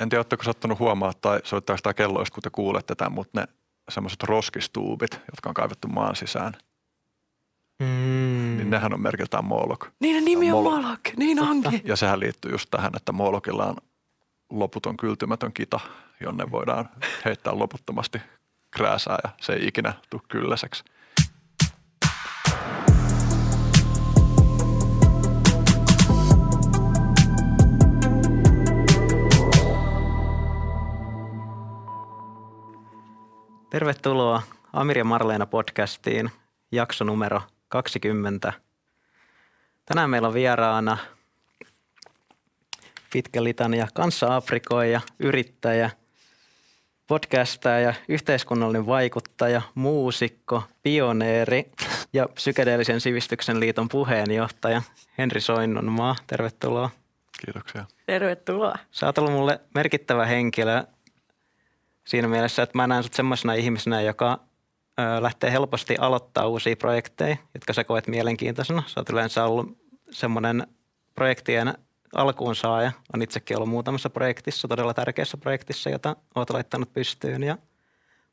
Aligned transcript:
en 0.00 0.08
tiedä, 0.08 0.18
oletteko 0.18 0.42
sattunut 0.44 0.78
huomaa 0.78 1.12
tai 1.20 1.40
soittaako 1.44 1.80
tämä 1.82 1.94
kelloista, 1.94 2.34
kun 2.34 2.42
te 2.42 2.50
kuulette 2.50 2.94
tämän, 2.94 3.12
mutta 3.12 3.40
ne 3.40 3.46
semmoiset 3.90 4.22
roskistuubit, 4.22 5.10
jotka 5.12 5.48
on 5.48 5.54
kaivettu 5.54 5.88
maan 5.88 6.16
sisään, 6.16 6.52
Mm. 7.82 8.56
niin 8.56 8.70
nehän 8.70 8.94
on 8.94 9.00
merkiltään 9.02 9.44
Moloch. 9.44 9.88
Niiden 10.00 10.24
nimi 10.24 10.52
on. 10.52 10.64
Malak, 10.64 11.00
niin 11.16 11.40
onkin. 11.40 11.80
Ja 11.84 11.96
sehän 11.96 12.20
liittyy 12.20 12.50
just 12.50 12.70
tähän, 12.70 12.92
että 12.96 13.12
Molokilla 13.12 13.64
on 13.66 13.76
loputon 14.50 14.96
kyltymätön 14.96 15.52
kita, 15.52 15.80
jonne 16.20 16.50
voidaan 16.50 16.88
heittää 17.24 17.58
loputtomasti 17.58 18.18
krääsää 18.70 19.18
ja 19.24 19.30
se 19.40 19.52
ei 19.52 19.66
ikinä 19.66 19.94
tule 20.10 20.22
kylläiseksi. 20.28 20.84
Tervetuloa 33.70 34.42
Amir 34.72 34.98
ja 34.98 35.04
Marleena 35.04 35.46
podcastiin, 35.46 36.30
jakso 36.72 37.04
numero 37.04 37.42
20. 37.68 38.52
Tänään 39.84 40.10
meillä 40.10 40.28
on 40.28 40.34
vieraana 40.34 40.98
pitkä 43.12 43.44
litania 43.44 43.88
kanssa 43.94 44.36
Afrikoija, 44.36 45.00
yrittäjä, 45.18 45.90
podcastaja, 47.06 47.94
yhteiskunnallinen 48.08 48.86
vaikuttaja, 48.86 49.62
muusikko, 49.74 50.62
pioneeri 50.82 51.70
ja 52.12 52.28
psykedeellisen 52.28 53.00
sivistyksen 53.00 53.60
liiton 53.60 53.88
puheenjohtaja 53.88 54.82
Henri 55.18 55.40
Soinnonmaa. 55.40 56.16
Tervetuloa. 56.26 56.90
Kiitoksia. 57.44 57.84
Tervetuloa. 58.06 58.78
Sä 58.90 59.06
oot 59.06 59.18
ollut 59.18 59.32
mulle 59.32 59.60
merkittävä 59.74 60.26
henkilö 60.26 60.84
siinä 62.08 62.28
mielessä, 62.28 62.62
että 62.62 62.78
mä 62.78 62.86
näen 62.86 63.02
sut 63.02 63.14
semmoisena 63.14 63.52
ihmisenä, 63.52 64.00
joka 64.00 64.40
ö, 65.00 65.22
lähtee 65.22 65.52
helposti 65.52 65.96
aloittaa 66.00 66.46
uusia 66.46 66.76
projekteja, 66.76 67.36
jotka 67.54 67.72
sä 67.72 67.84
koet 67.84 68.06
mielenkiintoisena. 68.06 68.82
Sä 68.86 69.00
oot 69.00 69.10
yleensä 69.10 69.44
ollut 69.44 69.78
semmoinen 70.10 70.66
projektien 71.14 71.74
alkuun 72.14 72.56
saaja. 72.56 72.92
On 73.14 73.22
itsekin 73.22 73.56
ollut 73.56 73.68
muutamassa 73.68 74.10
projektissa, 74.10 74.68
todella 74.68 74.94
tärkeässä 74.94 75.36
projektissa, 75.36 75.90
jota 75.90 76.16
oot 76.34 76.50
laittanut 76.50 76.92
pystyyn 76.92 77.42
ja 77.42 77.58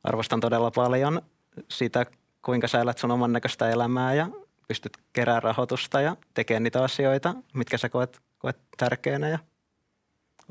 arvostan 0.03 0.39
todella 0.39 0.71
paljon 0.71 1.21
sitä, 1.69 2.05
kuinka 2.41 2.67
sä 2.67 2.81
elät 2.81 2.97
sun 2.97 3.11
oman 3.11 3.33
näköistä 3.33 3.69
elämää 3.69 4.13
ja 4.13 4.29
pystyt 4.67 4.97
keräämään 5.13 5.43
rahoitusta 5.43 6.01
ja 6.01 6.17
tekemään 6.33 6.63
niitä 6.63 6.83
asioita, 6.83 7.35
mitkä 7.53 7.77
sä 7.77 7.89
koet, 7.89 8.21
koet 8.37 8.57
tärkeänä 8.77 9.29
ja 9.29 9.39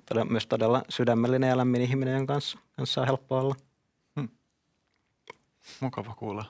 todella, 0.09 0.31
myös 0.31 0.47
todella 0.47 0.83
sydämellinen 0.89 1.51
ja 1.51 1.57
lämmin 1.57 1.83
ihminen, 1.83 2.15
jonka 2.15 2.35
kanssa, 2.35 2.59
kanssa 2.77 3.01
on 3.01 3.07
helppo 3.07 3.39
olla. 3.39 3.55
Mukava 5.81 6.15
kuulla. 6.15 6.45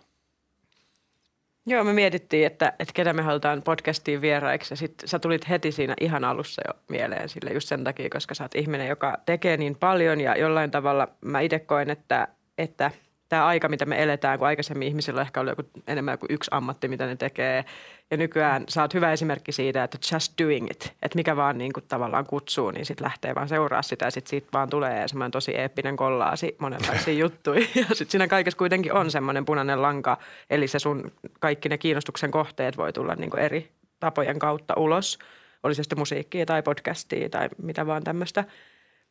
Joo, 1.66 1.84
me 1.84 1.92
mietittiin, 1.92 2.46
että, 2.46 2.72
että 2.78 2.94
ketä 2.94 3.12
me 3.12 3.22
halutaan 3.22 3.62
podcastiin 3.62 4.20
vieraiksi 4.20 4.72
ja 4.72 4.76
sitten 4.76 5.08
sä 5.08 5.18
tulit 5.18 5.48
heti 5.48 5.72
siinä 5.72 5.94
ihan 6.00 6.24
alussa 6.24 6.62
jo 6.68 6.74
mieleen 6.88 7.28
sille 7.28 7.50
just 7.52 7.68
sen 7.68 7.84
takia, 7.84 8.10
koska 8.10 8.34
sä 8.34 8.44
oot 8.44 8.54
ihminen, 8.54 8.88
joka 8.88 9.18
tekee 9.26 9.56
niin 9.56 9.76
paljon 9.76 10.20
ja 10.20 10.36
jollain 10.36 10.70
tavalla 10.70 11.08
mä 11.20 11.40
itse 11.40 11.58
koen, 11.58 11.90
että, 11.90 12.28
että 12.58 12.90
tämä 13.28 13.46
aika, 13.46 13.68
mitä 13.68 13.86
me 13.86 14.02
eletään, 14.02 14.38
kun 14.38 14.48
aikaisemmin 14.48 14.88
ihmisillä 14.88 15.20
ehkä 15.20 15.40
ollut 15.40 15.58
joku, 15.58 15.70
enemmän 15.86 16.18
kuin 16.18 16.32
yksi 16.32 16.50
ammatti, 16.52 16.88
mitä 16.88 17.06
ne 17.06 17.16
tekee. 17.16 17.64
Ja 18.10 18.16
nykyään 18.16 18.64
sä 18.68 18.82
oot 18.82 18.94
hyvä 18.94 19.12
esimerkki 19.12 19.52
siitä, 19.52 19.84
että 19.84 19.98
just 20.12 20.32
doing 20.42 20.70
it, 20.70 20.84
että 21.02 21.16
mikä 21.16 21.36
vaan 21.36 21.58
niin 21.58 21.72
kuin 21.72 21.84
tavallaan 21.88 22.26
kutsuu, 22.26 22.70
niin 22.70 22.86
sitten 22.86 23.04
lähtee 23.04 23.34
vaan 23.34 23.48
seuraa 23.48 23.82
sitä 23.82 24.04
ja 24.04 24.10
sitten 24.10 24.30
siitä 24.30 24.48
vaan 24.52 24.70
tulee 24.70 25.08
semmoinen 25.08 25.30
tosi 25.30 25.56
eeppinen 25.56 25.96
kollaasi 25.96 26.56
monenlaisia 26.58 27.14
juttuja. 27.24 27.60
Ja 27.74 27.82
sitten 27.82 28.10
siinä 28.10 28.28
kaikessa 28.28 28.58
kuitenkin 28.58 28.92
on 28.92 29.10
semmoinen 29.10 29.44
punainen 29.44 29.82
lanka, 29.82 30.18
eli 30.50 30.68
se 30.68 30.78
sun 30.78 31.12
kaikki 31.40 31.68
ne 31.68 31.78
kiinnostuksen 31.78 32.30
kohteet 32.30 32.76
voi 32.76 32.92
tulla 32.92 33.14
niin 33.14 33.30
kuin 33.30 33.40
eri 33.40 33.72
tapojen 34.00 34.38
kautta 34.38 34.74
ulos. 34.76 35.18
Oli 35.62 35.74
se 35.74 35.82
sitten 35.82 35.98
musiikkia 35.98 36.46
tai 36.46 36.62
podcastia 36.62 37.28
tai 37.28 37.48
mitä 37.62 37.86
vaan 37.86 38.04
tämmöistä. 38.04 38.44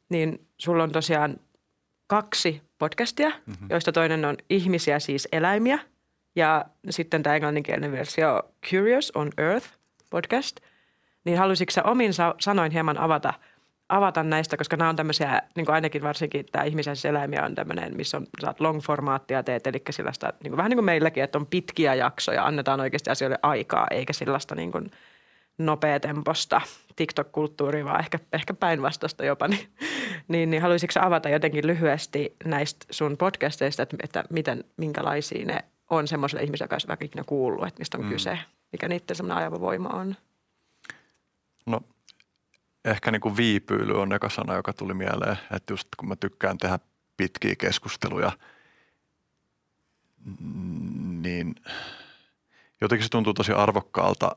Niin 0.10 0.48
sulla 0.58 0.84
on 0.84 0.92
tosiaan 0.92 1.40
kaksi 2.13 2.62
podcastia, 2.79 3.29
mm-hmm. 3.29 3.68
joista 3.69 3.91
toinen 3.91 4.25
on 4.25 4.38
ihmisiä, 4.50 5.00
siis 5.00 5.28
eläimiä. 5.31 5.79
Ja 6.35 6.66
sitten 6.90 7.24
tämä 7.24 7.35
englanninkielinen 7.35 7.91
versio 7.91 8.44
Curious 8.69 9.12
on 9.16 9.29
Earth 9.38 9.68
podcast. 10.09 10.57
Niin 11.25 11.38
haluaisitko 11.38 11.72
sä 11.72 11.84
omin 11.84 12.13
sa- 12.13 12.35
sanoin 12.40 12.72
hieman 12.72 12.97
avata, 12.97 13.34
avata 13.90 14.24
näistä, 14.24 14.57
koska 14.57 14.78
nämä 14.78 14.90
on 14.90 14.96
tämmöisiä, 14.96 15.41
niin 15.56 15.66
kuin 15.66 15.75
ainakin 15.75 16.01
varsinkin 16.03 16.46
tämä 16.51 16.63
ihmisiä, 16.63 16.96
siis 16.96 17.06
eläimiä 17.06 17.46
on 17.46 17.56
tämmöinen, 17.56 17.97
missä 17.97 18.18
on, 18.18 18.25
saat 18.41 18.59
long-formaattia 18.59 19.44
teet, 19.45 19.68
eli 19.68 19.81
sellaista, 19.90 20.34
niin 20.44 20.51
kuin, 20.51 20.57
vähän 20.57 20.69
niin 20.69 20.78
kuin 20.78 20.85
meilläkin, 20.85 21.24
että 21.24 21.38
on 21.38 21.47
pitkiä 21.47 21.95
jaksoja, 21.95 22.45
annetaan 22.45 22.80
oikeasti 22.80 23.09
asioille 23.09 23.40
aikaa, 23.41 23.88
eikä 23.91 24.13
sellaista 24.13 24.56
niin 24.56 24.72
kuin 24.72 24.91
nopeatemposta 25.58 26.62
TikTok-kulttuuria, 26.96 27.86
vaan 27.86 28.00
ehkä, 28.00 28.19
ehkä 28.34 28.53
päinvastaista 28.53 29.25
jopa, 29.25 29.47
niin, 29.47 29.69
niin, 30.28 30.50
niin 30.50 30.62
haluaisitko 30.62 31.00
avata 31.00 31.30
jotenkin 31.30 31.68
lyhyesti 31.68 32.36
näistä 32.46 32.86
sun 32.91 33.18
podcasteista, 33.18 33.84
että, 33.84 33.97
että 34.03 34.24
miten, 34.30 34.63
minkälaisia 34.78 35.46
ne 35.46 35.66
on 35.90 36.08
semmoiselle 36.08 36.44
ihmiselle, 36.44 36.66
joka 36.66 36.75
ei 36.75 36.88
vaikka 36.88 37.06
ikinä 37.06 37.24
kuullut, 37.24 37.68
että 37.68 37.80
mistä 37.80 37.97
on 37.97 38.03
mm. 38.03 38.09
kyse, 38.09 38.40
mikä 38.72 38.88
niiden 38.88 39.16
semmoinen 39.16 39.38
ajava 39.38 39.59
voima 39.59 39.90
on? 39.90 40.16
No 41.66 41.81
ehkä 42.86 43.12
niin 43.12 43.22
kuin 43.22 43.38
viipyily 43.38 44.02
on 44.02 44.13
eka 44.13 44.30
sana, 44.30 44.56
joka 44.56 44.74
tuli 44.74 44.94
mieleen, 44.94 45.38
että 45.52 45.74
just 45.74 45.88
kun 45.97 46.09
mä 46.09 46.16
tykkään 46.16 46.58
tehdä 46.58 46.80
pitkiä 47.18 47.56
keskusteluja, 47.56 48.31
niin 51.22 51.56
jotenkin 52.81 53.03
se 53.03 53.09
tuntuu 53.09 53.34
tosi 53.34 53.52
arvokkaalta 53.52 54.36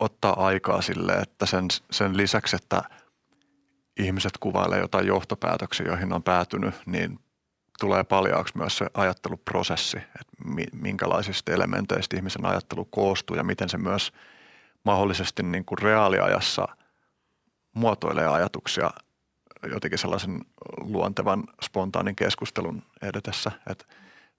ottaa 0.00 0.46
aikaa 0.46 0.82
sille, 0.82 1.12
että 1.12 1.46
sen, 1.46 1.68
sen 1.90 2.16
lisäksi, 2.16 2.56
että 2.56 2.82
ihmiset 3.96 4.32
kuvailee 4.40 4.80
jotain 4.80 5.06
johtopäätöksiä, 5.06 5.86
joihin 5.86 6.12
on 6.12 6.22
päätynyt, 6.22 6.74
niin 6.86 7.18
tulee 7.80 8.04
paljaaksi 8.04 8.56
myös 8.56 8.78
se 8.78 8.86
ajatteluprosessi, 8.94 9.96
että 9.96 10.66
minkälaisista 10.72 11.52
elementeistä 11.52 12.16
ihmisen 12.16 12.46
ajattelu 12.46 12.84
koostuu 12.84 13.36
ja 13.36 13.44
miten 13.44 13.68
se 13.68 13.78
myös 13.78 14.12
mahdollisesti 14.84 15.42
niin 15.42 15.64
kuin 15.64 15.78
reaaliajassa 15.78 16.68
muotoilee 17.74 18.26
ajatuksia 18.26 18.90
jotenkin 19.72 19.98
sellaisen 19.98 20.40
luontevan 20.80 21.44
spontaanin 21.62 22.16
keskustelun 22.16 22.82
edetessä. 23.02 23.52
Että 23.70 23.84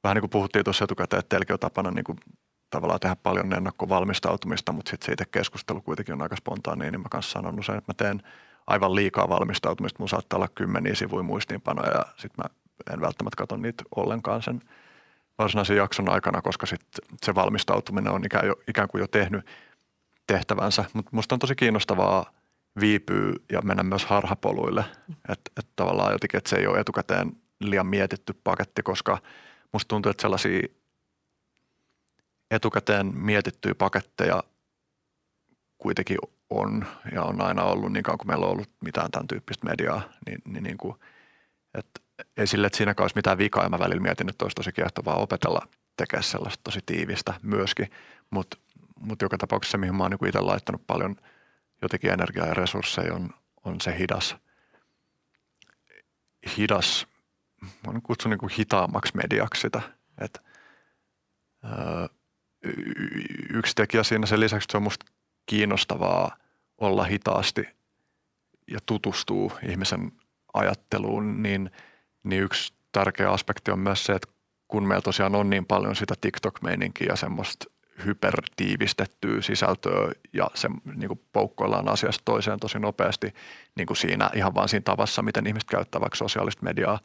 vähän 0.04 0.16
niin 0.16 0.22
kuin 0.22 0.30
puhuttiin 0.30 0.66
tuossa 0.66 0.84
etukäteen, 0.84 1.20
että 1.20 1.30
teilläkin 1.30 1.54
on 1.54 1.60
tapana 1.60 1.92
niin 1.92 2.04
kuin 2.04 2.20
tavallaan 2.72 3.00
tehdä 3.00 3.16
paljon 3.16 3.54
ennakkovalmistautumista, 3.54 4.72
mutta 4.72 4.90
sitten 4.90 5.06
se 5.06 5.12
itse 5.12 5.26
keskustelu 5.26 5.82
kuitenkin 5.82 6.14
on 6.14 6.22
aika 6.22 6.36
spontaania, 6.36 6.92
niin 6.92 7.02
mä 7.02 7.10
kanssa 7.10 7.32
sanon 7.32 7.60
usein, 7.60 7.78
että 7.78 7.92
mä 7.92 7.94
teen 7.94 8.22
aivan 8.68 8.96
liikaa 8.96 9.30
valmistautumista. 9.30 10.00
Mun 10.00 10.10
saattaa 10.10 10.38
olla 10.38 10.48
kymmeniä 10.48 10.96
sivuja 10.96 11.24
muistiinpanoja 11.24 11.92
ja 11.92 12.06
sitten 12.18 12.44
mä 12.44 12.44
en 12.94 13.02
välttämättä 13.02 13.38
katso 13.38 13.58
niitä 13.58 13.84
ollenkaan 13.96 14.42
sen 14.42 14.62
varsinaisen 15.38 15.78
jakson 15.78 16.10
aikana, 16.10 16.42
koska 16.42 16.66
sit 16.66 16.82
se 17.22 17.36
valmistautuminen 17.36 18.14
on 18.14 18.26
ikään, 18.26 18.48
jo, 18.48 18.56
ikään 18.68 18.88
kuin 18.88 19.00
jo 19.00 19.08
tehnyt 19.08 19.46
tehtävänsä. 20.28 20.86
Mutta 20.94 21.12
musta 21.14 21.36
on 21.36 21.40
tosi 21.40 21.56
kiinnostavaa 21.56 22.32
viipyä 22.80 23.34
ja 23.52 23.62
mennä 23.62 23.84
myös 23.84 24.06
harhapoluille. 24.06 24.86
Että 25.30 25.52
et 25.58 25.68
tavallaan 25.76 26.12
jotenkin, 26.12 26.38
että 26.38 26.50
se 26.50 26.56
ei 26.56 26.68
ole 26.68 26.80
etukäteen 26.80 27.32
liian 27.60 27.88
mietitty 27.88 28.34
paketti, 28.44 28.84
koska 28.84 29.18
musta 29.74 29.88
tuntuu, 29.88 30.10
että 30.10 30.22
sellaisia 30.22 30.68
etukäteen 32.52 33.18
mietittyjä 33.18 33.76
paketteja 33.76 34.44
kuitenkin 35.78 36.18
on 36.50 36.86
ja 37.12 37.24
on 37.24 37.42
aina 37.42 37.64
ollut 37.64 37.94
niin 37.94 38.04
kauan 38.04 38.18
kuin 38.18 38.28
meillä 38.28 38.46
on 38.46 38.52
ollut 38.52 38.70
mitään 38.84 39.12
tämän 39.12 39.28
tyyppistä 39.28 39.68
mediaa, 39.68 40.02
niin, 40.26 40.42
niin, 40.46 40.64
niin 40.64 40.78
kuin, 40.78 40.96
että 41.74 42.02
ei 42.38 42.48
sille, 42.48 42.68
että 42.68 42.78
siinä 42.78 42.94
olisi 43.00 43.16
mitään 43.16 43.38
vikaa. 43.38 43.64
Ja 43.64 43.70
mä 43.70 43.80
välillä 43.80 44.02
mietin, 44.02 44.30
että 44.30 44.46
olisi 44.46 44.56
tosi 44.56 44.72
kiehtovaa 44.72 45.16
opetella 45.16 45.68
tekemään 45.98 46.24
sellaista 46.24 46.64
tosi 46.64 46.80
tiivistä 46.86 47.34
myöskin, 47.44 47.92
mutta 48.30 48.58
mut 49.00 49.22
joka 49.22 49.38
tapauksessa 49.38 49.78
mihin 49.78 49.96
mä 49.96 50.04
oon 50.04 50.12
niin 50.12 50.28
itse 50.28 50.40
laittanut 50.40 50.88
paljon 50.88 51.16
jotenkin 51.82 52.12
energiaa 52.12 52.48
ja 52.48 52.54
resursseja 52.54 53.14
on, 53.14 53.30
on 53.64 53.82
se 53.82 53.98
hidas, 54.00 54.36
hidas, 56.58 57.08
mä 57.62 58.02
kutsun 58.04 58.30
niin 58.30 58.40
kuin 58.40 58.52
hitaammaksi 58.58 59.16
mediaksi 59.16 59.62
sitä, 59.62 59.82
että 60.22 60.40
öö, 61.64 62.08
yksi 63.54 63.76
tekijä 63.76 64.04
siinä 64.04 64.26
sen 64.26 64.40
lisäksi, 64.40 64.66
että 64.66 64.72
se 64.72 64.78
on 64.78 64.84
musta 64.84 65.06
kiinnostavaa 65.46 66.38
olla 66.78 67.04
hitaasti 67.04 67.68
ja 68.68 68.80
tutustuu 68.86 69.52
ihmisen 69.70 70.12
ajatteluun, 70.54 71.44
niin, 71.44 71.72
niin 72.24 72.44
yksi 72.44 72.74
tärkeä 72.92 73.32
aspekti 73.32 73.72
on 73.72 73.80
myös 73.80 74.06
se, 74.06 74.14
että 74.14 74.28
kun 74.68 74.88
meillä 74.88 75.02
tosiaan 75.02 75.36
on 75.36 75.50
niin 75.50 75.66
paljon 75.66 75.96
sitä 75.96 76.14
TikTok-meininkiä 76.22 77.08
ja 77.10 77.16
semmoista 77.16 77.66
hypertiivistettyä 78.06 79.42
sisältöä 79.42 80.12
ja 80.34 80.52
se 80.54 80.70
niin 80.96 81.08
kuin 81.08 81.22
poukkoillaan 81.34 81.90
asiasta 81.90 82.22
toiseen 82.26 82.60
tosi 82.60 82.80
nopeasti 82.80 83.34
niin 83.76 83.88
kuin 83.88 83.98
siinä 83.98 84.30
ihan 84.36 84.56
vaan 84.56 84.70
siinä 84.70 84.84
tavassa, 84.84 85.22
miten 85.22 85.48
ihmiset 85.48 85.70
käyttää 85.70 86.02
vaikka 86.02 86.18
sosiaalista 86.18 86.64
mediaa, 86.64 87.00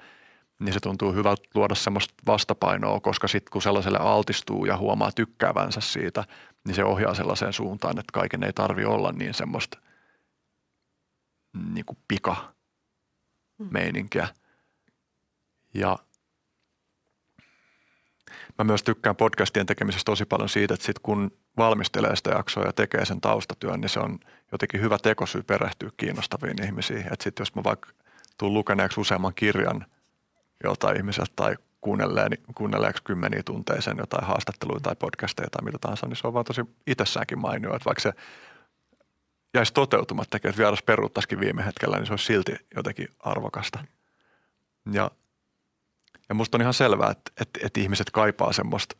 niin 0.58 0.72
se 0.72 0.80
tuntuu 0.80 1.12
hyvältä 1.12 1.42
luoda 1.54 1.74
semmoista 1.74 2.14
vastapainoa, 2.26 3.00
koska 3.00 3.28
sitten 3.28 3.50
kun 3.52 3.62
sellaiselle 3.62 3.98
altistuu 3.98 4.64
ja 4.64 4.76
huomaa 4.76 5.12
tykkäävänsä 5.12 5.80
siitä, 5.80 6.24
niin 6.64 6.74
se 6.74 6.84
ohjaa 6.84 7.14
sellaiseen 7.14 7.52
suuntaan, 7.52 7.98
että 7.98 8.12
kaiken 8.12 8.42
ei 8.42 8.52
tarvi 8.52 8.84
olla 8.84 9.12
niin 9.12 9.34
semmoista 9.34 9.78
niin 11.72 11.84
kuin 11.84 11.98
pika 12.08 12.52
meininkiä. 13.70 14.28
Ja 15.74 15.98
mä 18.58 18.64
myös 18.64 18.82
tykkään 18.82 19.16
podcastien 19.16 19.66
tekemisestä 19.66 20.04
tosi 20.04 20.24
paljon 20.24 20.48
siitä, 20.48 20.74
että 20.74 20.86
sit 20.86 20.98
kun 20.98 21.30
valmistelee 21.56 22.16
sitä 22.16 22.30
jaksoa 22.30 22.64
ja 22.64 22.72
tekee 22.72 23.04
sen 23.04 23.20
taustatyön, 23.20 23.80
niin 23.80 23.88
se 23.88 24.00
on 24.00 24.18
jotenkin 24.52 24.80
hyvä 24.80 24.98
tekosyy 24.98 25.42
perehtyä 25.42 25.90
kiinnostaviin 25.96 26.64
ihmisiin. 26.64 27.00
Että 27.00 27.24
sitten 27.24 27.42
jos 27.42 27.54
mä 27.54 27.64
vaikka 27.64 27.90
tuun 28.38 28.54
lukeneeksi 28.54 29.00
useamman 29.00 29.34
kirjan 29.34 29.86
joltain 30.64 30.96
ihmiseltä 30.96 31.32
tai 31.36 31.56
kuunnelleeksi 32.54 33.02
kymmeniä 33.04 33.42
tunteja 33.42 33.82
sen 33.82 33.96
jotain 33.98 34.26
haastatteluja 34.26 34.80
tai 34.80 34.96
podcasteja 34.96 35.50
tai 35.50 35.64
mitä 35.64 35.78
tahansa, 35.78 36.06
niin 36.06 36.16
se 36.16 36.26
on 36.26 36.34
vaan 36.34 36.44
tosi 36.44 36.62
itsessäänkin 36.86 37.38
mainio, 37.38 37.74
että 37.74 37.84
vaikka 37.84 38.02
se 38.02 38.12
jäisi 39.54 39.72
toteutumatta, 39.72 40.36
että 40.36 40.58
vieras 40.58 40.82
peruuttaisikin 40.82 41.40
viime 41.40 41.64
hetkellä, 41.64 41.96
niin 41.96 42.06
se 42.06 42.12
olisi 42.12 42.24
silti 42.24 42.56
jotenkin 42.76 43.08
arvokasta. 43.18 43.84
Ja 44.92 45.10
ja 46.28 46.34
musta 46.34 46.56
on 46.56 46.60
ihan 46.60 46.74
selvää, 46.74 47.10
että, 47.10 47.32
että, 47.40 47.60
että 47.62 47.80
ihmiset 47.80 48.10
kaipaa 48.10 48.52
semmoista 48.52 48.96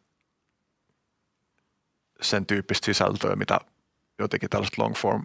sen 2.20 2.46
tyyppistä 2.46 2.86
sisältöä, 2.86 3.36
mitä 3.36 3.58
jotenkin 4.18 4.50
tällaiset 4.50 4.78
long 4.78 4.94
form 4.94 5.24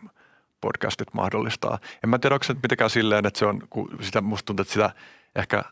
podcastit 0.62 1.14
mahdollistaa. 1.14 1.80
En 2.04 2.10
mä 2.10 2.20
tiedä, 2.20 2.36
onko 2.36 2.44
se 2.44 2.54
mitenkään 2.64 2.90
silleen, 2.90 3.26
että 3.26 3.40
se 3.40 3.46
on, 3.46 3.68
kun 3.70 3.98
sitä, 4.02 4.22
musta 4.22 4.46
tuntuu, 4.46 4.62
että 4.62 4.74
sitä 4.74 4.92
ehkä 5.36 5.64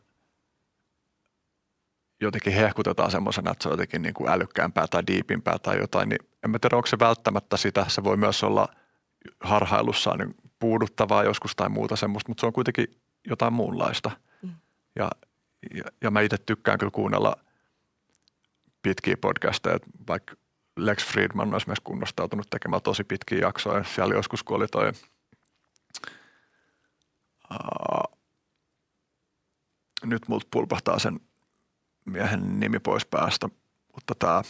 jotenkin 2.21 2.53
hehkutetaan 2.53 3.11
semmoisena, 3.11 3.51
että 3.51 3.63
se 3.63 3.69
on 3.69 3.73
jotenkin 3.73 4.01
niin 4.01 4.13
kuin 4.13 4.29
älykkäämpää 4.29 4.87
tai 4.87 5.03
diipimpää 5.07 5.59
tai 5.59 5.77
jotain, 5.79 6.09
niin 6.09 6.19
en 6.43 6.49
mä 6.51 6.59
tiedä, 6.59 6.75
onko 6.75 6.87
se 6.87 6.99
välttämättä 6.99 7.57
sitä. 7.57 7.85
Se 7.87 8.03
voi 8.03 8.17
myös 8.17 8.43
olla 8.43 8.67
harhailussaan 9.39 10.19
niin 10.19 10.35
puuduttavaa 10.59 11.23
joskus 11.23 11.55
tai 11.55 11.69
muuta 11.69 11.95
semmoista, 11.95 12.29
mutta 12.29 12.41
se 12.41 12.47
on 12.47 12.53
kuitenkin 12.53 13.01
jotain 13.27 13.53
muunlaista. 13.53 14.11
Mm. 14.41 14.51
Ja 14.95 15.09
ja, 15.75 15.83
ja 16.01 16.11
mä 16.11 16.21
itse 16.21 16.37
tykkään 16.37 16.77
kyllä 16.77 16.91
kuunnella 16.91 17.35
pitkiä 18.81 19.17
podcasteja, 19.21 19.79
vaikka 20.07 20.35
Lex 20.77 21.05
Friedman 21.05 21.53
olisi 21.53 21.67
myös 21.67 21.79
kunnostautunut 21.83 22.49
tekemään 22.49 22.81
tosi 22.81 23.03
pitkiä 23.03 23.39
jaksoja. 23.39 23.83
Siellä 23.83 24.15
joskus, 24.15 24.43
kun 24.43 24.57
oli 24.57 24.67
toi 24.67 24.91
uh, 27.51 28.17
nyt 30.05 30.27
multa 30.27 30.47
pulpahtaa 30.51 30.99
sen 30.99 31.19
miehen 32.09 32.59
nimi 32.59 32.79
pois 32.79 33.05
päästä, 33.05 33.49
mutta 33.93 34.15
tämä 34.15 34.41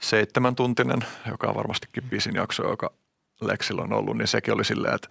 seitsemän 0.00 0.54
tuntinen, 0.54 0.98
joka 1.26 1.46
on 1.46 1.54
varmastikin 1.54 2.04
pisin 2.10 2.34
jakso, 2.34 2.68
joka 2.70 2.90
Lexillä 3.40 3.82
on 3.82 3.92
ollut, 3.92 4.16
niin 4.16 4.28
sekin 4.28 4.54
oli 4.54 4.64
silleen, 4.64 4.94
että, 4.94 5.08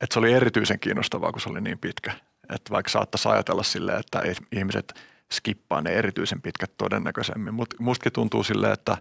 että 0.00 0.14
se 0.14 0.18
oli 0.18 0.32
erityisen 0.32 0.80
kiinnostavaa, 0.80 1.32
kun 1.32 1.40
se 1.40 1.48
oli 1.48 1.60
niin 1.60 1.78
pitkä. 1.78 2.12
Että 2.54 2.70
vaikka 2.70 2.90
saattaisi 2.90 3.28
ajatella 3.28 3.62
silleen, 3.62 4.00
että 4.00 4.22
ihmiset 4.52 4.94
skippaa 5.32 5.80
ne 5.80 5.90
erityisen 5.90 6.42
pitkät 6.42 6.72
todennäköisemmin. 6.76 7.54
Mutta 7.54 7.76
mustakin 7.80 8.12
tuntuu 8.12 8.44
silleen, 8.44 8.72
että 8.72 8.96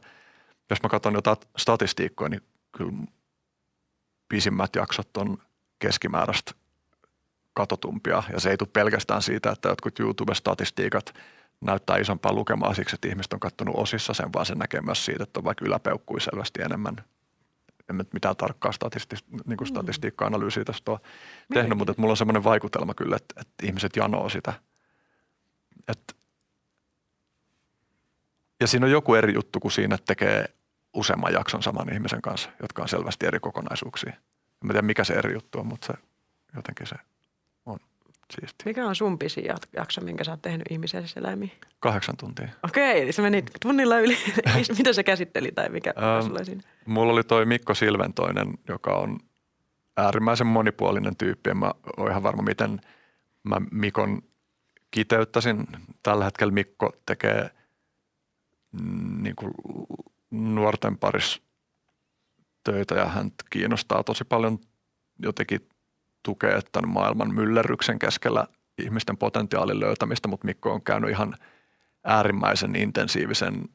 jos 0.70 0.84
mä 0.84 0.90
katson 0.90 1.14
jotain 1.14 1.38
statistiikkoja, 1.58 2.30
niin 2.30 2.42
kyllä 2.78 2.94
pisimmät 4.30 4.76
jaksot 4.76 5.18
on 5.18 5.38
keskimääräistä 5.80 6.52
katotumpia. 7.54 8.24
Ja 8.34 8.40
se 8.40 8.50
ei 8.50 8.58
tule 8.58 8.70
pelkästään 8.74 9.22
siitä, 9.22 9.52
että 9.52 9.70
jotkut 9.70 10.00
YouTube-statistiikat 10.00 11.14
näyttää 11.62 11.98
isompaa 11.98 12.34
lukemaa 12.34 12.74
siksi, 12.74 12.96
että 12.96 13.08
ihmiset 13.08 13.34
on 13.34 13.40
katsonut 13.40 13.76
osissa 13.78 14.14
sen, 14.14 14.34
vaan 14.34 14.46
se 14.46 14.56
näkee 14.56 14.82
myös 14.82 15.06
siitä, 15.06 15.24
että 15.24 15.40
on 15.40 15.44
vaikka 15.44 15.66
yläpeukkui 15.66 16.22
selvästi 16.22 16.62
enemmän 16.62 16.96
en 17.90 17.98
nyt 17.98 18.14
mitään 18.14 18.36
tarkkaa 18.36 18.72
statisti, 18.72 19.16
niin 19.46 19.58
kuin 19.58 19.68
mm. 19.68 19.70
statistiikka-analyysiä 19.70 20.64
tästä 20.64 20.92
ole 20.92 21.00
tehnyt, 21.54 21.78
mutta 21.78 21.92
että 21.92 22.02
mulla 22.02 22.12
on 22.12 22.18
semmoinen 22.18 22.44
vaikutelma 22.44 22.94
kyllä, 22.94 23.16
että, 23.16 23.42
että 23.42 23.66
ihmiset 23.66 23.96
janoo 23.96 24.30
sitä. 24.30 24.54
Että 25.88 26.14
ja 28.60 28.68
siinä 28.68 28.86
on 28.86 28.92
joku 28.92 29.16
eri 29.16 29.34
juttu 29.34 29.60
kuin 29.60 29.72
siinä, 29.72 29.96
että 29.96 30.06
tekee 30.06 30.46
useamman 30.94 31.34
jakson 31.34 31.64
saman 31.64 31.94
ihmisen 31.94 32.22
kanssa, 32.22 32.50
jotka 32.62 32.82
on 32.82 32.90
selvästi 32.90 33.26
eri 33.26 33.40
kokonaisuuksia. 33.40 34.14
En 34.64 34.68
tiedä, 34.68 34.82
mikä 34.82 35.04
se 35.04 35.14
eri 35.14 35.34
juttu 35.34 35.60
on, 35.60 35.68
mutta 35.68 35.88
se 35.88 35.94
jotenkin 36.56 36.88
se 36.88 36.96
siisti. 38.34 38.64
Mikä 38.66 38.88
on 38.88 38.96
sun 38.96 39.20
pisin 39.20 39.46
jakso, 39.74 40.02
minkä 40.02 40.24
sä 40.24 40.32
oot 40.32 40.42
tehnyt 40.42 40.72
ihmisiä 40.72 41.04
eläimiä? 41.16 41.50
Kahdeksan 41.80 42.18
tuntia. 42.18 42.50
Okei, 42.64 43.02
eli 43.02 43.12
se 43.12 43.22
meni 43.22 43.44
tunnilla 43.62 44.00
yli. 44.00 44.18
Mitä 44.78 44.94
se 44.94 45.04
käsitteli 45.04 45.52
tai 45.52 45.70
mikä 45.70 45.94
ähm, 45.98 46.28
sulla 46.28 46.44
siinä? 46.44 46.62
Mulla 46.86 47.14
oli 47.14 47.24
toi 47.24 47.46
Mikko 47.46 47.74
Silventoinen, 47.74 48.54
joka 48.68 48.96
on 48.96 49.20
äärimmäisen 49.98 50.48
monipuolinen 50.48 51.16
tyyppi. 51.16 51.50
En 51.50 51.58
mä 51.58 51.72
ole 51.98 52.10
ihan 52.10 52.24
varma, 52.24 52.44
miten 52.44 52.82
mä 53.44 53.62
Mikon 53.72 54.22
kiteyttäisin. 54.92 55.68
Tällä 56.04 56.26
hetkellä 56.26 56.54
Mikko 56.54 56.92
tekee 57.06 57.50
mm, 58.72 59.24
niin 59.24 59.36
kuin 59.36 59.52
nuorten 60.32 60.98
parissa 60.98 61.42
töitä 62.64 62.96
ja 62.96 63.06
hän 63.06 63.32
kiinnostaa 63.50 64.04
tosi 64.04 64.24
paljon 64.24 64.60
jotenkin 65.20 65.70
tukea 66.28 66.62
tämän 66.72 66.90
maailman 66.90 67.34
myllerryksen 67.34 68.00
keskellä 68.00 68.48
ihmisten 68.78 69.18
potentiaalin 69.18 69.80
löytämistä, 69.80 70.28
mutta 70.28 70.46
Mikko 70.46 70.74
on 70.74 70.82
käynyt 70.82 71.10
ihan 71.10 71.36
äärimmäisen 72.04 72.76
intensiivisen 72.76 73.70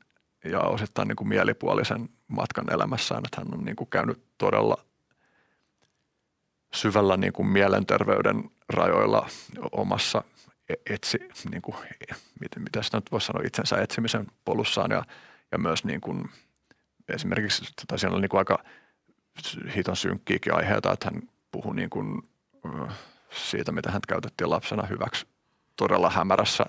ja 0.45 0.61
osittain 0.61 1.09
niin 1.09 1.17
kuin 1.17 1.29
mielipuolisen 1.29 2.09
matkan 2.29 2.73
elämässään, 2.73 3.23
että 3.25 3.41
hän 3.41 3.59
on 3.59 3.65
niin 3.65 3.77
kuin 3.77 3.91
käynyt 3.91 4.23
todella 4.39 4.77
syvällä 6.75 7.17
niin 7.17 7.33
kuin 7.33 7.49
mielenterveyden 7.49 8.51
rajoilla 8.69 9.29
omassa 9.73 10.25
e-, 10.69 10.95
etsi, 10.95 11.19
niin 11.51 11.63
kuin, 11.63 11.77
miten, 12.41 12.63
miten 12.63 12.85
sitä 12.85 12.97
nyt 12.97 13.13
voisi 13.13 13.27
sanoa, 13.27 13.47
itsensä 13.47 13.77
etsimisen 13.77 14.27
polussaan 14.45 14.91
ja, 14.91 15.05
ja 15.53 15.59
myös 15.59 15.85
niin 15.85 16.01
kuin, 16.01 16.31
esimerkiksi, 17.09 17.65
tai 17.89 17.99
siellä 17.99 18.15
on 18.15 18.23
niin 18.23 18.31
kuin 18.31 18.39
aika 18.39 18.65
hiton 19.77 19.97
synkkiäkin 19.97 20.55
aiheita, 20.55 20.93
että 20.93 21.11
hän 21.13 21.23
puhuu 21.51 21.73
niin 21.73 21.91
kuin, 21.91 22.23
siitä, 23.31 23.73
mitä 23.73 23.91
hän 23.91 24.01
käytettiin 24.09 24.51
lapsena 24.51 24.87
hyväksi 24.87 25.27
todella 25.77 26.11
hämärässä 26.11 26.65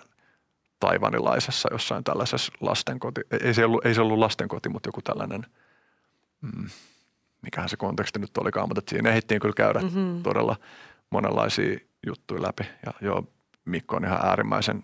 taivanilaisessa 0.80 1.70
jossain 1.72 2.04
tällaisessa 2.04 2.54
lastenkoti, 2.62 3.22
ei 3.44 3.54
se 3.54 3.66
ollut, 3.66 3.86
ei 3.86 3.96
se 3.96 4.02
ollut 4.02 4.20
lastenkoti, 4.20 4.70
mutta 4.70 4.88
joku 4.88 5.02
tällainen, 5.02 5.46
mm, 6.42 6.70
mikähän 7.42 7.70
se 7.70 7.78
konteksti 7.78 8.20
nyt 8.20 8.38
olikaan, 8.38 8.70
mutta 8.70 8.82
siinä 8.90 9.10
ehdittiin 9.10 9.42
kyllä 9.42 9.54
käydä 9.58 9.80
mm-hmm. 9.80 10.24
todella 10.24 10.56
monenlaisia 11.10 11.80
juttuja 12.08 12.42
läpi. 12.42 12.64
Ja 12.86 12.94
joo, 13.02 13.28
Mikko 13.66 13.96
on 13.96 14.06
ihan 14.06 14.26
äärimmäisen, 14.26 14.82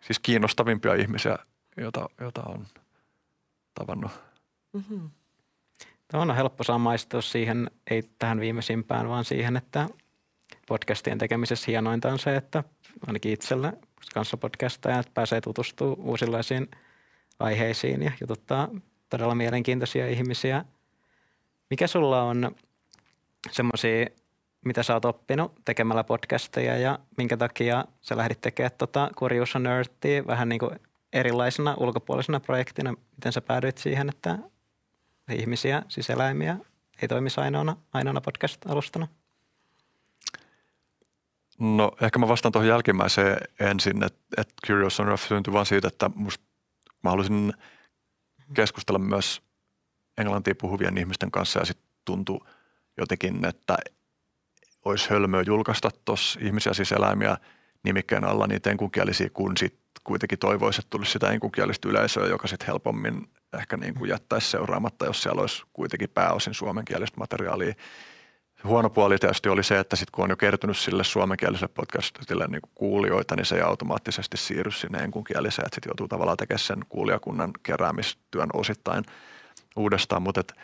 siis 0.00 0.18
kiinnostavimpia 0.18 0.94
ihmisiä, 0.94 1.38
jota, 1.76 2.08
jota 2.20 2.42
on 2.42 2.66
tavannut. 3.74 4.12
Mm-hmm. 4.72 5.10
On 6.12 6.36
helppo 6.36 6.64
samaistua 6.64 7.22
siihen, 7.22 7.70
ei 7.90 8.02
tähän 8.18 8.40
viimeisimpään, 8.40 9.08
vaan 9.08 9.24
siihen, 9.24 9.56
että 9.56 9.88
podcastien 10.68 11.18
tekemisessä 11.18 11.64
hienointa 11.68 12.08
on 12.08 12.18
se, 12.18 12.36
että 12.36 12.64
ainakin 13.06 13.32
itsellä 13.32 13.72
kanssa 14.14 14.36
podcastajat 14.36 15.14
pääsee 15.14 15.40
tutustumaan 15.40 15.98
uusilaisiin 15.98 16.68
aiheisiin 17.38 18.02
ja 18.02 18.12
jututtaa 18.20 18.68
todella 19.10 19.34
mielenkiintoisia 19.34 20.08
ihmisiä. 20.08 20.64
Mikä 21.70 21.86
sulla 21.86 22.22
on 22.22 22.56
semmoisia, 23.50 24.06
mitä 24.64 24.82
sä 24.82 24.94
oot 24.94 25.04
oppinut 25.04 25.52
tekemällä 25.64 26.04
podcasteja 26.04 26.76
ja 26.76 26.98
minkä 27.16 27.36
takia 27.36 27.84
sä 28.00 28.16
lähdit 28.16 28.40
tekemään 28.40 28.72
tota 28.78 29.10
Curious 29.16 29.56
on 29.56 29.66
Earthia 29.66 30.26
vähän 30.26 30.48
niin 30.48 30.58
kuin 30.58 30.80
erilaisena 31.12 31.74
ulkopuolisena 31.78 32.40
projektina? 32.40 32.90
Miten 32.90 33.32
sä 33.32 33.40
päädyit 33.40 33.78
siihen, 33.78 34.08
että 34.08 34.38
ihmisiä, 35.34 35.82
siis 35.88 36.10
eläimiä, 36.10 36.56
ei 37.02 37.08
toimisi 37.08 37.40
ainoana, 37.40 37.76
ainoana 37.92 38.20
podcast-alustana? 38.20 39.08
No 41.58 41.92
ehkä 42.02 42.18
mä 42.18 42.28
vastaan 42.28 42.52
tuohon 42.52 42.68
jälkimmäiseen 42.68 43.36
ensin, 43.60 44.02
että, 44.02 44.20
että 44.36 44.54
Curious 44.66 45.00
on 45.00 45.06
Rough 45.06 45.22
syntyi 45.28 45.52
vaan 45.52 45.66
siitä, 45.66 45.88
että 45.88 46.10
musta, 46.14 46.44
mä 47.02 47.10
haluaisin 47.10 47.52
keskustella 48.54 48.98
myös 48.98 49.42
englantia 50.18 50.54
puhuvien 50.54 50.98
ihmisten 50.98 51.30
kanssa 51.30 51.58
ja 51.58 51.64
sitten 51.64 51.88
tuntui 52.04 52.40
jotenkin, 52.96 53.44
että 53.44 53.78
olisi 54.84 55.10
hölmöä 55.10 55.42
julkaista 55.46 55.90
tuossa 56.04 56.40
ihmisiä, 56.42 56.74
siis 56.74 56.92
eläimiä 56.92 57.36
nimikkeen 57.82 58.24
alla 58.24 58.46
niitä 58.46 58.70
enkunkielisiä, 58.70 59.30
kun 59.30 59.56
sit 59.56 59.79
kuitenkin 60.04 60.38
toivoisi, 60.38 60.80
että 60.80 60.90
tulisi 60.90 61.12
sitä 61.12 61.30
enkunkielistä 61.30 61.88
yleisöä, 61.88 62.26
joka 62.26 62.48
sitten 62.48 62.66
helpommin 62.66 63.30
ehkä 63.58 63.76
niin 63.76 63.94
kuin 63.94 64.08
jättäisi 64.08 64.50
seuraamatta, 64.50 65.06
jos 65.06 65.22
siellä 65.22 65.40
olisi 65.40 65.62
kuitenkin 65.72 66.10
pääosin 66.10 66.54
suomenkielistä 66.54 67.16
materiaalia. 67.18 67.74
Huono 68.64 68.90
puoli 68.90 69.18
tietysti 69.18 69.48
oli 69.48 69.62
se, 69.62 69.78
että 69.78 69.96
sitten 69.96 70.12
kun 70.12 70.24
on 70.24 70.30
jo 70.30 70.36
kertynyt 70.36 70.76
sille 70.76 71.04
suomenkieliselle 71.04 71.72
podcastille 71.74 72.46
niin 72.46 72.60
kuin 72.60 72.70
kuulijoita, 72.74 73.36
niin 73.36 73.46
se 73.46 73.56
ei 73.56 73.62
automaattisesti 73.62 74.36
siirry 74.36 74.70
sinne 74.70 74.98
enkunkieliseen, 74.98 75.66
että 75.66 75.74
sitten 75.74 75.90
joutuu 75.90 76.08
tavallaan 76.08 76.36
tekemään 76.36 76.58
sen 76.58 76.80
kuulijakunnan 76.88 77.50
keräämistyön 77.62 78.48
osittain 78.52 79.04
uudestaan, 79.76 80.22
mutta 80.22 80.54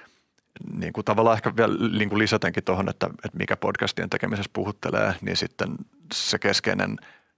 niin 0.73 0.93
kuin 0.93 1.05
tavallaan 1.05 1.37
ehkä 1.37 1.57
vielä 1.57 1.75
niin 1.99 2.09
kuin 2.09 2.19
lisätenkin 2.19 2.65
tuohon, 2.65 2.89
että, 2.89 3.07
että 3.25 3.39
mikä 3.39 3.57
podcastien 3.57 4.11
tekemisessä 4.11 4.51
puhuttelee, 4.53 5.15
niin 5.21 5.37
sitten 5.37 5.77
se 6.15 6.39
keskeinen 6.39 6.97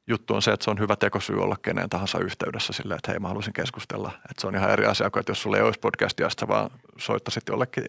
juttu 0.09 0.35
on 0.35 0.43
se, 0.43 0.53
että 0.53 0.65
se 0.65 0.71
on 0.71 0.79
hyvä 0.79 0.97
tekosyy 0.97 1.43
olla 1.43 1.57
keneen 1.63 1.89
tahansa 1.89 2.19
yhteydessä 2.19 2.73
silleen, 2.73 2.99
että 2.99 3.11
hei 3.11 3.19
mä 3.19 3.29
haluaisin 3.29 3.53
keskustella. 3.53 4.13
Että 4.15 4.41
se 4.41 4.47
on 4.47 4.55
ihan 4.55 4.71
eri 4.71 4.87
asia 4.87 5.11
kuin, 5.11 5.21
että 5.21 5.31
jos 5.31 5.43
sulla 5.43 5.57
ei 5.57 5.63
olisi 5.63 5.81
podcastia, 5.81 6.29
sä 6.41 6.49
vaan 6.49 6.71
soittaisit 6.99 7.43
jollekin, 7.49 7.85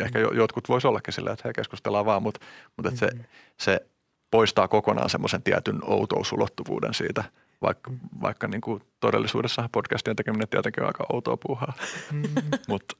ehkä 0.00 0.18
jotkut 0.18 0.68
voisi 0.68 0.86
ollakin 0.86 1.14
silleen, 1.14 1.32
että 1.32 1.42
hei 1.44 1.52
keskustellaan 1.52 2.06
vaan, 2.06 2.22
mutta, 2.22 2.46
mutta 2.76 2.88
että 2.88 3.00
se, 3.00 3.06
mm-hmm. 3.06 3.24
se 3.60 3.86
poistaa 4.30 4.68
kokonaan 4.68 5.10
semmoisen 5.10 5.42
tietyn 5.42 5.78
outousulottuvuuden 5.82 6.94
siitä, 6.94 7.24
vaikka, 7.62 7.90
vaikka 8.22 8.48
niin 8.48 8.60
kuin 8.60 8.82
todellisuudessa 9.00 9.68
podcastien 9.72 10.16
tekeminen 10.16 10.48
tietenkin 10.48 10.82
on 10.82 10.86
aika 10.86 11.06
outoa 11.12 11.36
puuhaa. 11.36 11.72
Mm-hmm. 12.12 12.50
mutta 12.68 12.96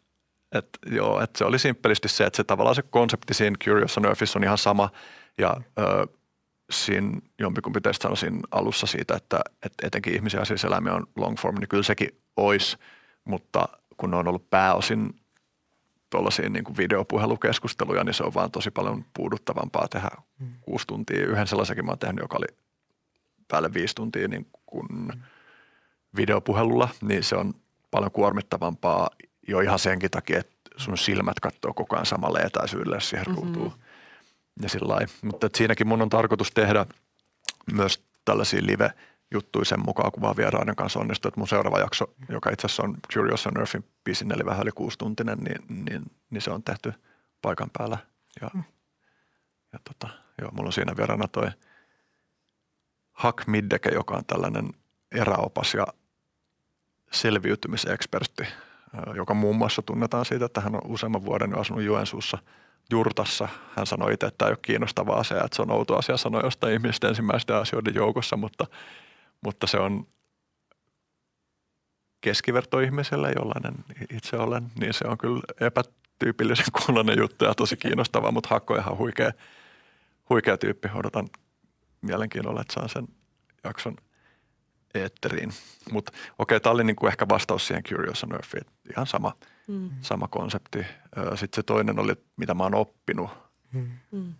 et, 0.52 0.68
joo, 0.90 1.20
et 1.20 1.36
se 1.36 1.44
oli 1.44 1.58
simppelisti 1.58 2.08
se, 2.08 2.24
että 2.24 2.36
se 2.36 2.44
tavallaan 2.44 2.76
se 2.76 2.82
konsepti 2.82 3.34
siinä 3.34 3.56
Curious 3.64 3.98
on 3.98 4.06
Earthissa 4.06 4.38
on 4.38 4.44
ihan 4.44 4.58
sama 4.58 4.90
ja 5.38 5.56
ö, 5.78 6.06
siinä 6.70 7.20
jompikumpi 7.38 7.80
teistä 7.80 8.02
sanoi 8.02 8.16
siinä 8.16 8.40
alussa 8.50 8.86
siitä, 8.86 9.16
että, 9.16 9.40
että 9.62 9.86
etenkin 9.86 10.14
ihmisiä 10.14 10.44
siis 10.44 10.64
eläimiä 10.64 10.94
on 10.94 11.06
long 11.16 11.36
form, 11.36 11.56
niin 11.58 11.68
kyllä 11.68 11.82
sekin 11.82 12.08
olisi, 12.36 12.76
mutta 13.24 13.68
kun 13.96 14.10
ne 14.10 14.16
on 14.16 14.28
ollut 14.28 14.50
pääosin 14.50 15.20
tuollaisia 16.10 16.48
niin 16.48 16.76
videopuhelukeskusteluja, 16.76 18.04
niin 18.04 18.14
se 18.14 18.24
on 18.24 18.34
vaan 18.34 18.50
tosi 18.50 18.70
paljon 18.70 19.04
puuduttavampaa 19.14 19.88
tehdä 19.88 20.08
mm. 20.38 20.48
kuusi 20.60 20.86
tuntia. 20.86 21.26
Yhden 21.26 21.46
sellaisenkin 21.46 21.84
mä 21.84 21.90
oon 21.90 21.98
tehnyt, 21.98 22.22
joka 22.22 22.36
oli 22.36 22.56
päälle 23.48 23.74
viisi 23.74 23.94
tuntia 23.94 24.28
niin 24.28 24.46
kuin 24.66 24.86
mm. 24.90 25.20
videopuhelulla, 26.16 26.88
niin 27.02 27.24
se 27.24 27.36
on 27.36 27.54
paljon 27.90 28.12
kuormittavampaa 28.12 29.10
jo 29.48 29.60
ihan 29.60 29.78
senkin 29.78 30.10
takia, 30.10 30.38
että 30.38 30.54
sun 30.76 30.98
silmät 30.98 31.40
katsoo 31.40 31.74
koko 31.74 31.96
ajan 31.96 32.06
samalle 32.06 32.38
etäisyydelle 32.38 33.00
siihen 33.00 33.26
mm-hmm. 33.26 33.42
ruutuun. 33.42 33.72
Ja 34.62 34.68
sillä 34.68 34.98
Mutta 35.22 35.48
siinäkin 35.56 35.86
mun 35.86 36.02
on 36.02 36.08
tarkoitus 36.08 36.50
tehdä 36.50 36.86
myös 37.72 38.04
tällaisia 38.24 38.60
live 38.62 38.92
juttuja 39.30 39.64
sen 39.64 39.80
mukaan, 39.84 40.12
kun 40.12 40.22
vaan 40.22 40.36
vieraiden 40.36 40.76
kanssa 40.76 41.00
onnistuu. 41.00 41.28
Että 41.28 41.40
mun 41.40 41.48
seuraava 41.48 41.78
jakso, 41.78 42.14
joka 42.28 42.50
itse 42.50 42.66
asiassa 42.66 42.82
on 42.82 42.96
Curious 43.12 43.46
on 43.46 43.58
Earthin 43.58 43.84
pisin, 44.04 44.32
eli 44.34 44.44
vähän 44.44 44.62
yli 44.62 44.70
kuusituntinen, 44.74 45.38
niin, 45.38 45.84
niin, 45.90 46.02
niin 46.30 46.42
se 46.42 46.50
on 46.50 46.62
tehty 46.62 46.92
paikan 47.42 47.70
päällä. 47.78 47.98
Ja, 48.40 48.50
mm. 48.54 48.64
ja 49.72 49.78
tota, 49.84 50.14
joo, 50.40 50.50
mulla 50.50 50.68
on 50.68 50.72
siinä 50.72 50.96
vieraana 50.96 51.28
toi 51.28 51.50
Hak 53.12 53.46
Middeke, 53.46 53.90
joka 53.90 54.14
on 54.16 54.24
tällainen 54.24 54.70
eräopas 55.12 55.74
ja 55.74 55.86
selviytymisekspertti– 57.12 58.44
joka 59.14 59.34
muun 59.34 59.56
muassa 59.56 59.82
tunnetaan 59.82 60.24
siitä, 60.24 60.44
että 60.44 60.60
hän 60.60 60.74
on 60.74 60.80
useamman 60.84 61.24
vuoden 61.24 61.50
jo 61.50 61.60
asunut 61.60 61.82
Joensuussa 61.82 62.38
jurtassa. 62.90 63.48
Hän 63.76 63.86
sanoi 63.86 64.12
itse, 64.12 64.26
että 64.26 64.38
tämä 64.38 64.48
ei 64.48 64.52
ole 64.52 64.58
kiinnostava 64.62 65.12
asia, 65.12 65.44
että 65.44 65.56
se 65.56 65.62
on 65.62 65.70
outo 65.70 65.96
asia 65.96 66.16
sanoa 66.16 66.40
jostain 66.40 66.72
ihmisten 66.72 67.08
ensimmäisten 67.08 67.56
asioiden 67.56 67.94
joukossa, 67.94 68.36
mutta, 68.36 68.66
mutta 69.40 69.66
se 69.66 69.78
on 69.78 70.06
keskivertoihmiselle, 72.20 73.32
jollainen 73.36 73.74
itse 74.10 74.36
olen, 74.36 74.70
niin 74.80 74.94
se 74.94 75.04
on 75.08 75.18
kyllä 75.18 75.40
epätyypillisen 75.60 76.66
kuulonen 76.86 77.18
juttu 77.18 77.44
ja 77.44 77.54
tosi 77.54 77.76
kiinnostava, 77.76 78.32
mutta 78.32 78.48
Hakko 78.48 78.74
on 78.74 78.80
ihan 78.80 78.98
huikea, 78.98 79.32
huikea 80.30 80.58
tyyppi. 80.58 80.88
Odotan 80.94 81.28
mielenkiinnolla, 82.00 82.60
että 82.60 82.74
saan 82.74 82.88
sen 82.88 83.08
jakson 83.64 83.96
eetteriin. 84.94 85.52
Mutta 85.92 86.12
okei, 86.38 86.60
tämä 86.60 86.72
oli 86.72 86.84
niinku 86.84 87.06
ehkä 87.06 87.26
vastaus 87.28 87.66
siihen 87.66 87.82
Curious 87.82 88.24
on 88.24 88.32
Earthiin. 88.32 88.66
Ihan 88.90 89.06
sama, 89.06 89.32
mm. 89.68 89.90
sama 90.00 90.28
konsepti. 90.28 90.78
Sitten 91.34 91.56
se 91.56 91.62
toinen 91.62 91.98
oli, 91.98 92.12
mitä 92.36 92.54
mä 92.54 92.62
oon 92.62 92.74
oppinut 92.74 93.30
mm. 93.72 94.34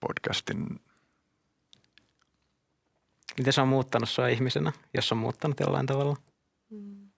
podcastin. 0.00 0.80
Miten 3.38 3.52
se 3.52 3.60
on 3.60 3.68
muuttanut 3.68 4.08
sua 4.08 4.28
ihmisenä, 4.28 4.72
jos 4.94 5.12
on 5.12 5.18
muuttanut 5.18 5.60
jollain 5.60 5.86
tavalla? 5.86 6.16
Mm. 6.70 7.08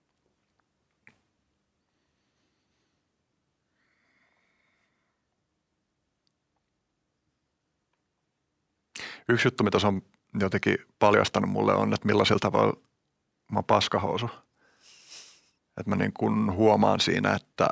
Yksi 9.29 9.47
juttu, 9.47 9.63
mitä 9.63 9.79
se 9.79 9.87
on 9.87 10.01
jotenkin 10.39 10.77
paljastanut 10.99 11.49
mulle 11.49 11.73
on, 11.73 11.93
että 11.93 12.05
millaisilla 12.05 12.39
tavalla 12.39 12.73
mä 13.51 13.57
oon 13.57 13.65
paskahousu. 13.65 14.29
Että 15.77 15.89
mä 15.89 15.95
niin 15.95 16.13
kun 16.13 16.53
huomaan 16.53 16.99
siinä, 16.99 17.33
että 17.33 17.69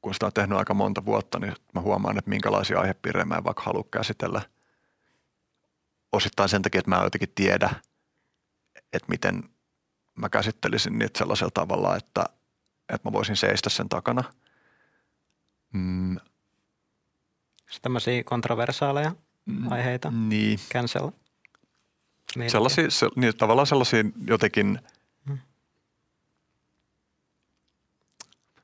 kun 0.00 0.14
sitä 0.14 0.26
on 0.26 0.32
tehnyt 0.32 0.58
aika 0.58 0.74
monta 0.74 1.04
vuotta, 1.04 1.38
niin 1.38 1.54
mä 1.74 1.80
huomaan, 1.80 2.18
että 2.18 2.28
minkälaisia 2.28 2.80
aihepiirejä 2.80 3.24
mä 3.24 3.34
en 3.34 3.44
vaikka 3.44 3.62
halua 3.62 3.84
käsitellä. 3.90 4.42
Osittain 6.12 6.48
sen 6.48 6.62
takia, 6.62 6.78
että 6.78 6.90
mä 6.90 6.96
en 6.96 7.04
jotenkin 7.04 7.32
tiedä, 7.34 7.70
että 8.92 9.08
miten 9.08 9.42
mä 10.14 10.28
käsittelisin 10.28 10.98
niitä 10.98 11.18
sellaisella 11.18 11.50
tavalla, 11.54 11.96
että, 11.96 12.24
että 12.88 13.08
mä 13.08 13.12
voisin 13.12 13.36
seistä 13.36 13.70
sen 13.70 13.88
takana. 13.88 14.24
Mm. 15.72 16.16
Tämmöisiä 17.82 18.24
kontroversaaleja 18.24 19.14
mm, 19.46 19.72
aiheita. 19.72 20.10
Niin. 20.10 20.58
Cancel 20.72 21.10
niin. 22.36 22.50
Sellaisia, 22.50 22.90
se, 22.90 23.08
niin, 23.16 23.36
tavallaan 23.36 23.66
sellaisia 23.66 24.04
jotenkin, 24.26 24.78
hmm. 25.26 25.38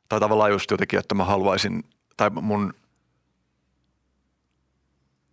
Tai 0.08 0.20
tavallaan 0.20 0.50
just 0.50 0.70
jotenkin, 0.70 0.98
että 0.98 1.14
mä 1.14 1.24
haluaisin, 1.24 1.84
tai 2.16 2.30
mun 2.30 2.74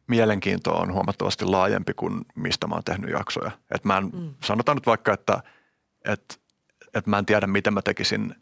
mielenkiinto 0.07 0.71
on 0.71 0.93
huomattavasti 0.93 1.45
laajempi 1.45 1.93
kuin 1.93 2.25
mistä 2.35 2.67
mä 2.67 2.75
oon 2.75 2.83
tehnyt 2.83 3.09
jaksoja. 3.09 3.51
Et 3.71 3.85
mä 3.85 3.97
en, 3.97 4.11
hmm. 4.11 4.33
Sanotaan 4.43 4.77
nyt 4.77 4.85
vaikka, 4.85 5.13
että 5.13 5.43
et, 6.05 6.41
et 6.93 7.07
mä 7.07 7.17
en 7.17 7.25
tiedä, 7.25 7.47
miten 7.47 7.73
mä 7.73 7.81
tekisin 7.81 8.35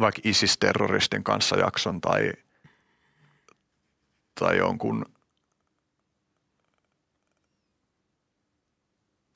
vaikka 0.00 0.20
ISIS-terroristin 0.24 1.24
kanssa 1.24 1.56
jakson 1.56 2.00
tai, 2.00 2.32
tai 4.40 4.58
jonkun– 4.58 5.04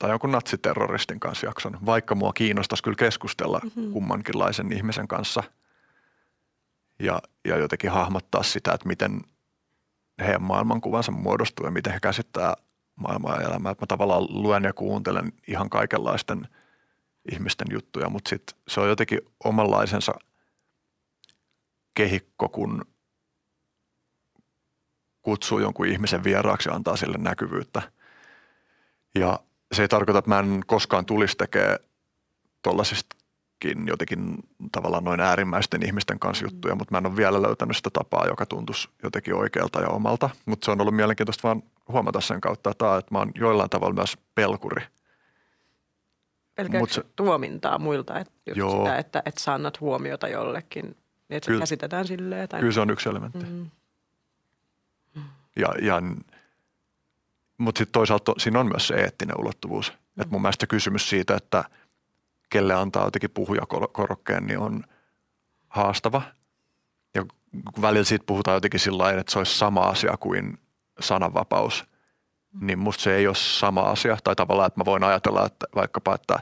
tai 0.05 0.11
jonkun 0.11 0.31
natsiterroristin 0.31 1.19
kanssa 1.19 1.45
jakson, 1.45 1.77
vaikka 1.85 2.15
mua 2.15 2.33
kiinnostaisi 2.33 2.83
kyllä 2.83 2.95
keskustella 2.95 3.59
mm-hmm. 3.63 3.91
kummankinlaisen 3.91 4.71
ihmisen 4.71 5.07
kanssa 5.07 5.43
ja, 6.99 7.21
ja 7.45 7.57
jotenkin 7.57 7.91
hahmottaa 7.91 8.43
sitä, 8.43 8.71
että 8.71 8.87
miten 8.87 9.21
heidän 10.19 10.41
maailmankuvansa 10.41 11.11
muodostuu 11.11 11.65
ja 11.65 11.71
miten 11.71 11.93
he 11.93 11.99
käsittää 11.99 12.53
maailmaa 12.95 13.35
ja 13.35 13.47
elämää. 13.47 13.71
Että 13.71 13.81
mä 13.81 13.87
tavallaan 13.87 14.27
luen 14.29 14.63
ja 14.63 14.73
kuuntelen 14.73 15.33
ihan 15.47 15.69
kaikenlaisten 15.69 16.47
ihmisten 17.31 17.67
juttuja, 17.71 18.09
mutta 18.09 18.29
sit 18.29 18.43
se 18.67 18.81
on 18.81 18.89
jotenkin 18.89 19.19
omanlaisensa 19.43 20.13
kehikko, 21.93 22.49
kun 22.49 22.85
kutsuu 25.21 25.59
jonkun 25.59 25.87
ihmisen 25.87 26.23
vieraaksi 26.23 26.69
ja 26.69 26.75
antaa 26.75 26.95
sille 26.95 27.17
näkyvyyttä. 27.17 27.81
Ja 29.15 29.39
se 29.75 29.81
ei 29.81 29.87
tarkoita, 29.87 30.19
että 30.19 30.29
mä 30.29 30.39
en 30.39 30.61
koskaan 30.65 31.05
tulisi 31.05 31.37
tekemään 31.37 31.77
tuollaisistakin 32.61 33.87
jotenkin 33.87 34.35
tavallaan 34.71 35.03
noin 35.03 35.19
äärimmäisten 35.19 35.85
ihmisten 35.85 36.19
kanssa 36.19 36.45
mm. 36.45 36.51
juttuja, 36.51 36.75
mutta 36.75 36.91
mä 36.91 36.97
en 36.97 37.05
ole 37.05 37.15
vielä 37.15 37.41
löytänyt 37.41 37.77
sitä 37.77 37.89
tapaa, 37.89 38.27
joka 38.27 38.45
tuntuisi 38.45 38.89
jotenkin 39.03 39.35
oikealta 39.35 39.81
ja 39.81 39.87
omalta. 39.87 40.29
Mutta 40.45 40.65
se 40.65 40.71
on 40.71 40.81
ollut 40.81 40.95
mielenkiintoista 40.95 41.47
vaan 41.47 41.63
huomata 41.87 42.21
sen 42.21 42.41
kautta, 42.41 42.69
että, 42.69 42.97
että 42.97 43.13
mä 43.13 43.19
oon 43.19 43.31
joillain 43.35 43.69
tavalla 43.69 43.93
myös 43.93 44.17
pelkuri. 44.35 44.83
Pelkääkö 46.55 46.93
se, 46.93 47.03
tuomintaa 47.15 47.79
muilta, 47.79 48.19
että, 48.19 48.33
just 48.45 48.57
joo. 48.57 48.85
sitä, 48.85 48.97
että, 48.97 49.21
että 49.25 49.41
sä 49.41 49.53
annat 49.53 49.81
huomiota 49.81 50.27
jollekin, 50.27 50.85
niin 51.29 51.37
että 51.37 51.53
se 51.53 51.59
käsitetään 51.59 52.07
silleen? 52.07 52.49
Tai... 52.49 52.59
Kyllä 52.59 52.73
se 52.73 52.81
on 52.81 52.89
yksi 52.89 53.09
elementti. 53.09 53.39
Mm-hmm. 53.39 53.69
Ja, 55.55 55.67
ja 55.81 56.01
mutta 57.57 57.79
sitten 57.79 57.93
toisaalta 57.93 58.33
siinä 58.37 58.59
on 58.59 58.67
myös 58.67 58.87
se 58.87 58.93
eettinen 58.93 59.39
ulottuvuus. 59.39 59.91
Mm. 59.91 60.21
Et 60.21 60.29
mun 60.29 60.41
mielestä 60.41 60.67
kysymys 60.67 61.09
siitä, 61.09 61.35
että 61.35 61.63
kelle 62.49 62.73
antaa 62.73 63.05
jotenkin 63.05 63.31
puhujakorokkeen, 63.31 64.47
niin 64.47 64.59
on 64.59 64.83
haastava. 65.67 66.21
Ja 67.15 67.25
välillä 67.81 68.05
siitä 68.05 68.25
puhutaan 68.27 68.55
jotenkin 68.55 68.79
sillä 68.79 69.03
lailla, 69.03 69.19
että 69.19 69.31
se 69.31 69.37
olisi 69.37 69.57
sama 69.57 69.81
asia 69.81 70.17
kuin 70.19 70.57
sananvapaus, 70.99 71.85
niin 72.61 72.79
musta 72.79 73.03
se 73.03 73.15
ei 73.15 73.27
ole 73.27 73.35
sama 73.35 73.81
asia. 73.81 74.17
Tai 74.23 74.35
tavallaan, 74.35 74.67
että 74.67 74.79
mä 74.79 74.85
voin 74.85 75.03
ajatella, 75.03 75.45
että 75.45 75.65
vaikkapa, 75.75 76.15
että 76.15 76.39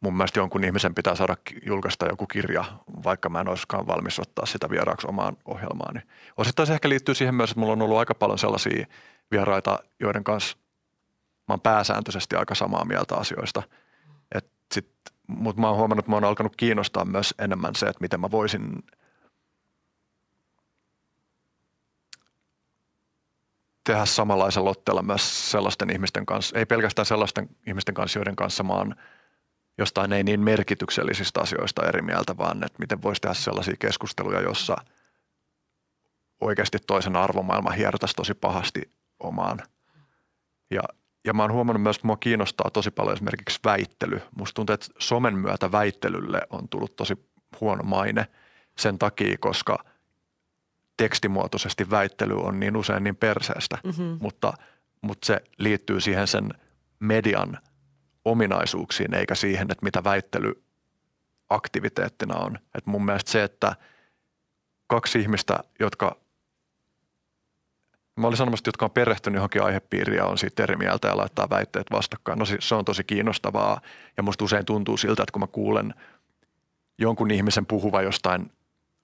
mun 0.00 0.16
mielestä 0.16 0.40
jonkun 0.40 0.64
ihmisen 0.64 0.94
pitää 0.94 1.14
saada 1.14 1.36
julkaista 1.66 2.06
joku 2.06 2.26
kirja, 2.26 2.64
vaikka 3.04 3.28
mä 3.28 3.40
en 3.40 3.48
olisikaan 3.48 3.86
valmis 3.86 4.18
ottaa 4.18 4.46
sitä 4.46 4.70
vieraaksi 4.70 5.06
omaan 5.06 5.36
ohjelmaani. 5.44 6.00
Osittain 6.36 6.66
se 6.66 6.74
ehkä 6.74 6.88
liittyy 6.88 7.14
siihen 7.14 7.34
myös, 7.34 7.50
että 7.50 7.60
mulla 7.60 7.72
on 7.72 7.82
ollut 7.82 7.98
aika 7.98 8.14
paljon 8.14 8.38
sellaisia 8.38 8.86
vieraita, 9.30 9.78
joiden 10.00 10.24
kanssa 10.24 10.56
mä 11.48 11.52
oon 11.52 11.60
pääsääntöisesti 11.60 12.36
aika 12.36 12.54
samaa 12.54 12.84
mieltä 12.84 13.14
asioista. 13.14 13.62
Mutta 15.26 15.60
mä 15.60 15.68
oon 15.68 15.76
huomannut, 15.76 16.02
että 16.02 16.10
mä 16.10 16.16
oon 16.16 16.24
alkanut 16.24 16.56
kiinnostaa 16.56 17.04
myös 17.04 17.34
enemmän 17.38 17.74
se, 17.74 17.86
että 17.86 18.00
miten 18.00 18.20
mä 18.20 18.30
voisin 18.30 18.82
tehdä 23.84 24.04
samanlaisen 24.04 24.64
lotteella 24.64 25.02
myös 25.02 25.50
sellaisten 25.50 25.90
ihmisten 25.90 26.26
kanssa, 26.26 26.58
ei 26.58 26.66
pelkästään 26.66 27.06
sellaisten 27.06 27.48
ihmisten 27.66 27.94
kanssa, 27.94 28.18
joiden 28.18 28.36
kanssa 28.36 28.62
mä 28.62 28.72
oon 28.72 28.94
jostain 29.78 30.12
ei 30.12 30.24
niin 30.24 30.40
merkityksellisistä 30.40 31.40
asioista 31.40 31.88
eri 31.88 32.02
mieltä, 32.02 32.36
vaan 32.36 32.64
että 32.64 32.78
miten 32.78 33.02
voisi 33.02 33.20
tehdä 33.20 33.34
sellaisia 33.34 33.76
keskusteluja, 33.78 34.40
jossa 34.40 34.76
oikeasti 36.40 36.78
toisen 36.78 37.16
arvomaailma 37.16 37.70
hiertäisi 37.70 38.14
tosi 38.14 38.34
pahasti 38.34 38.92
omaan. 39.20 39.58
Ja 40.70 40.82
ja 41.26 41.32
mä 41.32 41.42
oon 41.42 41.52
huomannut 41.52 41.82
myös, 41.82 41.96
että 41.96 42.06
mua 42.06 42.16
kiinnostaa 42.16 42.70
tosi 42.70 42.90
paljon 42.90 43.14
esimerkiksi 43.14 43.60
väittely. 43.64 44.20
Musta 44.36 44.54
tuntuu, 44.54 44.74
että 44.74 44.86
somen 44.98 45.38
myötä 45.38 45.72
väittelylle 45.72 46.40
on 46.50 46.68
tullut 46.68 46.96
tosi 46.96 47.14
huono 47.60 47.82
maine 47.82 48.26
sen 48.78 48.98
takia, 48.98 49.36
koska 49.40 49.84
tekstimuotoisesti 50.96 51.90
väittely 51.90 52.34
on 52.40 52.60
niin 52.60 52.76
usein 52.76 53.04
niin 53.04 53.16
perseestä, 53.16 53.78
mm-hmm. 53.84 54.18
mutta, 54.20 54.52
mutta 55.02 55.26
se 55.26 55.40
liittyy 55.58 56.00
siihen 56.00 56.26
sen 56.26 56.48
median 57.00 57.58
ominaisuuksiin 58.24 59.14
eikä 59.14 59.34
siihen, 59.34 59.70
että 59.70 59.84
mitä 59.84 60.04
väittely 60.04 60.64
aktiviteettina 61.50 62.36
on. 62.36 62.58
Et 62.74 62.86
mun 62.86 63.04
mielestä 63.04 63.30
se, 63.30 63.44
että 63.44 63.76
kaksi 64.86 65.20
ihmistä, 65.20 65.58
jotka 65.80 66.16
Mä 68.16 68.26
olin 68.26 68.36
sanomassa, 68.36 68.60
että 68.60 68.68
jotka 68.68 68.84
on 68.84 68.90
perehtynyt 68.90 69.36
johonkin 69.36 69.62
aihepiiriin 69.62 70.16
ja 70.16 70.26
on 70.26 70.38
siitä 70.38 70.62
eri 70.62 70.76
mieltä 70.76 71.08
ja 71.08 71.16
laittaa 71.16 71.50
väitteet 71.50 71.86
vastakkain. 71.92 72.38
No 72.38 72.44
se 72.58 72.74
on 72.74 72.84
tosi 72.84 73.04
kiinnostavaa 73.04 73.80
ja 74.16 74.22
musta 74.22 74.44
usein 74.44 74.64
tuntuu 74.64 74.96
siltä, 74.96 75.22
että 75.22 75.32
kun 75.32 75.42
mä 75.42 75.46
kuulen 75.46 75.94
jonkun 76.98 77.30
ihmisen 77.30 77.66
puhuva 77.66 78.02
jostain 78.02 78.52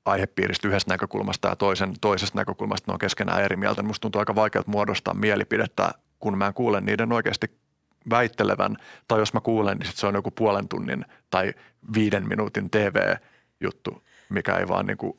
aihepiiristä 0.05 0.69
yhdestä 0.69 0.93
näkökulmasta 0.93 1.49
ja 1.49 1.57
toisen 1.57 1.95
toisesta 2.01 2.39
näkökulmasta 2.39 2.91
ne 2.91 2.93
on 2.93 2.99
keskenään 2.99 3.43
eri 3.43 3.57
mieltä, 3.57 3.83
niin 3.83 3.87
musta 3.87 4.03
tuntuu 4.03 4.19
aika 4.19 4.35
vaikealta 4.35 4.71
muodostaa 4.71 5.15
mielipidettä, 5.15 5.91
kun 6.19 6.39
mä 6.39 6.47
en 6.47 6.55
kuule 6.55 6.81
niiden 6.81 7.13
oikeasti 7.13 7.51
väittelevän. 8.11 8.77
Tai 9.09 9.19
jos 9.19 9.35
mä 9.35 9.41
kuulen, 9.41 9.79
niin 9.79 9.87
sit 9.87 9.97
se 9.97 10.07
on 10.07 10.15
joku 10.15 10.31
puolen 10.31 10.69
tunnin 10.69 11.05
tai 11.31 11.55
viiden 11.95 12.29
minuutin 12.29 12.71
TV-juttu, 12.71 14.03
mikä 14.29 14.57
ei 14.57 14.69
vaan 14.69 14.87
niin 14.87 14.99
kuin 14.99 15.19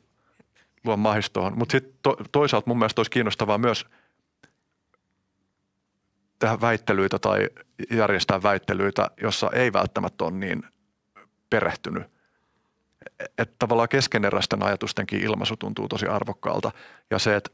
luo 0.84 0.96
mahistoon. 0.96 1.58
Mutta 1.58 1.72
sitten 1.72 1.98
to, 2.02 2.16
toisaalta 2.32 2.70
mun 2.70 2.78
mielestä 2.78 3.00
olisi 3.00 3.10
kiinnostavaa 3.10 3.58
myös 3.58 3.86
tehdä 6.38 6.60
väittelyitä 6.60 7.18
tai 7.18 7.48
järjestää 7.90 8.42
väittelyitä, 8.42 9.10
jossa 9.22 9.50
ei 9.52 9.72
välttämättä 9.72 10.24
ole 10.24 10.32
niin 10.32 10.62
perehtynyt. 11.50 12.02
Että 13.38 13.54
tavallaan 13.58 13.88
keskeneräisten 13.88 14.62
ajatustenkin 14.62 15.20
ilmaisu 15.20 15.56
tuntuu 15.56 15.88
tosi 15.88 16.06
arvokkaalta. 16.06 16.70
Ja 17.10 17.18
se, 17.18 17.36
että 17.36 17.50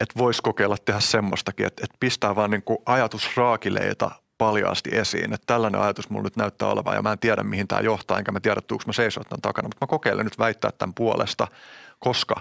että 0.00 0.18
voisi 0.18 0.42
kokeilla 0.42 0.76
tehdä 0.84 1.00
semmoistakin, 1.00 1.66
että, 1.66 1.84
että 1.84 1.96
pistää 2.00 2.36
vaan 2.36 2.50
niin 2.50 2.62
kuin 2.62 2.78
ajatusraakileita 2.86 4.10
paljaasti 4.38 4.90
esiin, 4.92 5.32
että 5.32 5.46
tällainen 5.46 5.80
ajatus 5.80 6.10
mulla 6.10 6.24
nyt 6.24 6.36
näyttää 6.36 6.68
olevan 6.68 6.94
ja 6.94 7.02
mä 7.02 7.12
en 7.12 7.18
tiedä 7.18 7.42
mihin 7.42 7.68
tämä 7.68 7.80
johtaa, 7.80 8.18
enkä 8.18 8.32
mä 8.32 8.40
tiedä 8.40 8.60
tuuks 8.60 8.86
mä 8.86 8.92
seisoo 8.92 9.24
tämän 9.24 9.40
takana, 9.40 9.68
mutta 9.68 9.84
mä 9.84 9.86
kokeilen 9.86 10.24
nyt 10.24 10.38
väittää 10.38 10.70
tämän 10.72 10.94
puolesta, 10.94 11.48
koska 11.98 12.34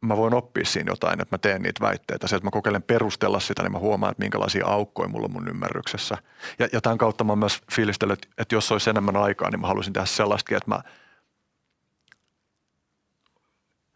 mä 0.00 0.16
voin 0.16 0.34
oppia 0.34 0.64
siinä 0.64 0.90
jotain, 0.90 1.20
että 1.20 1.34
mä 1.34 1.38
teen 1.38 1.62
niitä 1.62 1.84
väitteitä. 1.84 2.28
Se, 2.28 2.36
että 2.36 2.46
mä 2.46 2.50
kokeilen 2.50 2.82
perustella 2.82 3.40
sitä, 3.40 3.62
niin 3.62 3.72
mä 3.72 3.78
huomaan, 3.78 4.10
että 4.10 4.22
minkälaisia 4.22 4.66
aukkoja 4.66 5.08
mulla 5.08 5.24
on 5.24 5.32
mun 5.32 5.48
ymmärryksessä. 5.48 6.18
Ja, 6.58 6.68
ja 6.72 6.80
tämän 6.80 6.98
kautta 6.98 7.24
mä 7.24 7.32
oon 7.32 7.38
myös 7.38 7.62
fiilistellyt, 7.72 8.28
että 8.38 8.54
jos 8.54 8.72
olisi 8.72 8.90
enemmän 8.90 9.16
aikaa, 9.16 9.50
niin 9.50 9.60
mä 9.60 9.66
haluaisin 9.66 9.92
tehdä 9.92 10.06
sellaistakin, 10.06 10.56
että 10.56 10.70
mä 10.70 10.80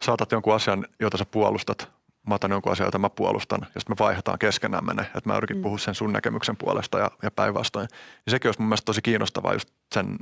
saatat 0.03 0.33
jonkun 0.33 0.55
asian, 0.55 0.87
jota 1.01 1.17
sä 1.17 1.25
puolustat, 1.25 1.98
mä 2.27 2.35
otan 2.35 2.51
jonkun 2.51 2.73
asian, 2.73 2.87
jota 2.87 2.99
mä 2.99 3.11
puolustan, 3.11 3.61
ja 3.61 3.81
sitten 3.81 3.97
me 3.99 4.05
vaihdetaan 4.05 4.39
keskenään 4.39 4.85
mene, 4.87 5.03
että 5.03 5.23
mä 5.27 5.37
yritin 5.37 5.57
mm. 5.57 5.63
puhua 5.63 5.79
sen 5.79 5.95
sun 5.95 6.13
näkemyksen 6.13 6.57
puolesta 6.57 6.99
ja, 6.99 7.11
ja 7.23 7.31
päinvastoin. 7.31 7.89
Niin 7.91 8.31
sekin 8.31 8.49
olisi 8.49 8.61
mun 8.61 8.69
mielestä 8.69 8.85
tosi 8.85 9.03
kiinnostavaa 9.03 9.53
just 9.53 9.69
sen 9.95 10.19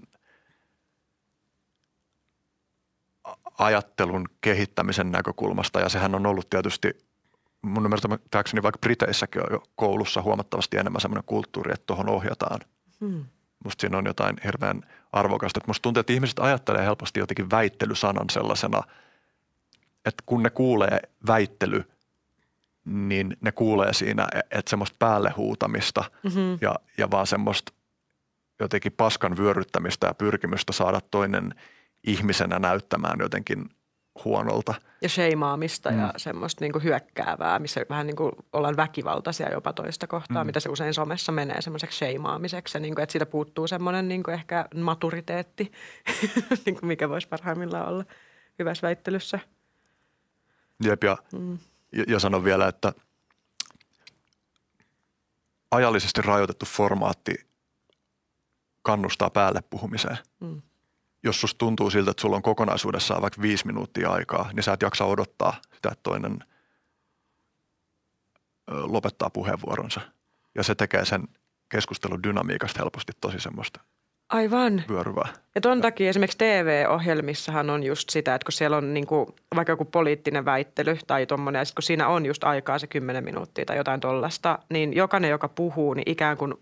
ajattelun 3.59 4.25
kehittämisen 4.41 5.13
näkökulmasta, 5.13 5.81
ja 5.81 5.89
sehän 5.89 6.15
on 6.15 6.27
ollut 6.27 6.51
tietysti 6.51 7.07
mun 7.63 7.85
ymmärtääkseni 7.85 8.63
vaikka 8.63 8.79
Briteissäkin 8.79 9.43
on 9.43 9.49
jo 9.51 9.63
koulussa 9.75 10.23
huomattavasti 10.23 10.77
enemmän 10.77 11.01
semmoinen 11.01 11.25
kulttuuri, 11.27 11.73
että 11.73 11.87
tuohon 11.87 12.09
ohjataan. 12.09 12.61
Hmm. 13.01 13.25
Musta 13.65 13.81
siinä 13.81 13.99
on 13.99 14.07
jotain 14.07 14.37
hirveän 14.45 14.83
arvokasta. 15.13 15.61
Musta 15.67 15.83
tuntuu, 15.83 16.01
että 16.01 16.13
ihmiset 16.13 16.39
ajattelee 16.39 16.85
helposti 16.85 17.21
jotenkin 17.21 17.51
väittelysanan 17.51 18.31
sellaisena, 18.31 18.83
että 20.07 20.23
kun 20.27 20.42
ne 20.42 20.51
kuulee 20.51 21.01
väittely– 21.27 21.85
niin 22.87 23.37
ne 23.40 23.53
kuulee 23.53 23.92
siinä, 23.92 24.29
että 24.51 24.71
semmoista 24.71 24.97
päälle 24.99 25.31
huutamista 25.37 26.05
mm-hmm. 26.23 26.59
ja, 26.61 26.75
ja 26.99 27.11
vaan 27.11 27.27
semmoista 27.27 27.73
jotenkin 28.61 28.92
paskan 28.92 29.37
vyöryttämistä 29.37 30.07
ja 30.07 30.14
pyrkimystä 30.14 30.73
saada 30.73 31.01
toinen 31.11 31.55
ihmisenä 32.07 32.59
näyttämään 32.59 33.19
jotenkin 33.21 33.71
huonolta. 34.25 34.75
Ja 35.03 35.09
sheimaamista 35.09 35.90
mm. 35.90 35.99
ja 35.99 36.12
semmoista 36.16 36.64
niin 36.64 36.83
hyökkäävää, 36.83 37.59
missä 37.59 37.81
vähän 37.90 38.07
niin 38.07 38.16
kuin 38.16 38.33
ollaan 38.53 38.77
väkivaltaisia 38.77 39.53
jopa 39.53 39.73
toista 39.73 40.07
kohtaa, 40.07 40.45
mm. 40.45 40.47
mitä 40.47 40.61
se 40.61 40.69
usein 40.69 40.95
somessa 40.95 41.33
menee 41.33 41.62
semmoiseksi 41.62 41.99
sheimaamiseksi. 41.99 42.81
Niin 42.81 42.95
kuin, 42.95 43.03
että 43.03 43.12
siitä 43.12 43.27
puuttuu 43.27 43.66
semmoinen 43.66 44.09
niin 44.09 44.23
kuin 44.23 44.35
ehkä 44.35 44.69
maturiteetti, 44.75 45.73
niin 46.66 46.79
kuin 46.79 46.87
mikä 46.87 47.09
voisi 47.09 47.29
parhaimmillaan 47.29 47.88
olla 47.88 48.05
hyvässä 48.59 48.87
väittelyssä. 48.87 49.38
Jep, 50.85 51.05
ja 51.05 51.17
mm 51.33 51.59
ja, 51.93 52.05
ja 52.09 52.21
sanon 52.21 52.45
vielä, 52.45 52.69
että 52.69 52.93
ajallisesti 55.71 56.23
rajoitettu 56.23 56.67
formaatti 56.67 57.35
kannustaa 58.83 59.31
päälle 59.31 59.62
puhumiseen. 59.71 60.19
Mm. 60.41 60.62
Jos 61.23 61.41
susta 61.41 61.59
tuntuu 61.59 61.91
siltä, 61.91 62.11
että 62.11 62.21
sulla 62.21 62.37
on 62.37 62.43
kokonaisuudessaan 62.43 63.23
vaikka 63.23 63.43
viisi 63.43 63.67
minuuttia 63.67 64.11
aikaa, 64.11 64.51
niin 64.53 64.62
sä 64.62 64.73
et 64.73 64.83
jaksa 64.83 65.05
odottaa 65.05 65.61
sitä, 65.62 65.89
että 65.93 66.03
toinen 66.03 66.39
lopettaa 68.69 69.31
puheenvuoronsa. 69.31 70.01
Ja 70.55 70.62
se 70.62 70.75
tekee 70.75 71.05
sen 71.05 71.29
keskustelun 71.69 72.23
dynamiikasta 72.23 72.79
helposti 72.79 73.12
tosi 73.21 73.41
semmoista 73.41 73.81
Aivan. 74.29 74.83
Vyöryvää. 74.89 75.29
Ja 75.55 75.61
ton 75.61 75.81
takia 75.81 76.11
esimerkiksi 76.11 76.39
TV-ohjelmissahan 76.39 77.71
on 77.71 77.83
just 77.83 78.11
sitä, 78.11 78.35
että 78.35 78.45
kun 78.45 78.53
siellä 78.53 78.77
on 78.77 78.95
niinku, 78.95 79.35
vaikka 79.57 79.73
joku 79.73 79.85
poliittinen 79.85 80.45
väittely 80.45 80.99
tai 81.07 81.27
tuommoinen, 81.27 81.61
ja 81.61 81.65
sit 81.65 81.75
kun 81.75 81.83
siinä 81.83 82.09
on 82.09 82.27
just 82.27 82.45
aikaa 82.45 82.79
se 82.79 82.87
10 82.87 83.25
minuuttia 83.25 83.65
tai 83.65 83.77
jotain 83.77 84.01
tollasta, 84.01 84.59
niin 84.69 84.97
jokainen, 84.97 85.31
joka 85.31 85.49
puhuu, 85.49 85.95
niin 85.95 86.11
ikään 86.11 86.37
kuin 86.37 86.55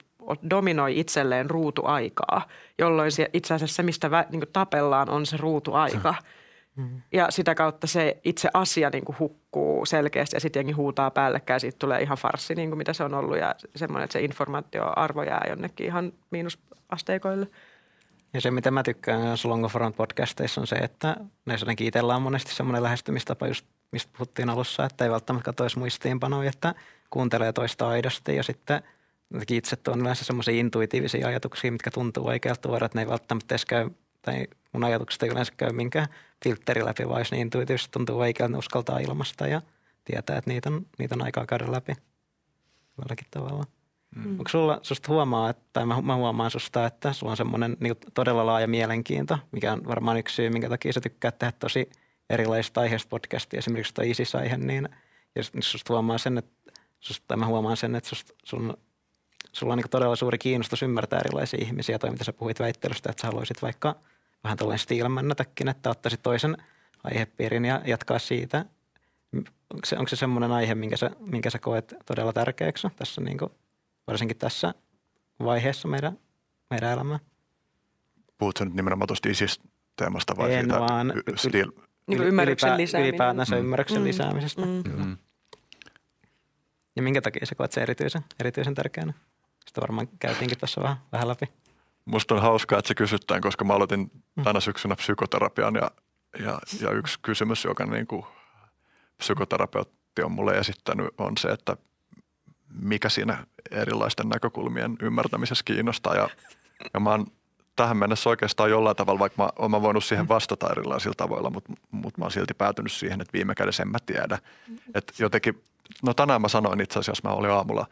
dominoi 0.51 1.01
itselleen 1.01 1.51
ruutuaikaa, 1.51 2.49
jolloin 2.79 3.13
se, 3.13 3.31
itse 3.33 3.55
asiassa 3.55 3.77
se, 3.77 3.83
mistä 3.83 4.11
vä, 4.11 4.25
niin 4.31 4.43
tapellaan, 4.53 5.11
on 5.11 5.27
se 5.27 5.37
ruutuaika. 5.37 6.15
Ja 7.13 7.31
sitä 7.31 7.55
kautta 7.55 7.87
se 7.87 8.21
itse 8.25 8.49
asia 8.55 8.91
niin 8.91 9.05
kuin 9.05 9.19
hukkuu 9.19 9.87
selkeästi 9.87 10.37
ja 10.37 10.41
sitten 10.41 10.61
jengi 10.61 10.73
huutaa 10.73 11.11
päällekkäin. 11.11 11.61
Siitä 11.61 11.79
tulee 11.79 12.03
ihan 12.03 12.19
farssi, 12.19 12.55
niin 12.55 12.71
kuin 12.71 12.79
mitä 12.79 12.93
se 12.93 13.05
on 13.05 13.15
ollut 13.15 13.39
ja 13.39 13.55
semmoinen, 13.77 14.05
että 14.05 14.13
se 14.13 14.25
informaatioarvo 14.25 15.23
jää 15.23 15.47
jonnekin 15.49 15.87
ihan 15.87 16.13
miinusasteikoille. 16.31 17.47
Ja 18.33 18.41
se, 18.41 18.51
mitä 18.51 18.71
mä 18.71 18.83
tykkään 18.83 19.39
Longo 19.45 19.69
Front 19.69 19.97
podcasteissa 19.97 20.61
on 20.61 20.67
se, 20.67 20.77
että 20.77 21.17
näissä 21.47 21.65
jotenkin 21.65 21.87
itsellä 21.87 22.17
on 22.17 22.23
monesti 22.23 22.55
semmoinen 22.55 22.83
lähestymistapa 22.83 23.47
just 23.47 23.67
mistä 23.95 24.13
puhuttiin 24.19 24.51
alussa, 24.51 24.85
että 24.85 25.05
ei 25.05 25.11
välttämättä 25.11 25.45
katsoisi 25.45 25.79
muistiinpanoja, 25.79 26.49
että 26.49 26.75
kuuntelee 27.11 27.53
toista 27.53 27.89
aidosti 27.89 28.37
ja 28.37 28.43
sitten 28.43 28.83
itse 29.51 29.77
on 29.89 30.01
yleensä 30.01 30.25
semmoisia 30.25 30.55
intuitiivisia 30.55 31.29
ajatuksia, 31.29 31.73
mitkä 31.73 31.91
tuntuu 31.91 32.27
oikealta 32.27 32.61
tuoda, 32.61 32.87
että 32.87 32.99
ne 32.99 33.03
ei 33.03 33.09
välttämättä 33.09 33.55
edes 33.55 33.65
käy, 33.65 33.91
tai 34.25 34.47
mun 34.73 34.85
ajatukset 34.85 35.23
ei 35.23 35.29
yleensä 35.29 35.53
käy 35.57 35.73
minkään 35.73 36.07
filtteri 36.45 36.85
läpi, 36.85 37.09
vaan 37.09 37.21
jos 37.21 37.31
niin 37.31 37.41
intuitiivisesti 37.41 37.93
tuntuu 37.93 38.19
oikealta, 38.19 38.53
ne 38.53 38.59
uskaltaa 38.59 38.99
ilmasta 38.99 39.47
ja 39.47 39.63
tietää, 40.05 40.39
että 40.39 40.51
niitä 40.51 40.71
on, 40.71 40.87
niitä 40.99 41.15
on 41.15 41.23
aikaa 41.23 41.47
käydä 41.47 41.73
läpi 41.73 41.93
jollakin 42.99 43.27
tavalla. 43.31 43.65
Mm. 44.17 44.31
Onko 44.31 44.49
sulla, 44.49 44.81
susta 44.83 45.13
huomaa, 45.13 45.51
että, 45.51 45.63
tai 45.73 45.87
mä, 45.87 46.03
mä 46.03 46.17
huomaan 46.17 46.51
susta, 46.51 46.87
että 46.87 47.13
sulla 47.13 47.31
on 47.31 47.37
semmoinen 47.37 47.77
niin 47.81 47.95
todella 48.15 48.47
laaja 48.47 48.69
mielenkiinto, 48.69 49.39
mikä 49.53 49.73
on 49.73 49.87
varmaan 49.87 50.17
yksi 50.17 50.35
syy, 50.35 50.51
minkä 50.51 50.69
takia 50.69 50.93
sä 50.93 51.01
tykkää 51.01 51.31
tehdä 51.31 51.53
tosi 51.59 51.91
erilaisista 52.31 52.81
aiheista 52.81 53.09
podcastia, 53.09 53.59
esimerkiksi 53.59 53.95
tuo 53.95 54.05
ISIS-aihe, 54.05 54.57
niin 54.57 54.89
jos 55.37 55.53
susta 55.61 55.93
huomaa 55.93 56.19
sen, 56.19 56.39
että 56.39 56.73
susta, 57.01 57.25
tai 57.29 57.37
mä 57.37 57.47
huomaan 57.47 57.77
sen, 57.77 57.95
että 57.95 58.09
susta, 58.09 58.35
sun, 58.45 58.77
sulla 59.53 59.73
on 59.73 59.79
niin 59.79 59.91
todella 59.91 60.17
suuri 60.17 60.39
kiinnostus 60.39 60.83
ymmärtää 60.83 61.21
erilaisia 61.21 61.59
ihmisiä. 61.63 61.99
Toi, 61.99 62.11
mitä 62.11 62.25
sä 62.25 62.33
puhuit 62.33 62.61
väittelystä, 62.61 63.11
että 63.11 63.21
sä 63.21 63.27
haluaisit 63.27 63.63
vaikka 63.63 63.97
vähän 64.45 64.57
tällainen 64.59 64.79
stiilmännätäkin, 64.79 65.69
että 65.69 65.91
ottaisit 65.91 66.23
toisen 66.23 66.57
aihepiirin 67.05 67.65
ja 67.65 67.81
jatkaa 67.85 68.19
siitä. 68.19 68.65
Onko 69.71 69.87
se, 69.87 69.99
onko 69.99 70.09
se 70.09 70.17
semmoinen 70.17 70.53
aihe, 70.53 70.75
minkä 70.75 70.97
sä, 70.97 71.11
minkä 71.21 71.51
sä 71.51 71.59
koet 71.59 71.95
todella 72.07 72.33
tärkeäksi 72.33 72.89
tässä, 72.97 73.21
niin 73.21 73.39
kuin, 73.39 73.51
varsinkin 74.07 74.37
tässä 74.37 74.75
vaiheessa 75.45 75.89
meidän, 75.89 76.19
meidän 76.71 76.93
elämää? 76.93 77.19
Puhutko 78.39 78.65
nyt 78.65 78.75
nimenomaan 78.75 79.07
tuosta 79.07 79.29
ISIS-teemasta 79.29 80.37
vai 80.37 80.55
en 80.55 80.65
siitä 80.65 80.81
vaan, 80.81 81.13
y- 81.17 81.37
stil, 81.37 81.73
Niin 82.07 82.17
kuin 82.19 82.29
ymmärryksen 82.29 82.69
ylipä, 82.69 82.83
lisääminen. 82.83 83.09
Ylipäätänsä 83.11 83.55
Mm. 83.57 83.61
ymmärryksen 83.61 83.99
Mm. 83.99 84.05
lisäämisestä. 84.05 84.63
Mm. 84.63 84.83
mm. 84.97 85.17
Ja 86.97 87.03
minkä 87.03 87.21
takia 87.23 87.47
sä 87.47 87.55
koet 87.55 87.73
se 87.73 87.83
erityisen, 87.83 88.23
erityisen 88.41 88.75
tärkeänä? 88.75 89.13
Sitä 89.69 89.81
varmaan 89.81 90.09
käytiinkin 90.19 90.59
tässä 90.59 90.83
vähän, 90.83 90.97
vähän 91.13 91.29
läpi. 91.29 91.47
Musta 92.05 92.35
on 92.35 92.43
hauskaa, 92.43 92.79
että 92.79 92.89
se 92.89 92.95
kysytään, 92.95 93.41
koska 93.41 93.65
mä 93.65 93.75
aloitin 93.75 94.11
tänä 94.45 94.61
syksynä 94.61 94.97
psykoterapian 94.97 95.75
ja, 95.75 95.91
ja, 96.39 96.59
ja 96.81 96.91
yksi 96.91 97.19
kysymys, 97.23 97.65
joka 97.65 97.87
niin 97.87 98.07
kuin 98.07 98.27
psykoterapeutti 99.19 100.23
on 100.23 100.33
mulle 100.33 100.53
esittänyt, 100.59 101.09
on 101.19 101.33
se, 101.39 101.49
että 101.49 101.77
mikä 102.83 103.09
siinä 103.09 103.47
erilaisten 103.71 104.29
näkökulmien 104.29 104.97
ymmärtämisessä 105.03 105.65
kiinnostaa. 105.65 106.15
Ja, 106.15 106.29
ja 106.95 107.01
mä 107.01 107.11
oon 107.11 107.27
tähän 107.77 107.97
mennessä 107.97 108.31
oikeastaan 108.31 108.71
jollain 108.71 108.97
tavalla, 108.97 109.19
vaikka 109.19 109.43
mä 109.43 109.51
oon 109.57 109.71
mä 109.71 109.83
voinut 109.83 110.05
siihen 110.05 110.29
vastata 110.29 110.71
erilaisilla 110.71 111.15
tavoilla, 111.17 111.51
mutta, 111.51 111.73
mutta 111.91 112.19
mä 112.19 112.25
oon 112.25 112.33
silti 112.33 112.55
päätynyt 112.55 112.93
siihen, 112.93 113.21
että 113.21 113.33
viime 113.33 113.55
kädessä 113.55 113.83
en 113.83 113.89
mä 113.89 113.99
tiedä. 114.07 114.39
Että 114.95 115.13
jotenkin, 115.19 115.63
no 116.03 116.15
tänään 116.15 116.43
mä 116.43 116.49
sanoin 116.49 116.81
itse 116.81 116.99
asiassa, 116.99 117.29
mä 117.29 117.35
olin 117.35 117.51
aamulla 117.51 117.87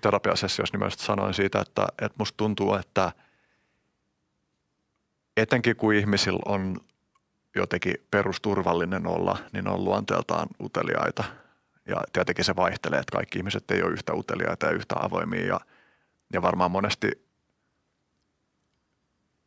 terapiasessiossa, 0.00 0.78
niin 0.78 0.84
mä 0.84 0.90
sanoin 0.90 1.34
siitä, 1.34 1.60
että, 1.60 1.86
että 1.90 2.18
musta 2.18 2.36
tuntuu, 2.36 2.74
että 2.74 3.12
etenkin 5.36 5.76
kun 5.76 5.94
ihmisillä 5.94 6.40
on 6.46 6.80
jotenkin 7.56 7.94
perusturvallinen 8.10 9.06
olla, 9.06 9.38
niin 9.52 9.68
on 9.68 9.84
luonteeltaan 9.84 10.48
uteliaita. 10.62 11.24
Ja 11.88 12.02
tietenkin 12.12 12.44
se 12.44 12.56
vaihtelee, 12.56 12.98
että 12.98 13.16
kaikki 13.16 13.38
ihmiset 13.38 13.70
ei 13.70 13.82
ole 13.82 13.92
yhtä 13.92 14.14
uteliaita 14.14 14.66
ja 14.66 14.72
yhtä 14.72 14.94
avoimia. 14.98 15.46
Ja, 15.46 15.60
ja 16.32 16.42
varmaan 16.42 16.70
monesti 16.70 17.26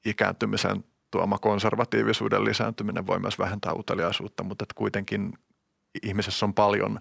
ikääntymisen 0.05 0.83
tuoma 1.11 1.37
konservatiivisuuden 1.37 2.45
lisääntyminen 2.45 3.07
voi 3.07 3.19
myös 3.19 3.39
vähentää 3.39 3.73
uteliaisuutta, 3.73 4.43
mutta 4.43 4.63
että 4.63 4.75
kuitenkin 4.75 5.33
ihmisessä 6.03 6.45
on 6.45 6.53
paljon 6.53 6.99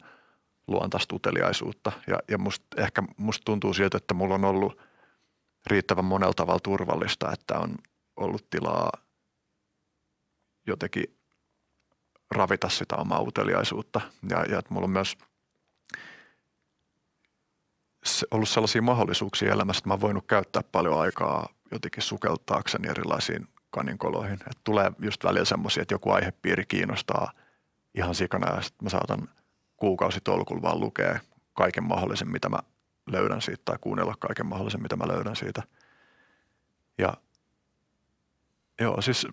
luontaista 0.67 1.17
uteliaisuutta. 1.17 1.93
Ja, 2.07 2.19
ja 2.29 2.39
musta, 2.39 2.83
ehkä 2.83 3.03
musta 3.17 3.45
tuntuu 3.45 3.75
siltä, 3.75 3.97
että 3.97 4.15
mulla 4.15 4.35
on 4.35 4.45
ollut 4.45 4.79
riittävän 5.67 6.05
monella 6.05 6.35
tavalla 6.35 6.61
turvallista, 6.61 7.33
että 7.33 7.59
on 7.59 7.77
ollut 8.17 8.51
tilaa 8.51 8.91
jotenkin 10.67 11.19
ravita 12.31 12.69
sitä 12.69 12.97
omaa 12.97 13.21
uteliaisuutta. 13.21 14.01
Ja, 14.31 14.45
ja 14.45 14.59
että 14.59 14.75
mulla 14.75 14.85
on 14.85 14.91
myös 14.91 15.17
ollut 18.31 18.49
sellaisia 18.49 18.83
mahdollisuuksia 18.83 19.53
elämässä, 19.53 19.79
että 19.79 19.89
mä 19.89 19.95
oon 19.95 20.01
voinut 20.01 20.27
käyttää 20.27 20.63
paljon 20.73 21.01
aikaa 21.01 21.49
jotenkin 21.71 22.03
sukeltaakseni 22.03 22.89
erilaisiin 22.89 23.49
kaninkoloihin. 23.71 24.35
Että 24.35 24.61
tulee 24.65 24.93
just 24.99 25.25
välillä 25.25 25.45
semmoisia, 25.45 25.83
että 25.83 25.95
joku 25.95 26.11
aihepiiri 26.11 26.67
kiinnostaa 26.67 27.33
ihan 27.95 28.15
sikana 28.15 28.55
ja 28.55 28.63
sitten 28.63 28.85
mä 28.85 28.91
saatan 28.91 29.29
kuukausitolkulla 29.77 30.63
vaan 30.63 30.81
lukea 30.81 31.21
kaiken 31.53 31.85
mahdollisen, 31.85 32.29
mitä 32.29 32.49
mä 32.49 32.59
löydän 33.07 33.43
siitä 33.43 33.63
tai 33.65 33.77
kuunnella 33.81 34.15
kaiken 34.19 34.47
mahdollisen, 34.47 34.83
mitä 34.83 34.97
mä 34.97 35.09
löydän 35.09 35.37
siitä. 35.37 35.63
Ja 36.99 37.15
joo, 38.81 39.03
siis 39.03 39.27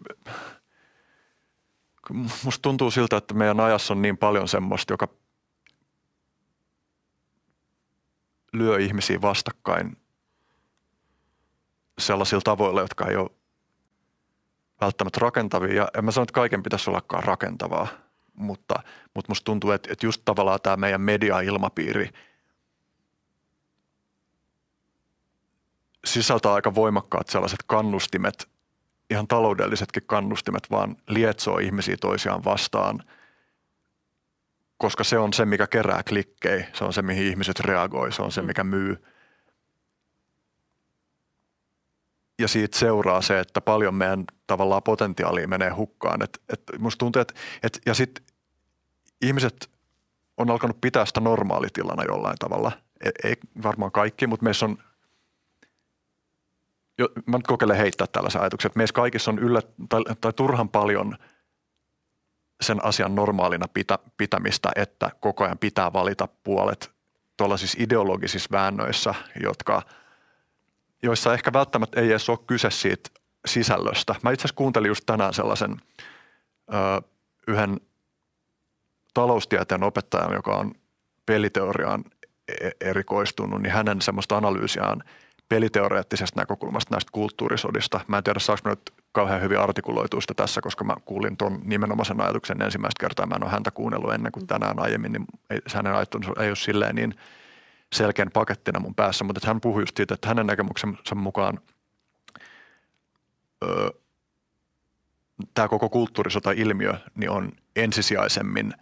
musta 2.44 2.62
tuntuu 2.62 2.92
siltä, 2.92 3.18
että 3.18 3.34
meidän 3.34 3.60
ajassa 3.60 3.94
on 3.94 4.02
niin 4.02 4.18
paljon 4.18 4.48
semmoista, 4.48 4.94
joka 4.94 5.08
lyö 8.54 8.80
ihmisiä 8.80 9.22
vastakkain 9.22 9.98
sellaisilla 12.00 12.42
tavoilla, 12.42 12.82
jotka 12.82 13.08
ei 13.08 13.16
ole 13.16 13.30
välttämättä 14.82 15.20
rakentavia. 15.22 15.76
Ja 15.76 15.88
en 15.98 16.06
mä 16.06 16.12
sano, 16.12 16.24
että 16.24 16.34
kaiken 16.34 16.64
pitäisi 16.64 16.90
ollakaan 16.90 17.24
rakentavaa, 17.24 17.88
mutta, 18.34 18.76
mutta 19.14 19.32
musta 19.32 19.46
tuntuu, 19.46 19.72
että, 19.72 19.90
että 19.92 20.06
just 20.06 20.22
tavallaan 20.26 20.60
tämä 20.64 20.78
meidän 20.78 21.02
media-ilmapiiri 21.02 22.10
sisältää 26.06 26.54
aika 26.54 26.76
voimakkaat 26.76 27.30
sellaiset 27.30 27.60
kannustimet, 27.68 28.51
ihan 29.12 29.28
taloudellisetkin 29.28 30.04
kannustimet, 30.06 30.72
vaan 30.72 30.96
lietsoo 31.08 31.58
ihmisiä 31.58 31.98
toisiaan 32.02 32.44
vastaan, 32.44 33.04
koska 34.78 35.04
se 35.04 35.18
on 35.18 35.34
se, 35.34 35.46
mikä 35.46 35.68
kerää 35.68 36.04
klikkejä, 36.04 36.68
se 36.74 36.84
on 36.84 36.94
se, 36.94 37.02
mihin 37.02 37.28
ihmiset 37.28 37.60
reagoi, 37.60 38.12
se 38.12 38.22
on 38.22 38.32
se, 38.32 38.42
mikä 38.42 38.64
myy. 38.64 39.04
Ja 42.40 42.48
siitä 42.48 42.78
seuraa 42.78 43.22
se, 43.22 43.40
että 43.40 43.62
paljon 43.62 43.96
meidän 43.96 44.24
tavallaan 44.48 44.84
potentiaalia 44.84 45.48
menee 45.48 45.70
hukkaan. 45.70 46.22
Et, 46.22 46.42
et 46.50 46.62
musta 46.80 47.00
tuntuu, 47.00 47.22
että 47.22 47.34
et, 47.64 47.82
ja 47.86 47.94
sitten 47.94 48.26
ihmiset 49.22 49.70
on 50.38 50.50
alkanut 50.50 50.82
pitää 50.82 51.06
sitä 51.06 51.20
normaalitilana 51.20 52.04
jollain 52.04 52.38
tavalla. 52.40 52.72
Ei, 53.06 53.12
ei 53.24 53.36
varmaan 53.64 53.92
kaikki, 53.92 54.28
mutta 54.28 54.44
meissä 54.44 54.66
on 54.66 54.78
mä 57.26 57.38
nyt 57.38 57.48
kokeilen 57.48 57.78
heittää 57.78 58.08
tällaisen 58.08 58.42
ajatuksen, 58.42 58.70
että 58.70 58.78
meissä 58.78 58.94
kaikissa 58.94 59.32
on 59.32 59.40
yllä, 59.40 59.62
tai, 59.90 60.02
tai 60.22 60.34
turhan 60.34 60.70
paljon 60.70 61.18
sen 62.62 62.86
asian 62.86 63.16
normaalina 63.16 63.66
pitä, 63.74 64.00
pitämistä, 64.18 64.72
että 64.76 65.12
koko 65.20 65.44
ajan 65.44 65.58
pitää 65.58 65.94
valita 65.94 66.28
puolet 66.44 66.92
tuollaisissa 67.38 67.78
ideologisissa 67.82 68.50
väännöissä, 68.52 69.16
jotka, 69.44 69.82
joissa 71.04 71.34
ehkä 71.34 71.54
välttämättä 71.54 72.02
ei 72.02 72.10
edes 72.10 72.30
ole 72.30 72.40
kyse 72.48 72.70
siitä 72.70 73.10
sisällöstä. 73.46 74.16
Mä 74.24 74.32
itse 74.32 74.42
asiassa 74.42 74.56
kuuntelin 74.56 74.88
just 74.88 75.04
tänään 75.06 75.34
sellaisen 75.34 75.82
ö, 76.74 77.02
yhden 77.48 77.80
taloustieteen 79.14 79.84
opettajan, 79.84 80.34
joka 80.34 80.56
on 80.56 80.74
peliteoriaan 81.26 82.04
e- 82.48 82.70
erikoistunut, 82.82 83.62
niin 83.62 83.74
hänen 83.74 84.02
semmoista 84.02 84.38
analyysiaan 84.38 85.04
peliteoreettisesta 85.52 86.40
näkökulmasta 86.40 86.96
näistä 86.96 87.10
kulttuurisodista. 87.12 88.00
Mä 88.08 88.18
en 88.18 88.24
tiedä, 88.24 88.40
saanko 88.40 88.70
nyt 88.70 88.94
kauhean 89.12 89.42
hyvin 89.42 89.60
artikuloituista 89.60 90.34
tässä, 90.34 90.62
koska 90.62 90.84
mä 90.84 90.96
kuulin 91.06 91.38
tuon 91.38 91.62
nimenomaisen 91.64 92.22
ajatuksen 92.22 92.62
ensimmäistä 92.62 93.00
kertaa. 93.00 93.26
Mä 93.26 93.36
en 93.36 93.44
ole 93.44 93.52
häntä 93.52 93.72
kuunnellut 93.72 94.14
ennen 94.14 94.32
kuin 94.32 94.48
tänään 94.48 94.80
aiemmin, 94.80 95.12
niin 95.12 95.26
ei, 95.50 95.60
hänen 95.76 95.96
ajatuksensa 95.96 96.44
ei 96.44 96.50
ole 96.50 96.56
silleen 96.56 96.96
niin 96.96 97.16
selkeän 97.94 98.32
pakettina 98.34 98.80
mun 98.80 98.96
päässä, 98.96 99.24
mutta 99.24 99.48
hän 99.48 99.62
puhui 99.62 99.82
just 99.82 99.98
siitä, 99.98 100.14
että 100.14 100.28
hänen 100.28 100.48
näkemyksen 100.48 100.98
mukaan 101.16 101.60
öö, 103.64 103.90
tämä 105.54 105.68
koko 105.68 105.90
kulttuurisota-ilmiö 105.90 106.94
niin 107.16 107.30
on 107.30 107.52
ensisijaisemmin 107.76 108.74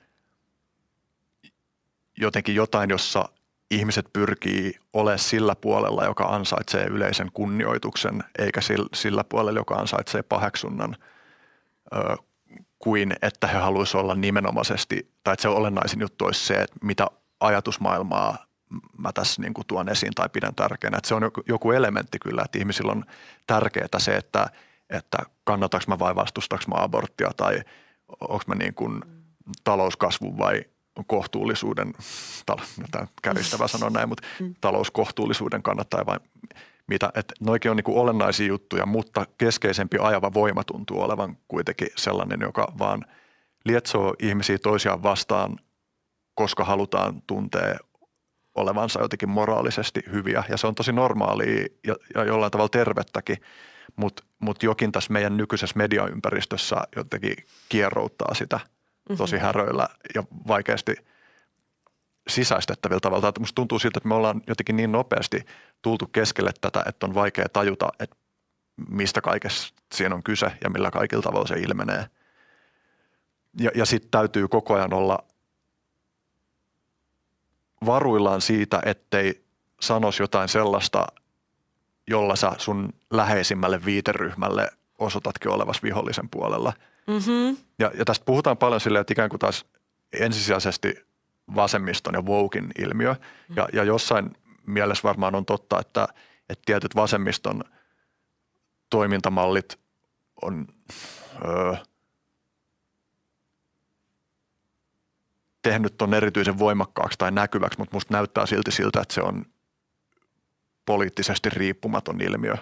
jotenkin 2.18 2.56
jotain, 2.56 2.90
jossa 2.90 3.30
ihmiset 3.72 4.06
pyrkii 4.14 4.74
olemaan 4.94 5.20
sillä 5.20 5.56
puolella, 5.56 6.06
joka 6.06 6.24
ansaitsee 6.24 6.86
yleisen 6.86 7.32
kunnioituksen, 7.34 8.24
eikä 8.40 8.62
sillä 8.94 9.24
puolella, 9.24 9.60
joka 9.60 9.76
ansaitsee 9.76 10.24
paheksunnan, 10.24 10.96
kuin 12.80 13.16
että 13.22 13.48
he 13.48 13.58
haluaisivat 13.58 14.04
olla 14.04 14.16
nimenomaisesti, 14.16 15.12
tai 15.24 15.34
että 15.34 15.42
se 15.42 15.48
olennaisin 15.50 16.02
juttu 16.02 16.26
olisi 16.26 16.46
se, 16.46 16.54
että 16.54 16.76
mitä 16.82 17.08
ajatusmaailmaa 17.40 18.38
mä 18.98 19.12
tässä 19.14 19.42
niin 19.42 19.54
kuin 19.54 19.68
tuon 19.68 19.90
esiin 19.90 20.14
tai 20.14 20.30
pidän 20.30 20.56
tärkeänä. 20.56 20.98
Että 20.98 21.08
se 21.08 21.16
on 21.16 21.32
joku 21.48 21.72
elementti 21.72 22.20
kyllä, 22.20 22.42
että 22.46 22.60
ihmisillä 22.60 22.92
on 22.92 23.06
tärkeää 23.48 23.88
se, 23.98 24.16
että, 24.16 24.48
että 24.90 25.18
kannataanko 25.44 25.86
mä 25.88 26.00
vai 26.00 26.16
vastustaanko 26.16 26.66
mä 26.68 26.84
aborttia 26.84 27.32
tai 27.38 27.62
onko 28.22 28.44
mä 28.48 28.56
niin 28.56 28.74
kuin 28.74 29.02
talouskasvun 29.64 30.38
vai 30.38 30.64
kohtuullisuuden, 31.08 31.94
no 32.48 32.86
tämä 32.92 33.08
kärjistävä 33.22 33.68
sanoa 33.68 33.90
näin, 33.90 34.10
mutta 34.10 34.28
talouskohtuullisuuden 34.62 35.64
kannattaa 35.64 36.06
vai 36.06 36.20
mitä, 36.88 37.12
että 37.16 37.34
noikin 37.40 37.72
on 37.72 37.78
niin 37.78 37.98
olennaisia 37.98 38.48
juttuja, 38.48 38.86
mutta 38.86 39.26
keskeisempi 39.38 39.98
ajava 40.02 40.34
voima 40.34 40.64
tuntuu 40.64 41.02
olevan 41.02 41.38
kuitenkin 41.48 41.88
sellainen, 41.96 42.42
joka 42.42 42.74
vaan 42.80 43.06
lietsoo 43.66 44.14
ihmisiä 44.20 44.58
toisiaan 44.58 45.04
vastaan, 45.04 45.60
koska 46.36 46.64
halutaan 46.64 47.22
tuntea 47.28 47.78
olevansa 48.56 49.02
jotenkin 49.02 49.30
moraalisesti 49.30 50.02
hyviä. 50.12 50.44
Ja 50.50 50.58
se 50.58 50.68
on 50.68 50.76
tosi 50.76 50.92
normaalia 50.92 51.66
ja, 51.88 51.96
ja 52.16 52.24
jollain 52.24 52.52
tavalla 52.52 52.70
tervettäkin, 52.70 53.38
mutta 53.96 54.24
mut 54.40 54.64
jokin 54.64 54.92
tässä 54.92 55.14
meidän 55.14 55.38
nykyisessä 55.38 55.78
mediaympäristössä 55.78 56.76
jotenkin 56.96 57.36
kierrouttaa 57.70 58.34
sitä 58.34 58.60
tosi 59.18 59.38
häröillä 59.38 59.90
ja 60.16 60.24
vaikeasti 60.48 60.96
sisäistettävillä 62.28 63.00
tavalla. 63.00 63.34
Musta 63.40 63.56
tuntuu 63.56 63.80
siltä, 63.80 63.98
että 63.98 64.10
me 64.10 64.16
ollaan 64.16 64.42
jotenkin 64.48 64.76
niin 64.76 64.92
nopeasti 64.92 65.46
tultu 65.82 66.08
keskelle 66.08 66.52
tätä, 66.62 66.84
että 66.86 67.06
on 67.06 67.16
vaikea 67.16 67.50
tajuta, 67.54 67.90
että 68.00 68.16
mistä 68.90 69.22
kaikessa 69.22 69.74
siinä 69.94 70.16
on 70.16 70.24
kyse 70.24 70.52
ja 70.64 70.70
millä 70.70 70.92
kaikilla 70.92 71.24
tavalla 71.24 71.48
se 71.48 71.56
ilmenee. 71.56 72.06
Ja, 73.60 73.72
ja 73.76 73.86
sitten 73.86 74.12
täytyy 74.12 74.48
koko 74.48 74.76
ajan 74.76 74.94
olla 74.94 75.20
varuillaan 77.86 78.42
siitä, 78.42 78.82
ettei 78.86 79.44
sanoisi 79.82 80.24
jotain 80.24 80.50
sellaista, 80.50 81.08
jolla 82.08 82.36
sä 82.36 82.52
sun 82.58 82.94
läheisimmälle 83.12 83.86
viiteryhmälle 83.86 84.72
osoitatkin 85.00 85.52
olevas 85.52 85.84
vihollisen 85.84 86.30
puolella. 86.30 86.74
Mm-hmm. 87.10 87.58
Ja, 87.80 87.92
ja 87.98 88.06
tästä 88.06 88.26
puhutaan 88.26 88.58
paljon 88.58 88.82
silleen, 88.82 89.02
että 89.02 89.14
ikään 89.14 89.30
kuin 89.30 89.40
taas 89.40 89.66
ensisijaisesti 90.20 90.96
vasemmiston 91.56 92.14
ja 92.14 92.22
wokin 92.22 92.72
ilmiö. 92.80 93.14
Mm. 93.14 93.56
Ja, 93.56 93.68
ja 93.74 93.84
jossain 93.84 94.38
mielessä 94.68 95.04
varmaan 95.04 95.36
on 95.36 95.46
totta, 95.46 95.80
että, 95.80 96.08
että 96.50 96.64
tietyt 96.66 96.96
vasemmiston 96.96 97.64
toimintamallit 98.90 99.80
on 100.42 100.68
öö, 101.46 101.76
tehnyt 105.62 105.98
tuon 105.98 106.14
erityisen 106.14 106.60
voimakkaaksi 106.60 107.18
tai 107.18 107.32
näkyväksi, 107.32 107.80
mutta 107.80 107.96
musta 107.96 108.14
näyttää 108.14 108.46
silti 108.46 108.72
siltä, 108.72 109.02
että 109.02 109.14
se 109.14 109.22
on 109.22 109.46
poliittisesti 110.86 111.50
riippumaton 111.50 112.22
ilmiö, 112.22 112.56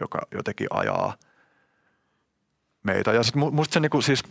joka 0.00 0.18
jotenkin 0.34 0.66
ajaa 0.70 1.16
meitä. 2.82 3.12
Ja 3.12 3.22
sitten 3.22 3.54
musta 3.54 3.74
se 3.74 3.80
niinku 3.80 4.02
siis 4.02 4.22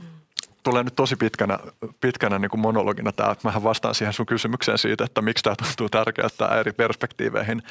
tulee 0.63 0.83
nyt 0.83 0.95
tosi 0.95 1.15
pitkänä, 1.15 1.59
pitkänä 2.01 2.39
niinku 2.39 2.57
monologina 2.57 3.11
tämä, 3.11 3.31
että 3.31 3.47
mähän 3.47 3.63
vastaan 3.63 3.95
siihen 3.95 4.13
sun 4.13 4.25
kysymykseen 4.25 4.77
siitä, 4.77 5.03
että 5.03 5.21
miksi 5.21 5.43
tämä 5.43 5.55
tuntuu 5.55 5.89
tärkeää, 5.89 6.29
tämä 6.37 6.55
eri 6.55 6.71
perspektiiveihin 6.71 7.63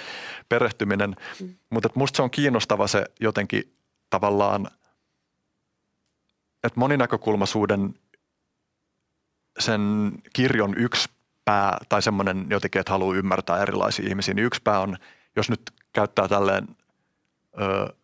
perehtyminen. 0.48 1.16
Mm. 1.40 1.54
Mutta 1.70 1.88
musta 1.94 2.16
se 2.16 2.22
on 2.22 2.30
kiinnostava 2.30 2.86
se 2.86 3.04
jotenkin 3.20 3.76
tavallaan, 4.10 4.66
että 6.64 6.80
moninäkökulmaisuuden 6.80 7.94
sen 9.58 10.12
kirjon 10.32 10.74
yksi 10.78 11.08
pää 11.44 11.78
tai 11.88 12.02
semmoinen 12.02 12.46
jotenkin, 12.50 12.80
että 12.80 12.92
haluaa 12.92 13.16
ymmärtää 13.16 13.62
erilaisia 13.62 14.08
ihmisiä, 14.08 14.34
niin 14.34 14.46
yksi 14.46 14.60
pää 14.64 14.80
on, 14.80 14.96
jos 15.36 15.50
nyt 15.50 15.60
käyttää 15.92 16.28
tälleen 16.28 16.68
ö, 17.60 17.94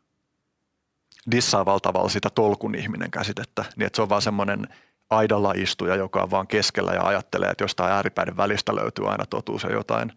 dissaavalla 1.30 1.80
tavalla 1.80 2.08
sitä 2.08 2.30
tolkun 2.30 2.74
ihminen 2.74 3.10
käsitettä, 3.10 3.64
niin 3.76 3.86
että 3.86 3.96
se 3.96 4.02
on 4.02 4.08
vaan 4.08 4.22
semmoinen 4.22 4.68
aidalla 5.10 5.52
istuja, 5.56 5.96
joka 5.96 6.22
on 6.22 6.30
vaan 6.30 6.46
keskellä 6.46 6.92
ja 6.92 7.02
ajattelee, 7.02 7.50
että 7.50 7.64
jostain 7.64 7.92
ääripäiden 7.92 8.36
välistä 8.36 8.74
löytyy 8.74 9.10
aina 9.10 9.26
totuus 9.26 9.62
ja 9.62 9.72
jotain. 9.72 10.12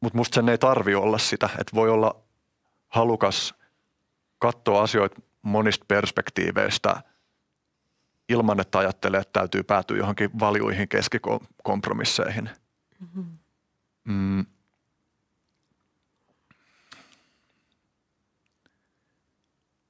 Mutta 0.00 0.18
musta 0.18 0.34
sen 0.34 0.48
ei 0.48 0.58
tarvi 0.58 0.94
olla 0.94 1.18
sitä, 1.18 1.48
että 1.58 1.74
voi 1.76 1.90
olla 1.90 2.16
halukas 2.88 3.54
katsoa 4.38 4.82
asioita 4.82 5.20
monista 5.42 5.84
perspektiiveistä 5.88 7.02
ilman, 8.28 8.60
että 8.60 8.78
ajattelee, 8.78 9.20
että 9.20 9.40
täytyy 9.40 9.62
päätyä 9.62 9.96
johonkin 9.96 10.30
valjuihin 10.40 10.88
keskikompromisseihin. 10.88 12.50
Mm-hmm. 13.00 13.38
Mm. 14.04 14.46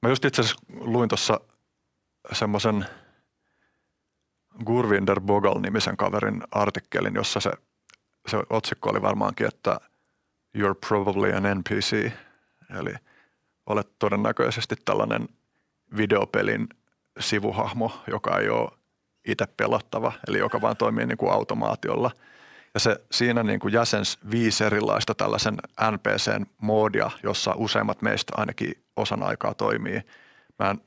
Mä 0.01 0.09
just 0.09 0.25
itse 0.25 0.41
asiassa 0.41 0.61
luin 0.69 1.09
tuossa 1.09 1.39
semmoisen 2.33 2.85
Gurvinder 4.65 5.19
Bogal-nimisen 5.19 5.97
kaverin 5.97 6.43
artikkelin, 6.51 7.15
jossa 7.15 7.39
se, 7.39 7.51
se 8.27 8.37
otsikko 8.49 8.89
oli 8.89 9.01
varmaankin, 9.01 9.47
että 9.47 9.79
You're 10.57 10.87
probably 10.87 11.33
an 11.33 11.43
NPC, 11.59 12.11
eli 12.79 12.93
olet 13.65 13.87
todennäköisesti 13.99 14.75
tällainen 14.85 15.29
videopelin 15.97 16.69
sivuhahmo, 17.19 18.03
joka 18.07 18.39
ei 18.39 18.49
ole 18.49 18.71
itse 19.27 19.47
pelattava, 19.57 20.13
eli 20.27 20.37
joka 20.37 20.61
vaan 20.61 20.77
toimii 20.77 21.05
niin 21.05 21.17
kuin 21.17 21.31
automaatiolla. 21.31 22.11
Ja 22.73 22.79
se 22.79 22.97
siinä 23.11 23.43
niin 23.43 23.59
kuin 23.59 23.73
jäsens 23.73 24.19
viisi 24.31 24.63
erilaista 24.63 25.15
tällaisen 25.15 25.57
NPCn-moodia, 25.91 27.11
jossa 27.23 27.53
useimmat 27.57 28.01
meistä 28.01 28.33
ainakin 28.37 28.83
osan 28.95 29.23
aikaa 29.23 29.53
toimii. 29.53 30.01
Mä 30.59 30.69
en 30.69 30.81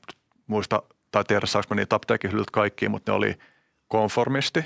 muista 0.47 0.83
tai 1.11 1.23
tiedä 1.23 1.45
saanko 1.45 1.67
mä 1.69 1.75
niitä 1.75 1.95
apteekin 1.95 2.31
hyllyt 2.31 2.51
kaikkiin, 2.51 2.91
mutta 2.91 3.11
ne 3.11 3.15
oli 3.15 3.37
konformisti, 3.87 4.65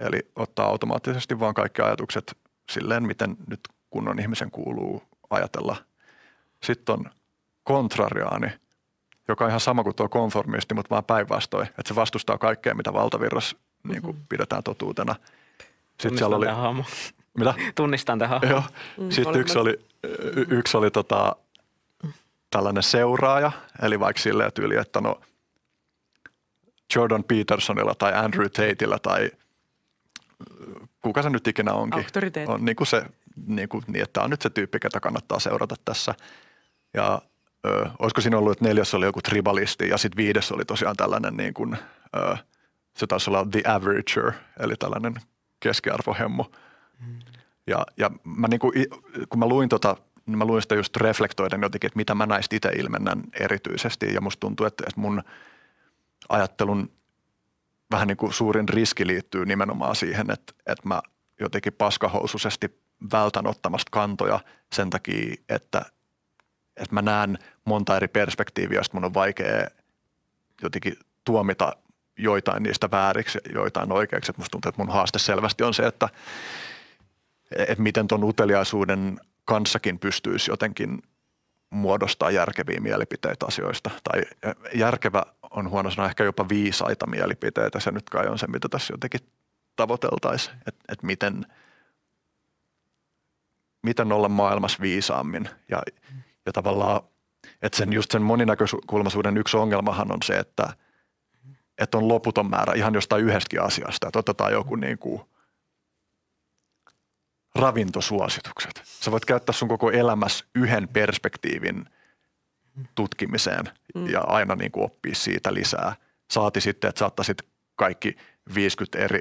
eli 0.00 0.20
ottaa 0.36 0.66
automaattisesti 0.66 1.40
vaan 1.40 1.54
kaikki 1.54 1.82
ajatukset 1.82 2.36
silleen, 2.72 3.06
miten 3.06 3.36
nyt 3.46 3.60
kunnon 3.90 4.18
ihmisen 4.20 4.50
kuuluu 4.50 5.02
ajatella. 5.30 5.76
Sitten 6.62 6.92
on 6.92 7.10
kontrariaani, 7.64 8.48
joka 9.28 9.44
on 9.44 9.50
ihan 9.50 9.60
sama 9.60 9.82
kuin 9.82 9.96
tuo 9.96 10.08
konformisti, 10.08 10.74
mutta 10.74 10.90
vaan 10.90 11.04
päinvastoin. 11.04 11.66
Että 11.66 11.82
se 11.88 11.94
vastustaa 11.94 12.38
kaikkea, 12.38 12.74
mitä 12.74 12.92
valtavirras 12.92 13.56
niin 13.88 14.02
kuin 14.02 14.16
mm-hmm. 14.16 14.26
pidetään 14.28 14.62
totuutena. 14.62 15.14
Sitten 16.00 16.18
siellä 16.18 16.36
oli, 16.36 16.46
hahmo. 16.46 16.84
Mitä? 17.38 17.54
Tunnistan 17.74 18.18
tähän 18.18 18.40
Joo. 18.50 18.62
Mm, 18.96 19.10
Sitten 19.10 19.40
yksi 19.40 19.58
oli, 19.58 19.78
y- 20.36 20.46
yksi 20.48 20.76
oli 20.76 20.90
tota, 20.90 21.36
tällainen 22.50 22.82
seuraaja, 22.82 23.52
eli 23.82 24.00
vaikka 24.00 24.22
silleen 24.22 24.52
tyyli, 24.52 24.76
että 24.76 25.00
no 25.00 25.20
Jordan 26.94 27.24
Petersonilla 27.24 27.94
tai 27.94 28.12
Andrew 28.14 28.46
Tateilla 28.46 28.98
tai 28.98 29.30
kuka 31.02 31.22
se 31.22 31.30
nyt 31.30 31.46
ikinä 31.48 31.72
onkin. 31.72 32.04
On 32.48 32.64
niin 32.64 32.76
kuin 32.76 32.86
se, 32.86 33.04
niin, 33.46 33.68
kuin, 33.68 33.84
niin 33.86 34.02
että 34.02 34.12
tämä 34.12 34.24
on 34.24 34.30
nyt 34.30 34.42
se 34.42 34.50
tyyppi, 34.50 34.78
ketä 34.78 35.00
kannattaa 35.00 35.40
seurata 35.40 35.74
tässä. 35.84 36.14
Ja 36.94 37.22
ö, 37.66 37.90
olisiko 37.98 38.20
siinä 38.20 38.38
ollut, 38.38 38.52
että 38.52 38.64
neljäs 38.64 38.94
oli 38.94 39.04
joku 39.06 39.22
tribalisti 39.22 39.88
ja 39.88 39.98
sitten 39.98 40.16
viides 40.16 40.52
oli 40.52 40.64
tosiaan 40.64 40.96
tällainen 40.96 41.36
niin 41.36 41.54
kuin, 41.54 41.76
ö, 42.16 42.36
se 42.96 43.06
taisi 43.06 43.30
olla 43.30 43.46
the 43.50 43.62
averager, 43.66 44.32
eli 44.60 44.76
tällainen 44.76 45.14
keskiarvohemmo. 45.60 46.50
Mm. 47.06 47.18
Ja, 47.66 47.86
ja 47.96 48.10
mä 48.24 48.48
niin 48.48 48.60
kuin, 48.60 48.72
kun 49.28 49.38
mä 49.38 49.46
luin 49.46 49.68
tota, 49.68 49.96
niin 50.26 50.38
mä 50.38 50.44
luin 50.44 50.62
sitä 50.62 50.74
just 50.74 50.96
reflektoiden 50.96 51.62
jotenkin, 51.62 51.88
että 51.88 51.96
mitä 51.96 52.14
mä 52.14 52.26
näistä 52.26 52.56
itse 52.56 52.68
ilmennän 52.68 53.22
erityisesti 53.40 54.14
ja 54.14 54.20
musta 54.20 54.40
tuntuu, 54.40 54.66
että, 54.66 54.84
että 54.88 55.00
mun 55.00 55.22
ajattelun 56.28 56.92
vähän 57.90 58.08
niin 58.08 58.16
kuin 58.16 58.32
suurin 58.32 58.68
riski 58.68 59.06
liittyy 59.06 59.46
nimenomaan 59.46 59.96
siihen, 59.96 60.30
että, 60.30 60.52
että 60.66 60.88
mä 60.88 61.02
jotenkin 61.40 61.72
paskahousuisesti 61.72 62.80
vältän 63.12 63.46
ottamasta 63.46 63.90
kantoja 63.90 64.40
sen 64.72 64.90
takia, 64.90 65.34
että 65.48 65.82
että 66.76 66.94
mä 66.94 67.02
näen 67.02 67.38
monta 67.64 67.96
eri 67.96 68.08
perspektiiviä, 68.08 68.78
joista 68.78 68.96
mun 68.96 69.04
on 69.04 69.14
vaikea 69.14 69.66
jotenkin 70.62 70.96
tuomita 71.24 71.76
joitain 72.22 72.62
niistä 72.62 72.90
vääriksi, 72.90 73.38
joitain 73.54 73.92
oikeiksi. 73.92 74.30
Että 74.30 74.40
musta 74.40 74.50
tuntuu, 74.50 74.68
että 74.68 74.82
mun 74.82 74.92
haaste 74.94 75.18
selvästi 75.18 75.64
on 75.64 75.74
se, 75.74 75.86
että, 75.86 76.08
että 77.56 77.82
miten 77.82 78.08
tuon 78.08 78.24
uteliaisuuden 78.24 79.20
kanssakin 79.44 79.98
pystyisi 79.98 80.50
jotenkin 80.50 81.02
muodostaa 81.70 82.30
järkeviä 82.30 82.80
mielipiteitä 82.80 83.46
asioista. 83.46 83.90
Tai 84.04 84.22
järkevä 84.74 85.22
on 85.50 85.70
huono 85.70 85.90
sanoa 85.90 86.08
ehkä 86.08 86.24
jopa 86.24 86.48
viisaita 86.48 87.06
mielipiteitä. 87.06 87.80
Se 87.80 87.90
nyt 87.90 88.10
kai 88.10 88.26
on 88.26 88.38
se, 88.38 88.46
mitä 88.46 88.68
tässä 88.68 88.92
jotenkin 88.92 89.20
tavoiteltaisiin, 89.76 90.56
että, 90.56 90.84
että 90.88 91.06
miten, 91.06 91.46
miten 93.82 94.12
olla 94.12 94.28
maailmassa 94.28 94.78
viisaammin. 94.80 95.48
Ja, 95.68 95.82
ja 96.46 96.52
tavallaan, 96.52 97.00
että 97.62 97.78
sen 97.78 97.92
just 97.92 98.10
sen 98.10 98.22
moninäkökulmaisuuden 98.22 99.36
yksi 99.36 99.56
ongelmahan 99.56 100.12
on 100.12 100.18
se, 100.24 100.38
että, 100.38 100.74
että 101.80 101.98
on 101.98 102.08
loputon 102.08 102.50
määrä 102.50 102.72
ihan 102.76 102.94
jostain 102.94 103.24
yhdestäkin 103.24 103.62
asiasta. 103.62 104.08
Että 104.08 104.18
otetaan 104.18 104.52
joku 104.52 104.76
niin 104.76 104.98
kuin 104.98 105.22
ravintosuositukset. 107.54 108.82
Sä 108.84 109.10
voit 109.10 109.24
käyttää 109.24 109.52
sun 109.52 109.68
koko 109.68 109.90
elämässä 109.90 110.44
yhden 110.54 110.88
perspektiivin 110.88 111.84
tutkimiseen 112.94 113.64
mm. 113.94 114.06
ja 114.06 114.20
aina 114.20 114.54
niin 114.54 114.72
kuin 114.72 114.84
oppia 114.84 115.14
siitä 115.14 115.54
lisää. 115.54 115.96
Saati 116.30 116.60
sitten, 116.60 116.88
että 116.88 116.98
saattaisit 116.98 117.38
kaikki 117.76 118.16
50 118.54 118.98
eri 118.98 119.20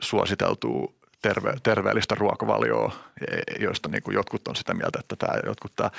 suositeltua 0.00 0.92
terve, 1.22 1.54
terveellistä 1.62 2.14
ruokavalioa, 2.14 2.92
e, 3.30 3.64
joista 3.64 3.88
niin 3.88 4.02
kuin 4.02 4.14
jotkut 4.14 4.48
on 4.48 4.56
sitä 4.56 4.74
mieltä, 4.74 4.98
että 5.00 5.16
tämä 5.16 5.38
jotkut 5.46 5.72
tämä 5.76 5.90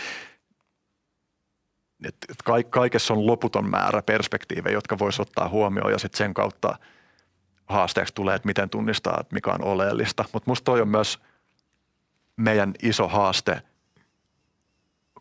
et, 2.03 2.15
et 2.29 2.63
kaikessa 2.69 3.13
on 3.13 3.27
loputon 3.27 3.69
määrä 3.69 4.01
perspektiivejä, 4.01 4.73
jotka 4.73 4.99
voisi 4.99 5.21
ottaa 5.21 5.49
huomioon 5.49 5.91
ja 5.91 5.99
sitten 5.99 6.17
sen 6.17 6.33
kautta 6.33 6.79
haasteeksi 7.65 8.13
tulee, 8.13 8.35
että 8.35 8.45
miten 8.45 8.69
tunnistaa, 8.69 9.17
että 9.21 9.33
mikä 9.33 9.51
on 9.51 9.63
oleellista. 9.63 10.25
Mutta 10.33 10.51
musta 10.51 10.65
toi 10.65 10.81
on 10.81 10.87
myös 10.87 11.19
meidän 12.37 12.73
iso 12.81 13.07
haaste 13.07 13.61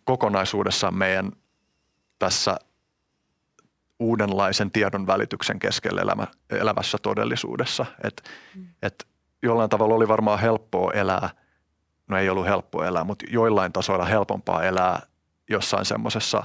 kokonaisuudessaan 0.05 0.95
meidän 0.99 1.33
tässä 2.19 2.57
uudenlaisen 3.99 4.71
tiedon 4.71 5.07
välityksen 5.07 5.59
keskellä 5.59 6.01
elämä, 6.03 6.27
elävässä 6.51 6.99
todellisuudessa. 7.03 7.87
Että 8.05 8.23
mm. 8.55 8.67
et 8.83 9.07
jollain 9.43 9.71
tavalla 9.71 9.95
oli 9.95 10.09
varmaan 10.09 10.39
helppoa 10.39 10.93
elää, 10.93 11.31
no 12.09 12.19
ei 12.19 12.29
ollut 12.29 12.47
helppoa 12.47 12.87
elää, 12.87 13.05
mutta 13.05 13.25
joillain 13.29 13.73
tasoilla 13.73 14.05
helpompaa 14.05 14.63
elää 14.63 15.03
jossain 15.51 15.85
semmoisessa 15.85 16.43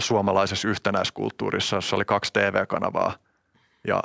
suomalaisessa 0.00 0.68
yhtenäiskulttuurissa, 0.68 1.76
jossa 1.76 1.96
oli 1.96 2.04
kaksi 2.04 2.32
TV-kanavaa 2.32 3.14
ja 3.86 4.02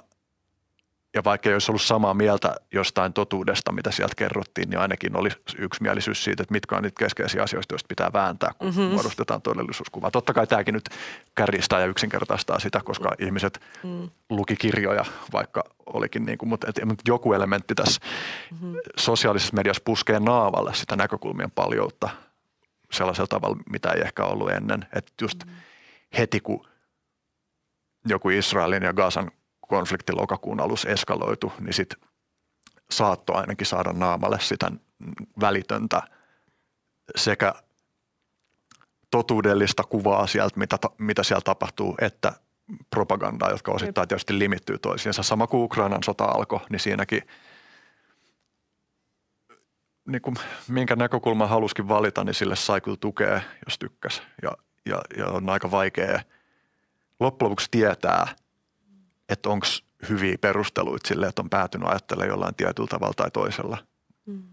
ja 1.16 1.24
vaikka 1.24 1.50
ei 1.50 1.56
olisi 1.56 1.72
ollut 1.72 1.82
samaa 1.82 2.14
mieltä 2.14 2.56
jostain 2.74 3.14
totuudesta, 3.14 3.72
mitä 3.72 3.92
sieltä 3.92 4.16
kerrottiin, 4.16 4.70
niin 4.70 4.80
ainakin 4.80 5.18
oli 5.18 5.30
yksimielisyys 5.58 6.24
siitä, 6.24 6.44
että 6.44 6.52
mitkä 6.52 6.76
on 6.76 6.84
niitä 6.84 7.00
keskeisiä 7.00 7.44
asioita, 7.44 7.74
joista 7.74 7.88
pitää 7.88 8.14
vääntää, 8.14 8.52
kun 8.58 8.68
mm-hmm. 8.68 8.84
muodostetaan 8.84 9.42
todellisuuskuvaa. 9.42 10.12
Totta 10.12 10.34
kai 10.34 10.48
tämäkin 10.48 10.74
nyt 10.74 10.90
kärjistää 11.36 11.80
ja 11.80 11.86
yksinkertaistaa 11.86 12.60
sitä, 12.60 12.82
koska 12.86 13.10
mm. 13.10 13.26
ihmiset 13.26 13.62
mm. 13.84 14.10
luki 14.30 14.56
kirjoja, 14.56 15.06
vaikka 15.34 15.64
olikin 15.86 16.26
niin 16.26 16.38
kuin, 16.38 16.50
mutta, 16.50 16.68
et, 16.70 16.86
mutta 16.86 17.04
joku 17.08 17.34
elementti 17.34 17.76
tässä 17.76 18.02
mm-hmm. 18.52 18.76
sosiaalisessa 18.98 19.56
mediassa 19.56 19.82
puskee 19.86 20.20
naavalle 20.20 20.74
sitä 20.74 20.96
näkökulmien 20.96 21.52
paljoutta 21.52 22.10
sellaisella 22.92 23.28
tavalla, 23.28 23.58
mitä 23.72 23.92
ei 23.92 24.02
ehkä 24.02 24.24
ollut 24.24 24.52
ennen. 24.52 24.86
Että 24.96 25.12
just 25.22 25.44
mm-hmm. 25.46 25.65
Heti, 26.18 26.40
kun 26.40 26.68
joku 28.08 28.30
Israelin 28.30 28.84
ja 28.84 28.94
Gazan 28.94 29.32
konflikti 29.68 30.14
lokakuun 30.14 30.60
alussa 30.60 30.90
eskaloitu, 30.90 31.54
niin 31.60 31.74
sitten 31.74 32.00
saatto 32.92 33.36
ainakin 33.36 33.68
saada 33.68 33.94
naamalle 33.94 34.40
sitä 34.40 34.72
välitöntä 35.40 36.02
sekä 37.16 37.54
totuudellista 39.12 39.84
kuvaa 39.84 40.28
sieltä, 40.28 40.60
mitä, 40.60 40.78
mitä 40.98 41.24
siellä 41.24 41.42
tapahtuu, 41.42 41.96
että 42.02 42.34
propagandaa, 42.90 43.52
jotka 43.52 43.72
osittain 43.72 44.08
tietysti 44.08 44.40
limittyy 44.40 44.78
toisiinsa. 44.78 45.24
Sama 45.24 45.48
kuin 45.48 45.64
Ukrainan 45.64 46.04
sota 46.04 46.26
alkoi, 46.26 46.60
niin 46.70 46.80
siinäkin 46.80 47.22
niin 50.08 50.22
kuin, 50.22 50.36
minkä 50.68 50.96
näkökulman 50.96 51.50
haluskin 51.50 51.88
valita, 51.88 52.24
niin 52.24 52.34
sille 52.34 52.56
sai 52.56 52.82
kyllä 52.82 52.98
tukea, 52.98 53.42
jos 53.66 53.80
tykkäs. 53.80 54.22
Ja, 54.42 54.52
ja, 54.86 55.02
ja 55.18 55.28
on 55.28 55.50
aika 55.50 55.72
vaikea 55.72 56.20
loppujen 57.20 57.50
lopuksi 57.50 57.68
tietää– 57.72 58.28
että 59.30 59.50
onko 59.50 59.68
hyviä 60.10 60.38
perusteluita 60.42 61.08
sille, 61.08 61.28
että 61.28 61.42
on 61.42 61.50
päätynyt 61.50 61.90
ajattelemaan 61.90 62.30
jollain 62.30 62.56
tietyllä 62.56 62.88
tavalla 62.88 63.14
tai 63.14 63.32
toisella. 63.32 63.78
Mm. 64.26 64.44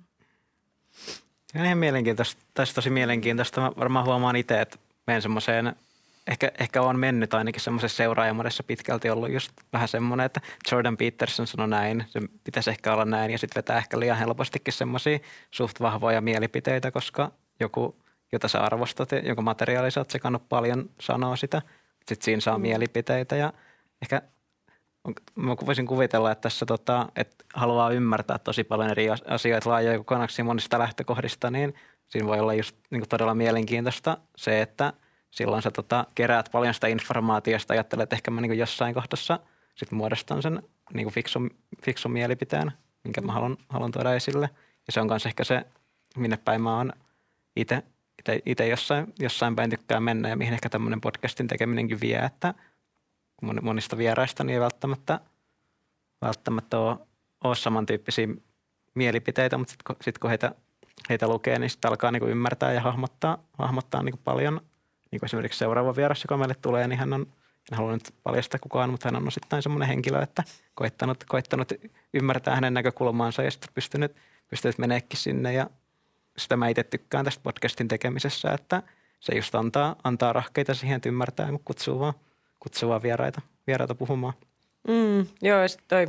Ja 1.55 1.65
ihan 1.65 1.79
mielenkiintoista, 1.79 2.43
tässä 2.55 2.75
tosi 2.75 2.91
mielenkiintoista. 2.91 3.61
Mä 3.61 3.73
varmaan 3.77 4.07
huomaan 4.07 4.37
itse, 4.37 4.61
että 4.61 4.79
menen 5.07 5.23
semmoiseen, 5.23 5.77
ehkä, 6.27 6.53
ehkä 6.61 6.83
on 6.83 6.99
mennyt 6.99 7.35
ainakin 7.35 7.61
semmoisessa 7.61 7.97
seuraajamodessa 7.97 8.63
pitkälti 8.63 9.11
ollut 9.11 9.33
just 9.33 9.53
vähän 9.73 9.89
semmoinen, 9.89 10.27
että 10.27 10.41
Jordan 10.73 10.97
Peterson 10.97 11.47
sanoi 11.47 11.69
näin, 11.69 12.05
se 12.09 12.21
pitäisi 12.45 12.71
ehkä 12.71 12.93
olla 12.93 13.05
näin 13.05 13.31
ja 13.31 13.39
sitten 13.39 13.61
vetää 13.61 13.79
ehkä 13.79 14.01
liian 14.01 14.19
helpostikin 14.19 14.75
semmoisia 14.75 15.19
suht 15.51 15.81
vahvoja 15.81 16.21
mielipiteitä, 16.21 16.91
koska 16.91 17.33
joku, 17.61 17.97
jota 18.33 18.49
sä 18.49 18.61
arvostat 18.61 19.13
ja 19.13 19.19
jonka 19.19 19.43
materiaali 19.43 19.91
sä 19.91 20.01
oot 20.01 20.11
sekannut 20.11 20.49
paljon, 20.49 20.91
sanoo 21.01 21.37
sitä. 21.37 21.63
Sitten 22.09 22.25
siinä 22.25 22.41
saa 22.41 22.59
mm. 22.59 22.63
mielipiteitä 22.63 23.37
ja 23.37 23.53
ehkä 24.03 24.23
mä 25.37 25.57
voisin 25.67 25.87
kuvitella, 25.87 26.33
että 26.33 26.43
tässä 26.43 26.67
tota, 26.67 27.09
että 27.17 27.45
haluaa 27.55 27.91
ymmärtää 27.91 28.39
tosi 28.39 28.65
paljon 28.65 28.91
eri 28.91 29.07
asioita 29.11 29.71
laajoja 29.71 29.99
kokonaisuuksia 29.99 30.45
monista 30.45 30.79
lähtökohdista, 30.79 31.51
niin 31.51 31.75
siinä 32.09 32.29
voi 32.29 32.41
olla 32.41 32.55
just 32.55 32.77
niin 32.91 33.09
todella 33.09 33.35
mielenkiintoista 33.35 34.19
se, 34.37 34.63
että 34.63 34.93
silloin 35.31 35.63
sä 35.63 35.71
tota, 35.71 36.07
keräät 36.15 36.49
paljon 36.53 36.75
sitä 36.75 36.87
informaatiosta 36.87 37.75
ja 37.75 37.79
ajattelet, 37.79 38.03
että 38.03 38.17
ehkä 38.17 38.31
mä 38.31 38.41
niin 38.41 38.59
jossain 38.59 38.95
kohdassa 38.95 39.39
sit 39.75 39.93
muodostan 39.93 40.43
sen 40.43 40.63
niin 40.93 41.11
fiksun, 41.11 41.51
fiksun 41.83 42.13
mielipiteen, 42.13 42.73
minkä 43.05 43.21
mä 43.21 43.33
haluan, 43.33 43.57
haluan 43.69 43.93
tuoda 43.93 44.15
esille. 44.15 44.51
Ja 44.87 44.93
se 44.93 45.01
on 45.01 45.07
myös 45.07 45.27
ehkä 45.27 45.45
se, 45.45 45.65
minne 46.17 46.37
päin 46.37 46.63
mä 46.63 46.77
oon 46.77 46.93
itse 47.57 47.83
jossain, 48.69 49.15
jossain 49.19 49.57
päin 49.57 49.71
tykkää 49.71 50.01
mennä 50.01 50.29
ja 50.29 50.37
mihin 50.37 50.55
ehkä 50.55 50.69
tämmöinen 50.69 51.01
podcastin 51.01 51.49
tekeminenkin 51.49 52.01
vie, 52.01 52.19
että– 52.19 52.55
monista 53.63 53.99
vieraista, 53.99 54.45
niin 54.45 54.55
ei 54.55 54.61
välttämättä, 54.61 55.21
välttämättä 56.23 56.79
ole, 56.79 56.97
ole 57.45 57.55
samantyyppisiä 57.55 58.29
mielipiteitä, 58.95 59.59
mutta 59.59 59.71
sitten 59.71 59.85
kun, 59.87 59.97
sit 60.05 60.19
kun 60.19 60.31
heitä, 60.31 60.55
heitä 61.09 61.29
lukee, 61.29 61.59
niin 61.59 61.71
sitten 61.71 61.89
alkaa 61.89 62.11
niin 62.11 62.29
ymmärtää 62.29 62.73
ja 62.73 62.81
hahmottaa, 62.81 63.39
hahmottaa 63.59 64.03
niin 64.03 64.19
paljon. 64.25 64.61
Niin 65.11 65.21
kuin 65.21 65.27
esimerkiksi 65.27 65.59
seuraava 65.59 65.97
vieras, 65.97 66.25
joka 66.25 66.37
meille 66.37 66.55
tulee, 66.55 66.89
niin 66.89 66.99
hän 66.99 67.13
on, 67.13 67.27
en 67.73 67.79
halua 67.79 67.93
nyt 67.93 68.15
paljastaa 68.23 68.61
kukaan, 68.61 68.91
mutta 68.91 69.09
hän 69.09 69.17
on 69.17 69.29
osittain 69.29 69.63
semmoinen 69.63 69.89
henkilö, 69.89 70.23
että 70.23 70.45
koittanut, 70.75 71.25
koittanut 71.25 71.73
ymmärtää 72.15 72.55
hänen 72.55 72.75
näkökulmaansa 72.75 73.43
ja 73.43 73.51
sitten 73.51 73.71
pystynyt, 73.75 74.17
pystynyt 74.49 74.79
meneekin 74.79 75.19
sinne 75.19 75.53
ja 75.53 75.71
sitä 76.39 76.57
mä 76.57 76.69
itse 76.69 76.83
tykkään 76.83 77.25
tästä 77.25 77.43
podcastin 77.43 77.89
tekemisessä, 77.89 78.53
että 78.53 78.83
se 79.21 79.35
just 79.35 79.55
antaa, 79.55 79.97
antaa 80.05 80.33
rahkeita 80.33 80.75
siihen, 80.75 80.97
että 80.97 81.09
ymmärtää 81.09 81.47
ja 81.47 81.59
kutsuu 81.65 82.01
vaan– 82.01 82.15
kutsua 82.63 83.03
vieraita, 83.03 83.41
vieraita 83.67 83.95
puhumaan. 83.95 84.35
Mm, 84.89 85.27
joo, 85.43 85.61
toi, 85.89 86.07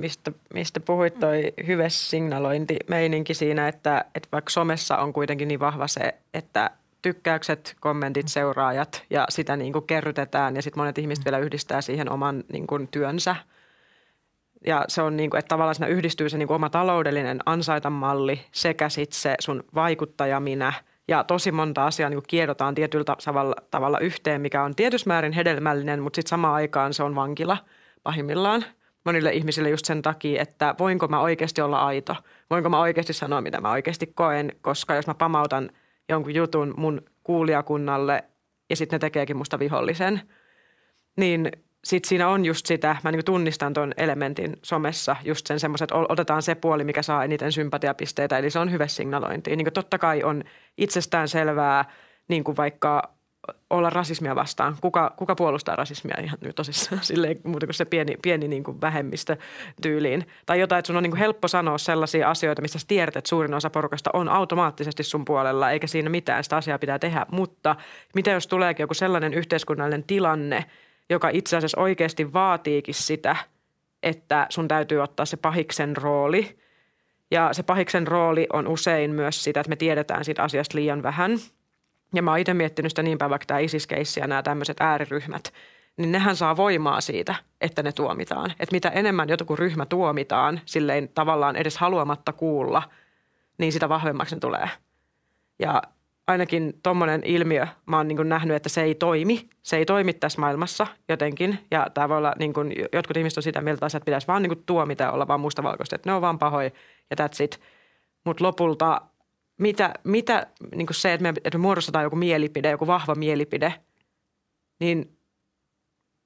mistä, 0.00 0.32
mistä 0.54 0.80
puhuit, 0.80 1.18
toi 1.20 1.52
hyvä 1.66 1.88
signalointi-meininki 1.88 3.34
siinä, 3.34 3.68
että, 3.68 4.04
että 4.14 4.28
vaikka 4.32 4.50
somessa 4.50 4.96
on 4.96 5.12
kuitenkin 5.12 5.48
niin 5.48 5.60
vahva 5.60 5.88
se, 5.88 6.14
että 6.34 6.70
tykkäykset, 7.02 7.76
kommentit, 7.80 8.28
seuraajat 8.28 9.02
ja 9.10 9.26
sitä 9.28 9.56
niin 9.56 9.72
kuin 9.72 9.86
kerrytetään 9.86 10.56
ja 10.56 10.62
sitten 10.62 10.80
monet 10.80 10.98
ihmiset 10.98 11.24
vielä 11.24 11.38
yhdistää 11.38 11.80
siihen 11.80 12.10
oman 12.10 12.44
niin 12.52 12.66
kuin 12.66 12.88
työnsä. 12.88 13.36
Ja 14.66 14.84
se 14.88 15.02
on 15.02 15.16
niin 15.16 15.30
kuin, 15.30 15.38
että 15.38 15.48
tavallaan 15.48 15.74
siinä 15.74 15.86
yhdistyy 15.86 16.28
se 16.28 16.38
niin 16.38 16.48
kuin 16.48 16.54
oma 16.54 16.70
taloudellinen 16.70 17.40
ansaitamalli 17.46 18.40
sekä 18.52 18.88
sitten 18.88 19.20
se 19.20 19.34
sun 19.40 19.64
vaikuttaja 19.74 20.40
minä– 20.40 20.72
ja 21.08 21.24
tosi 21.24 21.52
monta 21.52 21.86
asiaa 21.86 22.10
niin 22.10 22.22
kiedotaan 22.28 22.74
tietyllä 22.74 23.04
tavalla, 23.24 23.54
tavalla 23.70 23.98
yhteen, 23.98 24.40
mikä 24.40 24.62
on 24.62 24.74
tietyssä 24.74 25.08
määrin 25.08 25.32
hedelmällinen, 25.32 26.02
mutta 26.02 26.16
sitten 26.16 26.30
samaan 26.30 26.54
aikaan 26.54 26.94
se 26.94 27.02
on 27.02 27.14
vankila 27.14 27.56
pahimmillaan 28.02 28.64
monille 29.04 29.32
ihmisille 29.32 29.70
just 29.70 29.86
sen 29.86 30.02
takia, 30.02 30.42
että 30.42 30.74
voinko 30.78 31.08
mä 31.08 31.20
oikeasti 31.20 31.60
olla 31.60 31.86
aito, 31.86 32.16
voinko 32.50 32.68
mä 32.68 32.80
oikeasti 32.80 33.12
sanoa, 33.12 33.40
mitä 33.40 33.60
mä 33.60 33.70
oikeasti 33.70 34.06
koen, 34.06 34.52
koska 34.60 34.94
jos 34.94 35.06
mä 35.06 35.14
pamautan 35.14 35.70
jonkun 36.08 36.34
jutun 36.34 36.74
mun 36.76 37.02
kuulijakunnalle 37.22 38.24
ja 38.70 38.76
sitten 38.76 38.96
ne 38.96 38.98
tekeekin 38.98 39.36
musta 39.36 39.58
vihollisen, 39.58 40.20
niin 41.16 41.52
sitten 41.84 42.08
siinä 42.08 42.28
on 42.28 42.44
just 42.44 42.66
sitä, 42.66 42.96
mä 43.04 43.12
niin 43.12 43.24
tunnistan 43.24 43.74
tuon 43.74 43.92
elementin 43.96 44.56
somessa, 44.62 45.16
just 45.24 45.46
sen 45.46 45.60
semmoisen, 45.60 45.84
että 45.84 45.94
otetaan 46.08 46.42
se 46.42 46.54
puoli, 46.54 46.84
mikä 46.84 47.02
saa 47.02 47.24
eniten 47.24 47.52
sympatiapisteitä, 47.52 48.38
eli 48.38 48.50
se 48.50 48.58
on 48.58 48.72
hyvä 48.72 48.86
signalointi. 48.86 49.56
Niin 49.56 49.72
totta 49.72 49.98
kai 49.98 50.22
on 50.22 50.44
itsestään 50.78 51.28
selvää, 51.28 51.84
niin 52.28 52.44
kuin 52.44 52.56
vaikka 52.56 53.12
olla 53.70 53.90
rasismia 53.90 54.34
vastaan. 54.34 54.76
Kuka, 54.80 55.14
kuka 55.16 55.34
puolustaa 55.34 55.76
rasismia 55.76 56.14
ihan 56.22 56.38
nyt 56.40 56.56
tosissaan 56.56 57.04
silleen, 57.10 57.40
muuta 57.44 57.66
kuin 57.66 57.74
se 57.74 57.84
pieni, 57.84 58.16
pieni 58.22 58.48
niin 58.48 58.64
kuin 58.64 58.80
vähemmistö 58.80 59.36
tyyliin. 59.82 60.26
Tai 60.46 60.60
jotain, 60.60 60.78
että 60.78 60.86
sun 60.86 60.96
on 60.96 61.02
niin 61.02 61.10
kuin 61.10 61.18
helppo 61.18 61.48
sanoa 61.48 61.78
sellaisia 61.78 62.30
asioita, 62.30 62.62
mistä 62.62 62.78
sä 62.78 62.86
tiedät, 62.88 63.16
että 63.16 63.28
suurin 63.28 63.54
osa 63.54 63.70
porukasta 63.70 64.10
on 64.12 64.28
automaattisesti 64.28 65.02
sun 65.02 65.24
puolella, 65.24 65.70
eikä 65.70 65.86
siinä 65.86 66.10
mitään, 66.10 66.44
sitä 66.44 66.56
asiaa 66.56 66.78
pitää 66.78 66.98
tehdä. 66.98 67.26
Mutta 67.30 67.76
mitä 68.14 68.30
jos 68.30 68.46
tuleekin 68.46 68.84
joku 68.84 68.94
sellainen 68.94 69.34
yhteiskunnallinen 69.34 70.04
tilanne– 70.04 70.64
joka 71.12 71.28
itse 71.28 71.56
asiassa 71.56 71.80
oikeasti 71.80 72.32
vaatiikin 72.32 72.94
sitä, 72.94 73.36
että 74.02 74.46
sun 74.48 74.68
täytyy 74.68 74.98
ottaa 74.98 75.26
se 75.26 75.36
pahiksen 75.36 75.96
rooli. 75.96 76.58
Ja 77.30 77.52
se 77.52 77.62
pahiksen 77.62 78.06
rooli 78.06 78.46
on 78.52 78.68
usein 78.68 79.10
myös 79.10 79.44
sitä, 79.44 79.60
että 79.60 79.68
me 79.68 79.76
tiedetään 79.76 80.24
siitä 80.24 80.42
asiasta 80.42 80.78
liian 80.78 81.02
vähän. 81.02 81.38
Ja 82.14 82.22
mä 82.22 82.30
oon 82.30 82.40
itse 82.40 82.54
miettinyt 82.54 82.92
sitä 82.92 83.02
niin 83.02 83.18
vaikka 83.18 83.46
tämä 83.46 83.60
isis 83.60 83.88
ja 84.16 84.26
nämä 84.26 84.42
tämmöiset 84.42 84.76
ääriryhmät, 84.80 85.52
niin 85.96 86.12
nehän 86.12 86.36
saa 86.36 86.56
voimaa 86.56 87.00
siitä, 87.00 87.34
että 87.60 87.82
ne 87.82 87.92
tuomitaan. 87.92 88.50
Että 88.50 88.72
mitä 88.74 88.88
enemmän 88.88 89.28
joku 89.28 89.56
ryhmä 89.56 89.86
tuomitaan, 89.86 90.60
silleen 90.64 91.08
tavallaan 91.08 91.56
edes 91.56 91.78
haluamatta 91.78 92.32
kuulla, 92.32 92.82
niin 93.58 93.72
sitä 93.72 93.88
vahvemmaksi 93.88 94.34
ne 94.34 94.40
tulee. 94.40 94.68
Ja 95.58 95.82
ainakin 96.26 96.74
tuommoinen 96.82 97.22
ilmiö, 97.24 97.66
mä 97.86 97.96
oon 97.96 98.08
niin 98.08 98.28
nähnyt, 98.28 98.56
että 98.56 98.68
se 98.68 98.82
ei 98.82 98.94
toimi. 98.94 99.48
Se 99.62 99.76
ei 99.76 99.86
toimi 99.86 100.12
tässä 100.12 100.40
maailmassa 100.40 100.86
jotenkin. 101.08 101.58
Ja 101.70 101.86
tämä 101.94 102.08
voi 102.08 102.18
olla, 102.18 102.32
niin 102.38 102.52
kuin, 102.52 102.74
jotkut 102.92 103.16
ihmiset 103.16 103.36
on 103.36 103.42
sitä 103.42 103.60
mieltä, 103.60 103.86
että 103.86 104.00
pitäisi 104.04 104.26
vaan 104.26 104.42
niin 104.42 104.62
tuomita 104.66 105.02
ja 105.04 105.12
olla 105.12 105.28
vaan 105.28 105.40
mustavalkoista, 105.40 105.96
että 105.96 106.10
ne 106.10 106.14
on 106.14 106.22
vaan 106.22 106.38
pahoja 106.38 106.70
ja 107.10 107.16
that's 107.20 107.44
it. 107.44 107.60
Mutta 108.24 108.44
lopulta 108.44 109.00
mitä, 109.58 109.94
mitä 110.04 110.46
niin 110.74 110.86
se, 110.90 111.12
että 111.12 111.22
me, 111.22 111.28
että 111.28 111.58
me 111.58 111.62
muodostetaan 111.62 112.04
joku 112.04 112.16
mielipide, 112.16 112.70
joku 112.70 112.86
vahva 112.86 113.14
mielipide, 113.14 113.74
niin 114.80 115.18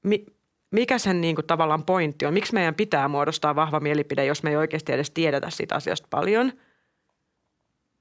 mi, 0.05 0.27
mikä 0.71 0.99
sen 0.99 1.21
niin 1.21 1.35
kuin 1.35 1.47
tavallaan 1.47 1.85
pointti 1.85 2.27
on? 2.27 2.35
Miksi 2.35 2.55
meidän 2.55 2.75
pitää 2.75 3.09
muodostaa 3.09 3.57
vahva 3.57 3.81
mielipide, 3.81 4.25
jos 4.25 4.43
me 4.43 4.51
ei 4.51 4.57
oikeasti 4.57 4.93
edes 4.93 5.11
tiedetä 5.11 5.51
siitä 5.51 5.75
asiasta 5.75 6.09
paljon– 6.11 6.53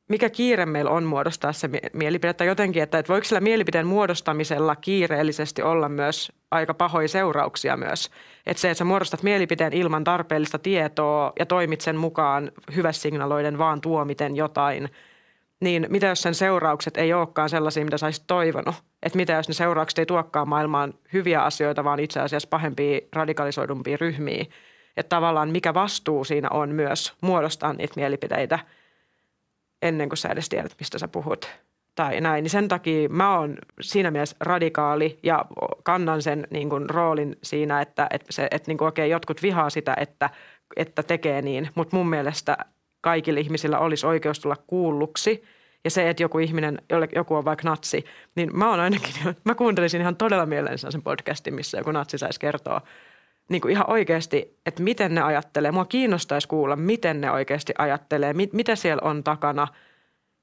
mikä 0.07 0.29
kiire 0.29 0.65
meillä 0.65 0.91
on 0.91 1.03
muodostaa 1.03 1.53
se 1.53 1.69
mielipide 1.93 2.33
tai 2.33 2.47
jotenkin, 2.47 2.83
että, 2.83 2.99
että 2.99 3.13
voiko 3.13 3.23
sillä 3.23 3.41
mielipiteen 3.41 3.87
muodostamisella 3.87 4.75
kiireellisesti 4.75 5.61
olla 5.61 5.89
myös 5.89 6.31
aika 6.51 6.73
pahoja 6.73 7.07
seurauksia 7.07 7.77
myös. 7.77 8.09
Että 8.45 8.61
se, 8.61 8.69
että 8.69 8.79
sä 8.79 8.85
muodostat 8.85 9.23
mielipiteen 9.23 9.73
ilman 9.73 10.03
tarpeellista 10.03 10.59
tietoa 10.59 11.33
ja 11.39 11.45
toimit 11.45 11.81
sen 11.81 11.95
mukaan 11.95 12.51
signaloiden 12.91 13.57
vaan 13.57 13.81
tuomiten 13.81 14.35
jotain, 14.35 14.89
niin 15.59 15.87
mitä 15.89 16.07
jos 16.07 16.21
sen 16.21 16.35
seuraukset 16.35 16.97
ei 16.97 17.13
olekaan 17.13 17.49
sellaisia, 17.49 17.85
mitä 17.85 17.97
sä 17.97 18.05
olisit 18.05 18.27
toivonut? 18.27 18.75
Että 19.03 19.17
mitä 19.17 19.33
jos 19.33 19.47
ne 19.47 19.53
seuraukset 19.53 19.99
ei 19.99 20.05
tuokkaan 20.05 20.49
maailmaan 20.49 20.93
hyviä 21.13 21.41
asioita, 21.41 21.83
vaan 21.83 21.99
itse 21.99 22.19
asiassa 22.19 22.49
pahempia, 22.49 22.99
radikalisoidumpia 23.13 23.97
ryhmiä. 23.97 24.45
Että 24.97 25.15
tavallaan 25.15 25.49
mikä 25.49 25.73
vastuu 25.73 26.23
siinä 26.23 26.47
on 26.51 26.69
myös 26.69 27.13
muodostaa 27.21 27.73
niitä 27.73 27.93
mielipiteitä– 27.95 28.59
ennen 29.85 30.09
kuin 30.09 30.17
sä 30.17 30.29
edes 30.29 30.49
tiedät, 30.49 30.75
mistä 30.79 30.99
sä 30.99 31.07
puhut 31.07 31.49
tai 31.95 32.21
näin. 32.21 32.43
Niin 32.43 32.49
sen 32.49 32.67
takia 32.67 33.09
mä 33.09 33.39
oon 33.39 33.57
siinä 33.81 34.11
mielessä 34.11 34.35
radikaali 34.39 35.19
ja 35.23 35.45
kannan 35.83 36.21
sen 36.21 36.47
niin 36.49 36.69
kuin 36.69 36.89
roolin 36.89 37.37
siinä, 37.43 37.81
että, 37.81 38.07
että, 38.11 38.33
se, 38.33 38.47
että 38.51 38.71
niin 38.71 38.77
kuin, 38.77 38.87
okei, 38.87 39.09
jotkut 39.09 39.41
vihaa 39.41 39.69
sitä, 39.69 39.93
että, 39.99 40.29
että 40.75 41.03
tekee 41.03 41.41
niin, 41.41 41.69
mutta 41.75 41.95
mun 41.95 42.09
mielestä 42.09 42.57
kaikilla 43.01 43.39
ihmisillä 43.39 43.79
olisi 43.79 44.05
oikeus 44.05 44.39
tulla 44.39 44.55
kuulluksi. 44.67 45.43
Ja 45.83 45.91
se, 45.91 46.09
että 46.09 46.23
joku 46.23 46.39
ihminen, 46.39 46.81
jolle 46.89 47.07
joku 47.15 47.35
on 47.35 47.45
vaikka 47.45 47.69
natsi, 47.69 48.05
niin 48.35 48.57
mä 48.57 48.69
oon 48.69 48.79
ainakin, 48.79 49.13
mä 49.45 49.55
kuuntelisin 49.55 50.01
ihan 50.01 50.15
todella 50.15 50.45
mielensä 50.45 50.91
sen 50.91 51.01
podcastin, 51.01 51.53
missä 51.53 51.77
joku 51.77 51.91
natsi 51.91 52.17
saisi 52.17 52.39
kertoa 52.39 52.81
niin 53.49 53.61
kuin 53.61 53.71
ihan 53.71 53.89
oikeasti, 53.89 54.57
että 54.65 54.83
miten 54.83 55.15
ne 55.15 55.21
ajattelee. 55.21 55.71
Mua 55.71 55.85
kiinnostaisi 55.85 56.47
kuulla, 56.47 56.75
miten 56.75 57.21
ne 57.21 57.31
oikeasti 57.31 57.73
ajattelee, 57.77 58.33
mit, 58.33 58.53
mitä 58.53 58.75
siellä 58.75 59.01
on 59.03 59.23
takana. 59.23 59.67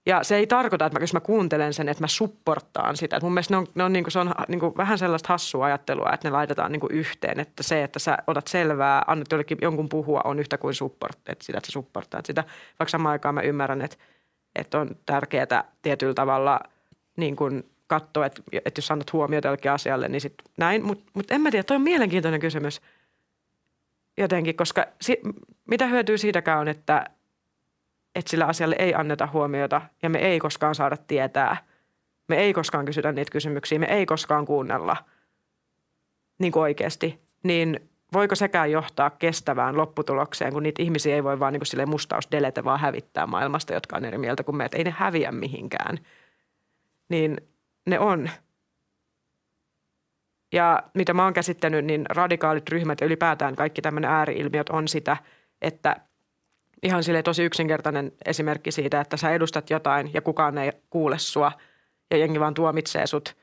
Ja 0.07 0.25
se 0.25 0.37
ei 0.37 0.47
tarkoita, 0.47 0.87
että 0.87 0.99
mä, 0.99 1.03
jos 1.03 1.13
mä 1.13 1.21
kuuntelen 1.21 1.75
sen, 1.75 1.89
että 1.89 2.03
mä 2.03 2.09
supportaan 2.09 2.97
sitä. 2.97 3.17
Et 3.17 3.23
mun 3.23 3.33
mielestä 3.33 3.55
ne 3.55 3.59
on, 3.59 3.67
ne 3.75 3.85
on, 3.85 3.93
niin 3.93 4.05
kuin, 4.05 4.13
se 4.13 4.19
on 4.19 4.35
niin 4.49 4.61
kuin 4.61 4.77
vähän 4.77 4.99
sellaista 4.99 5.29
hassua 5.29 5.67
ajattelua, 5.67 6.11
että 6.13 6.29
ne 6.29 6.33
laitetaan 6.33 6.73
niin 6.73 6.81
kuin 6.81 6.93
yhteen. 6.93 7.41
Että 7.41 7.63
se, 7.63 7.83
että 7.83 7.99
sä 7.99 8.19
otat 8.27 8.47
selvää, 8.47 9.03
annat 9.07 9.33
jollekin 9.33 9.59
jonkun 9.63 9.89
puhua, 9.89 10.21
on 10.25 10.39
yhtä 10.39 10.59
kuin 10.59 10.75
support, 10.75 11.19
että 11.29 11.45
sitä, 11.45 11.59
että 11.59 11.67
sä 11.69 11.73
supportaat 11.73 12.27
sitä. 12.27 12.45
Vaikka 12.79 12.91
samaan 12.91 13.13
aikaan 13.13 13.35
mä 13.35 13.41
ymmärrän, 13.41 13.83
että, 13.83 13.97
että 14.55 14.81
on 14.81 14.97
tärkeää 15.07 15.65
tietyllä 15.83 16.15
tavalla 16.15 16.61
niin 17.17 17.37
kuin 17.37 17.72
katsoa, 18.01 18.27
että, 18.27 18.43
että 18.65 18.79
jos 18.79 18.91
annat 18.91 19.13
huomiota 19.13 19.49
jollekin 19.49 19.71
asialle, 19.71 20.09
niin 20.09 20.21
sitten 20.21 20.47
näin. 20.59 20.85
Mutta 20.85 21.11
mut 21.15 21.31
en 21.31 21.41
mä 21.41 21.51
tiedä, 21.51 21.63
toi 21.63 21.75
on 21.75 21.83
mielenkiintoinen 21.83 22.41
kysymys 22.41 22.81
jotenkin, 24.19 24.57
koska 24.57 24.87
si, 25.01 25.21
mitä 25.69 25.87
hyötyä 25.87 26.17
siitäkään 26.17 26.59
on, 26.59 26.69
että, 26.69 27.05
että 28.15 28.31
sillä 28.31 28.47
asialle 28.47 28.77
ei 28.79 28.95
anneta 28.95 29.29
huomiota 29.33 29.83
ja 30.03 30.11
me 30.11 30.19
ei 30.19 30.39
koskaan 30.39 30.75
saada 30.75 30.97
tietää. 30.97 31.57
Me 32.29 32.37
ei 32.37 32.53
koskaan 32.53 32.85
kysytä 32.85 33.13
niitä 33.13 33.31
kysymyksiä, 33.31 33.79
me 33.79 33.87
ei 33.87 34.07
koskaan 34.07 34.47
kuunnella 34.47 34.97
niin 36.39 36.53
kuin 36.53 36.63
oikeasti. 36.63 37.21
Niin 37.43 37.91
voiko 38.13 38.35
sekään 38.35 38.71
johtaa 38.71 39.11
kestävään 39.11 39.77
lopputulokseen, 39.77 40.53
kun 40.53 40.63
niitä 40.63 40.83
ihmisiä 40.83 41.15
ei 41.15 41.25
voi 41.25 41.41
vaan 41.41 41.53
niin 41.53 41.67
sille 41.67 41.87
mustaus 41.87 42.29
delete, 42.31 42.65
vaan 42.65 42.81
hävittää 42.81 43.27
maailmasta, 43.27 43.75
jotka 43.75 43.97
on 43.97 44.05
eri 44.05 44.19
mieltä 44.19 44.43
kuin 44.43 44.57
me, 44.57 44.65
että 44.65 44.79
ei 44.79 44.85
ne 44.85 44.95
häviä 44.97 45.33
mihinkään. 45.33 45.99
Niin 47.09 47.52
ne 47.87 47.99
on. 47.99 48.31
Ja 50.53 50.83
mitä 50.95 51.15
mä 51.15 51.25
oon 51.25 51.33
käsittänyt, 51.33 51.85
niin 51.85 52.07
radikaalit 52.09 52.69
ryhmät 52.69 53.01
ja 53.01 53.07
ylipäätään 53.07 53.57
kaikki 53.57 53.83
tämmöinen 53.83 54.11
ääriilmiöt 54.11 54.69
on 54.69 54.89
sitä, 54.89 55.17
että 55.63 55.97
ihan 56.83 57.05
sille 57.05 57.23
tosi 57.23 57.45
yksinkertainen 57.45 58.13
esimerkki 58.25 58.73
siitä, 58.73 59.01
että 59.01 59.17
sä 59.17 59.31
edustat 59.31 59.71
jotain 59.71 60.11
ja 60.15 60.23
kukaan 60.23 60.59
ei 60.59 60.73
kuule 60.91 61.19
sua 61.19 61.53
ja 62.11 62.17
jengi 62.17 62.41
vaan 62.41 62.55
tuomitsee 62.55 63.07
sut, 63.07 63.37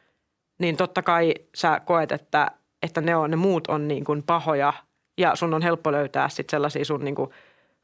niin 0.60 0.78
totta 0.78 1.02
kai 1.02 1.34
sä 1.56 1.82
koet, 1.86 2.12
että, 2.12 2.52
että 2.82 3.02
ne, 3.02 3.16
on, 3.16 3.32
ne 3.32 3.36
muut 3.36 3.68
on 3.68 3.88
niin 3.88 4.04
kuin 4.04 4.24
pahoja 4.24 4.74
ja 5.18 5.36
sun 5.36 5.54
on 5.54 5.62
helppo 5.62 5.92
löytää 5.92 6.30
sitten 6.30 6.52
sellaisia 6.52 6.86
sun 6.86 7.04
niin 7.04 7.16
kuin– 7.16 7.30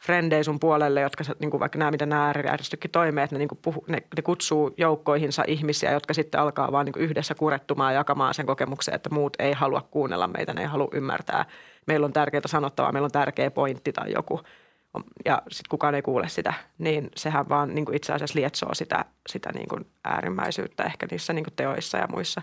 frendejä 0.06 0.44
sun 0.44 0.60
puolelle, 0.60 1.02
jotka 1.02 1.24
niin 1.40 1.52
kuin 1.52 1.60
vaikka 1.60 1.80
nämä, 1.80 1.92
mitä 1.92 2.06
nämä 2.06 2.26
äärijärjestötkin 2.26 2.92
toimii, 2.92 3.24
että 3.24 3.36
ne, 3.36 3.40
niin 3.40 3.48
kuin 3.48 3.60
puhu, 3.62 3.86
ne, 3.88 3.98
ne 4.16 4.22
kutsuu 4.22 4.74
joukkoihinsa 4.78 5.44
ihmisiä, 5.48 5.92
jotka 5.92 6.14
sitten 6.14 6.42
alkaa 6.42 6.72
vaan 6.72 6.86
niin 6.86 6.94
kuin 6.94 7.04
yhdessä 7.04 7.36
kurettumaan 7.36 7.94
ja 7.94 8.00
jakamaan 8.00 8.34
sen 8.34 8.46
kokemuksen, 8.46 8.94
että 8.94 9.10
muut 9.10 9.34
ei 9.40 9.54
halua 9.54 9.88
kuunnella 9.92 10.28
meitä, 10.28 10.54
ne 10.54 10.62
ei 10.62 10.68
halua 10.68 10.88
ymmärtää. 10.92 11.46
Meillä 11.88 12.06
on 12.06 12.14
tärkeää 12.14 12.42
sanottavaa, 12.46 12.92
meillä 12.92 13.06
on 13.06 13.12
tärkeä 13.12 13.52
pointti 13.52 13.94
tai 13.94 14.12
joku 14.12 14.42
ja 15.26 15.42
sitten 15.52 15.70
kukaan 15.70 15.96
ei 15.96 16.02
kuule 16.02 16.30
sitä, 16.30 16.54
niin 16.78 17.10
sehän 17.16 17.50
vaan 17.50 17.76
niin 17.76 17.86
kuin 17.86 17.96
itse 17.96 18.14
asiassa 18.14 18.40
lietsoo 18.40 18.74
sitä, 18.74 19.06
sitä 19.30 19.52
niin 19.52 19.68
kuin 19.68 19.86
äärimmäisyyttä 20.04 20.84
ehkä 20.84 21.08
niissä 21.12 21.34
niin 21.34 21.44
kuin 21.44 21.54
teoissa 21.56 21.98
ja 21.98 22.08
muissa. 22.08 22.42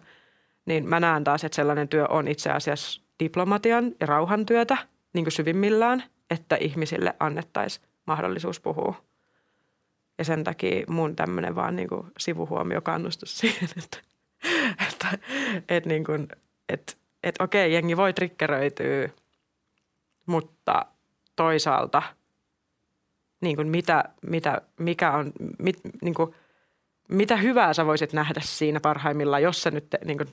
Niin 0.66 0.88
mä 0.88 1.00
näen 1.00 1.24
taas, 1.24 1.44
että 1.44 1.56
sellainen 1.56 1.88
työ 1.88 2.06
on 2.08 2.28
itse 2.28 2.50
asiassa 2.50 3.02
diplomatian 3.20 3.92
ja 4.00 4.06
rauhantyötä 4.06 4.76
niin 5.12 5.24
kuin 5.24 5.32
syvimmillään– 5.32 6.02
että 6.32 6.56
ihmisille 6.56 7.14
annettaisiin 7.20 7.86
mahdollisuus 8.06 8.60
puhua. 8.60 9.04
Ja 10.18 10.24
sen 10.24 10.44
takia 10.44 10.84
mun 10.88 11.16
tämmöinen 11.16 11.54
vaan 11.54 11.76
niin 11.76 11.88
kuin 11.88 12.06
sivuhuomio 12.18 12.80
kannustus 12.80 13.38
siihen, 13.38 13.68
että, 13.78 13.98
että, 14.88 15.18
että, 15.68 15.88
niin 15.88 16.04
kuin, 16.04 16.28
että, 16.68 16.92
että 17.22 17.44
okei, 17.44 17.72
jengi 17.72 17.96
voi 17.96 18.12
trikkeröityä, 18.12 19.08
mutta 20.26 20.86
toisaalta 21.36 22.02
niin 23.40 23.56
kuin 23.56 23.68
mitä, 23.68 24.04
mitä, 24.22 24.60
mikä 24.78 25.12
on, 25.12 25.32
mit, 25.58 25.80
niin 26.02 26.14
kuin, 26.14 26.34
mitä 27.08 27.36
hyvää 27.36 27.72
sä 27.72 27.86
voisit 27.86 28.12
nähdä 28.12 28.40
siinä 28.44 28.80
parhaimmillaan, 28.80 29.42
jos 29.42 29.62
sä 29.62 29.70
nyt 29.70 29.86
niin 30.04 30.18
kuin, 30.18 30.28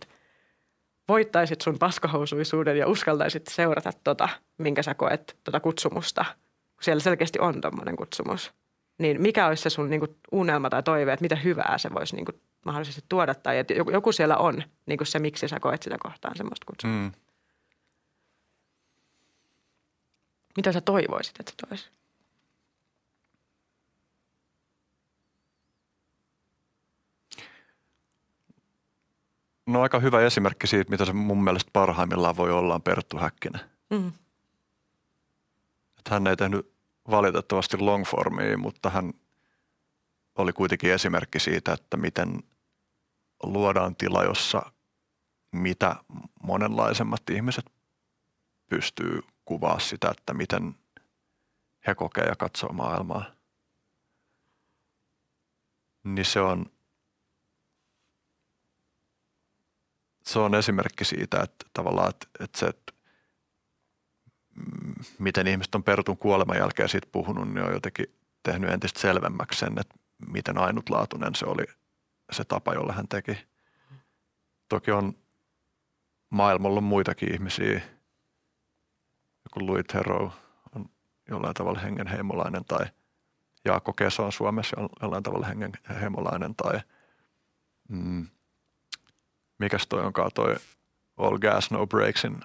voittaisit 1.10 1.62
sun 1.62 1.80
paskahousuisuuden 1.80 2.78
ja 2.78 2.88
uskaltaisit 2.88 3.48
seurata 3.48 3.92
tota, 4.04 4.30
minkä 4.58 4.84
sä 4.84 4.94
koet, 4.94 5.38
tota 5.44 5.60
kutsumusta, 5.60 6.26
kun 6.76 6.84
siellä 6.84 7.02
selkeästi 7.02 7.40
on 7.40 7.62
tommonen 7.62 7.96
kutsumus, 7.96 8.54
niin 9.00 9.22
mikä 9.22 9.48
olisi 9.48 9.64
se 9.64 9.70
sun 9.70 9.90
niinku 9.90 10.08
unelma 10.32 10.70
tai 10.70 10.84
toive, 10.84 11.14
että 11.14 11.24
mitä 11.24 11.36
hyvää 11.36 11.78
se 11.78 11.90
voisi 11.94 12.16
niinku 12.16 12.32
mahdollisesti 12.66 13.06
tuoda 13.10 13.36
tai 13.36 13.58
että 13.58 13.74
joku, 13.74 13.92
joku 13.92 14.12
siellä 14.12 14.38
on 14.38 14.64
niinku 14.86 15.06
se, 15.06 15.20
miksi 15.20 15.48
sä 15.48 15.60
koet 15.60 15.84
sitä 15.84 15.98
kohtaan 16.00 16.38
semmoista 16.38 16.66
kutsumusta. 16.66 17.18
Mm. 17.18 17.30
Mitä 20.58 20.72
sä 20.72 20.82
toivoisit, 20.82 21.40
että 21.40 21.52
se 21.52 21.68
toisi? 21.68 21.99
No 29.70 29.82
aika 29.82 30.00
hyvä 30.00 30.22
esimerkki 30.22 30.68
siitä, 30.68 30.92
mitä 30.92 31.06
se 31.06 31.14
mun 31.14 31.44
mielestä 31.44 31.70
parhaimmillaan 31.74 32.38
voi 32.38 32.52
olla, 32.52 32.76
on 32.76 32.82
Perttu 32.82 33.18
Häkkinen. 33.18 33.62
Mm. 33.90 34.08
Että 35.98 36.12
hän 36.12 36.28
ei 36.28 36.36
tehnyt 36.36 36.74
valitettavasti 37.10 37.78
longformia, 37.78 38.58
mutta 38.58 38.90
hän 38.90 39.14
oli 40.38 40.54
kuitenkin 40.54 40.94
esimerkki 40.94 41.40
siitä, 41.40 41.74
että 41.74 41.98
miten 41.98 42.44
luodaan 43.44 43.96
tila, 43.96 44.24
jossa 44.24 44.72
mitä 45.52 45.96
monenlaisemmat 46.44 47.30
ihmiset 47.30 47.66
pystyy 48.70 49.22
kuvaa 49.46 49.80
sitä, 49.80 50.12
että 50.18 50.34
miten 50.34 50.76
he 51.88 51.96
kokee 51.96 52.26
ja 52.26 52.36
katsoo 52.36 52.74
maailmaa. 52.74 53.26
Niin 56.04 56.26
se 56.26 56.42
on– 56.42 56.66
se 60.30 60.40
on 60.40 60.56
esimerkki 60.56 61.06
siitä, 61.06 61.42
että 61.44 61.66
tavallaan, 61.74 62.10
että, 62.10 62.28
että 62.40 62.60
se, 62.60 62.66
että 62.66 62.94
miten 65.20 65.48
ihmiset 65.48 65.76
on 65.76 65.84
Pertun 65.84 66.18
kuoleman 66.18 66.58
jälkeen 66.58 66.90
siitä 66.90 67.08
puhunut, 67.12 67.54
niin 67.54 67.66
on 67.66 67.74
jotenkin 67.74 68.06
tehnyt 68.44 68.70
entistä 68.70 69.00
selvemmäksi 69.00 69.60
sen, 69.60 69.80
että 69.80 69.96
miten 70.28 70.58
ainutlaatuinen 70.58 71.36
se 71.36 71.46
oli 71.46 71.64
se 72.32 72.44
tapa, 72.44 72.74
jolla 72.74 72.94
hän 72.94 73.08
teki. 73.08 73.38
Toki 74.70 74.92
on 74.92 75.14
maailmalla 76.30 76.82
muitakin 76.82 77.34
ihmisiä. 77.34 77.82
Joku 79.46 79.68
Louis 79.68 79.86
Theroux 79.86 80.34
on 80.76 80.90
jollain 81.30 81.54
tavalla 81.54 81.80
hengenheimolainen 81.80 82.66
tai 82.66 82.86
Jaakko 83.66 83.94
Keso 83.94 84.26
on 84.26 84.32
Suomessa 84.32 84.78
jollain 85.02 85.24
tavalla 85.24 85.48
hengenheimolainen 85.48 86.56
tai 86.56 86.82
mm, 87.90 88.28
mikäs 89.60 89.88
toi 89.88 90.06
onkaan 90.06 90.32
toi 90.36 90.56
All 91.18 91.38
Gas 91.38 91.72
No 91.72 91.88
Breaksin 91.88 92.40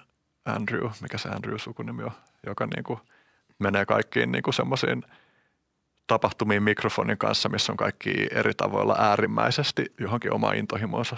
Andrew, 0.45 0.89
mikä 1.01 1.17
se 1.17 1.29
Andrew 1.29 1.57
sukunimi 1.57 2.03
on, 2.03 2.11
joka 2.45 2.65
niinku 2.75 2.99
menee 3.59 3.85
kaikkiin 3.85 4.31
niinku 4.31 4.51
semmoisiin 4.51 5.03
tapahtumiin 6.07 6.63
mikrofonin 6.63 7.17
kanssa, 7.17 7.49
missä 7.49 7.71
on 7.71 7.77
kaikki 7.77 8.27
eri 8.31 8.53
tavoilla 8.53 8.95
äärimmäisesti 8.99 9.85
johonkin 9.99 10.33
oma 10.33 10.51
intohimoonsa 10.51 11.15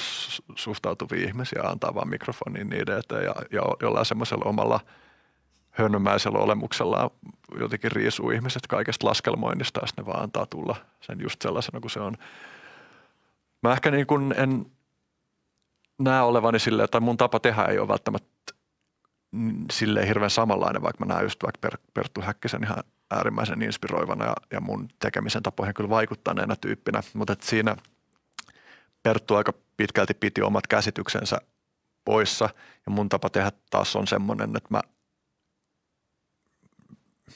suhtautuvia 0.55 1.27
ihmisiä, 1.27 1.61
antaa 1.63 1.95
vaan 1.95 2.09
mikrofonin 2.09 2.69
niiden 2.69 2.97
eteen 2.97 3.23
ja, 3.23 3.35
ja 3.51 3.61
jollain 3.81 4.05
semmoisella 4.05 4.45
omalla 4.45 4.79
hönömäisellä 5.71 6.39
olemuksellaan 6.39 7.09
jotenkin 7.59 7.91
riisuu 7.91 8.31
ihmiset 8.31 8.67
kaikesta 8.67 9.07
laskelmoinnista 9.07 9.79
ja 9.79 9.87
sitten 9.87 10.05
ne 10.05 10.11
vaan 10.11 10.23
antaa 10.23 10.45
tulla 10.45 10.75
sen 11.01 11.21
just 11.21 11.41
sellaisena 11.41 11.79
kuin 11.79 11.91
se 11.91 11.99
on. 11.99 12.13
Mä 13.63 13.71
ehkä 13.71 13.91
niin 13.91 14.07
kuin 14.07 14.33
en 14.37 14.65
näe 15.99 16.21
olevani 16.21 16.59
silleen, 16.59 16.89
tai 16.89 17.01
mun 17.01 17.17
tapa 17.17 17.39
tehdä 17.39 17.63
ei 17.63 17.79
ole 17.79 17.87
välttämättä 17.87 18.53
sille 19.71 20.07
hirveän 20.07 20.29
samanlainen, 20.29 20.81
vaikka 20.81 21.05
mä 21.05 21.13
näen 21.13 21.25
just 21.25 21.43
vaikka 21.43 21.77
Perttu 21.93 22.21
Häkkisen 22.21 22.63
ihan 22.63 22.83
äärimmäisen 23.11 23.61
inspiroivana 23.61 24.25
ja, 24.25 24.33
ja 24.51 24.61
mun 24.61 24.87
tekemisen 24.99 25.43
tapoihin 25.43 25.73
kyllä 25.73 25.89
vaikuttaneena 25.89 26.55
tyyppinä. 26.55 27.03
Mutta 27.13 27.35
siinä 27.41 27.75
Perttu 29.03 29.35
aika 29.35 29.53
pitkälti 29.77 30.13
piti 30.13 30.41
omat 30.41 30.67
käsityksensä 30.67 31.37
poissa 32.05 32.49
ja 32.85 32.91
mun 32.91 33.09
tapa 33.09 33.29
tehdä 33.29 33.51
taas 33.69 33.95
on 33.95 34.07
semmoinen, 34.07 34.55
että 34.55 34.69
mä 34.69 34.81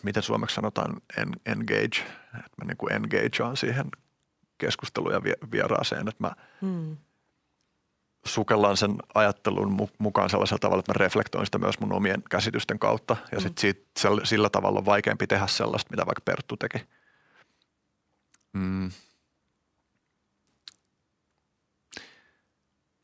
miten 0.03 0.23
suomeksi 0.23 0.55
sanotaan 0.55 1.01
en, 1.17 1.29
engage, 1.45 1.99
että 2.33 2.57
mä 2.61 2.67
niin 2.67 2.77
kuin 2.77 2.93
engageaan 2.93 3.57
siihen 3.57 3.85
keskusteluun 4.57 5.13
ja 5.13 5.21
vieraaseen, 5.51 6.07
että 6.07 6.23
mä 6.23 6.31
hmm. 6.61 6.97
Sukellaan 8.25 8.77
sen 8.77 8.95
ajattelun 9.13 9.89
mukaan 9.97 10.29
sellaisella 10.29 10.59
tavalla, 10.59 10.79
että 10.79 10.91
mä 10.91 11.03
reflektoin 11.03 11.45
sitä 11.45 11.57
myös 11.57 11.79
mun 11.79 11.93
omien 11.93 12.23
käsitysten 12.29 12.79
kautta 12.79 13.17
ja 13.31 13.39
hmm. 13.39 13.53
sitten 13.57 13.85
sillä 14.23 14.49
tavalla 14.49 14.79
on 14.79 14.85
vaikeampi 14.85 15.27
tehdä 15.27 15.47
sellaista, 15.47 15.91
mitä 15.91 16.05
vaikka 16.05 16.21
Perttu 16.25 16.57
teki. 16.57 16.85
Mm. 18.53 18.91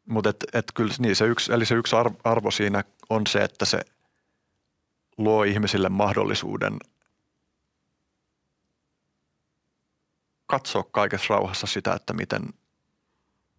Mutta 0.05 0.29
et, 0.29 0.45
et 0.53 0.65
kyllä 0.75 0.93
niin 0.99 1.15
se 1.15 1.25
yksi, 1.25 1.53
eli 1.53 1.65
se 1.65 1.75
yksi 1.75 1.95
arvo 2.23 2.51
siinä 2.51 2.83
on 3.09 3.27
se, 3.27 3.43
että 3.43 3.65
se 3.65 3.81
luo 5.17 5.43
ihmisille 5.43 5.89
mahdollisuuden 5.89 6.79
katsoa 10.45 10.83
kaikessa 10.91 11.33
rauhassa 11.33 11.67
sitä, 11.67 11.93
että 11.93 12.13
miten 12.13 12.53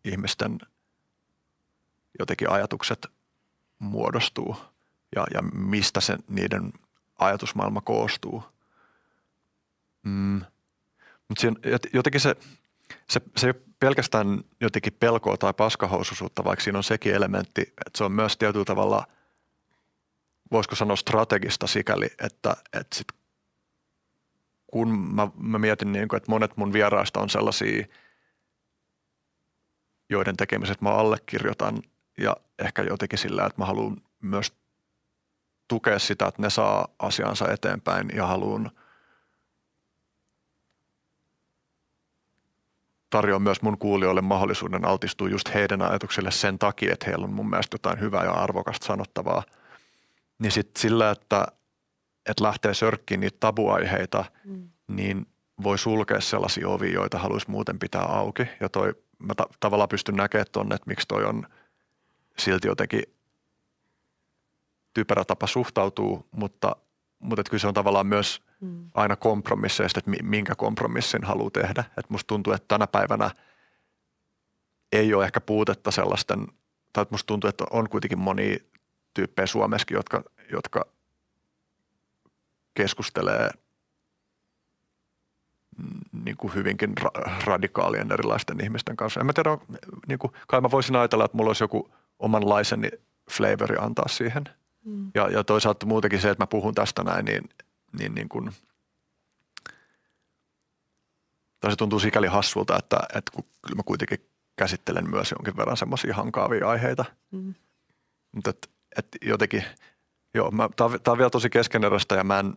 ihmisten 0.04 0.58
jotenkin 2.18 2.50
ajatukset 2.50 3.06
muodostuu 3.78 4.56
ja, 5.16 5.26
ja 5.34 5.42
mistä 5.42 6.00
se 6.00 6.16
niiden 6.28 6.72
ajatusmaailma 7.18 7.80
koostuu. 7.80 8.44
Mm. 10.02 10.40
Mutta 11.28 11.46
jotenkin 11.92 12.20
se, 12.20 12.36
se, 13.08 13.20
se 13.36 13.46
ei 13.46 13.50
ole 13.50 13.62
pelkästään 13.80 14.44
jotenkin 14.60 14.92
pelkoa 14.92 15.36
tai 15.36 15.54
paskahousuisuutta, 15.54 16.44
vaikka 16.44 16.62
siinä 16.62 16.78
on 16.78 16.84
sekin 16.84 17.14
elementti, 17.14 17.60
että 17.62 17.98
se 17.98 18.04
on 18.04 18.12
myös 18.12 18.36
tietyllä 18.36 18.64
tavalla, 18.64 19.06
voisiko 20.52 20.74
sanoa 20.74 20.96
strategista 20.96 21.66
sikäli, 21.66 22.06
että, 22.24 22.56
että 22.72 22.96
sit 22.96 23.08
kun 24.66 24.98
mä, 25.14 25.28
mä 25.36 25.58
mietin, 25.58 25.92
niin 25.92 26.08
kuin, 26.08 26.16
että 26.16 26.30
monet 26.30 26.56
mun 26.56 26.72
vieraista 26.72 27.20
on 27.20 27.30
sellaisia, 27.30 27.86
joiden 30.10 30.36
tekemiset 30.36 30.80
mä 30.80 30.90
allekirjoitan 30.90 31.82
ja 32.18 32.36
ehkä 32.58 32.82
jotenkin 32.82 33.18
sillä, 33.18 33.46
että 33.46 33.62
mä 33.62 33.66
haluan 33.66 33.96
myös 34.22 34.52
tukea 35.68 35.98
sitä, 35.98 36.26
että 36.26 36.42
ne 36.42 36.50
saa 36.50 36.88
asiansa 36.98 37.52
eteenpäin 37.52 38.10
ja 38.14 38.26
haluan– 38.26 38.70
tarjoaa 43.10 43.38
myös 43.38 43.62
mun 43.62 43.78
kuulijoille 43.78 44.20
mahdollisuuden 44.20 44.84
altistua 44.84 45.28
just 45.28 45.54
heidän 45.54 45.82
ajatuksille 45.82 46.30
sen 46.30 46.58
takia, 46.58 46.92
että 46.92 47.06
heillä 47.06 47.24
on 47.24 47.32
mun 47.32 47.50
mielestä 47.50 47.74
jotain 47.74 48.00
hyvää 48.00 48.24
ja 48.24 48.32
arvokasta 48.32 48.86
sanottavaa. 48.86 49.42
Niin 50.38 50.52
sitten 50.52 50.80
sillä, 50.80 51.10
että, 51.10 51.46
että 52.26 52.44
lähtee 52.44 52.74
sörkkiin 52.74 53.20
niitä 53.20 53.36
tabuaiheita, 53.40 54.24
mm. 54.44 54.68
niin 54.88 55.26
voi 55.62 55.78
sulkea 55.78 56.20
sellaisia 56.20 56.68
ovia, 56.68 56.92
joita 56.92 57.18
haluaisi 57.18 57.50
muuten 57.50 57.78
pitää 57.78 58.02
auki. 58.02 58.42
Ja 58.60 58.68
toi, 58.68 58.94
mä 59.18 59.34
ta- 59.34 59.48
tavallaan 59.60 59.88
pystyn 59.88 60.16
näkemään 60.16 60.46
tuonne, 60.52 60.74
että 60.74 60.88
miksi 60.88 61.08
toi 61.08 61.24
on 61.24 61.46
silti 62.38 62.68
jotenkin 62.68 63.02
typerä 64.94 65.24
tapa 65.24 65.46
suhtautuu, 65.46 66.26
mutta, 66.30 66.76
mutta 67.18 67.40
että 67.40 67.50
kyllä 67.50 67.60
se 67.60 67.68
on 67.68 67.74
tavallaan 67.74 68.06
myös– 68.06 68.40
mm. 68.60 68.90
aina 68.94 69.16
kompromisseista, 69.16 69.98
että 69.98 70.10
minkä 70.22 70.54
kompromissin 70.54 71.24
haluaa 71.24 71.50
tehdä. 71.50 71.84
Et 71.96 72.10
musta 72.10 72.26
tuntuu, 72.26 72.52
että 72.52 72.68
tänä 72.68 72.86
päivänä 72.86 73.30
ei 74.92 75.14
ole 75.14 75.24
ehkä 75.24 75.40
puutetta 75.40 75.90
sellaisten, 75.90 76.46
tai 76.92 77.06
musta 77.10 77.26
tuntuu, 77.26 77.48
että 77.48 77.64
on 77.70 77.88
kuitenkin 77.88 78.18
moni 78.18 78.58
tyyppejä 79.14 79.46
Suomessakin, 79.46 79.94
jotka, 79.94 80.22
jotka 80.52 80.86
keskustelee 82.74 83.50
niin 86.24 86.36
kuin 86.36 86.54
hyvinkin 86.54 86.94
ra- 87.00 87.44
radikaalien 87.44 88.12
erilaisten 88.12 88.64
ihmisten 88.64 88.96
kanssa. 88.96 89.20
En 89.20 89.26
mä 89.26 89.32
tiedä, 89.32 89.58
niin 90.08 90.18
kuin, 90.18 90.32
kai 90.48 90.60
mä 90.60 90.70
voisin 90.70 90.96
ajatella, 90.96 91.24
että 91.24 91.36
mulla 91.36 91.48
olisi 91.48 91.64
joku 91.64 91.90
omanlaiseni 92.18 92.90
flavori 93.30 93.76
antaa 93.80 94.08
siihen. 94.08 94.44
Mm. 94.84 95.10
Ja, 95.14 95.30
ja 95.30 95.44
toisaalta 95.44 95.86
muutenkin 95.86 96.20
se, 96.20 96.30
että 96.30 96.42
mä 96.42 96.46
puhun 96.46 96.74
tästä 96.74 97.02
näin, 97.04 97.24
niin 97.24 97.48
niin, 97.92 98.14
niin 98.14 98.28
kuin, 98.28 98.50
tai 101.60 101.70
se 101.70 101.76
tuntuu 101.76 101.98
sikäli 101.98 102.26
hassulta, 102.26 102.78
että, 102.78 102.96
että 103.14 103.32
kun, 103.34 103.44
kyllä 103.62 103.76
mä 103.76 103.82
kuitenkin 103.82 104.18
käsittelen 104.56 105.10
myös 105.10 105.30
jonkin 105.30 105.56
verran 105.56 105.76
semmoisia 105.76 106.14
hankaavia 106.14 106.68
aiheita. 106.68 107.04
Mm. 107.30 107.54
Mutta 108.32 108.50
et, 108.50 108.70
et 108.96 109.08
jotenkin, 109.22 109.64
joo, 110.34 110.52
tämä 110.76 111.12
on 111.12 111.18
vielä 111.18 111.30
tosi 111.30 111.50
keskeneräistä 111.50 112.14
ja 112.14 112.24
mä 112.24 112.38
en 112.38 112.56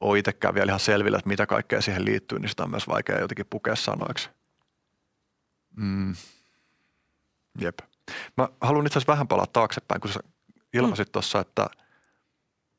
ole 0.00 0.18
itsekään 0.18 0.54
vielä 0.54 0.70
ihan 0.70 0.80
selvillä, 0.80 1.18
että 1.18 1.28
mitä 1.28 1.46
kaikkea 1.46 1.80
siihen 1.80 2.04
liittyy, 2.04 2.38
niin 2.38 2.48
sitä 2.48 2.62
on 2.62 2.70
myös 2.70 2.88
vaikea 2.88 3.20
jotenkin 3.20 3.46
pukea 3.50 3.76
sanoiksi. 3.76 4.30
Mm. 5.76 6.14
Jep. 7.60 7.78
Mä 8.36 8.48
haluan 8.60 8.86
itse 8.86 8.98
asiassa 8.98 9.12
vähän 9.12 9.28
palaa 9.28 9.46
taaksepäin, 9.46 10.00
kun 10.00 10.10
sä 10.10 10.20
ilmasit 10.72 11.08
mm. 11.08 11.12
tuossa, 11.12 11.40
että– 11.40 11.66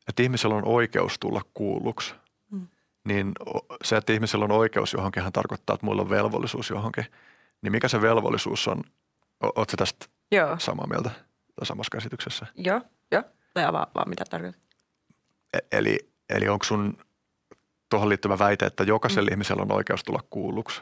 että 0.07 0.23
ihmisellä 0.23 0.55
on 0.55 0.67
oikeus 0.67 1.19
tulla 1.19 1.41
kuulluksi, 1.53 2.15
mm. 2.51 2.67
niin 3.03 3.31
se, 3.83 3.97
että 3.97 4.13
ihmisellä 4.13 4.45
on 4.45 4.51
oikeus 4.51 4.93
johonkin, 4.93 5.23
hän 5.23 5.31
tarkoittaa, 5.31 5.73
että 5.73 5.85
mulla 5.85 6.01
on 6.01 6.09
velvollisuus 6.09 6.69
johonkin. 6.69 7.05
Niin 7.61 7.71
mikä 7.71 7.87
se 7.87 8.01
velvollisuus 8.01 8.67
on? 8.67 8.83
Oletko 9.43 9.77
tästä 9.77 10.05
Joo. 10.31 10.59
samaa 10.59 10.87
mieltä 10.87 11.09
tai 11.55 11.65
samassa 11.65 11.89
käsityksessä? 11.91 12.45
Joo, 12.55 12.81
joo. 13.11 13.23
Tai 13.53 13.65
avaa 13.65 13.87
vaan 13.95 14.09
mitä 14.09 14.23
tarkoittaa. 14.29 14.63
E- 15.53 15.77
eli, 15.77 16.09
eli 16.29 16.47
onko 16.47 16.65
sun 16.65 16.97
tuohon 17.89 18.09
liittyvä 18.09 18.39
väite, 18.39 18.65
että 18.65 18.83
jokaisella 18.83 19.29
mm. 19.29 19.33
ihmisellä 19.33 19.61
on 19.61 19.71
oikeus 19.71 20.03
tulla 20.03 20.23
kuulluksi? 20.29 20.81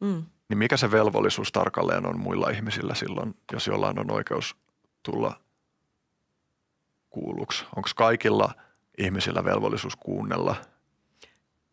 Mm. 0.00 0.24
Niin 0.50 0.58
mikä 0.58 0.76
se 0.76 0.90
velvollisuus 0.90 1.52
tarkalleen 1.52 2.06
on 2.06 2.18
muilla 2.18 2.50
ihmisillä 2.50 2.94
silloin, 2.94 3.34
jos 3.52 3.66
jollain 3.66 3.98
on 3.98 4.10
oikeus 4.10 4.56
tulla– 5.02 5.36
kuulluksi? 7.10 7.64
Onko 7.76 7.88
kaikilla 7.96 8.54
ihmisillä 8.98 9.44
velvollisuus 9.44 9.96
kuunnella? 9.96 10.56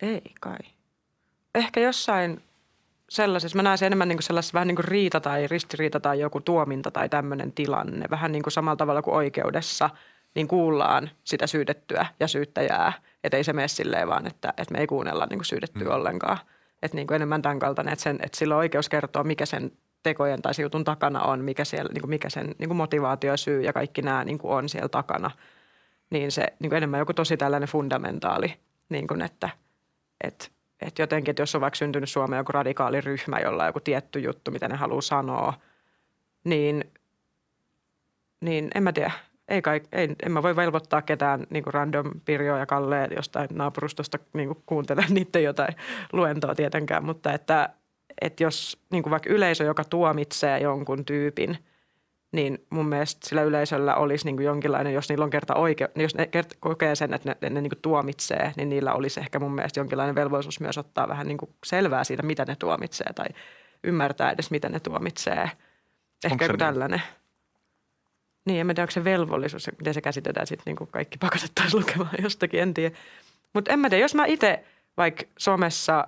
Ei 0.01 0.21
kai. 0.41 0.57
Ehkä 1.55 1.80
jossain 1.80 2.43
sellaisessa, 3.09 3.55
mä 3.55 3.63
näen 3.63 3.78
sen 3.78 3.88
enemmän 3.88 4.07
niin 4.07 4.17
kuin 4.17 4.23
sellaisessa 4.23 4.53
vähän 4.53 4.67
niin 4.67 4.75
kuin 4.75 4.86
riita 4.86 5.19
tai 5.19 5.47
ristiriita 5.47 5.99
tai 5.99 6.19
joku 6.19 6.41
tuominta 6.41 6.91
tai 6.91 7.09
tämmöinen 7.09 7.51
tilanne. 7.51 8.05
Vähän 8.09 8.32
niin 8.32 8.43
kuin 8.43 8.53
samalla 8.53 8.75
tavalla 8.75 9.01
kuin 9.01 9.15
oikeudessa, 9.15 9.89
niin 10.36 10.47
kuullaan 10.47 11.09
sitä 11.23 11.47
syytettyä 11.47 12.05
ja 12.19 12.28
syyttäjää. 12.28 12.93
Että 13.23 13.38
ei 13.38 13.43
se 13.43 13.53
mene 13.53 13.67
silleen 13.67 14.07
vaan, 14.07 14.28
että, 14.28 14.49
että 14.57 14.71
me 14.71 14.80
ei 14.80 14.88
kuunnella 14.88 15.25
niin 15.30 15.39
kuin 15.39 15.45
syytettyä 15.45 15.88
hmm. 15.88 15.95
ollenkaan. 15.95 16.38
Että 16.84 16.95
niin 16.95 17.07
kuin 17.07 17.15
enemmän 17.15 17.41
tämän 17.41 17.59
kaltainen, 17.59 17.93
että, 17.93 18.03
sen, 18.03 18.19
että 18.23 18.38
sillä 18.38 18.55
on 18.55 18.59
oikeus 18.59 18.89
kertoa, 18.89 19.23
mikä 19.23 19.45
sen 19.45 19.71
tekojen 20.03 20.41
tai 20.41 20.53
jutun 20.61 20.84
takana 20.84 21.21
on, 21.21 21.43
mikä, 21.43 21.65
siellä, 21.65 21.89
niin 21.93 22.01
kuin 22.01 22.09
mikä 22.09 22.30
sen 22.30 22.55
niin 22.57 22.69
kuin 22.69 22.78
motivaatio, 22.78 23.38
syy 23.38 23.61
ja 23.61 23.73
kaikki 23.73 24.01
nämä 24.01 24.23
niin 24.23 24.38
kuin 24.38 24.53
on 24.53 24.69
siellä 24.69 24.89
takana. 24.89 25.32
Niin 26.09 26.32
se 26.32 26.53
niin 26.59 26.69
kuin 26.69 26.78
enemmän 26.78 26.99
joku 26.99 27.13
tosi 27.13 27.38
tällainen 27.38 27.69
fundamentaali, 27.69 28.53
niin 28.89 29.07
kuin 29.07 29.21
että, 29.21 29.49
että, 30.23 30.45
että 30.82 31.01
jotenkin, 31.01 31.32
että 31.32 31.41
jos 31.41 31.55
on 31.55 31.61
vaikka 31.61 31.78
syntynyt 31.78 32.09
Suomeen 32.09 32.38
joku 32.38 32.51
radikaali 32.51 33.01
ryhmä, 33.01 33.39
jolla 33.39 33.63
on 33.63 33.69
joku 33.69 33.80
tietty 33.80 34.19
juttu, 34.19 34.51
mitä 34.51 34.67
ne 34.67 34.75
haluaa 34.75 35.01
sanoa, 35.01 35.53
niin, 36.43 36.91
niin 38.41 38.69
en 38.75 38.84
mä 38.84 38.93
tiedä. 38.93 39.11
Ei 39.48 39.62
kai, 39.62 39.82
ei, 39.91 40.16
en 40.26 40.32
mä 40.32 40.43
voi 40.43 40.56
velvoittaa 40.56 41.02
ketään 41.02 41.48
niin 41.50 41.64
kuin 41.64 41.74
random 41.74 42.12
Pirjo 42.26 42.58
ja 42.58 42.66
Kalle 42.66 43.08
jostain 43.16 43.48
naapurustosta 43.54 44.20
niin 44.34 44.48
kuin 44.48 44.64
kuuntele 44.66 45.06
niiden 45.10 45.43
jotain 45.43 45.76
luentoa 46.14 46.56
tietenkään, 46.56 47.06
mutta 47.06 47.34
että, 47.34 47.70
että 48.22 48.43
jos 48.43 48.80
niin 48.91 49.04
kuin 49.04 49.12
vaikka 49.12 49.30
yleisö, 49.30 49.64
joka 49.64 49.84
tuomitsee 49.84 50.60
jonkun 50.60 51.06
tyypin, 51.06 51.58
niin 52.32 52.66
mun 52.70 52.86
mielestä 52.86 53.28
sillä 53.28 53.43
yleisöllä 53.43 53.95
olisi 53.95 54.26
niin 54.26 54.36
kuin 54.36 54.45
jonkinlainen, 54.45 54.93
jos 54.93 55.10
niillä 55.10 55.24
on 55.24 55.30
kerta 55.30 55.56
oikeu, 55.56 55.88
jos 55.95 56.16
ne 56.16 56.30
kert- 56.38 56.58
kokee 56.60 56.95
sen, 56.95 57.14
että 57.14 57.36
ne, 57.41 57.50
ne 57.50 57.62
niin 57.62 57.70
kuin 57.70 57.82
tuomitsee, 57.82 58.54
niin 58.58 58.70
niillä 58.70 58.93
olisi 58.93 59.20
ehkä 59.20 59.39
mun 59.39 59.56
mielestä 59.56 59.80
jonkinlainen 59.80 60.16
velvollisuus 60.16 60.60
myös 60.60 60.78
ottaa 60.78 61.08
vähän 61.08 61.28
niin 61.28 61.38
kuin 61.38 61.52
selvää 61.66 62.04
siitä, 62.04 62.24
mitä 62.24 62.45
ne 62.45 62.56
tuomitsee 62.56 63.14
tai 63.14 63.28
ymmärtää 63.84 64.32
edes, 64.32 64.52
mitä 64.52 64.70
ne 64.70 64.80
tuomitsee. 64.80 65.52
Ehkä 66.26 66.45
joku 66.45 66.52
niin? 66.52 66.60
tällainen. 66.60 67.00
Niin, 67.00 67.16
en 68.50 68.68
mä 68.68 68.74
tiedä, 68.74 68.84
onko 68.84 68.91
se 68.91 69.04
velvollisuus, 69.04 69.70
miten 69.78 69.93
se 69.93 70.02
käsitetään 70.02 70.48
sitten, 70.48 70.64
niin 70.66 70.76
kuin 70.76 70.89
kaikki 70.91 71.18
pakotettaisiin 71.18 71.82
lukemaan 71.82 72.16
jostakin, 72.24 72.60
en 72.60 72.74
tiedä. 72.74 72.95
Mutta 73.54 73.74
en 73.74 73.80
mä 73.80 73.89
tiedä, 73.89 74.04
jos 74.04 74.16
mä 74.16 74.26
itse 74.26 74.64
vaikka 74.98 75.24
somessa 75.38 76.08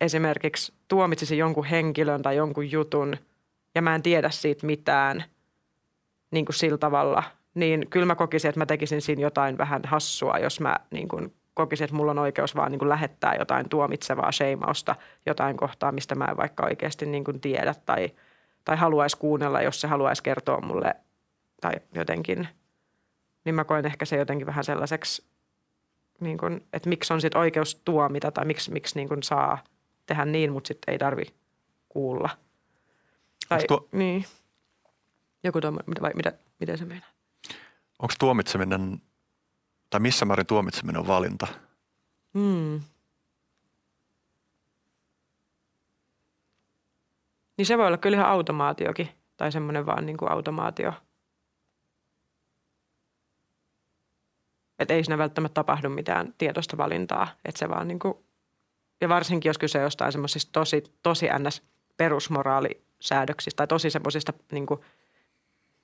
esimerkiksi 0.00 0.72
tuomitsisin 0.88 1.38
jonkun 1.38 1.64
henkilön 1.64 2.22
tai 2.22 2.36
jonkun 2.36 2.70
jutun 2.70 3.16
ja 3.74 3.82
mä 3.82 3.94
en 3.94 4.02
tiedä 4.02 4.30
siitä 4.30 4.66
mitään 4.66 5.24
niin 6.30 6.44
kuin 6.44 6.56
sillä 6.56 6.78
tavalla, 6.78 7.22
niin 7.54 7.86
kyllä 7.90 8.06
mä 8.06 8.14
kokisin, 8.14 8.48
että 8.48 8.60
mä 8.60 8.66
tekisin 8.66 9.02
siinä 9.02 9.22
jotain 9.22 9.58
vähän 9.58 9.82
hassua, 9.84 10.38
jos 10.38 10.60
mä 10.60 10.76
niin 10.90 11.08
kuin 11.08 11.34
kokisin, 11.54 11.84
että 11.84 11.96
mulla 11.96 12.10
on 12.10 12.18
oikeus 12.18 12.56
vaan 12.56 12.70
niin 12.70 12.78
kuin 12.78 12.88
lähettää 12.88 13.34
jotain 13.38 13.68
tuomitsevaa 13.68 14.32
sheimausta 14.32 14.96
jotain 15.26 15.56
kohtaa, 15.56 15.92
mistä 15.92 16.14
mä 16.14 16.24
en 16.24 16.36
vaikka 16.36 16.66
oikeasti 16.66 17.06
niin 17.06 17.24
kuin 17.24 17.40
tiedä 17.40 17.74
tai, 17.86 18.10
tai 18.64 18.76
haluaisi 18.76 19.16
kuunnella, 19.16 19.62
jos 19.62 19.80
se 19.80 19.88
haluaisi 19.88 20.22
kertoa 20.22 20.60
mulle 20.60 20.94
tai 21.60 21.72
jotenkin, 21.94 22.48
niin 23.44 23.54
mä 23.54 23.64
koen 23.64 23.86
ehkä 23.86 24.04
se 24.04 24.16
jotenkin 24.16 24.46
vähän 24.46 24.64
sellaiseksi, 24.64 25.26
niin 26.20 26.38
kuin, 26.38 26.66
että 26.72 26.88
miksi 26.88 27.12
on 27.12 27.20
sitten 27.20 27.40
oikeus 27.40 27.80
tuomita 27.84 28.30
tai 28.32 28.44
miksi, 28.44 28.72
miksi 28.72 28.96
niin 28.96 29.08
kuin 29.08 29.22
saa 29.22 29.64
tehdä 30.06 30.24
niin, 30.24 30.52
mutta 30.52 30.68
sitten 30.68 30.92
ei 30.92 30.98
tarvi 30.98 31.24
kuulla. 31.88 32.30
Tai, 33.48 33.64
tuo... 33.68 33.88
niin. 33.92 34.24
Joku 35.44 35.60
tuommoinen, 35.60 36.02
vai 36.02 36.12
mitä, 36.14 36.32
miten 36.60 36.78
se 36.78 36.84
meinaa? 36.84 37.08
Onko 37.98 38.14
tuomitseminen 38.18 39.02
tai 39.90 40.00
missä 40.00 40.24
määrin 40.24 40.46
tuomitseminen 40.46 41.00
on 41.00 41.06
valinta? 41.06 41.46
Hmm. 42.34 42.80
Niin 47.56 47.66
se 47.66 47.78
voi 47.78 47.86
olla 47.86 47.98
kyllä 47.98 48.16
ihan 48.16 48.28
automaatiokin 48.28 49.08
tai 49.36 49.52
semmoinen 49.52 49.86
vaan 49.86 50.06
niin 50.06 50.16
kuin 50.16 50.30
automaatio. 50.30 50.92
Että 54.78 54.94
ei 54.94 55.04
siinä 55.04 55.18
välttämättä 55.18 55.54
tapahdu 55.54 55.88
mitään 55.88 56.34
tietoista 56.38 56.76
valintaa. 56.76 57.28
Että 57.44 57.58
se 57.58 57.68
vaan 57.68 57.88
niin 57.88 57.98
kuin, 57.98 58.14
ja 59.00 59.08
varsinkin 59.08 59.50
jos 59.50 59.58
kyse 59.58 59.78
jostain 59.78 60.12
semmoisista 60.12 60.52
tosi, 60.52 60.82
tosi 61.02 61.26
ns. 61.38 61.62
perusmoraalisäädöksistä 61.96 63.56
tai 63.56 63.66
tosi 63.66 63.90
semmoisista 63.90 64.32
niin 64.52 64.66
kuin, 64.66 64.80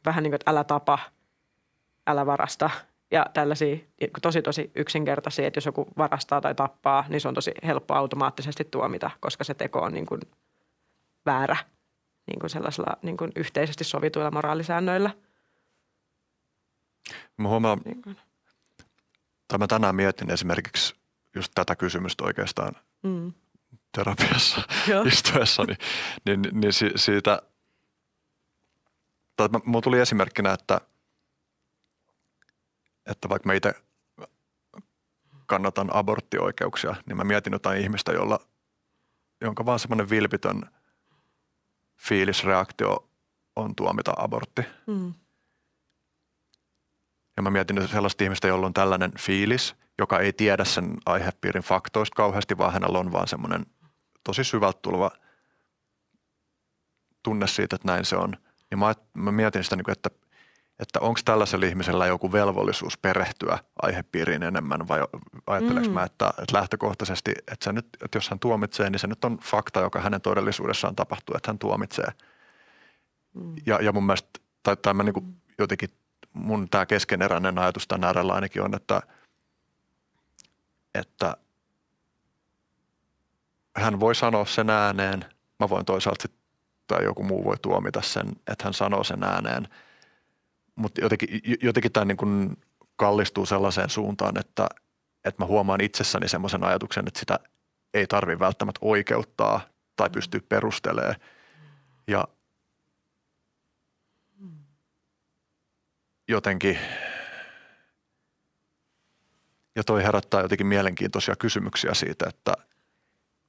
vähän 0.05 0.23
niin 0.23 0.31
kuin, 0.31 0.35
että 0.35 0.51
älä 0.51 0.65
tapa, 0.65 0.99
älä 2.07 2.27
varasta– 2.27 2.71
ja 3.15 3.27
tällaisia 3.35 3.77
tosi 4.23 4.43
tosi 4.43 4.71
yksinkertaisia, 4.75 5.47
että 5.47 5.59
jos 5.59 5.67
joku 5.67 5.87
varastaa 5.99 6.41
tai 6.41 6.55
tappaa, 6.55 7.05
niin 7.09 7.21
se 7.21 7.29
on 7.29 7.35
tosi 7.35 7.53
helppo 7.65 7.95
automaattisesti 7.95 8.65
tuomita, 8.65 9.11
koska 9.21 9.45
se 9.45 9.55
teko 9.55 9.81
on 9.81 9.93
niin 9.93 10.07
kuin 10.07 10.21
väärä 11.27 11.57
niin 12.27 12.41
kuin 12.41 12.51
sellaisilla 12.51 12.97
niin 13.03 13.17
kuin 13.17 13.33
yhteisesti 13.37 13.85
sovituilla 13.85 14.31
moraalisäännöillä. 14.31 15.11
Mä 17.37 17.49
huomaan, 17.49 17.81
niin 17.85 18.03
kuin. 18.03 18.17
Tai 19.49 19.59
mä 19.59 19.67
tänään 19.67 19.97
mietin 19.97 20.31
esimerkiksi 20.31 20.95
just 21.35 21.53
tätä 21.55 21.77
kysymystä 21.77 22.25
oikeastaan 22.25 22.77
mm. 23.03 23.33
terapiassa 23.93 24.63
istuessani, 25.13 25.75
niin, 26.27 26.43
niin, 26.43 26.61
niin 26.61 26.73
siitä, 26.97 27.43
tai 29.37 29.49
mulla 29.65 29.83
tuli 29.83 30.01
esimerkkinä, 30.01 30.53
että– 30.53 30.81
että 33.07 33.29
vaikka 33.29 33.47
mä 33.47 33.55
itse 33.55 33.75
kannatan 35.47 35.91
aborttioikeuksia, 35.93 36.97
niin 37.07 37.17
mä 37.17 37.25
mietin 37.25 37.53
jotain 37.53 37.81
ihmistä, 37.81 38.13
jolla, 38.13 38.41
jonka 39.41 39.67
vaan 39.67 39.79
semmoinen 39.79 40.11
vilpitön 40.11 40.63
fiilisreaktio 41.97 43.09
on 43.57 43.75
tuomita 43.75 44.15
abortti. 44.17 44.63
Mm. 44.87 45.15
Ja 47.37 47.43
mä 47.43 47.51
mietin 47.51 47.89
sellaista 47.89 48.25
ihmistä, 48.25 48.49
jolla 48.49 48.67
on 48.67 48.75
tällainen 48.75 49.13
fiilis, 49.19 49.77
joka 49.99 50.19
ei 50.19 50.33
tiedä 50.33 50.65
sen 50.65 50.97
aihepiirin 51.07 51.63
faktoista 51.63 52.15
kauheasti, 52.15 52.59
vaan 52.59 52.73
hänellä 52.73 52.99
on 52.99 53.13
vaan 53.13 53.29
semmoinen 53.29 53.67
tosi 54.25 54.45
syvältä 54.45 54.79
tuleva 54.83 55.11
tunne 57.23 57.47
siitä, 57.47 57.77
että 57.77 57.89
näin 57.89 58.05
se 58.05 58.17
on. 58.17 58.37
Ja 58.71 58.77
mä, 58.77 58.95
mä 59.15 59.33
mietin 59.33 59.65
sitä, 59.65 59.77
niin 59.77 59.91
että 59.91 60.11
että 60.79 61.01
onko 61.01 61.21
tällaisella 61.25 61.67
ihmisellä 61.67 62.07
joku 62.07 62.33
velvollisuus 62.33 62.99
perehtyä 62.99 63.59
aihepiiriin 63.83 64.43
enemmän 64.43 64.89
vai 64.89 65.01
ajatteleeko 65.47 65.89
mm. 65.89 65.95
mä, 65.95 66.05
että, 66.05 66.29
että 66.29 66.57
lähtökohtaisesti, 66.57 67.31
että, 67.31 67.65
se 67.65 67.73
nyt, 67.73 67.87
että 68.05 68.17
jos 68.17 68.31
hän 68.31 68.39
tuomitsee, 68.39 68.91
niin 68.91 68.99
se 68.99 69.07
nyt 69.07 69.25
on 69.25 69.39
fakta, 69.39 69.81
joka 69.81 70.01
hänen 70.01 70.21
todellisuudessaan 70.21 70.97
tapahtuu, 70.97 71.37
että 71.37 71.49
hän 71.49 71.59
tuomitsee. 71.59 72.09
Mm. 73.35 73.55
Ja, 73.67 73.83
ja 73.83 73.93
mun 73.93 74.07
mielestä, 74.07 74.41
tai, 74.63 74.77
tai 74.77 74.95
mä 74.95 75.03
niin 75.03 75.15
kuin 75.15 75.37
jotenkin, 75.59 75.91
mun 76.35 76.69
tämä 76.71 76.87
keskeneräinen 76.87 77.59
ajatus 77.59 77.89
tämän 77.89 78.05
äärellä 78.05 78.33
ainakin 78.33 78.63
on, 78.63 78.75
että, 78.75 79.03
että 80.95 81.37
hän 83.77 84.01
voi 84.01 84.15
sanoa 84.15 84.47
sen 84.47 84.71
ääneen, 84.71 85.25
mä 85.61 85.69
voin 85.69 85.85
toisaalta 85.85 86.23
sit, 86.23 86.35
tai 86.87 87.05
joku 87.05 87.23
muu 87.23 87.45
voi 87.45 87.57
tuomita 87.63 88.03
sen, 88.03 88.29
että 88.29 88.65
hän 88.65 88.75
sanoo 88.75 89.05
sen 89.05 89.25
ääneen– 89.25 89.69
mutta 90.75 91.01
jotenkin, 91.01 91.29
jotenkin 91.63 91.93
tämä 91.93 92.05
niin 92.05 92.57
kallistuu 92.97 93.47
sellaiseen 93.47 93.91
suuntaan, 93.91 94.41
että, 94.41 94.67
että 95.25 95.43
mä 95.43 95.47
huomaan 95.47 95.81
itsessäni 95.81 96.29
semmoisen 96.29 96.65
ajatuksen, 96.65 97.05
että 97.09 97.21
sitä 97.21 97.39
ei 97.95 98.07
tarvitse 98.07 98.39
välttämättä 98.39 98.79
oikeuttaa 98.83 99.61
tai 99.97 100.11
pystyy 100.11 100.41
perustelemaan. 100.41 101.17
Ja 102.07 102.29
jotenkin, 106.29 106.79
ja 109.77 109.85
toi 109.85 110.03
herättää 110.03 110.41
jotenkin 110.41 110.67
mielenkiintoisia 110.67 111.37
kysymyksiä 111.37 111.95
siitä, 111.95 112.27
että, 112.29 112.53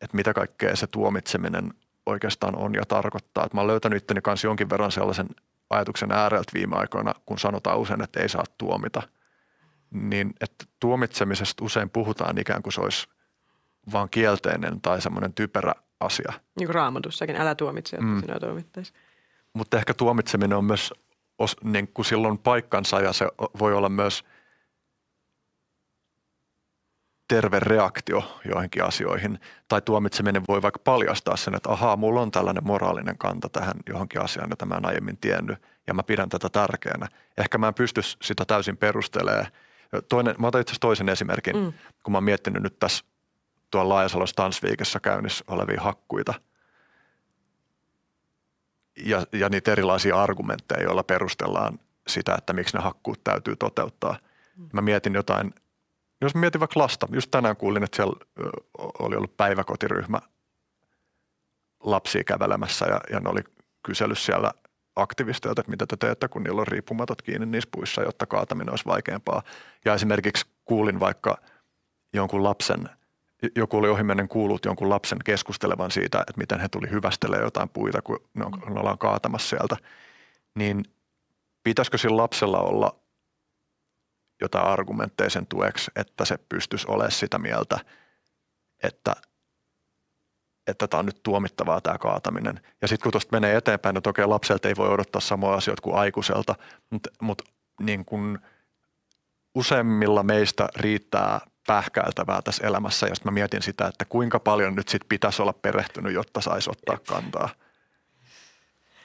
että 0.01 0.17
mitä 0.17 0.33
kaikkea 0.33 0.75
se 0.75 0.87
tuomitseminen 0.87 1.73
oikeastaan 2.05 2.55
on 2.55 2.75
ja 2.75 2.85
tarkoittaa. 2.85 3.45
Että 3.45 3.57
mä 3.57 3.61
oon 3.61 3.67
löytänyt 3.67 4.03
itteni 4.03 4.21
kanssa 4.21 4.47
jonkin 4.47 4.69
verran 4.69 4.91
sellaisen 4.91 5.27
ajatuksen 5.69 6.11
ääreltä 6.11 6.51
viime 6.53 6.75
aikoina, 6.75 7.13
kun 7.25 7.39
sanotaan 7.39 7.79
usein, 7.79 8.01
että 8.01 8.19
ei 8.19 8.29
saa 8.29 8.43
tuomita, 8.57 9.01
niin 9.91 10.33
että 10.41 10.65
tuomitsemisesta 10.79 11.65
usein 11.65 11.89
puhutaan 11.89 12.37
ikään 12.37 12.63
kuin 12.63 12.73
se 12.73 12.81
olisi 12.81 13.07
vaan 13.91 14.09
kielteinen 14.09 14.81
tai 14.81 15.01
semmoinen 15.01 15.33
typerä 15.33 15.73
asia. 15.99 16.33
Niin 16.59 16.67
kuin 16.67 16.75
raamatussakin, 16.75 17.35
älä 17.35 17.55
tuomitse, 17.55 17.95
että 17.95 18.07
mm. 18.07 18.21
sinä 18.21 18.39
tuomittaisi. 18.39 18.93
Mutta 19.53 19.77
ehkä 19.77 19.93
tuomitseminen 19.93 20.57
on 20.57 20.65
myös, 20.65 20.93
niin 21.63 21.87
kuin 21.87 22.05
silloin 22.05 22.37
paikkansa 22.37 23.01
ja 23.01 23.13
se 23.13 23.27
voi 23.59 23.73
olla 23.73 23.89
myös– 23.89 24.23
terve 27.27 27.59
reaktio 27.59 28.41
joihinkin 28.45 28.83
asioihin. 28.83 29.39
Tai 29.67 29.81
tuomitseminen 29.81 30.43
voi 30.47 30.61
vaikka 30.61 30.79
paljastaa 30.83 31.37
sen, 31.37 31.55
että 31.55 31.71
ahaa, 31.71 31.97
mulla 31.97 32.21
on 32.21 32.31
tällainen 32.31 32.67
moraalinen 32.67 33.17
kanta 33.17 33.49
tähän 33.49 33.73
johonkin 33.89 34.21
asiaan, 34.21 34.49
jota 34.49 34.65
mä 34.65 34.75
en 34.75 34.85
aiemmin 34.85 35.17
tiennyt 35.17 35.57
ja 35.87 35.93
mä 35.93 36.03
pidän 36.03 36.29
tätä 36.29 36.49
tärkeänä. 36.49 37.07
Ehkä 37.37 37.57
mä 37.57 37.67
en 37.67 37.73
pysty 37.73 38.01
sitä 38.01 38.45
täysin 38.45 38.77
perustelemaan. 38.77 39.47
Toinen, 40.09 40.35
mä 40.37 40.47
otan 40.47 40.61
itse 40.61 40.75
toisen 40.79 41.09
esimerkin, 41.09 41.55
mm. 41.55 41.73
kun 42.03 42.11
mä 42.11 42.17
oon 42.17 42.23
miettinyt 42.23 42.63
nyt 42.63 42.79
tässä 42.79 43.05
tuolla 43.71 43.93
Laajasalon 43.93 44.27
Stansviikessa 44.27 44.99
käynnissä 44.99 45.45
olevia 45.47 45.81
hakkuita 45.81 46.33
ja, 48.97 49.25
ja 49.31 49.49
niitä 49.49 49.71
erilaisia 49.71 50.21
argumentteja, 50.23 50.83
joilla 50.83 51.03
perustellaan 51.03 51.79
sitä, 52.07 52.35
että 52.35 52.53
miksi 52.53 52.77
ne 52.77 52.83
hakkuut 52.83 53.23
täytyy 53.23 53.55
toteuttaa. 53.55 54.17
Mm. 54.57 54.69
Mä 54.73 54.81
mietin 54.81 55.13
jotain 55.13 55.53
jos 56.21 56.35
mietin 56.35 56.59
vaikka 56.59 56.79
lasta, 56.79 57.07
just 57.11 57.31
tänään 57.31 57.57
kuulin, 57.57 57.83
että 57.83 57.95
siellä 57.95 58.15
oli 58.99 59.15
ollut 59.15 59.37
päiväkotiryhmä 59.37 60.19
lapsia 61.83 62.23
kävelemässä 62.23 62.85
ja, 62.85 63.01
ja 63.11 63.19
ne 63.19 63.29
oli 63.29 63.41
kysellyt 63.83 64.17
siellä 64.17 64.51
aktivisteilta, 64.95 65.61
että 65.61 65.69
mitä 65.69 65.87
te 65.87 65.97
teette, 65.97 66.27
kun 66.27 66.43
niillä 66.43 66.61
on 66.61 66.67
riippumatot 66.67 67.21
kiinni 67.21 67.45
niissä 67.45 67.69
puissa, 67.71 68.01
jotta 68.01 68.25
kaataminen 68.25 68.69
olisi 68.69 68.85
vaikeampaa. 68.85 69.43
Ja 69.85 69.93
esimerkiksi 69.93 70.45
kuulin 70.65 70.99
vaikka 70.99 71.37
jonkun 72.13 72.43
lapsen, 72.43 72.89
joku 73.55 73.77
oli 73.77 73.89
ohimennen 73.89 74.27
kuullut 74.27 74.65
jonkun 74.65 74.89
lapsen 74.89 75.17
keskustelevan 75.25 75.91
siitä, 75.91 76.19
että 76.19 76.33
miten 76.37 76.59
he 76.59 76.69
tuli 76.69 76.89
hyvästelemään 76.89 77.45
jotain 77.45 77.69
puita, 77.69 78.01
kun 78.01 78.19
ne, 78.33 78.45
on, 78.45 78.51
ne 78.73 78.79
ollaan 78.79 78.97
kaatamassa 78.97 79.49
sieltä. 79.49 79.77
Niin 80.55 80.85
pitäisikö 81.63 81.97
sillä 81.97 82.17
lapsella 82.17 82.59
olla 82.59 82.99
jotain 84.41 84.67
argumentteja 84.67 85.29
sen 85.29 85.47
tueksi, 85.47 85.91
että 85.95 86.25
se 86.25 86.37
pystyisi 86.49 86.87
olemaan 86.87 87.11
sitä 87.11 87.37
mieltä, 87.37 87.79
että 88.83 89.15
että 90.67 90.87
tämä 90.87 90.99
on 90.99 91.05
nyt 91.05 91.23
tuomittavaa 91.23 91.81
tämä 91.81 91.97
kaataminen. 91.97 92.59
Ja 92.81 92.87
sitten 92.87 93.03
kun 93.03 93.11
tuosta 93.11 93.31
menee 93.31 93.55
eteenpäin, 93.55 93.97
että 93.97 94.09
okei 94.09 94.25
lapselta 94.25 94.67
ei 94.67 94.75
voi 94.75 94.89
odottaa 94.89 95.21
samoja 95.21 95.57
asioita 95.57 95.81
kuin 95.81 95.95
aikuiselta, 95.95 96.55
mutta, 96.89 97.09
mutta 97.21 97.43
niin 97.79 98.05
kuin 98.05 98.39
useimmilla 99.55 100.23
meistä 100.23 100.69
riittää 100.75 101.39
pähkäiltävää 101.67 102.41
tässä 102.41 102.67
elämässä, 102.67 103.07
ja 103.07 103.13
mä 103.23 103.31
mietin 103.31 103.61
sitä, 103.61 103.87
että 103.87 104.05
kuinka 104.05 104.39
paljon 104.39 104.75
nyt 104.75 104.87
sit 104.87 105.01
pitäisi 105.09 105.41
olla 105.41 105.53
perehtynyt, 105.53 106.13
jotta 106.13 106.41
saisi 106.41 106.69
ottaa 106.69 106.97
kantaa. 107.07 107.49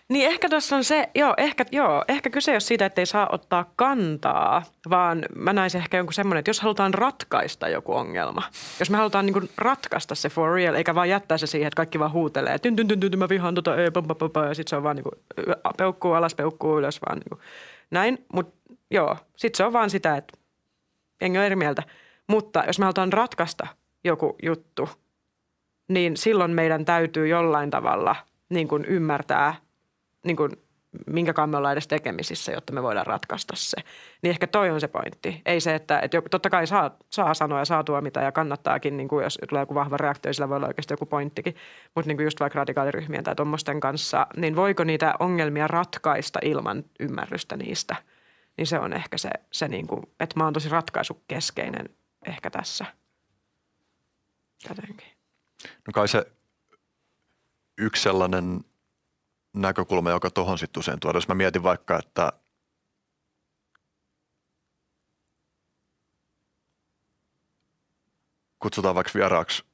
Niin 0.09 0.27
ehkä 0.27 0.49
tuossa 0.49 0.77
on 0.77 0.85
se, 0.85 1.11
joo 1.15 1.35
ehkä, 1.37 1.65
joo, 1.73 2.05
ehkä 2.09 2.31
kyse 2.31 2.51
ei 2.51 2.55
ole 2.55 2.61
siitä, 2.61 2.87
että 2.87 3.01
ei 3.01 3.07
saa 3.07 3.29
ottaa 3.33 3.73
kantaa, 3.77 4.63
vaan 4.91 5.23
mä 5.35 5.53
näisin 5.53 5.81
ehkä 5.81 5.97
jonkun 5.97 6.15
semmoinen, 6.15 6.39
että 6.39 6.49
jos 6.49 6.61
halutaan 6.61 6.95
ratkaista 6.95 7.69
joku 7.69 7.95
ongelma, 7.95 8.43
jos 8.81 8.91
me 8.91 8.97
halutaan 8.97 9.27
niin 9.27 9.51
ratkaista 9.57 10.15
se 10.15 10.29
for 10.29 10.53
real, 10.53 10.75
eikä 10.75 10.95
vaan 10.95 11.09
jättää 11.09 11.39
se 11.39 11.47
siihen, 11.47 11.67
että 11.67 11.77
kaikki 11.77 11.99
vaan 11.99 12.13
huutelee, 12.13 12.59
tyn, 12.59 12.77
tyn, 12.77 12.89
tyn, 12.89 13.01
tyn, 13.01 13.19
mä 13.19 13.29
vihaan 13.29 13.55
tota, 13.55 13.77
ei, 13.77 13.91
pam, 13.91 14.07
pam, 14.07 14.31
pam, 14.31 14.45
ja 14.45 14.55
sitten 14.55 14.71
se 14.71 14.77
on 14.77 14.83
vaan 14.83 14.97
niin 14.97 15.05
kuin, 15.05 15.15
peukkuu 15.77 16.13
alas, 16.13 16.35
peukkuu 16.35 16.79
ylös, 16.79 17.01
vaan 17.09 17.19
niin 17.19 17.29
kuin, 17.29 17.41
näin. 17.91 18.27
Mutta 18.33 18.77
joo, 18.91 19.17
sitten 19.37 19.57
se 19.57 19.65
on 19.65 19.73
vaan 19.73 19.91
sitä, 19.91 20.17
että 20.17 20.39
jengi 21.21 21.39
on 21.39 21.45
eri 21.45 21.57
mieltä. 21.57 21.83
Mutta 22.31 22.65
jos 22.67 22.79
me 22.79 22.85
halutaan 22.85 23.13
ratkaista 23.13 23.67
joku 24.05 24.37
juttu, 24.43 24.89
niin 25.89 26.17
silloin 26.17 26.51
meidän 26.51 26.85
täytyy 26.85 27.29
jollain 27.29 27.71
tavalla 27.71 28.17
niin 28.49 28.69
kuin 28.69 28.85
ymmärtää, 28.85 29.55
niin 30.25 30.37
kuin, 30.37 30.51
minkä 31.07 31.47
me 31.47 31.57
ollaan 31.57 31.73
edes 31.73 31.89
tekemisissä, 31.89 32.53
jotta 32.53 32.73
me 32.73 32.83
voidaan 32.83 33.07
ratkaista 33.07 33.57
se. 33.57 33.77
Niin 34.23 34.31
ehkä 34.31 34.47
toi 34.47 34.71
on 34.71 34.81
se 34.81 34.89
pointti. 34.89 35.43
Ei 35.47 35.61
se, 35.61 35.75
että, 35.75 36.01
että 36.01 36.23
totta 36.31 36.51
kai 36.51 36.67
saa, 36.67 36.97
saa 37.11 37.35
sanoa 37.35 37.59
ja 37.59 37.65
saa 37.65 37.85
tuomita 37.85 38.21
ja 38.21 38.33
kannattaakin, 38.33 38.97
niin 38.97 39.09
kuin 39.09 39.25
jos 39.25 39.39
tulee 39.49 39.63
joku 39.63 39.75
vahva 39.75 39.97
reaktio, 39.97 40.33
sillä 40.33 40.49
voi 40.49 40.57
olla 40.57 40.67
oikeasti 40.67 40.93
joku 40.93 41.07
pointtikin. 41.07 41.57
Mutta 41.95 42.09
niin 42.09 42.17
kuin 42.17 42.25
just 42.25 42.41
vaikka 42.41 42.59
radikaaliryhmien 42.59 43.25
tai 43.25 43.35
tuommoisten 43.37 43.81
kanssa, 43.81 44.27
niin 44.37 44.57
voiko 44.57 44.85
niitä 44.85 45.15
ongelmia 45.21 45.69
ratkaista 45.69 46.39
ilman 46.43 46.85
ymmärrystä 47.01 47.57
niistä? 47.57 47.97
Niin 48.57 48.67
se 48.67 48.79
on 48.79 48.93
ehkä 48.93 49.19
se, 49.19 49.31
se 49.53 49.69
niin 49.69 49.87
kuin, 49.87 50.03
että 50.21 50.41
mä 50.41 50.45
oon 50.45 50.53
tosi 50.53 50.69
ratkaisukeskeinen 50.69 51.89
ehkä 52.27 52.51
tässä 52.51 52.85
jotenkin. 54.69 55.09
No 55.65 55.93
kai 55.95 56.09
se 56.09 56.33
yksi 57.79 58.03
sellainen 58.03 58.65
näkökulma, 59.53 60.11
joka 60.11 60.31
tuohon 60.31 60.59
sitten 60.59 60.81
usein 60.81 61.01
tuodaan. 61.01 61.17
Jos 61.17 61.29
mä 61.29 61.35
mietin 61.35 61.63
vaikka, 61.63 61.99
että 61.99 62.33
kutsutaan 68.59 68.95
vaikka 68.95 69.13
vieraaksi 69.15 69.65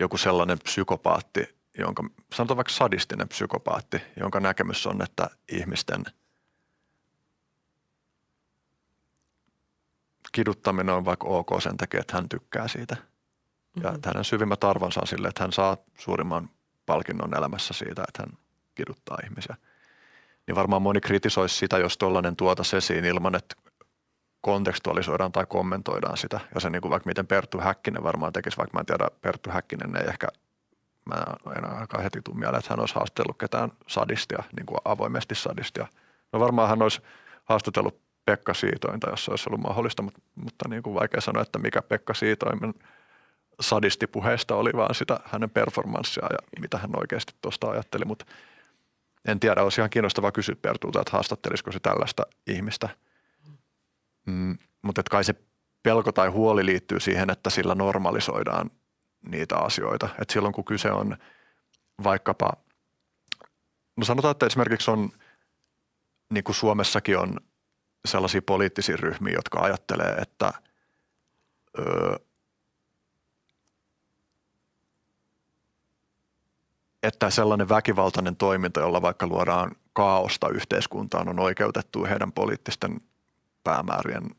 joku 0.00 0.16
sellainen 0.16 0.58
psykopaatti, 0.58 1.56
jonka, 1.78 2.04
sanotaan 2.34 2.56
vaikka 2.56 2.72
sadistinen 2.72 3.28
psykopaatti, 3.28 4.00
jonka 4.16 4.40
näkemys 4.40 4.86
on, 4.86 5.02
että 5.02 5.30
ihmisten 5.52 6.04
kiduttaminen 10.38 10.94
on 10.94 11.04
vaikka 11.04 11.28
ok 11.28 11.48
sen 11.60 11.76
takia, 11.76 12.00
että 12.00 12.16
hän 12.16 12.28
tykkää 12.28 12.68
siitä. 12.68 12.96
Ja 13.82 13.90
mm-hmm. 13.90 14.02
hänen 14.04 14.24
syvimmät 14.24 14.64
arvonsa 14.64 15.00
on 15.00 15.06
sille, 15.06 15.28
että 15.28 15.44
hän 15.44 15.52
saa 15.52 15.76
suurimman 15.98 16.50
palkinnon 16.86 17.36
elämässä 17.36 17.74
siitä, 17.74 18.04
että 18.08 18.22
hän 18.22 18.38
kiduttaa 18.74 19.18
ihmisiä. 19.24 19.56
Niin 20.46 20.54
varmaan 20.56 20.82
moni 20.82 21.00
kritisoisi 21.00 21.56
sitä, 21.56 21.78
jos 21.78 21.98
tuollainen 21.98 22.36
tuota 22.36 22.62
esiin 22.76 23.04
ilman, 23.04 23.34
että 23.34 23.56
kontekstualisoidaan 24.40 25.32
tai 25.32 25.46
kommentoidaan 25.46 26.16
sitä. 26.16 26.40
Ja 26.54 26.60
se 26.60 26.70
niin 26.70 26.82
kuin 26.82 26.90
vaikka 26.90 27.08
miten 27.08 27.26
Perttu 27.26 27.60
Häkkinen 27.60 28.02
varmaan 28.02 28.32
tekisi, 28.32 28.56
vaikka 28.56 28.76
mä 28.76 28.80
en 28.80 28.86
tiedä, 28.86 29.08
Perttu 29.20 29.50
Häkkinen 29.50 29.96
ei 29.96 30.08
ehkä, 30.08 30.28
mä 31.04 31.14
en 31.56 31.70
ainakaan 31.70 32.02
heti 32.02 32.20
tule 32.22 32.36
mieleen, 32.36 32.58
että 32.58 32.70
hän 32.72 32.80
olisi 32.80 32.94
haastellut 32.94 33.38
ketään 33.38 33.72
sadistia, 33.86 34.42
niin 34.56 34.66
kuin 34.66 34.78
avoimesti 34.84 35.34
sadistia. 35.34 35.86
No 36.32 36.40
varmaan 36.40 36.68
hän 36.68 36.82
olisi 36.82 37.02
haastatellut 37.44 38.07
Pekka 38.28 38.54
Siitointa, 38.54 39.10
jos 39.10 39.24
se 39.24 39.30
olisi 39.30 39.48
ollut 39.48 39.60
mahdollista, 39.60 40.02
mutta, 40.02 40.20
mutta 40.34 40.68
niin 40.68 40.82
kuin 40.82 40.94
vaikea 40.94 41.20
sanoa, 41.20 41.42
että 41.42 41.58
mikä 41.58 41.82
Pekka 41.82 42.14
Siitoimen– 42.14 42.74
sadistipuheesta 43.60 44.54
oli 44.54 44.70
vaan 44.76 44.94
sitä 44.94 45.20
hänen 45.24 45.50
performanssia 45.50 46.26
ja 46.30 46.38
mitä 46.60 46.78
hän 46.78 46.90
oikeasti 47.00 47.34
tuosta 47.42 47.70
ajatteli, 47.70 48.04
mutta 48.04 48.24
en 49.28 49.40
tiedä, 49.40 49.62
olisi 49.62 49.80
ihan 49.80 49.90
kiinnostavaa 49.90 50.32
kysyä 50.32 50.56
Pertulta, 50.62 51.00
että 51.00 51.12
haastattelisiko 51.12 51.72
se 51.72 51.80
tällaista 51.80 52.22
ihmistä. 52.46 52.88
Mm, 54.26 54.58
mutta 54.82 55.02
kai 55.10 55.24
se 55.24 55.34
pelko 55.82 56.12
tai 56.12 56.28
huoli 56.28 56.66
liittyy 56.66 57.00
siihen, 57.00 57.30
että 57.30 57.50
sillä 57.50 57.74
normalisoidaan 57.74 58.70
niitä 59.28 59.56
asioita. 59.56 60.08
Että 60.20 60.32
silloin 60.32 60.54
kun 60.54 60.64
kyse 60.64 60.90
on 60.92 61.16
vaikkapa, 62.04 62.52
no 63.96 64.04
sanotaan, 64.04 64.32
että 64.32 64.46
esimerkiksi 64.46 64.90
on, 64.90 65.10
niin 66.30 66.44
kuin 66.44 66.56
Suomessakin 66.56 67.18
on 67.18 67.40
sellaisia 68.04 68.42
poliittisia 68.42 68.96
ryhmiä, 68.96 69.34
jotka 69.34 69.60
ajattelee, 69.60 70.12
että 70.12 70.52
öö, 71.78 72.16
että 77.02 77.30
sellainen 77.30 77.68
väkivaltainen 77.68 78.36
toiminta, 78.36 78.80
jolla 78.80 79.02
vaikka 79.02 79.26
luodaan 79.26 79.76
kaaosta 79.92 80.48
yhteiskuntaan, 80.48 81.28
on 81.28 81.40
oikeutettu 81.40 82.04
heidän 82.04 82.32
poliittisten 82.32 83.00
päämäärien 83.64 84.30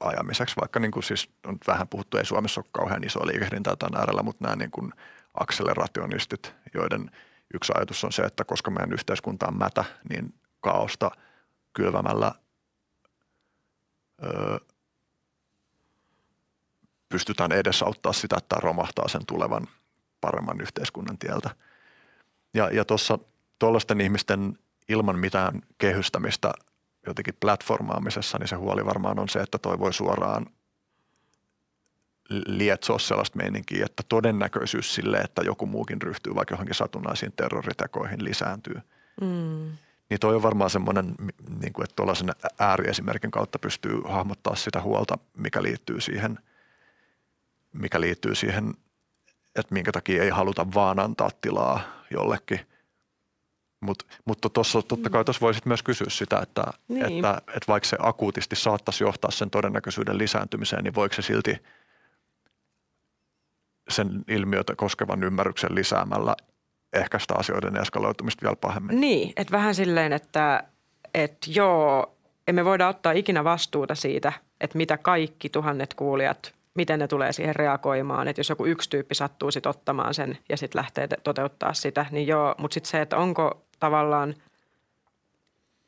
ajamiseksi, 0.00 0.56
vaikka 0.60 0.80
niin 0.80 0.90
kuin 0.90 1.02
siis 1.02 1.30
on 1.46 1.58
vähän 1.66 1.88
puhuttu, 1.88 2.16
ei 2.16 2.24
Suomessa 2.24 2.60
ole 2.60 2.68
kauhean 2.72 3.04
iso 3.04 3.26
liikehdintä 3.26 3.76
tämän 3.76 4.00
äärellä, 4.00 4.22
mutta 4.22 4.44
nämä 4.44 4.56
niin 4.56 4.70
kuin 4.70 4.92
akselerationistit, 5.34 6.54
joiden 6.74 7.10
yksi 7.54 7.72
ajatus 7.76 8.04
on 8.04 8.12
se, 8.12 8.22
että 8.22 8.44
koska 8.44 8.70
meidän 8.70 8.92
yhteiskunta 8.92 9.48
on 9.48 9.58
mätä, 9.58 9.84
niin 10.10 10.34
kaaosta 10.60 11.10
kylvämällä 11.72 12.32
pystytään 17.08 17.52
edesauttaa 17.52 18.12
sitä, 18.12 18.36
että 18.38 18.56
romahtaa 18.56 19.08
sen 19.08 19.26
tulevan 19.26 19.66
paremman 20.20 20.60
yhteiskunnan 20.60 21.18
tieltä. 21.18 21.50
Ja, 22.54 22.70
ja 22.70 22.84
tuossa 22.84 23.18
tuollaisten 23.58 24.00
ihmisten 24.00 24.58
ilman 24.88 25.18
mitään 25.18 25.62
kehystämistä 25.78 26.52
jotenkin 27.06 27.34
platformaamisessa, 27.40 28.38
niin 28.38 28.48
se 28.48 28.56
huoli 28.56 28.86
varmaan 28.86 29.18
on 29.18 29.28
se, 29.28 29.40
että 29.40 29.58
toi 29.58 29.78
voi 29.78 29.92
suoraan 29.92 30.46
lietsoa 32.46 32.98
sellaista 32.98 33.36
meininkiä, 33.36 33.86
että 33.86 34.02
todennäköisyys 34.08 34.94
sille, 34.94 35.18
että 35.18 35.42
joku 35.42 35.66
muukin 35.66 36.02
ryhtyy 36.02 36.34
vaikka 36.34 36.52
johonkin 36.52 36.74
satunnaisiin 36.74 37.32
terroritekoihin 37.32 38.24
lisääntyy. 38.24 38.80
Mm. 39.20 39.70
Niin 40.10 40.20
toi 40.20 40.34
on 40.34 40.42
varmaan 40.42 40.70
semmoinen, 40.70 41.14
niin 41.60 41.72
kuin, 41.72 41.84
että 41.84 41.96
tuollaisen 41.96 42.30
ääriesimerkin 42.58 43.30
kautta 43.30 43.58
pystyy 43.58 44.00
hahmottaa 44.04 44.56
sitä 44.56 44.80
huolta, 44.80 45.18
mikä 45.36 45.62
liittyy 45.62 46.00
siihen, 46.00 46.38
mikä 47.72 48.00
liittyy 48.00 48.34
siihen 48.34 48.74
että 49.58 49.74
minkä 49.74 49.92
takia 49.92 50.22
ei 50.22 50.30
haluta 50.30 50.66
vaan 50.74 50.98
antaa 50.98 51.30
tilaa 51.40 51.80
jollekin. 52.10 52.60
Mut, 53.80 54.06
mutta 54.24 54.48
tuossa, 54.48 54.82
totta 54.82 55.10
kai 55.10 55.24
tuossa 55.24 55.40
voisit 55.40 55.66
myös 55.66 55.82
kysyä 55.82 56.06
sitä, 56.10 56.38
että, 56.42 56.64
niin. 56.88 57.04
että, 57.04 57.42
että 57.48 57.66
vaikka 57.68 57.88
se 57.88 57.96
akuutisti 58.00 58.56
saattaisi 58.56 59.04
johtaa 59.04 59.30
sen 59.30 59.50
todennäköisyyden 59.50 60.18
lisääntymiseen, 60.18 60.84
niin 60.84 60.94
voiko 60.94 61.14
se 61.14 61.22
silti 61.22 61.56
sen 63.88 64.24
ilmiötä 64.28 64.76
koskevan 64.76 65.24
ymmärryksen 65.24 65.74
lisäämällä 65.74 66.36
ehkäistä 66.92 67.34
asioiden 67.38 67.76
eskaloitumista 67.76 68.42
vielä 68.42 68.56
pahemmin? 68.56 69.00
Niin, 69.00 69.32
että 69.36 69.52
vähän 69.52 69.74
silleen, 69.74 70.12
että, 70.12 70.64
että 71.14 71.50
joo, 71.54 72.14
emme 72.48 72.64
voida 72.64 72.88
ottaa 72.88 73.12
ikinä 73.12 73.44
vastuuta 73.44 73.94
siitä, 73.94 74.32
että 74.60 74.78
mitä 74.78 74.98
kaikki 74.98 75.48
tuhannet 75.48 75.94
kuulijat 75.94 76.58
miten 76.78 76.98
ne 76.98 77.08
tulee 77.08 77.32
siihen 77.32 77.56
reagoimaan. 77.56 78.28
Että 78.28 78.40
jos 78.40 78.48
joku 78.48 78.66
yksi 78.66 78.90
tyyppi 78.90 79.14
sattuu 79.14 79.50
sitten 79.50 79.70
ottamaan 79.70 80.14
sen 80.14 80.38
ja 80.48 80.56
sitten 80.56 80.78
lähtee 80.78 81.08
toteuttaa 81.08 81.74
sitä, 81.74 82.06
niin 82.10 82.26
joo. 82.26 82.54
Mutta 82.58 82.74
sitten 82.74 82.90
se, 82.90 83.00
että 83.00 83.16
onko 83.16 83.62
tavallaan, 83.80 84.34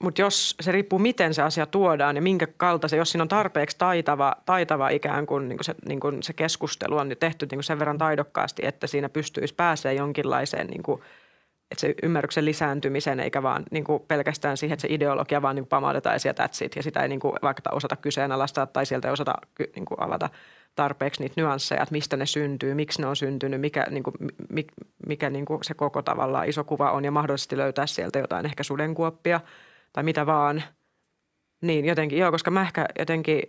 mutta 0.03 0.20
jos 0.20 0.55
se 0.61 0.72
riippuu 0.72 0.98
miten 0.98 1.34
se 1.34 1.42
asia 1.42 1.66
tuodaan 1.66 2.16
ja 2.16 2.22
minkä 2.22 2.46
kaltaisen, 2.46 2.96
jos 2.96 3.11
siinä 3.11 3.22
on 3.22 3.28
tarpeeksi 3.28 3.78
taitava, 3.78 4.36
taitava 4.46 4.88
ikään 4.88 5.26
kuin, 5.26 5.48
niin 5.48 5.59
kuin 5.59 5.64
se, 5.64 5.74
niin 5.88 6.01
kuin 6.01 6.22
se 6.22 6.32
keskustelu 6.32 6.96
on 6.96 7.11
tehty 7.20 7.46
niin 7.46 7.57
kuin 7.57 7.64
sen 7.64 7.78
verran 7.78 7.98
taidokkaasti, 7.98 8.62
että 8.66 8.86
siinä 8.86 9.09
pystyisi 9.09 9.55
pääsee 9.55 9.94
jonkinlaiseen 9.94 10.66
niin 10.66 10.82
kuin– 10.82 11.03
että 11.70 11.80
se 11.80 11.94
ymmärryksen 12.03 12.44
lisääntymisen, 12.44 13.20
eikä 13.20 13.42
vaan 13.42 13.64
niin 13.70 13.84
kuin 13.84 14.03
pelkästään 14.09 14.57
siihen, 14.57 14.72
että 14.74 14.88
se 14.88 14.94
ideologia 14.94 15.42
vaan 15.42 15.57
niin 15.57 15.64
kuin 15.64 15.68
pamautetaan 15.68 16.14
ja 16.14 16.18
sieltä 16.18 16.48
it, 16.62 16.76
ja 16.76 16.82
sitä 16.82 17.03
ei 17.03 17.09
niin 17.09 17.20
kuin 17.20 17.34
vaikka 17.42 17.70
osata 17.72 17.96
kyseenalaistaa 17.96 18.66
tai 18.66 18.86
sieltä 18.86 19.09
ei 19.09 19.12
osata 19.12 19.34
niin 19.59 19.84
kuin 19.84 20.01
avata 20.01 20.30
tarpeeksi 20.74 21.22
niitä 21.22 21.34
nyansseja, 21.36 21.82
että 21.82 21.92
mistä 21.92 22.16
ne 22.16 22.26
syntyy, 22.26 22.74
miksi 22.74 23.01
ne 23.01 23.07
on 23.07 23.16
syntynyt, 23.16 23.61
mikä, 23.61 23.86
niin 23.90 24.03
kuin, 24.03 24.14
mikä 25.07 25.30
niin 25.30 25.44
kuin 25.44 25.64
se 25.64 25.74
koko 25.74 26.03
tavallaan 26.03 26.48
iso 26.48 26.64
kuva 26.64 26.90
on 26.90 27.05
ja 27.05 27.11
mahdollisesti 27.11 27.57
löytää 27.57 27.86
sieltä 27.86 28.18
jotain 28.18 28.46
ehkä 28.46 28.62
sudenkuoppia 28.62 29.40
tai 29.93 30.05
mitä 30.05 30.26
vaan. 30.26 30.62
Niin 31.61 31.84
jotenkin, 31.84 32.18
joo, 32.18 32.30
koska 32.30 32.51
mä 32.51 32.62
ehkä 32.62 32.86
jotenkin 32.99 33.43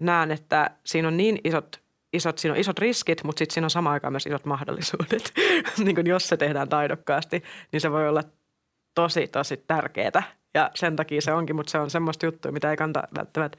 näen, 0.00 0.30
että 0.30 0.70
siinä 0.84 1.08
on 1.08 1.16
niin 1.16 1.38
isot 1.44 1.84
isot, 2.14 2.38
siinä 2.38 2.52
on 2.54 2.60
isot 2.60 2.78
riskit, 2.78 3.24
mutta 3.24 3.38
sitten 3.38 3.54
siinä 3.54 3.66
on 3.66 3.70
samaan 3.70 3.92
aikaan 3.92 4.12
myös 4.12 4.26
isot 4.26 4.44
mahdollisuudet. 4.44 5.32
niin 5.84 5.94
kuin 5.94 6.06
jos 6.06 6.28
se 6.28 6.36
tehdään 6.36 6.68
taidokkaasti, 6.68 7.42
niin 7.72 7.80
se 7.80 7.90
voi 7.90 8.08
olla 8.08 8.22
tosi, 8.94 9.28
tosi 9.28 9.56
tärkeää. 9.56 10.22
Ja 10.54 10.70
sen 10.74 10.96
takia 10.96 11.20
se 11.20 11.32
onkin, 11.32 11.56
mutta 11.56 11.70
se 11.70 11.78
on 11.78 11.90
semmoista 11.90 12.26
juttua, 12.26 12.52
mitä 12.52 12.70
ei 12.70 12.76
kannata 12.76 13.08
välttämättä 13.18 13.58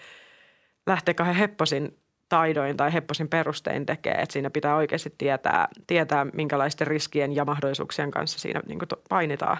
lähteä 0.87 1.13
kahden 1.13 1.35
hepposin 1.35 1.99
taidoin 2.29 2.77
tai 2.77 2.93
hepposin 2.93 3.27
perustein 3.27 3.85
tekee. 3.85 4.13
Että 4.13 4.33
siinä 4.33 4.49
pitää 4.49 4.75
oikeasti 4.75 5.13
tietää, 5.17 5.67
tietää, 5.87 6.25
minkälaisten 6.33 6.87
riskien 6.87 7.35
ja 7.35 7.45
mahdollisuuksien 7.45 8.11
kanssa 8.11 8.39
siinä 8.39 8.61
niin 8.67 8.79
painitaan 9.09 9.57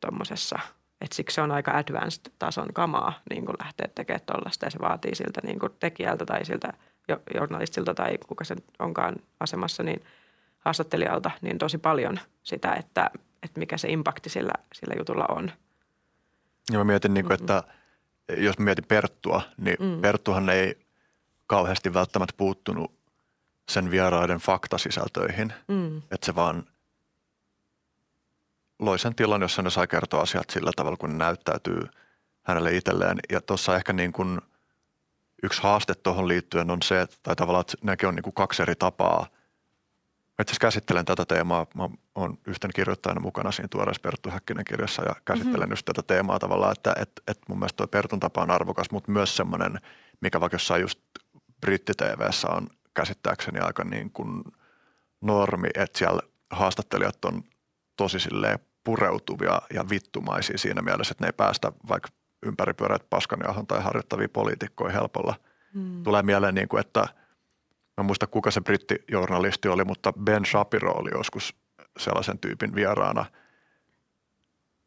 tuommoisessa. 0.00 0.58
Että 1.02 1.16
siksi 1.16 1.34
se 1.34 1.42
on 1.42 1.50
aika 1.50 1.70
advanced-tason 1.70 2.72
kamaa 2.72 3.12
niin 3.30 3.46
kuin 3.46 3.56
lähteä 3.58 3.88
tekemään 3.94 4.26
tuollaista 4.26 4.66
ja 4.66 4.70
se 4.70 4.78
vaatii 4.80 5.14
siltä 5.14 5.40
niin 5.44 5.58
kuin 5.58 5.72
tekijältä 5.80 6.26
tai 6.26 6.44
siltä 6.44 6.72
journalistilta 7.34 7.94
tai 7.94 8.18
kuka 8.26 8.44
sen 8.44 8.58
onkaan 8.78 9.14
asemassa, 9.40 9.82
niin 9.82 10.04
haastattelijalta, 10.58 11.30
niin 11.40 11.58
tosi 11.58 11.78
paljon 11.78 12.20
sitä, 12.42 12.74
että, 12.74 13.10
että 13.42 13.58
mikä 13.60 13.78
se 13.78 13.88
impakti 13.88 14.30
sillä, 14.30 14.52
sillä 14.74 14.94
jutulla 14.98 15.26
on. 15.28 15.52
Ja 16.72 16.78
mä 16.78 16.84
mietin, 16.84 17.14
niin 17.14 17.26
kuin, 17.26 17.40
että 17.40 17.62
jos 18.36 18.58
mä 18.58 18.64
mietin 18.64 18.84
Perttua, 18.84 19.42
niin 19.56 19.76
mm. 19.80 20.00
Perttuhan 20.00 20.48
ei 20.48 20.86
kauheasti 21.46 21.94
välttämättä 21.94 22.34
puuttunut 22.36 22.92
sen 23.68 23.90
vieraiden 23.90 24.38
faktasisältöihin. 24.38 25.52
Mm. 25.68 25.98
Että 25.98 26.26
se 26.26 26.34
vaan 26.34 26.66
loi 28.84 28.98
sen 28.98 29.14
tilan, 29.14 29.42
jossa 29.42 29.62
ne 29.62 29.70
sai 29.70 29.86
kertoa 29.86 30.20
asiat 30.20 30.50
sillä 30.50 30.70
tavalla, 30.76 30.96
kun 30.96 31.10
ne 31.10 31.16
näyttäytyy 31.24 31.82
hänelle 32.42 32.76
itselleen. 32.76 33.18
Ja 33.30 33.40
tuossa 33.40 33.76
ehkä 33.76 33.92
niin 33.92 34.12
kuin 34.12 34.40
yksi 35.42 35.62
haaste 35.62 35.94
tuohon 35.94 36.28
liittyen 36.28 36.70
on 36.70 36.82
se, 36.82 37.00
että, 37.00 37.16
tai 37.22 37.36
tavallaan, 37.36 37.60
että 37.60 37.76
näkin 37.82 38.08
on 38.08 38.14
niin 38.14 38.22
kuin 38.22 38.34
kaksi 38.34 38.62
eri 38.62 38.74
tapaa. 38.74 39.26
Mä 40.38 40.42
itse 40.42 40.54
käsittelen 40.60 41.04
tätä 41.04 41.24
teemaa, 41.24 41.66
mä 41.74 41.88
oon 42.14 42.38
yhten 42.46 42.70
kirjoittajana 42.74 43.20
mukana 43.20 43.52
siinä 43.52 43.68
tuoreessa 43.68 44.00
Perttu 44.02 44.30
Häkkinen 44.30 44.64
kirjassa 44.64 45.02
ja 45.02 45.14
käsittelen 45.24 45.60
mm-hmm. 45.60 45.72
just 45.72 45.84
tätä 45.84 46.02
teemaa 46.02 46.38
tavallaan, 46.38 46.72
että 46.72 46.94
et, 46.98 47.10
et 47.28 47.38
mun 47.48 47.58
mielestä 47.58 47.76
tuo 47.76 47.86
Pertun 47.86 48.20
tapa 48.20 48.42
on 48.42 48.50
arvokas, 48.50 48.90
mutta 48.90 49.12
myös 49.12 49.36
semmoinen, 49.36 49.80
mikä 50.20 50.40
vaikka 50.40 50.54
jossain 50.54 50.82
just 50.82 51.00
britti 51.60 51.92
on 52.48 52.68
käsittääkseni 52.94 53.60
aika 53.60 53.84
niin 53.84 54.10
kuin 54.10 54.44
normi, 55.20 55.68
että 55.74 55.98
siellä 55.98 56.22
haastattelijat 56.50 57.24
on 57.24 57.44
tosi 57.96 58.20
silleen 58.20 58.58
pureutuvia 58.84 59.62
ja 59.74 59.84
vittumaisia 59.90 60.58
siinä 60.58 60.82
mielessä, 60.82 61.12
että 61.12 61.24
ne 61.24 61.28
ei 61.28 61.32
päästä 61.36 61.72
vaikka 61.88 62.08
ympäripyöreät 62.46 63.10
paskanjahon 63.10 63.66
tai 63.66 63.82
harjoittavia 63.82 64.28
poliitikkoja 64.28 64.92
helpolla. 64.92 65.34
Hmm. 65.74 66.02
Tulee 66.02 66.22
mieleen, 66.22 66.54
niin 66.54 66.68
kuin, 66.68 66.80
että 66.80 67.08
mä 67.96 68.04
muista 68.04 68.26
kuka 68.26 68.50
se 68.50 68.60
brittijournalisti 68.60 69.68
oli, 69.68 69.84
mutta 69.84 70.12
Ben 70.12 70.44
Shapiro 70.44 70.92
oli 70.92 71.10
joskus 71.14 71.54
sellaisen 71.98 72.38
tyypin 72.38 72.74
vieraana. 72.74 73.24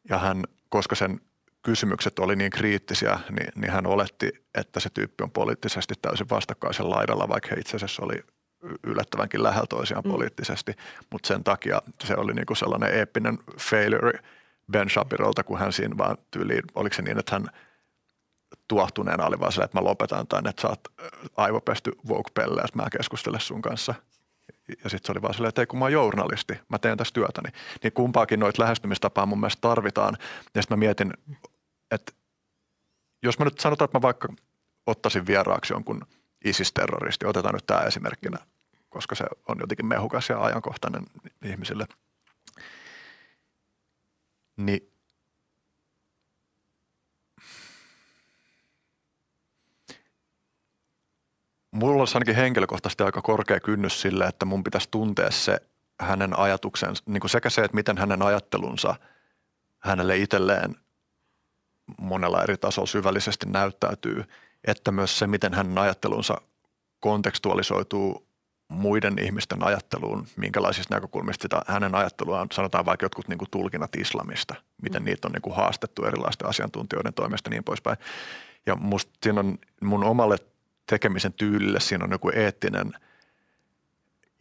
Ja 0.09 0.17
hän, 0.17 0.43
koska 0.69 0.95
sen 0.95 1.21
kysymykset 1.61 2.19
oli 2.19 2.35
niin 2.35 2.51
kriittisiä, 2.51 3.19
niin, 3.29 3.47
niin 3.55 3.71
hän 3.71 3.87
oletti, 3.87 4.31
että 4.55 4.79
se 4.79 4.89
tyyppi 4.89 5.23
on 5.23 5.31
poliittisesti 5.31 5.93
täysin 6.01 6.29
vastakkaisen 6.29 6.89
laidalla, 6.89 7.29
vaikka 7.29 7.49
he 7.51 7.59
itse 7.59 7.75
asiassa 7.75 8.03
oli 8.05 8.23
yllättävänkin 8.84 9.43
lähellä 9.43 9.68
toisiaan 9.68 10.03
mm. 10.03 10.11
poliittisesti, 10.11 10.74
mutta 11.11 11.28
sen 11.28 11.43
takia 11.43 11.82
se 12.03 12.16
oli 12.16 12.34
niinku 12.34 12.55
sellainen 12.55 12.93
eeppinen 12.93 13.38
failure 13.59 14.20
Ben 14.72 14.89
Shapirolta, 14.89 15.43
kun 15.43 15.59
hän 15.59 15.74
siinä 15.74 15.97
vaan 15.97 16.18
tyyliin, 16.32 16.63
oliko 16.76 16.95
se 16.95 17.01
niin, 17.01 17.20
että 17.20 17.36
hän 17.36 17.49
tuohtuneena 18.68 19.26
oli 19.26 19.39
vaan 19.39 19.51
sillä, 19.51 19.66
että 19.66 19.78
mä 19.78 19.84
lopetan 19.84 20.28
tämän, 20.28 20.47
että 20.47 20.61
sä 20.61 20.68
oot 20.68 20.88
aivopesty 21.38 21.91
woke 22.07 22.32
pelle, 22.34 22.61
että 22.61 22.78
mä 22.78 22.89
keskustele 22.97 23.39
sun 23.39 23.61
kanssa. 23.61 23.95
Ja 24.84 24.89
sitten 24.89 25.05
se 25.05 25.11
oli 25.11 25.22
vaan 25.22 25.34
silleen, 25.34 25.49
että 25.49 25.61
ei 25.61 25.66
kun 25.66 25.80
mä 25.80 25.86
oon 25.86 25.91
journalisti, 25.91 26.59
mä 26.70 26.80
teen 26.80 26.97
tässä 26.97 27.13
työtäni. 27.13 27.49
Niin 27.84 27.93
kumpaakin 27.93 28.39
noita 28.39 28.61
lähestymistapaa 28.63 29.26
mun 29.26 29.39
mielestä 29.39 29.61
tarvitaan. 29.61 30.18
Ja 30.55 30.61
sitten 30.61 30.78
mä 30.78 30.80
mietin, 30.80 31.13
että 31.91 32.11
jos 33.24 33.39
mä 33.39 33.45
nyt 33.45 33.59
sanotaan, 33.59 33.86
että 33.86 33.97
mä 33.97 34.01
vaikka 34.01 34.28
ottaisin 34.88 35.28
vieraaksi 35.28 35.74
jonkun 35.74 36.01
ISIS-terroristi, 36.45 37.26
otetaan 37.26 37.55
nyt 37.55 37.66
tämä 37.66 37.82
esimerkkinä, 37.82 38.38
koska 38.95 39.15
se 39.15 39.25
on 39.47 39.57
jotenkin 39.59 39.85
mehukas 39.85 40.29
ja 40.29 40.43
ajankohtainen 40.43 41.05
ihmisille. 41.43 41.87
Niin 44.57 44.91
mulla 51.71 51.99
olisi 51.99 52.15
ainakin 52.15 52.35
henkilökohtaisesti 52.35 53.03
aika 53.03 53.21
korkea 53.21 53.59
kynnys 53.59 54.01
sille, 54.01 54.25
että 54.25 54.45
mun 54.45 54.63
pitäisi 54.63 54.87
tuntea 54.91 55.31
se 55.31 55.57
hänen 55.99 56.39
ajatuksensa, 56.39 57.03
niin 57.05 57.21
kuin 57.21 57.31
sekä 57.31 57.49
se, 57.49 57.61
että 57.61 57.75
miten 57.75 57.97
hänen 57.97 58.21
ajattelunsa 58.21 58.95
hänelle 59.79 60.17
itselleen 60.17 60.75
monella 61.97 62.43
eri 62.43 62.57
tasolla 62.57 62.87
syvällisesti 62.87 63.45
näyttäytyy, 63.49 64.23
että 64.63 64.91
myös 64.91 65.19
se, 65.19 65.27
miten 65.27 65.53
hänen 65.53 65.77
ajattelunsa 65.77 66.41
kontekstualisoituu 66.99 68.24
muiden 68.68 69.20
ihmisten 69.20 69.63
ajatteluun, 69.63 70.28
minkälaisista 70.36 70.95
näkökulmista 70.95 71.41
sitä 71.41 71.61
hänen 71.68 71.95
ajatteluaan, 71.95 72.47
sanotaan 72.51 72.86
vaikka 72.86 73.05
jotkut 73.05 73.28
niin 73.28 73.38
kuin 73.38 73.51
tulkinnat 73.51 73.95
islamista, 73.95 74.55
miten 74.82 75.01
mm. 75.01 75.05
niitä 75.05 75.28
on 75.28 75.32
niin 75.32 75.41
kuin 75.41 75.55
haastettu 75.55 76.05
erilaisten 76.05 76.49
asiantuntijoiden 76.49 77.13
toimesta 77.13 77.49
niin 77.49 77.63
poispäin. 77.63 77.97
Ja 78.66 78.76
musta 78.76 79.11
siinä 79.24 79.39
on 79.39 79.57
mun 79.82 80.03
omalle 80.03 80.38
tekemisen 80.89 81.34
tyylille, 81.34 81.80
siinä 81.80 82.03
on 82.05 82.11
joku 82.11 82.30
eettinen 82.36 82.93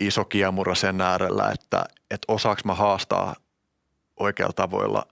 iso 0.01 0.25
kiemura 0.25 0.75
sen 0.75 1.01
äärellä, 1.01 1.51
että, 1.51 1.85
että 2.11 2.33
osaako 2.33 2.61
mä 2.65 2.75
haastaa 2.75 3.37
oikealla 4.21 4.53
tavoilla 4.53 5.07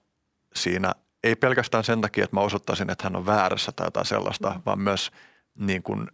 siinä, 0.55 0.93
ei 1.25 1.37
pelkästään 1.37 1.85
sen 1.85 2.01
takia, 2.01 2.25
että 2.25 2.37
mä 2.37 2.41
osoittaisin, 2.41 2.91
että 2.91 3.05
hän 3.05 3.17
on 3.17 3.27
väärässä 3.27 3.73
tai 3.73 3.87
jotain 3.87 4.07
sellaista, 4.07 4.51
mm. 4.51 4.63
vaan 4.67 4.79
myös 4.79 5.11
niin 5.55 5.83
kuin 5.83 6.09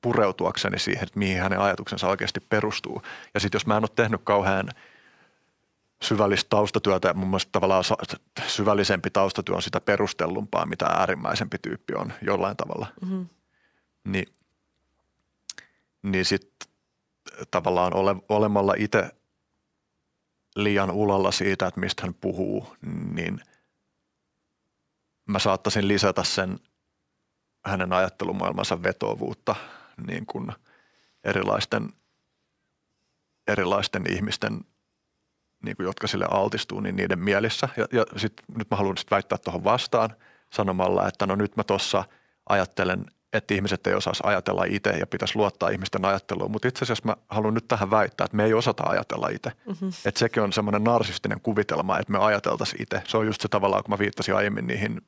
pureutuakseni 0.00 0.78
siihen, 0.78 1.02
että 1.02 1.18
mihin 1.18 1.42
hänen 1.42 1.60
ajatuksensa 1.60 2.08
oikeasti 2.08 2.40
perustuu. 2.40 3.02
Ja 3.34 3.40
sitten 3.40 3.56
jos 3.56 3.66
mä 3.66 3.76
en 3.76 3.82
ole 3.82 3.90
tehnyt 3.96 4.20
kauhean 4.24 4.68
syvällistä 6.02 6.48
taustatyötä, 6.48 7.08
ja 7.08 7.14
mun 7.14 7.28
mielestä 7.28 7.52
tavallaan 7.52 7.84
syvällisempi 8.46 9.10
taustatyö 9.10 9.54
on 9.54 9.62
sitä 9.62 9.80
perustellumpaa, 9.80 10.66
mitä 10.66 10.86
äärimmäisempi 10.86 11.58
tyyppi 11.58 11.94
on 11.94 12.12
jollain 12.22 12.56
tavalla. 12.56 12.86
Mm-hmm. 13.02 13.26
Niin, 14.04 14.26
niin 16.02 16.24
sitten 16.24 16.68
tavallaan 17.50 17.94
ole, 17.94 18.16
olemalla 18.28 18.74
itse 18.78 19.10
liian 20.56 20.90
ulalla 20.90 21.32
siitä, 21.32 21.66
että 21.66 21.80
mistä 21.80 22.02
hän 22.02 22.14
puhuu, 22.14 22.76
niin 23.14 23.40
mä 25.28 25.38
saattaisin 25.38 25.88
lisätä 25.88 26.24
sen 26.24 26.58
hänen 27.64 27.92
ajattelumaailmansa 27.92 28.82
vetovuutta– 28.82 29.56
niin 30.06 30.26
kuin 30.26 30.52
erilaisten, 31.24 31.88
erilaisten 33.48 34.12
ihmisten, 34.12 34.60
niin 35.64 35.76
kuin 35.76 35.84
jotka 35.84 36.06
sille 36.06 36.26
altistuu, 36.30 36.80
niin 36.80 36.96
niiden 36.96 37.18
mielissä. 37.18 37.68
Ja, 37.76 37.86
ja 37.92 38.04
sit, 38.16 38.32
nyt 38.56 38.70
mä 38.70 38.76
haluan 38.76 38.96
sit 38.96 39.10
väittää 39.10 39.38
tuohon 39.38 39.64
vastaan 39.64 40.10
sanomalla, 40.52 41.08
että 41.08 41.26
no 41.26 41.34
nyt 41.34 41.56
mä 41.56 41.64
tuossa 41.64 42.04
ajattelen, 42.48 43.06
että 43.32 43.54
ihmiset 43.54 43.86
ei 43.86 43.94
osaisi 43.94 44.22
ajatella 44.26 44.64
itse 44.64 44.90
ja 44.90 45.06
pitäisi 45.06 45.36
luottaa 45.36 45.68
ihmisten 45.68 46.04
ajatteluun. 46.04 46.50
Mutta 46.50 46.68
itse 46.68 46.84
asiassa 46.84 47.06
mä 47.06 47.16
haluan 47.28 47.54
nyt 47.54 47.68
tähän 47.68 47.90
väittää, 47.90 48.24
että 48.24 48.36
me 48.36 48.44
ei 48.44 48.54
osata 48.54 48.82
ajatella 48.86 49.28
itse. 49.28 49.52
Mm-hmm. 49.66 49.92
Että 50.04 50.18
sekin 50.18 50.42
on 50.42 50.52
semmoinen 50.52 50.84
narsistinen 50.84 51.40
kuvitelma, 51.40 51.98
että 51.98 52.12
me 52.12 52.18
ajateltaisiin 52.18 52.82
itse. 52.82 53.02
Se 53.06 53.16
on 53.16 53.26
just 53.26 53.40
se 53.40 53.48
tavallaan, 53.48 53.82
kun 53.82 53.94
mä 53.94 53.98
viittasin 53.98 54.34
aiemmin 54.34 54.66
niihin 54.66 55.00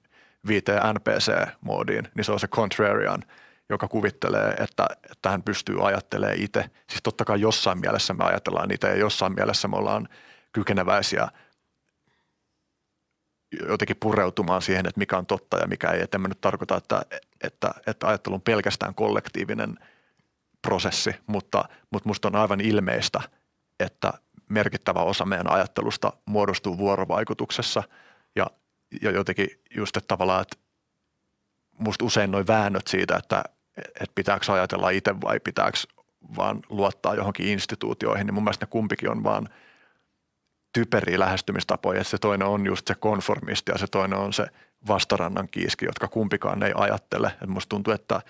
viiteen 0.46 0.82
NPC-moodiin, 0.82 2.08
niin 2.14 2.24
se 2.24 2.32
on 2.32 2.40
se 2.40 2.48
contrarian– 2.48 3.22
joka 3.72 3.88
kuvittelee, 3.88 4.50
että, 4.50 4.86
että 5.10 5.30
hän 5.30 5.42
pystyy 5.42 5.86
ajattelemaan 5.88 6.40
itse. 6.40 6.70
Siis 6.88 7.02
totta 7.02 7.24
kai 7.24 7.40
jossain 7.40 7.78
mielessä 7.80 8.14
me 8.14 8.24
ajatellaan 8.24 8.70
itse 8.70 8.88
ja 8.88 8.96
jossain 8.96 9.34
mielessä 9.34 9.68
me 9.68 9.76
ollaan 9.76 10.08
kykeneväisiä 10.52 11.28
jotenkin 13.68 13.96
pureutumaan 14.00 14.62
siihen, 14.62 14.86
että 14.86 14.98
mikä 14.98 15.18
on 15.18 15.26
totta 15.26 15.56
ja 15.56 15.66
mikä 15.66 15.90
ei. 15.90 16.00
Et 16.00 16.14
en 16.14 16.20
mä 16.20 16.28
nyt 16.28 16.40
tarkoita, 16.40 16.76
että, 16.76 17.02
että, 17.42 17.74
että 17.86 18.06
ajattelu 18.06 18.34
on 18.34 18.42
pelkästään 18.42 18.94
kollektiivinen 18.94 19.78
prosessi, 20.62 21.14
mutta, 21.26 21.64
mutta 21.90 22.08
musta 22.08 22.28
on 22.28 22.36
aivan 22.36 22.60
ilmeistä, 22.60 23.20
että 23.80 24.12
merkittävä 24.48 25.00
osa 25.02 25.24
meidän 25.24 25.52
ajattelusta 25.52 26.12
muodostuu 26.26 26.78
vuorovaikutuksessa 26.78 27.82
ja, 28.36 28.46
ja 29.02 29.10
jotenkin 29.10 29.48
just, 29.76 29.96
että 29.96 30.08
tavallaan, 30.08 30.42
että 30.42 30.56
musta 31.78 32.04
usein 32.04 32.30
noin 32.30 32.46
väännöt 32.46 32.86
siitä, 32.86 33.16
että, 33.16 33.44
että 33.76 34.12
pitääkö 34.14 34.52
ajatella 34.52 34.90
itse 34.90 35.20
vai 35.20 35.40
pitääkö 35.40 35.78
vaan 36.36 36.60
luottaa 36.68 37.14
johonkin 37.14 37.46
instituutioihin, 37.46 38.26
niin 38.26 38.34
mun 38.34 38.44
mielestä 38.44 38.66
ne 38.66 38.70
kumpikin 38.70 39.10
on 39.10 39.24
vaan 39.24 39.48
typeriä 40.72 41.18
lähestymistapoja. 41.18 42.00
Että 42.00 42.10
se 42.10 42.18
toinen 42.18 42.48
on 42.48 42.66
just 42.66 42.86
se 42.86 42.94
konformisti 42.94 43.72
ja 43.72 43.78
se 43.78 43.86
toinen 43.86 44.18
on 44.18 44.32
se 44.32 44.46
vastarannan 44.88 45.48
kiiski, 45.48 45.84
jotka 45.84 46.08
kumpikaan 46.08 46.62
ei 46.62 46.72
ajattele. 46.76 47.26
Että 47.26 47.46
musta 47.46 47.68
tuntuu, 47.68 47.92
että, 47.92 48.20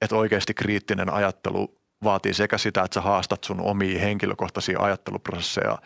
että 0.00 0.16
oikeasti 0.16 0.54
kriittinen 0.54 1.12
ajattelu 1.12 1.78
vaatii 2.04 2.34
sekä 2.34 2.58
sitä, 2.58 2.82
että 2.82 2.94
sä 2.94 3.00
haastat 3.00 3.44
sun 3.44 3.60
omia 3.60 4.00
henkilökohtaisia 4.00 4.80
ajatteluprosesseja 4.80 5.78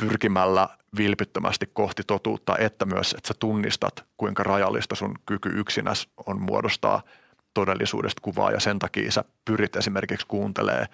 pyrkimällä 0.00 0.68
vilpittömästi 0.96 1.70
kohti 1.72 2.02
totuutta, 2.06 2.58
että 2.58 2.84
myös, 2.86 3.14
että 3.14 3.28
sä 3.28 3.34
tunnistat, 3.38 4.04
kuinka 4.16 4.42
rajallista 4.42 4.94
sun 4.94 5.14
kyky 5.26 5.50
yksinäs 5.54 6.08
on 6.26 6.40
muodostaa 6.40 7.02
todellisuudesta 7.54 8.22
kuvaa 8.22 8.50
ja 8.50 8.60
sen 8.60 8.78
takia 8.78 9.10
sä 9.10 9.24
pyrit 9.44 9.76
esimerkiksi 9.76 10.26
kuuntelee 10.26 10.86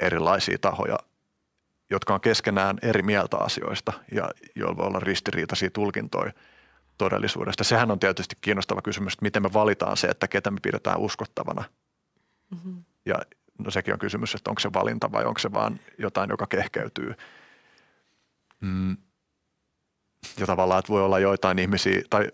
erilaisia 0.00 0.58
tahoja, 0.60 0.98
jotka 1.90 2.14
on 2.14 2.20
keskenään 2.20 2.78
eri 2.82 3.02
mieltä 3.02 3.36
asioista 3.36 3.92
ja 4.12 4.30
joilla 4.54 4.76
voi 4.76 4.86
olla 4.86 5.00
ristiriitaisia 5.00 5.70
tulkintoja 5.70 6.32
todellisuudesta. 6.98 7.64
Sehän 7.64 7.90
on 7.90 7.98
tietysti 7.98 8.36
kiinnostava 8.40 8.82
kysymys, 8.82 9.12
että 9.12 9.22
miten 9.22 9.42
me 9.42 9.52
valitaan 9.52 9.96
se, 9.96 10.06
että 10.06 10.28
ketä 10.28 10.50
me 10.50 10.58
pidetään 10.62 10.98
uskottavana. 10.98 11.64
Mm-hmm. 12.50 12.84
Ja 13.06 13.14
no 13.58 13.70
sekin 13.70 13.94
on 13.94 14.00
kysymys, 14.00 14.34
että 14.34 14.50
onko 14.50 14.60
se 14.60 14.72
valinta 14.72 15.12
vai 15.12 15.24
onko 15.24 15.38
se 15.38 15.52
vaan 15.52 15.80
jotain, 15.98 16.30
joka 16.30 16.46
kehkeytyy. 16.46 17.14
Mm. 18.60 18.96
Ja 20.38 20.46
tavallaan, 20.46 20.78
että 20.78 20.92
voi 20.92 21.04
olla 21.04 21.18
joitain 21.18 21.58
ihmisiä, 21.58 22.02
tai 22.10 22.28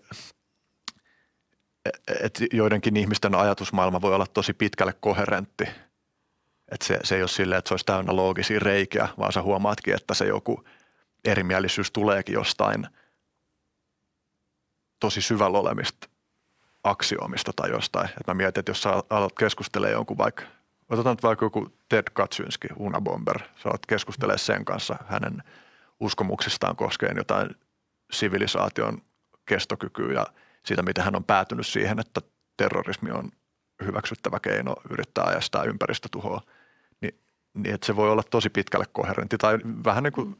että 2.23 2.45
joidenkin 2.53 2.97
ihmisten 2.97 3.35
ajatusmaailma 3.35 4.01
voi 4.01 4.15
olla 4.15 4.27
tosi 4.27 4.53
pitkälle 4.53 4.93
koherentti. 4.93 5.63
Että 6.71 6.85
se, 6.85 6.99
se 7.03 7.15
ei 7.15 7.21
ole 7.21 7.27
silleen, 7.27 7.59
että 7.59 7.67
se 7.69 7.73
olisi 7.73 7.85
täynnä 7.85 8.15
loogisia 8.15 8.59
reikiä, 8.59 9.09
vaan 9.17 9.33
sä 9.33 9.41
huomaatkin, 9.41 9.95
että 9.95 10.13
se 10.13 10.25
joku 10.25 10.63
erimielisyys 11.25 11.91
tuleekin 11.91 12.33
jostain 12.33 12.87
tosi 14.99 15.21
syvällä 15.21 15.59
olemista 15.59 16.07
aksioomista 16.83 17.51
tai 17.55 17.69
jostain. 17.69 18.09
Että 18.09 18.23
mä 18.27 18.33
mietin, 18.33 18.59
että 18.59 18.69
jos 18.69 18.81
sä 18.81 19.03
alat 19.09 19.33
keskustelemaan 19.39 19.93
jonkun 19.93 20.17
vaikka, 20.17 20.43
otetaan 20.89 21.13
nyt 21.15 21.23
vaikka 21.23 21.45
joku 21.45 21.69
Ted 21.89 22.03
Kaczynski, 22.13 22.67
Unabomber, 22.75 23.39
sä 23.39 23.69
alat 23.69 23.85
keskustelemaan 23.85 24.39
sen 24.39 24.65
kanssa 24.65 24.95
hänen 25.07 25.43
uskomuksistaan 26.05 26.75
koskeen 26.75 27.17
jotain 27.17 27.49
sivilisaation 28.11 29.01
kestokykyä 29.45 30.13
ja– 30.13 30.25
siitä, 30.65 30.83
miten 30.83 31.03
hän 31.03 31.15
on 31.15 31.23
päätynyt 31.23 31.67
siihen, 31.67 31.99
että 31.99 32.21
terrorismi 32.57 33.11
on 33.11 33.31
hyväksyttävä 33.85 34.39
keino 34.39 34.75
yrittää 34.89 35.23
ajastaa 35.23 35.63
ympäristötuhoa, 35.63 36.41
niin, 37.01 37.19
niin 37.53 37.75
että 37.75 37.87
se 37.87 37.95
voi 37.95 38.11
olla 38.11 38.23
tosi 38.23 38.49
pitkälle 38.49 38.85
koherentti. 38.91 39.37
Tai 39.37 39.57
vähän 39.85 40.03
niin 40.03 40.13
kuin 40.13 40.39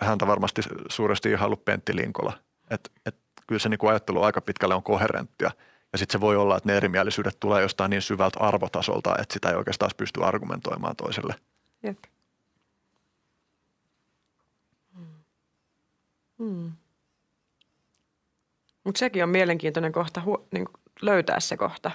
häntä 0.00 0.26
varmasti 0.26 0.62
suuresti 0.88 1.30
ihailu 1.30 1.56
Pentti 1.56 1.96
Linkola. 1.96 2.32
Että 2.70 2.90
et, 3.06 3.16
kyllä 3.46 3.58
se 3.58 3.68
niin 3.68 3.78
kuin 3.78 3.90
ajattelu 3.90 4.22
aika 4.22 4.40
pitkälle 4.40 4.74
on 4.74 4.82
koherenttia. 4.82 5.50
Ja 5.92 5.98
sitten 5.98 6.12
se 6.12 6.20
voi 6.20 6.36
olla, 6.36 6.56
että 6.56 6.68
ne 6.68 6.76
erimielisyydet 6.76 7.40
tulee 7.40 7.62
jostain 7.62 7.90
niin 7.90 8.02
syvältä 8.02 8.40
arvotasolta, 8.40 9.16
että 9.18 9.32
sitä 9.32 9.50
ei 9.50 9.56
oikeastaan 9.56 9.90
pysty 9.96 10.24
argumentoimaan 10.24 10.96
toiselle. 10.96 11.34
Jep. 11.82 11.98
Hmm. 16.42 16.72
Mutta 18.84 18.98
sekin 18.98 19.22
on 19.22 19.28
mielenkiintoinen 19.28 19.92
kohta 19.92 20.22
hu- 20.26 20.46
niin 20.50 20.68
löytää 21.02 21.40
se 21.40 21.56
kohta 21.56 21.90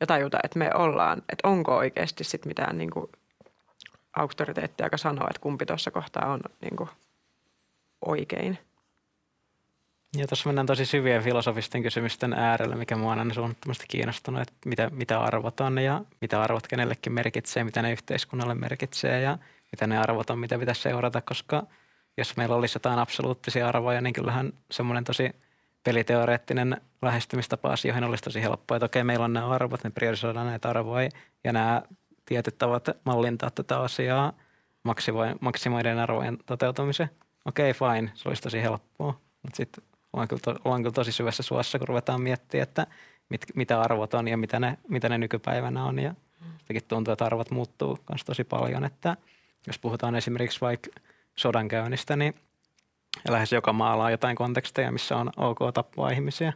ja 0.00 0.06
tajuta, 0.06 0.38
että 0.44 0.58
me 0.58 0.74
ollaan, 0.74 1.18
että 1.18 1.48
onko 1.48 1.76
oikeasti 1.76 2.24
sit 2.24 2.46
mitään 2.46 2.78
niin 2.78 2.90
kuin 2.90 3.06
auktoriteettia, 4.16 4.86
joka 4.86 4.96
sanoo, 4.96 5.26
että 5.30 5.40
kumpi 5.40 5.66
tuossa 5.66 5.90
kohtaa 5.90 6.32
on 6.32 6.40
niin 6.60 6.76
kuin 6.76 6.90
oikein. 8.06 8.58
Ja 10.16 10.26
tuossa 10.26 10.48
mennään 10.48 10.66
tosi 10.66 10.86
syvien 10.86 11.22
filosofisten 11.22 11.82
kysymysten 11.82 12.32
äärellä, 12.32 12.76
mikä 12.76 12.96
mua 12.96 13.12
on 13.12 13.18
aina 13.18 13.34
suunnattomasti 13.34 13.84
kiinnostunut, 13.88 14.42
että 14.42 14.54
mitä, 14.64 14.90
mitä 14.90 15.20
arvot 15.20 15.60
on 15.60 15.78
ja 15.78 16.04
mitä 16.20 16.42
arvot 16.42 16.66
kenellekin 16.66 17.12
merkitsee, 17.12 17.64
mitä 17.64 17.82
ne 17.82 17.92
yhteiskunnalle 17.92 18.54
merkitsee 18.54 19.20
ja 19.20 19.38
mitä 19.72 19.86
ne 19.86 19.98
arvot 19.98 20.30
on, 20.30 20.38
mitä 20.38 20.58
pitäisi 20.58 20.82
seurata, 20.82 21.20
koska 21.20 21.62
jos 22.20 22.36
meillä 22.36 22.56
olisi 22.56 22.76
jotain 22.76 22.98
absoluuttisia 22.98 23.68
arvoja, 23.68 24.00
niin 24.00 24.12
kyllähän 24.12 24.52
semmoinen 24.70 25.04
tosi– 25.04 25.30
peliteoreettinen 25.84 26.80
lähestymistapa 27.02 27.72
asioihin 27.72 28.04
olisi 28.04 28.22
tosi 28.22 28.42
helppoa, 28.42 28.76
että 28.76 28.86
okei, 28.86 29.04
meillä 29.04 29.24
on 29.24 29.32
nämä 29.32 29.48
arvot, 29.48 29.84
me 29.84 29.90
priorisoidaan 29.90 30.46
näitä 30.46 30.68
arvoja 30.68 31.08
ja 31.44 31.52
nämä 31.52 31.82
tietyt 32.26 32.58
tavat 32.58 32.88
mallintaa 33.04 33.50
tätä 33.50 33.80
asiaa 33.80 34.32
maksimoiden 35.40 35.98
arvojen 35.98 36.38
toteutumisen. 36.46 37.10
Okei, 37.44 37.74
fine, 37.74 38.12
se 38.14 38.28
olisi 38.28 38.42
tosi 38.42 38.62
helppoa, 38.62 39.20
mutta 39.42 39.56
sitten 39.56 39.84
ollaan 40.12 40.28
to, 40.42 40.54
ollaan 40.64 40.82
kyllä 40.82 40.94
tosi 40.94 41.12
syvässä 41.12 41.42
suossa, 41.42 41.78
kun 41.78 41.88
ruvetaan 41.88 42.22
miettimään, 42.22 42.62
että 42.62 42.86
mit, 43.28 43.40
mitä 43.54 43.80
arvot 43.80 44.14
on 44.14 44.28
ja 44.28 44.36
mitä 44.36 44.60
ne, 44.60 44.78
mitä 44.88 45.08
ne 45.08 45.18
nykypäivänä 45.18 45.84
on. 45.84 45.98
Ja 45.98 46.14
sitäkin 46.58 46.82
tuntuu, 46.88 47.12
että 47.12 47.24
arvot 47.24 47.50
muuttuu 47.50 47.98
myös 48.08 48.24
tosi 48.24 48.44
paljon, 48.44 48.84
että 48.84 49.16
jos 49.66 49.78
puhutaan 49.78 50.14
esimerkiksi 50.14 50.60
vaikka 50.60 50.90
sodankäynnistä, 51.36 52.16
niin– 52.16 52.34
lähes 53.28 53.52
joka 53.52 53.72
maalla 53.72 54.04
on 54.04 54.10
jotain 54.10 54.36
konteksteja, 54.36 54.92
missä 54.92 55.16
on 55.16 55.30
ok 55.36 55.58
tappaa 55.74 56.10
ihmisiä. 56.10 56.52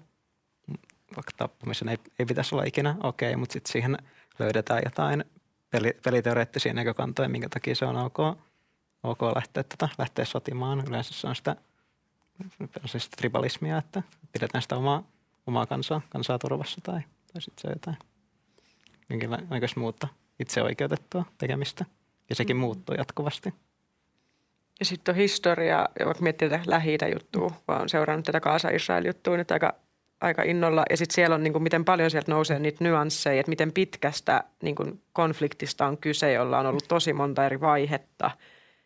Vaikka 1.17 1.33
tappamisen 1.37 1.89
ei, 1.89 1.99
ei 2.19 2.27
pitäisi 2.27 2.55
olla 2.55 2.65
ikinä 2.65 2.97
okei, 3.03 3.31
okay, 3.31 3.41
mutta 3.41 3.53
sitten 3.53 3.73
siihen 3.73 3.99
löydetään 4.39 4.83
jotain 4.85 5.25
peli, 5.71 5.97
peliteoreettisia 6.05 6.75
näkökantoja, 6.75 7.29
minkä 7.29 7.49
takia 7.49 7.75
se 7.75 7.85
on 7.85 7.97
ok, 7.97 8.19
ok 9.03 9.23
lähteä, 9.35 9.63
tätä, 9.63 9.89
lähteä 9.99 10.25
sotimaan. 10.25 10.85
Yleensä 10.89 11.15
se 11.15 11.27
on 11.27 11.37
sitä, 11.37 11.57
siis 12.85 13.09
tribalismia, 13.09 13.79
että 13.79 14.03
pidetään 14.33 14.63
sitä 14.63 14.77
omaa, 14.77 15.03
omaa 15.47 15.67
kansaa, 15.67 16.01
kansaa 16.09 16.39
turvassa 16.39 16.81
tai, 16.81 17.01
tai 17.33 17.43
sitten 17.43 17.63
se 17.63 17.69
on 17.69 17.73
jotain 17.73 17.97
jonkinlaista 19.11 19.81
muuta 19.81 20.09
itseoikeutettua 20.41 21.25
tekemistä. 21.39 21.85
Ja 22.29 22.35
sekin 22.35 22.57
mm. 22.57 22.61
muuttuu 22.61 22.95
jatkuvasti. 22.95 23.55
Ja 24.81 24.87
sitten 24.87 25.13
on 25.13 25.17
historia, 25.17 25.89
ja 26.01 26.07
vaikka 26.07 26.23
miettii 26.23 26.51
tätä 26.51 26.65
lähi 26.67 26.99
juttua, 27.13 27.51
vaan 27.69 27.83
on 27.83 27.89
seurannut 27.89 28.25
tätä 28.25 28.41
Kaasa-Israel-juttua 28.41 29.37
nyt 29.37 29.51
aika, 29.51 29.75
aika 30.21 30.43
innolla. 30.43 30.85
Ja 30.91 30.97
sitten 30.97 31.15
siellä 31.15 31.35
on 31.35 31.43
niin 31.43 31.53
kuin, 31.53 31.63
miten 31.63 31.85
paljon 31.85 32.11
sieltä 32.11 32.33
nousee 32.33 32.59
niitä 32.59 32.85
nyansseja, 32.85 33.41
että 33.41 33.51
miten 33.51 33.73
pitkästä 33.73 34.45
niin 34.63 34.75
kuin, 34.75 35.03
konfliktista 35.13 35.87
on 35.87 35.99
kyse, 35.99 36.33
jolla 36.33 36.59
on 36.59 36.67
ollut 36.67 36.89
tosi 36.89 37.13
monta 37.13 37.47
eri 37.47 37.61
vaihetta. 37.61 38.31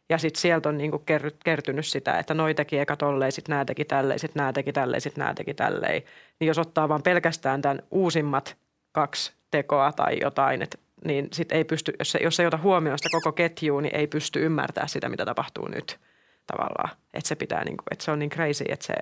Ja 0.08 0.18
sitten 0.18 0.40
sieltä 0.40 0.68
on 0.68 0.78
niin 0.78 0.90
kuin, 0.90 1.02
kertynyt 1.44 1.86
sitä, 1.86 2.18
että 2.18 2.34
noi 2.34 2.54
teki 2.54 2.78
eka 2.78 2.96
tolleen, 2.96 3.32
sitten 3.32 3.52
nämä 3.52 3.64
teki 3.64 3.84
tälleen, 3.84 4.18
sitten 4.18 4.40
nämä 4.40 4.52
teki 4.52 4.72
tälleen, 4.72 5.00
sitten 5.00 5.22
nämä 5.22 5.34
teki 5.34 5.54
tälleen. 5.54 6.02
Niin 6.40 6.48
jos 6.48 6.58
ottaa 6.58 6.88
vaan 6.88 7.02
pelkästään 7.02 7.62
tämän 7.62 7.82
uusimmat 7.90 8.56
kaksi 8.92 9.32
tekoa 9.50 9.92
tai 9.92 10.18
jotain, 10.20 10.62
että 10.62 10.78
niin 11.04 11.28
sit 11.32 11.52
ei 11.52 11.64
pysty, 11.64 11.92
jos, 11.98 12.10
se, 12.12 12.18
jos 12.22 12.40
ei 12.40 12.46
ota 12.46 12.56
huomioon 12.56 12.98
sitä 12.98 13.08
koko 13.12 13.32
ketjua, 13.32 13.80
niin 13.80 13.96
ei 13.96 14.06
pysty 14.06 14.44
ymmärtämään 14.46 14.88
sitä, 14.88 15.08
mitä 15.08 15.24
tapahtuu 15.24 15.68
nyt 15.68 16.00
tavallaan. 16.46 16.90
Että 17.14 17.28
se 17.28 17.34
pitää, 17.34 17.64
niin 17.64 17.76
kuin, 17.76 17.86
että 17.90 18.04
se 18.04 18.10
on 18.10 18.18
niin 18.18 18.30
crazy, 18.30 18.64
että, 18.68 18.86
se, 18.86 18.94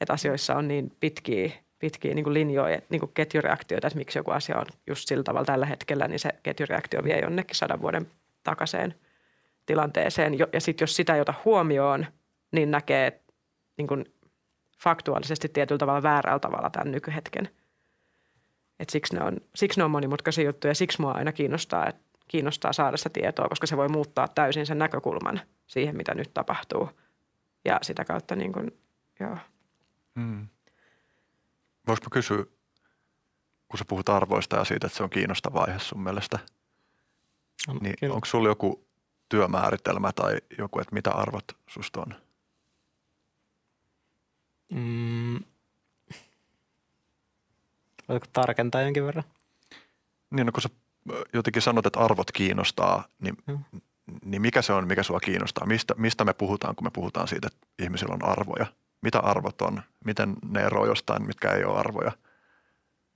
että 0.00 0.12
asioissa 0.12 0.54
on 0.54 0.68
niin 0.68 0.92
pitkiä, 1.00 1.50
pitkiä 1.78 2.14
niin 2.14 2.24
kuin 2.24 2.34
linjoja, 2.34 2.80
niin 2.88 3.00
kuin 3.00 3.12
ketjureaktioita, 3.14 3.86
että 3.86 3.98
miksi 3.98 4.18
joku 4.18 4.30
asia 4.30 4.58
on 4.58 4.66
just 4.86 5.08
sillä 5.08 5.22
tavalla 5.22 5.44
tällä 5.44 5.66
hetkellä, 5.66 6.08
niin 6.08 6.18
se 6.18 6.30
ketjureaktio 6.42 7.04
vie 7.04 7.18
jonnekin 7.18 7.56
sadan 7.56 7.82
vuoden 7.82 8.06
takaisin 8.42 8.94
tilanteeseen. 9.66 10.38
Ja 10.38 10.46
sitten 10.58 10.82
jos 10.82 10.96
sitä 10.96 11.14
ei 11.14 11.20
ota 11.20 11.34
huomioon, 11.44 12.06
niin 12.52 12.70
näkee 12.70 13.20
niin 13.76 13.86
kuin 13.86 14.04
faktuaalisesti 14.82 15.48
tietyllä 15.48 15.78
tavalla 15.78 16.02
väärällä 16.02 16.38
tavalla 16.38 16.70
tämän 16.70 16.92
nykyhetken– 16.92 17.48
et 18.80 18.90
siksi, 18.90 19.14
ne 19.14 19.24
on, 19.24 19.36
siksi 19.54 19.80
ne 19.80 19.84
on 19.84 19.90
monimutkaisia 19.90 20.44
juttuja 20.44 20.70
ja 20.70 20.74
siksi 20.74 21.00
mua 21.00 21.12
aina 21.12 21.32
kiinnostaa, 21.32 21.86
et, 21.86 21.96
kiinnostaa 22.28 22.72
saada 22.72 22.96
sitä 22.96 23.10
tietoa, 23.10 23.48
koska 23.48 23.66
se 23.66 23.76
voi 23.76 23.88
muuttaa 23.88 24.28
täysin 24.28 24.66
sen 24.66 24.78
näkökulman 24.78 25.40
siihen, 25.66 25.96
mitä 25.96 26.14
nyt 26.14 26.34
tapahtuu. 26.34 26.90
Ja 27.64 27.78
sitä 27.82 28.04
kautta 28.04 28.36
niin 28.36 28.52
kuin, 28.52 28.78
joo. 29.20 29.36
Hmm. 30.20 30.48
Voisiko 31.86 32.10
kysyä, 32.10 32.44
kun 33.68 33.78
sä 33.78 33.84
puhut 33.88 34.08
arvoista 34.08 34.56
ja 34.56 34.64
siitä, 34.64 34.86
että 34.86 34.96
se 34.96 35.02
on 35.02 35.10
kiinnostava 35.10 35.60
aihe 35.60 35.78
sun 35.78 36.02
mielestä, 36.02 36.38
on, 37.68 37.76
niin 37.76 38.12
onko 38.12 38.24
sulla 38.26 38.48
joku 38.48 38.84
työmääritelmä 39.28 40.12
tai 40.12 40.36
joku, 40.58 40.80
että 40.80 40.94
mitä 40.94 41.10
arvot 41.10 41.44
susta 41.66 42.00
on? 42.00 42.14
Mm, 44.72 45.44
Voitko 48.10 48.28
tarkentaa 48.32 48.82
jonkin 48.82 49.06
verran? 49.06 49.24
Niin, 50.30 50.46
no 50.46 50.52
kun 50.52 50.62
sä 50.62 50.68
jotenkin 51.32 51.62
sanot, 51.62 51.86
että 51.86 52.00
arvot 52.00 52.32
kiinnostaa, 52.32 53.04
niin, 53.20 53.36
hmm. 53.46 53.80
niin 54.24 54.42
mikä 54.42 54.62
se 54.62 54.72
on, 54.72 54.86
mikä 54.86 55.02
sua 55.02 55.20
kiinnostaa? 55.20 55.66
Mistä, 55.66 55.94
mistä 55.98 56.24
me 56.24 56.34
puhutaan, 56.34 56.76
kun 56.76 56.86
me 56.86 56.90
puhutaan 56.90 57.28
siitä, 57.28 57.46
että 57.46 57.66
ihmisillä 57.82 58.14
on 58.14 58.24
arvoja? 58.24 58.66
Mitä 59.02 59.18
arvot 59.18 59.62
on? 59.62 59.82
Miten 60.04 60.36
ne 60.48 60.60
eroavat 60.60 60.88
jostain, 60.88 61.26
mitkä 61.26 61.50
ei 61.50 61.64
ole 61.64 61.78
arvoja? 61.78 62.12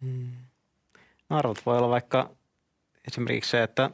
Hmm. 0.00 0.32
No 1.30 1.36
arvot 1.36 1.66
voi 1.66 1.78
olla 1.78 1.88
vaikka 1.88 2.30
esimerkiksi 3.08 3.50
se, 3.50 3.62
että, 3.62 3.90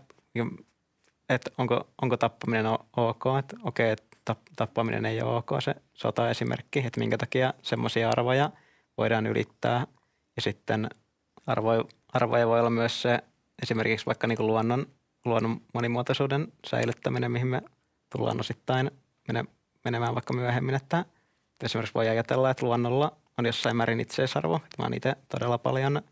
että 1.29 1.51
onko, 1.59 1.89
onko 2.03 2.17
tappaminen 2.17 2.67
ok, 2.97 3.25
että 3.39 3.57
okei, 3.65 3.91
että 3.91 4.37
tappaminen 4.57 5.07
ei 5.07 5.23
ole 5.23 5.37
ok, 5.37 5.51
se 5.61 5.75
sota-esimerkki, 5.95 6.79
että 6.79 7.01
minkä 7.01 7.19
takia 7.19 7.55
semmoisia 7.63 8.11
arvoja 8.11 8.51
voidaan 8.99 9.27
ylittää– 9.27 9.87
ja 10.41 10.43
sitten 10.43 10.91
arvoja, 11.47 11.85
arvoja 12.13 12.47
voi 12.47 12.61
olla 12.61 12.71
myös 12.71 13.03
se 13.03 13.19
esimerkiksi 13.63 14.07
vaikka 14.07 14.27
niin 14.27 14.37
kuin 14.37 14.47
luonnon, 14.47 14.87
luonnon 15.25 15.61
monimuotoisuuden 15.75 16.53
säilyttäminen, 16.67 17.33
mihin 17.33 17.47
me 17.47 17.63
tullaan 18.13 18.41
osittain 18.41 18.91
mene, 19.29 19.45
menemään 19.85 20.15
vaikka 20.15 20.35
myöhemmin. 20.35 20.75
Että 20.75 21.05
esimerkiksi 21.63 21.95
voi 21.95 22.09
ajatella, 22.09 22.51
että 22.51 22.67
luonnolla 22.67 23.17
on 23.39 23.47
jossain 23.47 23.77
määrin 23.77 24.01
itseisarvo. 24.01 24.61
Mä 24.79 24.85
oon 24.85 24.95
itse 24.95 25.17
todella 25.29 25.59
paljon 25.59 26.03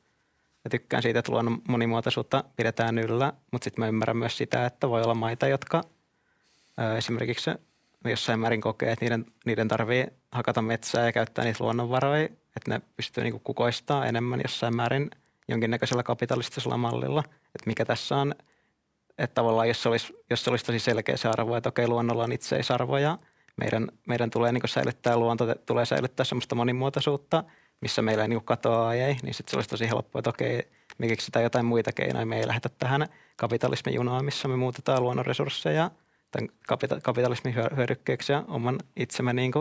mä 0.64 0.70
tykkään 0.70 1.02
siitä, 1.02 1.18
että 1.18 1.32
luonnon 1.32 1.62
monimuotoisuutta 1.68 2.44
pidetään 2.56 2.98
yllä, 2.98 3.32
mutta 3.52 3.64
sitten 3.64 3.82
mä 3.82 3.88
ymmärrän 3.88 4.16
myös 4.16 4.36
sitä, 4.36 4.66
että 4.66 4.88
voi 4.88 5.02
olla 5.02 5.14
maita, 5.14 5.48
jotka 5.48 5.84
ö, 6.80 6.96
esimerkiksi 6.96 7.50
jossain 8.04 8.40
määrin 8.40 8.60
kokee, 8.60 8.92
että 8.92 9.04
niiden, 9.04 9.26
niiden 9.46 9.68
tarvii 9.68 10.06
hakata 10.32 10.62
metsää 10.62 11.06
ja 11.06 11.12
käyttää 11.12 11.44
niitä 11.44 11.64
luonnonvaroja, 11.64 12.28
että 12.58 12.70
ne 12.70 12.80
pystyy 12.96 13.24
niin 13.24 13.40
kukoistaa 13.40 14.06
enemmän 14.06 14.40
jossain 14.44 14.76
määrin 14.76 15.10
jonkinnäköisellä 15.48 16.02
kapitalistisella 16.02 16.76
mallilla. 16.76 17.22
Että 17.26 17.66
mikä 17.66 17.84
tässä 17.84 18.16
on, 18.16 18.34
että 19.18 19.34
tavallaan 19.34 19.68
jos 19.68 19.82
se 19.82 19.88
olisi, 19.88 20.16
jos 20.30 20.44
se 20.44 20.50
olisi 20.50 20.64
tosi 20.64 20.78
selkeä 20.78 21.16
se 21.16 21.28
arvo, 21.28 21.56
että 21.56 21.68
okei 21.68 21.88
luonnolla 21.88 22.24
on 22.24 22.32
itseisarvo 22.32 22.98
ja 22.98 23.18
meidän, 23.56 23.88
meidän 24.06 24.30
tulee 24.30 24.52
niin 24.52 24.62
säilyttää 24.66 25.16
luonto, 25.16 25.54
tulee 25.54 25.86
säilyttää 25.86 26.24
semmoista 26.24 26.54
monimuotoisuutta, 26.54 27.44
missä 27.80 28.02
meillä 28.02 28.22
ei 28.24 28.28
niin 28.28 28.44
katoa 28.44 28.94
ei, 28.94 29.16
niin 29.22 29.34
sitten 29.34 29.50
se 29.50 29.56
olisi 29.56 29.70
tosi 29.70 29.88
helppoa, 29.88 30.18
että 30.18 30.30
okei, 30.30 30.68
me 30.98 31.08
keksitään 31.08 31.42
jotain 31.42 31.66
muita 31.66 31.92
keinoja, 31.92 32.26
me 32.26 32.38
ei 32.38 32.46
lähdetä 32.46 32.68
tähän 32.68 33.08
kapitalismin 33.36 33.94
junaan, 33.94 34.24
missä 34.24 34.48
me 34.48 34.56
muutetaan 34.56 35.02
luonnonresursseja 35.02 35.90
tämän 36.30 36.48
kapita- 36.68 37.00
kapitalismin 37.02 37.54
hyödykkeeksi 37.76 38.32
ja 38.32 38.44
oman 38.48 38.78
itsemme 38.96 39.32
niin 39.32 39.52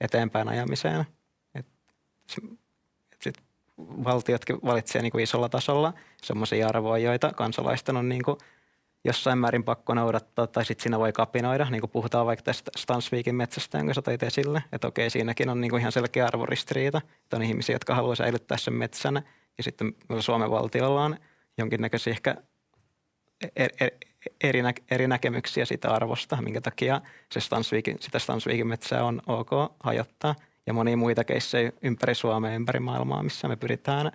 eteenpäin 0.00 0.48
ajamiseen. 0.48 1.06
Sit 3.20 3.42
valtiotkin 3.80 4.58
valitsee 4.64 5.02
niin 5.02 5.20
isolla 5.20 5.48
tasolla 5.48 5.92
sellaisia 6.22 6.68
arvoja, 6.68 7.04
joita 7.04 7.32
kansalaisten 7.32 7.96
on 7.96 8.08
niin 8.08 8.22
jossain 9.04 9.38
määrin 9.38 9.64
pakko 9.64 9.94
noudattaa, 9.94 10.46
tai 10.46 10.64
sitten 10.64 10.82
siinä 10.82 10.98
voi 10.98 11.12
kapinoida, 11.12 11.66
niin 11.70 11.80
kuin 11.80 11.90
puhutaan 11.90 12.26
vaikka 12.26 12.42
tästä 12.42 12.70
Stansvikin 12.76 13.34
metsästä, 13.34 13.78
jonka 13.78 13.94
sä 13.94 14.02
toit 14.02 14.22
esille, 14.22 14.62
että 14.72 14.86
okei, 14.88 15.10
siinäkin 15.10 15.48
on 15.48 15.60
niin 15.60 15.70
kuin 15.70 15.80
ihan 15.80 15.92
selkeä 15.92 16.26
arvoristiriita, 16.26 17.00
että 17.22 17.36
on 17.36 17.42
ihmisiä, 17.42 17.74
jotka 17.74 17.94
haluaa 17.94 18.14
säilyttää 18.14 18.58
sen 18.58 18.74
metsän, 18.74 19.22
ja 19.58 19.64
sitten 19.64 19.92
Suomen 20.20 20.50
valtiolla 20.50 21.04
on 21.04 21.16
jonkinnäköisiä 21.58 22.10
ehkä 22.10 22.36
eri, 23.56 23.74
eri, 23.80 23.98
eri, 24.40 24.62
nä, 24.62 24.72
eri 24.90 25.08
näkemyksiä 25.08 25.64
siitä 25.64 25.90
arvosta, 25.90 26.42
minkä 26.42 26.60
takia 26.60 27.00
se 27.32 27.40
Stansvikin, 27.40 27.96
sitä 28.00 28.18
Stansvikin 28.18 28.66
metsää 28.66 29.04
on 29.04 29.22
ok 29.26 29.50
hajottaa, 29.80 30.34
ja 30.66 30.72
monia 30.72 30.96
muita 30.96 31.24
keissejä 31.24 31.72
ympäri 31.82 32.14
Suomea, 32.14 32.54
ympäri 32.54 32.80
maailmaa, 32.80 33.22
missä 33.22 33.48
me 33.48 33.56
pyritään 33.56 34.12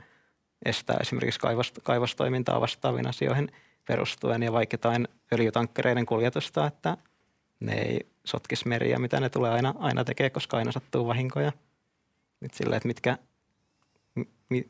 estää 0.66 0.97
esimerkiksi 1.02 1.39
kaivostoimintaa 1.84 2.62
vastaaviin 2.62 3.08
asioihin– 3.08 3.52
perustuen 3.89 4.43
ja 4.43 4.54
vaikka 4.54 4.74
jotain 4.74 5.08
öljytankkereiden 5.34 6.06
kuljetusta, 6.06 6.68
että 6.68 6.97
ne 7.60 7.74
ei 7.74 8.08
sotkisi 8.26 8.68
meriä, 8.68 9.00
mitä 9.00 9.20
ne 9.20 9.30
tulee 9.30 9.52
aina, 9.52 9.74
aina 9.80 10.04
tekee, 10.04 10.30
koska 10.30 10.58
aina 10.58 10.72
sattuu 10.72 11.08
vahinkoja. 11.08 11.52
Nyt 12.39 12.54
sille, 12.54 12.76
että 12.76 12.88
mitkä, 12.88 13.18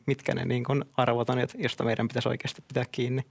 mitkä 0.06 0.34
ne 0.34 0.44
niin 0.44 0.64
kuin 0.64 0.84
arvot 0.96 1.30
on, 1.30 1.38
josta 1.54 1.84
meidän 1.84 2.08
pitäisi 2.08 2.28
oikeasti 2.28 2.62
pitää 2.68 2.84
kiinni. 2.92 3.22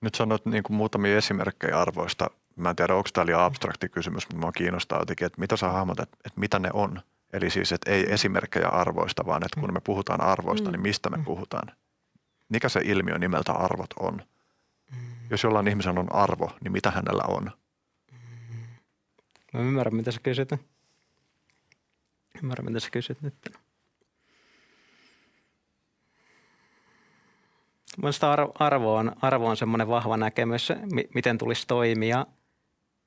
Nyt 0.00 0.14
sanoit 0.14 0.46
niin 0.46 0.62
kuin 0.62 0.76
muutamia 0.76 1.16
esimerkkejä 1.16 1.80
arvoista. 1.80 2.30
Mä 2.56 2.70
en 2.70 2.76
tiedä, 2.76 2.94
onko 2.94 3.08
tämä 3.12 3.26
liian 3.26 3.40
abstrakti 3.40 3.88
kysymys, 3.88 4.24
mutta 4.24 4.36
minua 4.36 4.52
kiinnostaa 4.52 4.98
jotenkin, 4.98 5.26
että 5.26 5.40
mitä 5.40 5.56
sä 5.56 5.68
hahmotat, 5.68 6.08
että 6.12 6.40
mitä 6.40 6.58
ne 6.58 6.70
on. 6.72 7.00
Eli 7.32 7.50
siis, 7.50 7.72
että 7.72 7.90
ei 7.90 8.12
esimerkkejä 8.12 8.68
arvoista, 8.68 9.26
vaan 9.26 9.44
että 9.44 9.60
kun 9.60 9.72
me 9.72 9.80
puhutaan 9.80 10.20
arvoista, 10.20 10.68
mm. 10.68 10.72
niin 10.72 10.82
mistä 10.82 11.10
me 11.10 11.16
mm. 11.16 11.24
puhutaan? 11.24 11.76
Mikä 12.48 12.68
se 12.68 12.80
ilmiö 12.84 13.18
nimeltä 13.18 13.52
arvot 13.52 13.90
on? 14.00 14.22
Jos 15.30 15.42
jollain 15.42 15.68
ihmisen 15.68 15.98
on 15.98 16.14
arvo, 16.14 16.50
niin 16.64 16.72
mitä 16.72 16.90
hänellä 16.90 17.22
on? 17.28 17.50
Mä 19.52 19.60
ymmärrän, 19.60 19.94
mitä 19.94 20.12
sä 20.12 20.20
kysyt. 20.22 20.50
Ymmärrän, 22.42 22.64
mitä 22.64 22.80
sä 22.80 22.90
kysyt 22.90 23.22
nyt. 23.22 23.34
Mielestäni 27.96 28.32
arvo 28.54 28.96
on, 28.96 29.12
arvo 29.22 29.48
on 29.48 29.56
semmoinen 29.56 29.88
vahva 29.88 30.16
näkemys, 30.16 30.68
miten 31.14 31.38
tulisi 31.38 31.66
toimia 31.66 32.26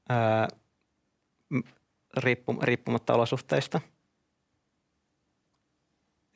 ää, 0.10 0.48
riippumatta 2.62 3.14
olosuhteista. 3.14 3.82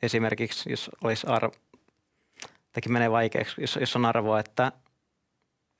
Esimerkiksi 0.02 0.70
jos 0.70 0.90
olisi 1.04 1.26
arvo, 1.26 1.52
tekin 2.72 2.92
menee 2.92 3.10
vaikeaksi, 3.10 3.60
jos, 3.60 3.78
jos 3.80 3.96
on 3.96 4.04
arvo, 4.04 4.36
että– 4.36 4.72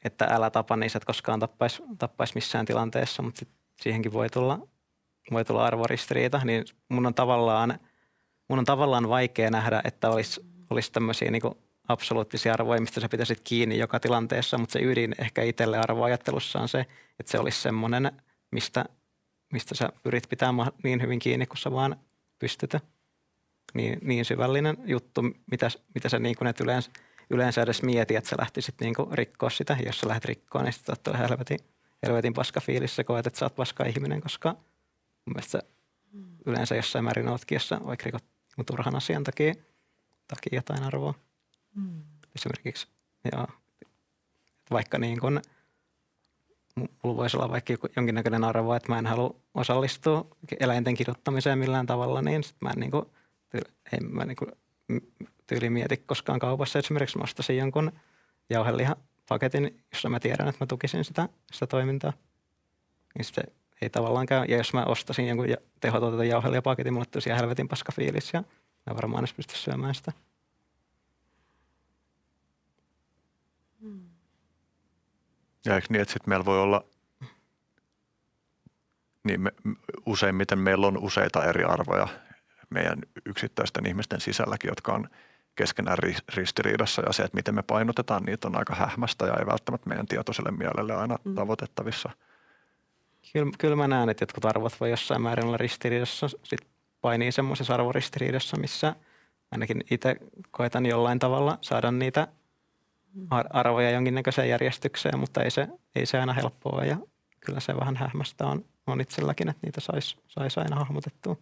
että 0.05 0.25
älä 0.31 0.51
tapa, 0.51 0.77
niin 0.77 0.91
sä 0.91 0.97
et 0.97 1.05
koskaan 1.05 1.41
tappaisi 1.41 1.83
tappais 1.99 2.35
missään 2.35 2.67
tilanteessa, 2.67 3.23
mutta 3.23 3.47
siihenkin 3.83 4.13
voi 4.13 4.31
tulla, 4.31 4.69
voi 5.31 5.45
tulla 5.45 5.65
arvoristiriita, 5.65 6.41
niin 6.45 6.65
mun 6.89 7.07
on 7.07 7.15
tavallaan, 7.15 7.79
mun 8.49 8.59
on 8.59 8.65
tavallaan 8.65 9.09
vaikea 9.09 9.51
nähdä, 9.51 9.83
että 9.85 10.11
olisi, 10.11 10.41
olisi 10.71 10.93
tämmöisiä 10.93 11.31
niin 11.31 11.43
absoluuttisia 11.89 12.53
arvoja, 12.53 12.81
mistä 12.81 13.01
sä 13.01 13.09
pitäisit 13.09 13.41
kiinni 13.45 13.79
joka 13.79 14.01
tilanteessa, 14.01 14.59
mutta 14.59 14.73
se 14.73 14.79
ydin 14.79 15.15
ehkä 15.19 15.43
itselle 15.43 15.79
arvoajattelussa 15.79 16.59
on 16.59 16.69
se, 16.69 16.81
että 17.21 17.33
se 17.33 17.39
olisi 17.39 17.61
semmoinen, 17.61 18.13
mistä, 18.51 18.85
mistä 19.53 19.75
sä 19.75 19.89
pyrit 20.03 20.29
pitämään 20.29 20.73
niin 20.83 21.03
hyvin 21.03 21.19
kiinni, 21.19 21.47
kun 21.47 21.57
sä 21.57 21.73
vaan 21.73 21.97
pystyt. 22.39 22.77
Niin, 23.75 23.99
niin 24.03 24.25
syvällinen 24.25 24.77
juttu, 24.85 25.23
mitä, 25.51 25.71
mitä 25.95 26.09
sä 26.09 26.19
niin 26.19 26.37
kuin 26.37 26.49
et 26.49 26.61
yleensä– 26.61 26.91
yleensä 27.31 27.63
edes 27.63 27.83
mieti, 27.83 28.17
että 28.17 28.31
sä 28.31 28.37
lähtisit 28.39 28.75
niinku 28.81 29.09
rikkoa 29.13 29.51
sitä. 29.51 29.77
Jos 29.87 30.01
sä 30.01 30.09
lähdet 30.09 30.25
rikkoa, 30.25 30.63
niin 30.63 30.73
sitten 30.73 30.97
oot 31.07 31.19
helvetin, 31.19 31.59
helvetin 32.07 32.35
paska 32.35 32.61
fiilis. 32.61 32.97
Sä 32.97 33.05
koet, 33.05 33.27
että 33.27 33.39
sä 33.39 33.45
oot 33.45 33.57
paska 33.57 33.85
ihminen, 33.85 34.21
koska 34.21 34.57
mun 35.25 35.35
mielestä 35.35 35.51
sä 35.51 35.63
yleensä 36.47 36.77
jossain 36.77 37.05
määrin 37.05 37.29
ootkin, 37.29 37.57
jos 37.57 37.69
sä 37.69 37.81
vaikka 37.87 38.05
rikot 38.05 38.25
turhan 38.67 38.97
asian 38.97 39.25
takia, 39.25 39.55
takia 40.29 40.59
jotain 40.59 40.83
arvoa. 40.83 41.15
Mm. 41.75 42.03
Esimerkiksi, 42.37 42.87
joo, 43.33 43.47
vaikka 44.71 44.99
niin 44.99 45.21
kun, 45.21 45.43
mulla 46.77 47.17
voisi 47.17 47.37
olla 47.37 47.51
vaikka 47.51 47.75
jonkinnäköinen 47.97 48.45
arvo, 48.45 48.75
että 48.75 48.93
mä 48.93 48.99
en 48.99 49.07
halua 49.07 49.37
osallistua 49.55 50.27
eläinten 50.61 50.95
kiduttamiseen 50.95 51.59
millään 51.59 51.87
tavalla, 51.87 52.23
niin 52.23 52.43
sit 52.43 52.57
mä 52.61 52.71
en 52.71 52.81
niin 52.81 52.91
kuin, 52.91 53.07
en 53.93 54.15
mä 54.15 54.25
niin 54.25 54.37
kuin, 54.37 54.53
tyyli 55.47 55.71
mieti 55.71 55.97
koskaan 55.97 56.39
kaupassa. 56.39 56.79
Esimerkiksi 56.79 57.19
mä 57.19 57.25
ostasin 57.25 57.57
jonkun 57.57 57.93
jauhelihapaketin, 58.51 59.85
jossa 59.93 60.09
mä 60.09 60.21
tiedän, 60.21 60.49
että 60.49 60.65
mä 60.65 60.67
tukisin 60.67 61.05
sitä, 61.05 61.29
sitä 61.53 61.67
toimintaa. 61.67 62.13
Niin 63.15 63.25
se 63.25 63.43
ei 63.83 63.91
tavallaan 63.91 64.27
käy. 64.27 64.45
Ja 64.45 64.57
jos 64.57 64.73
mä 64.73 64.85
ostasin 64.85 65.29
jonkun 65.29 65.47
tehotuotetun 65.81 66.29
jauhelihapaketin, 66.29 66.93
mulle 66.93 67.07
tulisi 67.07 67.31
helvetin 67.31 67.69
paska 67.69 67.93
fiilis 67.93 68.33
ja 68.33 68.45
mä 68.87 68.97
varmaan 68.97 69.21
edes 69.21 69.35
pysty 69.35 69.57
syömään 69.57 69.95
sitä. 69.95 70.13
Ja 75.67 75.75
eikö 75.75 75.87
niin, 75.91 76.03
että 76.03 76.13
sitten 76.13 76.31
meillä 76.31 76.45
voi 76.45 76.61
olla, 76.61 76.85
niin 79.25 79.41
me, 79.41 79.53
useimmiten 80.07 80.59
meillä 80.59 80.87
on 80.87 80.99
useita 80.99 81.45
eri 81.45 81.65
arvoja 81.65 82.09
meidän 82.71 82.99
yksittäisten 83.27 83.87
ihmisten 83.87 84.21
sisälläkin, 84.21 84.69
jotka 84.69 84.93
on 84.93 85.09
keskenään 85.55 85.99
ristiriidassa 86.35 87.03
ja 87.07 87.13
se, 87.13 87.23
että 87.23 87.37
miten 87.37 87.55
me 87.55 87.63
painotetaan 87.63 88.23
niitä 88.23 88.49
on 88.49 88.57
aika 88.57 88.75
hähmästä 88.75 89.27
ja 89.27 89.37
ei 89.37 89.47
välttämättä 89.47 89.89
meidän 89.89 90.07
tietoiselle 90.07 90.51
mielelle 90.51 90.95
aina 90.95 91.17
mm. 91.25 91.35
tavoitettavissa. 91.35 92.11
Kyllä, 93.33 93.53
kyllä 93.59 93.77
mä 93.77 93.89
näen, 93.89 94.09
että 94.09 94.23
jotkut 94.23 94.45
arvot 94.45 94.81
voi 94.81 94.91
jossain 94.91 95.23
määrin 95.23 95.47
olla 95.47 95.57
ristiriidassa. 95.57 96.29
Sitten 96.29 96.69
painii 97.01 97.33
semmoisessa 97.33 97.75
arvoristiriidassa, 97.75 98.57
missä 98.57 98.95
ainakin 99.51 99.85
itse 99.91 100.17
koetan 100.51 100.87
jollain 100.87 101.19
tavalla 101.19 101.59
saada 101.61 101.91
niitä 101.93 102.29
arvoja 103.51 103.91
jonkinnäköiseen 103.91 104.49
järjestykseen, 104.49 105.19
mutta 105.19 105.43
ei 105.43 105.51
se, 105.51 105.69
ei 105.95 106.07
se 106.07 106.21
aina 106.21 106.33
helppoa 106.33 106.85
ja 106.85 106.97
kyllä 107.41 107.61
se 107.61 107.77
vähän 107.77 107.97
hähmästä 107.97 108.47
on, 108.47 108.65
on 108.87 109.01
itselläkin, 109.01 109.49
että 109.49 109.67
niitä 109.67 109.81
saisi 109.81 110.17
sais 110.29 110.59
aina 110.59 110.77
hahmotettua. 110.77 111.37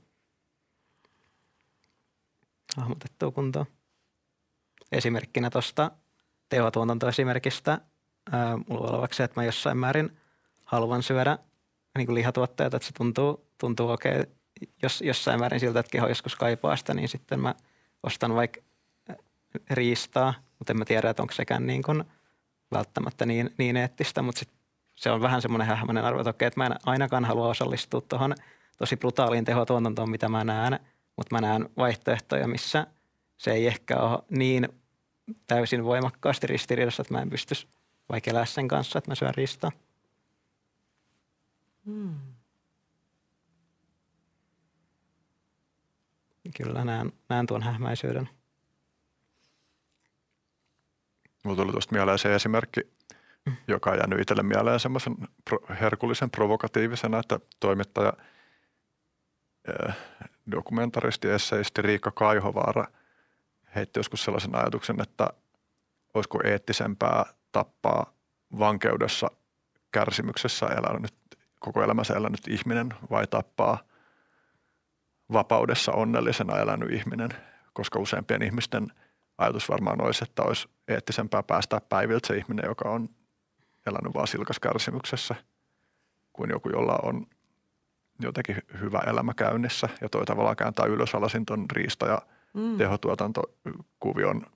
Hahmotettua 2.77 3.31
kuntoon 3.31 3.67
esimerkkinä 4.93 5.51
tuosta 5.51 5.91
tehotuotantoesimerkistä 6.49 7.81
ää, 8.33 8.59
mulla 8.69 9.09
se, 9.13 9.25
että 9.25 9.41
mä 9.41 9.45
jossain 9.45 9.79
määrin 9.79 10.17
haluan 10.65 11.03
syödä 11.03 11.39
niin 11.99 12.07
kuin 12.07 12.15
lihatuotteita, 12.15 12.77
että 12.77 12.87
se 12.87 12.93
tuntuu, 12.93 13.47
tuntuu 13.59 13.91
okei. 13.91 14.21
Okay. 14.21 14.33
Jos 14.83 15.01
jossain 15.01 15.41
määrin 15.41 15.61
siltä, 15.61 15.81
että 15.81 15.91
keho 15.91 16.09
joskus 16.09 16.37
kaipaa 16.37 16.77
sitä, 16.77 16.95
niin 16.95 17.09
sitten 17.09 17.41
mä 17.41 17.55
ostan 18.03 18.35
vaikka 18.35 18.61
riistaa, 19.71 20.35
mutta 20.59 20.73
en 20.73 20.79
mä 20.79 20.85
tiedä, 20.85 21.11
että 21.11 21.23
onko 21.23 21.35
sekään 21.35 21.67
niin 21.67 21.83
kuin 21.83 22.05
välttämättä 22.73 23.27
niin, 23.27 23.55
niin 23.59 23.77
eettistä, 23.77 24.23
mutta 24.23 24.39
sit 24.39 24.49
se 24.95 25.11
on 25.11 25.21
vähän 25.21 25.43
semmoinen 25.43 25.67
hähmäinen 25.67 26.05
arvo, 26.05 26.21
että 26.21 26.31
okei, 26.31 26.47
että 26.47 26.61
mä 26.61 26.67
en 26.67 26.77
ainakaan 26.87 27.25
halua 27.25 27.49
osallistua 27.49 28.01
tuohon 28.01 28.35
tosi 28.79 28.97
brutaaliin 28.97 29.45
tehotuotantoon, 29.45 30.11
mitä 30.11 30.29
mä 30.29 30.45
näen, 30.45 30.81
mutta 31.17 31.35
mä 31.35 31.41
näen 31.41 31.69
vaihtoehtoja, 31.77 32.49
missä 32.49 32.87
se 33.37 33.53
ei 33.53 33.67
ehkä 33.67 33.97
ole 33.97 34.23
niin 34.31 34.69
täysin 35.47 35.85
voimakkaasti 35.85 36.47
ristiriidassa, 36.47 37.03
että 37.03 37.15
mä 37.15 37.23
en 37.23 37.31
pysty 37.31 37.55
vaikka 38.09 38.31
elää 38.31 38.45
sen 38.45 38.69
kanssa, 38.69 38.99
että 38.99 39.11
mä 39.11 39.15
syön 39.15 39.35
ristaa. 39.35 39.73
Hmm. 41.85 42.15
Kyllä 46.57 46.85
näen, 46.85 47.13
näen 47.29 47.47
tuon 47.47 47.63
hähmäisyyden. 47.63 48.29
Mulla 51.45 51.57
tuli 51.57 51.73
tuosta 51.73 51.95
mieleen 51.95 52.19
se 52.19 52.35
esimerkki, 52.35 52.81
joka 53.69 53.91
on 53.91 53.97
jäänyt 53.97 54.21
itselle 54.21 54.43
mieleen 54.43 54.81
semmoisen 54.81 55.17
herkullisen 55.81 56.31
provokatiivisena, 56.31 57.19
että 57.19 57.41
toimittaja, 57.61 58.13
äh, 59.87 59.97
dokumentaristi, 60.51 61.29
esseisti 61.29 61.83
Riikka 61.83 62.11
Kaihovaara 62.11 62.87
heitti 63.75 63.99
joskus 63.99 64.25
sellaisen 64.25 64.55
ajatuksen, 64.55 65.03
että 65.03 65.29
olisiko 66.15 66.41
eettisempää 66.45 67.25
tappaa 67.53 68.13
vankeudessa 68.59 69.31
kärsimyksessä 69.93 70.67
elänyt, 70.67 71.15
koko 71.61 71.83
elämänsä 71.83 72.15
elänyt 72.15 72.49
ihminen 72.49 72.95
vai 73.11 73.27
tappaa 73.27 73.79
vapaudessa 75.33 75.93
onnellisena 75.93 76.59
elänyt 76.59 76.91
ihminen, 76.91 77.31
koska 77.73 77.99
useimpien 77.99 78.43
ihmisten 78.43 78.87
ajatus 79.39 79.69
varmaan 79.69 80.01
olisi, 80.01 80.25
että 80.25 80.43
olisi 80.43 80.69
eettisempää 80.89 81.43
päästää 81.43 81.81
päiviltä 81.81 82.27
se 82.27 82.37
ihminen, 82.37 82.65
joka 82.69 82.91
on 82.91 83.09
elänyt 83.87 84.15
vaan 84.15 84.27
silkas 84.27 84.59
kärsimyksessä, 84.59 85.35
kuin 86.33 86.51
joku, 86.51 86.69
jolla 86.71 86.99
on 87.03 87.27
jotenkin 88.23 88.57
hyvä 88.81 88.99
elämä 89.07 89.35
käynnissä 89.35 89.89
ja 90.01 90.09
toi 90.09 90.25
tavallaan 90.25 90.57
kääntää 90.57 90.87
ylös 90.87 91.15
alasin 91.15 91.47
ton 91.47 91.67
riista- 91.73 92.07
ja 92.07 92.23
mm. 92.55 92.77
tehotuotantokuvion, 92.77 94.47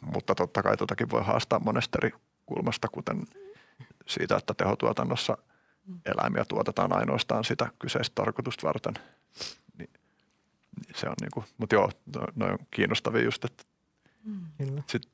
mutta 0.00 0.34
totta 0.34 0.62
kai 0.62 0.76
totakin 0.76 1.10
voi 1.10 1.22
haastaa 1.24 1.60
monesta 1.64 1.98
eri 2.02 2.12
kulmasta, 2.46 2.88
kuten 2.88 3.22
siitä, 4.06 4.36
että 4.36 4.54
tehotuotannossa 4.54 5.38
eläimiä 6.06 6.44
tuotetaan 6.44 6.96
ainoastaan 6.96 7.44
sitä 7.44 7.68
kyseistä 7.78 8.14
tarkoitusta 8.14 8.66
varten. 8.66 8.94
Niin, 9.78 9.90
niin 10.76 10.94
se 10.94 11.08
on 11.08 11.14
niin 11.20 11.30
kuin, 11.34 11.46
mutta 11.58 11.74
joo, 11.74 11.90
no, 12.16 12.26
no 12.36 12.46
on 12.46 12.58
kiinnostavia 12.70 13.24
just, 13.24 13.44
että 13.44 13.64
mm. 14.24 14.82
sit, 14.86 15.08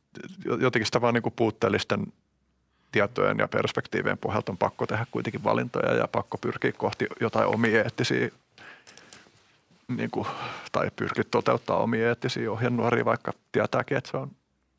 jotenkin 0.61 0.86
sitä 0.86 1.01
vaan 1.01 1.15
niin 1.15 1.23
kuin 1.23 1.35
puutteellisten 1.36 2.12
tietojen 2.92 3.38
ja 3.38 3.48
perspektiivien 3.48 4.18
pohjalta 4.18 4.52
on 4.52 4.58
pakko 4.58 4.86
tehdä 4.86 5.06
kuitenkin 5.10 5.44
valintoja 5.44 5.94
ja 5.94 6.08
pakko 6.08 6.38
pyrkiä 6.38 6.72
kohti 6.72 7.06
jotain 7.20 7.46
omia 7.46 7.82
eettisiä 7.82 8.28
niin 9.88 10.10
kuin, 10.10 10.26
tai 10.72 10.90
pyrkiä 10.96 11.24
toteuttaa 11.30 11.76
omia 11.76 12.08
eettisiä 12.08 12.52
ohjenuoria, 12.52 13.04
vaikka 13.04 13.32
tietääkin, 13.52 13.96
että 13.96 14.10
se 14.10 14.16
on 14.16 14.30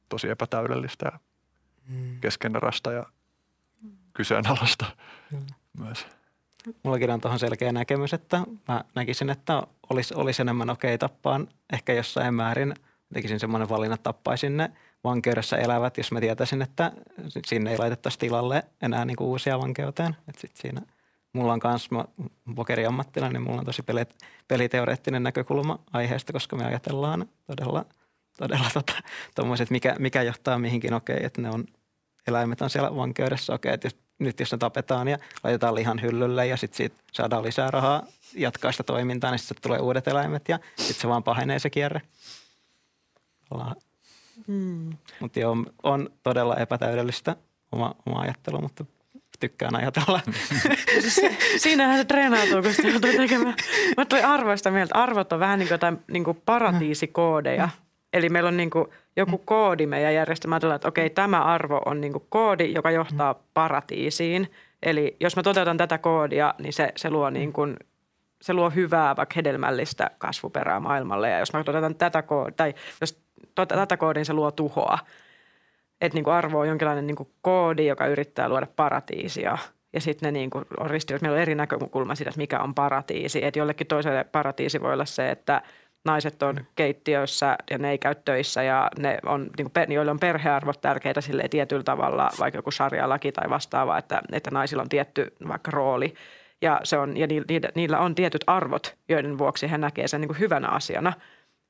tosi 0.10 0.30
epätäydellistä 0.30 1.06
ja 1.06 1.20
mm. 1.88 2.20
keskeneräistä 2.22 2.92
ja 2.92 3.06
kyseenalaista 4.14 4.86
mm. 5.32 5.46
myös. 5.80 6.08
Mullakin 6.84 7.10
on 7.10 7.22
tuohon 7.22 7.40
selkeä 7.40 7.72
näkemys, 7.72 8.14
että 8.14 8.42
mä 8.68 8.84
näkisin, 8.96 9.30
että 9.30 9.64
olisi, 9.90 10.14
olisi 10.14 10.42
enemmän 10.42 10.70
okei 10.70 10.96
okay 10.96 11.10
tappaan 11.10 11.48
ehkä 11.74 11.94
jossain 11.94 12.34
määrin. 12.34 12.74
Tekisin 13.14 13.40
semmoinen 13.40 13.70
valinnan, 13.70 13.96
että 13.96 14.04
tappaisin 14.04 14.58
ne 14.58 14.72
vankeudessa 15.08 15.58
elävät, 15.58 15.98
jos 15.98 16.12
mä 16.12 16.20
tietäisin, 16.20 16.62
että 16.62 16.92
sinne 17.46 17.72
ei 17.72 17.78
laitettaisi 17.78 18.20
tilalle 18.20 18.64
enää 18.82 19.06
niin 19.06 19.18
kuin 19.18 19.28
uusia 19.28 19.60
vankeuteen. 19.60 20.16
Että 20.28 20.42
sit 20.42 20.56
siinä 20.56 20.82
mulla 21.34 21.54
on 21.54 21.60
myös, 21.64 21.90
pokeriammattilainen, 22.56 23.34
niin 23.34 23.50
mulla 23.50 23.60
on 23.60 23.66
tosi 23.66 23.84
pelit, 23.84 24.16
peliteoreettinen 24.48 25.24
näkökulma 25.24 25.80
aiheesta, 25.94 26.34
koska 26.34 26.56
me 26.56 26.66
ajatellaan 26.66 27.30
todella, 27.48 27.86
todella 28.38 28.70
tota, 28.74 28.94
että 29.62 29.72
mikä, 29.72 29.96
mikä 30.00 30.22
johtaa 30.22 30.60
mihinkin 30.60 30.94
okei, 30.94 31.16
okay, 31.16 31.26
että 31.26 31.42
ne 31.42 31.50
on, 31.50 31.66
eläimet 32.28 32.62
on 32.62 32.70
siellä 32.70 32.96
vankeudessa 32.96 33.54
okei, 33.54 33.74
okay, 33.74 33.74
että 33.74 34.02
nyt 34.20 34.40
jos 34.40 34.52
ne 34.52 34.58
tapetaan 34.58 35.08
ja 35.08 35.18
laitetaan 35.44 35.76
lihan 35.76 36.02
hyllylle 36.02 36.48
ja 36.48 36.58
sitten 36.58 36.78
siitä 36.78 36.96
saadaan 37.12 37.44
lisää 37.44 37.72
rahaa 37.72 38.04
jatkaa 38.34 38.72
sitä 38.72 38.84
toimintaa, 38.84 39.32
niin 39.32 39.40
sitten 39.40 39.62
tulee 39.62 39.80
uudet 39.80 40.08
eläimet 40.08 40.50
ja 40.50 40.60
sitten 40.76 41.02
se 41.02 41.08
vaan 41.08 41.24
pahenee 41.24 41.60
se 41.60 41.70
kierre. 41.70 42.02
Ollaan 43.52 43.76
Mm. 44.48 44.90
Mutta 45.20 45.40
joo, 45.40 45.58
on 45.84 46.10
todella 46.24 46.56
epätäydellistä 46.56 47.36
oma, 47.72 47.96
oma 48.06 48.20
ajattelu, 48.20 48.62
mutta 48.62 48.86
tykkään 49.40 49.76
ajatella. 49.76 50.20
Siinähän 51.58 51.98
se 51.98 52.06
treenautuu, 52.06 52.62
kun 52.62 52.74
sitä 52.74 52.88
joutuu 52.88 53.12
tekemään. 53.18 53.56
Mä 53.98 54.06
tulin 54.06 54.26
arvoista 54.26 54.72
mieltä. 54.72 54.96
Arvot 54.96 55.34
on 55.34 55.40
vähän 55.40 55.60
niin 55.60 55.68
kuin 55.68 55.74
jotain 55.74 56.00
niin 56.12 56.24
kuin 56.24 56.42
paratiisikoodeja. 56.46 57.70
Eli 58.14 58.30
meillä 58.30 58.48
on 58.48 58.58
niin 58.58 58.70
kuin 58.70 58.88
joku 59.16 59.38
koodi 59.38 59.86
meidän 59.86 60.14
järjestelmällä, 60.14 60.76
että 60.76 60.88
okei, 60.88 61.10
tämä 61.10 61.44
arvo 61.44 61.82
on 61.86 62.02
niin 62.02 62.14
kuin 62.14 62.26
koodi, 62.30 62.74
joka 62.74 62.92
johtaa 62.92 63.36
paratiisiin. 63.54 64.52
Eli 64.84 65.18
jos 65.20 65.36
mä 65.36 65.44
toteutan 65.44 65.78
tätä 65.78 65.98
koodia, 65.98 66.54
niin 66.60 66.74
se, 66.74 66.92
se 66.96 67.10
luo 67.10 67.30
niin 67.30 67.54
kuin 67.54 67.78
se 68.42 68.54
luo 68.54 68.70
hyvää, 68.70 69.16
vaikka 69.16 69.34
hedelmällistä 69.36 70.12
kasvuperää 70.18 70.80
maailmalle. 70.80 71.30
Ja 71.30 71.40
jos 71.40 71.54
mä 71.54 71.64
toteutan 71.64 71.96
tätä 71.96 72.22
koodia, 72.22 72.54
tai 72.58 72.74
jos 73.02 73.27
tätä 73.56 73.98
koodin 73.98 74.26
se 74.26 74.34
luo 74.34 74.52
tuhoa. 74.52 75.00
Että 76.02 76.16
niin 76.16 76.24
kuin 76.24 76.34
arvo 76.34 76.60
on 76.60 76.68
jonkinlainen 76.68 77.08
niin 77.08 77.16
kuin 77.16 77.30
koodi, 77.42 77.88
joka 77.88 78.08
yrittää 78.08 78.50
luoda 78.50 78.68
paratiisia. 78.76 79.58
Ja 79.94 80.02
sitten 80.02 80.28
ne 80.28 80.40
niin 80.40 80.50
kuin 80.50 80.66
on 80.80 80.90
ristiriidassa. 80.90 81.24
Meillä 81.24 81.36
on 81.36 81.42
eri 81.42 81.56
näkökulma 81.56 82.16
siitä, 82.16 82.30
että 82.30 82.38
mikä 82.38 82.60
on 82.60 82.76
paratiisi. 82.76 83.46
Että 83.46 83.60
jollekin 83.60 83.88
toiselle 83.88 84.24
paratiisi 84.24 84.82
voi 84.82 84.94
olla 84.94 85.06
se, 85.06 85.32
että 85.32 85.62
naiset 86.06 86.44
on 86.44 86.66
keittiöissä 86.76 87.58
ja 87.72 87.78
ne 87.78 87.92
ei 87.92 87.98
käy 87.98 88.16
töissä 88.26 88.64
ja 88.64 88.90
ne 89.00 89.18
on, 89.26 89.50
niin 89.58 89.72
kuin, 89.72 89.92
joille 89.94 90.12
on 90.12 90.20
perhearvot 90.20 90.82
tärkeitä 90.82 91.22
sille 91.22 91.48
tietyllä 91.50 91.84
tavalla, 91.84 92.30
vaikka 92.40 92.58
joku 92.58 92.72
sarjalaki 92.72 93.32
tai 93.32 93.50
vastaava, 93.50 93.98
että, 93.98 94.22
että 94.32 94.52
naisilla 94.52 94.84
on 94.84 94.90
tietty 94.90 95.36
vaikka 95.48 95.72
rooli. 95.72 96.14
Ja, 96.62 96.82
se 96.84 96.98
on, 96.98 97.18
ja 97.18 97.28
niillä, 97.28 97.70
niillä 97.76 98.00
on 98.00 98.16
tietyt 98.16 98.44
arvot, 98.48 98.96
joiden 99.10 99.38
vuoksi 99.38 99.72
he 99.72 99.78
näkevät 99.78 100.10
sen 100.10 100.22
niin 100.22 100.30
kuin 100.30 100.40
hyvänä 100.40 100.68
asiana– 100.68 101.14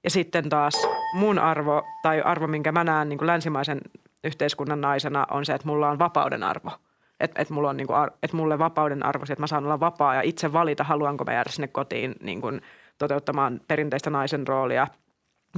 ja 0.03 0.09
sitten 0.09 0.49
taas 0.49 0.87
mun 1.13 1.39
arvo 1.39 1.83
tai 2.01 2.21
arvo, 2.21 2.47
minkä 2.47 2.71
mä 2.71 2.83
näen 2.83 3.09
niin 3.09 3.17
kuin 3.17 3.27
länsimaisen 3.27 3.81
yhteiskunnan 4.23 4.81
naisena 4.81 5.27
on 5.31 5.45
se, 5.45 5.53
että 5.53 5.67
mulla 5.67 5.89
on 5.89 5.99
vapauden 5.99 6.43
arvo. 6.43 6.71
Että 7.19 7.41
et 7.41 7.49
mulla 7.49 7.69
on 7.69 7.77
niin 7.77 7.87
kuin, 7.87 7.97
et 8.23 8.33
mulle 8.33 8.59
vapauden 8.59 9.05
arvo 9.05 9.23
että 9.23 9.43
mä 9.43 9.47
saan 9.47 9.65
olla 9.65 9.79
vapaa 9.79 10.15
ja 10.15 10.21
itse 10.21 10.53
valita, 10.53 10.83
haluanko 10.83 11.23
mä 11.23 11.33
jäädä 11.33 11.49
sinne 11.49 11.67
kotiin 11.67 12.15
niin 12.21 12.41
kuin 12.41 12.61
toteuttamaan 12.97 13.61
perinteistä 13.67 14.09
naisen 14.09 14.47
roolia 14.47 14.87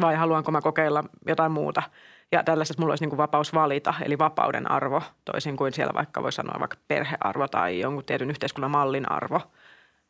vai 0.01 0.15
haluanko 0.15 0.51
mä 0.51 0.61
kokeilla 0.61 1.03
jotain 1.27 1.51
muuta. 1.51 1.83
Ja 2.31 2.43
tällaisessa 2.43 2.81
mulla 2.81 2.91
olisi 2.91 3.03
niin 3.03 3.09
kuin 3.09 3.17
vapaus 3.17 3.53
valita, 3.53 3.93
eli 4.01 4.17
vapauden 4.17 4.71
arvo, 4.71 5.01
toisin 5.25 5.57
kuin 5.57 5.73
siellä 5.73 5.93
vaikka 5.95 6.23
voi 6.23 6.31
sanoa 6.31 6.59
vaikka 6.59 6.77
perhearvo 6.87 7.47
tai 7.47 7.79
jonkun 7.79 8.05
tietyn 8.05 8.29
yhteiskunnan 8.29 8.71
mallin 8.71 9.11
arvo– 9.11 9.41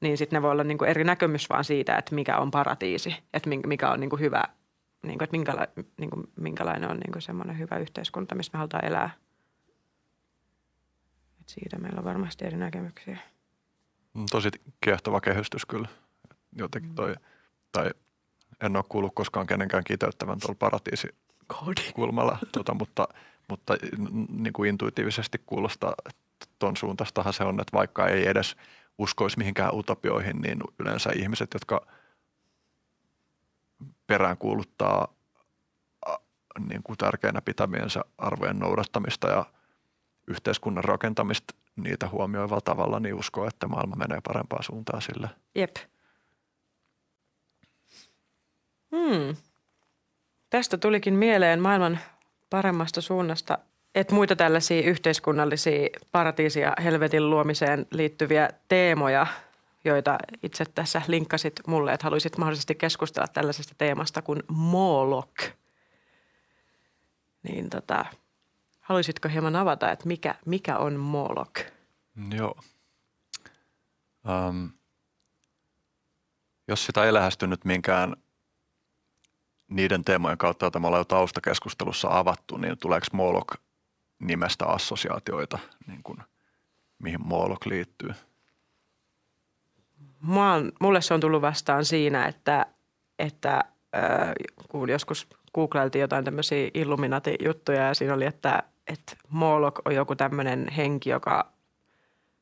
niin 0.02 0.18
sitten 0.18 0.38
ne 0.38 0.42
voi 0.42 0.52
olla 0.52 0.64
niin 0.64 0.78
kuin 0.78 0.90
eri 0.90 1.04
näkemys 1.04 1.50
vaan 1.50 1.64
siitä, 1.64 1.98
että 1.98 2.16
mikä 2.16 2.38
on 2.38 2.52
paratiisi, 2.52 3.16
että 3.34 3.50
mikä 3.66 3.92
on 3.92 4.00
niin 4.00 4.10
kuin 4.10 4.20
hyvä, 4.20 4.44
niin 5.04 5.18
kuin, 5.18 5.24
että 5.24 5.38
minkäla, 5.38 5.68
niin 5.98 6.10
kuin, 6.10 6.28
minkälainen 6.36 6.92
on 6.92 6.98
niin 6.98 7.12
kuin 7.12 7.22
semmoinen 7.22 7.60
hyvä 7.60 7.78
yhteiskunta, 7.78 8.36
missä 8.36 8.52
me 8.54 8.58
halutaan 8.58 8.86
elää. 8.86 9.10
Et 11.42 11.50
siitä 11.50 11.78
meillä 11.78 12.00
on 12.00 12.06
varmasti 12.06 12.46
eri 12.46 12.58
näkemyksiä. 12.58 13.18
Mm, 14.14 14.26
tosi 14.32 14.50
kiehtova 14.82 15.22
kehystys 15.22 15.66
kyllä. 15.66 15.88
Jotenkin 16.56 16.96
toi, 16.96 17.16
tai 17.72 17.92
en 18.62 18.76
ole 18.76 18.86
kuullut 18.90 19.16
koskaan 19.16 19.48
kenenkään 19.48 19.84
kiteyttävän 19.84 20.40
tuolla 20.40 20.56
paratiisi 20.60 21.08
kulmalla, 21.96 22.38
tuota, 22.52 22.74
mutta, 22.74 23.08
mutta 23.50 23.78
niin 24.30 24.54
kuin 24.54 24.70
intuitiivisesti 24.70 25.42
kuulostaa, 25.46 25.94
että 26.06 26.46
ton 26.60 26.78
suuntaistahan 26.78 27.34
se 27.34 27.44
on, 27.44 27.60
että 27.60 27.78
vaikka 27.78 28.08
ei 28.08 28.28
edes– 28.28 28.56
uskoisi 29.00 29.38
mihinkään 29.38 29.76
utopioihin, 29.76 30.42
niin 30.42 30.60
yleensä 30.80 31.10
ihmiset, 31.16 31.50
jotka 31.54 31.88
perään 34.08 34.38
kuuluttaa 34.38 35.14
niin 36.68 36.84
kuin 36.84 36.98
tärkeänä 36.98 37.42
pitämiensä 37.42 38.02
arvojen 38.18 38.60
noudattamista 38.60 39.28
ja 39.28 39.46
yhteiskunnan 40.28 40.84
rakentamista 40.84 41.56
niitä 41.76 42.10
huomioivalla 42.10 42.62
tavalla, 42.62 43.00
niin 43.00 43.16
uskoo, 43.16 43.48
että 43.48 43.68
maailma 43.68 43.96
menee 43.96 44.22
parempaa 44.28 44.62
suuntaan 44.62 45.02
sille. 45.02 45.30
Jep. 45.56 45.76
Hmm. 48.92 49.36
Tästä 50.50 50.78
tulikin 50.78 51.14
mieleen 51.14 51.62
maailman 51.62 52.00
paremmasta 52.50 53.02
suunnasta 53.02 53.58
että 54.00 54.16
muita 54.16 54.36
tällaisia 54.36 54.82
yhteiskunnallisia 54.90 55.90
paratiisia 56.12 56.74
helvetin 56.84 57.30
luomiseen 57.30 57.86
liittyviä 57.92 58.50
teemoja, 58.68 59.28
joita 59.86 60.18
itse 60.44 60.66
tässä 60.66 61.02
linkkasit 61.08 61.54
mulle, 61.68 61.94
että 61.94 62.04
haluaisit 62.04 62.38
mahdollisesti 62.38 62.76
keskustella 62.76 63.28
tällaisesta 63.28 63.76
teemasta 63.78 64.22
kuin 64.22 64.44
Moloch. 64.48 65.52
Niin 67.44 67.70
tota, 67.70 68.06
haluaisitko 68.80 69.30
hieman 69.30 69.56
avata, 69.56 69.92
että 69.92 70.08
mikä, 70.08 70.36
mikä 70.46 70.78
on 70.78 70.96
Moloch? 71.00 71.66
Joo. 72.36 72.56
Um, 74.50 74.70
jos 76.68 76.86
sitä 76.86 77.04
ei 77.04 77.14
lähestynyt 77.14 77.66
minkään 77.66 78.16
niiden 79.68 80.04
teemojen 80.04 80.38
kautta, 80.38 80.66
joita 80.66 80.80
me 80.80 80.88
ollaan 80.88 81.02
jo 81.02 81.06
taustakeskustelussa 81.06 82.08
avattu, 82.12 82.58
niin 82.58 82.78
tuleeko 82.78 83.08
Moloch 83.12 83.69
nimestä 84.20 84.66
assosiaatioita, 84.66 85.60
niin 85.88 86.04
kuin, 86.04 86.18
mihin 87.00 87.28
Moloch 87.28 87.68
liittyy? 87.68 88.10
on, 90.28 90.72
mulle 90.80 91.02
se 91.02 91.14
on 91.14 91.20
tullut 91.20 91.42
vastaan 91.42 91.86
siinä, 91.86 92.26
että, 92.26 92.66
että 93.20 93.64
kun 94.70 94.90
joskus 94.90 95.28
googlailtiin 95.54 96.02
jotain 96.02 96.26
tämmöisiä 96.26 96.70
Illuminati-juttuja 96.74 97.88
ja 97.88 97.94
siinä 97.94 98.14
oli, 98.14 98.26
että, 98.26 98.64
että 98.88 99.16
Moloch 99.30 99.82
on 99.86 99.96
joku 99.96 100.16
tämmöinen 100.16 100.68
henki, 100.70 101.10
joka 101.10 101.52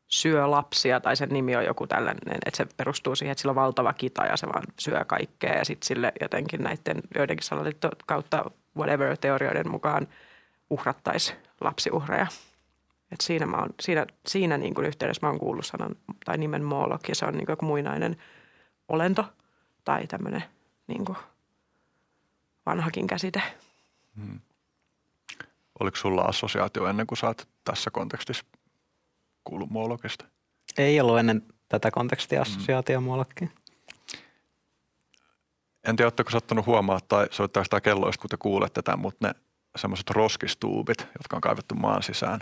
syö 0.08 0.52
lapsia 0.52 1.00
tai 1.00 1.16
sen 1.16 1.30
nimi 1.30 1.56
on 1.56 1.66
joku 1.66 1.88
tällainen, 1.88 2.38
että 2.46 2.58
se 2.58 2.68
perustuu 2.78 3.16
siihen, 3.16 3.32
että 3.32 3.42
sillä 3.42 3.52
on 3.52 3.56
valtava 3.56 3.94
kita 3.94 4.26
ja 4.26 4.38
se 4.38 4.48
vaan 4.48 4.64
syö 4.80 5.06
kaikkea 5.06 5.54
ja 5.54 5.66
sitten 5.66 5.88
sille 5.88 6.12
jotenkin 6.22 6.64
näiden 6.64 7.02
joidenkin 7.16 7.44
salaliitto 7.44 7.90
kautta 8.06 8.52
whatever 8.78 9.18
teorioiden 9.18 9.72
mukaan 9.72 10.08
uhrattaisi 10.70 11.34
lapsiuhreja. 11.62 12.28
Et 13.12 13.22
siinä 13.22 13.46
mä 13.46 13.58
oon, 13.58 13.70
siinä, 13.82 14.06
siinä 14.28 14.58
niin 14.58 14.74
kuin 14.74 14.88
yhteydessä 14.88 15.26
mä 15.26 15.30
oon 15.30 15.40
kuullut 15.40 15.66
sanan 15.66 15.96
tai 16.26 16.38
nimen 16.38 16.64
Moloch 16.64 17.10
ja 17.10 17.16
se 17.16 17.26
on 17.26 17.34
niin 17.34 17.46
kuin 17.46 17.54
joku 17.54 17.66
muinainen 17.66 18.18
olento 18.88 19.26
tai 19.84 20.08
tämmöinen 20.08 20.44
niin 20.88 21.06
kuin 21.06 21.18
vanhakin 22.66 23.08
käsite. 23.08 23.42
Hmm. 24.16 24.40
Oliko 25.80 25.98
sulla 25.98 26.22
assosiaatio 26.22 26.88
ennen 26.88 27.08
kuin 27.08 27.18
sä 27.18 27.28
oot 27.28 27.48
tässä 27.64 27.92
kontekstissa 27.92 28.46
kuullut 29.44 29.70
Molokista? 29.70 30.26
Ei 30.78 31.00
ollut 31.00 31.20
ennen 31.20 31.44
tätä 31.70 31.92
kontekstia 31.92 32.40
mm. 32.40 32.42
assosiaatio 32.42 33.02
mm. 33.02 33.08
En 35.84 35.96
tiedä, 35.96 36.06
oletteko 36.06 36.30
sattunut 36.30 36.66
huomaa 36.66 37.00
tai 37.08 37.28
soittaa 37.32 37.64
sitä 37.64 37.82
kelloista, 37.82 38.22
kun 38.22 38.30
te 38.30 38.38
kuulette 38.38 38.82
tämän, 38.82 39.00
mutta 39.00 39.28
ne 39.28 39.34
semmoiset 39.78 40.10
roskistuubit, 40.10 41.00
jotka 41.00 41.36
on 41.36 41.42
kaivettu 41.42 41.76
maan 41.76 42.04
sisään, 42.04 42.40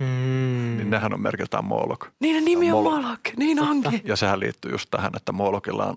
mm. 0.00 0.76
niin 0.76 0.90
nehän 0.90 1.14
on 1.14 1.22
merkiltään 1.22 1.64
Molok. 1.64 2.08
Niin 2.20 2.44
nimi 2.44 2.72
on 2.72 2.84
Molok, 2.84 3.20
niin 3.36 3.60
onkin. 3.60 4.02
Ja 4.04 4.16
sehän 4.16 4.40
liittyy 4.40 4.70
just 4.70 4.88
tähän, 4.90 5.12
että 5.16 5.32
Molokilla 5.32 5.86
on 5.86 5.96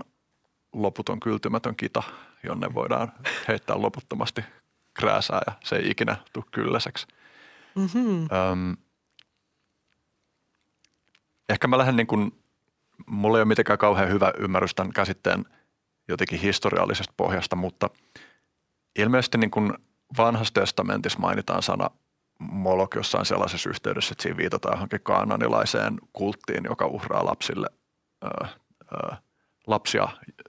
loputon 0.74 1.20
kyltymätön 1.20 1.76
kita, 1.76 2.04
jonne 2.44 2.74
voidaan 2.74 3.12
heittää 3.48 3.82
loputtomasti 3.82 4.42
krääsää 4.94 5.42
ja 5.48 5.54
se 5.64 5.76
ei 5.76 5.90
ikinä 5.90 6.18
tule 6.34 6.46
kylläiseksi. 6.52 7.08
Mm-hmm. 7.76 8.28
Öm, 8.32 8.78
ehkä 11.50 11.68
mä 11.68 11.78
lähden 11.78 11.96
niin 11.96 12.08
kuin, 12.08 12.44
mulla 13.08 13.38
ei 13.38 13.42
ole 13.42 13.48
mitenkään 13.48 13.80
kauhean 13.80 14.10
hyvä 14.10 14.34
ymmärrys 14.40 14.76
tämän 14.76 14.94
käsitteen 14.94 15.46
jotenkin 16.08 16.40
historiallisesta 16.40 17.14
pohjasta, 17.18 17.56
mutta 17.56 17.90
ilmeisesti 19.00 19.38
niin 19.38 19.52
kuin 19.52 19.74
vanhassa 20.18 20.54
testamentissa 20.54 21.20
mainitaan 21.20 21.64
sana 21.64 21.90
Molok 22.40 22.96
jossain 22.96 23.26
sellaisessa 23.26 23.70
yhteydessä, 23.70 24.12
että 24.12 24.22
siinä 24.22 24.38
viitataan 24.38 24.76
johonkin 24.76 25.00
kaananilaiseen 25.04 25.98
kulttiin, 26.14 26.64
joka 26.64 26.86
uhraa 26.86 27.26
lapsille 27.26 27.68
ö, 28.24 28.48
ö, 28.94 29.16
lapsia 29.68 30.08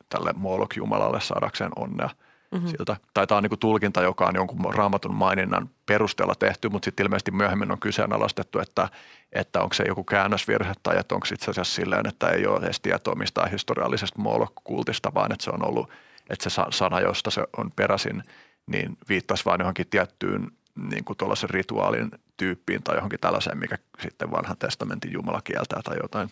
tälle 0.09 0.33
Molok-jumalalle 0.33 1.21
saadakseen 1.21 1.71
onnea– 1.77 2.11
mm-hmm. 2.55 2.69
siltä. 2.69 2.97
Tai 3.15 3.27
tämä 3.27 3.37
on 3.37 3.43
niin 3.43 3.59
tulkinta, 3.59 4.03
joka 4.03 4.27
on 4.27 4.35
jonkun 4.35 4.75
raamatun 4.75 5.15
maininnan 5.15 5.71
perusteella 5.87 6.35
tehty, 6.35 6.69
mutta 6.69 6.85
sitten 6.85 7.05
ilmeisesti 7.05 7.31
myöhemmin 7.31 7.73
on 7.73 7.81
kyseenalaistettu, 7.81 8.59
että, 8.59 8.89
että 9.33 9.61
onko 9.61 9.75
se 9.75 9.85
joku 9.87 10.05
käännösvirhe 10.05 10.73
tai 10.83 10.99
että 10.99 11.15
onko 11.15 11.27
itse 11.33 11.51
asiassa 11.51 11.75
silleen, 11.75 12.07
että 12.07 12.29
ei 12.29 12.47
ole 12.47 12.65
edes 12.65 12.81
tietoa 12.81 13.15
mistään 13.15 13.51
historiallisesta 13.51 14.23
moolokkultista, 14.23 15.15
vaan 15.15 15.33
että 15.33 15.45
se 15.45 15.51
on 15.51 15.69
ollut, 15.69 15.91
että 16.31 16.51
se 16.51 16.63
sana, 16.71 17.01
josta 17.01 17.31
se 17.31 17.45
on 17.57 17.71
peräisin, 17.77 18.23
niin 18.67 18.97
viittasi 19.09 19.45
vain 19.45 19.61
johonkin 19.61 19.87
tiettyyn 19.91 20.51
niin 20.91 21.05
kuin 21.05 21.17
tuollaisen 21.17 21.51
rituaalin 21.51 22.11
tyyppiin 22.37 22.83
tai 22.83 22.97
johonkin 22.97 23.21
tällaiseen, 23.21 23.59
mikä 23.59 23.79
sitten 24.03 24.31
vanhan 24.31 24.59
testamentin 24.59 25.13
Jumala 25.13 25.41
kieltää 25.43 25.81
tai 25.85 25.97
jotain. 26.03 26.29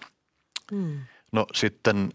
Mm. 0.72 0.98
No 1.32 1.46
sitten 1.54 2.12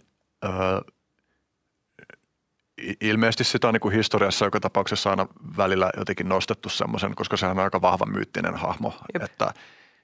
ilmeisesti 3.02 3.44
sitä 3.44 3.68
on 3.68 3.73
niin 3.73 3.81
kuin 3.81 3.95
historiassa 3.95 4.45
joka 4.45 4.60
tapauksessa 4.60 5.10
aina 5.10 5.27
välillä 5.57 5.89
jotenkin 5.98 6.30
nostettu 6.30 6.69
semmoisen, 6.69 7.15
koska 7.15 7.38
sehän 7.38 7.57
on 7.57 7.64
aika 7.64 7.81
vahva 7.81 8.06
myyttinen 8.06 8.56
hahmo, 8.56 8.94
Jep. 9.14 9.23
että 9.23 9.53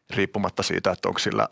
riippumatta 0.10 0.64
siitä, 0.64 0.92
että 0.92 1.08
onko 1.08 1.20
sillä 1.20 1.48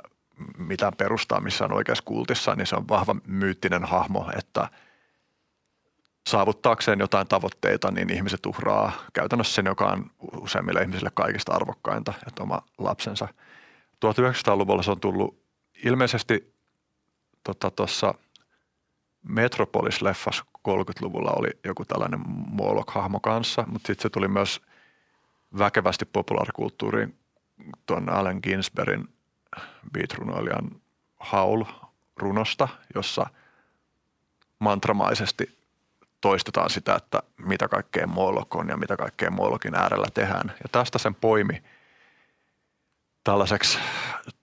mitään 0.57 0.93
perustaa 0.97 1.41
missään 1.41 1.73
oikeassa 1.73 2.03
kultissa, 2.03 2.55
niin 2.55 2.67
se 2.67 2.75
on 2.75 2.87
vahva 2.87 3.15
myyttinen 3.27 3.83
hahmo, 3.83 4.31
että 4.37 4.69
saavuttaakseen 6.27 6.99
jotain 6.99 7.27
tavoitteita, 7.27 7.91
niin 7.91 8.09
ihmiset 8.09 8.45
uhraa 8.45 8.91
käytännössä 9.13 9.53
sen, 9.53 9.65
joka 9.65 9.85
on 9.85 10.11
useimmille 10.41 10.81
ihmisille 10.81 11.11
kaikista 11.13 11.53
arvokkainta, 11.53 12.13
että 12.27 12.43
oma 12.43 12.61
lapsensa. 12.77 13.27
1900-luvulla 14.05 14.83
se 14.83 14.91
on 14.91 14.99
tullut 14.99 15.41
ilmeisesti 15.85 16.53
tuossa 17.75 18.07
tota, 18.07 18.13
Metropolis-leffas 19.23 20.43
30-luvulla 20.67 21.31
oli 21.31 21.49
joku 21.65 21.85
tällainen 21.85 22.19
Moloch-hahmo 22.27 23.19
kanssa, 23.19 23.63
mutta 23.67 23.87
sitten 23.87 24.01
se 24.01 24.09
tuli 24.09 24.27
myös 24.27 24.61
väkevästi 25.57 26.05
populaarikulttuuriin 26.05 27.17
tuon 27.85 28.09
Allen 28.09 28.39
Ginsbergin 28.43 29.09
beatrunoilijan 29.93 30.81
Haul-runosta, 31.19 32.67
jossa 32.95 33.25
mantramaisesti 34.59 35.60
toistetaan 36.21 36.69
sitä, 36.69 36.95
että 36.95 37.23
mitä 37.37 37.67
kaikkea 37.67 38.07
Moloch 38.07 38.57
on 38.57 38.69
ja 38.69 38.77
mitä 38.77 38.97
kaikkea 38.97 39.31
Molokin 39.31 39.75
äärellä 39.75 40.07
tehdään. 40.13 40.49
Ja 40.49 40.69
tästä 40.71 40.97
sen 40.97 41.15
poimi 41.15 41.63
tällaiseksi 43.23 43.79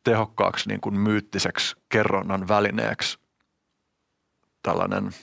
tehokkaaksi 0.04 0.68
niin 0.68 0.80
kuin 0.80 0.94
myyttiseksi 0.94 1.76
kerronnan 1.88 2.48
välineeksi 2.48 3.18
tällainen– 4.62 5.10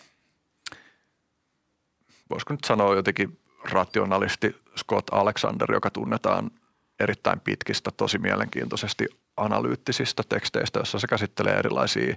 voisiko 2.29 2.53
nyt 2.53 2.63
sanoa 2.63 2.95
jotenkin 2.95 3.39
rationalisti 3.71 4.55
Scott 4.77 5.07
Alexander, 5.11 5.71
joka 5.71 5.89
tunnetaan 5.89 6.51
erittäin 6.99 7.39
pitkistä, 7.39 7.91
tosi 7.91 8.17
mielenkiintoisesti 8.17 9.05
analyyttisistä 9.37 10.23
teksteistä, 10.29 10.79
jossa 10.79 10.99
se 10.99 11.07
käsittelee 11.07 11.53
erilaisia, 11.53 12.15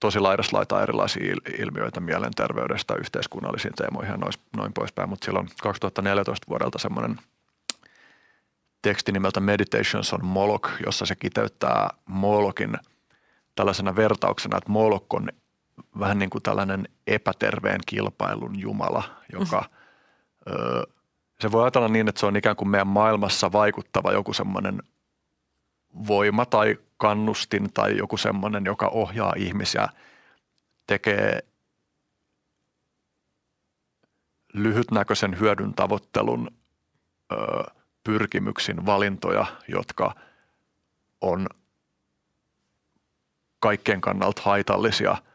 tosi 0.00 0.20
laidasta 0.20 0.82
erilaisia 0.82 1.34
ilmiöitä 1.58 2.00
mielenterveydestä, 2.00 2.94
yhteiskunnallisiin 2.94 3.74
teemoihin 3.74 4.12
ja 4.12 4.30
noin 4.56 4.72
poispäin. 4.72 5.08
Mutta 5.08 5.24
silloin 5.24 5.48
2014 5.62 6.46
vuodelta 6.48 6.78
semmoinen 6.78 7.16
teksti 8.82 9.12
nimeltä 9.12 9.40
Meditations 9.40 10.12
on 10.12 10.24
Moloch, 10.24 10.70
jossa 10.86 11.06
se 11.06 11.14
kiteyttää 11.14 11.90
Molokin 12.06 12.76
tällaisena 13.54 13.96
vertauksena, 13.96 14.58
että 14.58 14.72
Moloch 14.72 15.06
on 15.10 15.28
vähän 15.98 16.18
niin 16.18 16.30
kuin 16.30 16.42
tällainen 16.42 16.88
epäterveen 17.06 17.80
kilpailun 17.86 18.58
jumala, 18.58 19.02
joka 19.32 19.64
ö, 20.50 20.86
se 21.40 21.52
voi 21.52 21.62
ajatella 21.62 21.88
niin, 21.88 22.08
että 22.08 22.20
se 22.20 22.26
on 22.26 22.36
ikään 22.36 22.56
kuin 22.56 22.68
meidän 22.68 22.86
maailmassa 22.86 23.52
vaikuttava 23.52 24.12
joku 24.12 24.32
semmoinen 24.32 24.82
voima 26.08 26.46
tai 26.46 26.78
kannustin 26.98 27.72
tai 27.72 27.96
joku 27.96 28.16
semmoinen, 28.16 28.64
joka 28.64 28.88
ohjaa 28.88 29.32
ihmisiä, 29.36 29.88
tekee 30.86 31.40
lyhytnäköisen 34.52 35.40
hyödyn 35.40 35.74
tavoittelun 35.74 36.50
ö, 37.32 37.36
pyrkimyksin 38.04 38.86
valintoja, 38.86 39.46
jotka 39.68 40.14
on 41.20 41.46
kaikkien 43.60 44.00
kannalta 44.00 44.42
haitallisia– 44.44 45.16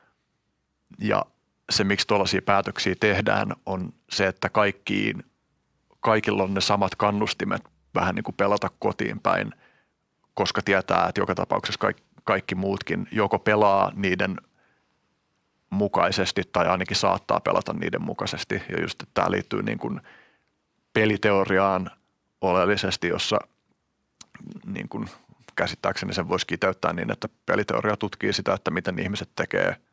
ja 0.99 1.26
se, 1.69 1.84
miksi 1.84 2.07
tuollaisia 2.07 2.41
päätöksiä 2.41 2.95
tehdään, 2.99 3.56
on 3.65 3.94
se, 4.10 4.27
että 4.27 4.49
kaikkiin, 4.49 5.23
kaikilla 5.99 6.44
on 6.44 6.53
ne 6.53 6.61
samat 6.61 6.95
kannustimet 6.95 7.61
vähän 7.95 8.15
niin 8.15 8.23
kuin 8.23 8.35
pelata 8.35 8.69
kotiin 8.80 9.19
päin, 9.19 9.53
koska 10.34 10.62
tietää, 10.62 11.06
että 11.10 11.22
joka 11.22 11.36
tapauksessa 11.36 11.80
kaikki, 11.80 12.04
kaikki 12.24 12.56
muutkin 12.56 13.08
joko 13.12 13.40
pelaa 13.40 13.92
niiden 13.96 14.38
mukaisesti 15.70 16.42
tai 16.52 16.68
ainakin 16.68 16.98
saattaa 16.98 17.40
pelata 17.40 17.74
niiden 17.74 18.02
mukaisesti. 18.02 18.62
Ja 18.70 18.82
just 18.82 19.02
että 19.02 19.12
tämä 19.14 19.32
liittyy 19.32 19.64
niin 19.64 19.78
kuin 19.78 20.02
peliteoriaan 20.94 21.92
oleellisesti, 22.42 23.08
jossa 23.08 23.40
niin 24.66 24.90
kuin 24.90 25.10
käsittääkseni 25.56 26.14
sen 26.14 26.30
voisi 26.30 26.48
kiteyttää 26.48 26.94
niin, 26.94 27.12
että 27.12 27.30
peliteoria 27.46 27.98
tutkii 27.98 28.34
sitä, 28.34 28.54
että 28.54 28.72
miten 28.72 29.00
ihmiset 29.00 29.30
tekee– 29.36 29.76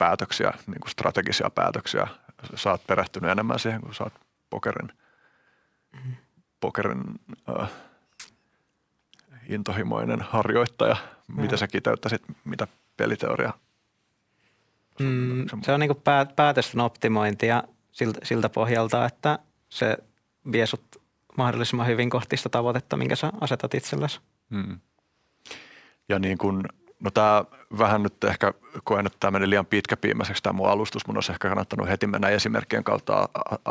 päätöksiä, 0.00 0.52
niin 0.66 0.80
kuin 0.80 0.90
strategisia 0.90 1.50
päätöksiä. 1.50 2.06
Sä 2.54 2.70
oot 2.70 2.86
perehtynyt 2.86 3.30
enemmän 3.30 3.58
siihen, 3.58 3.80
kun 3.80 3.94
sä 3.94 4.04
oot 4.04 4.12
pokerin, 4.50 4.92
mm. 5.92 6.14
pokerin 6.60 7.02
äh, 7.60 7.70
intohimoinen 9.50 10.20
harjoittaja. 10.20 10.96
Mitä 11.36 11.56
sä 11.56 11.66
kiteyttäisit, 11.66 12.22
mitä 12.44 12.66
peliteoria? 12.96 13.52
Mm, 15.00 15.46
se 15.62 15.72
on 15.72 15.80
niin 15.80 15.88
kuin 15.88 16.02
päätösten 16.36 16.80
optimointia 16.80 17.62
siltä, 17.92 18.20
siltä 18.22 18.48
pohjalta, 18.48 19.06
että 19.06 19.38
se 19.68 19.98
vie 20.52 20.66
sut 20.66 21.02
mahdollisimman 21.38 21.86
hyvin 21.86 22.10
kohti 22.10 22.36
sitä 22.36 22.48
tavoitetta, 22.48 22.96
minkä 22.96 23.16
sä 23.16 23.32
asetat 23.40 23.74
itsellesi. 23.74 24.20
Mm. 24.50 24.80
Ja 26.08 26.18
niin 26.18 26.38
kuin– 26.38 26.62
No 27.00 27.10
tämä 27.10 27.44
vähän 27.78 28.02
nyt 28.02 28.24
ehkä 28.24 28.54
koen, 28.84 29.06
että 29.06 29.16
tämä 29.20 29.30
meni 29.30 29.50
liian 29.50 29.66
pitkäpiimäiseksi 29.66 30.42
tämä 30.42 30.52
mun 30.52 30.68
alustus. 30.68 31.06
Mun 31.06 31.16
olisi 31.16 31.32
ehkä 31.32 31.48
kannattanut 31.48 31.88
heti 31.88 32.06
mennä 32.06 32.28
esimerkkien 32.28 32.84
kautta 32.84 33.28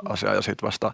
asiaa 0.09 0.35
ja 0.35 0.41
sitten 0.41 0.67
vasta 0.67 0.93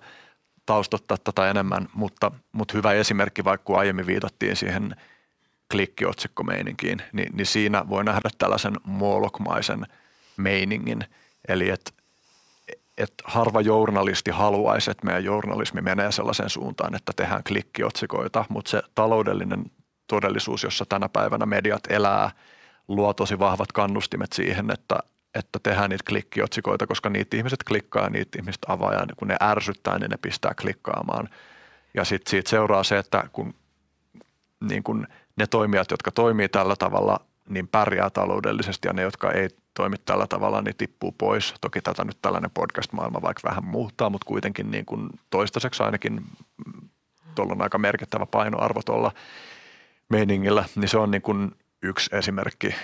taustottaa 0.65 1.17
tätä 1.17 1.49
enemmän, 1.49 1.87
mutta, 1.93 2.31
mutta 2.51 2.73
hyvä 2.77 2.93
esimerkki, 2.93 3.43
vaikka 3.43 3.65
kun 3.65 3.79
aiemmin 3.79 4.07
viitattiin 4.07 4.55
siihen 4.55 4.95
klikkiotsikkomeininkiin, 5.71 7.01
niin, 7.13 7.37
niin 7.37 7.45
siinä 7.45 7.89
voi 7.89 8.03
nähdä 8.03 8.29
tällaisen 8.37 8.75
moolokmaisen 8.83 9.85
meiningin. 10.37 11.05
Eli 11.47 11.69
että 11.69 11.91
et 12.97 13.13
harva 13.23 13.61
journalisti 13.61 14.31
haluaisi, 14.31 14.91
että 14.91 15.05
meidän 15.05 15.23
journalismi 15.23 15.81
menee 15.81 16.11
sellaiseen 16.11 16.49
suuntaan, 16.49 16.95
että 16.95 17.13
tehdään 17.15 17.43
klikkiotsikoita, 17.43 18.45
mutta 18.49 18.71
se 18.71 18.81
taloudellinen 18.95 19.65
todellisuus, 20.07 20.63
jossa 20.63 20.85
tänä 20.85 21.09
päivänä 21.09 21.45
mediat 21.45 21.83
elää, 21.89 22.31
luo 22.87 23.13
tosi 23.13 23.39
vahvat 23.39 23.71
kannustimet 23.71 24.33
siihen, 24.33 24.71
että, 24.71 24.99
että 25.35 25.59
tehdään 25.63 25.89
niitä 25.89 26.03
klikkiotsikoita, 26.09 26.87
koska 26.87 27.09
niitä 27.09 27.37
ihmiset 27.37 27.63
klikkaa 27.63 28.03
ja 28.03 28.09
niitä 28.09 28.39
ihmiset 28.39 28.61
avaa 28.67 28.93
ja 28.93 29.05
kun 29.17 29.27
ne 29.27 29.35
ärsyttää, 29.41 29.99
niin 29.99 30.09
ne 30.09 30.17
pistää 30.17 30.53
klikkaamaan. 30.61 31.29
Ja 31.93 32.05
sitten 32.05 32.31
siitä 32.31 32.49
seuraa 32.49 32.83
se, 32.83 32.97
että 32.97 33.23
kun, 33.33 33.53
niin 34.69 34.83
kun 34.83 35.07
ne 35.37 35.47
toimijat, 35.47 35.91
jotka 35.91 36.11
toimii 36.11 36.49
tällä 36.49 36.75
tavalla, 36.75 37.19
niin 37.49 37.67
pärjää 37.67 38.09
taloudellisesti 38.09 38.87
ja 38.87 38.93
ne, 38.93 39.01
jotka 39.01 39.31
ei 39.31 39.49
toimi 39.73 39.95
tällä 40.05 40.27
tavalla, 40.27 40.61
niin 40.61 40.75
tippuu 40.77 41.11
pois. 41.11 41.53
Toki 41.61 41.81
tätä 41.81 42.03
nyt 42.03 42.17
tällainen 42.21 42.51
podcast-maailma 42.51 43.21
vaikka 43.21 43.49
vähän 43.49 43.65
muuttaa, 43.65 44.09
mutta 44.09 44.25
kuitenkin 44.25 44.71
niin 44.71 44.85
kuin 44.85 45.09
toistaiseksi 45.29 45.83
ainakin 45.83 46.25
tuolla 47.35 47.53
on 47.53 47.61
aika 47.61 47.77
merkittävä 47.77 48.25
painoarvo 48.25 48.81
tuolla 48.85 49.11
meiningillä, 50.09 50.65
niin 50.75 50.89
se 50.89 50.97
on 50.97 51.11
niin 51.11 51.21
kuin 51.21 51.51
yksi 51.81 52.15
esimerkki. 52.15 52.75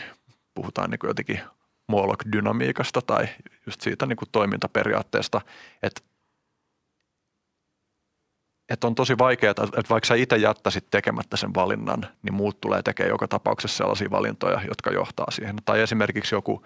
Puhutaan 0.53 0.89
niin 0.89 0.99
kuin 0.99 1.09
jotenkin 1.09 1.39
Moloch-dynamiikasta 1.91 3.01
tai 3.01 3.27
just 3.65 3.81
siitä 3.81 4.05
niin 4.05 4.17
kuin 4.17 4.29
toimintaperiaatteesta, 4.31 5.41
että 5.83 6.01
että 8.71 8.87
on 8.87 8.95
tosi 8.95 9.17
vaikeaa, 9.17 9.51
että 9.51 9.89
vaikka 9.89 10.07
sä 10.07 10.15
itse 10.15 10.37
jättäisit 10.37 10.89
tekemättä 10.91 11.37
sen 11.37 11.53
valinnan, 11.53 12.07
niin 12.23 12.33
muut 12.33 12.61
tulee 12.61 12.81
tekemään 12.83 13.09
joka 13.09 13.27
tapauksessa 13.27 13.77
sellaisia 13.77 14.11
valintoja, 14.11 14.61
jotka 14.67 14.91
johtaa 14.91 15.31
siihen. 15.31 15.55
Tai 15.65 15.81
esimerkiksi 15.81 16.35
joku, 16.35 16.65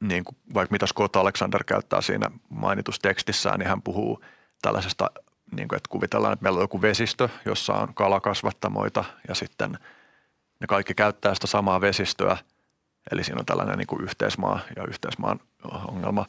niin 0.00 0.24
kuin 0.24 0.36
vaikka 0.54 0.72
mitä 0.72 0.86
Scott 0.86 1.16
Alexander 1.16 1.64
käyttää 1.64 2.00
siinä 2.00 2.30
mainitustekstissäään, 2.48 3.58
niin 3.58 3.68
hän 3.68 3.82
puhuu 3.82 4.24
tällaisesta, 4.62 5.10
niin 5.56 5.68
kuin, 5.68 5.76
että 5.76 5.88
kuvitellaan, 5.88 6.32
että 6.32 6.42
meillä 6.42 6.56
on 6.56 6.64
joku 6.64 6.82
vesistö, 6.82 7.28
jossa 7.44 7.72
on 7.74 7.94
kalakasvattamoita 7.94 9.04
ja 9.28 9.34
sitten 9.34 9.78
ne 10.60 10.66
kaikki 10.68 10.94
käyttää 10.94 11.34
sitä 11.34 11.46
samaa 11.46 11.80
vesistöä, 11.80 12.36
eli 13.12 13.24
siinä 13.24 13.40
on 13.40 13.46
tällainen 13.46 13.78
niin 13.78 13.86
kuin 13.86 14.02
yhteismaa 14.02 14.60
ja 14.76 14.84
yhteismaan 14.88 15.40
ongelma. 15.88 16.26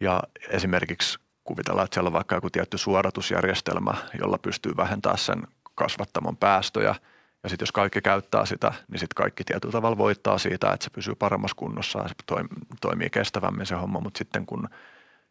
Ja 0.00 0.22
esimerkiksi 0.48 1.18
kuvitellaan, 1.44 1.84
että 1.84 1.94
siellä 1.94 2.08
on 2.08 2.12
vaikka 2.12 2.34
joku 2.34 2.50
tietty 2.50 2.78
suodatusjärjestelmä, 2.78 3.94
jolla 4.20 4.38
pystyy 4.38 4.72
vähentämään 4.76 5.18
sen 5.18 5.42
kasvattamon 5.74 6.36
päästöjä. 6.36 6.94
Ja 7.42 7.48
sitten 7.48 7.62
jos 7.62 7.72
kaikki 7.72 8.00
käyttää 8.00 8.46
sitä, 8.46 8.72
niin 8.88 8.98
sitten 8.98 9.14
kaikki 9.16 9.44
tietyllä 9.44 9.72
tavalla 9.72 9.98
voittaa 9.98 10.38
siitä, 10.38 10.72
että 10.72 10.84
se 10.84 10.90
pysyy 10.90 11.14
paremmassa 11.14 11.56
kunnossa 11.56 11.98
ja 11.98 12.08
se 12.08 12.14
toimii 12.80 13.10
kestävämmin 13.10 13.66
se 13.66 13.74
homma. 13.74 14.00
Mutta 14.00 14.18
sitten 14.18 14.46
kun 14.46 14.68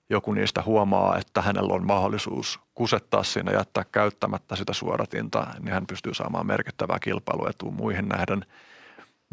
joku 0.10 0.34
niistä 0.34 0.62
huomaa, 0.62 1.18
että 1.18 1.42
hänellä 1.42 1.74
on 1.74 1.86
mahdollisuus 1.86 2.60
kusettaa 2.74 3.24
siinä 3.24 3.52
ja 3.52 3.58
jättää 3.58 3.86
käyttämättä 3.92 4.56
sitä 4.56 4.74
suodatinta, 4.74 5.48
niin 5.60 5.74
hän 5.74 5.88
pystyy 5.88 6.14
saamaan 6.14 6.48
merkittävää 6.48 7.00
kilpailuetua 7.00 7.72
muihin 7.72 8.10
nähden. 8.10 8.46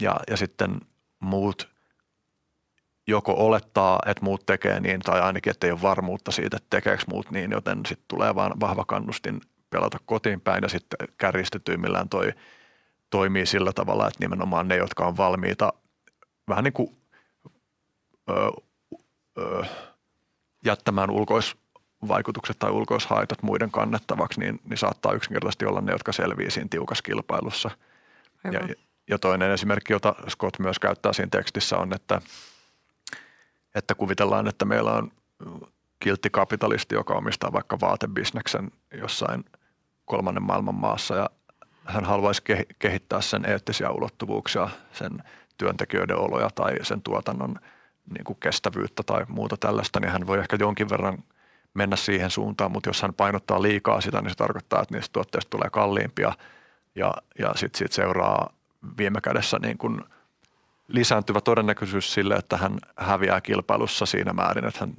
Ja, 0.01 0.17
ja 0.31 0.37
sitten 0.37 0.81
muut 1.23 1.73
joko 3.07 3.35
olettaa, 3.47 3.99
että 4.07 4.25
muut 4.25 4.47
tekee 4.47 4.81
niin, 4.81 5.01
tai 5.01 5.21
ainakin, 5.21 5.51
että 5.51 5.67
ei 5.67 5.73
ole 5.73 5.83
varmuutta 5.83 6.33
siitä, 6.33 6.57
että 6.57 6.67
tekeekö 6.71 7.03
muut 7.11 7.31
niin, 7.31 7.51
joten 7.51 7.87
sitten 7.87 8.05
tulee 8.09 8.35
vaan 8.35 8.61
vahva 8.61 8.85
kannustin 8.85 9.41
pelata 9.71 9.99
kotiin 10.07 10.41
päin 10.41 10.63
ja 10.63 10.69
sitten 10.69 11.09
kärjistetyimmillään 11.19 12.09
toi 12.09 12.33
toimii 13.11 13.47
sillä 13.47 13.73
tavalla, 13.73 14.07
että 14.07 14.21
nimenomaan 14.21 14.69
ne, 14.69 14.77
jotka 14.77 15.07
on 15.07 15.17
valmiita 15.17 15.73
vähän 16.49 16.65
niin 16.65 16.73
kuin 16.73 16.97
ö, 18.31 18.51
ö, 19.39 19.65
jättämään 20.65 21.11
ulkoisvaikutukset 21.11 22.59
tai 22.59 22.71
ulkoishaitat 22.71 23.43
muiden 23.43 23.71
kannettavaksi, 23.71 24.41
niin, 24.41 24.61
niin 24.65 24.79
saattaa 24.79 25.13
yksinkertaisesti 25.13 25.67
olla 25.67 25.81
ne, 25.81 25.93
jotka 25.93 26.13
selviää 26.13 26.51
siinä 26.51 26.69
tiukassa 26.71 27.03
kilpailussa. 27.03 27.71
Ja, 28.45 28.69
ja 29.11 29.19
toinen 29.19 29.51
esimerkki, 29.51 29.93
jota 29.93 30.15
Scott 30.29 30.59
myös 30.59 30.79
käyttää 30.79 31.13
siinä 31.13 31.31
tekstissä 31.31 31.77
on, 31.77 31.93
että– 31.95 32.21
että 33.75 33.95
kuvitellaan, 33.95 34.49
että 34.49 34.65
meillä 34.65 34.93
on 34.93 35.11
kiltti 36.01 36.31
kapitalisti, 36.31 36.95
joka 36.95 37.15
omistaa 37.15 37.53
vaikka 37.53 37.81
vaatebisneksen 37.81 38.71
jossain 38.95 39.45
kolmannen 40.05 40.43
maailman 40.43 40.75
maassa 40.75 41.17
ja 41.17 41.31
hän 41.85 42.05
haluaisi 42.05 42.43
kehittää 42.79 43.21
sen 43.21 43.45
eettisiä 43.45 43.91
ulottuvuuksia, 43.91 44.69
sen 44.93 45.23
työntekijöiden 45.59 46.17
oloja 46.17 46.51
tai 46.55 46.75
sen 46.83 47.03
tuotannon 47.03 47.55
niin 48.15 48.25
kuin 48.25 48.39
kestävyyttä 48.41 49.03
tai 49.03 49.25
muuta 49.29 49.57
tällaista, 49.57 50.01
niin 50.01 50.13
hän 50.13 50.27
voi 50.27 50.39
ehkä 50.39 50.57
jonkin 50.61 50.91
verran 50.91 51.19
mennä 51.75 51.97
siihen 51.97 52.31
suuntaan, 52.31 52.73
mutta 52.73 52.89
jos 52.89 53.03
hän 53.03 53.15
painottaa 53.15 53.63
liikaa 53.63 54.01
sitä, 54.01 54.21
niin 54.21 54.31
se 54.31 54.37
tarkoittaa, 54.37 54.83
että 54.83 54.95
niistä 54.95 55.13
tuotteista 55.13 55.51
tulee 55.51 55.71
kalliimpia 55.71 56.33
ja, 56.95 57.15
ja 57.39 57.53
sitten 57.57 57.79
siitä 57.79 57.95
seuraa 57.95 58.51
viime 58.99 59.21
kädessä 59.21 59.59
niin 59.59 59.79
kuin– 59.79 60.01
lisääntyvä 60.93 61.41
todennäköisyys 61.41 62.15
sille, 62.15 62.35
että 62.35 62.57
hän 62.57 62.79
häviää 62.97 63.41
kilpailussa 63.41 64.07
siinä 64.07 64.33
määrin, 64.33 64.65
että 64.65 64.81
hän 64.81 64.95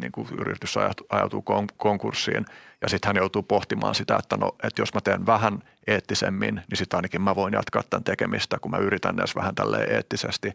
niin 0.00 0.12
kuin 0.12 0.28
yritys 0.38 0.74
ajautuu 1.10 1.44
konkurssiin 1.76 2.44
ja 2.82 2.88
sitten 2.88 3.08
hän 3.08 3.16
joutuu 3.16 3.42
pohtimaan 3.42 3.94
sitä, 3.94 4.16
että 4.16 4.36
no, 4.36 4.56
että 4.62 4.82
jos 4.82 4.94
mä 4.94 5.00
teen 5.00 5.26
vähän 5.26 5.62
eettisemmin, 5.86 6.54
niin 6.54 6.76
sitten 6.76 6.98
ainakin 6.98 7.22
mä 7.22 7.36
voin 7.36 7.54
jatkaa 7.54 7.82
tämän 7.82 8.04
tekemistä, 8.04 8.58
kun 8.58 8.70
mä 8.70 8.78
yritän 8.78 9.18
edes 9.18 9.36
vähän 9.36 9.54
tälleen 9.54 9.94
eettisesti 9.94 10.48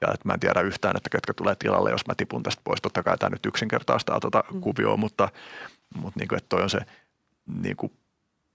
ja 0.00 0.08
että 0.14 0.28
mä 0.28 0.34
en 0.34 0.40
tiedä 0.40 0.60
yhtään, 0.60 0.96
että 0.96 1.10
ketkä 1.10 1.32
tulee 1.34 1.54
tilalle, 1.54 1.90
jos 1.90 2.06
mä 2.06 2.14
tipun 2.14 2.42
tästä 2.42 2.62
pois. 2.64 2.82
Totta 2.82 3.02
kai 3.02 3.18
tämä 3.18 3.30
nyt 3.30 3.46
yksinkertaistaa 3.46 4.20
tuota 4.20 4.44
mm. 4.52 4.60
kuvioa, 4.60 4.96
mutta, 4.96 5.28
mutta 5.94 6.20
niin 6.20 6.28
kuin, 6.28 6.36
että 6.36 6.48
toi 6.48 6.62
on 6.62 6.70
se 6.70 6.80
niin 7.62 7.76
kuin 7.76 7.92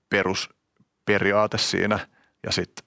perusperiaate 0.10 1.58
siinä 1.58 2.00
ja 2.44 2.52
sitten 2.52 2.85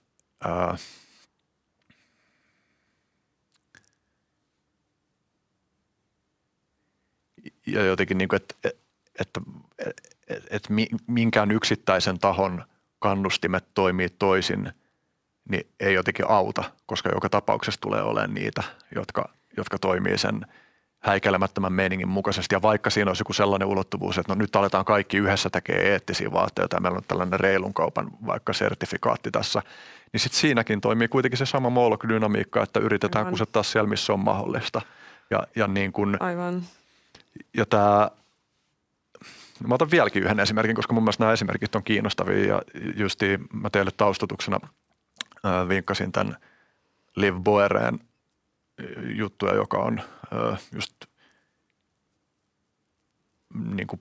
ja 7.67 7.85
jotenkin, 7.85 8.19
niin 8.19 8.29
kuin, 8.29 8.37
että, 8.37 8.55
että, 9.21 9.41
että, 9.79 10.03
että 10.51 10.69
minkään 11.07 11.51
yksittäisen 11.51 12.19
tahon 12.19 12.65
kannustimet 12.99 13.65
toimii 13.75 14.09
toisin, 14.09 14.73
niin 15.51 15.67
ei 15.81 15.95
jotenkin 15.95 16.31
auta, 16.31 16.73
koska 16.87 17.11
joka 17.15 17.29
tapauksessa 17.29 17.81
tulee 17.81 18.03
olemaan 18.03 18.35
niitä, 18.35 18.63
jotka, 18.95 19.29
jotka 19.57 19.79
toimii 19.79 20.19
sen 20.19 20.47
häikelemättömän 21.01 21.73
meiningin 21.73 22.09
mukaisesti. 22.09 22.55
Ja 22.55 22.63
vaikka 22.63 22.91
siinä 22.91 23.11
olisi 23.11 23.21
joku 23.21 23.33
sellainen 23.33 23.69
ulottuvuus, 23.69 24.19
että 24.19 24.35
no 24.35 24.39
nyt 24.39 24.57
aletaan 24.57 24.85
kaikki 24.85 25.17
yhdessä 25.17 25.51
tekemään 25.51 25.87
eettisiä 25.87 26.33
vaatteita 26.33 26.77
ja 26.77 26.81
meillä 26.81 26.97
on 26.97 27.05
tällainen 27.09 27.41
reilun 27.41 27.75
kaupan 27.75 28.11
vaikka 28.27 28.53
sertifikaatti 28.53 29.31
tässä, 29.31 29.63
niin 30.13 30.21
sitten 30.21 30.41
siinäkin 30.41 30.81
toimii 30.81 31.09
kuitenkin 31.09 31.39
se 31.39 31.47
sama 31.47 31.71
moolok-dynamiikka, 31.71 32.63
että 32.63 32.81
yritetään 32.81 33.21
Aivan. 33.21 33.33
kusettaa 33.33 33.63
siellä, 33.63 33.89
missä 33.89 34.13
on 34.13 34.21
mahdollista. 34.21 34.83
Ja, 35.31 35.47
ja 35.57 35.67
niin 35.67 35.93
kuin, 35.93 36.17
Aivan 36.21 36.63
ja 37.57 37.67
tämä, 37.67 38.11
mä 39.67 39.75
otan 39.75 39.91
vieläkin 39.91 40.23
yhden 40.23 40.41
esimerkin, 40.41 40.77
koska 40.77 40.95
mun 40.95 41.03
mielestä 41.03 41.23
nämä 41.25 41.33
esimerkit 41.33 41.75
on 41.75 41.83
kiinnostavia 41.83 42.47
ja 42.47 42.63
justi 42.97 43.39
mä 43.53 43.71
teille 43.71 43.91
taustutuksena 43.97 44.61
vinkkasin 45.69 46.13
tämän 46.13 46.37
Liv 47.17 47.35
Boereen 47.35 48.01
juttuja, 49.15 49.55
joka 49.55 49.79
on 49.79 50.01
just 50.73 50.95
niin 53.55 53.87
kuin, 53.87 54.01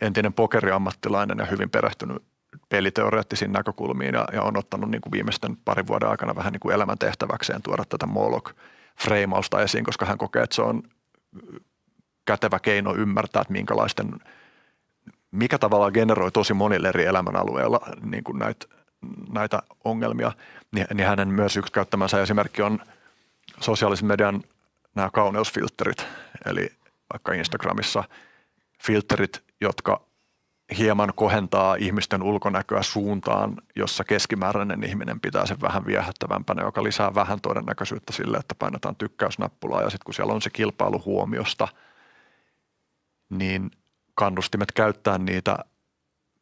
entinen 0.00 0.32
pokeriammattilainen 0.32 1.38
ja 1.38 1.44
hyvin 1.44 1.70
perehtynyt 1.70 2.22
peliteoreettisiin 2.68 3.52
näkökulmiin 3.52 4.14
ja, 4.14 4.24
ja 4.32 4.42
on 4.42 4.56
ottanut 4.56 4.90
niin 4.90 5.00
kuin 5.00 5.12
viimeisten 5.12 5.56
parin 5.64 5.86
vuoden 5.86 6.08
aikana 6.08 6.36
vähän 6.36 6.52
niin 6.52 6.60
kuin 6.60 6.74
elämäntehtäväkseen 6.74 7.62
tuoda 7.62 7.84
tätä 7.88 8.06
Moloch-freimausta 8.06 9.62
esiin, 9.62 9.84
koska 9.84 10.06
hän 10.06 10.18
kokee, 10.18 10.42
että 10.42 10.56
se 10.56 10.62
on 10.62 10.82
kätevä 12.24 12.58
keino 12.58 12.94
ymmärtää, 12.94 13.42
että 13.42 13.52
minkälaisten, 13.52 14.10
mikä 15.30 15.58
tavallaan 15.58 15.92
generoi 15.94 16.32
tosi 16.32 16.54
monille 16.54 16.88
eri 16.88 17.04
elämänalueilla 17.04 17.80
niin 18.02 18.24
kuin 18.24 18.38
näitä, 18.38 18.66
näitä 19.32 19.62
ongelmia, 19.84 20.32
niin, 20.72 20.86
niin 20.94 21.08
hänen 21.08 21.28
myös 21.28 21.56
yksi 21.56 21.72
käyttämänsä 21.72 22.22
esimerkki 22.22 22.62
on 22.62 22.78
sosiaalisen 23.60 24.06
median 24.06 24.42
nämä 24.94 25.10
kauneusfilterit, 25.10 26.06
eli 26.46 26.68
vaikka 27.12 27.32
Instagramissa 27.32 28.04
filterit, 28.82 29.44
jotka 29.60 30.00
hieman 30.78 31.12
kohentaa 31.16 31.74
ihmisten 31.74 32.22
ulkonäköä 32.22 32.82
suuntaan, 32.82 33.56
jossa 33.76 34.04
keskimääräinen 34.04 34.84
ihminen 34.84 35.20
pitää 35.20 35.46
sen 35.46 35.60
vähän 35.60 35.86
viehättävämpänä, 35.86 36.62
joka 36.62 36.82
lisää 36.82 37.14
vähän 37.14 37.40
todennäköisyyttä 37.40 38.12
sille, 38.12 38.36
että 38.36 38.54
painetaan 38.54 38.96
tykkäysnappulaa. 38.96 39.82
Ja 39.82 39.90
sitten 39.90 40.04
kun 40.04 40.14
siellä 40.14 40.32
on 40.32 40.42
se 40.42 40.50
kilpailu 40.50 41.02
huomiosta– 41.04 41.68
niin 43.30 43.70
kannustimet 44.14 44.72
käyttää 44.72 45.18
niitä 45.18 45.58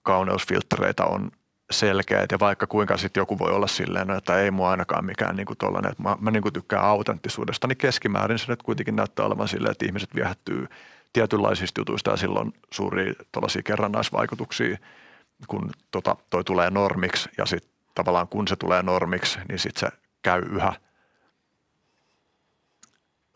kauneusfiltreitä 0.02 1.04
on 1.04 1.30
selkeät 1.70 2.32
ja 2.32 2.38
vaikka 2.38 2.66
kuinka 2.66 2.96
sitten 2.96 3.20
joku 3.20 3.38
voi 3.38 3.50
olla 3.50 3.66
silleen, 3.66 4.06
no, 4.06 4.16
että 4.16 4.38
ei 4.38 4.50
mua 4.50 4.70
ainakaan 4.70 5.04
mikään 5.04 5.36
niin 5.36 5.46
kuin 5.46 5.56
tollainen, 5.56 5.90
että 5.90 6.02
mä, 6.02 6.16
mä 6.20 6.30
niin 6.30 6.42
kuin 6.42 6.52
tykkään 6.52 6.84
autenttisuudesta, 6.84 7.66
niin 7.66 7.78
keskimäärin 7.78 8.38
se 8.38 8.44
nyt 8.48 8.62
kuitenkin 8.62 8.96
näyttää 8.96 9.26
olevan 9.26 9.48
silleen, 9.48 9.72
että 9.72 9.86
ihmiset 9.86 10.14
viehättyy 10.14 10.66
tietynlaisista 11.12 11.80
jutuista 11.80 12.10
ja 12.10 12.16
silloin 12.16 12.54
suuria 12.70 13.12
tuollaisia 13.32 13.62
kerrannaisvaikutuksia, 13.62 14.78
kun 15.48 15.70
tota, 15.90 16.16
toi 16.30 16.44
tulee 16.44 16.70
normiksi 16.70 17.28
ja 17.38 17.46
sitten 17.46 17.70
tavallaan 17.94 18.28
kun 18.28 18.48
se 18.48 18.56
tulee 18.56 18.82
normiksi, 18.82 19.38
niin 19.48 19.58
sitten 19.58 19.80
se 19.80 19.96
käy 20.22 20.42
yhä 20.42 20.72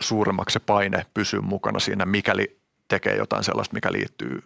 suuremmaksi 0.00 0.52
se 0.52 0.60
paine 0.60 1.06
pysyä 1.14 1.40
mukana 1.40 1.78
siinä, 1.78 2.06
mikäli 2.06 2.60
tekee 2.88 3.16
jotain 3.16 3.44
sellaista, 3.44 3.74
mikä 3.74 3.92
liittyy 3.92 4.42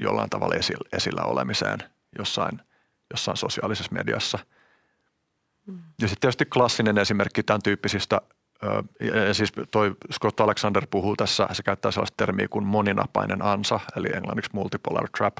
jollain 0.00 0.30
tavalla 0.30 0.54
esillä 0.92 1.22
olemiseen 1.22 1.78
jossain, 2.18 2.60
jossain 3.10 3.36
sosiaalisessa 3.36 3.92
mediassa. 3.92 4.38
Mm. 5.66 5.78
Ja 6.00 6.08
sitten 6.08 6.20
tietysti 6.20 6.44
klassinen 6.44 6.98
esimerkki 6.98 7.42
tämän 7.42 7.62
tyyppisistä, 7.62 8.20
ja 9.26 9.34
siis 9.34 9.52
toi 9.70 9.96
Scott 10.12 10.40
Alexander 10.40 10.86
puhuu 10.90 11.16
tässä, 11.16 11.48
se 11.52 11.62
käyttää 11.62 11.90
sellaista 11.90 12.16
termiä 12.16 12.48
kuin 12.48 12.66
moninapainen 12.66 13.42
ansa, 13.42 13.80
eli 13.96 14.08
englanniksi 14.14 14.50
multipolar 14.54 15.08
trap, 15.18 15.36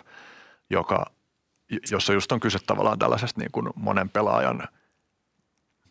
joka, 0.70 1.06
jossa 1.90 2.12
just 2.12 2.32
on 2.32 2.40
kyse 2.40 2.58
tavallaan 2.66 2.98
tällaisesta 2.98 3.40
niin 3.40 3.52
kuin 3.52 3.68
monen 3.76 4.10
pelaajan, 4.10 4.68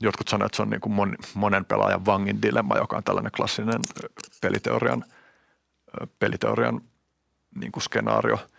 jotkut 0.02 0.28
sanoo, 0.28 0.46
että 0.46 0.56
se 0.56 0.62
on 0.62 0.70
niin 0.70 0.82
kuin 0.82 0.94
mon, 0.94 1.16
monen 1.34 1.66
pelaajan 1.66 2.06
vangin 2.06 2.42
dilemma, 2.42 2.78
joka 2.78 2.98
on 2.98 3.04
tällainen 3.04 3.32
klassinen 3.32 3.80
peliteorian, 4.42 5.06
peliteorian 6.20 6.82
niin 7.56 7.72
kuin 7.72 7.84
skenaario– 7.84 8.40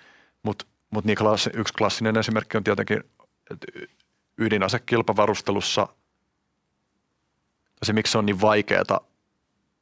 mutta 0.45 0.67
mut 0.95 1.05
niin 1.05 1.19
klassi, 1.19 1.51
yksi 1.55 1.75
klassinen 1.75 2.19
esimerkki 2.19 2.57
on 2.57 2.65
tietenkin 2.65 3.05
ydinasekilpavarustelussa 4.39 5.89
se, 7.83 7.93
miksi 7.93 8.13
se 8.13 8.19
on 8.19 8.27
niin 8.27 8.41
vaikeaa 8.41 9.01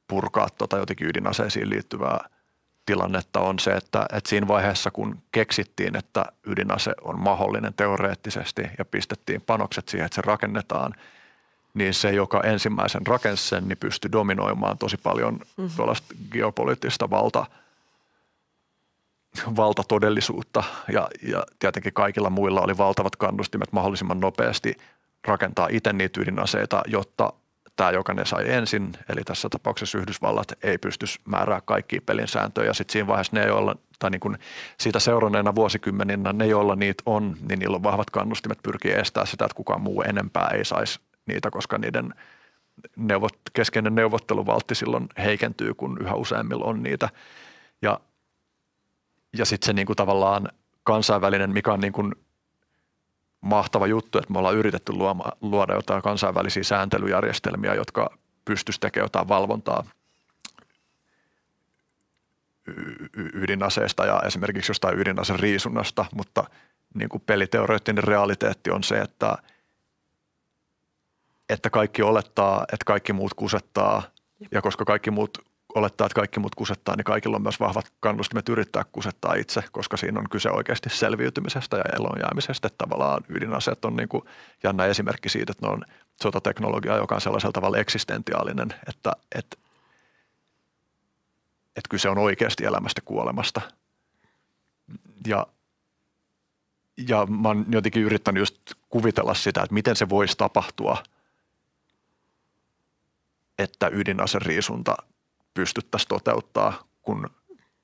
purkaa 0.09 0.49
tota 0.59 0.77
jotenkin 0.77 1.09
ydinaseisiin 1.09 1.71
liittyvää 1.71 2.29
tilannetta 2.87 3.41
on 3.41 3.59
se, 3.59 3.71
että, 3.71 4.07
että 4.13 4.31
siinä 4.31 4.49
vaiheessa 4.49 4.91
kun 4.91 5.23
keksittiin, 5.33 5.97
että 5.97 6.25
ydinase 6.47 6.93
on 7.03 7.19
mahdollinen 7.19 7.75
teoreettisesti 7.75 8.63
ja 8.79 8.85
pistettiin 8.85 9.41
panokset 9.41 9.89
siihen, 9.89 10.07
että 10.07 10.17
se 10.17 10.23
rakennetaan, 10.23 10.95
niin 11.75 11.95
se, 11.95 12.11
joka 12.11 12.41
ensimmäisen 12.41 13.07
rakensi 13.07 13.49
sen, 13.49 13.69
niin 13.69 13.79
pystyi 13.79 14.13
dominoimaan 14.13 14.79
tosi 14.79 14.97
paljon 14.97 15.35
mm-hmm. 15.35 15.71
tuollaista 15.77 16.15
geopoliittista 16.31 17.11
valta– 17.11 17.47
valtatodellisuutta 19.57 20.65
ja, 20.93 21.09
ja 21.23 21.45
tietenkin 21.59 21.93
kaikilla 21.93 22.31
muilla 22.31 22.61
oli 22.61 22.79
valtavat 22.79 23.17
kannustimet 23.17 23.73
mahdollisimman 23.73 24.21
nopeasti 24.21 24.77
rakentaa 25.27 25.69
itse 25.71 25.93
niitä 25.93 26.21
ydinaseita, 26.21 26.83
jotta 26.87 27.33
tämä, 27.77 27.91
joka 27.91 28.15
ne 28.15 28.25
sai 28.25 28.51
ensin, 28.51 28.93
eli 29.09 29.21
tässä 29.25 29.49
tapauksessa 29.49 29.99
Yhdysvallat, 29.99 30.53
ei 30.63 30.79
pysty 30.79 31.07
määrää 31.25 31.61
kaikkia 31.61 32.01
pelin 32.07 32.29
sääntöjä. 32.29 32.67
Ja 32.67 32.75
sitten 32.75 32.93
siinä 32.93 33.07
vaiheessa 33.07 33.37
ne, 33.37 33.47
joilla, 33.47 33.77
tai 33.99 34.11
niin 34.11 34.21
kuin 34.21 34.39
siitä 34.81 35.01
seuranneena 35.01 35.55
vuosikymmeninä, 35.55 36.33
ne, 36.33 36.47
joilla 36.47 36.77
niitä 36.77 37.03
on, 37.07 37.37
niin 37.49 37.59
niillä 37.59 37.75
on 37.77 37.83
vahvat 37.83 38.11
kannustimet 38.11 38.59
pyrkiä 38.63 38.97
estää 38.97 39.27
sitä, 39.27 39.45
että 39.45 39.55
kukaan 39.55 39.81
muu 39.81 40.03
enempää 40.03 40.49
ei 40.49 40.65
saisi 40.65 41.01
niitä, 41.27 41.51
koska 41.51 41.79
niiden 41.79 42.15
neuvot, 42.97 43.37
keskeinen 43.53 43.95
neuvotteluvaltti 43.95 44.75
silloin 44.75 45.09
heikentyy, 45.19 45.75
kun 45.75 45.99
yhä 46.01 46.15
useammilla 46.15 46.65
on 46.65 46.83
niitä. 46.83 47.09
Ja 47.83 48.01
ja 49.39 49.45
sitten 49.45 49.67
se 49.67 49.73
niin 49.73 49.87
kuin 49.87 49.97
tavallaan 49.97 50.49
kansainvälinen, 50.83 51.53
mikä 51.53 51.73
on 51.73 51.81
niin 51.81 51.93
kuin 51.93 52.15
mahtava 53.41 53.87
juttu, 53.87 54.19
että 54.19 54.33
me 54.33 54.39
ollaan 54.39 54.57
yritetty 54.57 54.93
luoma, 54.93 55.25
luoda 55.41 55.75
jotain 55.75 56.03
kansainvälisiä 56.03 56.63
sääntelyjärjestelmiä, 56.63 57.75
jotka 57.75 58.19
pystyisi 58.45 58.81
tekemään 58.81 59.05
jotain 59.05 59.29
valvontaa 59.29 59.85
ydinaseesta 63.15 64.07
ja 64.07 64.23
esimerkiksi 64.27 64.71
jostain 64.71 64.99
ydinaseriisunnasta, 64.99 66.05
mutta 66.15 66.45
niin 66.95 67.09
kuin 67.09 67.23
peliteoreettinen 67.27 68.05
realiteetti 68.05 68.71
on 68.71 68.85
se, 68.85 68.99
että, 68.99 69.39
että 71.49 71.71
kaikki 71.71 72.03
olettaa, 72.03 72.65
että 72.73 72.85
kaikki 72.87 73.13
muut 73.13 73.35
kusettaa 73.35 74.03
ja 74.51 74.63
koska 74.63 74.85
kaikki 74.85 75.11
muut 75.11 75.52
olettaa, 75.75 76.07
että 76.07 76.15
kaikki 76.15 76.41
muut 76.41 76.55
kusettaa, 76.55 76.97
niin 76.97 77.05
kaikilla 77.05 77.37
on 77.37 77.43
myös 77.43 77.61
vahvat 77.61 77.93
kannustimet 78.01 78.49
yrittää 78.49 78.85
kusettaa 78.93 79.35
itse, 79.35 79.65
koska 79.73 79.97
siinä 79.97 80.21
on 80.21 80.29
kyse 80.29 80.51
oikeasti 80.51 80.91
selviytymisestä 80.91 81.77
ja 81.77 81.85
elonjäämisestä. 81.97 82.67
Että 82.67 82.79
tavallaan 82.79 83.25
ydinaseet 83.29 83.85
on 83.85 83.97
niin 83.97 84.09
kuin 84.09 84.25
jännä 84.63 84.85
esimerkki 84.85 85.29
siitä, 85.29 85.53
että 85.53 85.67
ne 85.67 85.73
on 85.73 85.85
sotateknologiaa, 86.23 86.97
joka 86.97 87.15
on 87.15 87.21
sellaisella 87.21 87.53
tavalla 87.53 87.79
eksistentiaalinen, 87.79 88.75
että, 88.89 89.13
että, 89.35 89.57
että 91.77 91.89
kyse 91.91 92.09
on 92.09 92.19
oikeasti 92.19 92.65
elämästä 92.65 93.01
kuolemasta. 93.05 93.61
Ja, 95.27 95.47
ja 97.09 97.27
mä 97.27 97.49
oon 97.49 97.67
jotenkin 97.69 98.03
yrittänyt 98.03 98.41
just 98.41 98.57
kuvitella 98.89 99.35
sitä, 99.35 99.63
että 99.63 99.75
miten 99.75 99.97
se 99.97 100.09
voisi 100.09 100.37
tapahtua, 100.37 101.03
että 103.59 103.91
ydinaseriisunta– 103.93 104.97
pystyttäisiin 105.55 106.09
toteuttaa, 106.09 106.89
kun 107.03 107.31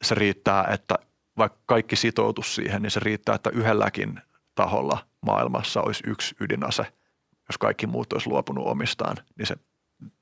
se 0.03 0.15
riittää, 0.15 0.65
että 0.65 0.99
vaikka 1.39 1.59
kaikki 1.67 1.97
sitoutus 1.97 2.55
siihen, 2.55 2.83
niin 2.83 2.91
se 2.91 3.01
riittää, 3.01 3.35
että 3.35 3.51
yhdelläkin 3.51 4.21
taholla 4.55 5.07
maailmassa 5.27 5.83
olisi 5.83 6.05
yksi 6.07 6.35
ydinase. 6.41 6.87
Jos 7.49 7.59
kaikki 7.59 7.87
muut 7.87 8.13
olisi 8.13 8.29
luopunut 8.29 8.67
omistaan, 8.67 9.17
niin 9.39 9.47
se 9.47 9.57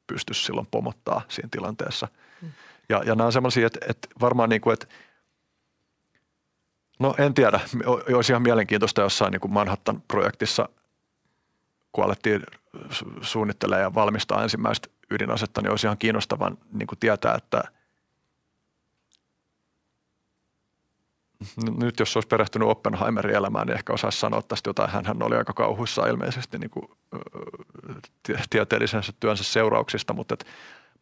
pystyisi 0.07 0.45
silloin 0.45 0.67
pomottaa 0.71 1.23
siinä 1.29 1.49
tilanteessa. 1.53 2.09
Mm. 2.43 2.53
Ja, 2.89 3.03
ja 3.07 3.15
nämä 3.15 3.27
on 3.27 3.33
semmoisia, 3.33 3.67
että, 3.67 3.81
että 3.89 4.09
varmaan 4.21 4.49
niin 4.49 4.61
kuin, 4.61 4.75
että 4.75 4.87
no 6.99 7.15
en 7.19 7.35
tiedä, 7.35 7.61
olisi 7.87 8.33
ihan 8.33 8.43
mielenkiintoista 8.43 9.03
jossain 9.03 9.33
niin 9.33 9.41
kuin 9.41 9.53
Manhattan-projektissa, 9.53 10.69
kun 11.97 12.05
alettiin 12.05 12.43
suunnittelemaan 13.21 13.83
ja 13.83 13.95
valmistaa 13.95 14.43
ensimmäistä 14.43 14.89
ydinasetta, 15.11 15.63
niin 15.63 15.71
olisi 15.71 15.87
ihan 15.87 15.99
kiinnostavan 15.99 16.59
niin 16.73 16.87
kuin 16.87 16.99
tietää, 16.99 17.35
että 17.35 17.65
nyt 21.81 21.99
jos 22.01 22.17
olisi 22.17 22.29
perehtynyt 22.29 22.69
Oppenheimerin 22.69 23.37
elämään, 23.37 23.67
niin 23.67 23.77
ehkä 23.77 23.93
osaisi 23.93 24.19
sanoa 24.19 24.43
tästä 24.43 24.71
jotain. 24.71 24.91
Hän 24.91 25.23
oli 25.23 25.37
aika 25.37 25.53
kauhuissa 25.53 26.07
ilmeisesti 26.07 26.59
niin 26.59 26.71
kuin, 26.71 26.89
tieteellisensä 28.51 29.13
työnsä 29.21 29.45
seurauksista, 29.45 30.13
mutta 30.13 30.35
et, 30.35 30.47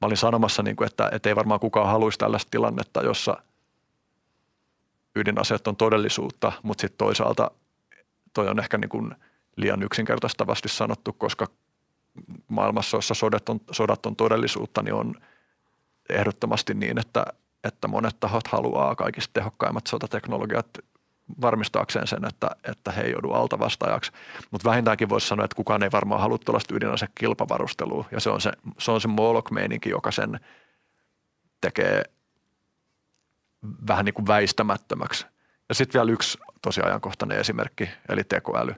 mä 0.00 0.06
olin 0.06 0.16
sanomassa, 0.16 0.62
niin 0.62 0.76
kuin, 0.76 0.86
että, 0.86 1.08
että 1.12 1.28
ei 1.28 1.36
varmaan 1.36 1.60
kukaan 1.60 1.86
haluaisi 1.86 2.18
tällaista 2.18 2.50
tilannetta, 2.50 3.02
jossa 3.02 3.36
ydinaseet 5.16 5.66
on 5.66 5.76
todellisuutta, 5.76 6.52
mutta 6.62 6.80
sitten 6.80 6.98
toisaalta 6.98 7.50
toi 8.34 8.48
on 8.48 8.58
ehkä 8.58 8.78
niin 8.78 8.88
kuin 8.88 9.14
liian 9.56 9.82
yksinkertaistavasti 9.82 10.68
sanottu, 10.68 11.12
koska 11.12 11.47
maailmassa, 12.48 12.97
jossa 12.97 13.14
sodat 13.14 13.48
on, 13.48 13.60
sodat 13.70 14.06
on 14.06 14.16
todellisuutta, 14.16 14.82
niin 14.82 14.94
on 14.94 15.14
ehdottomasti 16.09 16.74
niin, 16.74 16.98
että, 16.98 17.24
että 17.64 17.89
monet 17.89 18.20
tahot 18.20 18.48
haluaa 18.48 18.94
kaikista 18.94 19.32
tehokkaimmat 19.32 19.86
sotateknologiat 19.86 20.68
varmistaakseen 21.40 22.06
sen, 22.06 22.24
että, 22.24 22.51
että 22.70 22.93
he 22.93 23.02
ei 23.02 23.12
joudu 23.12 23.32
altavastaajaksi. 23.32 24.12
Mutta 24.51 24.70
vähintäänkin 24.70 25.09
voisi 25.09 25.28
sanoa, 25.28 25.44
että 25.44 25.56
kukaan 25.56 25.82
ei 25.82 25.93
varmaan 25.93 26.20
halua 26.20 26.39
tuollaista 26.39 26.74
ydinase 26.74 27.06
kilpavarustelua. 27.14 28.05
Ja 28.10 28.20
se 28.20 28.31
on 28.31 28.40
se, 28.40 28.52
se, 28.78 28.90
on 28.90 29.01
se 29.01 29.09
Moloch-meininki, 29.09 29.89
joka 29.89 30.10
sen 30.10 30.40
tekee 31.60 32.05
vähän 33.89 34.05
niin 34.05 34.14
kuin 34.14 34.26
väistämättömäksi. 34.26 35.26
Ja 35.68 35.74
sitten 35.74 35.98
vielä 36.01 36.12
yksi 36.12 36.39
tosi 36.62 36.81
ajankohtainen 36.81 37.39
esimerkki, 37.39 37.89
eli 38.09 38.24
tekoäly. 38.24 38.74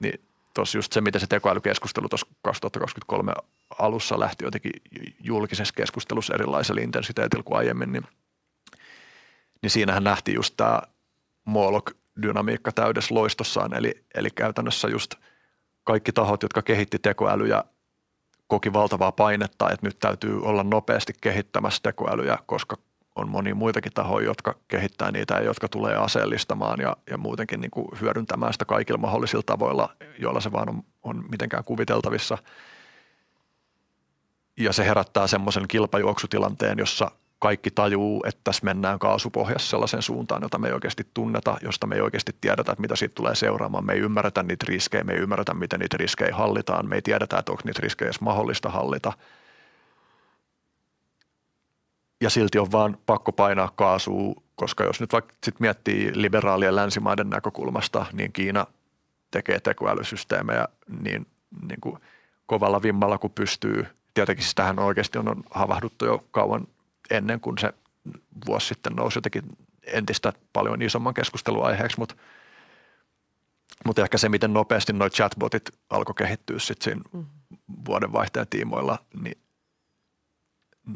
Niin 0.00 0.20
tuossa 0.54 0.78
just 0.78 0.92
se, 0.92 1.00
miten 1.00 1.20
se 1.20 1.26
tekoälykeskustelu 1.26 2.08
tuossa 2.08 2.26
2023 2.42 3.32
alussa 3.78 4.20
lähti 4.20 4.44
jotenkin 4.44 4.72
julkisessa 5.20 5.74
keskustelussa 5.74 6.34
erilaisella 6.34 6.80
intensiteetillä 6.80 7.42
kuin 7.42 7.58
aiemmin, 7.58 7.92
niin, 7.92 8.04
niin 9.62 9.70
siinähän 9.70 10.04
nähtiin 10.04 10.34
just 10.34 10.54
tämä 10.56 10.82
Moolok-dynamiikka 11.44 12.72
täydessä 12.74 13.14
loistossaan, 13.14 13.74
eli, 13.74 14.04
eli 14.14 14.30
käytännössä 14.30 14.88
just 14.88 15.14
kaikki 15.84 16.12
tahot, 16.12 16.42
jotka 16.42 16.62
kehitti 16.62 16.98
tekoälyjä, 16.98 17.64
koki 18.46 18.72
valtavaa 18.72 19.12
painetta, 19.12 19.70
että 19.70 19.86
nyt 19.86 19.98
täytyy 19.98 20.42
olla 20.42 20.62
nopeasti 20.62 21.12
kehittämässä 21.20 21.80
tekoälyjä, 21.82 22.38
koska 22.46 22.76
on 23.16 23.28
monia 23.28 23.54
muitakin 23.54 23.92
tahoja, 23.92 24.26
jotka 24.26 24.54
kehittää 24.68 25.10
niitä 25.10 25.34
ja 25.34 25.40
jotka 25.40 25.68
tulee 25.68 25.96
aseellistamaan 25.96 26.80
ja, 26.80 26.96
ja 27.10 27.18
muutenkin 27.18 27.60
niin 27.60 27.70
kuin 27.70 27.88
hyödyntämään 28.00 28.52
sitä 28.52 28.64
kaikilla 28.64 28.98
mahdollisilla 28.98 29.42
tavoilla, 29.46 29.96
joilla 30.18 30.40
se 30.40 30.52
vaan 30.52 30.68
on, 30.68 30.82
on 31.02 31.24
mitenkään 31.30 31.64
kuviteltavissa. 31.64 32.38
Ja 34.56 34.72
se 34.72 34.84
herättää 34.84 35.26
semmoisen 35.26 35.68
kilpajuoksutilanteen, 35.68 36.78
jossa 36.78 37.10
kaikki 37.38 37.70
tajuu, 37.70 38.24
että 38.26 38.40
tässä 38.44 38.64
mennään 38.64 38.98
kaasupohjassa 38.98 39.70
sellaisen 39.70 40.02
suuntaan, 40.02 40.42
jota 40.42 40.58
me 40.58 40.68
ei 40.68 40.74
oikeasti 40.74 41.06
tunneta, 41.14 41.56
josta 41.62 41.86
me 41.86 41.94
ei 41.94 42.00
oikeasti 42.00 42.32
tiedetä, 42.40 42.72
että 42.72 42.80
mitä 42.80 42.96
siitä 42.96 43.14
tulee 43.14 43.34
seuraamaan. 43.34 43.86
Me 43.86 43.92
ei 43.92 43.98
ymmärretä 43.98 44.42
niitä 44.42 44.66
riskejä, 44.68 45.04
me 45.04 45.12
ei 45.12 45.18
ymmärretä, 45.18 45.54
miten 45.54 45.80
niitä 45.80 45.96
riskejä 45.96 46.34
hallitaan, 46.36 46.88
me 46.88 46.94
ei 46.94 47.02
tiedetä, 47.02 47.38
että 47.38 47.52
onko 47.52 47.62
niitä 47.64 47.80
riskejä 47.82 48.06
edes 48.06 48.20
mahdollista 48.20 48.70
hallita. 48.70 49.12
Ja 52.20 52.30
silti 52.30 52.58
on 52.58 52.72
vaan 52.72 52.98
pakko 53.06 53.32
painaa 53.32 53.72
kaasua, 53.76 54.42
koska 54.54 54.84
jos 54.84 55.00
nyt 55.00 55.12
vaikka 55.12 55.34
sit 55.44 55.60
miettii 55.60 56.10
liberaalien 56.14 56.76
länsimaiden 56.76 57.30
näkökulmasta, 57.30 58.06
niin 58.12 58.32
Kiina 58.32 58.66
tekee 59.30 59.60
tekoälysysteemejä 59.60 60.68
niin, 61.00 61.26
niin 61.68 61.80
kuin 61.80 61.98
kovalla 62.46 62.82
vimmalla 62.82 63.18
kuin 63.18 63.32
pystyy. 63.32 63.86
Tietenkin 64.14 64.44
siis 64.44 64.54
tähän 64.54 64.78
oikeasti 64.78 65.18
on 65.18 65.42
havahduttu 65.50 66.04
jo 66.04 66.24
kauan 66.30 66.66
ennen 67.10 67.40
kuin 67.40 67.58
se 67.58 67.72
vuosi 68.46 68.68
sitten 68.68 68.92
nousi 68.92 69.18
jotenkin 69.18 69.42
entistä 69.86 70.32
paljon 70.52 70.82
isomman 70.82 71.14
keskusteluaiheeksi, 71.14 71.98
mutta 71.98 72.14
mutta 73.84 74.02
ehkä 74.02 74.18
se, 74.18 74.28
miten 74.28 74.52
nopeasti 74.52 74.92
nuo 74.92 75.10
chatbotit 75.10 75.70
alkoi 75.90 76.14
kehittyä 76.14 76.58
sitten 76.58 76.84
siinä 76.84 77.00
mm. 77.12 77.26
vuodenvaihteen 77.86 78.46
tiimoilla, 78.50 78.98
niin, 79.22 79.38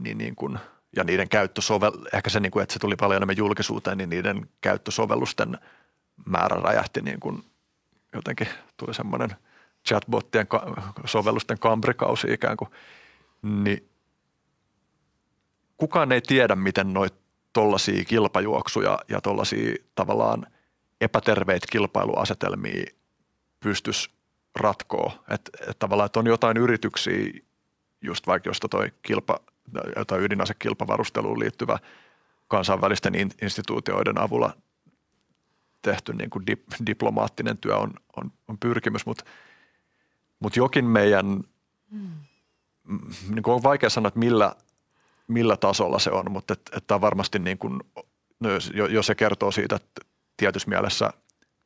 niin, 0.01 0.19
niin 0.19 0.37
kun, 0.37 0.59
ja 0.97 1.05
niiden 1.05 1.29
käyttösovel, 1.29 1.93
ehkä 2.15 2.31
se, 2.31 2.41
niin 2.41 2.51
kun, 2.51 2.63
että 2.63 2.73
se 2.73 2.79
tuli 2.79 2.97
paljon 2.97 3.17
enemmän 3.17 3.37
julkisuuteen, 3.37 3.99
niin 3.99 4.11
niiden 4.11 4.49
käyttösovellusten 4.61 5.59
määrä 6.27 6.61
räjähti 6.61 7.01
niin 7.03 7.21
kun 7.21 7.45
jotenkin 8.15 8.49
tuli 8.77 8.95
semmoinen 8.95 9.31
chatbottien 9.89 10.47
ka- 10.47 10.93
sovellusten 11.05 11.59
kambrikausi 11.59 12.33
ikään 12.33 12.57
kuin, 12.57 12.71
niin 13.43 13.89
kukaan 15.77 16.13
ei 16.13 16.21
tiedä, 16.21 16.57
miten 16.57 16.93
noita 16.93 17.17
tollaisia 17.53 18.05
kilpajuoksuja 18.05 18.99
ja 19.09 19.21
tollaisia 19.21 19.75
tavallaan 19.95 20.47
epäterveitä 21.01 21.67
kilpailuasetelmia 21.71 22.85
pystyisi 23.61 24.11
ratkoa. 24.57 25.13
Että 25.29 25.51
et 25.71 25.79
tavallaan, 25.79 26.07
että 26.07 26.21
on 26.21 26.27
jotain 26.27 26.57
yrityksiä, 26.57 27.31
just 28.03 28.27
vaikka 28.27 28.49
josta 28.49 28.69
toi 28.69 28.93
kilpa, 29.03 29.41
tai 30.07 30.19
ydinasekilpavarusteluun 30.19 31.41
liittyvä 31.41 31.79
kansainvälisten 32.49 33.15
instituutioiden 33.43 34.21
avulla 34.21 34.57
tehty 35.83 36.13
niin 36.13 36.31
kuin 36.31 36.47
dip, 36.47 36.63
diplomaattinen 36.87 37.59
työ 37.59 37.77
on, 37.77 37.93
on, 38.17 38.33
on 38.49 38.59
pyrkimys, 38.59 39.07
mutta 39.07 39.25
mut 40.41 40.57
jokin 40.57 40.85
meidän, 40.85 41.41
mm. 41.91 42.11
niin 43.29 43.43
kuin 43.43 43.55
on 43.55 43.63
vaikea 43.63 43.91
sanoa, 43.91 44.09
että 44.09 44.21
millä 44.21 44.55
millä 45.31 45.57
tasolla 45.57 45.99
se 45.99 46.11
on, 46.11 46.31
mutta 46.31 46.53
että 46.53 46.77
et 46.77 46.87
tämä 46.87 47.01
varmasti 47.01 47.39
niin 47.39 47.59
kuin, 47.59 47.81
no 48.41 48.51
jos, 48.51 48.73
jos 48.91 49.07
se 49.07 49.15
kertoo 49.15 49.51
siitä, 49.51 49.77
että 49.77 50.01
tietyssä 50.37 50.69
mielessä, 50.69 51.13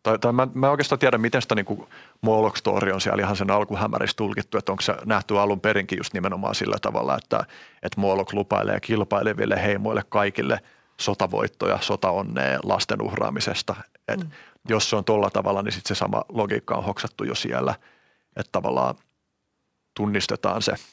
tai, 0.05 0.19
tai 0.19 0.33
mä, 0.33 0.49
mä 0.55 0.71
oikeastaan 0.71 0.99
tiedän, 0.99 1.21
miten 1.21 1.43
sitä 1.43 1.55
niin 1.55 1.87
Moloch 2.21 2.57
Story 2.57 2.93
on 2.93 3.01
siellä 3.01 3.23
ihan 3.23 3.37
sen 3.37 3.51
alkuhämärissä 3.51 4.17
tulkittu, 4.17 4.59
että 4.59 4.73
onko 4.73 4.83
se 4.83 4.95
nähty 5.05 5.39
alun 5.39 5.61
perinkin 5.61 5.99
just 5.99 6.15
nimenomaan 6.15 6.55
sillä 6.55 6.77
tavalla, 6.83 7.17
että, 7.17 7.45
että 7.83 8.01
Moloch 8.01 8.35
lupailee 8.35 8.81
kilpaileville 8.81 9.63
heimoille 9.63 10.03
kaikille 10.09 10.61
sotavoittoja, 11.01 11.79
sotaonnea 11.81 12.61
lasten 12.63 13.03
uhraamisesta. 13.03 13.75
Et 14.09 14.21
mm. 14.21 14.31
Jos 14.69 14.91
se 14.91 14.97
on 14.97 15.05
tuolla 15.05 15.31
tavalla, 15.31 15.63
niin 15.63 15.73
sitten 15.73 15.97
se 15.97 15.99
sama 15.99 16.25
logiikka 16.29 16.75
on 16.75 16.85
hoksattu 16.85 17.25
jo 17.25 17.35
siellä, 17.35 17.75
että 18.37 18.53
tavallaan 18.53 18.95
tunnistetaan 19.95 20.63
se– 20.63 20.75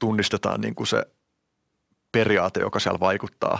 tunnistetaan 0.00 0.60
niin 0.60 0.74
kuin 0.74 0.86
se 0.86 1.06
periaate, 2.12 2.60
joka 2.60 2.80
siellä 2.80 3.00
vaikuttaa. 3.00 3.58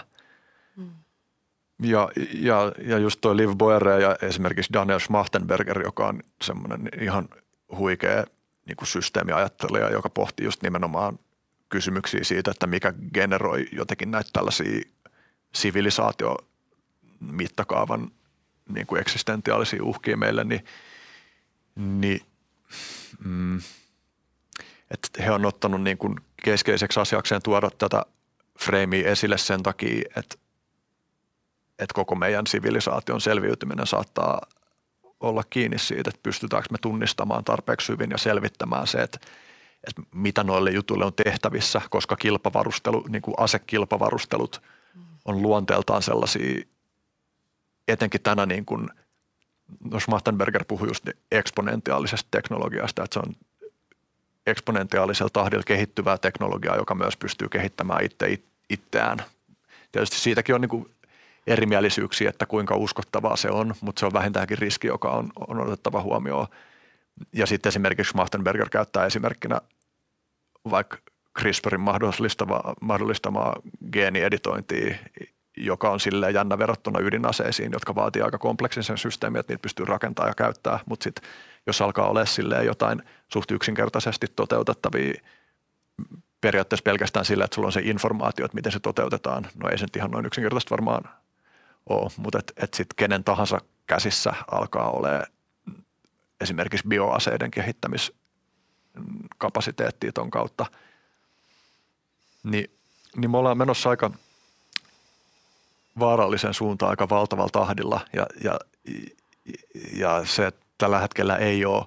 Ja, 1.82 2.08
ja, 2.32 2.72
ja 2.86 2.98
just 2.98 3.20
toi 3.20 3.36
Liv 3.36 3.50
Boere 3.56 4.00
ja 4.00 4.16
esimerkiksi 4.22 4.72
Daniel 4.72 4.98
Schmachtenberger, 4.98 5.82
joka 5.82 6.06
on 6.06 6.22
semmoinen 6.42 6.88
ihan 7.00 7.28
huikea 7.76 8.24
niin 8.66 8.76
kuin 8.76 8.88
systeemiajattelija, 8.88 9.90
joka 9.90 10.10
pohtii 10.10 10.44
just 10.44 10.62
nimenomaan 10.62 11.18
kysymyksiä 11.68 12.24
siitä, 12.24 12.50
että 12.50 12.66
mikä 12.66 12.94
generoi 13.14 13.66
jotenkin 13.72 14.10
näitä 14.10 14.30
tällaisia 14.32 14.80
sivilisaatio 15.54 16.36
mittakaavan 17.20 18.10
niin 18.68 18.86
kuin 18.86 19.00
eksistentiaalisia 19.00 19.84
uhkia 19.84 20.16
meille, 20.16 20.44
niin, 20.44 20.64
niin 21.74 22.20
mm, 23.24 23.60
että 24.90 25.22
he 25.22 25.30
on 25.30 25.46
ottanut 25.46 25.82
niin 25.82 25.98
kuin 25.98 26.16
keskeiseksi 26.42 27.00
asiakseen 27.00 27.42
tuoda 27.42 27.70
tätä 27.70 28.04
freimiä 28.60 29.08
esille 29.08 29.38
sen 29.38 29.62
takia, 29.62 30.02
että, 30.16 30.36
että 31.80 31.94
koko 31.94 32.14
meidän 32.14 32.46
sivilisaation 32.46 33.20
selviytyminen 33.20 33.86
saattaa 33.86 34.46
olla 35.20 35.42
kiinni 35.50 35.78
siitä, 35.78 36.10
että 36.10 36.20
pystytäänkö 36.22 36.68
me 36.70 36.78
tunnistamaan 36.82 37.44
tarpeeksi 37.44 37.92
hyvin 37.92 38.10
ja 38.10 38.18
selvittämään 38.18 38.86
se, 38.86 39.02
että, 39.02 39.18
että 39.88 40.02
mitä 40.14 40.44
noille 40.44 40.70
jutuille 40.70 41.04
on 41.04 41.12
tehtävissä, 41.24 41.80
koska 41.90 42.16
kilpavarustelu, 42.16 43.04
niin 43.08 43.22
kuin 43.22 43.34
asekilpavarustelut 43.38 44.62
on 45.24 45.42
luonteeltaan 45.42 46.02
sellaisia, 46.02 46.64
etenkin 47.88 48.22
tänä 48.22 48.46
niin 48.46 48.64
kuin, 48.64 48.88
no 49.90 50.00
Schmachtenberger 50.00 50.64
puhui 50.64 50.88
just 50.88 51.08
eksponentiaalisesta 51.32 52.28
teknologiasta, 52.30 53.04
että 53.04 53.14
se 53.14 53.20
on 53.20 53.36
eksponentiaalisella 54.46 55.30
tahdilla 55.32 55.64
kehittyvää 55.64 56.18
teknologiaa, 56.18 56.76
joka 56.76 56.94
myös 56.94 57.16
pystyy 57.16 57.48
kehittämään 57.48 58.04
itse 58.04 58.38
itseään. 58.70 59.24
Tietysti 59.92 60.16
siitäkin 60.16 60.54
on 60.54 60.60
niin 60.60 60.68
kuin 60.68 60.90
erimielisyyksiä, 61.46 62.30
että 62.30 62.46
kuinka 62.46 62.76
uskottavaa 62.76 63.36
se 63.36 63.50
on, 63.50 63.74
mutta 63.80 64.00
se 64.00 64.06
on 64.06 64.12
vähintäänkin 64.12 64.58
riski, 64.58 64.86
joka 64.86 65.10
on, 65.10 65.30
on 65.48 65.60
otettava 65.60 66.02
huomioon. 66.02 66.46
Ja 67.32 67.46
sitten 67.46 67.70
esimerkiksi 67.70 68.10
Schmachtenberger 68.10 68.68
käyttää 68.68 69.06
esimerkkinä 69.06 69.60
vaikka 70.70 70.96
CRISPRin 71.38 71.80
mahdollistamaa, 71.80 72.74
mahdollistamaa 72.80 73.56
geenieditointia, 73.92 74.96
joka 75.56 75.90
on 75.90 76.00
sille 76.00 76.30
jännä 76.30 76.58
verrattuna 76.58 77.00
ydinaseisiin, 77.00 77.72
jotka 77.72 77.94
vaatii 77.94 78.22
aika 78.22 78.38
kompleksisen 78.38 78.98
systeemin, 78.98 79.40
että 79.40 79.52
niitä 79.52 79.62
pystyy 79.62 79.86
rakentamaan 79.86 80.30
ja 80.30 80.34
käyttää, 80.34 80.80
mutta 80.86 81.04
sitten 81.04 81.30
jos 81.66 81.82
alkaa 81.82 82.08
olla 82.08 82.24
silleen 82.24 82.66
jotain 82.66 83.02
suht 83.32 83.50
yksinkertaisesti 83.50 84.26
toteutettavia 84.36 85.14
periaatteessa 86.40 86.84
pelkästään 86.84 87.24
sillä, 87.24 87.44
että 87.44 87.54
sulla 87.54 87.68
on 87.68 87.72
se 87.72 87.80
informaatio, 87.84 88.44
että 88.44 88.54
miten 88.54 88.72
se 88.72 88.80
toteutetaan. 88.80 89.46
No 89.62 89.68
ei 89.68 89.78
se 89.78 89.84
nyt 89.84 89.96
ihan 89.96 90.10
noin 90.10 90.26
yksinkertaisesti 90.26 90.70
varmaan 90.70 91.04
ole, 91.90 92.10
mutta 92.16 92.38
että 92.38 92.52
et 92.56 92.74
sitten 92.74 92.96
kenen 92.96 93.24
tahansa 93.24 93.60
käsissä 93.86 94.32
alkaa 94.50 94.90
olla 94.90 95.08
esimerkiksi 96.40 96.88
bioaseiden 96.88 97.50
kehittämiskapasiteettia 97.50 100.12
ton 100.12 100.30
kautta, 100.30 100.66
niin, 102.42 102.70
niin 103.16 103.30
me 103.30 103.38
ollaan 103.38 103.58
menossa 103.58 103.90
aika 103.90 104.10
vaarallisen 105.98 106.54
suuntaan 106.54 106.90
aika 106.90 107.08
valtavalla 107.08 107.50
tahdilla 107.52 108.00
ja, 108.12 108.26
ja, 108.44 108.60
ja 109.92 110.24
se, 110.24 110.46
että 110.46 110.66
tällä 110.78 110.98
hetkellä 110.98 111.36
ei 111.36 111.64
ole 111.64 111.86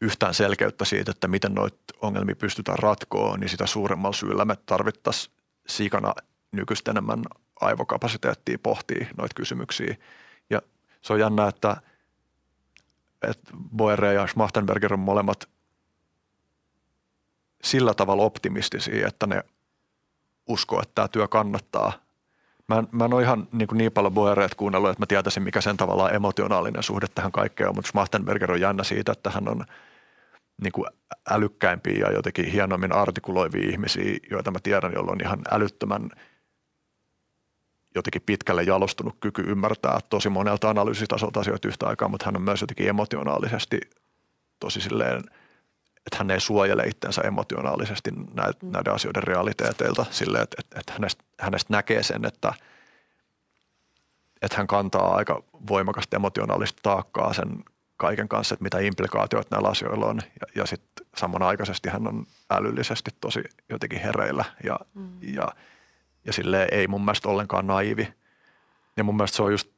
yhtään 0.00 0.34
selkeyttä 0.34 0.84
siitä, 0.84 1.10
että 1.10 1.28
miten 1.28 1.54
noita 1.54 1.76
ongelmia 2.02 2.36
pystytään 2.36 2.78
ratkoa, 2.78 3.36
niin 3.36 3.48
sitä 3.48 3.66
suuremmalla 3.66 4.16
syyllä 4.16 4.44
me 4.44 4.56
tarvittaisiin 4.66 5.34
sikana 5.68 6.14
nykyistä 6.52 6.90
enemmän 6.90 7.22
aivokapasiteettia 7.60 8.58
pohtii 8.62 9.08
noita 9.16 9.34
kysymyksiä. 9.34 9.96
Ja 10.50 10.62
se 11.02 11.12
on 11.12 11.20
jännä, 11.20 11.48
että, 11.48 11.76
että 13.22 13.52
Boere 13.76 14.14
ja 14.14 14.26
Schmachtenberger 14.26 14.92
on 14.92 14.98
molemmat 14.98 15.48
sillä 17.64 17.94
tavalla 17.94 18.22
optimistisia, 18.22 19.08
että 19.08 19.26
ne 19.26 19.42
uskoo, 20.48 20.82
että 20.82 20.92
tämä 20.94 21.08
työ 21.08 21.28
kannattaa– 21.28 21.92
Mä 22.68 22.78
en, 22.78 22.88
mä 22.92 23.04
en 23.04 23.14
ole 23.14 23.22
ihan 23.22 23.48
niin, 23.52 23.68
kuin 23.68 23.78
niin 23.78 23.92
paljon 23.92 24.14
Boereet 24.14 24.54
kuunnellut, 24.54 24.90
että 24.90 25.02
mä 25.02 25.06
tietäisin, 25.06 25.42
mikä 25.42 25.60
sen 25.60 25.76
tavallaan 25.76 26.14
emotionaalinen 26.14 26.82
suhde 26.82 27.06
tähän 27.14 27.32
kaikkeen 27.32 27.68
on, 27.68 27.74
mutta 27.74 27.88
Schmachtenberger 27.88 28.52
on 28.52 28.60
jännä 28.60 28.84
siitä, 28.84 29.12
että 29.12 29.30
hän 29.30 29.48
on 29.48 29.64
niin 30.62 30.72
kuin 30.72 30.86
älykkäimpiä 31.30 32.06
ja 32.06 32.12
jotenkin 32.12 32.44
hienommin 32.44 32.92
artikuloivia 32.92 33.70
ihmisiä, 33.70 34.18
joita 34.30 34.50
mä 34.50 34.58
tiedän, 34.62 34.92
joilla 34.92 35.12
on 35.12 35.20
ihan 35.20 35.42
älyttömän 35.50 36.10
jotenkin 37.96 38.22
pitkälle 38.26 38.62
jalostunut 38.62 39.16
kyky 39.20 39.42
ymmärtää 39.46 40.00
tosi 40.10 40.28
monelta 40.28 40.70
analyysitasolta 40.70 41.40
asioita 41.40 41.68
yhtä 41.68 41.86
aikaa, 41.86 42.08
mutta 42.08 42.26
hän 42.26 42.36
on 42.36 42.42
myös 42.42 42.60
jotenkin 42.60 42.88
emotionaalisesti 42.88 43.80
tosi 44.60 44.80
silleen, 44.80 45.18
että 46.06 46.18
hän 46.18 46.30
ei 46.30 46.40
suojele 46.40 46.82
itsensä 46.82 47.22
emotionaalisesti 47.22 48.10
näiden 48.62 48.92
asioiden 48.94 49.22
realiteeteilta 49.22 50.06
silleen, 50.10 50.42
että, 50.42 50.56
että, 50.60 50.80
että 50.80 50.92
hänestä, 50.92 51.24
hänestä 51.40 51.72
näkee 51.72 52.02
sen, 52.02 52.24
että, 52.24 52.52
että 54.42 54.56
hän 54.56 54.66
kantaa 54.66 55.14
aika 55.14 55.42
voimakasta 55.68 56.16
emotionaalista 56.16 56.80
taakkaa 56.82 57.32
sen 57.32 57.64
kaiken 57.96 58.28
kanssa, 58.28 58.54
että 58.54 58.62
mitä 58.62 58.78
implikaatioita 58.78 59.48
näillä 59.50 59.68
asioilla 59.68 60.06
on. 60.06 60.20
Ja, 60.40 60.46
ja 60.54 60.66
sitten 60.66 61.06
samanaikaisesti 61.16 61.88
hän 61.88 62.08
on 62.08 62.26
älyllisesti 62.50 63.10
tosi 63.20 63.44
jotenkin 63.68 64.00
hereillä 64.00 64.44
ja, 64.64 64.80
mm. 64.94 65.18
ja, 65.22 65.48
ja 66.26 66.32
sille 66.32 66.68
ei 66.72 66.88
mun 66.88 67.04
mielestä 67.04 67.28
ollenkaan 67.28 67.66
naivi. 67.66 68.14
Ja 68.96 69.04
mun 69.04 69.16
mielestä 69.16 69.36
se 69.36 69.42
on 69.42 69.52
just 69.52 69.68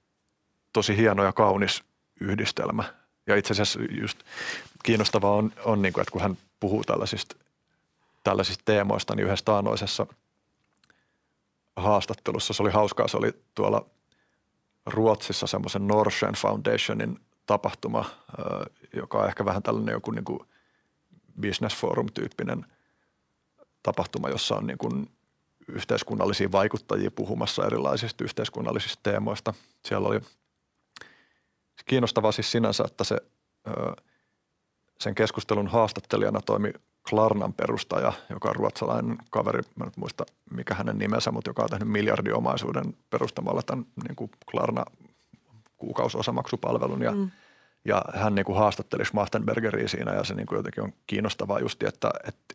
tosi 0.72 0.96
hieno 0.96 1.24
ja 1.24 1.32
kaunis 1.32 1.82
yhdistelmä. 2.20 2.84
Ja 3.26 3.36
itse 3.36 3.52
asiassa 3.52 3.80
just 4.00 4.18
kiinnostavaa 4.82 5.32
on, 5.32 5.52
on 5.64 5.82
niin 5.82 5.92
kuin, 5.92 6.02
että 6.02 6.12
kun 6.12 6.22
hän 6.22 6.38
puhuu 6.60 6.84
tällaisista, 6.84 7.36
tällaisista 8.24 8.62
teemoista, 8.64 9.14
niin 9.14 9.26
yhdessä 9.26 9.44
taanoisessa 9.44 10.06
haastattelussa, 11.76 12.54
se 12.54 12.62
oli 12.62 12.70
hauskaa, 12.70 13.08
se 13.08 13.16
oli 13.16 13.32
tuolla 13.54 13.86
Ruotsissa 14.86 15.46
semmoisen 15.46 15.86
Norsen 15.86 16.34
Foundationin 16.34 17.20
tapahtuma, 17.46 18.04
joka 18.92 19.18
on 19.18 19.28
ehkä 19.28 19.44
vähän 19.44 19.62
tällainen 19.62 19.92
joku 19.92 20.10
niin 20.10 20.24
kuin 20.24 20.40
business 21.40 21.76
forum-tyyppinen 21.76 22.66
tapahtuma, 23.82 24.28
jossa 24.28 24.56
on 24.56 24.66
niin 24.66 24.78
kuin 24.78 25.10
yhteiskunnallisia 25.68 26.52
vaikuttajia 26.52 27.10
puhumassa 27.10 27.66
erilaisista 27.66 28.24
yhteiskunnallisista 28.24 29.00
teemoista. 29.02 29.54
Siellä 29.84 30.08
oli 30.08 30.20
kiinnostavaa 31.86 32.32
siis 32.32 32.52
sinänsä, 32.52 32.84
että 32.86 33.04
se, 33.04 33.16
sen 35.00 35.14
keskustelun 35.14 35.68
haastattelijana 35.68 36.40
toimi 36.40 36.72
Klarnan 37.10 37.52
perustaja, 37.52 38.12
joka 38.30 38.48
on 38.48 38.56
ruotsalainen 38.56 39.18
kaveri, 39.30 39.62
mä 39.76 39.84
en 39.84 39.92
muista 39.96 40.24
mikä 40.50 40.74
hänen 40.74 40.98
nimensä, 40.98 41.30
mutta 41.30 41.50
joka 41.50 41.62
on 41.62 41.68
tehnyt 41.68 41.88
miljardiomaisuuden 41.88 42.96
perustamalla 43.10 43.62
tämän 43.62 43.86
niin 44.08 44.16
kuin 44.16 44.30
Klarna 44.50 44.84
kuukausiosamaksupalvelun 45.76 47.02
ja, 47.02 47.12
mm. 47.12 47.30
ja 47.84 48.02
hän 48.14 48.34
niin 48.34 48.44
kuin 48.44 48.58
haastatteli 48.58 49.04
Schmachtenbergeria 49.04 49.88
siinä 49.88 50.14
ja 50.14 50.24
se 50.24 50.34
niin 50.34 50.46
kuin 50.46 50.56
jotenkin 50.56 50.84
on 50.84 50.92
kiinnostavaa 51.06 51.60
just, 51.60 51.82
että, 51.82 52.10
että, 52.24 52.54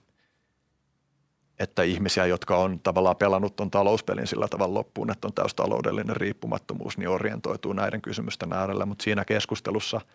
että 1.59 1.83
ihmisiä, 1.83 2.25
jotka 2.25 2.57
on 2.57 2.79
tavallaan 2.79 3.15
pelannut 3.15 3.55
tuon 3.55 3.71
talouspelin 3.71 4.27
sillä 4.27 4.47
tavalla 4.47 4.73
loppuun, 4.73 5.11
että 5.11 5.27
on 5.27 5.33
täys 5.33 5.53
taloudellinen 5.53 6.15
riippumattomuus, 6.15 6.97
niin 6.97 7.09
orientoituu 7.09 7.73
näiden 7.73 8.01
kysymysten 8.01 8.53
äärellä, 8.53 8.85
mutta 8.85 9.03
siinä 9.03 9.25
keskustelussa– 9.25 10.01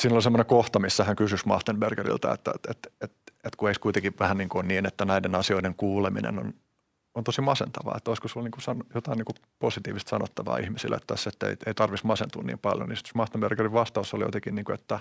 siinä 0.00 0.14
oli 0.14 0.22
semmoinen 0.22 0.46
kohta, 0.46 0.78
missä 0.78 1.04
hän 1.04 1.16
kysyi 1.16 1.38
Schmachtenbergeriltä, 1.38 2.32
että, 2.32 2.52
että, 2.54 2.70
että, 2.70 2.88
että, 3.00 3.32
että 3.34 3.56
kun 3.56 3.68
ei 3.68 3.74
kuitenkin 3.80 4.12
vähän 4.20 4.38
niin 4.38 4.48
kuin 4.48 4.68
niin, 4.68 4.86
että 4.86 5.04
näiden 5.04 5.34
asioiden 5.34 5.74
kuuleminen 5.74 6.38
on 6.38 6.54
on 7.14 7.24
tosi 7.24 7.40
masentavaa, 7.40 7.94
että 7.96 8.10
olisiko 8.10 8.28
sulla 8.28 8.44
niin 8.44 8.64
kuin 8.64 8.84
jotain 8.94 9.16
niin 9.16 9.24
kuin 9.24 9.36
positiivista 9.58 10.10
sanottavaa 10.10 10.58
ihmisille 10.58 10.98
tässä, 11.06 11.30
että 11.30 11.46
ei, 11.46 11.56
ei 11.66 11.74
tarvitsisi 11.74 12.06
masentua 12.06 12.42
niin 12.42 12.58
paljon. 12.58 12.88
Niin 12.88 12.96
sitten 12.96 13.10
Schmachtenbergerin 13.10 13.72
vastaus 13.72 14.14
oli 14.14 14.24
jotenkin, 14.24 14.54
niin 14.54 14.64
kuin, 14.64 14.74
että, 14.74 15.00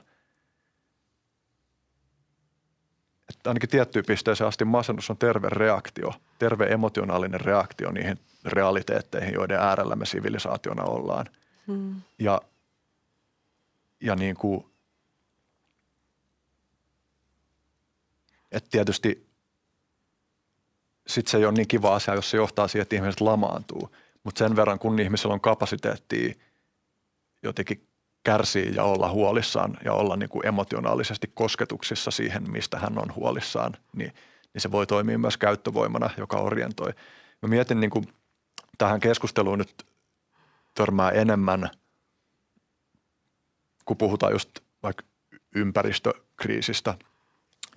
että 3.30 3.50
ainakin 3.50 3.70
tiettyyn 3.70 4.06
pisteeseen 4.06 4.48
asti 4.48 4.66
masennus 4.66 5.10
on 5.10 5.18
terve 5.18 5.50
reaktio, 5.50 6.14
terve 6.40 6.66
emotionaalinen 6.66 7.42
reaktio 7.42 7.92
niihin 7.92 8.20
realiteetteihin, 8.46 9.34
joiden 9.34 9.60
äärellä 9.60 9.96
me 9.96 10.06
sivilisaationa 10.06 10.84
ollaan. 10.84 11.26
Hmm. 11.68 12.02
Ja, 12.20 12.42
ja 14.02 14.16
niin 14.16 14.36
kuin, 14.36 14.66
että 18.52 18.70
tietysti 18.72 19.30
sitten 21.08 21.32
se 21.32 21.38
ei 21.38 21.46
ole 21.46 21.54
niin 21.54 21.68
kiva 21.68 21.96
asia, 21.96 22.16
jos 22.16 22.30
se 22.30 22.38
johtaa 22.38 22.68
siihen, 22.68 22.82
että 22.82 22.96
ihmiset 22.96 23.22
lamaantuu. 23.22 23.96
Mutta 24.24 24.40
sen 24.40 24.56
verran, 24.56 24.80
kun 24.80 25.00
ihmisellä 25.00 25.34
on 25.34 25.42
kapasiteettia 25.42 26.34
jotenkin 27.44 27.89
kärsii 28.24 28.76
ja 28.76 28.84
olla 28.84 29.10
huolissaan 29.10 29.78
ja 29.86 29.94
olla 29.94 30.16
niin 30.16 30.30
kuin 30.30 30.48
emotionaalisesti 30.48 31.32
kosketuksissa 31.34 32.12
siihen, 32.12 32.52
mistä 32.52 32.80
hän 32.80 32.98
on 32.98 33.16
huolissaan, 33.16 33.74
niin, 33.96 34.14
niin 34.54 34.62
se 34.62 34.72
voi 34.72 34.88
toimia 34.88 35.18
myös 35.18 35.38
käyttövoimana, 35.38 36.10
joka 36.18 36.38
orientoi. 36.38 36.94
Mä 37.42 37.50
mietin 37.50 37.80
niin 37.80 37.90
kuin 37.90 38.08
tähän 38.78 39.00
keskusteluun 39.00 39.58
nyt 39.58 39.86
törmää 40.74 41.12
enemmän, 41.12 41.70
kun 43.86 43.98
puhutaan 43.98 44.34
just 44.34 44.50
vaikka 44.84 45.04
ympäristökriisistä. 45.56 46.96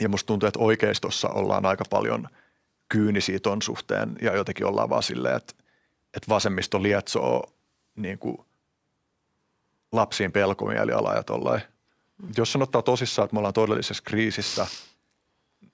Ja 0.00 0.08
musta 0.08 0.26
tuntuu, 0.26 0.46
että 0.46 0.60
oikeistossa 0.60 1.28
ollaan 1.28 1.66
aika 1.66 1.84
paljon– 1.90 2.28
kyynisiä 2.92 3.38
ton 3.40 3.62
suhteen 3.62 4.16
ja 4.22 4.36
jotenkin 4.36 4.66
ollaan 4.66 4.90
vaan 4.90 5.02
silleen, 5.02 5.36
että, 5.36 5.54
että 6.14 6.28
vasemmisto 6.28 6.82
lietsoo 6.82 7.52
niin 7.96 8.18
kuin 8.18 8.38
lapsiin 9.92 10.32
pelkomieliala 10.32 11.14
ja 11.14 11.22
tollain. 11.22 11.62
Jos 12.36 12.52
sanottaa 12.52 12.82
tosissaan, 12.82 13.24
että 13.24 13.34
me 13.34 13.38
ollaan 13.38 13.54
todellisessa 13.54 14.02
kriisissä, 14.06 14.66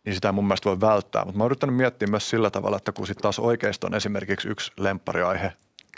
niin 0.05 0.15
sitä 0.15 0.29
ei 0.29 0.33
mun 0.33 0.45
mielestä 0.45 0.69
voi 0.69 0.81
välttää. 0.81 1.25
Mutta 1.25 1.39
mä 1.39 1.45
oon 1.45 1.49
yrittänyt 1.49 1.77
miettiä 1.77 2.09
myös 2.09 2.31
sillä 2.31 2.51
tavalla, 2.51 2.77
että 2.77 2.93
kun 2.93 3.07
sitten 3.07 3.23
taas 3.23 3.39
oikeiston 3.39 3.95
esimerkiksi 3.95 4.49
yksi 4.49 4.73
lemppariaihe 4.79 5.53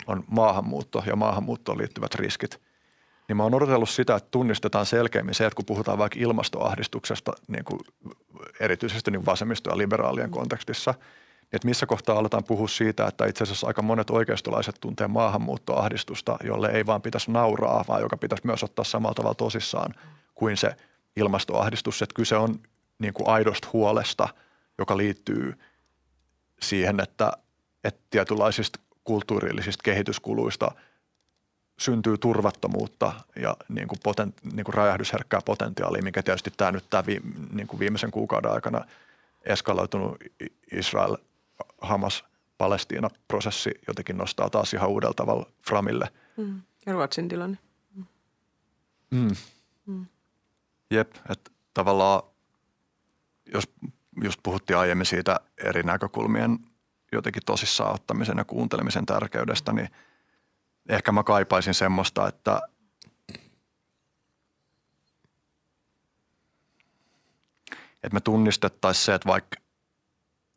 on 0.07 0.23
maahanmuutto 0.27 1.03
ja 1.05 1.15
maahanmuuttoon 1.15 1.77
liittyvät 1.77 2.15
riskit– 2.15 2.61
niin 3.31 3.37
mä 3.37 3.43
oon 3.43 3.53
odotellut 3.53 3.89
sitä, 3.89 4.15
että 4.15 4.27
tunnistetaan 4.31 4.85
selkeämmin 4.85 5.35
se, 5.35 5.45
että 5.45 5.55
kun 5.55 5.65
puhutaan 5.65 5.97
vaikka 5.97 6.19
ilmastoahdistuksesta 6.19 7.33
niin 7.47 7.63
kuin 7.63 7.79
erityisesti 8.59 9.11
niin 9.11 9.25
vasemmisto- 9.25 9.69
ja 9.69 9.77
liberaalien 9.77 10.31
kontekstissa, 10.31 10.93
että 11.53 11.67
missä 11.67 11.85
kohtaa 11.85 12.19
aletaan 12.19 12.43
puhua 12.43 12.67
siitä, 12.67 13.07
että 13.07 13.25
itse 13.25 13.43
asiassa 13.43 13.67
aika 13.67 13.81
monet 13.81 14.09
oikeistolaiset 14.09 14.75
tuntee 14.81 15.07
maahanmuuttoahdistusta, 15.07 16.37
jolle 16.43 16.67
ei 16.67 16.85
vaan 16.85 17.01
pitäisi 17.01 17.31
nauraa, 17.31 17.85
vaan 17.87 18.01
joka 18.01 18.17
pitäisi 18.17 18.45
myös 18.45 18.63
ottaa 18.63 18.85
samalla 18.85 19.13
tavalla 19.13 19.35
tosissaan 19.35 19.93
kuin 20.35 20.57
se 20.57 20.75
ilmastoahdistus. 21.15 22.01
Että 22.01 22.15
kyse 22.15 22.35
on 22.35 22.55
niin 22.99 23.13
kuin 23.13 23.29
aidosta 23.29 23.67
huolesta, 23.73 24.29
joka 24.77 24.97
liittyy 24.97 25.53
siihen, 26.61 26.99
että, 26.99 27.31
että 27.83 28.01
tietynlaisista 28.09 28.79
kulttuurillisista 29.03 29.83
kehityskuluista– 29.83 30.71
syntyy 31.81 32.17
turvattomuutta 32.17 33.13
ja 33.35 33.57
niin 33.69 33.87
kuin 33.87 33.99
poten, 34.03 34.33
niin 34.53 34.63
kuin 34.63 34.73
räjähdysherkkää 34.73 35.39
potentiaalia, 35.45 36.03
mikä 36.03 36.23
tietysti 36.23 36.53
tämä 36.57 36.71
nyt 36.71 36.85
tämä 36.89 37.05
vi, 37.05 37.21
niin 37.53 37.67
kuin 37.67 37.79
viimeisen 37.79 38.11
kuukauden 38.11 38.51
aikana 38.51 38.85
eskaloitunut 39.45 40.17
Israel, 40.71 41.17
Hamas, 41.81 42.23
Palestiina-prosessi 42.57 43.71
jotenkin 43.87 44.17
nostaa 44.17 44.49
taas 44.49 44.73
ihan 44.73 44.89
uudella 44.89 45.13
tavalla 45.13 45.45
framille. 45.67 46.09
Mm. 46.37 46.61
Ja 46.85 46.93
Ruotsin 46.93 47.27
tilanne. 47.27 47.57
Mm. 49.11 49.35
Mm. 49.85 50.05
Jep, 50.91 51.15
että 51.29 51.51
tavallaan 51.73 52.23
jos 53.53 53.69
just 54.23 54.39
puhuttiin 54.43 54.77
aiemmin 54.77 55.05
siitä 55.05 55.39
eri 55.57 55.83
näkökulmien 55.83 56.59
jotenkin 57.11 57.43
tosissaan 57.45 57.93
ottamisen 57.93 58.37
ja 58.37 58.45
kuuntelemisen 58.45 59.05
tärkeydestä, 59.05 59.73
niin– 59.73 59.89
ehkä 60.89 61.11
mä 61.11 61.23
kaipaisin 61.23 61.73
semmoista, 61.73 62.27
että 62.27 62.61
että 68.03 68.13
me 68.13 68.19
tunnistettaisiin 68.19 69.05
se, 69.05 69.13
että 69.13 69.27
vaikka 69.27 69.57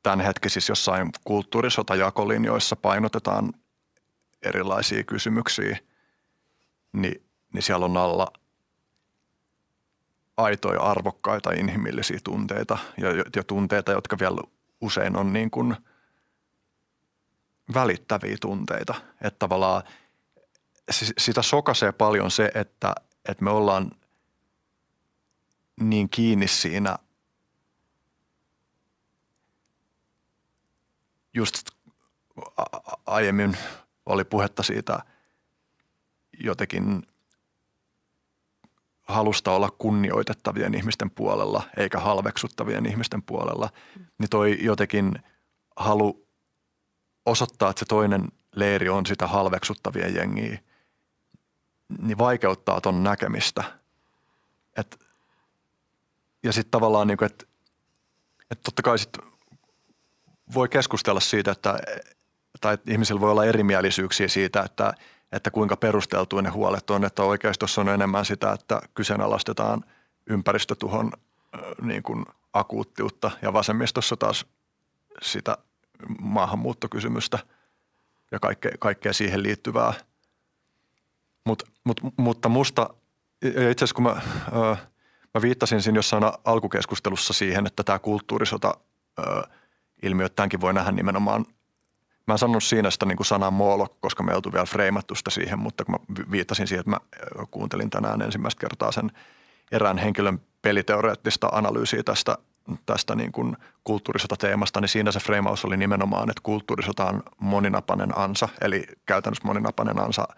tämänhetkisissä 0.05 0.71
jossain 0.71 1.11
kulttuurisotajakolinjoissa 1.25 2.77
painotetaan 2.77 3.53
erilaisia 4.43 5.05
kysymyksiä, 5.05 5.79
niin, 6.93 7.23
niin 7.53 7.63
siellä 7.63 7.85
on 7.85 7.97
alla 7.97 8.33
aitoja, 10.37 10.81
arvokkaita, 10.81 11.53
inhimillisiä 11.53 12.19
tunteita 12.25 12.79
ja, 12.99 13.09
ja 13.37 13.45
tunteita, 13.45 13.93
jotka 13.93 14.19
vielä 14.19 14.41
usein 14.81 15.17
on 15.17 15.33
niin 15.33 15.51
kuin 15.51 15.77
välittäviä 17.75 18.37
tunteita. 18.41 18.95
Että 19.21 19.39
tavallaan– 19.39 19.83
sitä 21.19 21.43
sokasee 21.43 21.93
paljon 21.93 22.31
se, 22.31 22.51
että, 22.55 22.95
että 23.29 23.45
me 23.45 23.51
ollaan 23.51 23.91
niin 25.81 26.09
kiinni 26.09 26.49
siinä 26.49 26.97
just 31.35 31.71
aiemmin 33.07 33.57
oli 34.07 34.25
puhetta 34.25 34.63
siitä 34.63 34.99
jotenkin 36.41 37.03
halusta 39.03 39.53
olla 39.53 39.71
kunnioitettavien 39.71 40.75
ihmisten 40.75 41.11
puolella 41.11 41.63
eikä 41.77 42.01
halveksuttavien 42.01 42.87
ihmisten 42.87 43.23
puolella, 43.23 43.71
niin 44.19 44.31
toi 44.31 44.59
jotenkin 44.61 45.23
halu 45.77 46.27
osoittaa, 47.27 47.71
että 47.71 47.81
se 47.81 47.85
toinen 47.85 48.29
leiri 48.55 48.89
on 48.89 49.07
sitä 49.07 49.27
halveksuttavien 49.27 50.15
jengiä– 50.15 50.59
niin 52.03 52.19
vaikeuttaa 52.19 52.81
ton 52.81 53.03
näkemistä. 53.03 53.65
Et, 54.77 55.01
ja 56.43 56.53
sitten 56.53 56.71
tavallaan, 56.71 57.07
niin 57.07 57.25
että 57.25 57.47
et 58.51 58.61
totta 58.63 58.83
kai 58.83 58.99
sit 58.99 59.19
voi 60.55 60.69
keskustella 60.69 61.21
siitä, 61.21 61.51
että 61.51 61.79
tai 62.61 62.79
ihmisillä 62.87 63.21
voi 63.21 63.31
olla 63.31 63.45
erimielisyyksiä 63.45 64.29
siitä, 64.29 64.63
että, 64.63 64.95
että 65.33 65.51
kuinka 65.51 65.77
perusteltuja 65.77 66.43
ne 66.43 66.51
huolet 66.51 66.91
on, 66.91 67.05
että 67.05 67.23
oikeistossa 67.23 67.81
on 67.81 67.89
enemmän 67.89 68.25
sitä, 68.25 68.53
että 68.53 68.81
kyseenalaistetaan 68.95 69.85
ympäristötuhon 70.27 71.13
niin 71.83 72.03
kuin 72.03 72.25
akuuttiutta 72.53 73.31
ja 73.43 73.53
vasemmistossa 73.53 74.17
taas 74.17 74.47
sitä 75.23 75.59
maahanmuuttokysymystä 76.21 77.39
ja 78.33 78.41
kaikkea, 78.41 78.73
kaikkea 78.79 79.13
siihen 79.13 79.43
liittyvää. 79.43 79.93
Mut, 81.45 81.63
mut, 81.85 82.01
mutta 82.17 82.49
musta, 82.49 82.91
itse 83.45 83.61
asiassa 83.71 83.95
kun 83.95 84.05
mä, 84.05 84.21
mä 85.35 85.43
viittasin 85.43 85.83
siinä 85.83 85.99
jossain 85.99 86.25
alkukeskustelussa 86.45 87.33
siihen, 87.33 87.67
että 87.67 87.83
tämä 87.83 87.99
kulttuurisota 87.99 88.75
ilmiö, 90.05 90.29
tämänkin 90.29 90.61
voi 90.61 90.75
nähdä 90.75 90.93
nimenomaan. 90.93 91.47
Mä 92.27 92.35
en 92.35 92.39
sanonut 92.39 92.65
siinä 92.65 92.91
sitä 92.91 93.07
niin 93.07 93.17
kuin 93.17 93.27
sanaa 93.27 93.51
moolo, 93.51 93.97
koska 94.01 94.23
me 94.23 94.35
oltu 94.35 94.53
vielä 94.53 94.67
freimattu 94.67 95.15
sitä 95.15 95.31
siihen, 95.31 95.59
mutta 95.59 95.85
kun 95.85 95.95
mä 95.95 96.25
viittasin 96.31 96.67
siihen, 96.67 96.81
että 96.81 96.91
mä 96.91 97.01
kuuntelin 97.51 97.91
tänään 97.91 98.23
ensimmäistä 98.23 98.61
kertaa 98.61 98.93
sen 98.93 99.11
erään 99.73 99.99
henkilön 99.99 100.41
peliteoreettista 100.63 101.49
analyysiä 101.53 102.03
tästä, 102.03 102.39
tästä 102.87 103.15
niin 103.15 103.33
kuin 103.33 103.57
kulttuurisota 103.85 104.37
teemasta, 104.37 104.81
niin 104.81 104.89
siinä 104.89 105.13
se 105.13 105.21
freimaus 105.21 105.65
oli 105.65 105.77
nimenomaan, 105.77 106.31
että 106.31 106.41
kulttuurisota 106.43 107.05
on 107.05 107.23
moninapainen 107.39 108.19
ansa, 108.19 108.49
eli 108.61 108.87
käytännössä 109.07 109.47
moninapainen 109.47 110.01
ansa 110.01 110.29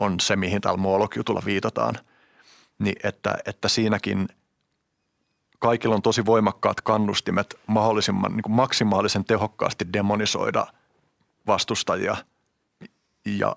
on 0.00 0.20
se, 0.20 0.36
mihin 0.36 0.60
täällä 0.60 0.82
Moolok-jutulla 0.82 1.42
viitataan, 1.44 1.94
niin 2.78 2.96
että, 3.04 3.34
että 3.46 3.68
siinäkin 3.68 4.28
kaikilla 5.64 5.94
on 5.94 6.02
tosi 6.02 6.26
voimakkaat 6.26 6.80
kannustimet 6.80 7.54
mahdollisimman 7.66 8.32
niin 8.32 8.42
kuin 8.42 8.54
maksimaalisen 8.54 9.24
tehokkaasti 9.24 9.92
demonisoida– 9.92 10.66
vastustajia 11.46 12.16
ja, 13.24 13.56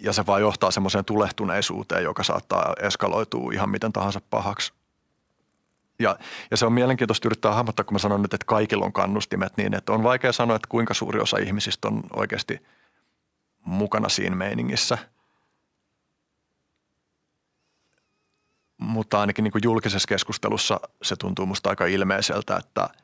ja 0.00 0.12
se 0.12 0.26
vaan 0.26 0.40
johtaa 0.40 0.70
semmoiseen 0.70 1.04
tulehtuneisuuteen, 1.04 2.04
joka 2.04 2.22
saattaa 2.22 2.74
eskaloitua 2.80 3.52
ihan 3.52 3.70
miten 3.70 3.92
tahansa 3.92 4.20
pahaksi. 4.30 4.72
Ja, 5.98 6.18
ja 6.50 6.56
se 6.56 6.66
on 6.66 6.72
mielenkiintoista 6.72 7.28
yrittää 7.28 7.54
hahmottaa, 7.54 7.84
kun 7.84 7.94
mä 7.94 7.98
sanon 7.98 8.22
nyt, 8.22 8.34
että 8.34 8.46
kaikilla 8.46 8.84
on 8.84 8.92
kannustimet, 8.92 9.56
niin 9.56 9.74
että 9.74 9.92
on 9.92 10.02
vaikea 10.02 10.32
sanoa, 10.32 10.56
että 10.56 10.68
kuinka 10.68 10.94
suuri 10.94 11.20
osa 11.20 11.38
ihmisistä 11.38 11.88
on 11.88 12.02
oikeasti 12.16 12.66
mukana 13.64 14.08
siinä 14.08 14.36
meiningissä. 14.36 14.98
Mutta 18.82 19.20
ainakin 19.20 19.42
niin 19.42 19.52
kuin 19.52 19.62
julkisessa 19.64 20.08
keskustelussa 20.08 20.80
se 21.02 21.16
tuntuu 21.16 21.46
musta 21.46 21.70
aika 21.70 21.86
ilmeiseltä, 21.86 22.56
että– 22.56 22.88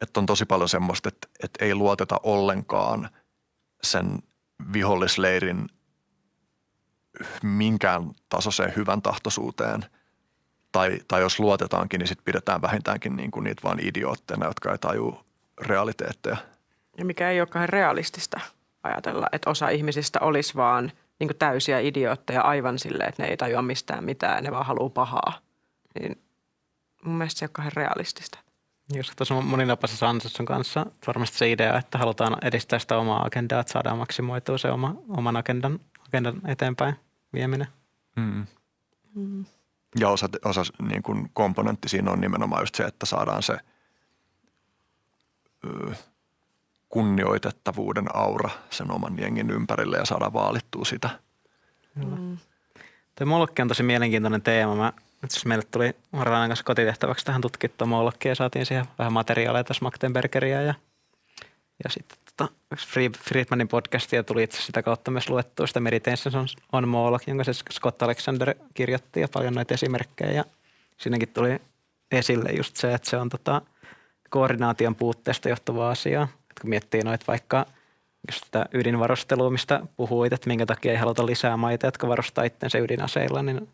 että 0.00 0.20
on 0.20 0.26
tosi 0.26 0.44
paljon 0.44 0.68
semmoista, 0.68 1.08
että, 1.08 1.28
että 1.42 1.64
ei 1.64 1.74
luoteta 1.74 2.20
ollenkaan 2.22 3.08
sen 3.82 4.18
vihollisleirin 4.72 5.68
minkään 7.42 8.10
tasoiseen 8.28 8.72
hyvän 8.76 9.02
tahtoisuuteen. 9.02 9.84
Tai, 10.72 10.98
tai 11.08 11.20
jos 11.20 11.40
luotetaankin, 11.40 11.98
niin 11.98 12.08
sitten 12.08 12.24
pidetään 12.24 12.62
vähintäänkin 12.62 13.16
niin 13.16 13.30
kuin 13.30 13.44
niitä 13.44 13.62
vain 13.64 13.86
idiootteina, 13.86 14.46
jotka 14.46 14.72
ei 14.72 14.78
taju 14.78 15.20
realiteetteja. 15.60 16.36
Ja 16.98 17.04
mikä 17.04 17.30
ei 17.30 17.40
olekaan 17.40 17.68
realistista 17.68 18.40
ajatella, 18.82 19.26
että 19.32 19.50
osa 19.50 19.68
ihmisistä 19.68 20.18
olisi 20.20 20.54
vaan 20.54 20.92
niin 21.18 21.28
kuin 21.28 21.38
täysiä 21.38 21.80
idiootteja 21.80 22.40
aivan 22.40 22.78
silleen, 22.78 23.08
että 23.08 23.22
ne 23.22 23.28
ei 23.28 23.36
tajua 23.36 23.62
mistään 23.62 24.04
mitään, 24.04 24.44
ne 24.44 24.50
vaan 24.50 24.66
haluaa 24.66 24.88
pahaa. 24.90 25.38
Niin 26.00 26.22
mun 27.04 27.14
mielestä 27.18 27.38
se 27.38 27.44
ei 27.44 27.64
ole 27.64 27.70
realistista. 27.74 28.38
Just 28.94 29.12
tuossa 29.16 29.40
moninapaisessa 29.40 30.08
ansatsun 30.08 30.46
kanssa 30.46 30.86
varmasti 31.06 31.38
se 31.38 31.52
idea, 31.52 31.78
että 31.78 31.98
halutaan 31.98 32.36
edistää 32.42 32.78
sitä 32.78 32.98
omaa 32.98 33.26
agendaa, 33.26 33.60
että 33.60 33.72
saadaan 33.72 33.98
maksimoitua 33.98 34.58
se 34.58 34.70
oma, 34.70 34.94
oman 35.08 35.36
agendan, 35.36 35.80
agendan 36.08 36.40
eteenpäin 36.46 36.94
vieminen. 37.32 37.66
Mm. 38.16 38.46
Mm. 39.14 39.44
Ja 40.00 40.08
osa, 40.08 40.28
osa 40.44 40.62
niin 40.82 41.02
kuin 41.02 41.30
komponentti 41.32 41.88
siinä 41.88 42.10
on 42.10 42.20
nimenomaan 42.20 42.62
just 42.62 42.74
se, 42.74 42.84
että 42.84 43.06
saadaan 43.06 43.42
se 43.42 43.56
ö, 45.64 45.94
kunnioitettavuuden 46.88 48.16
aura 48.16 48.50
sen 48.70 48.90
oman 48.90 49.18
jengin 49.18 49.50
ympärille 49.50 49.96
ja 49.96 50.04
saadaan 50.04 50.32
vaalittua 50.32 50.84
sitä. 50.84 51.10
Mm. 51.94 52.36
Tuo 53.14 53.26
Molokki 53.26 53.62
on 53.62 53.68
tosi 53.68 53.82
mielenkiintoinen 53.82 54.42
teema. 54.42 54.74
Mä 54.76 54.92
itse 55.24 55.48
meille 55.48 55.64
tuli 55.70 55.96
Marlanan 56.12 56.48
kanssa 56.48 56.64
kotitehtäväksi 56.64 57.24
tähän 57.24 57.40
tutkittua 57.40 57.86
Mollokkia 57.86 58.30
ja 58.30 58.34
saatiin 58.34 58.66
siihen 58.66 58.86
vähän 58.98 59.12
materiaaleja 59.12 59.64
tässä 59.64 59.84
Magdenbergeria 59.84 60.62
ja, 60.62 60.74
ja 61.84 61.90
sitten 61.90 62.18
tota, 62.36 62.52
Friedmanin 63.18 63.68
podcastia 63.68 64.22
tuli 64.22 64.42
itse 64.42 64.62
sitä 64.62 64.82
kautta 64.82 65.10
myös 65.10 65.30
luettua 65.30 65.66
sitä 65.66 65.80
Meditations 65.80 66.34
on, 66.34 66.46
on 66.72 66.88
Moloch, 66.88 67.28
jonka 67.28 67.44
se 67.44 67.52
Scott 67.52 68.02
Alexander 68.02 68.54
kirjoitti 68.74 69.20
ja 69.20 69.28
paljon 69.32 69.54
näitä 69.54 69.74
esimerkkejä 69.74 70.32
ja 70.32 70.44
siinäkin 70.96 71.28
tuli 71.28 71.60
esille 72.10 72.50
just 72.50 72.76
se, 72.76 72.94
että 72.94 73.10
se 73.10 73.16
on 73.16 73.28
tota, 73.28 73.62
koordinaation 74.30 74.94
puutteesta 74.94 75.48
johtuvaa 75.48 75.90
asiaa. 75.90 76.28
Kun 76.60 76.70
miettii 76.70 77.02
noita 77.02 77.24
vaikka 77.28 77.66
just 78.28 78.44
sitä 78.44 78.66
ydinvarustelua, 78.74 79.50
mistä 79.50 79.80
puhuit, 79.96 80.32
että 80.32 80.48
minkä 80.48 80.66
takia 80.66 80.92
ei 80.92 80.98
haluta 80.98 81.26
lisää 81.26 81.56
maita, 81.56 81.86
jotka 81.86 82.08
varustaa 82.08 82.44
itsensä 82.44 82.78
ydinaseilla, 82.78 83.42
niin 83.42 83.68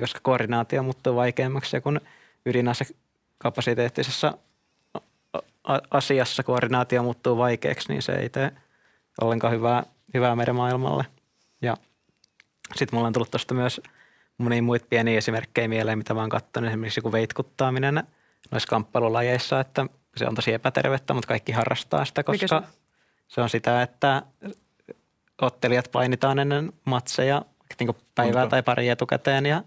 koska 0.00 0.20
koordinaatio 0.22 0.82
muuttuu 0.82 1.16
vaikeammaksi 1.16 1.76
ja 1.76 1.80
kun 1.80 2.00
ydinasekapasiteettisessa 2.46 4.38
asiassa 5.90 6.42
koordinaatio 6.42 7.02
muuttuu 7.02 7.38
vaikeaksi, 7.38 7.88
niin 7.88 8.02
se 8.02 8.12
ei 8.12 8.28
tee 8.28 8.52
ollenkaan 9.20 9.52
hyvää, 9.52 9.82
hyvää 10.14 10.36
meidän 10.36 10.56
maailmalle. 10.56 11.04
Ja 11.62 11.76
sitten 12.74 12.96
mulla 12.96 13.06
on 13.06 13.12
tullut 13.12 13.30
tuosta 13.30 13.54
myös 13.54 13.80
monia 14.38 14.62
muita 14.62 14.86
pieniä 14.90 15.18
esimerkkejä 15.18 15.68
mieleen, 15.68 15.98
mitä 15.98 16.14
mä 16.14 16.20
oon 16.20 16.30
katsonut. 16.30 16.68
Esimerkiksi 16.68 16.98
joku 16.98 17.12
veitkuttaaminen 17.12 18.02
noissa 18.50 18.68
kamppailulajeissa, 18.68 19.60
että 19.60 19.86
se 20.16 20.26
on 20.26 20.34
tosi 20.34 20.52
epätervettä, 20.52 21.14
mutta 21.14 21.28
kaikki 21.28 21.52
harrastaa 21.52 22.04
sitä, 22.04 22.22
koska 22.22 22.46
se? 22.48 22.66
se 23.28 23.40
on 23.40 23.50
sitä, 23.50 23.82
että 23.82 24.22
ottelijat 25.42 25.88
painitaan 25.92 26.38
ennen 26.38 26.72
matseja 26.84 27.42
niin 27.80 27.96
päivää 28.14 28.46
tai 28.46 28.62
pari 28.62 28.88
etukäteen 28.88 29.46
ja 29.46 29.64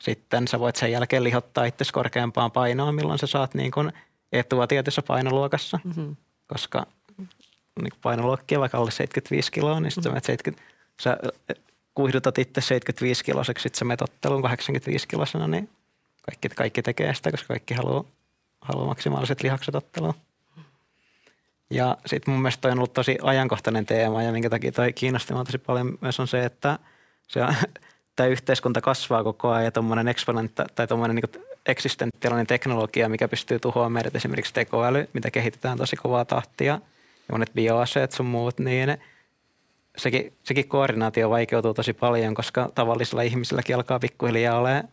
sitten 0.00 0.48
sä 0.48 0.60
voit 0.60 0.76
sen 0.76 0.92
jälkeen 0.92 1.24
lihottaa 1.24 1.64
itse 1.64 1.84
korkeampaan 1.92 2.50
painoon, 2.50 2.94
milloin 2.94 3.18
sä 3.18 3.26
saat 3.26 3.54
niin 3.54 3.70
kuin 3.70 3.92
etua 4.32 4.66
tietyssä 4.66 5.02
painoluokassa, 5.02 5.78
mm-hmm. 5.84 6.16
koska 6.46 6.86
niin 7.82 7.92
painoluokkia 8.02 8.60
vaikka 8.60 8.78
alle 8.78 8.90
75 8.90 9.52
kiloa, 9.52 9.80
niin 9.80 9.90
sitten 9.90 10.12
mm-hmm. 10.12 10.20
sä, 10.20 10.26
70, 10.26 10.62
sä 11.02 11.18
kuihdutat 11.94 12.38
itse 12.38 12.60
75 12.60 13.24
kiloseksi, 13.24 13.62
sitten 13.62 13.78
sä 13.78 13.84
menet 13.84 14.02
otteluun 14.02 14.42
85 14.42 15.08
kilosena, 15.08 15.48
niin 15.48 15.70
kaikki, 16.22 16.48
kaikki 16.48 16.82
tekee 16.82 17.14
sitä, 17.14 17.30
koska 17.30 17.48
kaikki 17.48 17.74
haluaa, 17.74 18.04
haluaa 18.60 18.86
maksimaaliset 18.86 19.42
lihakset 19.42 19.74
otteluun. 19.74 20.14
Ja 21.70 21.96
sitten 22.06 22.34
mun 22.34 22.42
mielestä 22.42 22.60
toi 22.60 22.70
on 22.70 22.78
ollut 22.78 22.92
tosi 22.92 23.18
ajankohtainen 23.22 23.86
teema 23.86 24.22
ja 24.22 24.32
minkä 24.32 24.50
takia 24.50 24.72
toi 24.72 24.92
kiinnosti 24.92 25.34
tosi 25.34 25.58
paljon 25.58 25.98
myös 26.00 26.20
on 26.20 26.28
se, 26.28 26.44
että 26.44 26.78
se 27.28 27.42
on, 27.42 27.54
tämä 28.16 28.26
yhteiskunta 28.26 28.80
kasvaa 28.80 29.24
koko 29.24 29.50
ajan 29.50 29.64
ja 29.64 29.70
tuommoinen 29.70 30.08
eksponentti 30.08 30.62
tai 30.74 30.86
tuommoinen 30.86 31.14
niin 31.14 31.44
eksistentiaalinen 31.66 32.46
teknologia, 32.46 33.08
mikä 33.08 33.28
pystyy 33.28 33.58
tuhoamaan 33.58 33.92
meidät 33.92 34.16
esimerkiksi 34.16 34.54
tekoäly, 34.54 35.08
mitä 35.12 35.30
kehitetään 35.30 35.78
tosi 35.78 35.96
kovaa 35.96 36.24
tahtia 36.24 36.72
ja 37.28 37.32
monet 37.32 37.50
bioaseet 37.54 38.12
sun 38.12 38.26
muut, 38.26 38.58
niin 38.58 38.98
sekin, 39.96 40.32
sekin 40.42 40.68
koordinaatio 40.68 41.30
vaikeutuu 41.30 41.74
tosi 41.74 41.92
paljon, 41.92 42.34
koska 42.34 42.70
tavallisilla 42.74 43.22
ihmisilläkin 43.22 43.76
alkaa 43.76 43.98
pikkuhiljaa 43.98 44.58
olemaan, 44.58 44.88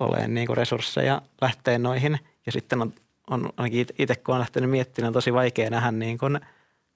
olemaan 0.00 0.34
niin 0.34 0.56
resursseja 0.56 1.22
lähteä 1.40 1.78
noihin 1.78 2.18
ja 2.48 2.52
sitten 2.52 2.82
on, 2.82 2.92
on 3.30 3.50
ainakin 3.56 3.86
itse 3.98 4.16
kun 4.16 4.34
on 4.34 4.40
lähtenyt 4.40 4.70
miettimään, 4.70 5.06
on 5.06 5.12
tosi 5.12 5.32
vaikea 5.32 5.70
nähdä 5.70 5.92
niin 5.92 6.18
kuin, 6.18 6.40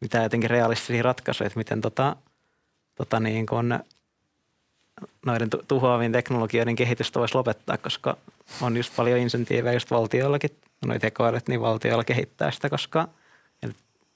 mitä 0.00 0.22
jotenkin 0.22 0.50
realistisia 0.50 1.02
ratkaisuja, 1.02 1.46
että 1.46 1.58
miten 1.58 1.80
tota, 1.80 2.16
tota 2.94 3.20
niin 3.20 3.46
kuin, 3.46 3.78
noiden 5.26 5.48
tuhoavien 5.68 6.12
teknologioiden 6.12 6.76
kehitystä 6.76 7.20
voisi 7.20 7.34
lopettaa, 7.34 7.78
koska 7.78 8.16
on 8.60 8.76
just 8.76 8.96
paljon 8.96 9.18
insentiivejä 9.18 9.72
just 9.72 9.90
valtioillakin, 9.90 10.50
noin 10.86 11.00
tekoälyt, 11.00 11.48
niin 11.48 11.60
valtioilla 11.60 12.04
kehittää 12.04 12.50
sitä, 12.50 12.70
koska 12.70 13.08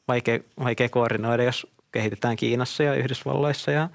vaikea, 0.08 0.38
vaikea 0.64 0.88
koordinoida, 0.88 1.42
jos 1.42 1.66
kehitetään 1.92 2.36
Kiinassa 2.36 2.82
ja 2.82 2.94
Yhdysvalloissa 2.94 3.70
ja 3.70 3.88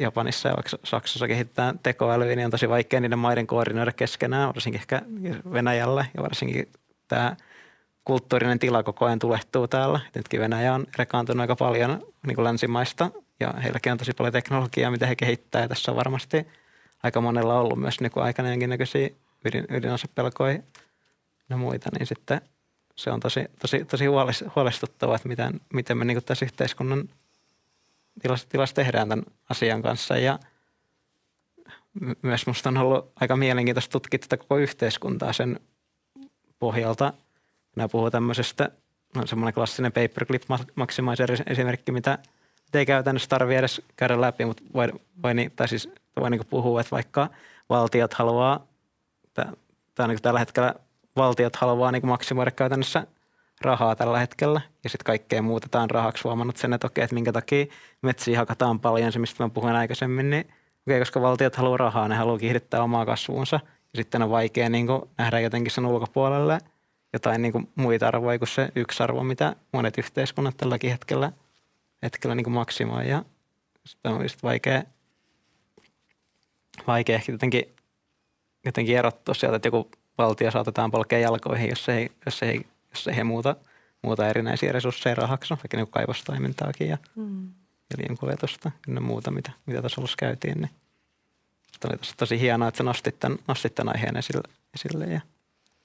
Japanissa 0.00 0.48
ja 0.48 0.54
vaikka 0.56 0.76
Saksassa 0.84 1.28
kehitetään 1.28 1.78
tekoälyä, 1.82 2.36
niin 2.36 2.44
on 2.44 2.50
tosi 2.50 2.68
vaikea 2.68 3.00
niiden 3.00 3.18
maiden 3.18 3.46
koordinoida 3.46 3.92
keskenään, 3.92 4.48
varsinkin 4.48 4.80
ehkä 4.80 5.02
Venäjällä 5.52 6.04
ja 6.16 6.22
varsinkin 6.22 6.68
tämä 7.08 7.36
kulttuurinen 8.04 8.58
tila 8.58 8.82
koko 8.82 9.04
ajan 9.04 9.18
tulehtuu 9.18 9.68
täällä. 9.68 10.00
Nytkin 10.14 10.40
Venäjä 10.40 10.74
on 10.74 10.86
rekaantunut 10.96 11.40
aika 11.40 11.56
paljon 11.56 12.06
niin 12.26 12.34
kuin 12.34 12.44
länsimaista 12.44 13.10
ja 13.40 13.54
heilläkin 13.62 13.92
on 13.92 13.98
tosi 13.98 14.12
paljon 14.12 14.32
teknologiaa, 14.32 14.90
mitä 14.90 15.06
he 15.06 15.16
kehittää. 15.16 15.62
Ja 15.62 15.68
tässä 15.68 15.92
on 15.92 15.96
varmasti 15.96 16.46
aika 17.02 17.20
monella 17.20 17.60
ollut 17.60 17.80
myös 17.80 18.00
nykyaikana 18.00 18.50
jonkinnäköisiä 18.50 19.08
ydin, 19.44 19.64
ydinasepelkoja 19.70 20.58
ja 21.50 21.56
muita, 21.56 21.90
niin 21.98 22.06
sitten 22.06 22.40
se 22.96 23.10
on 23.10 23.20
tosi, 23.20 23.46
tosi, 23.60 23.84
tosi 23.84 24.04
huolestuttavaa, 24.56 25.16
että 25.16 25.28
miten, 25.28 25.60
miten 25.72 25.98
me 25.98 26.04
niin 26.04 26.24
tässä 26.24 26.44
yhteiskunnan 26.44 27.08
tilas, 28.22 28.46
tilas 28.46 28.74
tehdään 28.74 29.08
tämän 29.08 29.24
asian 29.50 29.82
kanssa 29.82 30.16
ja 30.16 30.38
myös 32.22 32.46
minusta 32.46 32.68
on 32.68 32.76
ollut 32.76 33.12
aika 33.20 33.36
mielenkiintoista 33.36 33.92
tutkia 33.92 34.18
tätä 34.18 34.36
koko 34.36 34.56
yhteiskuntaa 34.56 35.32
sen 35.32 35.60
pohjalta. 36.58 37.12
Minä 37.76 37.88
puhun 37.88 38.10
tämmöisestä, 38.10 38.70
no 39.16 39.26
semmoinen 39.26 39.54
klassinen 39.54 39.92
paperclip 39.92 40.42
maximizer 40.74 41.30
esimerkki, 41.46 41.92
mitä 41.92 42.18
ei 42.74 42.86
käytännössä 42.86 43.28
tarvitse 43.28 43.58
edes 43.58 43.82
käydä 43.96 44.20
läpi, 44.20 44.44
mutta 44.44 44.62
voi, 44.74 44.88
voi, 45.22 45.32
tai 45.56 45.68
siis 45.68 45.88
voi 46.20 46.30
niin 46.30 46.46
puhua, 46.50 46.80
että 46.80 46.90
vaikka 46.90 47.28
valtiot 47.68 48.14
haluaa, 48.14 48.66
tai 49.94 50.08
niin 50.08 50.22
tällä 50.22 50.38
hetkellä 50.38 50.74
valtiot 51.16 51.56
haluaa 51.56 51.92
niin 51.92 52.06
maksimoida 52.06 52.50
käytännössä 52.50 53.06
rahaa 53.60 53.96
tällä 53.96 54.18
hetkellä. 54.18 54.60
Ja 54.84 54.90
sitten 54.90 55.04
kaikkea 55.04 55.42
muutetaan 55.42 55.90
rahaksi. 55.90 56.22
Huomannut 56.24 56.56
sen, 56.56 56.72
että 56.72 56.86
okei, 56.86 57.04
että 57.04 57.14
minkä 57.14 57.32
takia 57.32 57.66
metsiä 58.02 58.38
hakataan 58.38 58.80
paljon, 58.80 59.12
se 59.12 59.18
mistä 59.18 59.44
mä 59.44 59.48
puhuin 59.48 59.74
aikaisemmin, 59.74 60.30
niin 60.30 60.44
okei, 60.86 60.98
koska 60.98 61.20
valtiot 61.20 61.56
haluaa 61.56 61.76
rahaa, 61.76 62.08
ne 62.08 62.14
haluaa 62.14 62.38
kiihdyttää 62.38 62.82
omaa 62.82 63.06
kasvuunsa. 63.06 63.60
Ja 63.64 63.96
sitten 63.96 64.22
on 64.22 64.30
vaikea 64.30 64.68
niin 64.68 64.86
kuin, 64.86 65.02
nähdä 65.18 65.40
jotenkin 65.40 65.70
sen 65.70 65.86
ulkopuolelle 65.86 66.58
jotain 67.12 67.42
niin 67.42 67.52
kuin, 67.52 67.68
muita 67.74 68.08
arvoja 68.08 68.38
kuin 68.38 68.48
se 68.48 68.68
yksi 68.76 69.02
arvo, 69.02 69.22
mitä 69.22 69.56
monet 69.72 69.98
yhteiskunnat 69.98 70.56
tälläkin 70.56 70.90
hetkellä, 70.90 71.32
hetkellä 72.02 72.34
niin 72.34 72.44
kuin 72.44 72.54
maksimoi. 72.54 73.08
Ja 73.08 73.24
sitten 73.84 74.12
on 74.12 74.22
just 74.22 74.42
vaikea, 74.42 74.82
vaikea 76.86 77.16
ehkä 77.16 77.32
jotenkin, 77.32 77.74
jotenkin 78.64 78.98
erottua 78.98 79.34
sieltä, 79.34 79.56
että 79.56 79.68
joku 79.68 79.90
valtio 80.18 80.50
saatetaan 80.50 80.90
polkea 80.90 81.18
jalkoihin, 81.18 81.70
jos 81.70 81.88
ei, 81.88 82.10
jos 82.26 82.42
ei, 82.42 82.66
jos 82.90 83.08
ei 83.08 83.16
he 83.16 83.24
muuta, 83.24 83.56
muuta 84.02 84.28
erinäisiä 84.28 84.72
resursseja 84.72 85.14
rahaksi, 85.14 85.54
vaikka 85.54 85.76
niin 85.76 85.90
kaivostoimintaakin 85.90 86.88
ja 86.88 86.98
mm. 87.16 87.50
kuljetusta 88.20 88.70
ja 88.94 89.00
muuta, 89.00 89.30
mitä, 89.30 89.52
mitä 89.66 89.80
tuossa 89.80 90.00
alussa 90.00 90.16
käytiin. 90.18 90.60
Niin. 90.60 90.70
Oli 91.84 91.96
tosi, 91.96 92.16
tosi 92.16 92.40
hienoa, 92.40 92.68
että 92.68 92.78
sä 92.78 92.84
nostit 92.84 93.20
tämän, 93.20 93.38
nostit 93.48 93.74
tämän 93.74 93.94
aiheen 93.96 94.16
esille, 94.16 94.42
esille 94.74 95.04
ja 95.04 95.20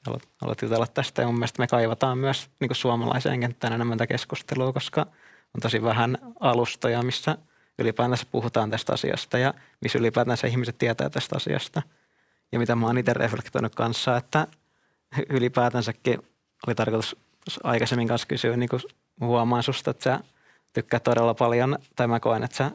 haluat, 0.05 0.23
haluat 0.41 0.61
jutella 0.61 0.87
tästä. 0.87 1.21
Ja 1.21 1.27
mun 1.27 1.35
mielestä 1.35 1.61
me 1.61 1.67
kaivataan 1.67 2.17
myös 2.17 2.49
niin 2.59 2.69
kuin 2.69 2.77
suomalaiseen 2.77 3.39
kenttään 3.39 3.73
enemmän 3.73 3.97
tätä 3.97 4.07
keskustelua, 4.07 4.73
koska 4.73 5.01
on 5.55 5.61
tosi 5.61 5.83
vähän 5.83 6.17
alustoja, 6.39 7.03
missä 7.03 7.37
ylipäätänsä 7.79 8.25
puhutaan 8.31 8.71
tästä 8.71 8.93
asiasta 8.93 9.37
ja 9.37 9.53
missä 9.81 9.99
ylipäätänsä 9.99 10.47
ihmiset 10.47 10.77
tietää 10.77 11.09
tästä 11.09 11.35
asiasta– 11.35 11.81
ja 12.51 12.59
mitä 12.59 12.75
mä 12.75 12.85
oon 12.85 12.97
itse 12.97 13.13
reflektoinut 13.13 13.75
kanssa, 13.75 14.17
että 14.17 14.47
ylipäätänsäkin 15.29 16.19
oli 16.67 16.75
tarkoitus 16.75 17.15
aikaisemmin 17.63 18.07
kanssa 18.07 18.27
kysyä, 18.27 18.57
niin 18.57 18.69
kuin 18.69 18.81
huomaan 19.21 19.63
susta, 19.63 19.91
että 19.91 20.03
sä 20.03 20.19
tykkää 20.73 20.99
todella 20.99 21.33
paljon, 21.33 21.77
tai 21.95 22.07
mä 22.07 22.19
koen, 22.19 22.43
että 22.43 22.57
sä 22.57 22.71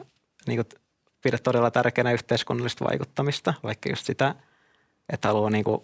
niin 0.47 0.57
kuin 0.57 0.81
pidät 1.23 1.43
todella 1.43 1.71
tärkeänä 1.71 2.11
yhteiskunnallista 2.11 2.85
vaikuttamista, 2.85 3.53
vaikka 3.63 3.89
just 3.89 4.05
sitä, 4.05 4.35
että 5.09 5.27
haluaa 5.27 5.49
niin 5.49 5.63
kuin, 5.63 5.81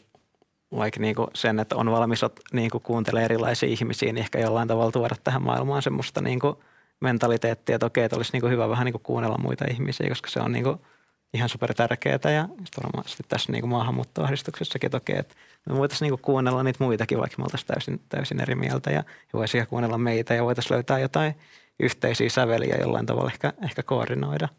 vaikka 0.78 1.00
niin 1.00 1.16
kuin 1.16 1.28
sen, 1.34 1.60
että 1.60 1.76
on 1.76 1.92
valmis 1.92 2.22
niin 2.54 2.70
kuin 2.70 2.84
kuuntelemaan 2.84 3.26
erilaisia 3.26 3.70
ihmisiä, 3.70 4.14
niin 4.14 4.22
ehkä 4.22 4.40
jollain 4.40 4.68
tavalla 4.68 4.92
tuoda 4.92 5.16
tähän 5.24 5.44
maailmaan 5.44 5.82
semmoista 5.82 6.22
niin 6.22 6.40
kuin 6.40 6.56
mentaliteettia, 7.00 7.76
että 7.76 7.86
okei, 7.86 8.04
että 8.04 8.16
olisi 8.16 8.32
niin 8.34 8.42
kuin 8.42 8.52
hyvä 8.52 8.70
vähän 8.70 8.86
niin 8.86 8.94
kuin 8.94 9.04
kuunnella 9.04 9.38
muita 9.38 9.66
ihmisiä, 9.72 10.10
koska 10.10 10.30
se 10.30 10.40
on 10.40 10.52
niin 10.52 10.64
kuin– 10.64 10.78
ihan 11.34 11.50
super 11.50 11.74
tärkeää 11.74 12.32
ja 12.36 12.50
varmasti 12.84 13.24
tässä 13.28 13.52
niin 13.52 13.70
maahanmuuttoahdistuksessakin 13.70 14.92
toki, 14.92 15.14
että 15.16 15.36
me 15.70 15.78
voitaisiin 15.78 16.10
niin 16.10 16.22
kuunnella 16.22 16.64
niitä 16.64 16.84
muitakin, 16.84 17.20
vaikka 17.20 17.38
me 17.38 17.44
oltaisiin 17.44 17.68
täysin, 17.68 18.02
täysin 18.10 18.42
eri 18.42 18.56
mieltä 18.56 18.92
ja 18.92 19.04
voisi 19.34 19.66
kuunnella 19.66 19.98
meitä 19.98 20.34
ja 20.34 20.44
voitaisiin 20.44 20.76
löytää 20.76 21.00
jotain 21.00 21.36
yhteisiä 21.80 22.30
säveliä 22.30 22.76
jollain 22.76 23.06
tavalla 23.06 23.32
ehkä, 23.32 23.54
ehkä 23.64 23.84
koordinoida. 23.84 24.50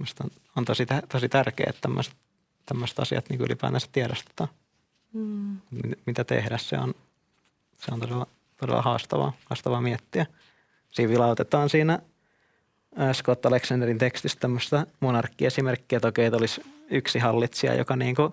on, 0.00 0.30
on 0.56 0.64
tosi, 0.64 0.86
tosi 1.08 1.28
tärkeää, 1.28 1.70
että 1.70 1.80
tämmöiset, 1.80 2.14
tämmöiset 2.66 2.98
asiat 2.98 3.28
niin 3.28 3.40
ylipäänsä 3.40 3.88
tiedostetaan. 3.92 4.50
Mm. 5.12 5.60
Mitä 6.06 6.24
tehdä, 6.24 6.58
se 6.58 6.78
on, 6.78 6.94
se 7.76 7.94
on 7.94 8.00
todella, 8.00 8.26
todella 8.56 8.82
haastavaa, 8.82 9.32
haastavaa 9.44 9.80
miettiä. 9.80 10.26
Siinä 10.90 11.12
vilautetaan 11.12 11.70
siinä– 11.70 11.98
Scott 13.12 13.46
Alexanderin 13.46 13.98
tekstistä 13.98 14.40
tämmöistä 14.40 14.86
monarkkiesimerkkiä, 15.00 15.96
että 15.96 16.08
okei, 16.08 16.26
että 16.26 16.36
olisi 16.36 16.62
yksi 16.90 17.18
hallitsija, 17.18 17.74
joka 17.74 17.96
niin 17.96 18.16
kuin 18.16 18.32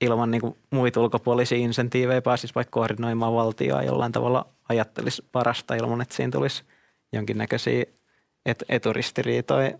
ilman 0.00 0.30
niin 0.30 0.40
kuin 0.40 0.56
muita 0.70 1.00
ulkopuolisia 1.00 1.58
insentiivejä 1.58 2.22
pääsisi 2.22 2.54
vaikka 2.54 2.70
koordinoimaan 2.70 3.34
valtioa 3.34 3.82
jollain 3.82 4.12
tavalla 4.12 4.46
ajattelisi 4.68 5.24
parasta 5.32 5.74
ilman, 5.74 6.00
että 6.00 6.14
siinä 6.14 6.30
tulisi 6.30 6.62
jonkinnäköisiä 7.12 7.84
et- 8.46 8.64
eturistiriitoja. 8.68 9.78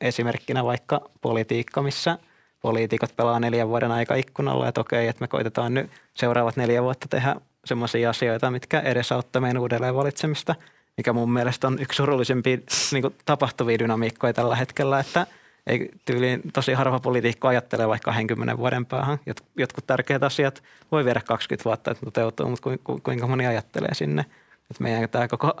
Esimerkkinä 0.00 0.64
vaikka 0.64 1.10
politiikka, 1.20 1.82
missä 1.82 2.18
poliitikot 2.62 3.16
pelaa 3.16 3.40
neljän 3.40 3.68
vuoden 3.68 3.90
aika 3.90 4.14
ikkunalla, 4.14 4.68
että 4.68 4.80
okei, 4.80 5.08
että 5.08 5.20
me 5.20 5.28
koitetaan 5.28 5.74
nyt 5.74 5.90
seuraavat 6.14 6.56
neljä 6.56 6.82
vuotta 6.82 7.08
tehdä 7.10 7.36
semmoisia 7.64 8.10
asioita, 8.10 8.50
mitkä 8.50 8.80
edesauttaa 8.80 9.42
meidän 9.42 9.62
uudelleen 9.62 9.94
valitsemista– 9.94 10.54
mikä 10.96 11.12
mun 11.12 11.32
mielestä 11.32 11.66
on 11.66 11.78
yksi 11.80 11.96
surullisempia 11.96 12.58
niin 12.92 13.04
tapahtuvia 13.24 13.78
dynamiikkoja 13.78 14.32
tällä 14.32 14.56
hetkellä, 14.56 15.00
että 15.00 15.26
ei 15.66 15.90
tyyliin 16.04 16.42
tosi 16.52 16.72
harva 16.72 17.00
poliitikko 17.00 17.48
ajattelee 17.48 17.88
vaikka 17.88 18.10
20 18.10 18.58
vuoden 18.58 18.86
päähän. 18.86 19.18
Jotkut 19.56 19.86
tärkeät 19.86 20.22
asiat 20.22 20.62
voi 20.92 21.04
viedä 21.04 21.20
20 21.20 21.64
vuotta, 21.64 21.90
että 21.90 22.04
toteutuu, 22.04 22.48
mutta 22.48 22.70
kuinka 23.02 23.26
moni 23.26 23.46
ajattelee 23.46 23.94
sinne. 23.94 24.22
Että 24.70 24.82
meidän 24.82 25.08
tämä 25.08 25.28
koko 25.28 25.52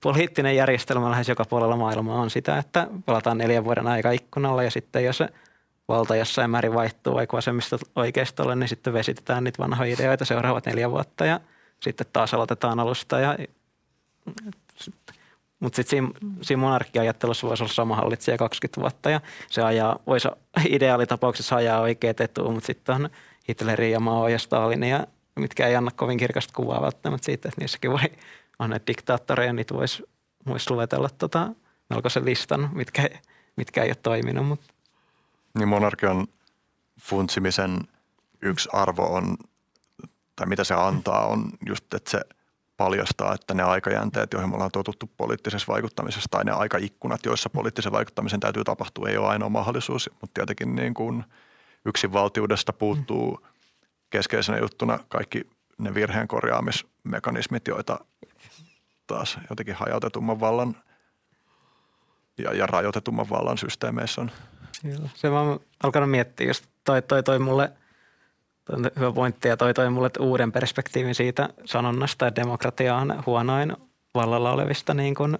poliittinen 0.00 0.56
järjestelmä 0.56 1.10
lähes 1.10 1.28
joka 1.28 1.44
puolella 1.44 1.76
maailmaa 1.76 2.20
on 2.20 2.30
sitä, 2.30 2.58
että 2.58 2.88
palataan 3.06 3.38
neljän 3.38 3.64
vuoden 3.64 3.86
aika 3.86 4.10
ikkunalla 4.10 4.62
ja 4.62 4.70
sitten 4.70 5.04
jos 5.04 5.22
valta 5.88 6.16
jossain 6.16 6.50
määrin 6.50 6.74
vaihtuu 6.74 7.14
vaikka 7.14 7.36
vasemmista 7.36 7.78
oikeistolle, 7.96 8.56
niin 8.56 8.68
sitten 8.68 8.92
vesitetään 8.92 9.44
niitä 9.44 9.62
vanhoja 9.62 9.94
ideoita 9.94 10.24
seuraavat 10.24 10.66
neljä 10.66 10.90
vuotta 10.90 11.24
ja 11.26 11.40
sitten 11.80 12.06
taas 12.12 12.34
aloitetaan 12.34 12.80
alusta 12.80 13.20
ja 13.20 13.38
mutta 15.60 15.76
sitten 15.76 15.90
siinä, 15.90 16.36
siinä 16.42 16.60
monarkkiajattelussa 16.60 17.46
voisi 17.48 17.62
olla 17.62 17.72
sama 17.72 17.96
hallitsija 17.96 18.38
20 18.38 18.80
vuotta 18.80 19.10
ja 19.10 19.20
se 19.50 19.62
ajaa, 19.62 19.98
voisi 20.06 20.28
ideaalitapauksessa 20.68 21.56
ajaa 21.56 21.80
oikeat 21.80 22.20
etua, 22.20 22.50
mutta 22.50 22.66
sitten 22.66 22.94
on 22.94 23.08
Hitlerin 23.48 23.92
ja 23.92 24.00
Mao 24.00 24.28
ja 24.28 24.38
Stalin 24.38 24.82
ja 24.82 25.06
mitkä 25.36 25.66
ei 25.66 25.76
anna 25.76 25.90
kovin 25.90 26.18
kirkasta 26.18 26.52
kuvaa 26.56 26.82
välttämättä 26.82 27.24
siitä, 27.24 27.48
että 27.48 27.60
niissäkin 27.60 27.90
voi 27.90 28.12
on 28.58 28.70
ne 28.70 28.80
diktaattoreja, 28.86 29.52
niitä 29.52 29.74
voisi 29.74 30.02
vois 30.46 30.70
luetella 30.70 31.08
tota, 31.18 31.48
melkoisen 31.90 32.24
listan, 32.24 32.70
mitkä, 32.72 33.08
mitkä 33.56 33.82
ei 33.82 33.88
ole 33.88 33.94
toiminut. 33.94 34.46
Mutta. 34.46 34.66
Niin 35.58 35.68
monarkian 35.68 36.26
funtsimisen 37.00 37.78
yksi 38.42 38.68
arvo 38.72 39.02
on, 39.02 39.36
tai 40.36 40.46
mitä 40.46 40.64
se 40.64 40.74
antaa, 40.74 41.26
on 41.26 41.50
just, 41.66 41.94
että 41.94 42.10
se– 42.10 42.20
paljastaa, 42.76 43.34
että 43.34 43.54
ne 43.54 43.62
aikajänteet, 43.62 44.32
joihin 44.32 44.50
me 44.50 44.54
ollaan 44.54 44.70
totuttu 44.70 45.10
poliittisessa 45.16 45.72
vaikuttamisessa 45.72 46.28
tai 46.30 46.44
ne 46.44 46.52
aikaikkunat, 46.52 47.24
joissa 47.24 47.50
poliittisen 47.50 47.92
vaikuttamisen 47.92 48.40
täytyy 48.40 48.64
tapahtua, 48.64 49.08
ei 49.08 49.16
ole 49.16 49.28
ainoa 49.28 49.48
mahdollisuus, 49.48 50.10
mutta 50.20 50.34
tietenkin 50.34 50.74
niin 50.74 50.94
kuin 50.94 51.24
yksinvaltiudesta 51.84 52.72
puuttuu 52.72 53.46
keskeisenä 54.10 54.58
juttuna 54.58 54.98
kaikki 55.08 55.50
ne 55.78 55.94
virheen 55.94 56.28
korjaamismekanismit, 56.28 57.68
joita 57.68 58.00
taas 59.06 59.38
jotenkin 59.50 59.74
hajautetumman 59.74 60.40
vallan 60.40 60.76
ja, 62.38 62.54
ja 62.54 62.66
rajoitetumman 62.66 63.30
vallan 63.30 63.58
systeemeissä 63.58 64.20
on. 64.20 64.30
Se 65.14 65.30
vaan 65.30 65.60
alkanut 65.82 66.10
miettiä, 66.10 66.46
jos 66.46 66.62
toi, 66.84 67.02
toi, 67.02 67.22
toi 67.22 67.38
mulle– 67.38 67.72
hyvä 68.72 69.12
pointti 69.12 69.48
ja 69.48 69.56
toi 69.56 69.74
toi 69.74 69.90
mulle 69.90 70.10
uuden 70.18 70.52
perspektiivin 70.52 71.14
siitä 71.14 71.48
sanonnasta, 71.64 72.26
että 72.26 72.40
demokratia 72.40 72.96
on 72.96 73.22
huonoin 73.26 73.76
vallalla 74.14 74.52
olevista 74.52 74.94
niin 74.94 75.14
kuin 75.14 75.38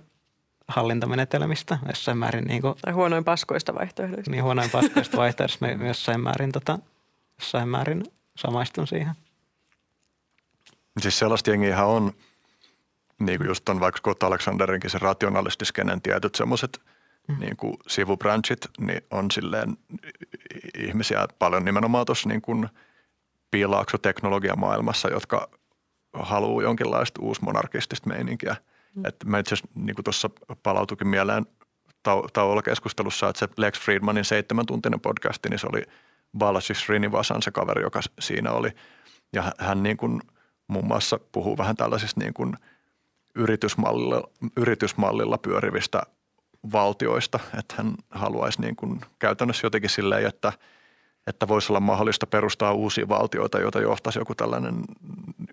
hallintamenetelmistä 0.68 1.78
jossain 1.86 2.18
määrin. 2.18 2.44
Niin 2.44 2.62
kuin, 2.62 2.74
tai 2.82 2.92
huonoin 2.92 3.24
paskoista 3.24 3.74
vaihtoehdoista. 3.74 4.30
Niin 4.30 4.42
huonoin 4.42 4.70
paskoista 4.70 5.16
vaihtoehdoista 5.16 5.66
me 5.66 5.86
jossain 5.86 6.20
määrin, 6.20 6.52
tota, 6.52 6.78
jossain 7.40 7.68
määrin 7.68 8.04
samaistun 8.36 8.86
siihen. 8.86 9.12
Siis 11.00 11.18
sellaista 11.18 11.50
jengiä 11.50 11.84
on, 11.84 12.12
niin 13.20 13.38
kuin 13.38 13.48
just 13.48 13.68
on 13.68 13.80
vaikka 13.80 13.98
Scott 13.98 14.22
Alexanderinkin 14.22 14.90
se 14.90 14.98
rationalistiskenen 14.98 16.02
tietyt 16.02 16.34
semmoiset 16.34 16.80
mm. 17.28 17.40
niin 17.40 17.56
kuin 17.56 17.76
sivubranchit, 17.86 18.68
niin 18.78 19.02
on 19.10 19.30
silleen 19.30 19.76
ihmisiä 20.78 21.26
paljon 21.38 21.64
nimenomaan 21.64 22.06
tuossa 22.06 22.28
niin 22.28 22.42
kuin– 22.42 22.68
piilaakso 23.54 23.98
teknologiamaailmassa, 23.98 25.08
jotka 25.08 25.48
haluaa 26.12 26.62
jonkinlaista 26.62 27.22
uusmonarkistista 27.22 28.08
meininkiä. 28.08 28.56
Mm. 28.94 29.04
Et 29.04 29.16
mä 29.24 29.38
itse 29.38 29.54
asiassa 29.54 29.70
niin 29.74 29.96
tuossa 30.04 30.30
palautukin 30.62 31.08
mieleen 31.08 31.46
tau- 32.08 32.28
tauolla 32.32 32.62
keskustelussa, 32.62 33.28
että 33.28 33.38
se 33.38 33.48
Lex 33.56 33.80
Friedmanin 33.80 34.24
seitsemän 34.24 34.66
tuntinen 34.66 35.00
podcasti, 35.00 35.48
niin 35.48 35.58
se 35.58 35.66
oli 35.72 35.82
Balaji 36.38 36.74
Srinivasan 36.74 37.42
se 37.42 37.50
kaveri, 37.50 37.82
joka 37.82 38.00
siinä 38.20 38.50
oli. 38.50 38.70
Ja 39.32 39.52
hän 39.58 39.82
niin 39.82 39.96
kuin 39.96 40.20
muun 40.66 40.86
muassa 40.86 41.20
puhuu 41.32 41.58
vähän 41.58 41.76
tällaisista 41.76 42.20
niin 42.20 42.34
kuin 42.34 42.56
yritysmallilla, 43.34 44.28
yritysmallilla 44.56 45.38
pyörivistä 45.38 46.02
valtioista, 46.72 47.38
että 47.58 47.74
hän 47.76 47.94
haluaisi 48.10 48.60
niin 48.60 48.76
kuin 48.76 49.00
käytännössä 49.18 49.66
jotenkin 49.66 49.90
silleen, 49.90 50.26
että, 50.26 50.52
että 51.26 51.48
voisi 51.48 51.72
olla 51.72 51.80
mahdollista 51.80 52.26
perustaa 52.26 52.72
uusia 52.72 53.08
valtioita, 53.08 53.60
joita 53.60 53.80
johtaisi 53.80 54.18
joku 54.18 54.34
tällainen 54.34 54.84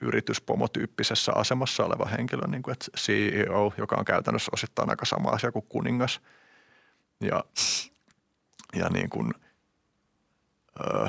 yrityspomotyyppisessä 0.01 1.31
asemassa 1.35 1.85
oleva 1.85 2.05
henkilö, 2.05 2.47
niin 2.47 2.63
kuin 2.63 2.73
että 2.73 2.85
CEO, 2.97 3.73
joka 3.77 3.95
on 3.99 4.05
käytännössä 4.05 4.51
osittain 4.53 4.89
aika 4.89 5.05
sama 5.05 5.29
asia 5.29 5.51
kuin 5.51 5.65
kuningas. 5.69 6.21
Ja, 7.21 7.43
ja 8.75 8.89
niin 8.89 9.09
kuin, 9.09 9.33
öö, 10.79 11.07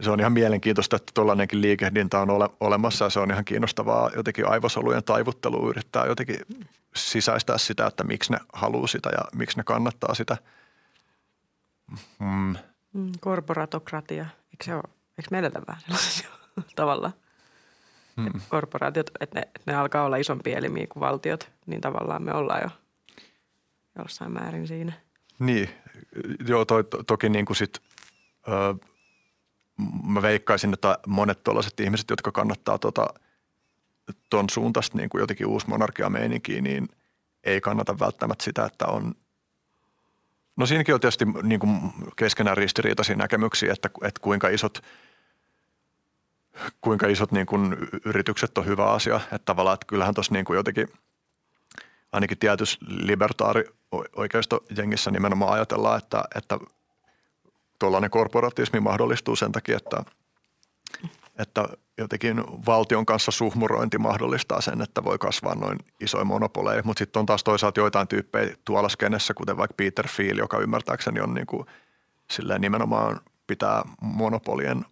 se 0.00 0.10
on 0.10 0.20
ihan 0.20 0.32
mielenkiintoista, 0.32 0.96
että 0.96 1.12
tuollainenkin 1.14 1.62
liikehdintä 1.62 2.20
on 2.20 2.30
ole, 2.30 2.48
olemassa 2.60 3.04
ja 3.04 3.10
se 3.10 3.20
on 3.20 3.30
ihan 3.30 3.44
kiinnostavaa 3.44 4.10
jotenkin 4.16 4.48
aivosolujen 4.48 5.04
taivuttelua 5.04 5.70
yrittää 5.70 6.06
jotenkin 6.06 6.36
sisäistää 6.96 7.58
sitä, 7.58 7.86
että 7.86 8.04
miksi 8.04 8.32
ne 8.32 8.38
haluaa 8.52 8.86
sitä 8.86 9.08
ja 9.12 9.24
miksi 9.34 9.56
ne 9.56 9.64
kannattaa 9.64 10.14
sitä. 10.14 10.36
Mm. 12.18 12.56
Mm, 12.94 13.12
korporatokratia, 13.20 14.26
eikö 14.50 14.64
se 14.64 14.74
ole, 14.74 14.82
eikö 15.18 15.28
me 15.30 15.38
eletä 15.38 15.62
vähän 15.66 15.82
sellaisia 15.82 16.28
tavalla? 16.76 17.12
Mm. 18.16 18.40
Korporaatiot, 18.48 19.10
että 19.20 19.38
ne, 19.38 19.42
että 19.42 19.72
ne 19.72 19.74
alkaa 19.74 20.04
olla 20.04 20.16
isompi 20.16 20.52
elimiä 20.52 20.86
kuin 20.86 21.00
valtiot, 21.00 21.50
niin 21.66 21.80
tavallaan 21.80 22.22
me 22.22 22.34
ollaan 22.34 22.62
jo 22.62 22.70
jossain 23.98 24.32
määrin 24.32 24.68
siinä. 24.68 24.92
Niin, 25.38 25.68
joo, 26.48 26.64
to, 26.64 26.82
to, 26.82 27.02
toki 27.02 27.28
niin 27.28 27.46
kuin 27.46 27.56
sit, 27.56 27.78
ö, 28.48 28.74
mä 30.04 30.22
veikkaisin, 30.22 30.72
että 30.72 30.98
monet 31.06 31.44
tuollaiset 31.44 31.80
ihmiset, 31.80 32.10
jotka 32.10 32.32
kannattaa 32.32 32.78
tota, 32.78 33.06
ton 34.30 34.50
suuntaista 34.50 34.98
niin 34.98 35.08
kuin 35.08 35.20
jotenkin 35.20 35.46
uusi 35.46 35.68
monarkia 35.68 36.10
niin 36.60 36.88
ei 37.44 37.60
kannata 37.60 37.98
välttämättä 37.98 38.44
sitä, 38.44 38.64
että 38.64 38.86
on 38.86 39.14
No 40.56 40.66
siinäkin 40.66 40.94
on 40.94 41.00
tietysti 41.00 41.24
niin 41.42 41.60
kuin 41.60 41.80
keskenään 42.16 42.56
ristiriitaisia 42.56 43.16
näkemyksiä, 43.16 43.72
että, 43.72 43.90
että 44.02 44.20
kuinka 44.20 44.48
isot, 44.48 44.82
kuinka 46.80 47.06
isot 47.06 47.32
niin 47.32 47.46
kuin 47.46 47.76
yritykset 48.04 48.58
on 48.58 48.66
hyvä 48.66 48.92
asia. 48.92 49.16
Että 49.16 49.44
tavallaan, 49.44 49.74
että 49.74 49.86
kyllähän 49.86 50.14
tuossa 50.14 50.32
niin 50.32 50.44
kuin 50.44 50.56
jotenkin 50.56 50.88
ainakin 52.12 52.38
tietyssä 52.38 52.78
libertaari 52.88 53.64
oikeistojengissä 54.16 55.10
nimenomaan 55.10 55.52
ajatellaan, 55.52 55.98
että, 55.98 56.24
että 56.34 56.58
tuollainen 57.78 58.10
korporatismi 58.10 58.80
mahdollistuu 58.80 59.36
sen 59.36 59.52
takia, 59.52 59.76
että, 59.76 60.04
että 61.38 61.68
jotenkin 61.98 62.44
valtion 62.66 63.06
kanssa 63.06 63.30
suhmurointi 63.30 63.98
mahdollistaa 63.98 64.60
sen, 64.60 64.82
että 64.82 65.04
voi 65.04 65.18
kasvaa 65.18 65.54
noin 65.54 65.78
isoja 66.00 66.24
monopoleja. 66.24 66.82
Mutta 66.84 66.98
sitten 66.98 67.20
on 67.20 67.26
taas 67.26 67.44
toisaalta 67.44 67.80
joitain 67.80 68.08
tyyppejä 68.08 68.56
tuolla 68.64 68.88
skenessä, 68.88 69.34
kuten 69.34 69.56
vaikka 69.56 69.74
Peter 69.76 70.08
Thiel, 70.16 70.38
joka 70.38 70.58
ymmärtääkseni 70.58 71.20
on 71.20 71.34
niin 71.34 71.46
kuin, 71.46 71.66
silleen 72.30 72.60
nimenomaan 72.60 73.20
pitää 73.46 73.82
monopolien, 74.00 74.84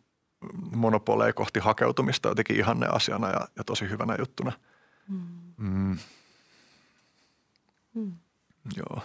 monopoleja 0.77 1.33
kohti 1.33 1.61
hakeutumista 1.61 2.29
jotenkin 2.29 2.57
ihanne 2.57 2.87
asiana 2.87 3.29
ja, 3.29 3.49
ja 3.57 3.65
tosi 3.65 3.89
hyvänä 3.89 4.17
juttuna. 4.19 4.53
Mm. 5.09 5.19
Mm. 5.57 5.99
Mm. 7.95 8.13
Joo. 8.77 9.03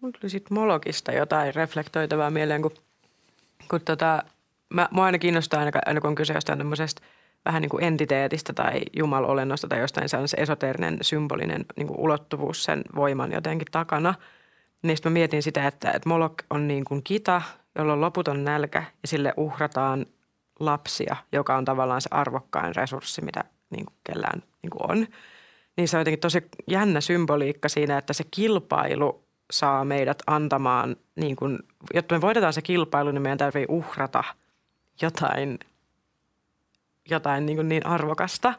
Mulla 0.00 0.18
tuli 0.20 0.30
sitten 0.30 0.54
Molokista 0.54 1.12
jotain 1.12 1.54
reflektoitavaa 1.54 2.30
mieleen, 2.30 2.62
kun, 2.62 2.74
kun 3.70 3.80
tota, 3.80 4.22
mä, 4.74 4.88
mua 4.90 5.04
aina 5.04 5.18
kiinnostaa 5.18 5.60
aina, 5.60 5.80
aina 5.86 6.00
kun 6.00 6.08
on 6.08 6.14
kyse 6.14 6.34
jostain 6.34 6.58
tämmöisestä 6.58 7.02
vähän 7.44 7.62
niin 7.62 7.70
kuin 7.70 7.84
entiteetistä 7.84 8.52
tai 8.52 8.80
jumalolennosta 8.96 9.68
tai 9.68 9.80
jostain 9.80 10.08
sellainen 10.08 10.42
esoteerinen 10.42 10.98
symbolinen 11.02 11.64
niin 11.76 11.86
kuin 11.86 12.00
ulottuvuus 12.00 12.64
sen 12.64 12.82
voiman 12.96 13.32
jotenkin 13.32 13.68
takana. 13.70 14.14
Niin 14.82 14.98
mä 15.04 15.10
mietin 15.10 15.42
sitä, 15.42 15.66
että, 15.66 15.90
että 15.90 16.08
Molok 16.08 16.34
on 16.50 16.68
niin 16.68 16.84
kuin 16.84 17.02
kita, 17.02 17.42
jolla 17.78 17.92
on 17.92 18.00
loputon 18.00 18.44
nälkä 18.44 18.78
ja 18.78 19.08
sille 19.08 19.34
uhrataan 19.36 20.06
lapsia, 20.60 21.16
joka 21.32 21.56
on 21.56 21.64
tavallaan 21.64 22.00
se 22.00 22.08
arvokkain 22.12 22.76
resurssi, 22.76 23.24
mitä 23.24 23.44
niin 23.70 23.86
kuin 23.86 23.96
kellään 24.04 24.42
niin 24.62 24.70
kuin 24.70 24.90
on. 24.90 25.06
Niin 25.76 25.88
se 25.88 25.96
on 25.96 26.00
jotenkin 26.00 26.20
tosi 26.20 26.42
jännä 26.68 27.00
symboliikka 27.00 27.68
siinä, 27.68 27.98
että 27.98 28.12
se 28.12 28.24
kilpailu 28.30 29.24
saa 29.50 29.84
meidät 29.84 30.18
antamaan, 30.26 30.96
niin 31.16 31.36
kuin, 31.36 31.58
jotta 31.94 32.14
me 32.14 32.20
voitetaan 32.20 32.52
se 32.52 32.62
kilpailu, 32.62 33.10
niin 33.10 33.22
meidän 33.22 33.38
täytyy 33.38 33.64
uhrata 33.68 34.24
jotain, 35.02 35.58
jotain 37.10 37.46
niin, 37.46 37.68
niin 37.68 37.86
arvokasta. 37.86 38.54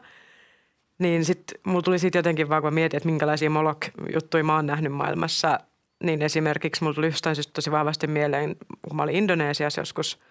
Niin 0.98 1.24
sitten 1.24 1.60
mulla 1.64 1.82
tuli 1.82 1.98
sitten 1.98 2.18
jotenkin 2.18 2.48
vaan, 2.48 2.62
kun 2.62 2.74
mietin, 2.74 2.96
että 2.96 3.08
minkälaisia 3.08 3.50
Molok-juttuja 3.50 4.44
mä 4.44 4.56
oon 4.56 4.66
nähnyt 4.66 4.92
maailmassa, 4.92 5.60
niin 6.02 6.22
esimerkiksi 6.22 6.82
mulla 6.84 6.94
tuli 6.94 7.06
jostain 7.06 7.36
tosi 7.52 7.70
vahvasti 7.70 8.06
mieleen, 8.06 8.56
kun 8.88 8.96
mä 8.96 9.02
olin 9.02 9.16
Indonesiassa 9.16 9.80
joskus– 9.80 10.18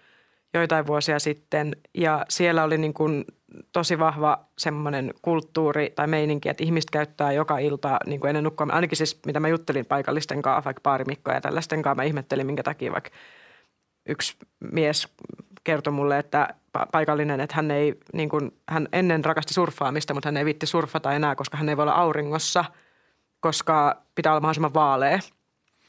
joitain 0.54 0.86
vuosia 0.86 1.18
sitten 1.18 1.76
ja 1.94 2.26
siellä 2.28 2.64
oli 2.64 2.78
niin 2.78 2.94
kuin 2.94 3.24
tosi 3.72 3.98
vahva 3.98 4.44
semmoinen 4.58 5.14
kulttuuri 5.22 5.92
tai 5.94 6.06
meininki, 6.06 6.48
että 6.48 6.64
ihmiset 6.64 6.90
käyttää 6.90 7.32
joka 7.32 7.58
ilta 7.58 7.98
niin 8.06 8.20
kuin 8.20 8.28
ennen 8.28 8.44
nukkumaan. 8.44 8.74
Ainakin 8.74 8.96
siis 8.96 9.20
mitä 9.26 9.40
mä 9.40 9.48
juttelin 9.48 9.86
paikallisten 9.86 10.42
kanssa, 10.42 10.64
vaikka 10.64 10.80
paarimikkoja 10.82 11.36
ja 11.36 11.40
tällaisten 11.40 11.82
kanssa, 11.82 11.94
mä 11.94 12.02
ihmettelin 12.02 12.46
minkä 12.46 12.62
takia 12.62 12.92
vaikka 12.92 13.10
yksi 14.08 14.36
mies 14.72 15.08
kertoi 15.64 15.92
mulle, 15.92 16.18
että 16.18 16.48
paikallinen, 16.92 17.40
että 17.40 17.56
hän 17.56 17.70
ei, 17.70 17.94
niin 18.12 18.28
kuin, 18.28 18.50
hän 18.68 18.88
ennen 18.92 19.24
rakasti 19.24 19.54
surffaamista, 19.54 20.14
mutta 20.14 20.26
hän 20.26 20.36
ei 20.36 20.44
vitti 20.44 20.66
surfata 20.66 21.12
enää, 21.12 21.34
koska 21.34 21.56
hän 21.56 21.68
ei 21.68 21.76
voi 21.76 21.82
olla 21.82 21.92
auringossa, 21.92 22.64
koska 23.40 24.02
pitää 24.14 24.32
olla 24.32 24.40
mahdollisimman 24.40 24.74
vaalea– 24.74 25.18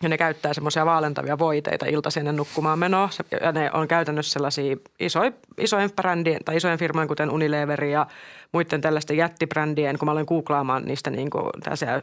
ja 0.03 0.09
ne 0.09 0.17
käyttää 0.17 0.53
semmoisia 0.53 0.85
vaalentavia 0.85 1.39
voiteita 1.39 1.85
iltaisin 1.85 2.21
ennen 2.21 2.35
nukkumaan 2.35 2.79
menoa. 2.79 3.09
Ja 3.41 3.51
ne 3.51 3.71
on 3.73 3.87
käytännössä 3.87 4.33
sellaisia 4.33 4.77
isoja, 4.99 5.31
isojen 5.57 5.91
brändien 5.91 6.43
tai 6.45 6.57
isojen 6.57 6.79
firmojen, 6.79 7.07
kuten 7.07 7.31
Unilever 7.31 7.83
ja 7.83 8.07
muiden 8.51 8.81
tällaisten 8.81 9.17
jättibrändien, 9.17 9.97
kun 9.97 10.05
mä 10.05 10.11
olen 10.11 10.25
googlaamaan 10.27 10.85
niistä 10.85 11.09
niin 11.09 11.29
kuin, 11.29 11.45
tällaisia, 11.63 12.01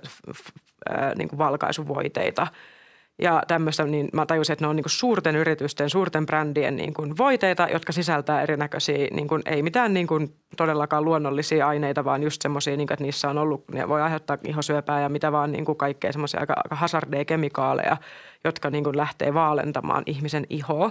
niin 1.16 1.28
kuin 1.28 1.38
valkaisuvoiteita– 1.38 2.46
ja 3.22 3.42
tämmöistä, 3.48 3.84
niin 3.84 4.08
mä 4.12 4.26
tajusin, 4.26 4.52
että 4.52 4.64
ne 4.64 4.68
on 4.68 4.76
niin 4.76 4.84
kuin 4.84 4.90
suurten 4.90 5.36
yritysten, 5.36 5.90
suurten 5.90 6.26
brändien 6.26 6.76
niin 6.76 6.94
kuin 6.94 7.16
voiteita, 7.18 7.68
jotka 7.72 7.92
sisältää 7.92 8.42
erinäköisiä, 8.42 9.08
niin 9.10 9.28
kuin, 9.28 9.42
ei 9.46 9.62
mitään 9.62 9.94
niin 9.94 10.06
kuin 10.06 10.34
todellakaan 10.56 11.04
luonnollisia 11.04 11.68
aineita, 11.68 12.04
vaan 12.04 12.22
just 12.22 12.42
semmoisia, 12.42 12.76
niin 12.76 12.92
että 12.92 13.04
niissä 13.04 13.30
on 13.30 13.38
ollut, 13.38 13.64
ne 13.68 13.88
voi 13.88 14.02
aiheuttaa 14.02 14.38
ihosyöpää 14.44 15.00
ja 15.00 15.08
mitä 15.08 15.32
vaan 15.32 15.52
niin 15.52 15.64
kuin 15.64 15.78
kaikkea 15.78 16.12
semmoisia 16.12 16.40
aika, 16.40 16.54
aika 16.56 16.76
hazardeja 16.76 17.24
kemikaaleja, 17.24 17.96
jotka 18.44 18.70
niin 18.70 18.84
kuin 18.84 18.96
lähtee 18.96 19.34
vaalentamaan 19.34 20.02
ihmisen 20.06 20.46
ihoa. 20.50 20.90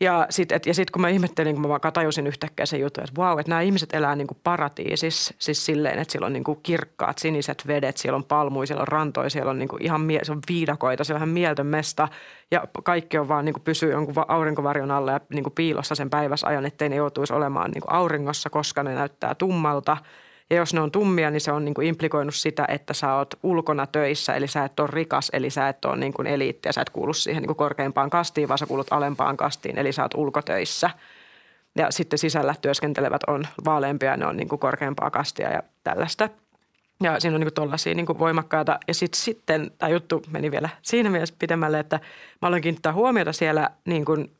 Ja 0.00 0.26
sitten 0.30 0.60
sit 0.72 0.90
kun 0.90 1.02
mä 1.02 1.08
ihmettelin, 1.08 1.54
kun 1.54 1.62
mä 1.62 1.68
vaan 1.68 1.92
tajusin 1.92 2.26
yhtäkkiä 2.26 2.66
sen 2.66 2.80
jutun, 2.80 3.04
että 3.04 3.16
vau, 3.16 3.38
että 3.38 3.50
nämä 3.50 3.60
ihmiset 3.60 3.94
elää 3.94 4.16
niin 4.16 4.26
kuin 4.26 4.38
paratiisissa, 4.44 5.34
siis 5.38 5.66
silleen, 5.66 5.98
että 5.98 6.12
siellä 6.12 6.26
on 6.26 6.32
niin 6.32 6.44
kuin 6.44 6.60
kirkkaat 6.62 7.18
siniset 7.18 7.66
vedet, 7.66 7.96
siellä 7.96 8.16
on 8.16 8.24
palmuja, 8.24 8.66
siellä 8.66 8.80
on 8.80 8.88
rantoja, 8.88 9.30
siellä 9.30 9.50
on 9.50 9.58
niin 9.58 9.68
kuin 9.68 9.82
ihan 9.82 10.00
mie- 10.00 10.24
se 10.24 10.32
on 10.32 10.40
viidakoita, 10.48 11.04
siellä 11.04 11.16
on 11.18 11.22
ihan 11.22 11.34
mieltön 11.34 11.66
mesta. 11.66 12.08
Ja 12.50 12.64
kaikki 12.84 13.18
on 13.18 13.28
vaan 13.28 13.44
niin 13.44 13.52
kuin 13.52 13.62
pysyy 13.62 13.92
jonkun 13.92 14.14
aurinkovarjon 14.28 14.90
alla 14.90 15.12
ja 15.12 15.20
niin 15.28 15.44
kuin 15.44 15.54
piilossa 15.54 15.94
sen 15.94 16.10
päiväsajan, 16.10 16.66
ettei 16.66 16.88
ne 16.88 16.96
joutuisi 16.96 17.32
olemaan 17.32 17.70
niin 17.70 17.82
kuin 17.82 17.92
auringossa, 17.92 18.50
koska 18.50 18.82
ne 18.82 18.94
näyttää 18.94 19.34
tummalta– 19.34 19.96
ja 20.50 20.56
jos 20.56 20.74
ne 20.74 20.80
on 20.80 20.90
tummia, 20.90 21.30
niin 21.30 21.40
se 21.40 21.52
on 21.52 21.64
niin 21.64 21.74
kuin 21.74 21.86
implikoinut 21.86 22.34
sitä, 22.34 22.64
että 22.68 22.94
sä 22.94 23.14
oot 23.14 23.34
ulkona 23.42 23.86
töissä, 23.86 24.34
eli 24.34 24.48
sä 24.48 24.64
et 24.64 24.80
ole 24.80 24.88
rikas, 24.92 25.30
eli 25.32 25.50
sä 25.50 25.68
et 25.68 25.84
ole 25.84 25.96
niin 25.96 26.12
kuin 26.12 26.26
eliitti 26.26 26.68
ja 26.68 26.72
sä 26.72 26.80
et 26.80 26.90
kuulu 26.90 27.12
siihen 27.12 27.42
niin 27.42 27.48
kuin 27.48 27.56
korkeimpaan 27.56 28.10
kastiin, 28.10 28.48
vaan 28.48 28.58
sä 28.58 28.66
kuulut 28.66 28.92
alempaan 28.92 29.36
kastiin, 29.36 29.78
eli 29.78 29.92
sä 29.92 30.02
oot 30.02 30.14
ulkotöissä. 30.14 30.90
Ja 31.78 31.90
sitten 31.90 32.18
sisällä 32.18 32.54
työskentelevät 32.62 33.20
on 33.26 33.44
vaaleampia, 33.64 34.16
ne 34.16 34.26
on 34.26 34.36
niin 34.36 34.48
kuin 34.48 34.58
korkeampaa 34.58 35.10
kastia 35.10 35.52
ja 35.52 35.62
tällaista. 35.84 36.28
Ja 37.02 37.20
siinä 37.20 37.34
on 37.34 37.40
niin 37.40 37.54
tuollaisia 37.54 37.94
niin 37.94 38.18
voimakkaita. 38.18 38.78
Ja 38.88 38.94
sit, 38.94 39.14
sitten 39.14 39.70
tämä 39.78 39.90
juttu 39.90 40.22
meni 40.30 40.50
vielä 40.50 40.68
siinä 40.82 41.10
mielessä 41.10 41.34
pidemmälle, 41.38 41.78
että 41.78 42.00
mä 42.42 42.48
aloin 42.48 42.62
kiinnittää 42.62 42.92
huomiota 42.92 43.32
siellä 43.32 43.70
niin 43.84 44.04
kuin 44.04 44.30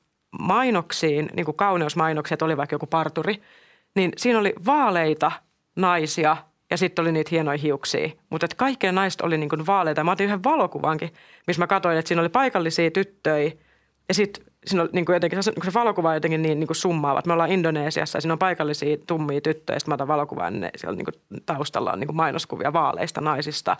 mainoksiin, 0.41 1.31
niin 1.37 1.45
kuin 1.45 1.57
kauneusmainoksia, 1.57 2.35
että 2.35 2.45
oli 2.45 2.57
vaikka 2.57 2.74
joku 2.74 2.87
parturi, 2.87 3.43
niin 3.95 4.12
siinä 4.16 4.39
oli 4.39 4.55
vaaleita– 4.66 5.32
naisia 5.81 6.36
ja 6.70 6.77
sitten 6.77 7.02
oli 7.02 7.12
niitä 7.12 7.28
hienoja 7.31 7.59
hiuksia. 7.59 8.11
Mutta 8.31 8.47
kaikkien 8.57 8.94
naiset 8.94 9.20
oli 9.20 9.39
niin 9.39 9.66
vaaleita. 9.66 10.05
Mä 10.05 10.12
otin 10.12 10.24
yhden 10.24 10.44
valokuvankin, 10.44 11.11
missä 11.47 11.62
mä 11.62 11.66
katsoin, 11.66 11.98
että 11.98 12.09
siinä 12.09 12.20
oli 12.20 12.28
paikallisia 12.28 12.90
tyttöjä 12.90 13.52
ja 14.09 14.15
sitten 14.15 14.44
siinä 14.66 14.82
oli 14.82 14.90
niin 14.93 15.05
kuin 15.05 15.15
jotenkin, 15.15 15.43
se, 15.43 15.52
se 15.65 15.74
valokuva 15.74 16.15
jotenkin 16.15 16.43
niin, 16.43 16.61
niin 16.61 16.66
kuin 16.66 16.77
summaavat. 16.77 17.27
Me 17.27 17.32
ollaan 17.32 17.52
Indonesiassa 17.52 18.16
ja 18.16 18.20
siinä 18.20 18.32
on 18.32 18.39
paikallisia 18.39 18.97
tummia 19.07 19.40
tyttöjä. 19.40 19.78
Sitten 19.78 19.90
mä 19.90 19.94
otan 19.94 20.09
valokuvan, 20.09 20.61
niin 20.61 20.70
siellä 20.77 20.97
niin 20.97 21.43
taustalla 21.47 21.93
on 21.93 22.01
niin 22.01 22.16
mainoskuvia 22.16 22.73
vaaleista 22.73 23.20
naisista. 23.20 23.77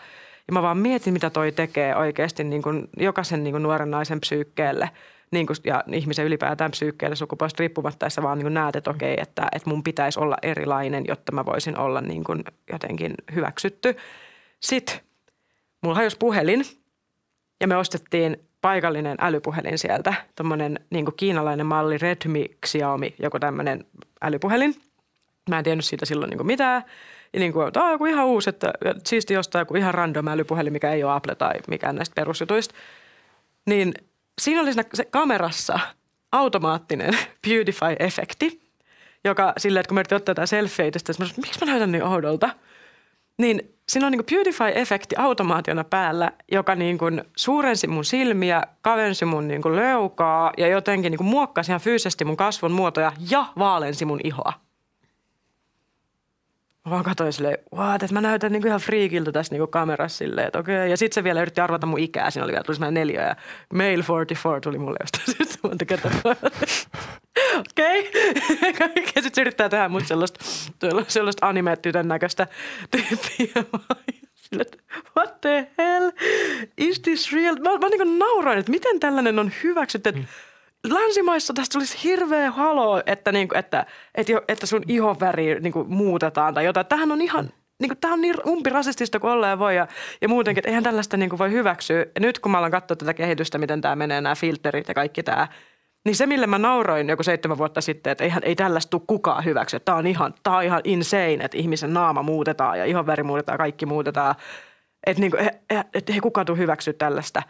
Ja 0.47 0.53
mä 0.53 0.63
vaan 0.63 0.79
mietin, 0.79 1.13
mitä 1.13 1.31
toi 1.31 1.53
tekee 1.53 1.97
oikeasti 1.97 2.45
niin 2.45 2.63
jokaisen 2.97 3.45
niin 3.45 3.63
nuoren 3.63 3.91
naisen 3.91 4.21
psyykkeelle– 4.21 4.91
niin 5.31 5.47
kuin, 5.47 5.57
ja 5.65 5.85
ihmisen 5.93 6.27
ylipäätään 6.27 6.71
psyykkeelle 6.71 7.17
sukupuolesta 7.17 7.61
riippumatta, 7.61 8.11
sä 8.11 8.23
vaan 8.23 8.39
niin 8.39 8.55
näet, 8.55 8.77
että 8.77 8.91
okei, 8.91 9.15
että, 9.19 9.49
että 9.53 9.71
mun 9.71 9.83
pitäisi 9.83 10.21
olla 10.21 10.37
erilainen, 10.43 11.05
jotta 11.09 11.33
mä 11.33 11.47
voisin 11.47 11.79
olla 11.79 12.01
niin 12.01 12.25
kuin 12.25 12.45
jotenkin 12.73 13.15
hyväksytty. 13.35 13.97
Sitten 14.61 15.01
mulla 15.83 15.97
hajosi 15.97 16.17
puhelin 16.19 16.65
ja 17.61 17.69
me 17.69 17.77
ostettiin 17.77 18.37
paikallinen 18.61 19.17
älypuhelin 19.21 19.79
sieltä. 19.79 20.15
Tuommoinen 20.37 20.81
niin 20.91 21.07
kiinalainen 21.17 21.67
malli 21.67 21.99
Redmi 21.99 22.47
Xiaomi, 22.67 23.15
joku 23.19 23.39
tämmöinen 23.39 23.85
älypuhelin. 24.23 24.75
Mä 25.51 25.59
en 25.59 25.65
tiennyt 25.65 25.85
siitä 25.85 26.07
silloin 26.07 26.31
niin 26.31 26.47
mitään. 26.47 26.85
Ja 27.33 27.41
niin 27.41 27.53
kuin, 27.53 27.69
että 27.69 27.81
joku 27.91 28.07
ihan 28.07 28.27
uusi, 28.27 28.51
että 28.51 28.73
siisti 29.07 29.35
jostain 29.35 29.61
joku 29.61 29.77
ihan 29.77 29.95
random 29.95 30.29
älypuhelin, 30.29 30.73
mikä 30.73 30.93
ei 30.93 31.05
ole 31.05 31.13
Apple 31.13 31.35
tai 31.35 31.55
mikään 31.69 31.97
näistä 31.97 32.15
perusjutuista. 32.15 32.75
Niin 33.67 33.95
siinä 34.41 34.61
oli 34.61 34.73
siinä 34.73 34.91
kamerassa 35.11 35.79
automaattinen 36.33 37.19
beautify-efekti, 37.47 38.61
joka 39.25 39.53
silleen, 39.59 39.81
että 39.81 39.89
kun 39.89 39.95
me 39.95 40.01
yritin 40.01 40.17
ottaa 40.17 40.31
jotain 40.31 40.49
selfieitä, 40.49 40.99
sitten 40.99 41.27
miksi 41.37 41.61
mä 41.65 41.73
näytän 41.73 41.93
niin 41.93 42.05
oudolta? 42.05 42.51
Niin 43.39 43.75
siinä 43.89 44.07
on 44.07 44.13
niin 44.13 44.25
beautify-efekti 44.25 45.15
automaationa 45.19 45.85
päällä, 45.85 46.33
joka 46.53 46.75
niin 46.75 46.99
kuin 46.99 47.23
suurensi 47.37 47.87
mun 47.87 48.05
silmiä, 48.05 48.63
kavensi 48.83 49.25
mun 49.25 49.49
niin 49.49 49.63
kuin 49.63 49.77
leukaa 49.77 50.53
ja 50.59 50.69
jotenkin 50.69 51.11
niin 51.11 51.19
kuin 51.19 51.29
muokkasi 51.29 51.71
ihan 51.71 51.81
fyysisesti 51.81 52.25
mun 52.25 52.37
kasvon 52.37 52.73
muotoja 52.73 53.13
ja 53.31 53.47
vaalensi 53.59 54.05
mun 54.05 54.21
ihoa. 54.25 54.53
Mä 56.85 56.91
vaan 56.91 57.05
katsoin 57.05 57.33
silleen, 57.33 57.59
what, 57.75 58.03
että 58.03 58.15
mä 58.15 58.21
näytän 58.21 58.53
niinku 58.53 58.69
ihan 58.69 58.81
friikiltä 58.81 59.33
tässä 59.33 59.55
niinku 59.55 59.67
kamerassa 59.67 60.19
silleen, 60.19 60.47
että 60.47 60.59
okei. 60.59 60.77
Okay. 60.77 60.89
Ja 60.89 60.97
sitten 60.97 61.15
se 61.15 61.25
vielä 61.25 61.43
yritti 61.43 61.61
arvata 61.61 61.87
mun 61.87 61.99
ikää, 61.99 62.31
siinä 62.31 62.45
oli 62.45 62.53
vielä, 62.53 62.65
tuli 62.65 62.77
semmoinen 62.77 63.01
neljä 63.01 63.23
ja 63.23 63.37
male 63.73 63.89
44 63.89 64.61
tuli 64.61 64.79
mulle 64.79 64.97
jostain 65.01 65.27
sitten 65.49 65.71
monta 65.71 65.85
kertaa. 65.85 66.11
Okei. 67.59 68.11
Ja 69.17 69.23
sitten 69.23 69.35
se 69.35 69.41
yrittää 69.41 69.69
tehdä 69.69 69.89
mut 69.89 70.07
sellaista, 70.07 70.45
sellaista 71.09 71.49
anime-tytön 71.49 72.09
näköistä 72.09 72.47
tyyppiä. 72.91 73.65
What 75.17 75.41
the 75.41 75.71
hell? 75.79 76.11
Is 76.79 77.01
this 77.01 77.33
real? 77.33 77.57
Mä, 77.57 77.79
mä 77.79 77.89
niin 77.89 78.19
nauroin, 78.19 78.59
että 78.59 78.71
miten 78.71 79.01
tällainen 79.01 79.39
on 79.39 79.53
hyväksytty. 79.63 80.09
Että 80.09 80.21
mm 80.21 80.27
länsimaissa 80.89 81.55
tästä 81.55 81.73
tulisi 81.73 82.05
hirveä 82.05 82.51
halo, 82.51 83.03
että, 83.07 83.33
niin 83.33 83.49
että, 83.55 83.87
että, 84.15 84.33
että 84.49 84.67
sun 84.67 84.83
ihonväri 84.89 85.61
niin 85.61 85.73
kuin, 85.73 85.89
muutetaan 85.89 86.55
tai 86.55 86.65
jotain. 86.65 86.87
Tähän 86.87 87.13
on 87.13 87.23
ihan, 87.23 87.51
niin 87.81 87.89
kuin, 87.89 87.99
tämä 87.99 88.15
on 88.15 88.21
niin 88.21 88.35
umpirasistista 88.47 89.21
kuin 89.21 89.33
olleen 89.33 89.59
voi 89.59 89.77
ja, 89.77 89.87
ja 90.21 90.29
muutenkin, 90.29 90.61
että 90.61 90.69
eihän 90.69 90.85
tällaista 90.85 91.17
niin 91.17 91.31
kuin, 91.31 91.39
voi 91.39 91.51
hyväksyä. 91.51 91.99
Ja 91.99 92.21
nyt 92.21 92.39
kun 92.39 92.53
mä 92.53 92.59
alan 92.59 92.71
katsoa 92.71 92.97
tätä 92.97 93.15
kehitystä, 93.15 93.59
miten 93.59 93.81
tämä 93.81 93.97
menee, 93.97 94.21
nämä 94.21 94.35
filterit 94.35 94.89
ja 94.89 94.95
kaikki 94.95 95.23
tämä, 95.23 95.49
niin 96.05 96.17
se, 96.17 96.27
mille 96.27 96.47
mä 96.47 96.59
nauroin 96.59 97.09
joku 97.09 97.23
seitsemän 97.23 97.59
vuotta 97.59 97.81
sitten, 97.81 98.11
että 98.11 98.25
eihän, 98.25 98.43
ei 98.45 98.57
tällaista 98.57 98.91
tule 98.91 99.03
kukaan 99.07 99.45
hyväksyä. 99.45 99.81
Tämä 99.81 99.99
on 99.99 100.07
ihan, 100.07 100.35
tämä 100.43 100.57
on 100.57 100.65
ihan 100.65 100.81
insane, 100.85 101.39
että 101.41 101.59
ihmisen 101.59 101.95
naama 101.95 102.23
muutetaan 102.23 102.79
ja 102.79 102.85
ihonväri 102.85 103.23
muutetaan, 103.23 103.59
kaikki 103.59 103.87
muutetaan. 103.87 104.35
Että 105.07 105.21
niin 105.21 105.31
kuin, 105.31 105.45
he, 105.45 105.61
he, 105.71 105.85
he, 105.95 106.15
he 106.15 106.21
kukaan 106.21 106.47
tule 106.47 106.59
hyväksyä 106.59 106.93
tällaista. 106.93 107.43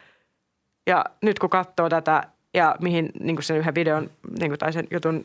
Ja 0.87 1.05
nyt 1.23 1.39
kun 1.39 1.51
katsoo 1.51 1.89
tätä 1.89 2.23
ja 2.55 2.77
mihin 2.81 3.11
niin 3.21 3.37
kuin 3.37 3.45
sen 3.45 3.57
yhden 3.57 3.75
videon 3.75 4.11
niin 4.39 4.51
kuin, 4.51 4.59
tai 4.59 4.73
sen 4.73 4.87
jutun, 4.91 5.25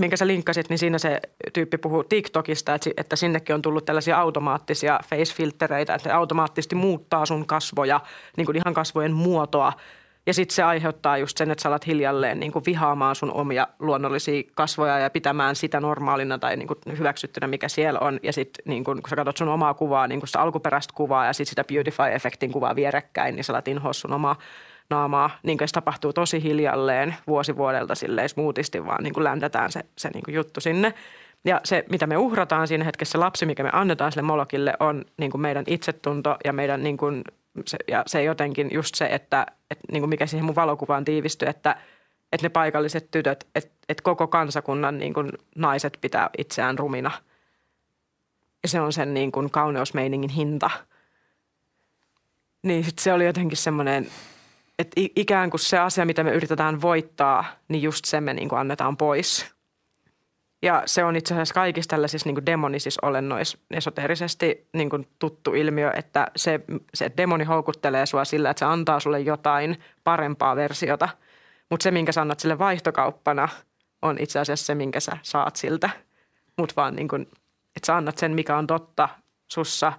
minkä 0.00 0.16
sä 0.16 0.26
linkkasit, 0.26 0.68
niin 0.68 0.78
siinä 0.78 0.98
se 0.98 1.20
tyyppi 1.52 1.78
puhuu 1.78 2.04
TikTokista, 2.04 2.74
että, 2.96 3.16
sinnekin 3.16 3.54
on 3.54 3.62
tullut 3.62 3.84
tällaisia 3.84 4.18
automaattisia 4.18 5.00
face-filtereitä, 5.04 5.94
että 5.94 6.08
ne 6.08 6.14
automaattisesti 6.14 6.74
muuttaa 6.74 7.26
sun 7.26 7.46
kasvoja, 7.46 8.00
niin 8.36 8.46
kuin 8.46 8.56
ihan 8.56 8.74
kasvojen 8.74 9.12
muotoa. 9.12 9.72
Ja 10.26 10.34
sitten 10.34 10.54
se 10.54 10.62
aiheuttaa 10.62 11.18
just 11.18 11.36
sen, 11.36 11.50
että 11.50 11.62
sä 11.62 11.68
alat 11.68 11.86
hiljalleen 11.86 12.40
niin 12.40 12.52
kuin 12.52 12.64
vihaamaan 12.66 13.14
sun 13.14 13.32
omia 13.32 13.66
luonnollisia 13.78 14.42
kasvoja 14.54 14.98
ja 14.98 15.10
pitämään 15.10 15.56
sitä 15.56 15.80
normaalina 15.80 16.38
tai 16.38 16.56
niin 16.56 16.68
kuin 16.68 16.78
hyväksyttynä, 16.98 17.46
mikä 17.46 17.68
siellä 17.68 18.00
on. 18.00 18.20
Ja 18.22 18.32
sitten 18.32 18.62
niin 18.66 18.84
kun 18.84 19.00
sä 19.10 19.16
katsot 19.16 19.36
sun 19.36 19.48
omaa 19.48 19.74
kuvaa, 19.74 20.06
niin 20.06 20.20
kuin 20.20 20.28
sitä 20.28 20.40
alkuperäistä 20.40 20.94
kuvaa 20.96 21.26
ja 21.26 21.32
sitten 21.32 21.50
sitä 21.50 21.64
beautify-efektin 21.72 22.52
kuvaa 22.52 22.76
vierekkäin, 22.76 23.36
niin 23.36 23.44
sä 23.44 23.52
alat 23.52 23.68
inhoa 23.68 23.92
sun 23.92 24.12
omaa 24.12 24.36
naamaa, 24.90 25.30
niin 25.42 25.58
se 25.64 25.72
tapahtuu 25.72 26.12
tosi 26.12 26.42
hiljalleen 26.42 27.14
vuosi 27.26 27.56
vuodelta 27.56 27.94
silleen 27.94 28.28
smoothisti, 28.28 28.86
vaan 28.86 29.04
niin 29.04 29.14
kuin 29.14 29.24
läntätään 29.24 29.72
se, 29.72 29.80
se 29.98 30.10
niin 30.14 30.24
kuin 30.24 30.34
juttu 30.34 30.60
sinne. 30.60 30.94
Ja 31.44 31.60
se, 31.64 31.84
mitä 31.90 32.06
me 32.06 32.16
uhrataan 32.16 32.68
siinä 32.68 32.84
hetkessä, 32.84 33.12
se 33.12 33.18
lapsi, 33.18 33.46
mikä 33.46 33.62
me 33.62 33.70
annetaan 33.72 34.12
sille 34.12 34.22
molokille, 34.22 34.74
on 34.80 35.04
niin 35.16 35.30
kuin 35.30 35.40
meidän 35.40 35.64
itsetunto 35.66 36.36
ja 36.44 36.52
meidän 36.52 36.82
niin 36.82 36.96
kuin, 36.96 37.22
se, 37.66 37.78
ja 37.88 38.02
se 38.06 38.22
jotenkin 38.22 38.68
just 38.72 38.94
se, 38.94 39.06
että, 39.06 39.46
että 39.70 39.84
niin 39.92 40.00
kuin 40.00 40.10
mikä 40.10 40.26
siihen 40.26 40.44
mun 40.44 40.56
valokuvaan 40.56 41.04
tiivistyi, 41.04 41.48
että, 41.48 41.76
että 42.32 42.44
ne 42.44 42.48
paikalliset 42.48 43.10
tytöt, 43.10 43.46
että, 43.54 43.70
että 43.88 44.02
koko 44.02 44.26
kansakunnan 44.26 44.98
niin 44.98 45.14
kuin 45.14 45.32
naiset 45.56 45.98
pitää 46.00 46.30
itseään 46.38 46.78
rumina. 46.78 47.10
Ja 48.62 48.68
se 48.68 48.80
on 48.80 48.92
sen 48.92 49.14
niin 49.14 49.32
kuin 49.32 49.50
kauneusmeiningin 49.50 50.30
hinta. 50.30 50.70
Niin 52.62 52.84
sit 52.84 52.98
se 52.98 53.12
oli 53.12 53.26
jotenkin 53.26 53.58
semmoinen 53.58 54.06
että 54.82 55.00
ikään 55.16 55.50
kuin 55.50 55.60
se 55.60 55.78
asia, 55.78 56.04
mitä 56.04 56.24
me 56.24 56.32
yritetään 56.32 56.82
voittaa, 56.82 57.44
niin 57.68 57.82
just 57.82 58.04
se 58.04 58.20
me 58.20 58.34
niin 58.34 58.48
kuin 58.48 58.58
annetaan 58.58 58.96
pois. 58.96 59.54
Ja 60.62 60.82
se 60.86 61.04
on 61.04 61.16
itse 61.16 61.34
asiassa 61.34 61.54
kaikissa 61.54 61.88
tällaisissa 61.88 62.28
niin 62.28 62.34
kuin 62.34 62.46
demonisissa 62.46 63.06
olennoissa 63.06 63.58
esoterisesti 63.70 64.68
niin 64.72 64.90
kuin 64.90 65.08
tuttu 65.18 65.54
ilmiö, 65.54 65.90
että 65.96 66.26
se, 66.36 66.60
se 66.94 67.12
demoni 67.16 67.44
houkuttelee 67.44 68.06
sua 68.06 68.24
sillä, 68.24 68.50
että 68.50 68.58
se 68.58 68.64
antaa 68.64 69.00
sulle 69.00 69.20
jotain 69.20 69.80
parempaa 70.04 70.56
versiota. 70.56 71.08
Mutta 71.70 71.84
se, 71.84 71.90
minkä 71.90 72.12
sä 72.12 72.20
annat 72.20 72.40
sille 72.40 72.58
vaihtokauppana, 72.58 73.48
on 74.02 74.16
itse 74.20 74.38
asiassa 74.38 74.66
se, 74.66 74.74
minkä 74.74 75.00
sä 75.00 75.12
saat 75.22 75.56
siltä. 75.56 75.90
Mutta 76.58 76.74
vaan 76.76 76.96
niin 76.96 77.08
kuin, 77.08 77.22
että 77.76 77.86
sä 77.86 77.96
annat 77.96 78.18
sen, 78.18 78.32
mikä 78.32 78.56
on 78.56 78.66
totta 78.66 79.08
sussa 79.48 79.92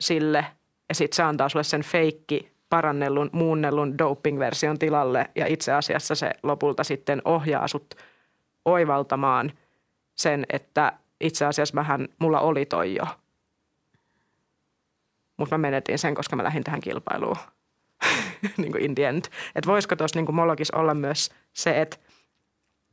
sille, 0.00 0.46
ja 0.88 0.94
sitten 0.94 1.16
se 1.16 1.22
antaa 1.22 1.48
sulle 1.48 1.64
sen 1.64 1.82
feikki 1.82 2.52
parannellun, 2.70 3.30
muunnellun 3.32 3.98
doping-version 3.98 4.78
tilalle 4.78 5.30
ja 5.34 5.46
itse 5.46 5.72
asiassa 5.72 6.14
se 6.14 6.30
lopulta 6.42 6.84
sitten 6.84 7.22
ohjaa 7.24 7.68
sut 7.68 7.94
oivaltamaan 8.64 9.52
sen, 10.14 10.46
että 10.48 10.92
itse 11.20 11.44
asiassa 11.44 11.74
mähän, 11.74 12.08
mulla 12.18 12.40
oli 12.40 12.66
toi 12.66 12.94
jo. 12.94 13.04
Mutta 15.36 15.58
mä 15.58 15.62
menetin 15.62 15.98
sen, 15.98 16.14
koska 16.14 16.36
mä 16.36 16.44
lähdin 16.44 16.64
tähän 16.64 16.80
kilpailuun 16.80 17.36
niin 18.56 18.72
kuin 18.72 18.84
in 18.84 18.94
the 18.94 19.06
end. 19.06 19.24
Että 19.54 19.70
voisiko 19.70 19.96
tuossa 19.96 20.20
niin 20.20 20.34
molokis 20.34 20.70
olla 20.70 20.94
myös 20.94 21.30
se, 21.52 21.80
että 21.80 21.96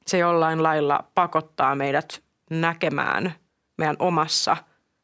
se 0.07 0.17
jollain 0.17 0.63
lailla 0.63 1.03
pakottaa 1.15 1.75
meidät 1.75 2.23
näkemään 2.49 3.33
meidän 3.77 3.95
omassa 3.99 4.57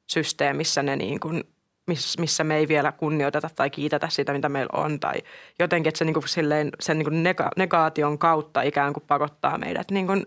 systeemissä 0.07 0.83
ne 0.83 0.95
niin 0.95 1.19
kuin 1.19 1.43
missä 1.87 2.43
me 2.43 2.57
ei 2.57 2.67
vielä 2.67 2.91
kunnioiteta 2.91 3.49
tai 3.55 3.69
kiitetä 3.69 4.09
sitä, 4.09 4.33
mitä 4.33 4.49
meillä 4.49 4.83
on. 4.83 4.99
Tai 4.99 5.13
jotenkin, 5.59 5.89
että 5.89 5.97
se 5.97 6.05
niin 6.05 6.13
kuin 6.13 6.27
silleen, 6.27 6.69
sen 6.79 6.97
niin 6.97 7.05
kuin 7.05 7.23
nega- 7.23 7.51
negaation 7.57 8.17
kautta 8.17 8.61
ikään 8.61 8.93
kuin 8.93 9.03
pakottaa 9.07 9.57
meidät 9.57 9.91
niin 9.91 10.07
kuin 10.07 10.25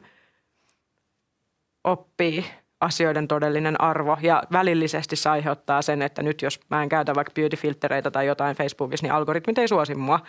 oppii 1.85 2.45
asioiden 2.81 3.28
todellinen 3.28 3.81
arvo. 3.81 4.19
Ja 4.23 4.43
välillisesti 4.53 5.16
se 5.16 5.28
aiheuttaa 5.28 5.83
sen, 5.83 6.03
että 6.03 6.23
nyt 6.23 6.43
jos 6.43 6.61
mä 6.70 6.83
en 6.83 6.89
käytä 6.89 7.15
vaikka 7.15 7.33
beauty-filtereitä 7.33 8.11
tai 8.11 8.27
jotain 8.27 8.57
Facebookissa, 8.57 9.07
niin 9.07 9.15
algoritmit 9.15 9.59
ei 9.59 9.69
suosi 9.69 9.95
mua. 9.95 10.20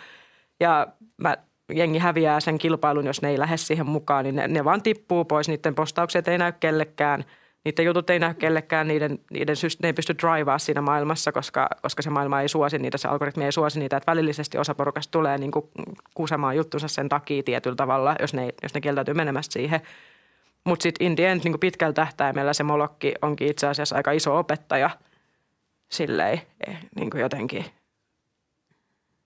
Ja 0.60 0.86
mä, 1.16 1.36
jengi 1.74 1.98
häviää 1.98 2.40
sen 2.40 2.58
kilpailun, 2.58 3.06
jos 3.06 3.22
ne 3.22 3.28
ei 3.28 3.38
lähde 3.38 3.56
siihen 3.56 3.86
mukaan, 3.86 4.24
niin 4.24 4.36
ne, 4.36 4.48
ne 4.48 4.64
vaan 4.64 4.82
tippuu 4.82 5.24
pois. 5.24 5.48
Niiden 5.48 5.74
postaukset 5.74 6.28
ei 6.28 6.38
näy 6.38 6.52
kellekään– 6.52 7.24
niiden 7.64 7.84
jutut 7.84 8.10
ei 8.10 8.18
näy 8.18 8.34
kellekään, 8.34 8.88
niiden, 8.88 9.18
niiden 9.30 9.56
ne 9.82 9.88
ei 9.88 9.92
pysty 9.92 10.14
drivaa 10.18 10.58
siinä 10.58 10.80
maailmassa, 10.80 11.32
koska, 11.32 11.68
koska 11.82 12.02
se 12.02 12.10
maailma 12.10 12.40
ei 12.40 12.48
suosi 12.48 12.78
niitä, 12.78 12.98
se 12.98 13.08
algoritmi 13.08 13.44
ei 13.44 13.52
suosi 13.52 13.78
niitä, 13.78 13.96
että 13.96 14.10
välillisesti 14.10 14.58
osa 14.58 14.74
porukasta 14.74 15.10
tulee 15.10 15.38
niin 15.38 15.50
kuin 15.50 15.70
kusemaan 16.14 16.56
juttunsa 16.56 16.88
sen 16.88 17.08
takia 17.08 17.42
tietyllä 17.42 17.76
tavalla, 17.76 18.16
jos 18.20 18.34
ne, 18.34 18.48
jos 18.62 18.74
ne 18.74 18.80
kieltäytyy 18.80 19.14
menemästä 19.14 19.52
siihen. 19.52 19.80
Mutta 20.64 20.82
sitten 20.82 21.06
in 21.06 21.16
the 21.16 21.26
end, 21.26 21.40
niin 21.44 21.60
pitkällä 21.60 21.92
tähtäimellä 21.92 22.52
se 22.52 22.62
molokki 22.62 23.14
onkin 23.22 23.48
itse 23.48 23.66
asiassa 23.66 23.96
aika 23.96 24.12
iso 24.12 24.38
opettaja 24.38 24.90
silleen 25.90 26.40
eh, 26.66 26.78
niin 26.96 27.10
kuin 27.10 27.20
jotenkin. 27.20 27.64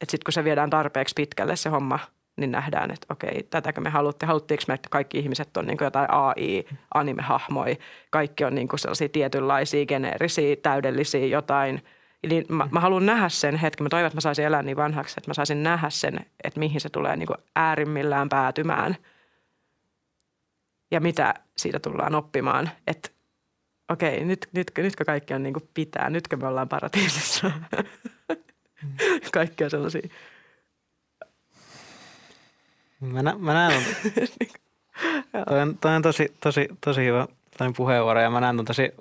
Että 0.01 0.11
sitten 0.11 0.25
kun 0.25 0.33
se 0.33 0.45
viedään 0.45 0.71
tarpeeksi 0.71 1.13
pitkälle 1.17 1.57
se 1.57 1.69
homma– 1.69 1.99
niin 2.37 2.51
nähdään, 2.51 2.91
että 2.91 3.07
okei, 3.11 3.43
tätäkö 3.43 3.81
me 3.81 3.91
haluttiin. 3.91 4.27
Haluttiinko 4.27 4.65
me, 4.69 4.75
että 4.75 4.89
kaikki 4.91 5.19
ihmiset 5.19 5.57
on 5.57 5.67
niin 5.67 5.79
jotain 5.81 6.11
AI-anime-hahmoja. 6.11 7.77
Kaikki 8.11 8.45
on 8.45 8.55
niin 8.55 8.69
sellaisia 8.77 9.09
tietynlaisia, 9.09 9.87
geneerisiä, 9.87 10.57
täydellisiä 10.57 11.27
jotain. 11.27 11.83
Eli 12.23 12.45
mä, 12.49 12.69
mä 12.71 12.81
haluan 12.81 13.07
nähdä 13.07 13.29
sen 13.29 13.57
hetken. 13.57 13.85
Mä 13.85 13.89
toivon, 13.89 14.07
että 14.07 14.17
mä 14.17 14.21
saisin 14.21 14.45
elää 14.45 14.63
niin 14.63 14.77
vanhaksi, 14.77 15.15
että 15.19 15.31
mä 15.31 15.35
saisin 15.35 15.63
nähdä 15.63 15.91
sen, 15.91 16.27
että 16.45 16.61
mihin 16.61 16.81
se 16.81 16.89
tulee 16.89 17.17
niin 17.17 17.29
äärimmillään 17.57 18.29
päätymään. 18.29 18.97
Ja 20.91 21.01
mitä 21.01 21.35
siitä 21.57 21.79
tullaan 21.79 22.15
oppimaan. 22.15 22.71
Että 22.87 23.09
okei, 23.91 24.25
nyt, 24.25 24.49
nyt, 24.53 24.71
nytkö 24.77 25.05
kaikki 25.05 25.35
on 25.35 25.43
niin 25.43 25.55
pitää. 25.75 26.11
Nytkö 26.11 26.37
me 26.37 26.47
ollaan 26.47 26.69
paratiisissa. 26.69 27.51
Kaikkia 29.33 29.71
sellaisia 29.71 30.09
Mä, 33.03 33.23
nä, 33.23 33.35
mä 33.39 33.55
näen, 33.55 33.83
toi 35.49 35.61
on, 35.61 35.79
toi 35.79 35.97
on 35.97 36.03
tosi, 36.03 36.33
tosi, 36.41 36.69
tosi 36.85 37.05
hyvä 37.05 37.27
toi 37.59 37.73
puheenvuoro 37.77 38.21
ja 38.21 38.31
mä 38.31 38.41
näen 38.41 38.59
on 38.59 38.65
tosi 38.65 38.93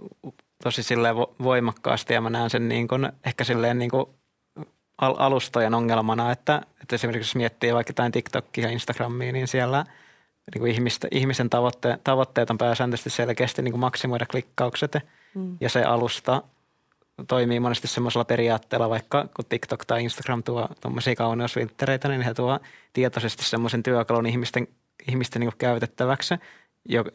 tosi 0.63 0.83
silleen 0.83 1.15
voimakkaasti 1.43 2.13
ja 2.13 2.21
mä 2.21 2.29
näen 2.29 2.49
sen 2.49 2.69
niin 2.69 2.87
kuin, 2.87 3.11
ehkä 3.25 3.43
silleen 3.43 3.79
niin 3.79 3.91
kuin 3.91 4.05
al- 4.97 5.15
alustojen 5.17 5.73
ongelmana, 5.73 6.31
että, 6.31 6.61
että 6.81 6.95
esimerkiksi 6.95 7.29
jos 7.29 7.35
miettii 7.35 7.73
vaikka 7.73 7.91
jotain 7.91 8.11
TikTokia 8.11 8.65
ja 8.65 8.71
Instagramia, 8.71 9.31
niin 9.31 9.47
siellä 9.47 9.85
niin 10.53 10.59
kuin 10.59 10.71
ihmistä, 10.71 11.07
ihmisen 11.11 11.49
tavoitte, 11.49 11.99
tavoitteet 12.03 12.49
on 12.49 12.57
pääsääntöisesti 12.57 13.09
selkeästi 13.09 13.61
niin 13.61 13.71
kuin 13.71 13.79
maksimoida 13.79 14.25
klikkaukset 14.25 14.97
mm. 15.35 15.57
ja 15.61 15.69
se 15.69 15.83
alusta 15.83 16.43
toimii 17.27 17.59
monesti 17.59 17.87
semmoisella 17.87 18.25
periaatteella, 18.25 18.89
vaikka 18.89 19.27
kun 19.35 19.45
TikTok 19.49 19.85
tai 19.85 20.03
Instagram 20.03 20.43
tuo 20.43 20.69
tuommoisia 20.81 21.15
kauneusvinttereitä, 21.15 22.07
niin 22.07 22.21
he 22.21 22.33
tuo 22.33 22.59
tietoisesti 22.93 23.43
semmoisen 23.43 23.83
työkalun 23.83 24.25
ihmisten, 24.25 24.67
ihmisten 25.07 25.39
niin 25.39 25.51
käytettäväksi, 25.57 26.35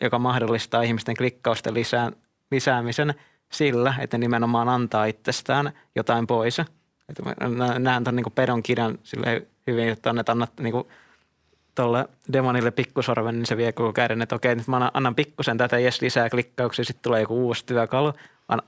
joka 0.00 0.18
mahdollistaa 0.18 0.82
ihmisten 0.82 1.16
klikkausten 1.16 1.74
lisää, 1.74 2.12
lisäämisen 2.50 3.14
sillä, 3.52 3.94
että 3.98 4.18
nimenomaan 4.18 4.68
antaa 4.68 5.04
itsestään 5.04 5.72
jotain 5.94 6.26
pois. 6.26 6.58
Että 7.08 7.22
näen 7.78 8.04
tuon 8.04 8.16
niin 8.16 8.32
pedon 8.34 8.62
kirjan 8.62 8.98
hyvin, 9.66 9.88
että 9.88 10.14
että 10.20 10.32
annat 10.32 10.52
niin 10.60 10.74
tuolle 11.74 12.08
demonille 12.32 12.70
pikkusorven, 12.70 13.34
niin 13.34 13.46
se 13.46 13.56
vie 13.56 13.72
koko 13.72 13.92
käden, 13.92 14.22
että 14.22 14.34
okei, 14.34 14.54
nyt 14.54 14.66
mä 14.66 14.90
annan 14.94 15.14
pikkusen 15.14 15.58
tätä, 15.58 15.78
jes 15.78 16.02
lisää 16.02 16.30
klikkauksia, 16.30 16.84
sitten 16.84 17.02
tulee 17.02 17.20
joku 17.20 17.46
uusi 17.46 17.66
työkalu, 17.66 18.12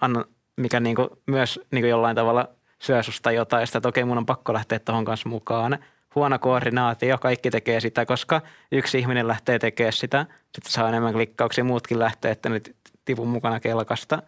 annan 0.00 0.24
mikä 0.58 0.80
niin 0.80 0.96
kuin 0.96 1.08
myös 1.26 1.60
niin 1.70 1.82
kuin 1.82 1.90
jollain 1.90 2.16
tavalla 2.16 2.48
syö 2.78 3.02
susta 3.02 3.32
jotain, 3.32 3.66
että 3.76 3.88
okei, 3.88 4.04
mun 4.04 4.18
on 4.18 4.26
pakko 4.26 4.52
lähteä 4.52 4.78
tuohon 4.78 5.04
kanssa 5.04 5.28
mukaan. 5.28 5.78
Huono 6.14 6.38
koordinaatio, 6.38 7.18
kaikki 7.18 7.50
tekee 7.50 7.80
sitä, 7.80 8.06
koska 8.06 8.40
yksi 8.72 8.98
ihminen 8.98 9.28
lähtee 9.28 9.58
tekemään 9.58 9.92
sitä, 9.92 10.26
sitten 10.54 10.72
saa 10.72 10.88
enemmän 10.88 11.12
klikkauksia, 11.12 11.64
muutkin 11.64 11.98
lähtee, 11.98 12.30
että 12.30 12.48
nyt 12.48 12.76
tipun 13.04 13.28
mukana 13.28 13.60
kelkasta. 13.60 14.22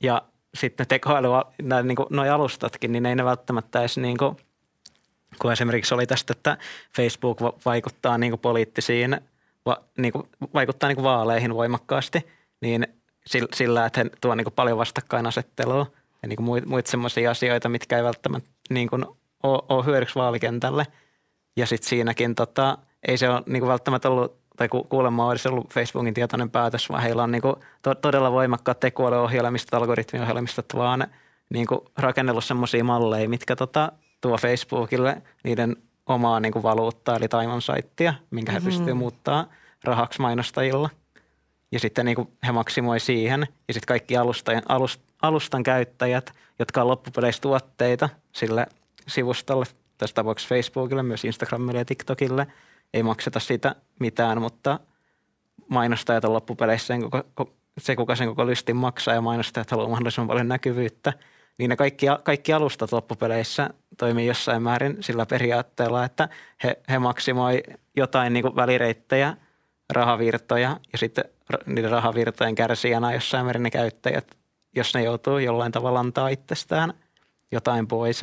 Ja 0.00 0.22
sitten 0.54 0.86
tekoäly, 0.86 1.28
niin 1.82 1.96
nuo 2.10 2.32
alustatkin, 2.32 2.92
niin 2.92 3.06
ei 3.06 3.14
ne 3.14 3.24
välttämättä 3.24 3.80
edes 3.80 3.98
niin 3.98 4.16
kuin, 4.16 4.36
kun 5.38 5.52
esimerkiksi 5.52 5.94
oli 5.94 6.06
tästä, 6.06 6.32
että 6.32 6.58
Facebook 6.96 7.40
vaikuttaa 7.64 8.18
niin 8.18 8.30
kuin 8.30 8.40
poliittisiin, 8.40 9.20
va, 9.66 9.76
niin 9.98 10.12
kuin, 10.12 10.28
vaikuttaa 10.54 10.88
niin 10.88 10.96
kuin 10.96 11.04
vaaleihin 11.04 11.54
voimakkaasti, 11.54 12.26
niin– 12.60 12.86
sillä, 13.26 13.86
että 13.86 14.00
he 14.00 14.10
tuo 14.20 14.34
niin 14.34 14.44
kuin 14.44 14.54
paljon 14.54 14.78
vastakkainasettelua 14.78 15.86
ja 16.22 16.28
niin 16.28 16.36
kuin 16.36 16.44
muita, 16.44 16.68
muita 16.68 16.90
semmoisia 16.90 17.30
asioita, 17.30 17.68
mitkä 17.68 17.96
ei 17.96 18.04
välttämättä 18.04 18.50
niin 18.70 18.88
kuin 18.88 19.04
ole, 19.42 19.62
ole 19.68 19.84
hyödyksi 19.84 20.14
vaalikentälle. 20.14 20.86
Ja 21.56 21.66
sitten 21.66 21.88
siinäkin 21.88 22.34
tota, 22.34 22.78
ei 23.08 23.18
se 23.18 23.30
ole 23.30 23.42
niin 23.46 23.60
kuin 23.60 23.70
välttämättä 23.70 24.08
ollut, 24.08 24.36
tai 24.56 24.68
kuulemma 24.68 25.28
olisi 25.28 25.48
ollut 25.48 25.72
Facebookin 25.74 26.14
tietoinen 26.14 26.50
päätös, 26.50 26.90
vaan 26.90 27.02
heillä 27.02 27.22
on 27.22 27.32
niin 27.32 27.42
kuin 27.42 27.56
to, 27.82 27.94
todella 27.94 28.32
voimakkaat 28.32 28.80
tekoälyohjelmistot, 28.80 29.74
algoritmiohjelmistot, 29.74 30.66
vaan 30.74 31.06
niin 31.50 31.66
kuin 31.66 31.80
rakennellut 31.98 32.44
semmoisia 32.44 32.84
malleja, 32.84 33.28
mitkä 33.28 33.56
tota, 33.56 33.92
tuo 34.20 34.36
Facebookille 34.36 35.22
niiden 35.44 35.76
omaa 36.06 36.40
niin 36.40 36.52
kuin 36.52 36.62
valuuttaa, 36.62 37.16
eli 37.16 37.26
saittia, 37.60 38.14
minkä 38.30 38.52
he 38.52 38.58
mm-hmm. 38.58 38.68
pystyvät 38.68 38.98
muuttaa 38.98 39.46
rahaksi 39.84 40.20
mainostajilla– 40.20 40.90
ja 41.74 41.80
sitten 41.80 42.06
niin 42.06 42.16
kuin 42.16 42.28
he 42.46 42.52
maksimoi 42.52 43.00
siihen. 43.00 43.46
Ja 43.68 43.74
sitten 43.74 43.86
kaikki 43.86 44.16
alustan, 44.16 44.62
alust, 44.68 45.00
alustan 45.22 45.62
käyttäjät, 45.62 46.32
jotka 46.58 46.82
on 46.82 46.88
loppupeleissä 46.88 47.42
tuotteita 47.42 48.08
sille 48.32 48.66
sivustolle, 49.06 49.64
tässä 49.98 50.14
tapauksessa 50.14 50.54
Facebookille, 50.54 51.02
myös 51.02 51.24
Instagramille 51.24 51.78
ja 51.78 51.84
TikTokille, 51.84 52.46
ei 52.94 53.02
makseta 53.02 53.40
sitä 53.40 53.74
mitään, 54.00 54.40
mutta 54.40 54.80
mainostajat 55.68 56.24
on 56.24 56.32
loppupeleissä 56.32 56.86
sen 56.86 57.10
koko, 57.10 57.50
se, 57.78 57.96
kuka 57.96 58.16
sen 58.16 58.28
koko 58.28 58.46
lystin 58.46 58.76
maksaa 58.76 59.14
ja 59.14 59.20
mainostajat 59.20 59.70
haluaa 59.70 59.88
mahdollisimman 59.88 60.28
paljon 60.28 60.48
näkyvyyttä, 60.48 61.12
niin 61.58 61.68
ne 61.68 61.76
kaikki, 61.76 62.06
kaikki 62.22 62.52
alustat 62.52 62.92
loppupeleissä 62.92 63.70
toimii 63.98 64.26
jossain 64.26 64.62
määrin 64.62 64.96
sillä 65.00 65.26
periaatteella, 65.26 66.04
että 66.04 66.28
he, 66.64 66.78
he 66.88 66.98
maksimoi 66.98 67.62
jotain 67.96 68.32
niin 68.32 68.42
kuin 68.42 68.56
välireittejä, 68.56 69.36
rahavirtoja 69.92 70.80
ja 70.92 70.98
sitten 70.98 71.24
niiden 71.66 71.90
rahavirtojen 71.90 72.54
kärsijänä 72.54 73.14
jossain 73.14 73.46
määrin 73.46 73.62
ne 73.62 73.70
käyttäjät, 73.70 74.36
jos 74.76 74.94
ne 74.94 75.02
joutuu 75.02 75.38
jollain 75.38 75.72
tavalla 75.72 76.00
antaa 76.00 76.28
itsestään 76.28 76.94
jotain 77.52 77.86
pois, 77.86 78.20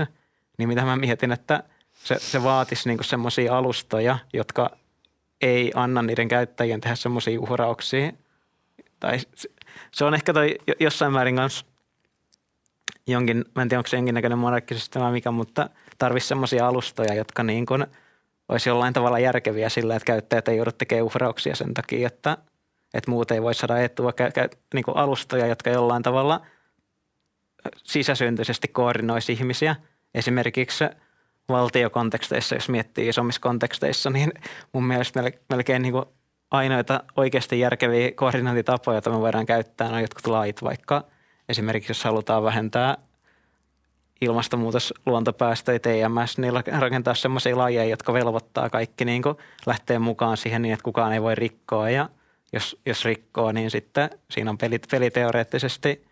niin 0.57 0.69
mitä 0.69 0.85
mä 0.85 0.95
mietin, 0.95 1.31
että 1.31 1.63
se, 1.93 2.15
se 2.19 2.43
vaatisi 2.43 2.89
niinku 2.89 3.03
semmoisia 3.03 3.57
alustoja, 3.57 4.17
jotka 4.33 4.69
ei 5.41 5.71
anna 5.75 6.01
niiden 6.01 6.27
käyttäjien 6.27 6.81
tehdä 6.81 6.95
semmoisia 6.95 7.41
uhrauksia. 7.41 8.11
Tai 8.99 9.17
se 9.91 10.05
on 10.05 10.13
ehkä 10.13 10.33
toi 10.33 10.55
jossain 10.79 11.13
määrin 11.13 11.35
kanssa 11.35 11.65
jonkin, 13.07 13.45
mä 13.55 13.61
en 13.61 13.69
tiedä 13.69 13.79
onko 13.79 13.87
se 13.87 13.97
jonkinnäköinen 13.97 14.37
monarkkisysteemi 14.37 15.11
mikä, 15.11 15.31
mutta 15.31 15.69
tarvitsisi 15.97 16.27
semmoisia 16.27 16.67
alustoja, 16.67 17.13
jotka 17.13 17.43
niin 17.43 17.65
olisi 18.49 18.69
jollain 18.69 18.93
tavalla 18.93 19.19
järkeviä 19.19 19.69
sillä, 19.69 19.95
että 19.95 20.05
käyttäjät 20.05 20.47
ei 20.47 20.57
joudu 20.57 20.71
tekemään 20.71 21.05
uhrauksia 21.05 21.55
sen 21.55 21.73
takia, 21.73 22.07
että– 22.07 22.37
että 22.93 23.11
muut 23.11 23.31
ei 23.31 23.41
voi 23.41 23.53
saada 23.53 23.79
etua 23.79 24.11
kä- 24.11 24.43
kä- 24.43 24.57
niin 24.73 24.83
kuin 24.83 24.97
alustoja, 24.97 25.47
jotka 25.47 25.69
jollain 25.69 26.03
tavalla 26.03 26.41
sisäsyntyisesti 27.83 28.67
koordinoisi 28.67 29.33
ihmisiä. 29.33 29.75
Esimerkiksi 30.15 30.83
valtiokonteksteissa, 31.49 32.55
jos 32.55 32.69
miettii 32.69 33.07
isommissa 33.07 33.41
konteksteissa, 33.41 34.09
niin 34.09 34.31
mun 34.73 34.83
mielestä 34.83 35.23
melkein 35.49 35.81
niin 35.81 35.93
kuin 35.93 36.05
ainoita 36.51 37.03
oikeasti 37.15 37.59
järkeviä 37.59 38.11
koordinointitapoja, 38.11 38.95
joita 38.95 39.09
me 39.09 39.19
voidaan 39.19 39.45
käyttää, 39.45 39.89
on 39.89 40.01
jotkut 40.01 40.27
lait, 40.27 40.63
vaikka 40.63 41.03
esimerkiksi 41.49 41.91
jos 41.91 42.03
halutaan 42.03 42.43
vähentää 42.43 42.97
ilmastonmuutos, 44.21 44.93
luontopäästöjä, 45.05 45.79
TMS, 45.79 46.37
niin 46.37 46.53
rakentaa 46.79 47.15
sellaisia 47.15 47.57
lajeja, 47.57 47.85
jotka 47.89 48.13
velvoittaa 48.13 48.69
kaikki 48.69 49.05
niin 49.05 49.21
kuin 49.21 49.37
lähteä 49.65 49.99
mukaan 49.99 50.37
siihen 50.37 50.61
niin, 50.61 50.73
että 50.73 50.83
kukaan 50.83 51.13
ei 51.13 51.21
voi 51.21 51.35
rikkoa 51.35 51.89
ja– 51.89 52.09
jos, 52.53 52.79
jos 52.85 53.05
rikkoo, 53.05 53.51
niin 53.51 53.71
sitten 53.71 54.09
siinä 54.31 54.49
on 54.49 54.57
pelit, 54.57 54.87
peliteoreettisesti 54.91 56.07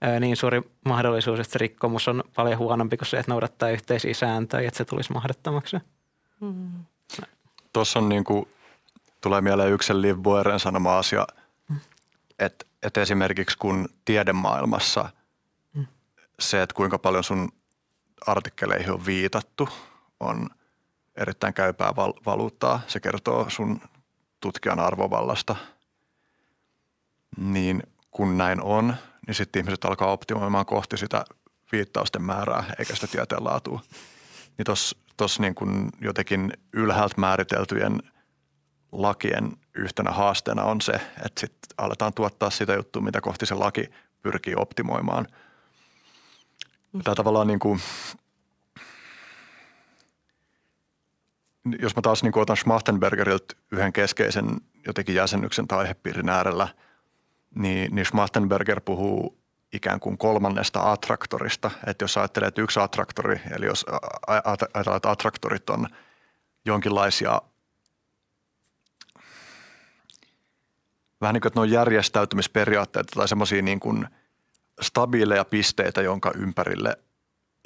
ää, 0.00 0.20
niin 0.20 0.36
suuri 0.36 0.62
mahdollisuus, 0.84 1.40
että 1.40 1.52
se 1.52 1.58
rikkomus 1.58 2.08
on 2.08 2.24
paljon 2.34 2.58
huonompi 2.58 2.96
kuin 2.96 3.08
se, 3.08 3.18
että 3.18 3.32
noudattaa 3.32 3.70
yhteisiä 3.70 4.14
sääntöjä, 4.14 4.68
että 4.68 4.78
se 4.78 4.84
tulisi 4.84 5.12
mahdottomaksi. 5.12 5.76
Mm. 6.40 6.84
Tuossa 7.72 7.98
on 7.98 8.08
niin 8.08 8.24
kuin, 8.24 8.48
tulee 9.20 9.40
mieleen 9.40 9.72
yksi 9.72 10.02
Liv 10.02 10.16
Boeren 10.18 10.60
sanoma 10.60 10.98
asia, 10.98 11.26
mm. 11.68 11.76
että, 12.38 12.64
että 12.82 13.02
esimerkiksi 13.02 13.58
kun 13.58 13.88
tiedemaailmassa 14.04 15.10
mm. 15.74 15.86
se, 16.40 16.62
että 16.62 16.74
kuinka 16.74 16.98
paljon 16.98 17.24
sun 17.24 17.52
artikkeleihin 18.26 18.92
on 18.92 19.06
viitattu, 19.06 19.68
on 20.20 20.50
erittäin 21.16 21.54
käypää 21.54 21.96
val- 21.96 22.20
valuuttaa. 22.26 22.80
Se 22.86 23.00
kertoo 23.00 23.50
sun 23.50 23.80
tutkijan 24.40 24.80
arvovallasta, 24.80 25.56
niin 27.36 27.82
kun 28.10 28.38
näin 28.38 28.62
on, 28.62 28.94
niin 29.26 29.34
sitten 29.34 29.60
ihmiset 29.60 29.84
alkaa 29.84 30.12
optimoimaan 30.12 30.66
kohti 30.66 30.96
sitä 30.96 31.24
viittausten 31.72 32.22
määrää 32.22 32.64
eikä 32.78 32.94
sitä 32.94 33.06
tieteen 33.06 33.44
laatua. 33.44 33.80
Niin 34.58 34.66
tuossa 35.16 35.42
niin 35.42 35.54
kun 35.54 35.90
jotenkin 36.00 36.52
ylhäältä 36.72 37.14
määriteltyjen 37.16 38.02
lakien 38.92 39.56
yhtenä 39.74 40.10
haasteena 40.10 40.64
on 40.64 40.80
se, 40.80 40.92
että 40.92 41.40
sitten 41.40 41.70
aletaan 41.78 42.14
tuottaa 42.14 42.50
sitä 42.50 42.74
juttua, 42.74 43.02
mitä 43.02 43.20
kohti 43.20 43.46
se 43.46 43.54
laki 43.54 43.90
pyrkii 44.22 44.54
optimoimaan. 44.56 45.26
Tämä 47.04 47.14
tavallaan 47.14 47.46
niin 47.46 47.58
kuin 47.58 47.80
jos 51.82 51.96
mä 51.96 52.02
taas 52.02 52.22
niin 52.22 52.38
otan 52.38 52.56
Schmachtenbergeriltä 52.56 53.54
yhden 53.72 53.92
keskeisen 53.92 54.60
jotenkin 54.86 55.14
jäsennyksen 55.14 55.68
tai 55.68 55.78
aihepiirin 55.78 56.28
äärellä, 56.28 56.68
niin, 57.54 57.94
niin 57.94 58.06
Schmachtenberger 58.06 58.80
puhuu 58.80 59.38
ikään 59.72 60.00
kuin 60.00 60.18
kolmannesta 60.18 60.92
attraktorista. 60.92 61.70
Että 61.86 62.02
jos 62.02 62.16
ajattelee, 62.16 62.46
että 62.48 62.62
yksi 62.62 62.80
attraktori, 62.80 63.40
eli 63.56 63.66
jos 63.66 63.86
ajatellaan, 64.26 64.96
että 64.96 65.10
attraktorit 65.10 65.70
on 65.70 65.86
jonkinlaisia 66.64 67.42
vähän 71.20 71.34
niin 71.34 71.40
kuin, 71.40 71.50
että 71.50 71.60
ne 71.60 71.62
on 71.62 71.70
järjestäytymisperiaatteita 71.70 73.12
tai 73.14 73.28
semmoisia 73.28 73.62
niin 73.62 73.80
kuin 73.80 74.08
stabiileja 74.80 75.44
pisteitä, 75.44 76.02
jonka 76.02 76.32
ympärille– 76.34 76.96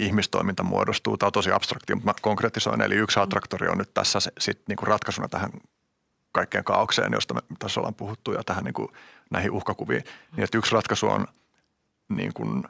ihmistoiminta 0.07 0.63
muodostuu. 0.63 1.17
Tämä 1.17 1.27
on 1.27 1.33
tosi 1.33 1.53
abstrakti, 1.53 1.95
mutta 1.95 2.11
mä 2.11 2.15
konkretisoin. 2.23 2.81
Eli 2.81 2.95
yksi 2.95 3.21
attraktori 3.21 3.69
on 3.69 3.79
nyt 3.79 3.95
tässä 3.95 4.19
sit 4.39 4.63
niin 4.69 4.77
kuin 4.77 4.87
ratkaisuna 4.87 5.29
tähän 5.29 5.51
kaikkeen 6.33 6.65
kaaukseen, 6.65 7.13
josta 7.13 7.35
me 7.35 7.41
tässä 7.59 7.81
ollaan 7.81 7.95
puhuttu 7.95 8.33
ja 8.33 8.45
tähän 8.45 8.65
niin 8.65 8.75
kuin 8.75 8.89
näihin 9.31 9.51
uhkakuviin. 9.51 10.05
Niin 10.37 10.45
että 10.45 10.59
yksi 10.59 10.75
ratkaisu 10.75 11.09
on 11.09 11.27
niin 12.09 12.33
kuin, 12.35 12.65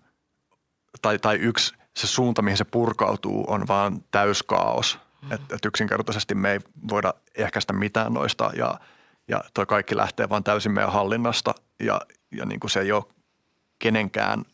tai, 1.02 1.18
tai 1.18 1.36
yksi 1.36 1.74
se 1.96 2.06
suunta, 2.06 2.42
mihin 2.42 2.56
se 2.56 2.64
purkautuu, 2.64 3.44
on 3.48 3.68
vaan 3.68 4.04
täyskaos. 4.10 4.98
Mm. 5.22 5.32
Että 5.32 5.56
et 5.56 5.64
yksinkertaisesti 5.64 6.34
me 6.34 6.52
ei 6.52 6.60
voida 6.88 7.14
ehkäistä 7.34 7.72
mitään 7.72 8.12
noista 8.12 8.50
ja, 8.56 8.80
ja 9.28 9.44
toi 9.54 9.66
kaikki 9.66 9.96
lähtee 9.96 10.28
vaan 10.28 10.44
täysin 10.44 10.72
meidän 10.72 10.92
hallinnasta 10.92 11.54
ja, 11.80 12.00
ja 12.30 12.46
niin 12.46 12.60
kuin 12.60 12.70
se 12.70 12.80
ei 12.80 12.92
ole 12.92 13.04
kenenkään 13.78 14.44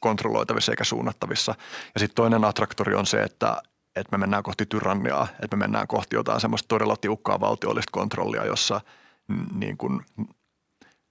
kontrolloitavissa 0.00 0.72
eikä 0.72 0.84
suunnattavissa. 0.84 1.54
Ja 1.94 2.00
sitten 2.00 2.14
toinen 2.14 2.44
attraktori 2.44 2.94
on 2.94 3.06
se, 3.06 3.22
että, 3.22 3.62
että 3.96 4.16
me 4.16 4.18
mennään 4.18 4.42
kohti 4.42 4.66
tyranniaa, 4.66 5.28
että 5.42 5.56
me 5.56 5.60
mennään 5.64 5.86
kohti 5.86 6.16
jotain 6.16 6.40
semmoista 6.40 6.68
todella 6.68 6.96
tiukkaa 6.96 7.40
valtiollista 7.40 7.90
kontrollia, 7.92 8.44
jossa 8.44 8.80
niin 9.54 9.76
kuin, 9.76 10.00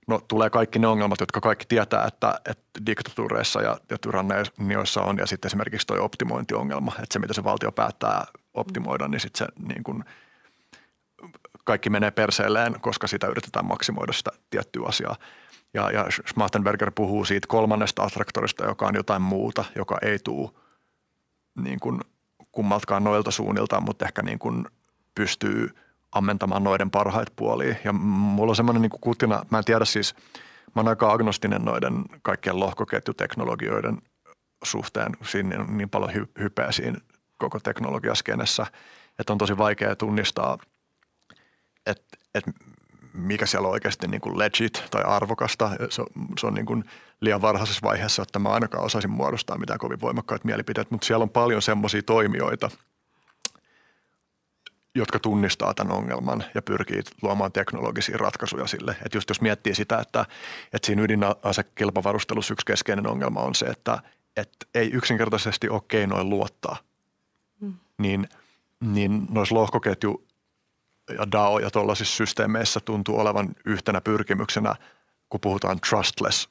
no, 0.08 0.22
tulee 0.28 0.50
kaikki 0.50 0.80
ne 0.80 0.88
ongelmat, 0.88 1.20
jotka 1.20 1.42
kaikki 1.42 1.66
tietää, 1.68 2.06
että, 2.06 2.40
että 2.46 2.86
diktatuureissa 2.86 3.62
ja, 3.62 3.78
ja 3.90 3.98
tyrannioissa 3.98 5.02
on, 5.02 5.18
ja 5.18 5.26
sitten 5.26 5.50
esimerkiksi 5.50 5.88
tuo 5.88 5.98
optimointiongelma, 6.04 6.92
että 6.92 7.14
se 7.14 7.20
mitä 7.20 7.34
se 7.34 7.44
valtio 7.44 7.72
päättää 7.72 8.26
optimoida, 8.54 9.08
niin 9.08 9.20
sitten 9.20 9.48
se 9.48 9.68
niin 9.68 9.84
kuin, 9.84 10.04
kaikki 11.64 11.90
menee 11.90 12.12
perseelleen, 12.12 12.82
koska 12.82 13.08
sitä 13.08 13.28
yritetään 13.28 13.66
maksimoida 13.66 14.14
sitä 14.14 14.32
tiettyä 14.50 14.86
asiaa. 14.88 15.16
Ja, 15.74 15.92
ja 15.92 16.06
Schmachtenberger 16.28 16.92
puhuu 16.92 17.26
siitä 17.26 17.48
kolmannesta 17.48 18.04
attraktorista, 18.04 18.66
joka 18.66 18.88
on 18.88 18.96
jotain 18.96 19.22
muuta, 19.22 19.66
joka 19.76 19.98
ei 20.02 20.20
tule 20.20 20.50
niin 21.64 21.80
kuin 21.80 22.02
kummaltakaan 22.52 23.04
noilta 23.04 23.32
suunnilta, 23.32 23.82
mutta 23.82 24.06
ehkä 24.06 24.22
niin 24.22 24.40
kuin 24.40 24.66
pystyy 25.16 25.76
ammentamaan 26.12 26.64
noiden 26.64 26.92
parhaita 26.92 27.32
puolia. 27.36 27.76
Ja 27.84 27.94
mulla 27.94 28.52
on 28.52 28.56
semmoinen 28.56 28.82
niin 28.82 29.02
kutina, 29.02 29.46
mä 29.52 29.58
en 29.58 29.64
tiedä 29.64 29.86
siis, 29.86 30.16
mä 30.76 30.80
oon 30.80 30.88
aika 30.88 31.12
agnostinen 31.12 31.66
noiden 31.66 32.04
kaikkien 32.22 32.60
lohkoketjuteknologioiden 32.60 33.98
suhteen. 34.64 35.12
Siinä 35.24 35.60
on 35.60 35.78
niin 35.78 35.90
paljon 35.90 36.12
hy- 36.12 36.42
hypeä 36.42 36.72
siinä 36.72 37.00
koko 37.38 37.60
teknologiaskenessä, 37.60 38.66
että 39.20 39.34
on 39.34 39.38
tosi 39.38 39.58
vaikea 39.58 39.96
tunnistaa, 39.96 40.58
että, 41.86 42.18
että 42.36 42.52
mikä 43.18 43.46
siellä 43.46 43.68
on 43.68 43.72
oikeasti 43.72 44.08
niin 44.08 44.22
kuin 44.22 44.38
legit 44.38 44.84
tai 44.92 45.04
arvokasta. 45.04 45.72
Se 45.90 46.02
on, 46.02 46.08
se 46.40 46.48
on 46.48 46.54
niin 46.54 46.66
kuin 46.66 46.84
liian 47.22 47.42
varhaisessa 47.42 47.88
vaiheessa, 47.88 48.22
että 48.22 48.40
mä 48.40 48.50
ainakaan 48.50 48.84
osaisin 48.84 49.12
muodostaa 49.12 49.58
mitään 49.58 49.80
kovin 49.80 50.02
voimakkaita 50.02 50.46
mielipiteitä, 50.46 50.92
mutta 50.92 51.08
siellä 51.08 51.24
on 51.24 51.30
paljon 51.30 51.62
semmoisia 51.62 52.02
toimijoita, 52.04 52.70
jotka 54.96 55.20
tunnistaa 55.20 55.74
tämän 55.74 55.98
ongelman 55.98 56.44
ja 56.56 56.62
pyrkii 56.62 57.02
luomaan 57.22 57.52
teknologisia 57.52 58.18
ratkaisuja 58.18 58.68
sille. 58.68 58.92
Että 58.92 59.18
just 59.18 59.30
jos 59.30 59.42
miettii 59.42 59.76
sitä, 59.76 60.00
että, 60.00 60.26
että 60.74 60.86
siinä 60.86 61.02
ydinasekilpavarustelussa 61.02 62.54
yksi 62.54 62.66
keskeinen 62.66 63.08
ongelma 63.08 63.40
on 63.40 63.56
se, 63.56 63.66
että, 63.66 64.00
että 64.36 64.68
ei 64.74 64.92
yksinkertaisesti 64.92 65.70
ole 65.70 65.82
keinoin 65.88 66.30
luottaa, 66.30 66.78
mm. 67.60 67.74
niin, 67.98 68.30
niin 68.80 69.28
noissa 69.30 69.56
lohkoketju 69.56 70.27
ja 71.10 71.32
DAO 71.32 71.60
ja 71.60 71.72
tuollaisissa 71.72 72.16
systeemeissä 72.16 72.80
tuntuu 72.80 73.20
olevan 73.20 73.50
yhtenä 73.66 74.02
pyrkimyksenä, 74.02 74.76
kun 75.30 75.42
puhutaan 75.42 75.80
trustless 75.90 76.50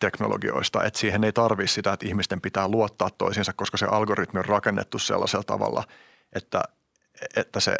teknologioista, 0.00 0.84
että 0.84 0.98
siihen 0.98 1.24
ei 1.24 1.32
tarvitse 1.32 1.74
sitä, 1.74 1.92
että 1.92 2.06
ihmisten 2.06 2.40
pitää 2.40 2.68
luottaa 2.68 3.10
toisiinsa, 3.10 3.52
koska 3.52 3.76
se 3.76 3.86
algoritmi 3.86 4.38
on 4.38 4.44
rakennettu 4.44 4.98
sellaisella 4.98 5.44
tavalla, 5.44 5.84
että, 6.32 6.62
että 7.36 7.60
se 7.60 7.76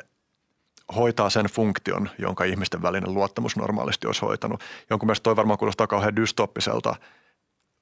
hoitaa 0.97 1.31
sen 1.31 1.47
funktion, 1.47 2.10
jonka 2.19 2.44
ihmisten 2.44 2.82
välinen 2.82 3.15
luottamus 3.15 3.56
normaalisti 3.56 4.06
olisi 4.06 4.20
hoitanut. 4.20 4.60
Jonkun 4.90 5.06
mielestä 5.06 5.23
toi 5.23 5.36
varmaan 5.36 5.59
kuulostaa 5.59 5.86
kauhean 5.86 6.16
dystoppiselta, 6.16 6.97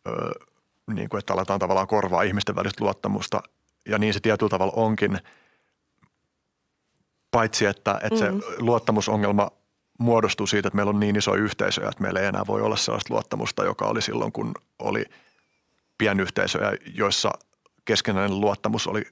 öö, 0.07 0.31
niin 0.95 1.09
kuin 1.09 1.19
että 1.19 1.33
aletaan 1.33 1.61
tavallaan 1.61 1.87
korvaa 1.87 2.23
ihmisten 2.23 2.57
välistä 2.57 2.85
luottamusta, 2.85 3.43
ja 3.89 3.99
niin 3.99 4.15
se 4.15 4.21
tietyllä 4.21 4.51
tavalla 4.51 4.73
onkin– 4.77 5.19
paitsi 7.37 7.67
että, 7.67 8.01
että 8.03 8.19
se 8.19 8.31
mm. 8.31 8.41
luottamusongelma 8.59 9.51
muodostuu 9.99 10.47
siitä, 10.47 10.69
että 10.69 10.77
meillä 10.77 10.91
on 10.91 11.01
niin 11.01 11.17
iso 11.17 11.35
yhteisö, 11.35 11.89
että 11.89 12.03
meillä 12.03 12.21
ei 12.21 12.27
enää 12.27 12.47
voi 12.47 12.63
olla 12.63 12.77
sellaista 12.77 13.15
luottamusta, 13.15 13.65
joka 13.65 13.85
oli 13.85 14.03
silloin, 14.03 14.33
kun 14.33 14.55
oli 14.79 15.05
pienyhteisöjä, 15.99 16.73
joissa 16.95 17.31
keskenäinen 17.85 18.41
luottamus 18.41 18.87
oli 18.87 19.03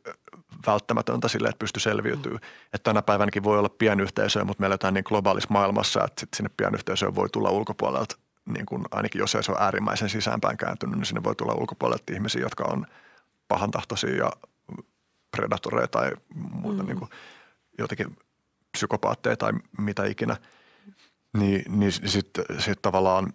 välttämätöntä 0.67 1.29
sille, 1.29 1.49
että 1.49 1.59
pysty 1.59 1.81
selviytyä. 1.81 2.33
Mm. 2.33 2.39
Että 2.73 2.91
tänä 2.91 3.03
päivänäkin 3.03 3.45
voi 3.45 3.59
olla 3.59 3.69
pienyhteisöjä, 3.69 4.45
mutta 4.45 4.61
meillä 4.61 4.77
on 4.85 4.95
niin 4.95 5.05
globaalissa 5.07 5.53
maailmassa, 5.53 6.05
että 6.05 6.21
sit 6.21 6.35
sinne 6.37 6.51
pienyhteisöön 6.57 7.15
voi 7.15 7.29
tulla 7.29 7.51
ulkopuolelta, 7.51 8.17
niin 8.47 8.67
kuin 8.67 8.83
ainakin 8.91 9.19
jos 9.19 9.35
ei 9.35 9.43
se 9.43 9.53
ole 9.53 9.61
äärimmäisen 9.61 10.09
sisäänpäin 10.09 10.57
kääntynyt, 10.57 10.97
niin 10.97 11.07
sinne 11.07 11.25
voi 11.25 11.35
tulla 11.35 11.55
ulkopuolelta 11.55 12.13
ihmisiä, 12.13 12.43
jotka 12.43 12.65
on 12.65 12.87
pahantahtoisia 13.49 14.17
ja 14.17 14.33
predatoreja 15.31 15.89
tai 15.89 16.13
muuta 16.35 16.83
mm. 16.83 16.89
niin 16.89 16.99
kuin– 16.99 17.11
jotenkin 17.79 18.17
psykopaatteja 18.73 19.37
tai 19.37 19.53
mitä 19.79 20.05
ikinä, 20.05 20.37
niin, 21.39 21.79
niin 21.79 21.93
sitten 21.93 22.45
sit 22.59 22.83
tavallaan 22.83 23.33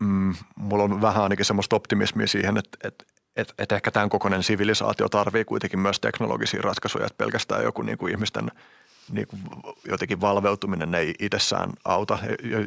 mm, 0.00 0.34
mulla 0.56 0.84
on 0.84 1.02
vähän 1.02 1.22
ainakin 1.22 1.44
semmoista 1.44 1.76
optimismia 1.76 2.26
siihen, 2.26 2.56
että, 2.56 2.78
että 2.88 3.04
et, 3.36 3.54
et 3.58 3.72
ehkä 3.72 3.90
tämän 3.90 4.08
kokoinen 4.08 4.42
sivilisaatio 4.42 5.08
tarvii 5.08 5.44
kuitenkin 5.44 5.80
myös 5.80 6.00
teknologisia 6.00 6.62
ratkaisuja, 6.62 7.06
että 7.06 7.16
pelkästään 7.16 7.64
joku 7.64 7.82
niin 7.82 7.98
kuin 7.98 8.12
ihmisten– 8.12 8.50
niin 9.10 9.26
kuin 9.26 9.42
jotenkin 9.88 10.20
valveutuminen 10.20 10.94
ei 10.94 11.14
itsessään 11.18 11.72
auta. 11.84 12.18
Ja 12.42 12.60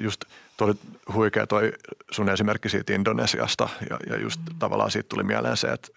just 0.56 0.58
toi 0.58 1.14
huikea 1.14 1.48
toi 1.48 1.72
sun 2.12 2.30
esimerkki 2.30 2.70
siitä 2.70 2.94
Indonesiasta 2.94 3.70
ja, 3.90 4.00
ja 4.10 4.22
just 4.22 4.42
mm. 4.50 4.60
tavallaan 4.60 4.92
siitä 4.92 5.10
tuli 5.10 5.24
mieleen 5.24 5.58
se, 5.58 5.68
että 5.68 5.88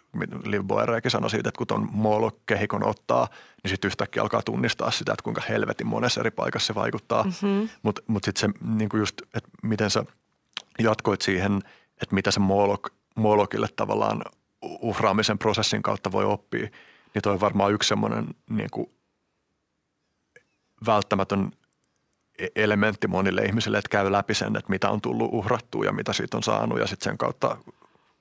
Liv 0.45 0.63
Boerekin 0.65 1.11
sanoi 1.11 1.31
siitä, 1.31 1.49
että 1.49 1.59
kun 1.59 1.67
tuon 1.67 1.89
Molo-kehikon 1.93 2.87
ottaa, 2.87 3.29
niin 3.63 3.71
sitten 3.71 3.89
yhtäkkiä 3.89 4.23
alkaa 4.23 4.43
tunnistaa 4.43 4.91
sitä, 4.91 5.13
että 5.13 5.23
kuinka 5.23 5.43
helvetin 5.49 5.87
monessa 5.87 6.21
eri 6.21 6.31
paikassa 6.31 6.67
se 6.67 6.75
vaikuttaa. 6.75 7.25
Mm-hmm. 7.25 7.69
Mutta 7.83 8.03
mut 8.07 8.25
sitten 8.25 8.41
se 8.41 8.59
niin 8.77 8.89
kuin 8.89 8.99
just, 8.99 9.23
että 9.35 9.51
miten 9.63 9.91
sä 9.91 10.05
jatkoit 10.79 11.23
siihen, 11.23 11.61
että 12.03 12.15
mitä 12.15 12.31
se 12.31 12.41
Molok, 12.41 12.91
Molokille 13.15 13.69
tavallaan 13.77 14.23
uhraamisen 14.63 15.39
prosessin 15.39 15.83
kautta 15.83 16.13
voi 16.13 16.25
oppia, 16.25 16.69
niin 17.15 17.23
toi 17.23 17.33
on 17.33 17.41
varmaan 17.41 17.73
yksi 17.73 17.89
semmoinen 17.89 18.27
niin 18.51 18.71
kuin 18.71 18.91
välttämätön 20.87 21.53
elementti 22.57 23.09
monille 23.09 23.43
ihmisille, 23.43 23.79
että 23.79 23.89
käy 23.89 24.13
läpi 24.13 24.35
sen, 24.35 24.57
että 24.57 24.71
mitä 24.71 24.91
on 24.91 25.01
tullut 25.01 25.31
uhrattua 25.33 25.85
ja 25.85 25.93
mitä 25.93 26.13
siitä 26.13 26.37
on 26.37 26.43
saanut 26.43 26.79
ja 26.79 26.87
sitten 26.87 27.11
sen 27.11 27.19
kautta 27.19 27.57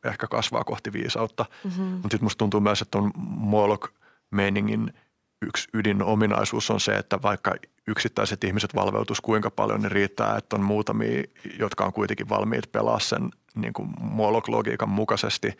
ehkä 0.06 0.28
kasvaa 0.28 0.64
kohti 0.64 0.94
viisautta. 0.94 1.46
Mm-hmm. 1.64 1.84
Mutta 1.84 2.10
sitten 2.10 2.26
musta 2.26 2.38
tuntuu 2.38 2.60
myös, 2.60 2.82
että 2.82 2.98
on 2.98 3.12
Moloch-meiningin 3.28 4.94
yksi 5.42 5.68
ydinominaisuus 5.74 6.72
on 6.72 6.80
se, 6.80 6.96
että 6.96 7.22
vaikka 7.22 7.56
yksittäiset 7.88 8.44
ihmiset 8.44 8.76
valveutus 8.76 9.22
kuinka 9.22 9.52
paljon, 9.52 9.82
niin 9.82 9.92
riittää, 9.92 10.38
että 10.38 10.56
on 10.56 10.64
muutamia, 10.64 11.24
jotka 11.60 11.86
on 11.86 11.94
kuitenkin 11.94 12.30
valmiit 12.30 12.72
pelaa 12.72 13.00
sen 13.00 13.30
niin 13.56 13.74
kuin 13.74 13.90
Moloch-logiikan 14.02 14.90
mukaisesti. 14.90 15.58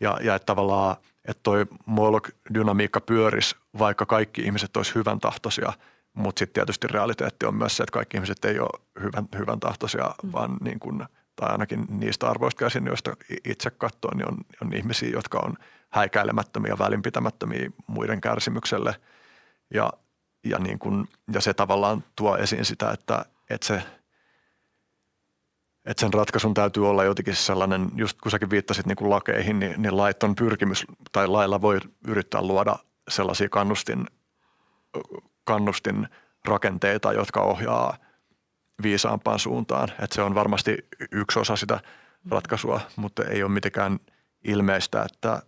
Ja, 0.00 0.18
ja 0.22 0.34
että 0.34 0.46
tavallaan, 0.46 0.96
että 1.24 1.40
toi 1.42 1.66
Moloch-dynamiikka 1.86 3.00
pyörisi, 3.00 3.56
vaikka 3.78 4.06
kaikki 4.06 4.42
ihmiset 4.42 4.76
olisi 4.76 4.94
hyvän 4.94 5.20
tahtoisia– 5.20 5.72
mutta 6.18 6.38
sitten 6.38 6.54
tietysti 6.54 6.86
realiteetti 6.86 7.46
on 7.46 7.54
myös 7.54 7.76
se, 7.76 7.82
että 7.82 7.92
kaikki 7.92 8.16
ihmiset 8.16 8.44
ei 8.44 8.60
ole 8.60 8.80
hyvän, 9.00 9.28
hyvän 9.38 9.60
tahtoisia, 9.60 10.14
mm. 10.22 10.32
vaan 10.32 10.56
niin 10.60 10.80
kuin, 10.80 11.04
tai 11.36 11.48
ainakin 11.50 11.86
niistä 11.88 12.28
arvoista 12.28 12.58
käsin, 12.58 12.86
joista 12.86 13.16
itse 13.44 13.70
katsoo, 13.70 14.14
niin 14.14 14.28
on, 14.28 14.38
on 14.62 14.72
ihmisiä, 14.72 15.08
jotka 15.08 15.38
on 15.38 15.54
häikäilemättömiä, 15.90 16.78
välinpitämättömiä 16.78 17.70
muiden 17.86 18.20
kärsimykselle. 18.20 18.94
Ja, 19.74 19.92
ja, 20.44 20.58
niin 20.58 20.78
kuin, 20.78 21.08
ja 21.32 21.40
se 21.40 21.54
tavallaan 21.54 22.04
tuo 22.16 22.36
esiin 22.36 22.64
sitä, 22.64 22.90
että, 22.90 23.24
että 23.50 23.66
se– 23.66 23.82
että 25.88 26.00
sen 26.00 26.12
ratkaisun 26.12 26.54
täytyy 26.54 26.88
olla 26.88 27.04
jotenkin 27.04 27.36
sellainen, 27.36 27.90
just 27.94 28.20
kun 28.20 28.30
säkin 28.30 28.50
viittasit 28.50 28.86
niin 28.86 28.96
kuin 28.96 29.10
lakeihin, 29.10 29.58
niin, 29.58 29.82
niin 29.82 29.96
lait 29.96 30.22
on 30.22 30.34
pyrkimys, 30.34 30.84
tai 31.12 31.26
lailla 31.26 31.60
voi 31.60 31.80
yrittää 32.06 32.42
luoda 32.42 32.78
sellaisia 33.08 33.48
kannustin 33.48 34.06
kannustin 35.48 36.08
rakenteita, 36.44 37.12
jotka 37.12 37.40
ohjaa 37.40 37.96
viisaampaan 38.82 39.38
suuntaan. 39.38 39.88
Että 39.88 40.14
se 40.14 40.22
on 40.22 40.34
varmasti 40.34 40.76
yksi 41.12 41.38
osa 41.38 41.56
sitä 41.56 41.80
ratkaisua, 42.30 42.80
mutta 42.96 43.24
ei 43.24 43.42
ole 43.42 43.52
mitenkään 43.52 43.98
ilmeistä, 44.44 45.02
että 45.02 45.42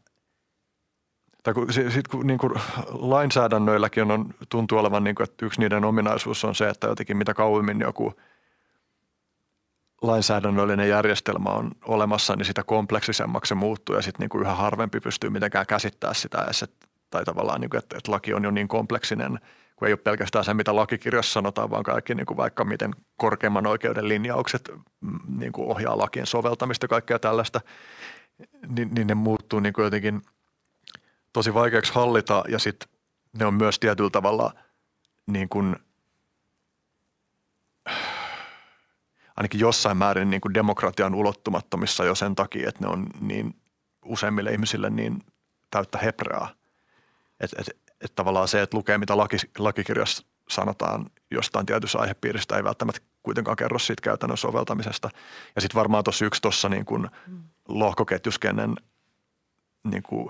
tai 1.43 1.55
kun, 1.55 1.73
sit, 1.73 2.09
kun 2.09 2.27
niin 2.27 2.39
kuin 2.39 2.53
lainsäädännöilläkin 2.89 4.11
on, 4.11 4.35
tuntuu 4.49 4.79
olevan, 4.79 5.05
niin 5.05 5.15
kuin, 5.15 5.25
että 5.25 5.47
yksi 5.47 5.61
niiden 5.61 5.85
ominaisuus 5.85 6.45
on 6.45 6.55
se, 6.55 6.69
että 6.69 6.87
jotenkin 6.87 7.17
mitä 7.17 7.35
kauemmin 7.35 7.81
joku 7.81 8.15
lainsäädännöllinen 10.03 10.89
järjestelmä 10.89 11.51
on 11.51 11.71
olemassa, 11.85 12.37
niin 12.37 12.45
sitä 12.47 12.63
kompleksisemmaksi 12.63 13.49
se 13.49 13.55
muuttuu 13.55 13.97
ja 13.97 14.03
sitten 14.03 14.21
niin 14.21 14.29
kuin 14.29 14.43
yhä 14.43 14.55
harvempi 14.55 15.01
pystyy 15.01 15.31
mitenkään 15.31 15.67
käsittää 15.67 16.15
sitä 16.15 16.45
edes, 16.45 16.63
että, 16.63 16.87
tai 17.11 17.25
tavallaan, 17.25 17.61
niin 17.61 17.71
kuin, 17.71 17.79
että, 17.79 17.97
että 17.97 18.13
laki 18.13 18.35
on 18.35 18.45
jo 18.45 18.51
niin 18.51 18.69
kompleksinen– 18.69 19.39
kun 19.81 19.89
ei 19.89 19.93
ole 19.93 19.99
pelkästään 20.05 20.45
se, 20.45 20.55
mitä 20.55 20.77
lakikirjassa 20.77 21.33
sanotaan, 21.33 21.71
vaan 21.71 21.83
kaikki 21.83 22.15
niin 22.15 22.27
kuin 22.27 22.37
vaikka 22.37 22.65
miten 22.65 22.95
korkeimman 23.17 23.67
oikeuden 23.67 24.09
linjaukset 24.09 24.71
mm, 25.01 25.19
niin 25.39 25.53
kuin 25.53 25.69
ohjaa 25.69 25.99
lakien 25.99 26.27
soveltamista 26.27 26.85
ja 26.85 26.89
kaikkea 26.89 27.19
tällaista, 27.19 27.61
niin, 28.69 28.95
niin 28.95 29.07
ne 29.07 29.15
muuttuu 29.15 29.61
niin 29.61 29.73
kuin 29.73 29.85
jotenkin 29.85 30.23
tosi 31.33 31.55
vaikeaksi 31.55 31.95
hallita 31.95 32.45
ja 32.49 32.59
sitten 32.59 32.89
ne 33.39 33.47
on 33.47 33.55
myös 33.55 33.79
tietyllä 33.79 34.11
tavalla 34.11 34.55
niin 35.27 35.49
kuin, 35.49 35.77
ainakin 39.37 39.61
jossain 39.61 39.97
määrin 39.97 40.31
niin 40.31 40.41
kuin 40.41 40.55
demokratian 40.55 41.15
ulottumattomissa 41.15 42.05
jo 42.05 42.15
sen 42.15 42.35
takia, 42.35 42.69
että 42.69 42.85
ne 42.85 42.91
on 42.91 43.07
niin 43.21 43.57
useimmille 44.05 44.51
ihmisille 44.53 44.91
niin 44.91 45.23
täyttä 45.71 45.99
hepreaa. 45.99 46.55
Että 47.41 47.57
et, 47.61 47.90
et 48.01 48.15
tavallaan 48.15 48.49
se, 48.49 48.63
että 48.63 48.77
lukee 48.77 48.99
mitä 48.99 49.17
laki, 49.17 49.37
lakikirjassa 49.59 50.25
sanotaan 50.49 51.07
jostain 51.31 51.67
tietystä 51.67 51.99
aihepiiristä, 51.99 52.57
ei 52.57 52.65
välttämättä 52.65 53.01
kuitenkaan 53.23 53.57
kerro 53.57 53.79
siitä 53.79 54.03
käytännön 54.03 54.39
soveltamisesta. 54.39 55.11
Ja 55.55 55.61
sitten 55.61 55.79
varmaan 55.79 56.05
tuossa 56.05 56.25
yksi 56.25 56.43
tuossa 56.43 56.69
niin 56.69 56.85
kuin 56.85 57.09
lohkoketjuskennen 57.69 58.75
niin 59.85 60.03
kuin 60.03 60.29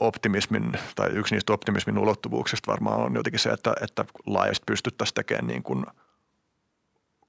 optimismin 0.00 0.72
tai 0.94 1.10
yksi 1.10 1.34
niistä 1.34 1.52
optimismin 1.52 1.98
ulottuvuuksista 1.98 2.72
varmaan 2.72 3.00
on 3.00 3.14
jotenkin 3.14 3.40
se, 3.40 3.50
että, 3.50 3.74
että 3.80 4.04
laajasti 4.26 4.64
pystyttäisiin 4.66 5.14
tekemään 5.14 5.46
niin 5.46 5.62
kuin 5.62 5.86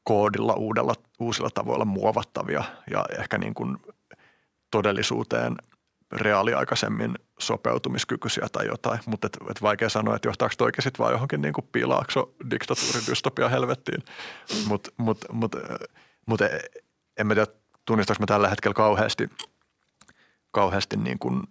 koodilla 0.04 0.54
uudella, 0.54 0.94
uusilla 1.20 1.50
tavoilla 1.50 1.86
muovattavia 1.86 2.64
ja 2.92 3.06
ehkä 3.20 3.38
niin 3.38 3.54
kuin 3.54 3.78
todellisuuteen 4.72 5.56
reaaliaikaisemmin 6.12 7.16
sopeutumiskykyisiä 7.40 8.48
tai 8.52 8.68
jotain, 8.68 9.00
mutta 9.06 9.28
et, 9.28 9.38
et 9.50 9.62
vaikea 9.62 9.90
sanoa, 9.90 10.16
että 10.16 10.28
johtaako 10.28 10.56
toikin 10.58 10.84
sitten 10.84 11.04
vaan 11.04 11.12
johonkin 11.12 11.42
niin 11.42 11.54
kuin 11.54 11.68
pilaakso 11.72 12.36
diktatuuri 12.50 13.00
dystopia 13.08 13.50
helvettiin, 13.50 14.04
mutta 14.68 14.92
mut, 14.98 15.26
mut, 15.32 15.56
mut, 16.26 16.42
e, 16.42 16.60
en 17.18 17.28
mä 17.28 17.34
tiedä, 17.34 17.52
tunnistaako 17.86 18.20
mä 18.20 18.26
tällä 18.26 18.50
hetkellä 18.50 18.74
kauheasti, 18.74 19.30
kauheasti 20.52 20.98
niin 20.98 21.20
kuin 21.20 21.44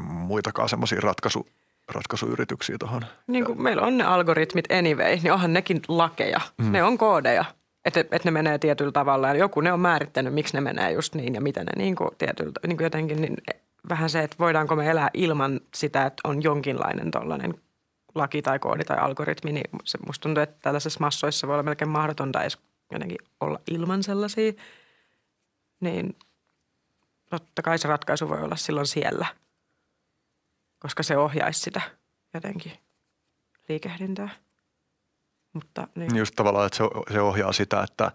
muitakaan 0.00 0.68
semmoisia 0.68 1.00
ratkaisu, 1.00 1.46
ratkaisuyrityksiä 1.88 2.76
tuohon. 2.78 3.02
Niin 3.26 3.44
kuin 3.44 3.62
meillä 3.62 3.82
on 3.82 3.98
ne 3.98 4.04
algoritmit 4.04 4.72
anyway, 4.72 5.16
niin 5.16 5.32
onhan 5.32 5.52
nekin 5.52 5.80
lakeja. 5.88 6.40
Mm. 6.58 6.72
Ne 6.72 6.82
on 6.82 6.98
koodeja, 6.98 7.44
että 7.84 8.04
et 8.12 8.24
ne 8.24 8.30
menee 8.30 8.58
tietyllä 8.58 8.92
tavalla. 8.92 9.28
Ja 9.28 9.34
joku 9.34 9.60
ne 9.60 9.72
on 9.72 9.80
määrittänyt, 9.80 10.34
miksi 10.34 10.54
ne 10.54 10.60
menee 10.60 10.92
just 10.92 11.14
niin 11.14 11.34
ja 11.34 11.40
miten 11.40 11.66
ne 11.66 11.72
niin 11.76 11.96
kuin 11.96 12.10
tietyllä, 12.18 12.52
niin 12.66 12.76
kuin 12.76 12.84
jotenkin 12.84 13.20
niin 13.20 13.36
vähän 13.88 14.10
se, 14.10 14.22
että 14.22 14.36
voidaanko 14.38 14.76
me 14.76 14.90
elää 14.90 15.10
ilman 15.14 15.60
sitä, 15.74 16.06
että 16.06 16.20
on 16.24 16.42
jonkinlainen 16.42 17.10
tollainen 17.10 17.54
laki 18.14 18.42
tai 18.42 18.58
koodi 18.58 18.84
tai 18.84 18.98
algoritmi, 18.98 19.52
niin 19.52 19.70
se 19.84 19.98
musta 20.06 20.22
tuntuu, 20.22 20.42
että 20.42 20.56
tällaisessa 20.62 21.00
massoissa 21.00 21.46
voi 21.46 21.54
olla 21.54 21.62
melkein 21.62 21.88
mahdotonta 21.88 22.42
edes 22.42 22.58
jotenkin 22.92 23.18
olla 23.40 23.60
ilman 23.70 24.02
sellaisia. 24.02 24.52
Niin 25.80 26.16
totta 27.30 27.62
kai 27.62 27.78
se 27.78 27.88
ratkaisu 27.88 28.28
voi 28.28 28.42
olla 28.42 28.56
silloin 28.56 28.86
siellä– 28.86 29.26
koska 30.78 31.02
se 31.02 31.16
ohjaisi 31.16 31.60
sitä 31.60 31.80
jotenkin 32.34 32.72
liikehdintää. 33.68 34.28
Mutta, 35.52 35.88
niin. 35.94 36.16
Just 36.16 36.34
tavallaan, 36.36 36.66
että 36.66 36.76
se, 36.76 36.84
se 37.12 37.20
ohjaa 37.20 37.52
sitä, 37.52 37.82
että 37.82 38.12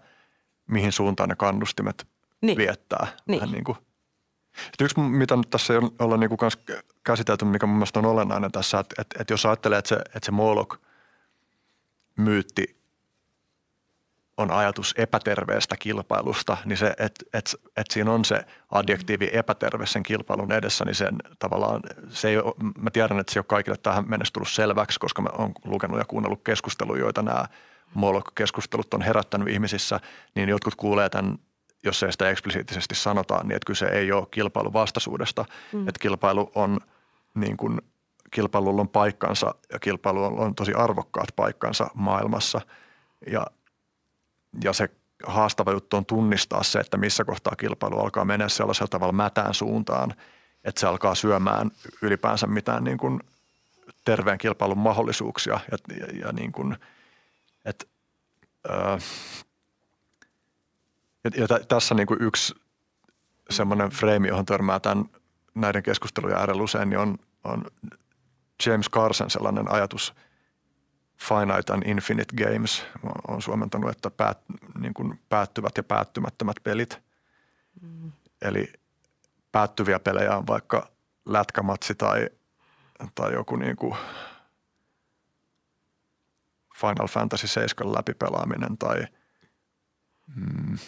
mihin 0.66 0.92
suuntaan 0.92 1.28
ne 1.28 1.36
kannustimet 1.36 2.06
niin. 2.40 2.58
viettää. 2.58 3.06
Niin. 3.26 3.40
Vähän 3.40 3.52
niin 3.52 3.64
kuin. 3.64 3.78
Sitten 4.54 4.84
yksi, 4.84 5.00
mitä 5.00 5.36
nyt 5.36 5.50
tässä 5.50 5.74
ollaan 5.98 6.20
niin 6.20 6.30
kuin 6.30 6.38
käsitelty, 7.04 7.44
mikä 7.44 7.66
mun 7.66 7.76
mielestä 7.76 7.98
on 7.98 8.06
olennainen 8.06 8.52
tässä, 8.52 8.78
että, 8.78 8.94
että, 9.02 9.16
että 9.20 9.32
jos 9.32 9.46
ajattelee, 9.46 9.78
että 9.78 9.88
se, 9.88 9.96
että 9.96 10.20
se 10.22 10.32
Moloch-myytti 10.32 10.84
on 14.36 14.50
ajatus 14.50 14.94
epäterveestä 14.98 15.76
kilpailusta, 15.76 16.56
niin 16.64 16.76
se, 16.76 16.94
että 16.98 17.24
et, 17.32 17.54
et 17.76 17.86
siinä 17.90 18.12
on 18.12 18.24
se 18.24 18.44
adjektiivi 18.70 19.30
epäterve 19.32 19.86
sen 19.86 20.02
kilpailun 20.02 20.52
edessä, 20.52 20.84
niin 20.84 20.94
sen 20.94 21.16
tavallaan, 21.38 21.80
se 22.08 22.28
ei 22.28 22.38
ole, 22.38 22.54
mä 22.78 22.90
tiedän, 22.90 23.18
että 23.18 23.32
se 23.32 23.38
ei 23.38 23.40
ole 23.40 23.44
kaikille 23.48 23.76
tähän 23.76 24.04
mennessä 24.08 24.32
tullut 24.32 24.48
selväksi, 24.48 25.00
koska 25.00 25.22
mä 25.22 25.28
oon 25.38 25.52
lukenut 25.64 25.98
ja 25.98 26.04
kuunnellut 26.04 26.44
keskusteluja, 26.44 27.00
joita 27.00 27.22
nämä 27.22 27.44
Moloch-keskustelut 27.94 28.94
on 28.94 29.02
herättänyt 29.02 29.48
ihmisissä, 29.48 30.00
niin 30.34 30.48
jotkut 30.48 30.74
kuulee 30.74 31.08
tämän 31.08 31.38
jos 31.84 32.02
ei 32.02 32.12
sitä 32.12 32.30
eksplisiittisesti 32.30 32.94
sanotaan, 32.94 33.48
niin 33.48 33.56
että 33.56 33.66
kyse 33.66 33.86
ei 33.86 34.12
ole 34.12 34.26
kilpailun 34.30 34.72
vastaisuudesta. 34.72 35.44
Mm. 35.72 35.88
Että 35.88 35.98
kilpailu 36.00 36.52
on 36.54 36.80
niin 37.34 37.56
kuin, 37.56 37.80
kilpailulla 38.30 38.80
on 38.80 38.88
paikkansa 38.88 39.54
ja 39.72 39.78
kilpailu 39.78 40.24
on 40.42 40.54
tosi 40.54 40.74
arvokkaat 40.74 41.28
paikkansa 41.36 41.90
maailmassa. 41.94 42.60
Ja 43.30 43.46
ja 44.64 44.72
se 44.72 44.88
haastava 45.26 45.72
juttu 45.72 45.96
on 45.96 46.06
tunnistaa 46.06 46.62
se, 46.62 46.78
että 46.78 46.96
missä 46.96 47.24
kohtaa 47.24 47.56
kilpailu 47.56 47.98
alkaa 47.98 48.24
mennä 48.24 48.48
sellaisella 48.48 48.88
tavalla 48.88 49.12
mätään 49.12 49.54
suuntaan, 49.54 50.14
että 50.64 50.80
se 50.80 50.86
alkaa 50.86 51.14
syömään 51.14 51.70
ylipäänsä 52.02 52.46
mitään 52.46 52.84
niin 52.84 52.98
kuin 52.98 53.20
terveen 54.04 54.38
kilpailun 54.38 54.78
mahdollisuuksia 54.78 55.60
ja, 55.72 55.78
ja, 55.96 56.26
ja 56.26 56.32
niin 56.32 56.52
kuin, 56.52 56.76
että, 57.64 57.84
ää, 58.68 58.98
ja, 61.24 61.30
ja 61.36 61.46
tässä 61.68 61.94
niin 61.94 62.06
kuin 62.06 62.22
yksi 62.22 62.54
semmoinen 63.50 63.90
freimi, 63.90 64.28
johon 64.28 64.46
törmää 64.46 64.80
tämän, 64.80 65.04
näiden 65.54 65.82
keskustelujen 65.82 66.38
äärellä 66.38 66.62
usein, 66.62 66.90
niin 66.90 66.98
on, 66.98 67.18
on 67.44 67.64
James 68.66 68.90
Carson 68.90 69.30
sellainen 69.30 69.72
ajatus– 69.72 70.14
Finite 71.16 71.72
and 71.72 71.82
Infinite 71.86 72.44
Games 72.44 72.86
on 73.28 73.42
suomentanut, 73.42 73.90
että 73.90 74.10
päät, 74.10 74.38
niin 74.78 74.94
kuin 74.94 75.20
päättyvät 75.28 75.76
ja 75.76 75.82
päättymättömät 75.82 76.56
pelit. 76.62 77.02
Mm. 77.80 78.12
Eli 78.42 78.72
päättyviä 79.52 79.98
pelejä 79.98 80.36
on 80.36 80.46
vaikka 80.46 80.88
lätkämatsi 81.26 81.94
tai, 81.94 82.28
tai 83.14 83.32
joku 83.32 83.56
niin 83.56 83.76
kuin 83.76 83.96
Final 86.76 87.08
Fantasy 87.08 87.46
7 87.46 87.94
läpipelaaminen 87.94 88.78
tai 88.78 89.06
mm, 90.36 90.78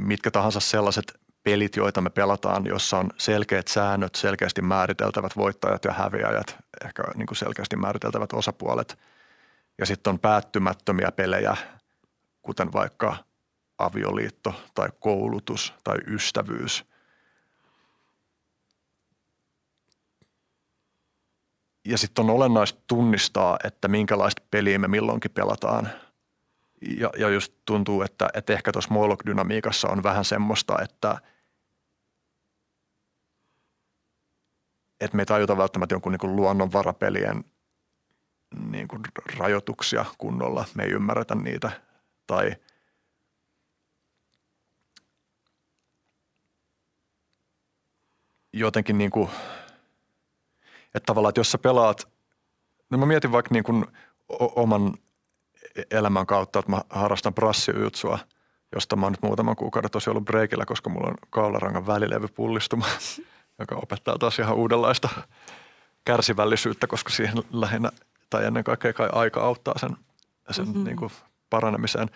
mitkä 0.00 0.30
tahansa 0.30 0.60
sellaiset 0.60 1.20
pelit, 1.42 1.76
joita 1.76 2.00
me 2.00 2.10
pelataan, 2.10 2.66
jossa 2.66 2.98
on 2.98 3.10
selkeät 3.18 3.68
säännöt, 3.68 4.14
selkeästi 4.14 4.62
määriteltävät 4.62 5.36
voittajat 5.36 5.84
ja 5.84 5.92
häviäjät, 5.92 6.56
ehkä 6.84 7.02
niin 7.14 7.26
kuin 7.26 7.38
selkeästi 7.38 7.76
määriteltävät 7.76 8.32
osapuolet. 8.32 8.98
Ja 9.78 9.86
sitten 9.86 10.10
on 10.10 10.18
päättymättömiä 10.18 11.12
pelejä, 11.12 11.56
kuten 12.42 12.72
vaikka 12.72 13.16
avioliitto 13.78 14.54
tai 14.74 14.88
koulutus 15.00 15.74
tai 15.84 15.96
ystävyys. 16.06 16.84
Ja 21.84 21.98
sitten 21.98 22.24
on 22.24 22.30
olennaista 22.30 22.80
tunnistaa, 22.86 23.58
että 23.64 23.88
minkälaista 23.88 24.42
peliä 24.50 24.78
me 24.78 24.88
milloinkin 24.88 25.30
pelataan. 25.30 25.88
Ja, 26.80 27.10
ja 27.18 27.28
just 27.28 27.52
tuntuu, 27.64 28.02
että, 28.02 28.28
että 28.34 28.52
ehkä 28.52 28.72
tuossa 28.72 28.94
Moloch-dynamiikassa 28.94 29.88
on 29.88 30.02
vähän 30.02 30.24
semmoista, 30.24 30.82
että– 30.82 31.18
että 35.00 35.16
me 35.16 35.22
ei 35.22 35.26
tajuta 35.26 35.56
välttämättä 35.56 35.94
jonkun 35.94 36.12
niin 36.12 36.36
luonnonvarapelien 36.36 37.44
niin 38.70 38.88
kuin 38.88 39.02
rajoituksia 39.38 40.04
kunnolla. 40.18 40.64
Me 40.74 40.82
ei 40.82 40.90
ymmärretä 40.90 41.34
niitä 41.34 41.70
tai 42.26 42.56
jotenkin 48.52 48.98
niin 48.98 49.10
kuin, 49.10 49.30
että 50.94 51.06
tavallaan, 51.06 51.30
että 51.30 51.40
jos 51.40 51.52
sä 51.52 51.58
pelaat, 51.58 52.08
no 52.90 52.98
mä 52.98 53.06
mietin 53.06 53.32
vaikka 53.32 53.52
niin 53.52 53.64
kuin 53.64 53.86
oman 54.38 54.94
elämän 55.90 56.26
kautta, 56.26 56.58
että 56.58 56.70
mä 56.70 56.80
harrastan 56.90 57.34
brassiyutsua, 57.34 58.18
josta 58.74 58.96
mä 58.96 59.06
oon 59.06 59.12
nyt 59.12 59.22
muutaman 59.22 59.56
kuukauden 59.56 59.90
tosiaan 59.90 60.12
ollut 60.12 60.24
breikillä, 60.24 60.64
koska 60.66 60.90
mulla 60.90 61.08
on 61.08 61.14
kaularangan 61.30 61.86
välilevy 61.86 62.28
pullistuma. 62.28 62.86
joka 63.60 63.76
opettaa 63.76 64.18
taas 64.18 64.38
ihan 64.38 64.56
uudenlaista 64.56 65.08
kärsivällisyyttä, 66.04 66.86
koska 66.86 67.10
siihen 67.10 67.36
lähinnä 67.52 67.90
tai 68.30 68.44
ennen 68.44 68.64
kaikkea 68.64 68.92
kai 68.92 69.08
aika 69.12 69.40
auttaa 69.40 69.78
sen, 69.78 69.96
sen 70.50 70.66
mm-hmm. 70.66 70.84
niin 70.84 70.96
kuin 70.96 71.10
paranemiseen. 71.50 72.10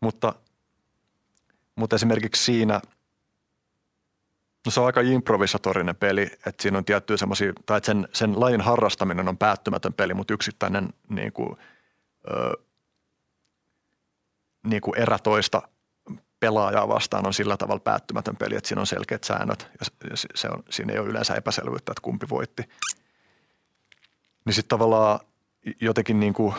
Mutta, 0.00 0.34
mutta 1.76 1.96
esimerkiksi 1.96 2.44
siinä, 2.44 2.80
no 4.66 4.70
se 4.70 4.80
on 4.80 4.86
aika 4.86 5.00
improvisatorinen 5.00 5.96
peli, 5.96 6.22
että 6.22 6.62
siinä 6.62 6.78
on 6.78 6.84
tiettyjä 6.84 7.16
semmoisia, 7.16 7.52
tai 7.66 7.76
että 7.76 7.86
sen, 7.86 8.08
sen 8.12 8.40
lajin 8.40 8.60
harrastaminen 8.60 9.28
on 9.28 9.38
päättymätön 9.38 9.92
peli, 9.92 10.14
mutta 10.14 10.34
yksittäinen 10.34 10.88
niin 11.08 11.32
kuin, 11.32 11.56
ö, 12.30 12.52
niin 14.66 14.82
kuin 14.82 14.98
erätoista 14.98 15.62
pelaajaa 16.40 16.88
vastaan 16.88 17.26
on 17.26 17.34
sillä 17.34 17.56
tavalla 17.56 17.80
päättymätön 17.80 18.36
peli, 18.36 18.56
että 18.56 18.68
siinä 18.68 18.80
on 18.80 18.86
selkeät 18.86 19.24
säännöt 19.24 19.68
ja 19.80 20.16
se 20.34 20.48
on, 20.48 20.62
siinä 20.70 20.92
ei 20.92 20.98
ole 20.98 21.08
yleensä 21.08 21.34
epäselvyyttä, 21.34 21.92
että 21.92 22.02
kumpi 22.02 22.26
voitti. 22.28 22.62
Niin 24.44 24.54
sitten 24.54 24.68
tavallaan 24.68 25.20
jotenkin 25.80 26.20
niin 26.20 26.34
kuin 26.34 26.54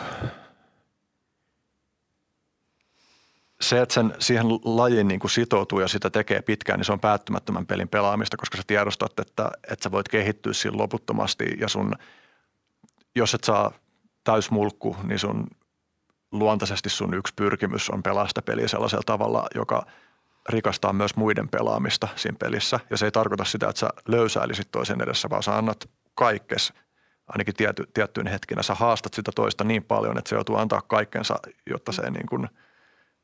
se, 3.60 3.80
että 3.80 3.94
sen, 3.94 4.14
siihen 4.18 4.46
lajiin 4.64 5.08
niin 5.08 5.20
kuin 5.20 5.30
sitoutuu 5.30 5.80
ja 5.80 5.88
sitä 5.88 6.10
tekee 6.10 6.42
pitkään, 6.42 6.78
niin 6.78 6.84
se 6.84 6.92
on 6.92 7.00
päättymättömän 7.00 7.66
pelin 7.66 7.88
pelaamista, 7.88 8.36
koska 8.36 8.56
sä 8.56 8.62
tiedostat, 8.66 9.18
että, 9.18 9.50
että 9.70 9.82
sä 9.82 9.90
voit 9.90 10.08
kehittyä 10.08 10.52
siinä 10.52 10.78
loputtomasti 10.78 11.44
ja 11.60 11.68
sun, 11.68 11.94
jos 13.14 13.34
et 13.34 13.44
saa 13.44 13.72
täysmulkku, 14.24 14.96
niin 15.02 15.18
sun 15.18 15.46
luontaisesti 16.32 16.88
sun 16.88 17.14
yksi 17.14 17.34
pyrkimys 17.36 17.90
on 17.90 18.02
pelaa 18.02 18.28
sitä 18.28 18.42
peliä 18.42 18.68
sellaisella 18.68 19.02
tavalla, 19.06 19.46
joka 19.54 19.86
rikastaa 20.48 20.92
myös 20.92 21.16
muiden 21.16 21.48
pelaamista 21.48 22.08
siinä 22.16 22.36
pelissä. 22.40 22.80
Ja 22.90 22.96
se 22.96 23.04
ei 23.04 23.10
tarkoita 23.10 23.44
sitä, 23.44 23.68
että 23.68 23.80
sä 23.80 23.88
löysäilisit 24.08 24.70
toisen 24.70 25.02
edessä, 25.02 25.30
vaan 25.30 25.42
sä 25.42 25.56
annat 25.56 25.90
kaikkes, 26.14 26.72
ainakin 27.26 27.54
tiety, 27.54 27.86
tiettyyn 27.94 28.26
hetkinä. 28.26 28.62
Sä 28.62 28.74
haastat 28.74 29.14
sitä 29.14 29.32
toista 29.34 29.64
niin 29.64 29.84
paljon, 29.84 30.18
että 30.18 30.28
se 30.28 30.34
joutuu 30.34 30.56
antaa 30.56 30.80
kaikkensa, 30.80 31.36
jotta 31.70 31.92
se 31.92 32.10
niin 32.10 32.26
kuin, 32.26 32.48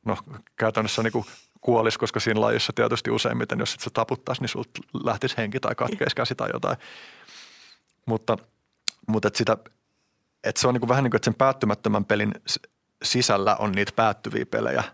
no 0.04 0.16
käytännössä 0.56 1.02
niin 1.02 1.12
kuin 1.12 1.24
kuolisi, 1.60 1.98
koska 1.98 2.20
siinä 2.20 2.40
lajissa 2.40 2.72
tietysti 2.72 3.10
useimmiten, 3.10 3.58
jos 3.58 3.74
et 3.74 3.80
sä 3.80 3.90
taputtaisi, 3.92 4.42
niin 4.42 4.48
sulta 4.48 4.70
lähtisi 5.04 5.36
henki 5.36 5.60
tai 5.60 5.74
katkeisi 5.74 6.16
käsi 6.16 6.34
tai 6.34 6.50
jotain. 6.52 6.76
Mutta, 8.06 8.38
mutta 9.06 9.28
että 9.28 9.38
sitä, 9.38 9.56
että 10.44 10.60
se 10.60 10.68
on 10.68 10.74
niin 10.74 10.80
kuin 10.80 10.88
vähän 10.88 11.04
niin 11.04 11.10
kuin, 11.10 11.18
että 11.18 11.24
sen 11.24 11.34
päättymättömän 11.34 12.04
pelin 12.04 12.34
sisällä 13.02 13.56
on 13.56 13.72
niitä 13.72 13.92
päättyviä 13.96 14.46
pelejä. 14.46 14.84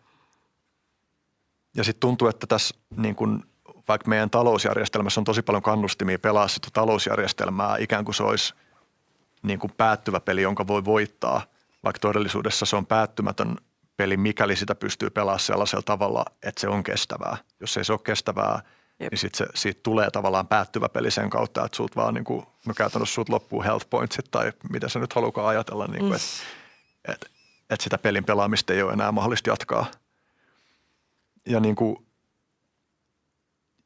Ja 1.77 1.85
sitten 1.85 2.01
tuntuu, 2.01 2.29
että 2.29 2.47
tässä 2.47 2.75
niin 2.97 3.15
kuin, 3.15 3.43
vaikka 3.89 4.09
meidän 4.09 4.31
talousjärjestelmässä 4.31 5.21
on 5.21 5.25
tosi 5.25 5.43
paljon 5.43 5.63
kannustimia 5.63 6.19
pelaa 6.19 6.49
sitä 6.49 6.69
talousjärjestelmää 6.73 7.77
ikään 7.79 8.05
kuin 8.05 8.15
se 8.15 8.23
olisi 8.23 8.55
niin 9.43 9.59
kuin 9.59 9.73
päättyvä 9.77 10.21
peli, 10.21 10.43
jonka 10.43 10.67
voi 10.67 10.85
voittaa, 10.85 11.43
vaikka 11.85 11.99
todellisuudessa 12.01 12.67
se 12.67 12.77
on 12.77 12.87
päättymätön 12.87 13.57
peli, 13.97 14.17
mikäli 14.17 14.57
sitä 14.57 14.75
pystyy 14.75 15.11
pelaamaan 15.11 15.41
sellaisella 15.41 15.83
tavalla, 15.83 16.25
että 16.43 16.61
se 16.61 16.69
on 16.69 16.83
kestävää. 16.83 17.37
Jos 17.61 17.77
ei 17.77 17.85
se 17.85 17.93
ole 17.93 18.01
kestävää, 18.05 18.63
Jep. 19.01 19.11
niin 19.11 19.19
sit 19.19 19.35
se, 19.35 19.47
siitä 19.55 19.81
tulee 19.83 20.11
tavallaan 20.11 20.49
päättyvä 20.49 20.89
peli 20.89 21.11
sen 21.11 21.31
kautta, 21.31 21.65
että 21.65 21.77
sulta 21.77 21.97
vaan 21.97 22.15
niin 22.15 22.25
kuin, 22.25 22.47
no 22.67 22.75
käytännössä 22.75 23.15
sulta 23.15 23.33
loppuu 23.33 23.63
health 23.63 23.87
pointsit 23.91 24.31
tai 24.31 24.53
mitä 24.71 24.89
se 24.89 24.99
nyt 24.99 25.13
haluaa 25.13 25.49
ajatella, 25.49 25.87
niin 25.87 25.99
kuin, 25.99 26.11
mm. 26.11 26.17
että 26.17 27.15
et, 27.15 27.31
et 27.75 27.81
sitä 27.81 27.99
pelin 27.99 28.25
pelaamista 28.25 28.73
ei 28.73 28.83
ole 28.83 28.93
enää 28.93 29.13
mahdollista 29.13 29.51
jatkaa. 29.51 29.87
Ja 31.47 31.61
niin 31.61 31.77
kuin, 31.77 32.07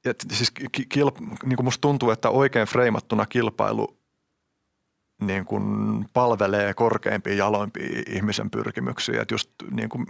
et 0.04 0.26
siis 0.32 0.50
kil, 0.88 1.10
niin 1.44 1.56
kuin 1.56 1.64
musta 1.64 1.80
tuntuu, 1.80 2.10
että 2.10 2.30
oikein 2.30 2.66
freimattuna 2.66 3.26
kilpailu 3.26 3.98
niin 5.20 5.44
kuin 5.44 5.64
palvelee 6.12 6.74
korkeimpia, 6.74 7.34
jaloimpia 7.34 8.02
ihmisen 8.08 8.50
pyrkimyksiä. 8.50 9.22
Että 9.22 9.34
just 9.34 9.50
niin 9.70 9.88
kuin 9.88 10.06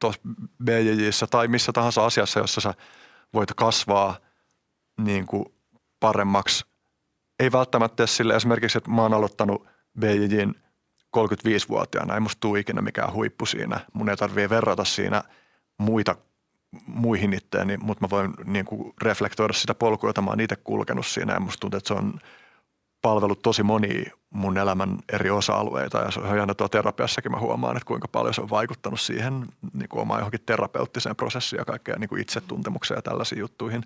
tuossa 0.00 0.20
BJJissä 0.64 1.26
tai 1.26 1.48
missä 1.48 1.72
tahansa 1.72 2.06
asiassa, 2.06 2.40
jossa 2.40 2.60
sä 2.60 2.74
voit 3.34 3.52
kasvaa 3.56 4.18
niin 5.00 5.26
kuin 5.26 5.44
paremmaksi. 6.00 6.64
Ei 7.40 7.52
välttämättä 7.52 8.06
sille 8.06 8.36
esimerkiksi, 8.36 8.78
että 8.78 8.90
mä 8.90 9.02
oon 9.02 9.14
aloittanut 9.14 9.66
BJJin 9.98 10.54
35-vuotiaana. 11.16 12.14
Ei 12.14 12.20
musta 12.20 12.40
tule 12.40 12.58
ikinä 12.58 12.82
mikään 12.82 13.12
huippu 13.12 13.46
siinä. 13.46 13.80
Mun 13.92 14.08
ei 14.08 14.16
tarvitse 14.16 14.50
verrata 14.50 14.84
siinä 14.84 15.22
muita 15.78 16.16
muihin 16.86 17.32
itteeni, 17.32 17.76
mutta 17.76 18.04
mä 18.04 18.10
voin 18.10 18.34
niin 18.44 18.64
kuin 18.64 18.94
reflektoida 19.02 19.52
sitä 19.52 19.74
polkua, 19.74 20.08
jota 20.08 20.22
mä 20.22 20.30
oon 20.30 20.40
itse 20.40 20.56
kulkenut 20.56 21.06
siinä. 21.06 21.32
Ja 21.32 21.40
musta 21.40 21.60
tuntuu, 21.60 21.78
että 21.78 21.88
se 21.88 21.94
on– 21.94 22.14
palvellut 23.02 23.42
tosi 23.42 23.62
moni 23.62 24.04
mun 24.30 24.58
elämän 24.58 24.98
eri 25.12 25.30
osa-alueita 25.30 25.98
ja 25.98 26.10
se 26.10 26.20
on 26.20 26.36
ihan 26.36 26.56
tuo 26.56 26.68
terapiassakin 26.68 27.32
mä 27.32 27.38
huomaan, 27.38 27.76
että 27.76 27.86
kuinka 27.86 28.08
paljon 28.08 28.34
se 28.34 28.40
on 28.40 28.50
vaikuttanut 28.50 29.00
siihen 29.00 29.46
niin 29.72 29.88
kuin 29.88 30.00
omaan 30.00 30.20
johonkin 30.20 30.40
terapeuttiseen 30.46 31.16
prosessiin 31.16 31.58
ja 31.58 31.64
kaikkea 31.64 31.96
niin 31.98 32.08
kuin 32.08 32.22
itsetuntemukseen 32.22 32.98
ja 32.98 33.02
tällaisiin 33.02 33.38
juttuihin. 33.38 33.84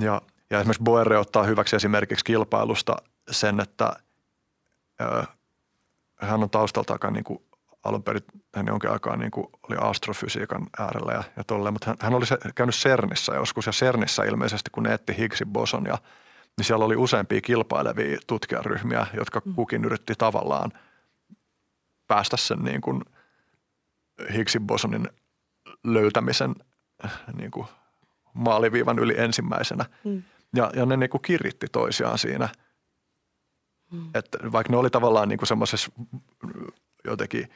Ja, 0.00 0.22
ja 0.50 0.58
esimerkiksi 0.58 0.82
Boere 0.82 1.18
ottaa 1.18 1.42
hyväksi 1.42 1.76
esimerkiksi 1.76 2.24
kilpailusta 2.24 2.96
sen, 3.30 3.60
että 3.60 3.92
hän 6.18 6.42
on 6.42 6.50
taustalta 6.50 7.10
niin 7.10 7.24
kuin 7.24 7.38
alun 7.84 8.02
perin 8.02 8.22
hän 8.54 8.66
jonkin 8.66 8.90
aikaa 8.90 9.16
niin 9.16 9.30
kuin 9.30 9.46
oli 9.62 9.76
astrofysiikan 9.80 10.66
äärellä 10.78 11.12
ja, 11.12 11.24
ja 11.36 11.44
tolleen, 11.44 11.72
mutta 11.72 11.90
hän, 11.90 11.96
hän 12.00 12.14
oli 12.14 12.26
se, 12.26 12.38
käynyt 12.54 12.74
CERNissä 12.74 13.34
joskus 13.34 13.66
ja 13.66 13.72
CERNissä 13.72 14.22
ilmeisesti 14.22 14.70
kun 14.70 14.82
ne 14.82 14.94
etti 14.94 15.16
Higgsin 15.18 15.48
boson 15.48 15.84
ja– 15.84 15.98
niin 16.58 16.64
siellä 16.64 16.84
oli 16.84 16.96
useampia 16.96 17.40
kilpailevia 17.40 18.18
tutkijaryhmiä, 18.26 19.06
jotka 19.14 19.42
mm. 19.44 19.54
kukin 19.54 19.84
yritti 19.84 20.14
tavallaan 20.18 20.72
päästä 22.06 22.36
sen 22.36 22.58
niin 22.58 22.80
kuin 22.80 23.02
Higgsin 24.34 24.66
bosonin 24.66 25.08
löytämisen 25.84 26.54
niin 27.36 27.50
kuin 27.50 27.66
maaliviivan 28.34 28.98
yli 28.98 29.14
ensimmäisenä. 29.20 29.84
Mm. 30.04 30.22
Ja, 30.56 30.70
ja 30.74 30.86
ne 30.86 30.96
niin 30.96 31.10
kuin 31.10 31.22
kiritti 31.22 31.66
toisiaan 31.72 32.18
siinä. 32.18 32.48
Mm. 33.92 34.10
Että 34.14 34.38
vaikka 34.52 34.72
ne 34.72 34.76
oli 34.76 34.90
tavallaan 34.90 35.28
niin 35.28 35.38
kuin 35.38 35.46
semmoisessa 35.46 35.92
jotenkin 37.04 37.48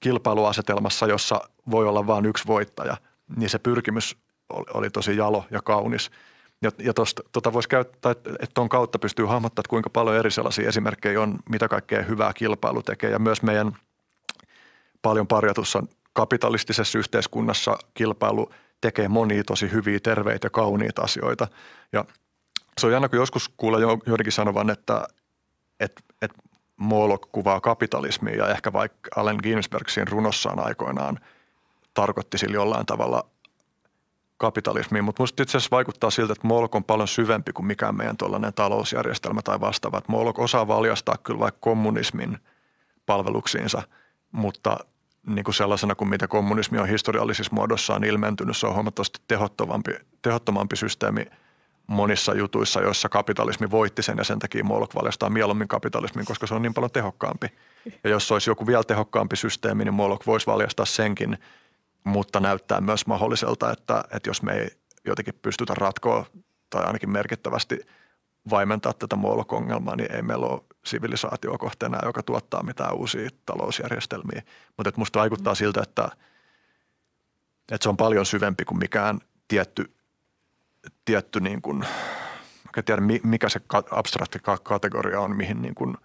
kilpailuasetelmassa, 0.00 1.06
jossa 1.06 1.40
voi 1.70 1.88
olla 1.88 2.06
vain 2.06 2.26
yksi 2.26 2.46
voittaja, 2.46 2.96
niin 3.36 3.50
se 3.50 3.58
pyrkimys 3.58 4.16
oli, 4.48 4.66
oli 4.74 4.90
tosi 4.90 5.16
jalo 5.16 5.44
ja 5.50 5.62
kaunis– 5.62 6.10
ja, 6.62 6.70
ja 6.78 6.94
tosta, 6.94 7.22
tota 7.32 7.52
voisi 7.52 7.68
käyttää, 7.68 8.12
että 8.12 8.54
tuon 8.54 8.68
kautta 8.68 8.98
pystyy 8.98 9.26
hahmottamaan, 9.26 9.68
kuinka 9.68 9.90
paljon 9.90 10.16
eri 10.16 10.30
sellaisia 10.30 10.68
esimerkkejä 10.68 11.20
on, 11.20 11.38
mitä 11.50 11.68
kaikkea 11.68 12.02
hyvää 12.02 12.32
kilpailu 12.32 12.82
tekee. 12.82 13.10
Ja 13.10 13.18
myös 13.18 13.42
meidän 13.42 13.72
paljon 15.02 15.26
parjatussa 15.26 15.82
kapitalistisessa 16.12 16.98
yhteiskunnassa 16.98 17.78
kilpailu 17.94 18.50
tekee 18.80 19.08
monia 19.08 19.44
tosi 19.44 19.70
hyviä, 19.72 20.00
terveitä 20.00 20.46
ja 20.46 20.50
kauniita 20.50 21.02
asioita. 21.02 21.48
Ja 21.92 22.04
se 22.80 22.86
on 22.86 22.92
jännä, 22.92 23.08
kun 23.08 23.18
joskus 23.18 23.50
kuulee 23.56 23.80
joidenkin 24.06 24.32
sanovan, 24.32 24.70
että, 24.70 25.08
että, 25.84 26.02
että 26.22 26.42
Moloch 26.76 27.28
kuvaa 27.32 27.60
kapitalismia 27.60 28.36
ja 28.36 28.48
ehkä 28.48 28.72
vaikka 28.72 29.10
Allen 29.16 29.38
Ginsberg 29.42 29.88
siinä 29.88 30.10
runossaan 30.10 30.66
aikoinaan 30.66 31.18
tarkoitti 31.94 32.38
sillä 32.38 32.54
jollain 32.54 32.86
tavalla 32.86 33.24
kapitalismiin, 34.36 35.04
mutta 35.04 35.20
minusta 35.20 35.42
itse 35.42 35.56
asiassa 35.56 35.76
vaikuttaa 35.76 36.10
siltä, 36.10 36.32
että 36.32 36.46
Molok 36.46 36.74
on 36.74 36.84
paljon 36.84 37.08
syvempi 37.08 37.52
kuin 37.52 37.66
mikään 37.66 37.96
meidän 37.96 38.16
tuollainen 38.16 38.54
talousjärjestelmä 38.54 39.42
tai 39.42 39.60
vastaava. 39.60 39.98
Että 39.98 40.12
Molok 40.12 40.38
osaa 40.38 40.68
valjastaa 40.68 41.16
kyllä 41.16 41.40
vaikka 41.40 41.58
kommunismin 41.60 42.38
palveluksiinsa, 43.06 43.82
mutta 44.32 44.78
niin 45.26 45.44
kuin 45.44 45.54
sellaisena 45.54 45.94
kuin 45.94 46.08
mitä 46.08 46.28
kommunismi 46.28 46.78
on 46.78 46.88
historiallisissa 46.88 47.54
muodossaan 47.54 48.04
ilmentynyt, 48.04 48.56
se 48.56 48.66
on 48.66 48.74
huomattavasti 48.74 49.20
tehottomampi, 49.28 49.92
tehottomampi 50.22 50.76
systeemi 50.76 51.26
monissa 51.86 52.34
jutuissa, 52.34 52.80
joissa 52.80 53.08
kapitalismi 53.08 53.70
voitti 53.70 54.02
sen 54.02 54.18
ja 54.18 54.24
sen 54.24 54.38
takia 54.38 54.64
Molok 54.64 54.94
valjastaa 54.94 55.30
mieluummin 55.30 55.68
kapitalismin, 55.68 56.24
koska 56.24 56.46
se 56.46 56.54
on 56.54 56.62
niin 56.62 56.74
paljon 56.74 56.90
tehokkaampi. 56.90 57.46
Ja 58.04 58.10
jos 58.10 58.32
olisi 58.32 58.50
joku 58.50 58.66
vielä 58.66 58.84
tehokkaampi 58.84 59.36
systeemi, 59.36 59.84
niin 59.84 59.94
Molok 59.94 60.26
voisi 60.26 60.46
valjastaa 60.46 60.86
senkin– 60.86 61.38
mutta 62.04 62.40
näyttää 62.40 62.80
myös 62.80 63.06
mahdolliselta, 63.06 63.72
että, 63.72 64.04
että 64.14 64.30
jos 64.30 64.42
me 64.42 64.52
ei 64.52 64.70
jotenkin 65.04 65.34
pystytä 65.42 65.74
ratkoa 65.74 66.26
tai 66.70 66.84
ainakin 66.84 67.10
merkittävästi 67.10 67.80
vaimentaa 68.50 68.92
tätä 68.92 69.16
moolok-ongelmaa, 69.16 69.96
niin 69.96 70.12
ei 70.12 70.22
meillä 70.22 70.46
ole 70.46 70.60
sivilisaatio 70.84 71.58
enää, 71.86 72.00
joka 72.04 72.22
tuottaa 72.22 72.62
mitään 72.62 72.94
uusia 72.94 73.28
talousjärjestelmiä. 73.46 74.42
Mutta 74.76 74.92
musta 74.96 75.20
vaikuttaa 75.20 75.54
siltä, 75.54 75.80
että, 75.82 76.08
että 77.72 77.82
se 77.82 77.88
on 77.88 77.96
paljon 77.96 78.26
syvempi 78.26 78.64
kuin 78.64 78.78
mikään 78.78 79.20
tietty, 79.48 79.94
tietty 81.04 81.40
niin 81.40 81.62
kuin, 81.62 81.84
en 82.76 82.84
tiedä 82.84 83.02
mikä 83.22 83.48
se 83.48 83.60
abstrakti 83.90 84.38
kategoria 84.62 85.20
on, 85.20 85.36
mihin 85.36 85.62
niin 85.62 85.74
kuin, 85.74 85.96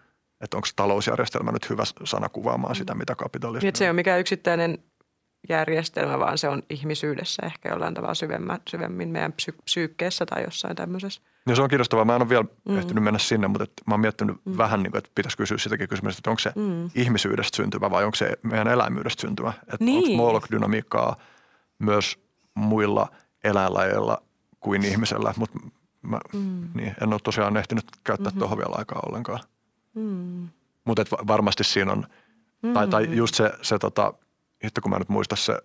että 0.41 0.57
onko 0.57 0.67
talousjärjestelmä 0.75 1.51
nyt 1.51 1.69
hyvä 1.69 1.83
sana 2.03 2.29
kuvaamaan 2.29 2.75
sitä, 2.75 2.95
mitä 2.95 3.15
kapitalismi 3.15 3.67
niin. 3.67 3.75
Se 3.75 3.85
ei 3.85 3.89
ole 3.89 3.95
mikään 3.95 4.19
yksittäinen 4.19 4.77
järjestelmä, 5.49 6.19
vaan 6.19 6.37
se 6.37 6.49
on 6.49 6.63
ihmisyydessä 6.69 7.45
ehkä 7.45 7.69
jollain 7.69 7.93
tavalla 7.93 8.13
syvemmän, 8.13 8.59
syvemmin 8.69 9.09
meidän 9.09 9.33
psy- 9.33 9.61
psyykkeessä 9.63 10.25
tai 10.25 10.43
jossain 10.43 10.75
tämmöisessä. 10.75 11.21
Ja 11.47 11.55
se 11.55 11.61
on 11.61 11.69
kiinnostavaa. 11.69 12.05
Mä 12.05 12.15
en 12.15 12.21
ole 12.21 12.29
vielä 12.29 12.45
mm. 12.69 12.77
ehtinyt 12.77 13.03
mennä 13.03 13.19
sinne, 13.19 13.47
mutta 13.47 13.65
mä 13.87 13.93
oon 13.93 13.99
miettinyt 13.99 14.35
mm. 14.45 14.57
vähän, 14.57 14.83
niin 14.83 14.91
kuin, 14.91 14.99
että 14.99 15.11
pitäisi 15.15 15.37
kysyä 15.37 15.57
sitäkin 15.57 15.89
kysymystä, 15.89 16.19
että 16.19 16.29
onko 16.29 16.39
se 16.39 16.51
mm. 16.55 16.89
ihmisyydestä 16.95 17.55
syntyvä 17.55 17.91
vai 17.91 18.03
onko 18.03 18.15
se 18.15 18.31
meidän 18.43 18.67
eläimyydestä 18.67 19.21
syntyvä. 19.21 19.53
Että 19.61 19.85
niin. 19.85 19.97
onko 19.97 20.23
moolok-dynamiikkaa 20.23 21.15
myös 21.79 22.19
muilla 22.55 23.07
eläinlajeilla 23.43 24.21
kuin 24.67 24.85
ihmisellä, 24.85 25.33
mutta 25.37 25.59
mä 26.01 26.19
mm. 26.33 26.69
niin, 26.73 26.95
en 27.01 27.13
ole 27.13 27.19
tosiaan 27.23 27.57
ehtinyt 27.57 27.85
käyttää 28.03 28.29
mm-hmm. 28.29 28.39
tuohon 28.39 28.57
vielä 28.57 28.75
aikaa 28.77 28.99
ollenkaan. 29.05 29.39
Mm. 29.93 30.49
Mutta 30.85 31.05
varmasti 31.27 31.63
siinä 31.63 31.91
on, 31.91 32.07
mm. 32.63 32.73
tai, 32.73 32.87
tai 32.87 33.15
just 33.15 33.35
se, 33.35 33.51
se 33.61 33.79
tota, 33.79 34.13
hitto 34.63 34.81
kun 34.81 34.91
mä 34.91 34.99
nyt 34.99 35.09
muista 35.09 35.35
se 35.35 35.57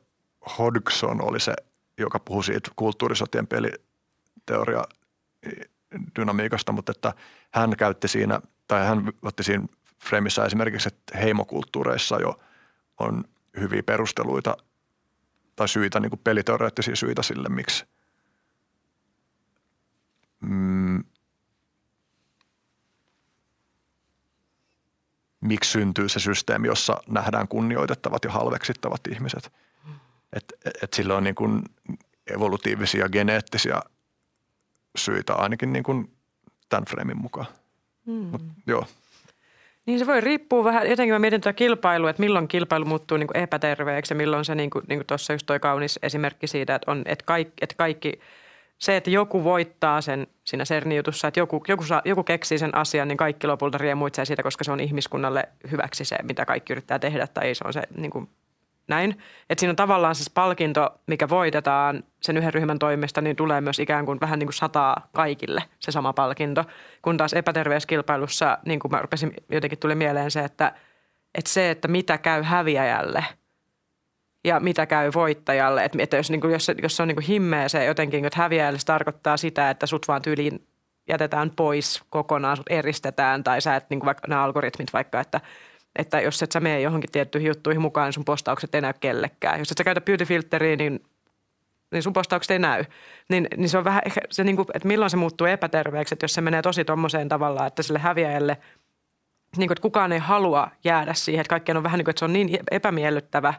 Hodgson 0.58 1.22
oli 1.22 1.40
se, 1.40 1.55
joka 1.98 2.18
puhui 2.18 2.44
siitä 2.44 2.70
kulttuurisotien 2.76 3.47
peliteoria 3.47 4.84
dynamiikasta, 6.18 6.72
mutta 6.72 6.92
että 6.92 7.14
hän 7.55 7.76
käytti 7.78 8.08
siinä, 8.08 8.40
tai 8.68 8.86
hän 8.86 9.12
otti 9.22 9.42
siinä 9.42 9.66
fremissä 10.05 10.44
esimerkiksi, 10.44 10.89
että 10.89 11.18
heimokulttuureissa 11.18 12.20
jo 12.20 12.40
on 13.00 13.24
hyviä 13.60 13.82
perusteluita 13.82 14.56
tai 15.56 15.68
syitä, 15.68 16.00
niin 16.00 16.10
kuin 16.10 16.20
peliteoreettisia 16.24 16.97
syitä 16.97 17.22
sille, 17.22 17.48
miksi 17.48 17.84
mm, 20.42 21.04
miksi 25.40 25.70
syntyy 25.70 26.08
se 26.08 26.20
systeemi, 26.20 26.68
jossa 26.68 27.02
nähdään 27.08 27.48
kunnioitettavat 27.48 28.24
ja 28.24 28.30
halveksittavat 28.30 29.00
ihmiset. 29.06 29.52
Et, 30.32 30.52
et 30.82 30.92
sillä 30.92 31.16
on 31.16 31.24
niin 31.24 31.34
kuin 31.34 31.62
evolutiivisia 32.34 33.08
geneettisiä 33.08 33.80
syitä 34.96 35.34
ainakin 35.34 35.72
niin 35.72 35.82
kuin 35.82 36.16
tämän 36.68 36.84
freimin 36.84 37.18
mukaan. 37.18 37.46
Mm. 38.06 38.12
Mut, 38.12 38.42
joo. 38.66 38.86
Niin 39.86 39.98
se 39.98 40.06
voi 40.06 40.20
riippua 40.20 40.64
vähän, 40.64 40.90
jotenkin 40.90 41.14
mä 41.14 41.18
mietin 41.18 41.40
tätä 41.40 41.52
kilpailua, 41.52 42.10
että 42.10 42.20
milloin 42.20 42.48
kilpailu 42.48 42.84
muuttuu 42.84 43.16
niin 43.16 43.26
kuin 43.26 43.36
epäterveeksi 43.36 44.12
ja 44.12 44.16
milloin 44.16 44.44
se, 44.44 44.54
niin 44.54 44.70
kuin, 44.70 44.84
niin 44.88 44.98
kuin 44.98 45.06
tuossa 45.06 45.32
just 45.32 45.46
toi 45.46 45.60
kaunis 45.60 45.98
esimerkki 46.02 46.46
siitä, 46.46 46.74
että, 46.74 46.90
on, 46.90 47.02
että, 47.06 47.24
kaikki, 47.24 47.52
että 47.60 47.74
kaikki, 47.78 48.20
se, 48.83 48.97
että 48.97 49.11
joku 49.11 49.44
voittaa 49.44 50.01
sen 50.01 50.27
siinä 50.44 50.65
CERN-jutussa, 50.65 51.28
että 51.28 51.41
joku, 51.41 51.62
joku, 51.69 51.85
saa, 51.85 52.02
joku 52.05 52.23
keksii 52.23 52.59
sen 52.59 52.75
asian, 52.75 53.09
niin 53.09 53.17
kaikki 53.17 53.47
lopulta 53.47 53.78
riemuitsee 53.78 54.25
siitä, 54.25 54.43
koska 54.43 54.65
se 54.65 54.73
on 54.73 54.81
ihmiskunnalle 54.81 55.49
hyväksi 55.70 56.05
se, 56.05 56.17
mitä 56.23 56.44
kaikki 56.44 56.73
yrittää 56.73 56.99
tehdä, 56.99 57.27
tai 57.27 57.55
se 57.55 57.65
on 57.67 57.73
se 57.73 57.83
niin 57.97 58.11
kuin 58.11 58.28
näin. 58.89 59.11
Että 59.51 59.61
siinä 59.61 59.70
on 59.70 59.77
tavallaan 59.77 60.15
siis 60.15 60.31
palkinto, 60.31 60.94
mikä 61.07 61.28
voitetaan 61.28 62.05
sen 62.23 62.36
yhden 62.36 62.55
ryhmän 62.55 62.78
toimesta, 62.78 63.20
niin 63.20 63.36
tulee 63.36 63.61
myös 63.61 63.78
ikään 63.78 64.07
kuin 64.07 64.20
vähän 64.20 64.39
niin 64.39 64.47
kuin 64.47 64.55
sataa 64.55 65.09
kaikille 65.12 65.62
se 65.78 65.93
sama 65.93 66.12
palkinto. 66.12 66.65
Kun 67.02 67.17
taas 67.17 67.33
epäterveyskilpailussa, 67.33 68.59
niin 68.67 68.81
kuin 68.81 68.93
mä 68.93 69.02
rupesin, 69.02 69.35
jotenkin 69.51 69.78
tuli 69.78 69.94
mieleen 69.94 70.31
se, 70.31 70.41
että, 70.41 70.73
että 71.35 71.51
se, 71.51 71.70
että 71.70 71.89
mitä 71.89 72.19
käy 72.19 72.43
häviäjälle 72.43 73.25
ja 74.44 74.60
mitä 74.60 74.86
käy 74.86 75.10
voittajalle. 75.14 75.84
Että, 75.84 75.98
että 76.02 76.16
jos, 76.16 76.30
niin 76.30 76.40
kuin, 76.40 76.52
jos, 76.52 76.66
se, 76.66 76.74
jos 76.82 76.96
se 76.96 77.02
on 77.02 77.08
niin 77.08 77.16
kuin 77.16 77.26
himmeä 77.26 77.68
se 77.68 77.84
jotenkin, 77.84 78.24
että 78.24 78.38
häviäjälle 78.42 78.78
se 78.78 78.86
tarkoittaa 78.86 79.36
sitä, 79.36 79.70
että 79.70 79.86
sut 79.86 80.08
vaan 80.08 80.22
tyyliin 80.22 80.66
jätetään 81.08 81.50
pois 81.56 82.02
kokonaan, 82.10 82.56
sut 82.56 82.70
eristetään 82.70 83.44
tai 83.44 83.60
sä 83.60 83.76
et, 83.76 83.90
niin 83.90 84.00
kuin 84.00 84.06
vaikka 84.06 84.28
nämä 84.28 84.44
algoritmit 84.44 84.92
vaikka, 84.92 85.20
että– 85.20 85.40
että 85.96 86.20
jos 86.20 86.42
et 86.42 86.52
sä 86.52 86.60
mene 86.60 86.80
johonkin 86.80 87.10
tiettyihin 87.10 87.48
juttuihin 87.48 87.82
mukaan, 87.82 88.06
niin 88.06 88.12
sun 88.12 88.24
postaukset 88.24 88.74
ei 88.74 88.80
näy 88.80 88.92
kellekään. 89.00 89.58
Jos 89.58 89.70
et 89.70 89.78
sä 89.78 89.84
käytä 89.84 90.00
beauty 90.00 90.24
niin, 90.76 91.04
niin 91.92 92.02
sun 92.02 92.12
postaukset 92.12 92.50
ei 92.50 92.58
näy. 92.58 92.84
Niin, 93.28 93.48
niin 93.56 93.68
se 93.68 93.78
on 93.78 93.84
vähän 93.84 94.02
ehkä 94.06 94.20
se, 94.30 94.44
niin 94.44 94.56
kuin, 94.56 94.66
että 94.74 94.88
milloin 94.88 95.10
se 95.10 95.16
muuttuu 95.16 95.46
epäterveeksi, 95.46 96.14
että 96.14 96.24
jos 96.24 96.34
se 96.34 96.40
menee 96.40 96.62
tosi 96.62 96.84
tommoseen 96.84 97.28
tavallaan, 97.28 97.66
että 97.66 97.82
sille 97.82 97.98
häviäjälle, 97.98 98.58
niin 99.56 99.68
kuin, 99.68 99.72
että 99.72 99.82
kukaan 99.82 100.12
ei 100.12 100.18
halua 100.18 100.70
jäädä 100.84 101.14
siihen, 101.14 101.40
että 101.40 101.50
kaikkien 101.50 101.76
on 101.76 101.82
vähän 101.82 101.98
niin 101.98 102.04
kuin, 102.04 102.12
että 102.12 102.18
se 102.18 102.24
on 102.24 102.32
niin 102.32 102.58
epämiellyttävä 102.70 103.54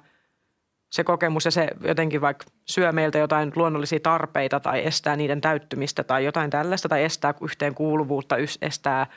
se 0.94 1.04
kokemus 1.04 1.46
ja 1.46 1.52
se 1.52 1.68
jotenkin 1.84 2.22
vaikka 2.22 2.46
syö 2.66 2.92
meiltä 2.92 3.18
jotain 3.18 3.52
luonnollisia 3.56 4.00
tarpeita 4.00 4.60
tai 4.60 4.86
estää 4.86 5.16
niiden 5.16 5.42
täyttymistä 5.42 6.04
tai 6.04 6.26
jotain 6.26 6.50
tällaista 6.50 6.90
tai 6.90 7.04
estää 7.04 7.34
yhteenkuuluvuutta, 7.42 8.36
estää– 8.62 9.08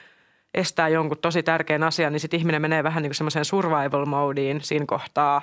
estää 0.54 0.88
jonkun 0.88 1.18
tosi 1.18 1.42
tärkeän 1.42 1.82
asian, 1.82 2.12
niin 2.12 2.20
sitten 2.20 2.40
ihminen 2.40 2.62
menee 2.62 2.84
vähän 2.84 3.02
niin 3.02 3.10
kuin 3.10 3.16
semmoiseen 3.16 3.44
survival 3.44 4.06
modeen 4.06 4.60
siinä 4.60 4.84
kohtaa. 4.88 5.42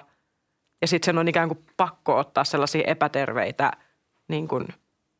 Ja 0.81 0.87
sitten 0.87 1.05
sen 1.05 1.17
on 1.17 1.27
ikään 1.27 1.47
kuin 1.47 1.65
pakko 1.77 2.17
ottaa 2.17 2.43
sellaisia 2.43 2.83
epäterveitä 2.87 3.71
niin 4.27 4.47
kuin 4.47 4.67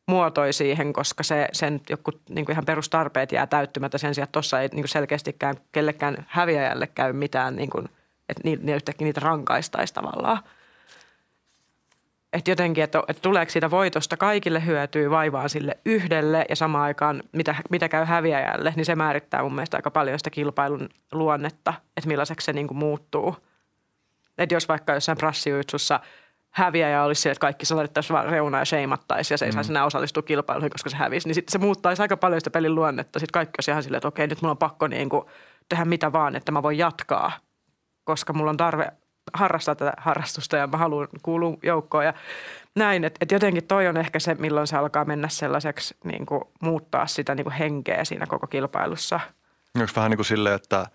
muotoja 0.08 0.52
siihen, 0.52 0.92
koska 0.92 1.22
se, 1.22 1.48
sen 1.52 1.80
joku 1.90 2.10
niin 2.28 2.44
kuin 2.44 2.54
ihan 2.54 2.64
perustarpeet 2.64 3.32
jää 3.32 3.46
täyttymättä 3.46 3.98
sen 3.98 4.14
sijaan, 4.14 4.24
että 4.24 4.32
tuossa 4.32 4.60
ei 4.60 4.68
niin 4.68 4.82
kuin 4.82 4.88
selkeästikään 4.88 5.54
kellekään 5.72 6.26
häviäjälle 6.28 6.86
käy 6.86 7.12
mitään, 7.12 7.56
niin 7.56 7.70
kuin, 7.70 7.84
että 8.28 8.40
niitä, 8.44 8.74
yhtäkkiä 8.74 9.06
niitä 9.06 9.20
rankaistaisi 9.20 9.94
tavallaan– 9.94 10.38
että 12.34 12.50
jotenkin, 12.50 12.84
että, 12.84 13.02
että 13.08 13.22
tuleeko 13.22 13.50
siitä 13.50 13.70
voitosta 13.70 14.16
kaikille 14.16 14.66
hyötyy 14.66 15.10
vaivaan 15.10 15.50
sille 15.50 15.78
yhdelle 15.84 16.44
ja 16.48 16.56
samaan 16.56 16.84
aikaan 16.84 17.22
mitä, 17.32 17.54
mitä 17.70 17.88
käy 17.88 18.04
häviäjälle, 18.04 18.72
niin 18.76 18.86
se 18.86 18.94
määrittää 18.94 19.42
mun 19.42 19.54
mielestä 19.54 19.76
aika 19.76 19.90
paljon 19.90 20.18
sitä 20.18 20.30
kilpailun 20.30 20.88
luonnetta, 21.12 21.74
että 21.96 22.08
millaiseksi 22.08 22.44
se 22.44 22.52
niin 22.52 22.66
kuin 22.66 22.78
muuttuu. 22.78 23.36
Että 24.38 24.54
jos 24.54 24.68
vaikka 24.68 24.94
jossain 24.94 25.18
prassijutsussa 25.18 26.00
häviäjä 26.50 27.02
olisi 27.02 27.22
se, 27.22 27.30
että 27.30 27.40
kaikki 27.40 27.66
sallittaisiin 27.66 28.14
vaan 28.14 28.28
reunaa 28.28 28.60
ja 28.60 28.64
sheimattaisiin 28.64 29.34
ja 29.34 29.38
se 29.38 29.44
ei 29.44 29.50
mm. 29.50 29.54
saisi 29.54 29.72
enää 29.72 29.84
osallistua 29.84 30.22
kilpailuihin, 30.22 30.70
koska 30.70 30.90
se 30.90 30.96
hävisi, 30.96 31.28
niin 31.28 31.34
sitten 31.34 31.52
se 31.52 31.58
muuttaisi 31.58 32.02
aika 32.02 32.16
paljon 32.16 32.40
sitä 32.40 32.50
pelin 32.50 32.74
luonnetta. 32.74 33.18
Sitten 33.18 33.32
kaikki 33.32 33.56
olisi 33.58 33.70
ihan 33.70 33.82
silleen, 33.82 33.98
että 33.98 34.08
okei, 34.08 34.26
nyt 34.26 34.42
mulla 34.42 34.50
on 34.50 34.58
pakko 34.58 34.86
niin 34.86 35.08
kuin 35.08 35.24
tehdä 35.68 35.84
mitä 35.84 36.12
vaan, 36.12 36.36
että 36.36 36.52
mä 36.52 36.62
voin 36.62 36.78
jatkaa, 36.78 37.32
koska 38.04 38.32
mulla 38.32 38.50
on 38.50 38.56
tarve 38.56 38.92
harrastaa 39.34 39.74
tätä 39.74 39.92
harrastusta 39.96 40.56
ja 40.56 40.66
mä 40.66 40.76
haluan 40.76 41.08
kuulua 41.22 41.56
joukkoon 41.62 42.04
ja 42.04 42.14
näin. 42.74 43.04
Että 43.04 43.18
et 43.20 43.32
jotenkin 43.32 43.64
toi 43.64 43.88
on 43.88 43.96
ehkä 43.96 44.18
se, 44.18 44.34
milloin 44.34 44.66
se 44.66 44.76
alkaa 44.76 45.04
mennä 45.04 45.28
sellaiseksi 45.28 45.96
niin 46.04 46.26
kuin 46.26 46.44
muuttaa 46.60 47.06
sitä 47.06 47.34
niin 47.34 47.44
kuin 47.44 47.54
henkeä 47.54 48.04
siinä 48.04 48.26
koko 48.26 48.46
kilpailussa. 48.46 49.20
Onko 49.76 49.92
vähän 49.96 50.10
niin 50.10 50.18
kuin 50.18 50.26
silleen, 50.26 50.54
että 50.54 50.86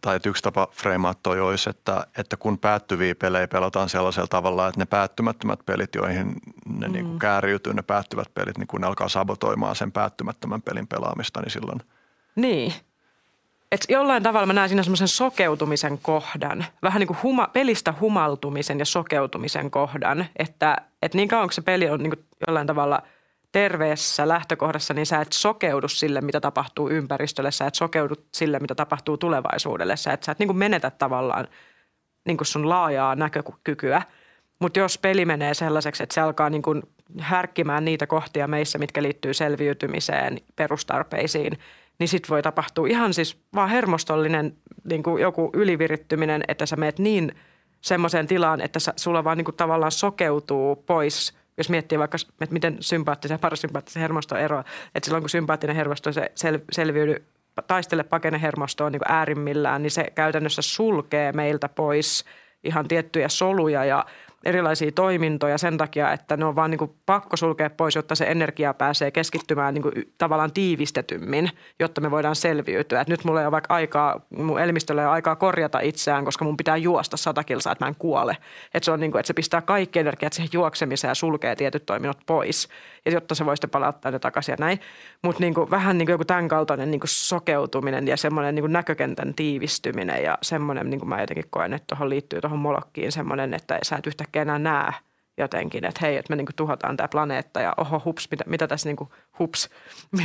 tai 0.00 0.16
että 0.16 0.28
yksi 0.28 0.42
tapa 0.42 0.68
freimaa 0.72 1.14
toi 1.14 1.40
olisi, 1.40 1.70
että, 1.70 2.06
että 2.18 2.36
kun 2.36 2.58
päättyviä 2.58 3.14
pelejä 3.14 3.48
pelataan 3.48 3.88
sellaisella 3.88 4.26
tavalla, 4.26 4.68
että 4.68 4.80
ne 4.80 4.86
päättymättömät 4.86 5.60
pelit, 5.66 5.94
joihin 5.94 6.36
ne 6.66 6.86
mm. 6.86 6.92
niin 6.92 7.04
kuin 7.04 7.18
kääriytyy, 7.18 7.74
ne 7.74 7.82
päättyvät 7.82 8.34
pelit, 8.34 8.58
niin 8.58 8.66
kun 8.66 8.80
ne 8.80 8.86
alkaa 8.86 9.08
sabotoimaan 9.08 9.76
sen 9.76 9.92
päättymättömän 9.92 10.62
pelin 10.62 10.86
pelaamista, 10.86 11.40
niin 11.40 11.50
silloin– 11.50 11.82
niin, 12.38 12.72
et 13.72 13.84
jollain 13.88 14.22
tavalla 14.22 14.46
mä 14.46 14.52
näen 14.52 14.68
siinä 14.68 14.82
semmoisen 14.82 15.08
sokeutumisen 15.08 15.98
kohdan, 16.02 16.66
vähän 16.82 17.00
niin 17.00 17.06
kuin 17.06 17.18
huma, 17.22 17.48
pelistä 17.52 17.94
humaltumisen 18.00 18.78
ja 18.78 18.84
sokeutumisen 18.84 19.70
kohdan, 19.70 20.26
että 20.36 20.76
et 21.02 21.14
niin 21.14 21.28
kauan 21.28 21.46
kun 21.48 21.52
se 21.52 21.62
peli 21.62 21.90
on 21.90 22.02
niin 22.02 22.10
kuin 22.10 22.24
jollain 22.46 22.66
tavalla 22.66 23.02
terveessä 23.52 24.28
lähtökohdassa, 24.28 24.94
niin 24.94 25.06
sä 25.06 25.20
et 25.20 25.32
sokeudu 25.32 25.88
sille, 25.88 26.20
mitä 26.20 26.40
tapahtuu 26.40 26.88
ympäristölle, 26.90 27.50
sä 27.50 27.66
et 27.66 27.74
sokeudu 27.74 28.14
sille, 28.34 28.58
mitä 28.58 28.74
tapahtuu 28.74 29.16
tulevaisuudelle, 29.16 29.96
sä 29.96 30.12
et, 30.12 30.22
sä 30.22 30.32
et 30.32 30.38
niin 30.38 30.48
kuin 30.48 30.56
menetä 30.56 30.90
tavallaan 30.90 31.48
niin 32.24 32.36
kuin 32.36 32.46
sun 32.46 32.68
laajaa 32.68 33.14
näkökykyä. 33.14 34.02
Mutta 34.58 34.78
jos 34.78 34.98
peli 34.98 35.24
menee 35.24 35.54
sellaiseksi, 35.54 36.02
että 36.02 36.14
se 36.14 36.20
alkaa 36.20 36.50
niin 36.50 36.62
kuin 36.62 36.82
härkkimään 37.18 37.84
niitä 37.84 38.06
kohtia 38.06 38.46
meissä, 38.46 38.78
mitkä 38.78 39.02
liittyy 39.02 39.34
selviytymiseen, 39.34 40.38
perustarpeisiin– 40.56 41.58
niin 41.98 42.08
sitten 42.08 42.28
voi 42.28 42.42
tapahtua 42.42 42.86
ihan 42.88 43.14
siis 43.14 43.40
vaan 43.54 43.70
hermostollinen 43.70 44.56
niin 44.90 45.02
kuin 45.02 45.22
joku 45.22 45.50
ylivirittyminen, 45.54 46.42
että 46.48 46.66
sä 46.66 46.76
meet 46.76 46.98
niin 46.98 47.32
semmoiseen 47.80 48.26
tilaan, 48.26 48.60
että 48.60 48.78
sä, 48.78 48.92
sulla 48.96 49.24
vaan 49.24 49.38
niin 49.38 49.44
kuin 49.44 49.56
tavallaan 49.56 49.92
sokeutuu 49.92 50.76
pois. 50.76 51.34
Jos 51.56 51.70
miettii 51.70 51.98
vaikka, 51.98 52.18
että 52.40 52.52
miten 52.52 52.76
sympaattisen 52.80 53.34
ja 53.34 53.38
parasympaattisen 53.38 54.00
hermosto 54.00 54.36
eroa, 54.36 54.64
että 54.94 55.06
silloin 55.06 55.22
kun 55.22 55.30
sympaattinen 55.30 55.76
hermosto 55.76 56.12
se 56.12 56.32
sel, 56.34 56.58
selviydy 56.72 57.24
taistele 57.66 58.04
pakene 58.04 58.42
hermostoon 58.42 58.92
niin 58.92 59.02
äärimmillään, 59.08 59.82
niin 59.82 59.90
se 59.90 60.04
käytännössä 60.14 60.62
sulkee 60.62 61.32
meiltä 61.32 61.68
pois 61.68 62.24
ihan 62.64 62.88
tiettyjä 62.88 63.28
soluja 63.28 63.84
ja 63.84 64.06
erilaisia 64.44 64.92
toimintoja 64.92 65.58
sen 65.58 65.78
takia, 65.78 66.12
että 66.12 66.36
ne 66.36 66.44
on 66.44 66.56
vaan 66.56 66.70
niin 66.70 66.78
kuin 66.78 66.94
pakko 67.06 67.36
sulkea 67.36 67.70
pois, 67.70 67.96
jotta 67.96 68.14
se 68.14 68.24
energia 68.24 68.74
pääsee 68.74 69.10
keskittymään 69.10 69.74
niin 69.74 69.82
kuin 69.82 69.92
tavallaan 70.18 70.52
tiivistetymmin, 70.52 71.50
jotta 71.78 72.00
me 72.00 72.10
voidaan 72.10 72.36
selviytyä. 72.36 73.00
Et 73.00 73.08
nyt 73.08 73.24
mulla 73.24 73.40
ei 73.40 73.46
ole 73.46 73.52
vaikka 73.52 73.74
aikaa, 73.74 74.20
mun 74.36 74.60
elimistöllä 74.60 75.02
ei 75.02 75.06
ole 75.06 75.14
aikaa 75.14 75.36
korjata 75.36 75.80
itseään, 75.80 76.24
koska 76.24 76.44
mun 76.44 76.56
pitää 76.56 76.76
juosta 76.76 77.16
sata 77.16 77.44
kilsaa, 77.44 77.72
että 77.72 77.84
mä 77.84 77.88
en 77.88 77.94
kuole. 77.98 78.36
Että 78.74 78.84
se, 78.84 78.90
on 78.90 79.00
niin 79.00 79.10
kuin, 79.12 79.20
että 79.20 79.26
se 79.26 79.34
pistää 79.34 79.60
kaikki 79.62 79.98
energiat 79.98 80.32
siihen 80.32 80.50
juoksemiseen 80.52 81.10
ja 81.10 81.14
sulkee 81.14 81.56
tietyt 81.56 81.86
toiminnot 81.86 82.18
pois, 82.26 82.68
ja 83.06 83.12
jotta 83.12 83.34
se 83.34 83.46
voi 83.46 83.56
sitten 83.56 83.70
palauttaa 83.70 84.12
ne 84.12 84.18
takaisin 84.18 84.52
ja 84.52 84.56
näin. 84.60 84.80
Mutta 85.22 85.40
niin 85.40 85.54
vähän 85.70 85.98
niin 85.98 86.06
kuin 86.06 86.14
joku 86.14 86.24
tämän 86.24 86.48
kaltainen 86.48 86.90
niin 86.90 87.00
kuin 87.00 87.08
sokeutuminen 87.08 88.08
ja 88.08 88.16
semmoinen 88.16 88.54
niin 88.54 88.62
kuin 88.62 88.72
näkökentän 88.72 89.34
tiivistyminen 89.34 90.22
ja 90.22 90.38
semmoinen, 90.42 90.90
niin 90.90 91.00
kuin 91.00 91.08
mä 91.08 91.20
jotenkin 91.20 91.44
koen, 91.50 91.74
että 91.74 91.86
tuohon 91.86 92.10
liittyy 92.10 92.40
tuohon 92.40 92.58
molokkiin 92.58 93.12
semmoinen, 93.12 93.54
että 93.54 93.78
sä 93.82 93.96
et 93.96 94.06
yhtä 94.06 94.18
yhtäkkiä 94.18 94.42
enää 94.42 94.58
näe 94.58 94.92
jotenkin, 95.38 95.84
että 95.84 96.00
hei, 96.02 96.16
että 96.16 96.32
me 96.32 96.36
niinku 96.36 96.52
tuhotaan 96.56 96.96
tämä 96.96 97.08
planeetta 97.08 97.60
ja 97.60 97.74
oho 97.76 98.02
hups, 98.04 98.28
mitä, 98.30 98.44
mitä 98.46 98.68
tässä 98.68 98.88
niinku, 98.88 99.12
hups, 99.38 99.68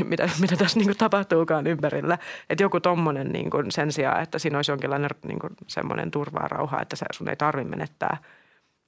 mitä, 0.10 0.30
mitä 0.42 0.56
tässä 0.56 0.80
niinku 0.80 0.94
tapahtuukaan 0.98 1.68
ympärillä. 1.68 2.18
Että 2.50 2.64
joku 2.64 2.80
tommonen 2.80 3.30
niinku 3.30 3.58
sen 3.70 3.92
sijaan, 3.92 4.24
että 4.24 4.40
siinä 4.40 4.58
olisi 4.58 4.72
jonkinlainen 4.72 5.10
niinku 5.24 5.48
semmoinen 5.68 6.12
turvaa 6.12 6.48
rauha, 6.48 6.82
että 6.82 6.96
sun 7.14 7.30
ei 7.30 7.36
tarvitse 7.36 7.70
menettää, 7.70 8.18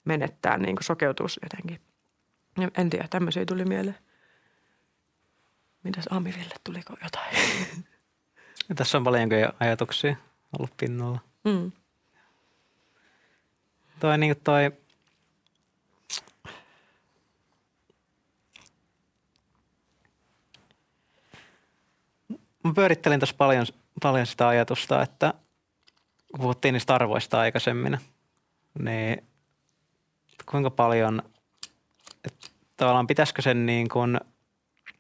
menettää 0.06 0.58
niinku 0.58 0.84
sokeutus 0.84 1.40
jotenkin. 1.44 1.95
En 2.78 2.90
tiedä, 2.90 3.08
tämmöisiä 3.10 3.46
tuli 3.46 3.66
mieleen. 3.66 3.98
Mitäs 5.84 6.06
Amirille, 6.10 6.56
tuliko 6.64 6.94
jotain? 7.04 7.36
Ja 8.70 8.76
tässä 8.76 8.98
on 8.98 9.04
paljonko 9.04 9.36
ajatuksia 9.60 10.16
ollut 10.60 10.78
pinnalla. 10.78 11.20
Mm. 11.44 11.72
Toi, 14.00 14.18
niin 14.18 14.36
toi 14.44 14.72
mä 22.66 22.74
pyörittelin 22.76 23.20
tässä 23.20 23.36
paljon, 23.38 23.66
paljon 24.02 24.26
sitä 24.26 24.48
ajatusta, 24.48 25.02
että 25.02 25.34
kun 26.32 26.40
puhuttiin 26.40 26.74
niistä 26.74 26.96
arvoista 26.96 27.40
aikaisemmin, 27.40 27.98
niin 28.80 29.28
kuinka 30.46 30.70
paljon, 30.70 31.24
tavallaan 32.78 33.08
pitäisikö 33.08 33.42
sen 33.42 33.66
niin 33.66 33.90
kuin 33.90 34.20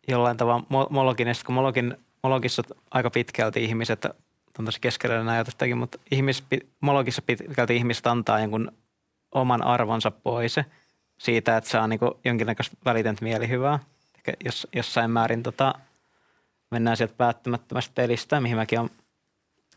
jollain 0.07 0.37
tavalla 0.37 0.87
mologin, 0.89 1.27
kun 1.45 1.55
mologin, 1.55 1.97
mologissa 2.23 2.63
aika 2.91 3.09
pitkälti 3.09 3.63
ihmiset 3.63 4.05
on 4.59 4.65
tosi 4.65 4.81
keskeinen 4.81 5.29
ajatustakin, 5.29 5.77
mutta 5.77 5.97
ihmis, 6.11 6.43
mologissa 6.81 7.21
pitkälti 7.21 7.75
ihmiset 7.75 8.07
antaa 8.07 8.39
jonkun 8.39 8.71
oman 9.31 9.63
arvonsa 9.63 10.11
pois 10.11 10.55
siitä, 11.17 11.57
että 11.57 11.69
saa 11.69 11.87
niin 11.87 11.99
jonkinnäköistä 12.25 12.77
välitöntä 12.85 13.23
mielihyvää. 13.23 13.79
Jos, 14.45 14.67
jossain 14.75 15.11
määrin 15.11 15.43
tota, 15.43 15.73
mennään 16.71 16.97
sieltä 16.97 17.13
päättämättömästä 17.17 17.91
pelistä, 17.95 18.41
mihin 18.41 18.57
mäkin 18.57 18.79
olen 18.79 18.91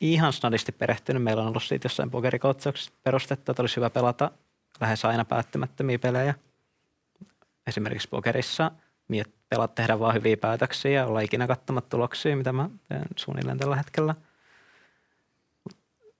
ihan 0.00 0.32
snadisti 0.32 0.72
perehtynyt. 0.72 1.22
Meillä 1.22 1.42
on 1.42 1.48
ollut 1.48 1.62
siitä 1.62 1.86
jossain 1.86 2.10
pokerikoutsauksessa 2.10 2.92
perustettu, 3.02 3.52
että 3.52 3.62
olisi 3.62 3.76
hyvä 3.76 3.90
pelata 3.90 4.30
lähes 4.80 5.04
aina 5.04 5.24
päättämättömiä 5.24 5.98
pelejä. 5.98 6.34
Esimerkiksi 7.68 8.08
pokerissa 8.08 8.70
pelaat 9.48 9.74
tehdä 9.74 9.98
vaan 9.98 10.14
hyviä 10.14 10.36
päätöksiä 10.36 10.90
ja 10.90 11.06
olla 11.06 11.20
ikinä 11.20 11.46
katsomat 11.46 11.88
tuloksia, 11.88 12.36
mitä 12.36 12.52
mä 12.52 12.70
teen 12.88 13.06
suunnilleen 13.16 13.58
tällä 13.58 13.76
hetkellä. 13.76 14.14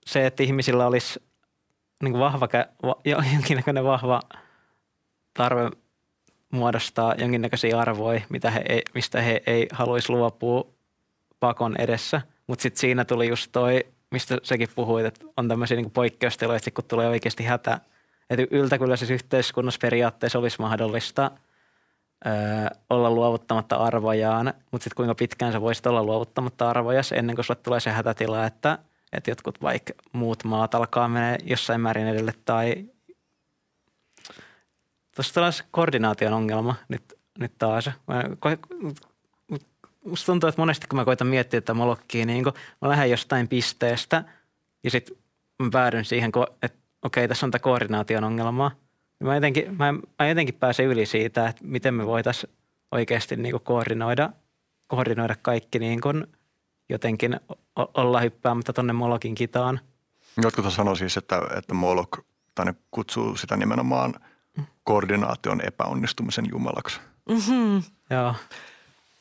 Se, 0.07 0.27
että 0.27 0.43
ihmisillä 0.43 0.87
olisi 0.87 1.23
niin 2.03 2.13
kuin 2.13 2.21
vahva, 2.21 2.49
jonkinnäköinen 3.33 3.85
vahva 3.85 4.21
tarve 5.35 5.71
muodostaa 6.53 7.15
jonkinnäköisiä 7.15 7.81
arvoja, 7.81 8.21
mitä 8.29 8.51
he 8.51 8.65
ei, 8.69 8.83
mistä 8.95 9.23
he 9.23 9.43
ei 9.47 9.69
haluaisi 9.73 10.13
luopua 10.13 10.67
pakon 11.41 11.75
edessä. 11.79 12.23
Mutta 12.47 12.63
sitten 12.63 12.81
siinä 12.81 13.05
tuli 13.05 13.29
just 13.29 13.53
toi, 13.53 13.87
mistä 14.11 14.39
sekin 14.43 14.69
puhuit, 14.75 15.07
että 15.07 15.27
on 15.37 15.49
tämmöisiä 15.49 15.77
niin 15.77 15.91
poikkeustiloja, 15.91 16.57
että 16.57 16.71
kun 16.71 16.85
tulee 16.85 17.09
oikeasti 17.09 17.45
hätä. 17.45 17.81
Että 18.31 18.47
yltäkylläisessä 18.51 19.15
yhteiskunnassa 19.15 19.79
periaatteessa 19.83 20.39
olisi 20.39 20.61
mahdollista 20.61 21.31
ö, 22.27 22.31
olla 22.91 23.11
luovuttamatta 23.11 23.77
arvojaan, 23.77 24.55
mutta 24.71 24.85
sitten 24.85 24.97
kuinka 24.97 25.15
pitkään 25.15 25.53
sä 25.53 25.61
voisit 25.61 25.87
olla 25.87 26.03
luovuttamatta 26.03 26.71
arvojas 26.71 27.13
ennen 27.13 27.37
kuin 27.37 27.45
sulle 27.45 27.61
tulee 27.63 27.81
se 27.81 27.91
hätätila, 27.91 28.47
että, 28.47 28.79
että 29.13 29.31
jotkut 29.31 29.63
vaikka 29.63 29.93
muut 30.13 30.45
maat 30.45 30.75
alkaa 30.75 31.09
mennä 31.09 31.39
jossain 31.45 31.81
määrin 31.81 32.07
edelle 32.07 32.35
tai 32.45 32.85
Tuossa 35.19 35.35
tällaisen 35.35 35.67
koordinaation 35.71 36.33
ongelma 36.33 36.75
nyt, 36.89 37.19
nyt 37.39 37.53
taas. 37.59 37.91
Mä, 38.07 38.25
musta 40.05 40.27
tuntuu, 40.27 40.49
että 40.49 40.61
monesti 40.61 40.87
kun 40.87 40.99
mä 40.99 41.05
koitan 41.05 41.27
miettiä 41.27 41.61
tätä 41.61 41.75
molokkiin, 41.75 42.27
niin 42.27 42.45
kun 42.45 42.53
mä 42.83 42.89
lähden 42.89 43.11
jostain 43.11 43.49
pisteestä 43.49 44.25
ja 44.85 44.91
sitten 44.91 45.17
mä 45.63 45.69
päädyn 45.73 46.05
siihen, 46.05 46.33
että 46.63 46.78
okei, 47.03 47.29
tässä 47.29 47.47
on 47.47 47.51
tämä 47.51 47.63
koordinaation 47.63 48.25
ongelma. 48.25 48.71
Mä 49.25 49.35
jotenkin, 49.35 49.77
mä, 49.77 49.93
mä 49.93 50.29
jotenkin 50.29 50.55
pääsen 50.55 50.87
yli 50.87 51.07
siitä, 51.07 51.49
että 51.49 51.65
miten 51.65 51.95
me 51.95 52.07
voitaisiin 52.07 52.53
oikeasti 52.93 53.37
niin 53.37 53.61
koordinoida, 53.61 54.31
koordinoida 54.87 55.37
kaikki 55.43 55.79
niin 55.79 56.01
kuin 56.01 56.27
jotenkin 56.89 57.41
olla 57.77 58.21
hyppäämättä 58.21 58.73
tuonne 58.73 58.93
Molokin 58.93 59.35
kitaan. 59.35 59.81
Jotkut 60.43 60.73
sanoo 60.73 60.95
siis, 60.95 61.17
että, 61.17 61.43
että 61.57 61.75
Molok, 61.75 62.19
tai 62.55 62.67
ne 62.67 62.75
kutsuu 62.91 63.37
sitä 63.37 63.57
nimenomaan– 63.57 64.15
koordinaation 64.89 65.61
epäonnistumisen 65.67 66.47
jumalaksi. 66.51 67.01
Mm-hmm. 67.29 67.83
Joo. 68.11 68.35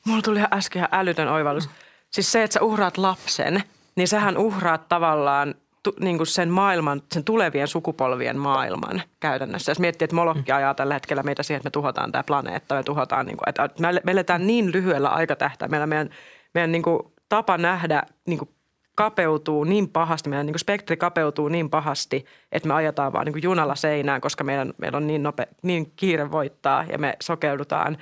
Mulla 0.06 0.22
tuli 0.22 0.38
ihan 0.38 0.54
äsken 0.54 0.80
ihan 0.80 0.90
älytön 0.92 1.28
oivallus. 1.28 1.70
Siis 2.10 2.32
se, 2.32 2.44
että 2.44 2.54
sä 2.54 2.62
uhraat 2.62 2.98
lapsen, 2.98 3.64
niin 3.96 4.08
sähän 4.08 4.38
uhraat 4.38 4.88
tavallaan 4.88 5.56
niin 6.00 6.18
kuin 6.18 6.28
sen 6.28 6.50
maailman, 6.50 7.02
sen 7.12 7.24
tulevien 7.24 7.68
sukupolvien 7.68 8.38
maailman 8.38 9.02
käytännössä. 9.20 9.72
Jos 9.72 9.80
miettii, 9.80 10.06
että 10.06 10.16
Molokki 10.16 10.52
ajaa 10.52 10.74
tällä 10.74 10.94
hetkellä 10.94 11.24
meitä 11.24 11.44
siihen, 11.44 11.58
että 11.58 11.68
me 11.68 11.72
tuhotaan 11.72 12.12
tämä 12.12 12.24
planeetta, 12.24 12.76
me 12.76 12.84
tuhotaan, 12.84 13.26
niin 13.26 13.38
kuin, 13.38 13.50
että 13.50 13.70
me 14.04 14.12
eletään 14.12 14.48
niin 14.48 14.72
lyhyellä 14.72 15.10
aikatähtäimellä. 15.10 15.88
Meidän, 15.88 16.10
meidän 16.54 16.72
niin 16.72 16.84
kuin, 16.84 17.00
tapa 17.30 17.58
nähdä 17.58 18.04
niin 18.28 18.40
kuin 18.40 18.50
kapeutuu 18.96 19.64
niin 19.64 19.90
pahasti, 19.90 20.30
meidän 20.30 20.46
niin 20.46 20.54
kuin 20.54 20.60
spektri 20.60 20.98
kapeutuu 20.98 21.48
niin 21.48 21.70
pahasti, 21.70 22.26
että 22.52 22.68
me 22.68 22.74
ajetaan 22.74 23.14
vaan 23.14 23.26
niin 23.26 23.34
kuin 23.34 23.44
junalla 23.44 23.76
seinään, 23.76 24.22
koska 24.22 24.44
meidän, 24.44 24.74
meillä 24.78 24.98
on 24.98 25.08
niin, 25.08 25.24
nope, 25.24 25.48
niin 25.64 25.92
kiire 25.96 26.32
voittaa 26.32 26.84
ja 26.84 26.98
me 26.98 27.16
sokeudutaan, 27.24 27.98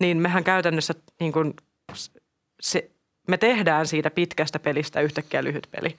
niin 0.00 0.16
mehän 0.16 0.44
käytännössä 0.44 0.94
niin 1.20 1.32
kuin 1.32 1.54
se, 2.60 2.90
me 3.28 3.36
tehdään 3.36 3.86
siitä 3.86 4.10
pitkästä 4.10 4.58
pelistä 4.58 5.00
yhtäkkiä 5.00 5.44
lyhyt 5.44 5.68
peli. 5.70 5.96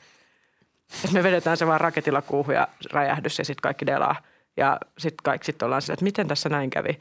Et 1.05 1.11
me 1.11 1.23
vedetään 1.23 1.57
se 1.57 1.67
vaan 1.67 1.81
raketilla 1.81 2.21
kuuhun 2.21 2.55
ja 2.55 2.67
räjähdys 2.91 3.39
ja 3.39 3.45
sitten 3.45 3.61
kaikki 3.61 3.85
delaa. 3.85 4.15
Ja 4.57 4.77
sitten 4.97 5.23
kaikki 5.23 5.45
sit 5.45 5.61
ollaan 5.61 5.81
sillä, 5.81 5.93
että 5.93 6.03
miten 6.03 6.27
tässä 6.27 6.49
näin 6.49 6.69
kävi. 6.69 6.99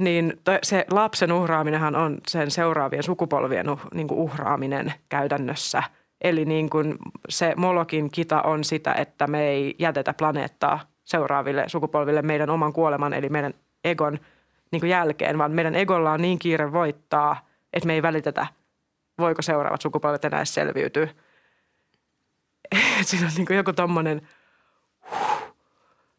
Niin 0.00 0.40
se 0.62 0.86
lapsen 0.90 1.32
uhraaminenhan 1.32 1.96
on 1.96 2.18
sen 2.28 2.50
seuraavien 2.50 3.02
sukupolvien 3.02 3.70
uh, 3.70 3.80
niin 3.94 4.06
uhraaminen 4.10 4.94
käytännössä– 5.08 5.82
Eli 6.22 6.44
niin 6.44 6.70
kuin 6.70 6.96
se 7.28 7.54
Molokin 7.56 8.10
kita 8.10 8.42
on 8.42 8.64
sitä, 8.64 8.94
että 8.94 9.26
me 9.26 9.48
ei 9.48 9.74
jätetä 9.78 10.14
planeettaa 10.14 10.80
seuraaville 11.04 11.64
sukupolville 11.66 12.22
meidän 12.22 12.50
oman 12.50 12.72
kuoleman, 12.72 13.14
eli 13.14 13.28
meidän 13.28 13.54
egon 13.84 14.18
niin 14.70 14.80
kuin 14.80 14.90
jälkeen, 14.90 15.38
vaan 15.38 15.52
meidän 15.52 15.74
egolla 15.74 16.12
on 16.12 16.22
niin 16.22 16.38
kiire 16.38 16.72
voittaa, 16.72 17.46
että 17.72 17.86
me 17.86 17.94
ei 17.94 18.02
välitetä, 18.02 18.46
voiko 19.18 19.42
seuraavat 19.42 19.80
sukupolvet 19.80 20.24
enää 20.24 20.44
selviytyä. 20.44 21.08
Siinä 23.04 23.26
on 23.26 23.32
niin 23.36 23.46
kuin 23.46 23.56
joku 23.56 23.72
tommonen, 23.72 24.28
huh, 25.10 25.56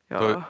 joo. 0.09 0.19
Toi, 0.19 0.41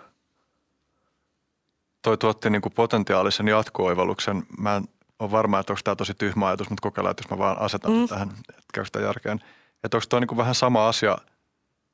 toi 2.02 2.18
tuotti 2.18 2.50
niin 2.50 2.62
kuin 2.62 2.74
potentiaalisen 2.74 3.48
jatko-oivalluksen. 3.48 4.44
Mä 4.58 4.76
en 4.76 4.84
ole 5.20 5.32
varma, 5.32 5.60
että 5.60 5.74
onko 5.74 5.82
tämä 5.84 5.96
tosi 5.96 6.14
tyhmä 6.14 6.48
ajatus, 6.48 6.70
mutta 6.70 6.82
kokeillaan, 6.82 7.12
että 7.12 7.24
jos 7.24 7.32
mä 7.32 7.38
vaan 7.38 7.60
asetan 7.60 7.92
mm. 7.92 8.08
tähän, 8.08 8.30
että 8.50 8.64
käy 8.74 8.86
sitä 8.86 9.00
järkeen. 9.00 9.40
Että 9.84 9.98
onko 9.98 10.06
tuo 10.10 10.20
niin 10.20 10.38
vähän 10.38 10.56
sama 10.56 10.88
asia 10.88 11.18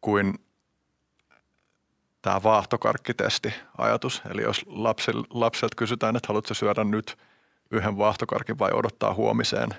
kuin 0.02 0.34
tämä 2.22 2.44
vaahtokarkkitesti-ajatus. 2.44 4.22
Eli 4.30 4.42
jos 4.42 4.66
lapsil, 4.68 5.24
lapselta 5.30 5.76
kysytään, 5.76 6.16
että 6.16 6.28
haluatko 6.28 6.54
syödä 6.54 6.84
nyt 6.84 7.18
yhden 7.72 7.98
vaahtokarkin 7.98 8.60
vai 8.60 8.72
odottaa 8.74 9.14
huomiseen, 9.14 9.70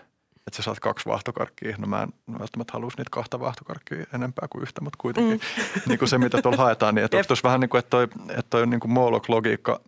että 0.47 0.57
sä 0.57 0.63
saat 0.63 0.81
kaksi 0.81 1.07
vaahtokarkkia. 1.07 1.77
No 1.79 1.87
mä 1.87 2.03
en 2.03 2.39
välttämättä 2.39 2.73
haluaisi 2.73 2.97
niitä 2.97 3.11
kahta 3.11 3.41
vaahtokarkkia 3.41 4.07
enempää 4.15 4.49
kuin 4.49 4.63
yhtä, 4.63 4.81
mutta 4.81 4.99
kuitenkin 5.01 5.41
mm. 5.41 5.83
niin 5.89 5.99
kuin 5.99 6.09
se, 6.09 6.19
mitä 6.19 6.43
tuolla 6.43 6.59
haetaan. 6.59 6.95
Niin 6.95 7.05
että 7.05 7.17
onko 7.17 7.27
tuossa 7.27 7.49
vähän 7.49 7.61
niin 7.61 7.69
kuin, 7.69 7.79
että 7.79 7.91
toi, 7.91 8.09
että 8.29 8.51
toi 8.51 8.67
niin 8.67 8.81
kuin 8.81 8.95
logiikka 9.29 9.81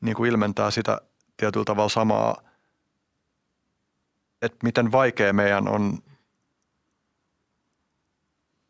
niin 0.00 0.16
kuin 0.16 0.30
ilmentää 0.30 0.70
sitä– 0.70 1.00
tietyllä 1.36 1.64
tavalla 1.64 1.88
samaa, 1.88 2.42
että 4.42 4.58
miten 4.62 4.92
vaikea 4.92 5.32
meidän 5.32 5.68
on 5.68 5.98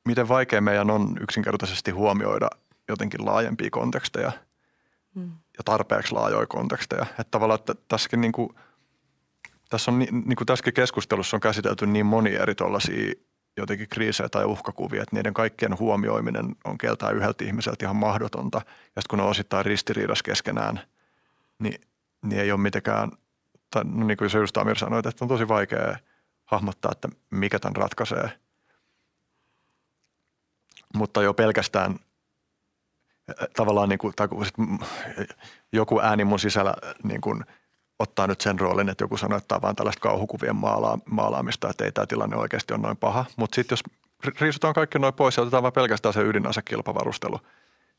miten 0.05 0.29
vaikea 0.29 0.61
meidän 0.61 0.91
on 0.91 1.17
yksinkertaisesti 1.21 1.91
huomioida 1.91 2.51
jotenkin 2.89 3.25
laajempia 3.27 3.71
konteksteja 3.71 4.33
mm. 5.15 5.33
ja 5.59 5.65
tarpeeksi 5.65 6.15
laajoja 6.15 6.47
konteksteja. 6.47 7.03
Että 7.03 7.31
tavallaan 7.31 7.61
että 7.61 7.75
tässäkin, 7.89 8.21
niin 8.21 8.33
kuin, 8.33 8.55
tässä 9.75 9.91
on, 9.91 9.99
niin 9.99 10.37
kuin 10.37 10.47
tässäkin 10.47 10.75
keskustelussa 10.75 11.37
on 11.37 11.41
käsitelty 11.41 11.87
niin 11.87 12.07
moni 12.07 12.35
eri 12.35 12.55
jotenkin 13.57 13.89
kriisejä 13.89 14.29
tai 14.29 14.45
uhkakuvia, 14.45 15.03
että 15.03 15.17
niiden 15.17 15.35
kaikkien 15.35 15.79
huomioiminen 15.79 16.57
on 16.65 16.79
keltään 16.79 17.17
yhdeltä 17.17 17.45
ihmiseltä 17.45 17.85
ihan 17.85 17.97
mahdotonta. 17.97 18.59
Ja 18.59 19.03
sitten 19.03 19.11
kun 19.11 19.19
ne 19.19 19.23
on 19.23 19.31
osittain 19.31 19.65
ristiriidassa 19.65 20.23
keskenään, 20.23 20.81
niin 21.59 21.81
niin 22.25 22.41
ei 22.41 22.53
ole 22.53 22.61
mitenkään, 22.61 23.11
tai 23.71 23.85
no 23.85 24.07
niin 24.07 24.17
kuin 24.17 24.31
se 24.31 24.39
just 24.39 24.57
Amir 24.57 24.79
sanoi, 24.79 24.99
että 24.99 25.13
on 25.21 25.29
tosi 25.29 25.49
vaikea 25.49 25.97
hahmottaa, 26.45 26.93
että 26.93 27.09
mikä 27.31 27.59
tämän 27.59 27.77
ratkaisee. 27.77 28.31
Mutta 30.95 31.23
jo 31.23 31.35
pelkästään 31.35 31.99
tavallaan 33.57 33.89
niin 33.89 33.99
kuin, 33.99 34.13
tai 34.17 34.29
kun 34.29 34.47
joku 35.73 36.01
ääni 36.01 36.25
mun 36.25 36.39
sisällä 36.39 36.75
niin 37.03 37.21
kuin 37.21 37.45
ottaa 37.99 38.27
nyt 38.27 38.41
sen 38.41 38.61
roolin, 38.61 38.89
että 38.89 39.05
joku 39.05 39.17
sanoo, 39.17 39.39
että 39.39 39.49
tämä 39.49 39.57
on 39.57 39.63
vain 39.63 39.77
tällaista 39.77 40.01
kauhukuvien 40.01 40.57
maala- 40.57 40.99
maalaamista, 41.11 41.71
että 41.71 41.85
ei 41.85 41.93
tämä 41.93 42.07
tilanne 42.07 42.37
oikeasti 42.37 42.75
ole 42.75 42.83
noin 42.83 42.97
paha. 42.97 43.25
Mutta 43.37 43.55
sitten 43.55 43.73
jos 43.73 43.83
riisutaan 44.41 44.75
kaikki 44.75 44.99
noin 44.99 45.15
pois 45.15 45.37
ja 45.37 45.43
otetaan 45.43 45.63
vain 45.63 45.73
pelkästään 45.73 46.13
se 46.13 46.23
ydinasekilpavarustelu, 46.23 47.41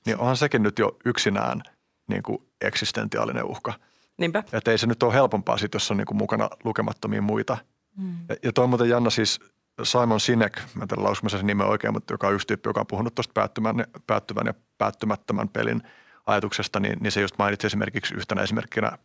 niin 0.06 0.18
onhan 0.18 0.38
sekin 0.38 0.64
nyt 0.64 0.80
jo 0.80 0.98
yksinään 1.06 1.62
niin 2.08 2.24
kuin 2.24 2.48
eksistentiaalinen 2.62 3.46
uhka– 3.46 3.74
Niinpä. 4.18 4.44
Että 4.54 4.72
ei 4.72 4.78
se 4.78 4.88
nyt 4.88 5.04
ole 5.04 5.14
helpompaa 5.14 5.58
sit, 5.58 5.74
jos 5.74 5.92
on 5.92 5.98
niinku 5.98 6.14
mukana 6.14 6.50
lukemattomia 6.64 7.22
muita. 7.22 7.58
Mm. 7.98 8.18
Ja, 8.30 8.36
ja 8.44 8.54
toi 8.54 8.68
muuten 8.68 8.90
Janna 8.90 9.10
siis 9.10 9.40
Simon 9.84 10.20
Sinek, 10.20 10.62
mä 10.76 10.82
en 10.82 10.88
tiedä 10.88 11.04
lausumassa 11.04 11.38
sen 11.38 11.48
nimen 11.48 11.68
oikein, 11.68 11.94
mutta 11.94 12.14
joka 12.14 12.28
on 12.28 12.34
yksi 12.34 12.48
tyyppi, 12.48 12.70
joka 12.70 12.80
on 12.80 12.88
puhunut 12.88 13.16
tuosta 13.16 13.32
päättyvän, 13.34 13.86
päättyvän 14.08 14.48
ja 14.48 14.54
päättymättömän 14.78 15.50
pelin 15.50 15.82
ajatuksesta, 16.26 16.80
niin, 16.80 16.98
niin 17.00 17.12
se 17.12 17.22
just 17.22 17.36
mainitsi 17.38 17.68
esimerkiksi 17.68 18.16
yhtenä 18.16 18.42
esimerkkinä 18.42 18.98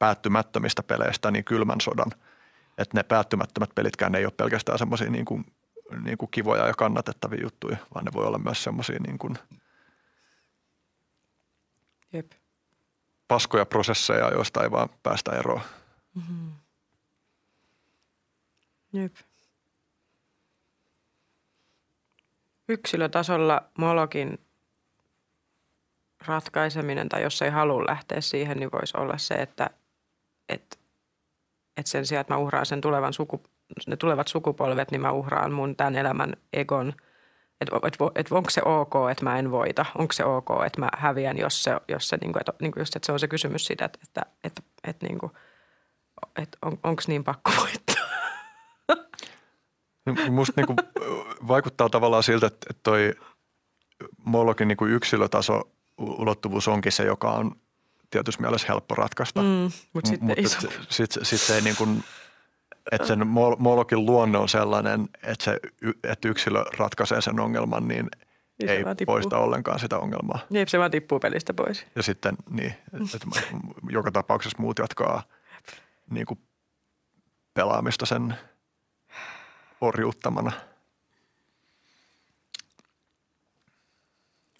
päättymättömistä 0.00 0.82
peleistä, 0.82 1.30
niin 1.30 1.44
kylmän 1.44 1.80
sodan. 1.80 2.10
Että 2.78 2.98
ne 2.98 3.02
päättymättömät 3.02 3.70
pelitkään 3.74 4.14
ei 4.14 4.24
ole 4.24 4.32
pelkästään 4.36 4.78
semmoisia 4.78 5.10
niin 5.10 5.24
kuin, 5.24 5.44
niin 6.02 6.18
kuin 6.18 6.30
kivoja 6.30 6.66
ja 6.66 6.74
kannatettavia 6.74 7.42
juttuja, 7.42 7.76
vaan 7.94 8.04
ne 8.04 8.12
voi 8.14 8.26
olla 8.26 8.38
myös 8.38 8.64
semmoisia 8.64 8.98
niin 9.06 9.18
kuin 9.18 9.38
Jep 12.12 12.32
paskoja 13.30 13.66
prosesseja, 13.66 14.30
joista 14.30 14.62
ei 14.62 14.70
vaan 14.70 14.88
päästä 15.02 15.32
eroon. 15.32 15.60
Mm-hmm. 16.14 16.52
Jep. 18.92 19.14
yksilötasolla 22.68 23.62
Molokin 23.78 24.38
ratkaiseminen 26.26 27.08
tai 27.08 27.22
jos 27.22 27.42
ei 27.42 27.50
halua 27.50 27.86
lähteä 27.86 28.20
siihen, 28.20 28.56
niin 28.56 28.72
voisi 28.72 28.96
olla 28.96 29.18
se, 29.18 29.34
että, 29.34 29.70
että, 30.50 30.76
että 31.76 31.90
sen 31.90 32.06
sijaan, 32.06 32.20
että 32.20 32.34
mä 32.34 32.38
uhraan 32.38 32.66
sen 32.66 32.80
tulevan 32.80 33.12
suku, 33.12 33.42
ne 33.86 33.96
tulevat 33.96 34.28
sukupolvet, 34.28 34.90
niin 34.90 35.00
mä 35.00 35.12
uhraan 35.12 35.52
mun 35.52 35.76
tämän 35.76 35.96
elämän 35.96 36.36
egon. 36.52 36.92
Että 37.60 37.76
et, 37.86 37.96
et, 38.14 38.32
onko 38.32 38.50
se 38.50 38.62
ok, 38.64 38.94
että 39.10 39.24
mä 39.24 39.38
en 39.38 39.50
voita? 39.50 39.86
Onko 39.94 40.12
se 40.12 40.24
ok, 40.24 40.48
että 40.66 40.80
mä 40.80 40.88
häviän, 40.96 41.38
jos 41.38 41.62
se, 41.62 41.70
jos 41.88 42.08
se, 42.08 42.16
niin 42.16 42.32
kuin, 42.32 42.40
että, 42.40 42.52
niin 42.60 42.72
kuin 42.72 42.80
just, 42.80 42.96
että 42.96 43.06
se 43.06 43.12
on 43.12 43.20
se 43.20 43.28
kysymys 43.28 43.66
siitä, 43.66 43.84
että, 43.84 43.98
että, 44.02 44.26
että, 44.44 44.62
että, 44.84 45.06
niin 45.06 45.18
kuin, 45.18 45.32
että 46.36 46.58
on, 46.62 46.78
onko 46.82 47.02
niin 47.06 47.24
pakko 47.24 47.50
voittaa? 47.60 48.04
Musta 50.30 50.52
niin 50.56 50.66
kuin, 50.66 50.76
vaikuttaa 51.48 51.88
tavallaan 51.88 52.22
siltä, 52.22 52.46
että 52.46 52.74
toi 52.82 53.14
Molokin 54.24 54.68
niin 54.68 54.76
kuin 54.76 54.92
yksilötaso 54.92 55.62
ulottuvuus 55.98 56.68
onkin 56.68 56.92
se, 56.92 57.04
joka 57.04 57.30
on 57.30 57.56
tietysti 58.10 58.42
mielessä 58.42 58.66
helppo 58.68 58.94
ratkaista. 58.94 59.42
Mm, 59.42 59.70
mutta 59.92 60.08
sitten 60.08 60.28
Mut 60.28 60.38
iso. 60.38 60.68
Sitten 60.88 61.24
sit 61.24 61.50
ei 61.50 61.60
niin 61.60 61.76
kuin, 61.76 62.04
että 62.92 63.06
sen 63.06 63.20
Mol- 63.20 63.56
Molokin 63.58 64.06
luonne 64.06 64.38
on 64.38 64.48
sellainen, 64.48 65.08
että, 65.22 65.44
se, 65.44 65.60
että 66.04 66.28
yksilö 66.28 66.64
ratkaisee 66.78 67.20
sen 67.20 67.40
ongelman, 67.40 67.88
niin 67.88 68.08
Niin 68.58 68.68
se 68.68 68.76
ei 68.76 69.06
poista 69.06 69.38
ollenkaan 69.38 69.78
sitä 69.80 69.98
ongelmaa. 69.98 70.38
Jep, 70.50 70.68
se 70.68 70.78
vaan 70.78 70.90
tippuu 70.90 71.20
pelistä 71.20 71.54
pois. 71.54 71.86
Ja 71.96 72.02
sitten 72.02 72.36
niin, 72.50 72.74
että 73.02 73.18
joka 73.90 74.12
tapauksessa 74.12 74.58
muut 74.58 74.78
jatkaa 74.78 75.22
niin 76.10 76.26
kuin 76.26 76.40
pelaamista 77.54 78.06
sen 78.06 78.34
orjuuttamana. 79.80 80.52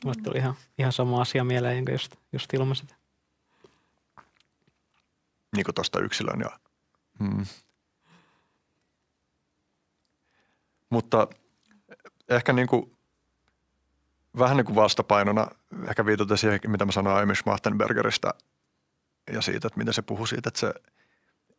Mulle 0.04 0.16
tuli 0.22 0.38
ihan, 0.38 0.54
ihan 0.78 0.92
sama 0.92 1.20
asia 1.20 1.44
mieleen, 1.44 1.76
jonka 1.76 1.92
just, 1.92 2.16
just 2.32 2.54
ilmasit. 2.54 2.99
Niin 5.56 5.64
kuin 5.64 5.74
tuosta 5.74 6.00
yksilön. 6.00 6.40
Ja, 6.40 6.60
mm. 7.18 7.46
Mutta 10.90 11.28
ehkä 12.28 12.52
niin 12.52 12.66
kuin, 12.68 12.92
vähän 14.38 14.56
niin 14.56 14.64
kuin 14.64 14.76
vastapainona, 14.76 15.46
ehkä 15.88 16.06
viitaten 16.06 16.38
siihen, 16.38 16.60
mitä 16.66 16.84
mä 16.84 16.92
sanoin 16.92 17.16
aiemmin 17.16 17.36
Schmachtenbergeristä 17.36 18.34
ja 19.32 19.42
siitä, 19.42 19.66
että 19.66 19.78
miten 19.78 19.94
se 19.94 20.02
puhuu 20.02 20.26
siitä, 20.26 20.48
että 20.48 20.60
se 20.60 20.74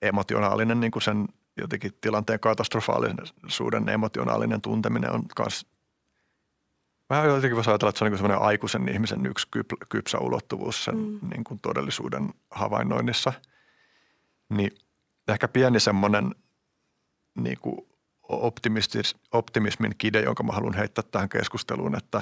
emotionaalinen, 0.01 0.79
niin 0.79 0.91
kuin 0.91 1.03
sen 1.03 1.27
jotenkin 1.57 1.91
tilanteen 2.01 2.39
katastrofaalisuuden 2.39 3.89
emotionaalinen 3.89 4.61
tunteminen 4.61 5.11
on 5.11 5.23
myös 5.39 5.65
Vähän 7.09 7.29
jotenkin 7.29 7.55
voisi 7.55 7.69
ajatella, 7.69 7.89
että 7.89 7.99
se 7.99 8.05
on 8.05 8.11
niin 8.11 8.17
semmoinen 8.17 8.47
aikuisen 8.47 8.89
ihmisen 8.89 9.25
yksi 9.25 9.47
kyp- 9.57 9.85
kypsä 9.89 10.17
ulottuvuus 10.17 10.83
sen 10.85 10.97
mm. 10.97 11.19
niin 11.29 11.43
kuin 11.43 11.59
todellisuuden 11.59 12.33
havainnoinnissa– 12.51 13.33
niin 14.51 14.71
ehkä 15.27 15.47
pieni 15.47 15.79
semmoinen 15.79 16.35
niin 17.35 17.57
kuin 17.61 17.87
optimistis, 18.29 19.15
optimismin 19.31 19.95
kide, 19.97 20.21
jonka 20.21 20.43
mä 20.43 20.53
haluan 20.53 20.73
heittää 20.73 21.03
tähän 21.11 21.29
keskusteluun, 21.29 21.97
että, 21.97 22.21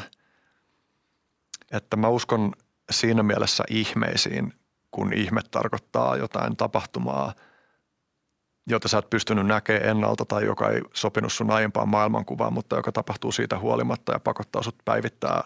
että 1.71 1.97
mä 1.97 2.07
uskon 2.07 2.53
siinä 2.91 3.23
mielessä 3.23 3.63
ihmeisiin, 3.69 4.53
kun 4.91 5.13
ihme 5.13 5.41
tarkoittaa 5.51 6.17
jotain 6.17 6.57
tapahtumaa, 6.57 7.33
jota 8.67 8.87
sä 8.87 8.97
et 8.97 9.09
pystynyt 9.09 9.45
näkemään 9.45 9.89
ennalta 9.89 10.25
tai 10.25 10.45
joka 10.45 10.69
ei 10.69 10.81
sopinut 10.93 11.33
sun 11.33 11.51
aiempaan 11.51 11.89
maailmankuvaan, 11.89 12.53
mutta 12.53 12.75
joka 12.75 12.91
tapahtuu 12.91 13.31
siitä 13.31 13.59
huolimatta 13.59 14.11
ja 14.11 14.19
pakottaa 14.19 14.63
sut 14.63 14.75
päivittää 14.85 15.43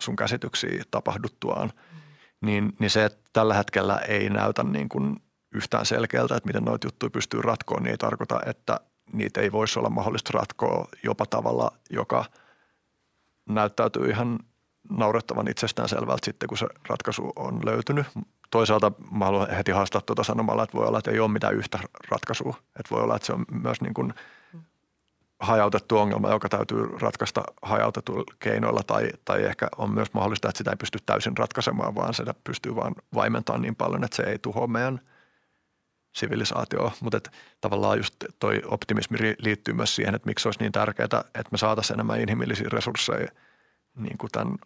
sun 0.00 0.16
käsityksiä 0.16 0.82
tapahduttuaan, 0.90 1.68
mm. 1.68 2.00
niin, 2.40 2.72
niin 2.78 2.90
se, 2.90 3.04
että 3.04 3.30
tällä 3.32 3.54
hetkellä 3.54 3.98
ei 3.98 4.30
näytä 4.30 4.62
niin 4.62 4.88
kuin 4.88 5.16
yhtään 5.54 5.86
selkeältä, 5.86 6.36
että 6.36 6.46
miten 6.46 6.64
noita 6.64 6.86
juttuja 6.86 7.10
pystyy 7.10 7.42
ratkoon, 7.42 7.82
niin 7.82 7.90
ei 7.90 7.98
tarkoita, 7.98 8.40
että 8.46 8.80
niitä 9.12 9.40
ei 9.40 9.52
voisi 9.52 9.78
olla 9.78 9.90
mahdollista 9.90 10.30
ratkoa 10.38 10.88
jopa 11.02 11.26
tavalla, 11.26 11.72
joka 11.90 12.24
näyttäytyy 13.48 14.10
ihan 14.10 14.38
naurettavan 14.90 15.48
itsestään 15.48 15.88
selvältä 15.88 16.26
sitten, 16.26 16.48
kun 16.48 16.58
se 16.58 16.66
ratkaisu 16.88 17.32
on 17.36 17.60
löytynyt. 17.64 18.06
Toisaalta 18.50 18.92
mä 19.10 19.24
haluan 19.24 19.50
heti 19.50 19.72
haastaa 19.72 20.00
tuota 20.00 20.24
sanomalla, 20.24 20.62
että 20.62 20.78
voi 20.78 20.86
olla, 20.86 20.98
että 20.98 21.10
ei 21.10 21.20
ole 21.20 21.30
mitään 21.30 21.54
yhtä 21.54 21.78
ratkaisua. 22.08 22.54
Että 22.60 22.94
voi 22.94 23.02
olla, 23.02 23.16
että 23.16 23.26
se 23.26 23.32
on 23.32 23.44
myös 23.62 23.80
niin 23.80 23.94
kuin 23.94 24.14
hajautettu 25.40 25.98
ongelma, 25.98 26.30
joka 26.30 26.48
täytyy 26.48 26.86
ratkaista 27.00 27.42
hajautetuilla 27.62 28.34
keinoilla 28.38 28.82
tai, 28.82 29.10
tai 29.24 29.42
ehkä 29.42 29.68
on 29.76 29.90
myös 29.94 30.14
mahdollista, 30.14 30.48
että 30.48 30.58
sitä 30.58 30.70
ei 30.70 30.76
pysty 30.76 30.98
täysin 31.06 31.36
ratkaisemaan, 31.36 31.94
vaan 31.94 32.14
sitä 32.14 32.34
pystyy 32.44 32.76
vain 32.76 32.94
vaimentamaan 33.14 33.62
niin 33.62 33.76
paljon, 33.76 34.04
että 34.04 34.16
se 34.16 34.22
ei 34.22 34.38
tuhoa 34.38 34.66
meidän– 34.66 35.00
sivilisaatioon, 36.12 36.90
mutta 37.00 37.20
tavallaan 37.60 37.98
just 37.98 38.14
toi 38.38 38.62
optimismi 38.66 39.18
liittyy 39.38 39.74
myös 39.74 39.96
siihen, 39.96 40.14
että 40.14 40.26
miksi 40.26 40.48
olisi 40.48 40.60
niin 40.60 40.72
tärkeää, 40.72 41.04
että 41.04 41.48
me 41.50 41.58
saataisiin 41.58 41.94
enemmän 41.94 42.20
inhimillisiä 42.20 42.68
resursseja 42.72 43.28
niin 43.96 44.18
kuin 44.18 44.30
tämän 44.30 44.58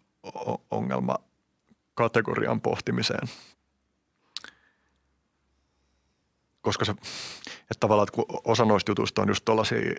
ongelmakategorian 0.70 2.60
pohtimiseen. 2.60 3.28
Koska 6.60 6.84
se, 6.84 6.92
että 7.60 7.81
tavallaan, 7.81 8.08
että 8.08 8.16
kun 8.16 8.41
osa 8.44 8.65
noista 8.65 8.91
jutuista 8.91 9.23
on 9.23 9.28
just 9.28 9.44
tuollaisia 9.44 9.94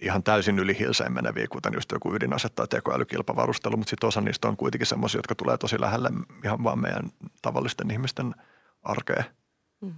ihan 0.00 0.22
täysin 0.22 0.58
yli 0.58 0.78
hilseen 0.78 1.12
meneviä, 1.12 1.46
kuten 1.50 1.74
just 1.74 1.92
joku 1.92 2.14
ydinase 2.14 2.48
tai 2.48 2.68
tekoälykilpavarustelu, 2.68 3.76
mutta 3.76 3.90
sitten 3.90 4.08
osa 4.08 4.20
niistä 4.20 4.48
on 4.48 4.56
kuitenkin 4.56 4.86
semmoisia, 4.86 5.18
jotka 5.18 5.34
tulee 5.34 5.58
tosi 5.58 5.80
lähelle 5.80 6.10
ihan 6.44 6.64
vaan 6.64 6.78
meidän 6.78 7.10
tavallisten 7.42 7.90
ihmisten 7.90 8.34
arkeen. 8.82 9.24
Mm. 9.80 9.94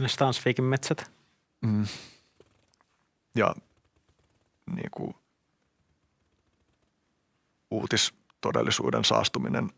Ne 0.00 0.08
Stansvikin 0.08 0.64
metsät. 0.64 1.10
Mm. 1.60 1.86
Ja 3.34 3.54
niin 4.74 4.90
kuin, 4.90 5.14
uutistodellisuuden 7.70 9.04
saastuminen 9.04 9.70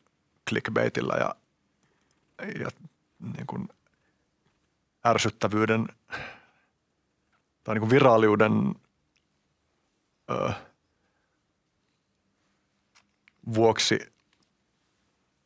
clickbaitillä 0.49 1.15
ja, 1.15 1.35
ja 2.61 2.69
niin 3.37 3.47
kuin 3.47 3.69
ärsyttävyyden 5.07 5.87
tai 7.65 7.75
niin 7.75 7.81
kuin 7.81 7.91
viraaliuden 7.91 8.75
ö, 10.31 10.53
vuoksi 13.55 14.13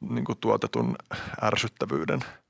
niin 0.01 0.25
kuin 0.25 0.39
tuotetun 0.39 0.97
ärsyttävyyden– 1.43 2.21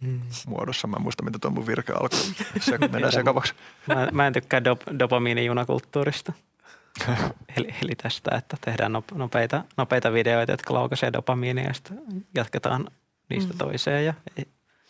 mm. 0.00 0.20
muodossa. 0.46 0.88
Mä 0.88 0.96
en 0.96 1.02
muista, 1.02 1.22
mitä 1.22 1.38
tuo 1.38 1.50
mun 1.50 1.66
virke 1.66 1.92
alkoi. 1.92 2.18
Se 2.60 2.78
menee 2.78 3.12
sekavaksi. 3.12 3.54
Mä, 3.86 4.08
mä 4.12 4.26
en 4.26 4.32
tykkää 4.32 4.60
dop- 4.60 4.98
dopamiinijunakulttuurista. 4.98 6.32
eli, 7.56 7.74
eli 7.82 7.94
tästä, 8.02 8.36
että 8.36 8.56
tehdään 8.60 8.92
nopeita, 9.14 9.64
nopeita 9.76 10.12
videoita, 10.12 10.52
jotka 10.52 10.74
laukaisee 10.74 11.12
dopamiinia 11.12 11.64
ja 11.64 11.74
sitten 11.74 11.98
jatketaan 12.34 12.90
niistä 13.30 13.52
mm. 13.52 13.58
toiseen 13.58 14.06
ja 14.06 14.14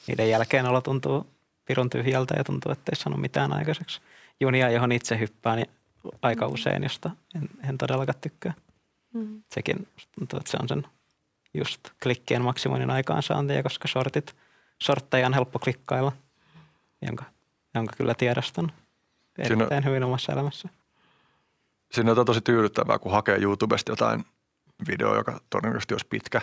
niiden 0.07 0.31
jälkeen 0.31 0.67
olla 0.67 0.81
tuntuu 0.81 1.27
pirun 1.65 1.91
tyhjältä 1.91 2.35
ja 2.37 2.45
tuntuu, 2.45 2.73
että 2.73 2.93
ei 2.93 2.97
sano 2.97 3.17
mitään 3.17 3.53
aikaiseksi. 3.53 4.01
Junia, 4.41 4.71
johon 4.71 4.93
itse 4.93 5.19
hyppään 5.19 5.57
niin 5.57 5.71
aika 6.23 6.49
mm. 6.49 6.55
usein, 6.55 6.83
josta 6.83 7.11
en, 7.35 7.49
en 7.69 7.79
todellakaan 7.79 8.19
tykkää. 8.21 8.55
Mm. 9.15 9.43
Sekin 9.53 9.89
tuntuu, 10.19 10.39
että 10.39 10.51
se 10.51 10.57
on 10.61 10.69
sen 10.69 10.87
just 11.55 11.81
klikkien 12.03 12.43
maksimoinnin 12.43 12.91
aikaansaantia, 12.91 13.63
koska 13.63 13.89
shortit– 13.89 14.35
sortteja 14.83 15.27
on 15.27 15.35
helppo 15.35 15.59
klikkailla, 15.59 16.13
jonka, 17.03 17.25
jonka 17.75 17.93
kyllä 17.97 18.15
tiedostan 18.15 18.73
erittäin 19.39 19.69
Siinä, 19.69 19.81
hyvin 19.81 20.05
omassa 20.05 20.33
elämässä. 20.33 20.69
Siinä 21.93 22.13
on 22.13 22.27
tosi 22.27 22.41
tyydyttävää, 22.41 22.99
kun 22.99 23.13
hakee 23.13 23.39
YouTubesta 23.39 23.93
jotain 23.93 24.25
videoa, 24.89 25.17
joka 25.17 25.41
todennäköisesti 25.51 25.95
olisi 25.95 26.07
pitkä. 26.07 26.41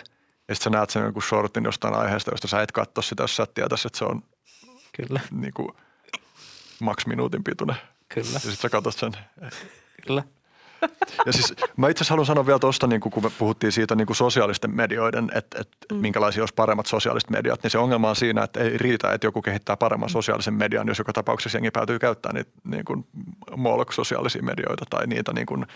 Ja 0.48 0.54
sitten 0.54 0.72
sä 0.72 0.78
näet 0.78 0.90
sen 0.90 1.02
jonkun 1.02 1.22
shortin 1.22 1.64
jostain 1.64 1.94
aiheesta, 1.94 2.30
josta 2.30 2.48
sä 2.48 2.62
et 2.62 2.72
katso 2.72 3.02
sitä, 3.02 3.22
jos 3.22 3.36
sä 3.36 3.42
et 3.42 3.54
tietäisi, 3.54 3.88
että 3.88 3.98
se 3.98 4.04
on 4.04 4.22
Kyllä. 4.96 5.20
Niin 5.30 5.52
kuin, 5.54 5.68
maks 6.80 7.06
minuutin 7.06 7.44
pituinen. 7.44 7.76
Kyllä. 8.08 8.30
Ja 8.32 8.38
sitten 8.38 8.56
sä 8.56 8.68
katsot 8.68 8.94
sen. 8.94 9.12
Kyllä. 10.06 10.22
Ja 11.26 11.32
siis 11.32 11.54
mä 11.76 11.88
itse 11.88 12.00
asiassa 12.02 12.12
haluan 12.12 12.26
sanoa 12.26 12.46
vielä 12.46 12.58
tuosta, 12.58 12.86
niin 12.86 13.00
kun 13.00 13.22
me 13.22 13.30
puhuttiin 13.38 13.72
siitä 13.72 13.94
niin 13.94 14.06
kuin 14.06 14.16
sosiaalisten 14.16 14.76
medioiden, 14.76 15.30
että, 15.34 15.60
että 15.60 15.94
mm. 15.94 16.00
minkälaisia 16.00 16.42
olisi 16.42 16.54
paremmat 16.54 16.86
sosiaaliset 16.86 17.30
mediat, 17.30 17.62
niin 17.62 17.70
se 17.70 17.78
ongelma 17.78 18.10
on 18.10 18.16
siinä, 18.16 18.42
että 18.42 18.60
ei 18.60 18.78
riitä, 18.78 19.12
että 19.12 19.26
joku 19.26 19.42
kehittää 19.42 19.76
paremman 19.76 20.08
sosiaalisen 20.08 20.54
median, 20.54 20.88
jos 20.88 20.98
joka 20.98 21.12
tapauksessa 21.12 21.58
jengi 21.58 21.70
päätyy 21.70 21.98
käyttämään 21.98 22.34
niitä 22.34 22.50
niin 22.64 22.84
kuin 22.84 23.06
sosiaalisia 23.90 24.42
medioita 24.42 24.84
tai 24.90 25.06
niitä 25.06 25.32
niin 25.32 25.46
kuin 25.46 25.66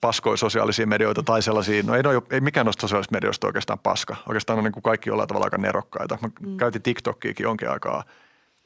paskoja 0.00 0.36
sosiaalisia 0.36 0.86
medioita 0.86 1.22
tai 1.22 1.42
sellaisia, 1.42 1.82
no 1.82 1.94
ei, 1.94 2.02
no, 2.02 2.22
ei 2.30 2.40
mikään 2.40 2.66
noista 2.66 2.80
sosiaalisista 2.80 3.16
medioista 3.16 3.46
oikeastaan 3.46 3.78
paska. 3.78 4.16
Oikeastaan 4.28 4.58
on 4.58 4.64
niin 4.64 4.72
kuin 4.72 4.82
kaikki 4.82 5.10
jollain 5.10 5.28
tavalla 5.28 5.46
aika 5.46 5.58
nerokkaita. 5.58 6.18
Mä 6.22 6.28
mm. 6.40 6.56
käytin 6.56 6.82
TikTokiakin 6.82 7.44
jonkin 7.44 7.70
aikaa– 7.70 8.04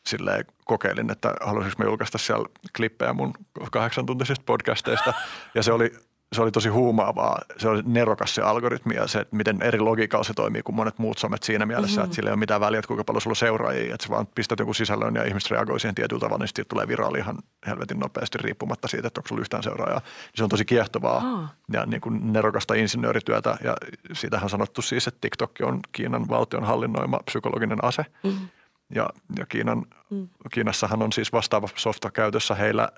silleen 0.07 0.45
kokeilin, 0.65 1.11
että 1.11 1.35
haluaisinko 1.41 1.83
mä 1.83 1.89
julkaista 1.89 2.19
siellä 2.19 2.49
klippejä 2.77 3.13
mun 3.13 3.33
kahdeksan 3.73 4.07
tuntisista 4.07 4.45
podcasteista. 4.47 5.15
Ja 5.55 5.63
se 5.63 5.73
oli 5.73 5.93
se 6.33 6.43
oli 6.43 6.53
tosi 6.53 6.69
huumaavaa. 6.69 7.41
Se 7.57 7.69
oli 7.69 7.83
nerokas 7.87 8.35
se 8.35 8.43
algoritmi 8.43 8.95
ja 8.95 9.07
se, 9.07 9.19
että 9.19 9.37
miten 9.37 9.63
eri 9.63 9.81
logiikalla 9.81 10.25
se 10.25 10.35
toimii 10.35 10.63
kuin 10.63 10.77
monet 10.77 10.99
muut 10.99 11.19
somet 11.19 11.43
siinä 11.43 11.67
mielessä, 11.67 11.97
mm-hmm. 11.97 12.05
että 12.05 12.15
sillä 12.15 12.31
ei 12.31 12.33
ole 12.33 12.39
mitään 12.39 12.61
väliä, 12.61 12.79
että 12.79 12.87
kuinka 12.87 13.05
paljon 13.05 13.23
sulla 13.23 13.33
on 13.33 13.37
seuraajia, 13.37 13.95
että 13.95 14.07
sä 14.07 14.11
vaan 14.11 14.27
pistät 14.27 14.59
jonkun 14.59 14.75
sisällön 14.75 15.15
ja 15.15 15.25
ihmiset 15.25 15.51
reagoi 15.51 15.81
siihen 15.81 15.95
tietyllä 15.95 16.21
tavalla, 16.21 16.39
niin 16.39 16.49
sitten 16.49 16.67
tulee 16.69 16.89
viraali 16.89 17.19
ihan 17.19 17.39
helvetin 17.67 17.99
nopeasti 17.99 18.39
riippumatta 18.39 18.89
siitä, 18.89 19.09
että 19.09 19.19
onko 19.19 19.29
sulla 19.29 19.41
yhtään 19.41 19.63
seuraajaa. 19.63 20.01
Se 20.35 20.45
on 20.45 20.49
tosi 20.49 20.65
kiehtovaa 20.65 21.17
oh. 21.17 21.49
ja 21.73 21.87
niin 21.87 22.01
kuin 22.01 22.33
nerokasta 22.33 22.75
insinöörityötä 22.75 23.57
ja 23.65 23.77
siitähän 24.13 24.45
on 24.45 24.51
sanottu 24.51 24.83
siis, 24.83 25.09
että 25.09 25.21
TikTok 25.21 25.51
on 25.63 25.81
Kiinan 25.93 26.29
valtion 26.29 26.65
hallinnoima 26.65 27.21
psykologinen 27.25 27.85
ase. 27.85 28.05
Mm-hmm. 28.25 28.49
Ja, 28.95 29.11
ja 29.39 29.47
Kiinan, 29.47 29.85
mm. 30.11 30.29
Kiinassahan 30.53 31.03
on 31.03 31.13
siis 31.13 31.33
vastaava 31.33 31.69
softa 31.77 32.11
käytössä 32.11 32.55
heillä, 32.55 32.89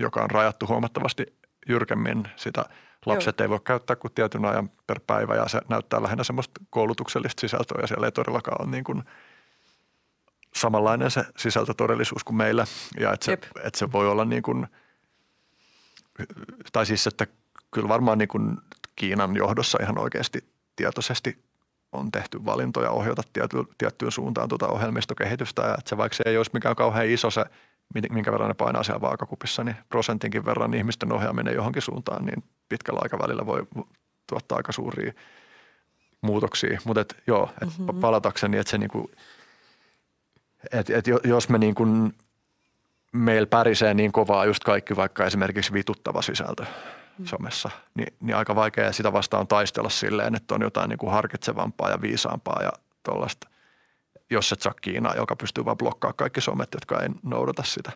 joka 0.00 0.22
on 0.22 0.30
rajattu 0.30 0.66
huomattavasti 0.66 1.26
jyrkemmin 1.68 2.28
sitä 2.36 2.64
lapset 3.06 3.38
Joo. 3.38 3.44
ei 3.44 3.50
voi 3.50 3.60
käyttää 3.64 3.96
kuin 3.96 4.12
tietyn 4.14 4.44
ajan 4.44 4.70
per 4.86 5.00
päivä 5.06 5.34
ja 5.34 5.48
se 5.48 5.60
näyttää 5.68 6.02
lähinnä 6.02 6.24
semmoista 6.24 6.60
koulutuksellista 6.70 7.40
sisältöä 7.40 7.78
ja 7.80 7.86
siellä 7.86 8.06
ei 8.06 8.12
todellakaan 8.12 8.62
ole 8.62 8.70
niin 8.70 8.84
kuin 8.84 9.02
samanlainen 10.54 11.10
se 11.10 11.24
sisältötodellisuus 11.36 12.24
kuin 12.24 12.36
meillä 12.36 12.66
ja 13.00 13.12
että 13.12 13.26
se, 13.26 13.32
että 13.64 13.78
se 13.78 13.92
voi 13.92 14.08
olla 14.08 14.24
niin 14.24 14.42
kuin, 14.42 14.66
tai 16.72 16.86
siis 16.86 17.06
että 17.06 17.26
kyllä 17.70 17.88
varmaan 17.88 18.18
niin 18.18 18.28
kuin 18.28 18.56
Kiinan 18.96 19.36
johdossa 19.36 19.78
ihan 19.82 19.98
oikeasti 19.98 20.44
tietoisesti 20.76 21.45
on 21.96 22.12
tehty 22.12 22.44
valintoja 22.44 22.90
ohjata 22.90 23.22
tiety, 23.32 23.56
tiettyyn 23.78 24.12
suuntaan 24.12 24.48
tuota 24.48 24.68
ohjelmistokehitystä 24.68 25.62
ja 25.62 25.74
että 25.78 25.88
se 25.88 25.96
vaikka 25.96 26.16
se 26.16 26.22
ei 26.26 26.36
olisi 26.36 26.50
mikään 26.54 26.76
kauhean 26.76 27.06
iso 27.06 27.30
se– 27.30 27.44
minkä 28.10 28.32
verran 28.32 28.48
ne 28.48 28.54
painaa 28.54 28.82
siellä 28.82 29.00
vaakakupissa, 29.00 29.64
niin 29.64 29.76
prosentinkin 29.88 30.44
verran 30.44 30.74
ihmisten 30.74 31.12
ohjaaminen 31.12 31.54
johonkin 31.54 31.82
suuntaan, 31.82 32.24
niin 32.24 32.44
pitkällä 32.68 33.00
aikavälillä 33.02 33.46
voi 33.46 33.66
tuottaa 34.26 34.56
aika 34.56 34.72
suuria 34.72 35.12
muutoksia. 36.20 36.78
Mutta 36.84 37.00
et, 37.00 37.16
joo, 37.26 37.50
et 37.62 37.78
mm-hmm. 37.78 38.00
palatakseni, 38.00 38.58
että 38.58 38.70
se 38.70 38.78
niinku, 38.78 39.10
et, 40.72 40.90
et 40.90 41.04
jos 41.24 41.48
me 41.48 41.58
niinku, 41.58 41.86
meillä 43.12 43.46
pärisee 43.46 43.94
niin 43.94 44.12
kovaa 44.12 44.44
just 44.44 44.64
kaikki 44.64 44.96
vaikka 44.96 45.26
esimerkiksi 45.26 45.72
vituttava 45.72 46.22
sisältö. 46.22 46.66
Somessa, 47.24 47.70
niin, 47.94 48.14
niin 48.20 48.36
aika 48.36 48.54
vaikea 48.54 48.92
sitä 48.92 49.12
vastaan 49.12 49.46
taistella 49.46 49.90
silleen, 49.90 50.34
että 50.34 50.54
on 50.54 50.62
jotain 50.62 50.88
niin 50.88 50.98
kuin 50.98 51.12
harkitsevampaa 51.12 51.90
ja 51.90 52.00
viisaampaa 52.00 52.62
ja 52.62 52.72
tuollaista 53.02 53.48
jos 54.30 54.52
et 54.52 54.62
saa 54.62 54.74
Kiinaa, 54.80 55.14
joka 55.14 55.36
pystyy 55.36 55.64
vaan 55.64 55.76
blokkaamaan 55.76 56.16
kaikki 56.16 56.40
somet, 56.40 56.68
jotka 56.74 57.02
ei 57.02 57.08
noudata 57.22 57.62
sitä. 57.62 57.92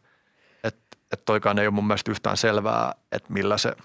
Että 0.64 0.96
et 1.12 1.24
toikaan 1.24 1.58
ei 1.58 1.66
ole 1.66 1.74
mun 1.74 1.86
mielestä 1.86 2.10
yhtään 2.10 2.36
selvää, 2.36 2.94
että 3.12 3.32
millä 3.32 3.58
se 3.58 3.76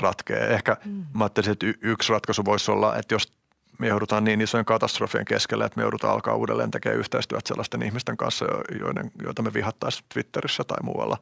ratkee. 0.00 0.54
Ehkä 0.54 0.76
mm. 0.84 1.06
mä 1.14 1.24
ajattelin, 1.24 1.50
että 1.50 1.66
y- 1.66 1.78
yksi 1.80 2.12
ratkaisu 2.12 2.44
voisi 2.44 2.70
olla, 2.70 2.96
että 2.96 3.14
jos 3.14 3.32
me 3.80 3.88
joudutaan 3.88 4.24
niin 4.24 4.40
isojen 4.40 4.64
katastrofien 4.64 5.24
keskelle, 5.24 5.64
että 5.64 5.76
me 5.76 5.82
joudutaan 5.82 6.12
alkaa 6.12 6.34
uudelleen 6.34 6.70
tekemään 6.70 6.98
yhteistyötä 6.98 7.48
sellaisten 7.48 7.82
ihmisten 7.82 8.16
kanssa, 8.16 8.46
joiden, 8.80 9.10
joita 9.22 9.42
me 9.42 9.54
vihattaisiin 9.54 10.04
Twitterissä 10.14 10.64
tai 10.64 10.78
muualla, 10.82 11.16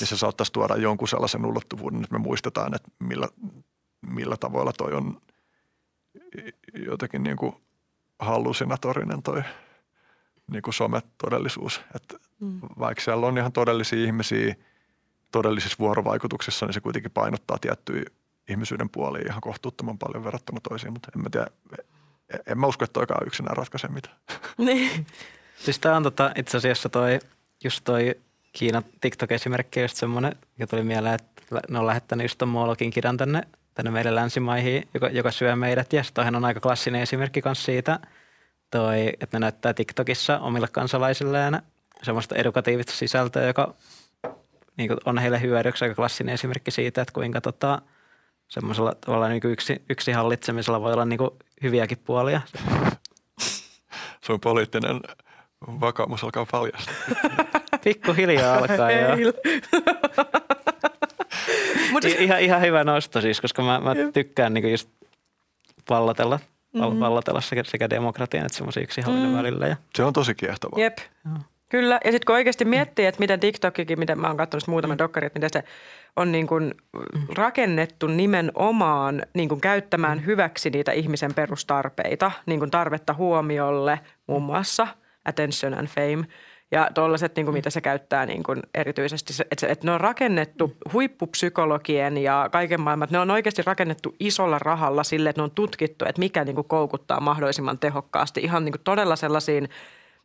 niin 0.00 0.06
se 0.06 0.16
saattaisi 0.16 0.52
tuoda 0.52 0.76
jonkun 0.76 1.08
sellaisen 1.08 1.46
ulottuvuuden, 1.46 2.02
että 2.02 2.18
me 2.18 2.18
muistetaan, 2.18 2.74
että 2.74 2.88
millä, 2.98 3.28
millä 4.00 4.36
tavoilla 4.36 4.72
toi 4.72 4.92
on 4.92 5.20
jotenkin 6.86 7.22
niin 7.22 7.36
kuin 7.36 7.52
hallusinatorinen 8.18 9.22
toi 9.22 9.42
niin 10.50 10.62
kuin 10.62 10.74
sometodellisuus. 10.74 11.80
Että 11.94 12.16
mm. 12.40 12.60
Vaikka 12.78 13.04
siellä 13.04 13.26
on 13.26 13.38
ihan 13.38 13.52
todellisia 13.52 14.04
ihmisiä 14.04 14.54
todellisissa 15.32 15.76
vuorovaikutuksissa, 15.78 16.66
niin 16.66 16.74
se 16.74 16.80
kuitenkin 16.80 17.10
painottaa 17.10 17.58
tiettyjä 17.58 18.04
ihmisyyden 18.48 18.90
puolia 18.90 19.22
ihan 19.26 19.40
kohtuuttoman 19.40 19.98
paljon 19.98 20.24
verrattuna 20.24 20.60
toisiin, 20.60 20.92
mutta 20.92 21.08
en 21.16 21.22
mä 21.22 21.30
tiedä, 21.30 21.46
en 22.46 22.58
mä 22.58 22.66
usko, 22.66 22.84
että 22.84 22.92
toikaan 22.92 23.26
yksinään 23.26 23.56
ratkaise 23.56 23.88
mitään. 23.88 24.16
Niin. 24.58 25.06
siis 25.56 25.78
tämä 25.78 25.96
on 25.96 26.02
tota, 26.02 26.32
itse 26.36 26.56
asiassa 26.56 26.88
toi, 26.88 27.18
just 27.64 27.80
toi 27.84 28.14
Kiinan 28.52 28.84
TikTok-esimerkki 29.00 29.80
just 29.80 29.96
semmoinen, 29.96 30.36
joka 30.58 30.70
tuli 30.70 30.82
mieleen, 30.82 31.14
että 31.14 31.60
ne 31.68 31.78
on 31.78 31.86
lähettänyt 31.86 32.24
just 32.24 32.38
ton 32.38 32.48
Moolokin 32.48 32.90
kirjan 32.90 33.16
tänne 33.16 33.42
tänne 33.74 33.90
meidän 33.90 34.14
länsimaihin, 34.14 34.88
joka, 34.94 35.08
joka 35.08 35.30
syö 35.30 35.56
meidät. 35.56 35.92
Ja 35.92 36.02
toihan 36.14 36.36
on 36.36 36.44
aika 36.44 36.60
klassinen 36.60 37.02
esimerkki 37.02 37.42
myös 37.44 37.64
siitä, 37.64 38.00
toi, 38.70 39.08
että 39.20 39.38
ne 39.38 39.38
näyttää 39.38 39.74
TikTokissa 39.74 40.38
omille 40.38 40.68
kansalaisilleen 40.68 41.62
semmoista 42.02 42.34
edukatiivista 42.34 42.92
sisältöä, 42.92 43.46
joka 43.46 43.74
niin 44.76 44.90
on 45.04 45.18
heille 45.18 45.40
hyödyksi. 45.40 45.84
Aika 45.84 45.94
klassinen 45.94 46.34
esimerkki 46.34 46.70
siitä, 46.70 47.02
että 47.02 47.12
kuinka 47.12 47.40
tota, 47.40 47.82
semmoisella 48.50 48.94
tavalla 49.00 49.28
niin 49.28 49.40
yksi, 49.44 49.82
yksi 49.90 50.12
hallitsemisella 50.12 50.80
voi 50.80 50.92
olla 50.92 51.04
niin 51.04 51.20
hyviäkin 51.62 51.98
puolia. 51.98 52.40
Sun 54.26 54.40
poliittinen 54.40 55.00
vakaumus 55.66 56.24
alkaa 56.24 56.46
paljastaa. 56.50 56.94
Pikkuhiljaa 57.84 58.58
alkaa, 58.58 58.90
joo. 58.90 59.16
Mut... 61.92 62.04
ihan, 62.04 62.40
ihan 62.40 62.60
hyvä 62.60 62.84
nosto 62.84 63.20
siis, 63.20 63.40
koska 63.40 63.62
mä, 63.62 63.80
mä 63.80 63.94
tykkään 64.12 64.54
niinku 64.54 64.68
just 64.68 64.88
pallotella, 65.88 66.40
mm-hmm. 66.72 67.00
pallotella 67.00 67.40
sekä, 67.40 67.64
sekä 67.64 67.90
demokratian 67.90 68.46
että 68.46 68.56
semmoisen 68.56 68.82
yksinhallinnon 68.82 69.30
mm. 69.30 69.38
välillä. 69.38 69.66
Ja... 69.66 69.76
Se 69.94 70.04
on 70.04 70.12
tosi 70.12 70.34
kiehtovaa. 70.34 70.80
Jep. 70.80 70.98
Joo. 71.24 71.38
Kyllä, 71.70 72.00
ja 72.04 72.12
sitten 72.12 72.26
kun 72.26 72.34
oikeasti 72.34 72.64
miettii, 72.64 73.06
että 73.06 73.20
miten 73.20 73.40
TikTokikin, 73.40 73.98
mitä 73.98 74.16
mä 74.16 74.26
oon 74.26 74.36
katsonut 74.36 74.66
muutaman 74.66 74.96
mm. 74.96 74.98
dokkari, 74.98 75.26
että 75.26 75.38
miten 75.38 75.50
se 75.52 75.64
on 76.16 76.32
niin 76.32 76.46
kuin 76.46 76.74
rakennettu 77.34 78.06
nimenomaan 78.06 79.22
niin 79.34 79.48
kuin 79.48 79.60
käyttämään 79.60 80.18
mm. 80.18 80.26
hyväksi 80.26 80.70
niitä 80.70 80.92
ihmisen 80.92 81.34
perustarpeita, 81.34 82.32
niin 82.46 82.58
kuin 82.58 82.70
tarvetta 82.70 83.14
huomiolle 83.14 84.00
muun 84.26 84.42
muassa, 84.42 84.86
attention 85.24 85.74
and 85.74 85.86
fame– 85.86 86.24
ja 86.72 86.90
tuollaiset, 86.94 87.36
niin 87.36 87.46
kuin 87.46 87.54
mitä 87.54 87.70
se 87.70 87.80
käyttää 87.80 88.26
niin 88.26 88.42
kuin 88.42 88.62
erityisesti, 88.74 89.32
että, 89.50 89.66
että 89.66 89.86
ne 89.86 89.92
on 89.92 90.00
rakennettu 90.00 90.76
huippupsykologien 90.92 92.18
ja 92.18 92.48
kaiken 92.52 92.80
maailman, 92.80 93.06
että 93.06 93.16
ne 93.16 93.20
on 93.20 93.30
oikeasti 93.30 93.62
rakennettu 93.62 94.14
isolla 94.20 94.58
rahalla 94.58 95.04
sille, 95.04 95.30
että 95.30 95.40
ne 95.40 95.44
on 95.44 95.50
tutkittu, 95.50 96.04
että 96.08 96.18
mikä 96.18 96.44
niin 96.44 96.54
kuin 96.54 96.68
koukuttaa 96.68 97.20
mahdollisimman 97.20 97.78
tehokkaasti 97.78 98.40
ihan 98.40 98.64
niin 98.64 98.72
kuin 98.72 98.82
todella 98.84 99.16
sellaisiin 99.16 99.68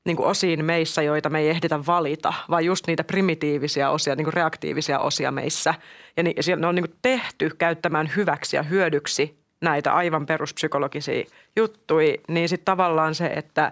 niin 0.06 0.17
kuin 0.17 0.27
osiin 0.27 0.66
meissä, 0.66 1.01
joita 1.01 1.30
me 1.30 1.40
ei 1.40 1.50
ehditä 1.50 1.85
valita, 1.85 2.34
vaan 2.50 2.66
just 2.66 2.88
niitä 2.88 3.03
primitiivisia 3.03 3.90
osia, 3.90 4.16
niin 4.16 4.25
kuin 4.25 4.34
reaktiivisia 4.34 5.00
osia 5.00 5.32
meissä. 5.32 5.74
Ja 6.17 6.24
ne 6.56 6.67
on 6.67 6.75
niin 6.75 6.88
kuin 6.88 6.98
tehty 7.01 7.50
käyttämään 7.58 8.11
hyväksi 8.16 8.56
ja 8.56 8.64
hyödyksi 8.64 9.40
näitä 9.61 9.93
aivan 9.93 10.25
peruspsykologisia 10.25 11.25
juttuja, 11.56 12.16
niin 12.27 12.50
sitten 12.50 12.66
tavallaan 12.66 13.16
se, 13.16 13.25
että, 13.25 13.72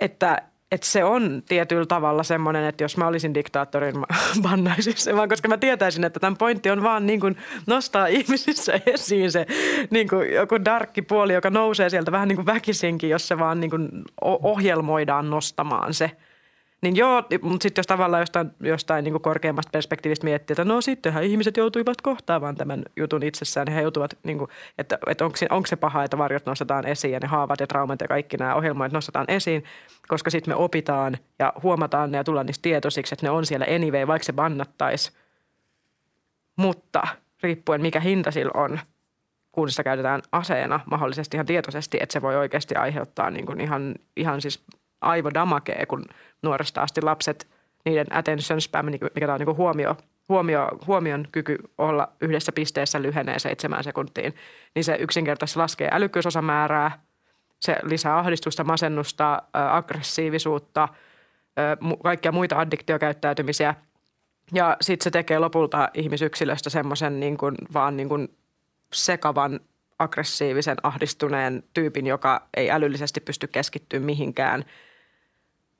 että 0.00 0.42
että 0.70 0.86
se 0.86 1.04
on 1.04 1.42
tietyllä 1.48 1.86
tavalla 1.86 2.22
semmoinen, 2.22 2.64
että 2.64 2.84
jos 2.84 2.96
mä 2.96 3.06
olisin 3.06 3.34
diktaattorin, 3.34 3.98
mä 3.98 4.06
bannaisin 4.42 4.96
se 5.04 5.16
vaan, 5.16 5.28
koska 5.28 5.48
mä 5.48 5.58
tietäisin, 5.58 6.04
että 6.04 6.20
tämän 6.20 6.36
pointti 6.36 6.70
on 6.70 6.82
vaan 6.82 7.06
niin 7.06 7.20
kuin 7.20 7.36
nostaa 7.66 8.06
ihmisissä 8.18 8.80
esiin 8.86 9.32
se 9.32 9.46
niin 9.90 10.08
kuin 10.08 10.32
joku 10.32 10.64
darkki 10.64 11.02
puoli, 11.02 11.32
joka 11.32 11.50
nousee 11.50 11.90
sieltä 11.90 12.12
vähän 12.12 12.28
niin 12.28 12.36
kuin 12.36 12.46
väkisinkin, 12.46 13.10
jos 13.10 13.28
se 13.28 13.38
vaan 13.38 13.60
niin 13.60 13.70
kuin 13.70 13.88
ohjelmoidaan 14.22 15.30
nostamaan 15.30 15.94
se– 15.94 16.10
niin 16.82 16.96
joo, 16.96 17.22
mutta 17.42 17.62
sitten 17.62 17.80
jos 17.80 17.86
tavallaan 17.86 18.22
jostain, 18.22 18.50
jostain 18.60 19.04
niin 19.04 19.20
korkeammasta 19.20 19.70
perspektiivistä 19.70 20.24
miettii, 20.24 20.54
että 20.54 20.64
no 20.64 20.80
sittenhän 20.80 21.24
ihmiset 21.24 21.56
joutuivat 21.56 22.00
kohtaamaan 22.00 22.56
tämän 22.56 22.82
jutun 22.96 23.22
itsessään. 23.22 23.64
Niin 23.64 23.74
he 23.74 23.82
joutuvat, 23.82 24.18
niin 24.22 24.38
kuin, 24.38 24.50
että, 24.78 24.98
että 25.06 25.24
onko, 25.24 25.36
se, 25.36 25.46
onko 25.50 25.66
se 25.66 25.76
paha, 25.76 26.04
että 26.04 26.18
varjot 26.18 26.46
nostetaan 26.46 26.86
esiin 26.86 27.12
ja 27.12 27.20
ne 27.20 27.26
haavat 27.28 27.60
ja 27.60 27.66
traumat 27.66 28.00
ja 28.00 28.08
kaikki 28.08 28.36
nämä 28.36 28.54
ohjelmoit 28.54 28.92
nostetaan 28.92 29.26
esiin, 29.28 29.64
koska 30.08 30.30
sitten 30.30 30.54
me 30.54 30.56
opitaan 30.56 31.16
ja 31.38 31.52
huomataan 31.62 32.10
ne 32.10 32.18
ja 32.18 32.24
tullaan 32.24 32.46
niistä 32.46 32.62
tietoisiksi, 32.62 33.14
että 33.14 33.26
ne 33.26 33.30
on 33.30 33.46
siellä 33.46 33.66
anyway, 33.74 34.06
vaikka 34.06 34.26
se 34.26 34.32
bannattaisi. 34.32 35.12
Mutta 36.56 37.02
riippuen 37.42 37.80
mikä 37.80 38.00
hinta 38.00 38.30
sillä 38.30 38.52
on, 38.54 38.78
kun 39.52 39.70
sitä 39.70 39.84
käytetään 39.84 40.22
aseena 40.32 40.80
mahdollisesti 40.90 41.36
ihan 41.36 41.46
tietoisesti, 41.46 41.98
että 42.00 42.12
se 42.12 42.22
voi 42.22 42.36
oikeasti 42.36 42.74
aiheuttaa 42.74 43.30
niin 43.30 43.46
kuin 43.46 43.60
ihan, 43.60 43.94
ihan 44.16 44.40
siis 44.40 44.64
aivodamakee, 45.00 45.86
kun 45.86 46.04
nuoresta 46.42 46.82
asti 46.82 47.02
lapset, 47.02 47.48
niiden 47.84 48.06
attention 48.10 48.60
spam, 48.60 48.86
mikä 48.86 49.34
on 49.34 49.40
niin 49.40 49.56
huomio, 49.56 49.96
huomio, 50.28 50.68
huomion 50.86 51.26
kyky 51.32 51.58
olla 51.78 52.12
yhdessä 52.20 52.52
pisteessä 52.52 53.02
lyhenee 53.02 53.38
seitsemään 53.38 53.84
sekuntiin, 53.84 54.34
niin 54.74 54.84
se 54.84 54.96
yksinkertaisesti 55.00 55.58
laskee 55.58 55.88
älykkyysosamäärää, 55.92 57.02
se 57.60 57.76
lisää 57.82 58.18
ahdistusta, 58.18 58.64
masennusta, 58.64 59.42
aggressiivisuutta, 59.52 60.88
kaikkia 62.02 62.32
muita 62.32 62.58
addiktiokäyttäytymisiä. 62.58 63.74
Ja 64.52 64.76
sitten 64.80 65.04
se 65.04 65.10
tekee 65.10 65.38
lopulta 65.38 65.88
ihmisyksilöstä 65.94 66.70
semmoisen 66.70 67.20
niin 67.20 67.38
vaan 67.74 67.96
niin 67.96 68.08
kuin 68.08 68.28
sekavan, 68.92 69.60
aggressiivisen, 69.98 70.76
ahdistuneen 70.82 71.62
tyypin, 71.74 72.06
joka 72.06 72.46
ei 72.56 72.70
älyllisesti 72.70 73.20
pysty 73.20 73.46
keskittymään 73.46 74.06
mihinkään– 74.06 74.64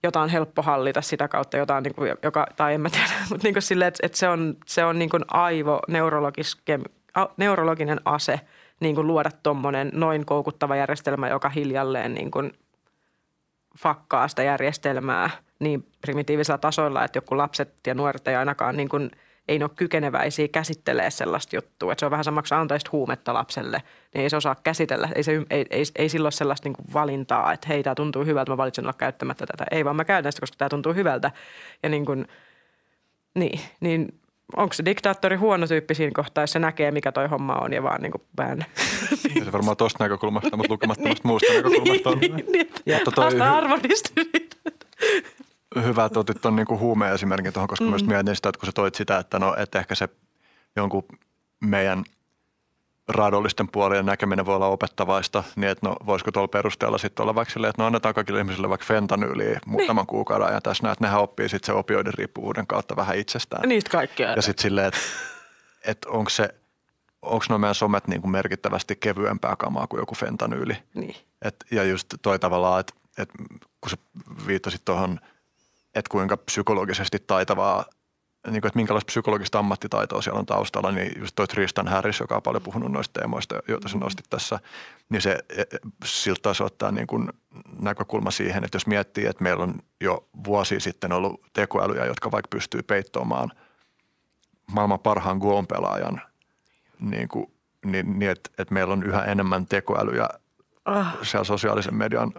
jota 0.03 0.21
on 0.21 0.29
helppo 0.29 0.63
hallita 0.63 1.03
sitä 1.03 1.29
kautta, 1.29 1.57
jota 1.57 1.77
on 1.77 1.83
niin 1.83 1.95
kuin, 1.95 2.15
joka, 2.23 2.47
tai 2.57 2.75
en 2.75 2.81
mä 2.81 2.91
tiedä, 2.91 3.07
mutta 3.31 3.47
niin 3.47 3.55
kuin 3.55 3.63
sille, 3.63 3.87
että, 3.87 4.07
että 4.07 4.19
se 4.19 4.29
on, 4.29 4.57
se 4.67 4.85
on 4.85 4.99
niin 4.99 5.11
kuin 5.11 5.25
aivo 5.29 5.81
neurologinen 7.37 8.01
ase 8.05 8.41
niin 8.81 8.95
kuin 8.95 9.07
luoda 9.07 9.31
tuommoinen 9.43 9.91
noin 9.95 10.27
koukuttava 10.27 10.77
järjestelmä, 10.77 11.29
joka 11.29 11.49
hiljalleen 11.49 12.15
niin 12.15 12.31
kuin 12.31 12.53
fakkaa 13.79 14.29
sitä 14.29 14.43
järjestelmää 14.43 15.31
niin 15.59 15.87
primitiivisellä 16.01 16.59
tasoilla, 16.59 17.05
että 17.05 17.17
joku 17.17 17.37
lapset 17.37 17.75
ja 17.87 17.95
nuoret 17.95 18.29
ei 18.29 18.37
ainakaan 18.37 18.77
niin 18.77 18.89
kuin– 18.89 19.11
ei 19.49 19.59
ne 19.59 19.65
ole 19.65 19.71
kykeneväisiä 19.77 20.49
käsittelee 20.49 21.11
sellaista 21.11 21.57
juttua. 21.57 21.93
Että 21.93 22.01
se 22.01 22.07
on 22.07 22.11
vähän 22.11 22.25
samaksi 22.25 22.55
antaisi 22.55 22.89
huumetta 22.93 23.35
lapselle, 23.35 23.83
niin 24.15 24.23
ei 24.23 24.31
se 24.31 24.37
osaa 24.37 24.55
käsitellä. 24.55 25.09
Ei, 25.15 25.23
se, 25.23 25.33
ei, 25.51 25.67
ei, 25.71 25.85
ei 25.97 26.09
silloin 26.09 26.33
sellaista 26.33 26.69
niin 26.69 26.77
kuin 26.77 26.87
valintaa, 26.95 27.53
että 27.53 27.69
hei, 27.69 27.83
tämä 27.83 27.95
tuntuu 27.95 28.25
hyvältä, 28.25 28.53
mä 28.53 28.57
valitsen 28.57 28.85
olla 28.85 28.93
käyttämättä 28.93 29.47
tätä. 29.47 29.65
Ei, 29.71 29.85
vaan 29.85 29.97
mä 29.97 30.05
käytän 30.05 30.33
sitä, 30.33 30.41
koska 30.41 30.57
tämä 30.59 30.69
tuntuu 30.69 30.95
hyvältä. 30.95 31.31
Ja 31.83 31.89
niin 31.89 32.07
kuin, 32.07 32.29
niin, 33.35 33.61
niin 33.81 34.21
onko 34.57 34.73
se 34.73 34.85
diktaattori 34.85 35.37
huono 35.37 35.67
tyyppi 35.67 35.95
siinä 35.95 36.13
kohtaa, 36.15 36.43
jos 36.43 36.53
se 36.53 36.59
näkee, 36.59 36.91
mikä 36.91 37.13
toi 37.13 37.29
homma 37.29 37.55
on 37.55 37.73
ja 37.73 37.83
vaan 37.83 38.03
niin 38.03 38.13
kuin 38.13 38.23
pään. 38.37 38.65
Se 39.45 39.53
varmaan 39.53 39.77
tuosta 39.77 40.05
näkökulmasta, 40.05 40.57
mutta 40.57 40.73
lukemattomasta 40.73 41.29
muusta 41.29 41.53
näkökulmasta 41.53 42.11
on. 42.11 42.19
niin, 42.19 42.37
niin, 42.37 42.47
niin. 42.53 42.71
Mutta 42.95 43.11
toi... 43.11 43.25
hyvä, 45.77 46.05
että 46.05 46.21
otit 46.21 46.41
tuon 46.41 46.57
niinku 46.57 46.79
huume-esimerkin 46.79 47.53
tuohon, 47.53 47.69
koska 47.69 47.85
mm. 47.85 47.91
myös 47.91 48.05
mietin 48.05 48.37
sitä, 48.37 48.49
että 48.49 48.59
kun 48.59 48.67
sä 48.67 48.73
toit 48.73 48.95
sitä, 48.95 49.19
että 49.19 49.39
no, 49.39 49.55
että 49.57 49.79
ehkä 49.79 49.95
se 49.95 50.09
jonkun 50.77 51.05
meidän 51.61 52.05
raadollisten 53.09 53.69
puolien 53.69 54.07
näkeminen 54.07 54.47
voi 54.47 54.57
olla 54.57 54.67
opettavaista, 54.67 55.45
niin 55.57 55.71
että 55.71 55.89
no 55.89 55.97
voisiko 56.07 56.33
tuolla 56.33 56.49
perusteella 56.49 56.99
sitten 56.99 57.23
olla 57.23 57.35
vaikka 57.35 57.53
silleen, 57.53 57.71
että 57.71 57.83
no 57.83 57.87
annetaan 57.87 58.15
kaikille 58.15 58.41
ihmisille 58.41 58.69
vaikka 58.69 58.87
fentanyyliä 58.87 59.61
muutaman 59.67 60.03
niin. 60.03 60.07
kuukauden 60.07 60.47
ajan 60.47 60.63
tässä 60.63 60.83
näet, 60.83 61.01
nehän 61.01 61.21
oppii 61.21 61.49
sitten 61.49 61.67
se 61.67 61.73
opioidin 61.73 62.15
riippuvuuden 62.15 62.67
kautta 62.67 62.97
vähän 62.97 63.19
itsestään. 63.19 63.69
Niistä 63.69 63.91
kaikkea. 63.91 64.31
Ja 64.31 64.43
sitten 64.43 64.63
silleen, 64.63 64.87
että, 64.87 65.01
että 65.87 66.09
onko 66.09 66.31
se, 66.31 66.55
onko 67.23 67.45
nuo 67.49 67.59
meidän 67.59 67.75
somet 67.75 68.09
niin 68.09 68.21
kuin 68.21 68.31
merkittävästi 68.31 68.97
kevyempää 68.97 69.57
kamaa 69.57 69.87
kuin 69.87 70.01
joku 70.01 70.15
fentanyyli. 70.15 70.77
Niin. 70.95 71.17
Et, 71.43 71.57
ja 71.71 71.85
just 71.85 72.15
toi 72.23 72.39
tavallaan, 72.39 72.81
että, 72.81 72.93
että 73.19 73.35
kun 73.81 73.91
sä 73.91 73.97
viittasit 74.47 74.85
tuohon– 74.85 75.21
että 75.95 76.11
kuinka 76.11 76.37
psykologisesti 76.37 77.19
taitavaa, 77.27 77.85
niin 78.47 78.61
kuin, 78.61 78.69
että 78.69 78.79
minkälaista 78.79 79.07
psykologista 79.07 79.59
ammattitaitoa 79.59 80.23
siellä 80.23 80.39
on 80.39 80.47
taustalla, 80.47 80.93
niin 80.93 81.13
just 81.21 81.35
toi 81.35 81.47
Tristan 81.47 81.89
Harris, 81.89 82.21
joka 82.21 82.37
on 82.37 82.43
paljon 82.43 82.63
puhunut 82.63 82.93
noista 82.93 83.21
teemoista, 83.21 83.63
joita 83.69 83.89
sä 83.89 83.99
nostit 83.99 84.27
tässä, 84.31 84.59
niin 85.09 85.23
se 85.23 85.39
e, 85.49 85.61
e, 85.61 85.67
siltä 86.05 86.43
taas 86.43 86.61
ottaa 86.61 86.91
niin 86.91 87.07
kuin 87.07 87.29
näkökulma 87.81 88.31
siihen, 88.31 88.65
että 88.65 88.77
jos 88.77 88.87
miettii, 88.87 89.27
että 89.27 89.43
meillä 89.43 89.63
on 89.63 89.75
jo 90.01 90.29
vuosi 90.45 90.81
sitten 90.81 91.13
ollut 91.13 91.41
tekoälyjä, 91.53 92.07
jotka 92.07 92.31
vaikka 92.31 92.49
pystyy 92.51 92.83
peittoamaan 92.83 93.51
maailman 94.71 95.01
parhaan 95.01 95.39
Go-pelaajan, 95.39 96.21
niin, 97.01 97.29
kuin, 97.29 97.53
niin, 97.85 98.19
niin 98.19 98.31
että, 98.31 98.51
että 98.59 98.75
meillä 98.75 98.93
on 98.93 99.03
yhä 99.03 99.23
enemmän 99.25 99.67
tekoälyjä 99.67 100.29
ah. 100.85 101.19
siellä 101.23 101.45
sosiaalisen 101.45 101.95
median 101.95 102.33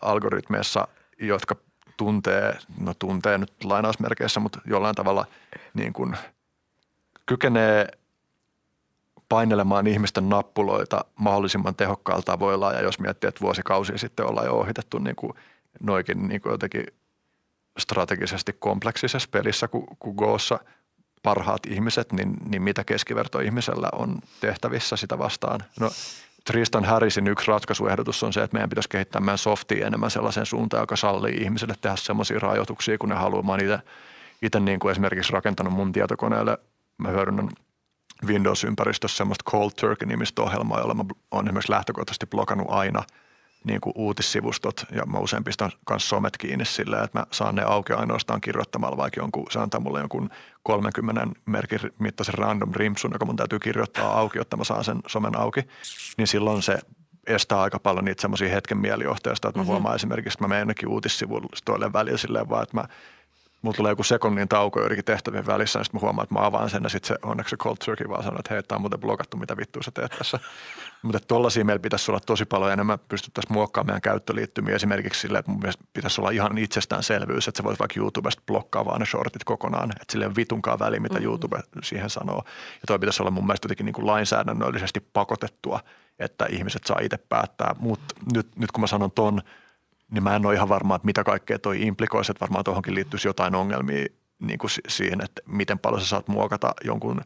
algoritmeissa, 0.00 0.88
jotka 1.20 1.56
tuntee, 2.00 2.58
no 2.80 2.94
tuntee 2.98 3.38
nyt 3.38 3.64
lainausmerkeissä, 3.64 4.40
mutta 4.40 4.60
jollain 4.64 4.94
tavalla 4.94 5.26
niin 5.74 5.92
kuin 5.92 6.16
kykenee 7.26 7.88
painelemaan 9.28 9.86
ihmisten 9.86 10.28
nappuloita 10.28 11.04
mahdollisimman 11.16 11.74
tehokkaalla 11.74 12.22
tavoilla. 12.22 12.72
Ja 12.72 12.82
jos 12.82 12.98
miettii, 12.98 13.28
että 13.28 13.40
vuosikausia 13.40 13.98
sitten 13.98 14.26
ollaan 14.26 14.46
jo 14.46 14.58
ohitettu 14.58 14.98
niin 14.98 15.16
kuin 15.16 15.32
noikin 15.80 16.28
niin 16.28 16.40
kuin 16.40 16.50
jotenkin 16.50 16.86
strategisesti 17.78 18.52
kompleksisessa 18.52 19.28
pelissä 19.32 19.68
kuin, 19.68 20.16
Goossa 20.16 20.58
parhaat 21.22 21.66
ihmiset, 21.66 22.12
niin, 22.12 22.36
niin 22.48 22.62
mitä 22.62 22.84
keskiverto 22.84 23.40
ihmisellä 23.40 23.88
on 23.92 24.18
tehtävissä 24.40 24.96
sitä 24.96 25.18
vastaan? 25.18 25.60
No 25.80 25.90
Tristan 26.44 26.84
Harrisin 26.84 27.26
yksi 27.26 27.48
ratkaisuehdotus 27.48 28.22
on 28.22 28.32
se, 28.32 28.42
että 28.42 28.54
meidän 28.54 28.70
pitäisi 28.70 28.88
kehittää 28.88 29.20
meidän 29.20 29.38
softia 29.38 29.86
enemmän 29.86 30.10
sellaisen 30.10 30.46
suuntaan, 30.46 30.82
joka 30.82 30.96
sallii 30.96 31.34
ihmisille 31.34 31.74
tehdä 31.80 31.96
sellaisia 31.96 32.38
rajoituksia, 32.38 32.98
kun 32.98 33.08
ne 33.08 33.14
haluaa. 33.14 33.42
Mä 33.42 33.56
itse, 33.56 33.78
itse 34.42 34.60
niin 34.60 34.80
kuin 34.80 34.92
esimerkiksi 34.92 35.32
rakentanut 35.32 35.72
mun 35.72 35.92
tietokoneelle, 35.92 36.58
mä 36.98 37.08
hyödynnän 37.08 37.48
Windows-ympäristössä 38.26 39.16
semmoista 39.16 39.50
Cold 39.50 39.70
Turkey-nimistä 39.80 40.42
ohjelmaa, 40.42 40.80
jolla 40.80 40.94
mä 40.94 41.04
olen 41.30 41.46
esimerkiksi 41.46 41.72
lähtökohtaisesti 41.72 42.26
blokannut 42.26 42.70
aina– 42.70 43.02
niin 43.64 43.80
kuin 43.80 43.92
uutissivustot 43.96 44.86
ja 44.90 45.06
mä 45.06 45.18
usein 45.18 45.44
pistän 45.44 45.70
myös 45.90 46.08
somet 46.08 46.36
kiinni 46.36 46.64
silleen, 46.64 47.04
että 47.04 47.18
mä 47.18 47.26
saan 47.30 47.54
ne 47.54 47.62
auki 47.62 47.92
ainoastaan 47.92 48.40
kirjoittamalla 48.40 48.96
vaikka 48.96 49.20
jonkun, 49.20 49.46
se 49.50 49.58
antaa 49.58 49.80
mulle 49.80 50.00
jonkun 50.00 50.30
30 50.62 51.26
merkin 51.46 51.80
mittaisen 51.98 52.34
random 52.34 52.70
rimsun, 52.74 53.10
joka 53.12 53.24
mun 53.24 53.36
täytyy 53.36 53.58
kirjoittaa 53.58 54.18
auki, 54.18 54.38
jotta 54.38 54.56
mä 54.56 54.64
saan 54.64 54.84
sen 54.84 54.98
somen 55.06 55.38
auki, 55.38 55.60
niin 56.16 56.26
silloin 56.26 56.62
se 56.62 56.78
estää 57.26 57.60
aika 57.60 57.78
paljon 57.78 58.04
niitä 58.04 58.20
semmoisia 58.20 58.48
hetken 58.48 58.78
mielijohteista, 58.78 59.48
että 59.48 59.58
mä 59.58 59.62
mm-hmm. 59.62 59.72
huomaan 59.72 59.94
esimerkiksi, 59.94 60.36
että 60.36 60.44
mä 60.44 60.48
menen 60.48 60.60
jonnekin 60.60 60.88
uutissivustoille 60.88 61.92
välillä 61.92 62.18
silleen 62.18 62.48
vaan, 62.48 62.62
että 62.62 62.76
mä 62.76 62.84
mulla 63.62 63.76
tulee 63.76 63.92
joku 63.92 64.02
sekunnin 64.02 64.48
tauko 64.48 64.80
joidenkin 64.80 65.04
tehtävien 65.04 65.46
välissä, 65.46 65.78
niin 65.78 65.84
sitten 65.84 65.98
mä 65.98 66.04
huomaan, 66.04 66.22
että 66.24 66.34
mä 66.34 66.46
avaan 66.46 66.70
sen 66.70 66.82
ja 66.82 66.88
sitten 66.88 67.08
se 67.08 67.14
onneksi 67.22 67.50
se 67.50 67.56
cold 67.56 67.76
turkey 67.84 68.08
vaan 68.08 68.22
sanoo, 68.22 68.38
että 68.38 68.54
hei, 68.54 68.62
tämä 68.62 68.76
on 68.76 68.82
muuten 68.82 69.00
blokattu, 69.00 69.36
mitä 69.36 69.56
vittua 69.56 69.82
sä 69.82 69.90
teet 69.90 70.12
tässä. 70.18 70.38
Mutta 71.02 71.20
tollaisia 71.20 71.64
meillä 71.64 71.82
pitäisi 71.82 72.10
olla 72.10 72.20
tosi 72.20 72.44
paljon 72.44 72.72
enemmän, 72.72 72.98
pystyttäisiin 72.98 73.52
muokkaamaan 73.52 73.86
meidän 73.86 74.00
käyttöliittymiä 74.00 74.74
esimerkiksi 74.74 75.20
sille, 75.20 75.38
että 75.38 75.50
mun 75.50 75.60
mielestä 75.60 75.84
pitäisi 75.92 76.20
olla 76.20 76.30
ihan 76.30 76.58
itsestäänselvyys, 76.58 77.48
että 77.48 77.58
sä 77.58 77.64
voit 77.64 77.78
vaikka 77.78 78.00
YouTubesta 78.00 78.42
blokkaa 78.46 78.84
vaan 78.84 79.00
ne 79.00 79.06
shortit 79.06 79.44
kokonaan, 79.44 79.90
että 79.90 80.12
sille 80.12 80.24
ei 80.24 80.26
ole 80.26 80.36
vitunkaan 80.36 80.78
väliä, 80.78 81.00
mitä 81.00 81.14
mm-hmm. 81.14 81.24
YouTube 81.24 81.60
siihen 81.82 82.10
sanoo. 82.10 82.42
Ja 82.74 82.86
toi 82.86 82.98
pitäisi 82.98 83.22
olla 83.22 83.30
mun 83.30 83.46
mielestä 83.46 83.64
jotenkin 83.64 83.86
niin 83.86 83.94
kuin 83.94 84.06
lainsäädännöllisesti 84.06 85.00
pakotettua, 85.00 85.80
että 86.18 86.46
ihmiset 86.46 86.84
saa 86.84 86.98
itse 87.02 87.18
päättää. 87.18 87.74
Mutta 87.78 88.14
nyt, 88.34 88.56
nyt 88.56 88.72
kun 88.72 88.80
mä 88.80 88.86
sanon 88.86 89.10
ton, 89.10 89.42
niin 90.10 90.22
mä 90.22 90.36
en 90.36 90.46
ole 90.46 90.54
ihan 90.54 90.68
varma, 90.68 90.96
että 90.96 91.06
mitä 91.06 91.24
kaikkea 91.24 91.58
toi 91.58 91.82
implikoisi, 91.82 92.32
että 92.32 92.40
varmaan 92.40 92.64
tuohonkin 92.64 92.94
liittyisi 92.94 93.28
jotain 93.28 93.54
ongelmia 93.54 94.06
niin 94.38 94.58
kuin 94.58 94.70
siihen, 94.88 95.24
että 95.24 95.42
miten 95.46 95.78
paljon 95.78 96.00
sä 96.02 96.06
saat 96.06 96.28
muokata 96.28 96.74
jonkun, 96.84 97.20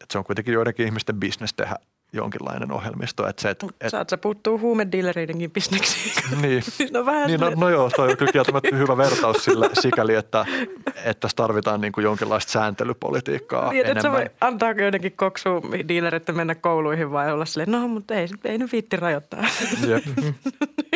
että 0.00 0.12
se 0.12 0.18
on 0.18 0.24
kuitenkin 0.24 0.54
joidenkin 0.54 0.86
ihmisten 0.86 1.16
bisnes 1.16 1.54
tehdä 1.54 1.76
jonkinlainen 2.12 2.72
ohjelmisto. 2.72 3.28
Että 3.28 3.42
se, 3.42 3.50
et, 3.50 3.64
et, 3.80 3.90
Saat 3.90 4.10
sä 4.10 4.16
puuttuu 4.16 4.58
huumedillereidenkin 4.58 5.50
bisneksiin. 5.50 6.42
Niin, 6.42 6.62
no, 6.92 7.06
vähän 7.06 7.26
niin 7.26 7.40
no, 7.40 7.50
no, 7.56 7.68
joo, 7.68 7.90
toi 7.90 8.10
on 8.10 8.16
kyllä 8.16 8.32
kieltämättä 8.32 8.76
hyvä 8.82 8.96
vertaus 8.96 9.44
sillä, 9.44 9.70
sikäli, 9.80 10.14
että, 10.14 10.46
että 10.86 11.20
tässä 11.20 11.36
tarvitaan 11.36 11.80
niin 11.80 11.92
kuin 11.92 12.04
jonkinlaista 12.04 12.52
sääntelypolitiikkaa 12.52 13.70
niin, 13.70 13.86
enemmän. 13.86 13.96
Että 13.96 14.12
voi 14.12 14.30
antaa 14.40 14.72
joidenkin 14.72 15.12
koksu 15.12 15.50
dealerit 15.88 16.28
mennä 16.32 16.54
kouluihin 16.54 17.12
vai 17.12 17.32
olla 17.32 17.44
silleen, 17.44 17.70
no 17.70 17.88
mutta 17.88 18.14
ei, 18.14 18.28
ei 18.44 18.58
nyt 18.58 18.72
viitti 18.72 18.96
rajoittaa. 18.96 19.44
Jep. 19.86 20.04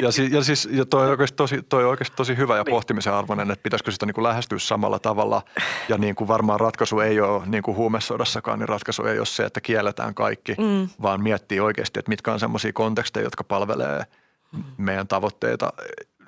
Ja, 0.03 0.13
si, 0.13 0.29
ja 0.33 0.45
siis 0.45 0.69
ja 0.73 0.85
toi, 0.85 1.05
on 1.05 1.11
oikeasti 1.11 1.37
tosi, 1.37 1.63
toi 1.69 1.85
on 1.85 1.91
oikeasti 1.91 2.17
tosi 2.17 2.37
hyvä 2.37 2.57
ja 2.57 2.63
niin. 2.63 2.73
pohtimisen 2.73 3.13
arvoinen, 3.13 3.51
että 3.51 3.63
pitäisikö 3.63 3.91
sitä 3.91 4.07
niin 4.07 4.15
kuin 4.15 4.23
lähestyä 4.23 4.59
samalla 4.59 4.99
tavalla. 4.99 5.43
Ja 5.89 5.99
niin 5.99 6.15
kuin 6.15 6.29
varmaan 6.29 6.61
ratkaisu 6.61 7.01
ei 7.01 7.21
ole 7.21 7.43
niin 7.47 7.63
kuin 7.63 7.77
huumesodassakaan, 7.77 8.59
niin 8.59 8.69
ratkaisu 8.69 9.03
ei 9.03 9.19
ole 9.19 9.27
se, 9.27 9.45
että 9.45 9.61
kielletään 9.61 10.15
kaikki, 10.15 10.55
mm. 10.59 10.89
Vaan 11.07 11.23
miettii 11.23 11.61
oikeasti, 11.61 11.99
että 11.99 12.09
mitkä 12.09 12.33
on 12.33 12.41
sellaisia 12.41 12.73
konteksteja, 12.73 13.25
jotka 13.25 13.45
palvelee 13.45 14.03
mm. 14.53 14.65
meidän 14.77 15.09
tavoitteita 15.09 15.73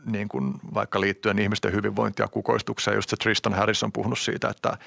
niin 0.05 0.29
kuin 0.29 0.55
vaikka 0.75 1.01
liittyen 1.01 1.39
ihmisten 1.39 1.73
hyvinvointia 1.73 2.25
ja 2.25 2.29
kukoistukseen. 2.29 2.95
Just 2.95 3.11
se 3.11 3.17
Tristan 3.17 3.55
Harris 3.55 3.83
on 3.83 3.93
puhunut 3.93 4.19
siitä, 4.19 4.49
että, 4.49 4.79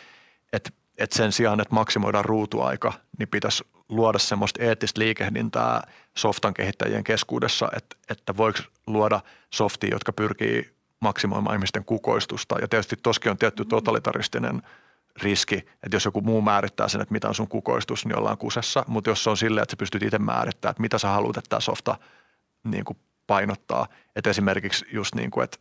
että, 0.53 0.69
että 0.97 1.15
sen 1.15 1.31
sijaan, 1.31 1.59
että 1.59 1.75
maksimoidaan 1.75 2.25
ruutuaika, 2.25 2.93
niin 3.19 3.29
pitäisi 3.29 3.63
luoda 3.89 4.19
semmoista 4.19 4.63
eettistä 4.63 4.99
liikehdintää 4.99 5.87
softan 6.17 6.53
kehittäjien 6.53 7.03
keskuudessa, 7.03 7.69
että, 7.77 7.95
että 8.09 8.37
voiko 8.37 8.59
luoda 8.87 9.19
softia, 9.49 9.89
jotka 9.91 10.13
pyrkii 10.13 10.71
maksimoimaan 10.99 11.55
ihmisten 11.55 11.85
kukoistusta. 11.85 12.59
Ja 12.61 12.67
tietysti 12.67 12.95
toskin 13.03 13.31
on 13.31 13.37
tietty 13.37 13.65
totalitaristinen 13.65 14.61
riski, 15.23 15.55
että 15.55 15.95
jos 15.95 16.05
joku 16.05 16.21
muu 16.21 16.41
määrittää 16.41 16.87
sen, 16.87 17.01
että 17.01 17.11
mitä 17.11 17.27
on 17.27 17.35
sun 17.35 17.47
kukoistus, 17.47 18.05
niin 18.05 18.17
ollaan 18.17 18.37
kusessa. 18.37 18.85
Mutta 18.87 19.09
jos 19.09 19.23
se 19.23 19.29
on 19.29 19.37
silleen, 19.37 19.63
että 19.63 19.73
sä 19.73 19.77
pystyt 19.77 20.03
itse 20.03 20.19
määrittämään, 20.19 20.71
että 20.71 20.81
mitä 20.81 20.97
sä 20.97 21.07
haluat, 21.07 21.37
että 21.37 21.49
tämä 21.49 21.59
softa 21.59 21.97
niin 22.63 22.85
kuin 22.85 22.97
painottaa. 23.27 23.87
Että 24.15 24.29
esimerkiksi 24.29 24.85
just 24.91 25.15
niin 25.15 25.31
kuin, 25.31 25.43
että 25.43 25.57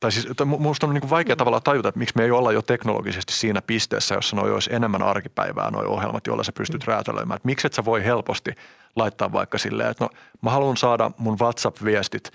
tai 0.00 0.12
siis 0.12 0.28
minusta 0.58 0.86
on 0.86 0.94
niin 0.94 1.00
kuin 1.00 1.10
vaikea 1.10 1.36
tavalla 1.36 1.60
tajuta, 1.60 1.88
että 1.88 1.98
miksi 1.98 2.16
me 2.16 2.24
ei 2.24 2.30
olla 2.30 2.52
jo 2.52 2.62
teknologisesti 2.62 3.32
siinä 3.32 3.62
pisteessä, 3.62 4.14
jossa 4.14 4.36
noi 4.36 4.52
olisi 4.52 4.74
enemmän 4.74 5.02
arkipäivää 5.02 5.70
nuo 5.70 5.82
ohjelmat, 5.82 6.26
joilla 6.26 6.44
sä 6.44 6.52
pystyt 6.52 6.80
mm. 6.80 6.92
räätälöimään. 6.92 7.36
Että 7.36 7.46
miksi 7.46 7.66
et 7.66 7.72
sä 7.72 7.84
voi 7.84 8.04
helposti 8.04 8.54
laittaa 8.96 9.32
vaikka 9.32 9.58
silleen, 9.58 9.90
että 9.90 10.04
no 10.04 10.10
mä 10.42 10.50
haluan 10.50 10.76
saada 10.76 11.10
mun 11.18 11.38
WhatsApp-viestit 11.38 12.30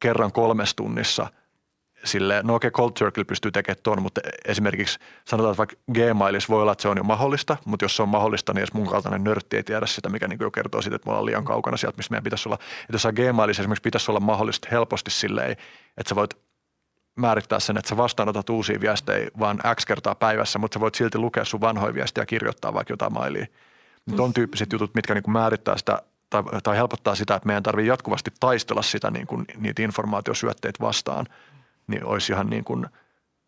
kerran 0.00 0.32
kolmes 0.32 0.74
tunnissa– 0.74 1.26
sille, 2.04 2.40
no 2.42 2.54
okei, 2.54 2.68
okay, 2.68 2.82
Cold 2.82 2.92
Turkey 2.98 3.24
pystyy 3.24 3.50
tekemään 3.50 3.82
tuon, 3.82 4.02
mutta 4.02 4.20
esimerkiksi 4.44 4.98
sanotaan, 5.24 5.52
että 5.52 5.58
vaikka 5.58 5.76
Gmailissa 5.92 6.52
voi 6.52 6.62
olla, 6.62 6.72
että 6.72 6.82
se 6.82 6.88
on 6.88 6.96
jo 6.96 7.02
mahdollista, 7.02 7.56
mutta 7.64 7.84
jos 7.84 7.96
se 7.96 8.02
on 8.02 8.08
mahdollista, 8.08 8.52
niin 8.52 8.60
jos 8.60 8.72
mun 8.72 8.86
kaltainen 8.86 9.24
nörtti 9.24 9.56
ei 9.56 9.62
tiedä 9.62 9.86
sitä, 9.86 10.08
mikä 10.08 10.28
niin 10.28 10.38
jo 10.40 10.50
kertoo 10.50 10.82
siitä, 10.82 10.96
että 10.96 11.06
me 11.06 11.10
ollaan 11.10 11.26
liian 11.26 11.44
kaukana 11.44 11.76
sieltä, 11.76 11.96
missä 11.96 12.10
meidän 12.10 12.24
pitäisi 12.24 12.48
olla. 12.48 12.58
Että 12.80 12.92
jos 12.92 13.06
Gmailissa 13.14 13.62
esimerkiksi 13.62 13.82
pitäisi 13.82 14.10
olla 14.10 14.20
mahdollista 14.20 14.68
helposti 14.70 15.10
silleen, 15.10 15.50
että 15.50 16.08
sä 16.08 16.14
voit 16.14 16.34
määrittää 17.16 17.60
sen, 17.60 17.76
että 17.76 17.88
sä 17.88 17.96
vastaanotat 17.96 18.50
uusia 18.50 18.80
viestejä 18.80 19.30
vaan 19.38 19.58
X 19.74 19.86
kertaa 19.86 20.14
päivässä, 20.14 20.58
mutta 20.58 20.74
sä 20.74 20.80
voit 20.80 20.94
silti 20.94 21.18
lukea 21.18 21.44
sun 21.44 21.60
vanhoja 21.60 21.94
viestejä 21.94 22.22
ja 22.22 22.26
kirjoittaa 22.26 22.74
vaikka 22.74 22.92
jotain 22.92 23.12
mailia. 23.12 23.46
Nyt 24.06 24.20
on 24.20 24.32
tyyppiset 24.32 24.72
jutut, 24.72 24.94
mitkä 24.94 25.14
niin 25.14 25.22
kuin 25.22 25.32
määrittää 25.32 25.76
sitä 25.78 26.02
tai, 26.30 26.42
tai 26.62 26.76
helpottaa 26.76 27.14
sitä, 27.14 27.34
että 27.34 27.46
meidän 27.46 27.62
tarvii 27.62 27.86
jatkuvasti 27.86 28.30
taistella 28.40 28.82
sitä 28.82 29.10
niin 29.10 29.26
kuin, 29.26 29.44
niitä 29.56 29.82
informaatiosyötteitä 29.82 30.78
vastaan, 30.80 31.26
niin 31.86 32.04
olisi 32.04 32.32
ihan 32.32 32.50
niin 32.50 32.64
kuin, 32.64 32.86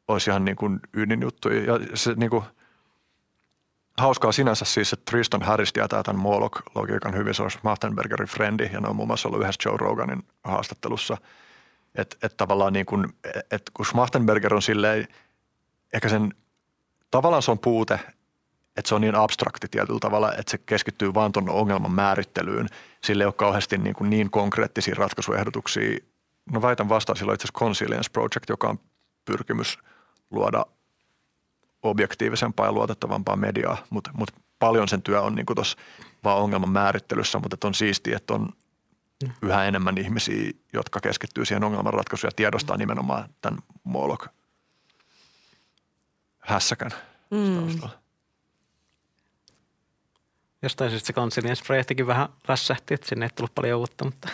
olisi 0.08 0.30
ihan 0.30 0.44
niin 0.44 0.56
kuin 0.56 0.80
ydinjuttu. 0.92 1.48
Ja 1.48 1.78
se 1.94 2.14
niin 2.14 2.30
kuin, 2.30 2.44
hauskaa 3.98 4.32
sinänsä 4.32 4.64
siis, 4.64 4.92
että 4.92 5.10
Tristan 5.10 5.42
Harris 5.42 5.72
tietää 5.72 6.02
tämän 6.02 6.22
Moloch-logiikan 6.22 7.16
hyvin, 7.16 7.34
se 7.34 7.42
on 7.42 7.50
Schmachtenbergerin 7.50 8.28
frendi 8.28 8.70
ja 8.72 8.80
ne 8.80 8.88
on 8.88 8.96
muun 8.96 9.08
muassa 9.08 9.28
ollut 9.28 9.42
yhdessä 9.42 9.68
Joe 9.68 9.76
Roganin 9.76 10.22
haastattelussa. 10.44 11.16
Että 11.94 12.16
et 12.22 12.36
tavallaan 12.36 12.72
niin 12.72 12.86
kuin, 12.86 13.06
että 13.50 13.72
kun 13.74 13.86
Schmachtenberger 13.86 14.54
on 14.54 14.62
silleen, 14.62 15.08
ehkä 15.92 16.08
sen, 16.08 16.34
tavallaan 17.10 17.42
se 17.42 17.50
on 17.50 17.58
puute, 17.58 18.00
että 18.76 18.88
se 18.88 18.94
on 18.94 19.00
niin 19.00 19.14
abstrakti 19.14 19.68
tietyllä 19.70 20.00
tavalla, 20.00 20.32
että 20.32 20.50
se 20.50 20.58
keskittyy 20.58 21.14
vaan 21.14 21.32
tuon 21.32 21.50
ongelman 21.50 21.92
määrittelyyn. 21.92 22.68
Sille 23.04 23.22
ei 23.22 23.26
ole 23.26 23.32
kauheasti 23.32 23.78
niin, 23.78 23.94
kuin 23.94 24.10
niin 24.10 24.30
konkreettisia 24.30 24.94
ratkaisuehdotuksia. 24.98 25.98
No 26.52 26.62
väitän 26.62 26.88
vastaan, 26.88 27.16
sillä 27.16 27.30
on 27.30 27.34
itse 27.34 27.44
asiassa 27.44 27.58
Consilience 27.58 28.10
Project, 28.10 28.48
joka 28.48 28.68
on 28.68 28.78
pyrkimys 29.24 29.78
luoda 30.30 30.66
objektiivisempaa 31.82 32.66
ja 32.66 32.72
luotettavampaa 32.72 33.36
mediaa, 33.36 33.76
mutta 33.90 34.10
mut 34.14 34.30
paljon 34.58 34.88
sen 34.88 35.02
työ 35.02 35.22
on 35.22 35.34
niin 35.34 35.46
tuossa 35.46 35.78
vaan 36.24 36.38
ongelman 36.38 36.68
määrittelyssä, 36.68 37.38
mutta 37.38 37.66
on 37.66 37.74
siistiä, 37.74 38.16
että 38.16 38.34
on 38.34 38.48
yhä 39.42 39.64
enemmän 39.64 39.98
ihmisiä, 39.98 40.50
jotka 40.72 41.00
keskittyy 41.00 41.44
siihen 41.44 41.64
ongelmanratkaisuun 41.64 42.28
ja 42.28 42.36
tiedostaa 42.36 42.76
nimenomaan 42.76 43.28
tämän 43.40 43.60
Molok 43.84 44.26
hässäkän 46.38 46.90
mm. 47.30 47.78
Jostain 50.62 50.90
syystä 50.90 51.06
se 51.06 51.12
Consilience-projektikin 51.12 52.06
vähän 52.06 52.28
lässähti, 52.48 52.94
että 52.94 53.08
sinne 53.08 53.26
ei 53.26 53.30
tullut 53.30 53.54
paljon 53.54 53.80
uutta. 53.80 54.04
Mutta. 54.04 54.28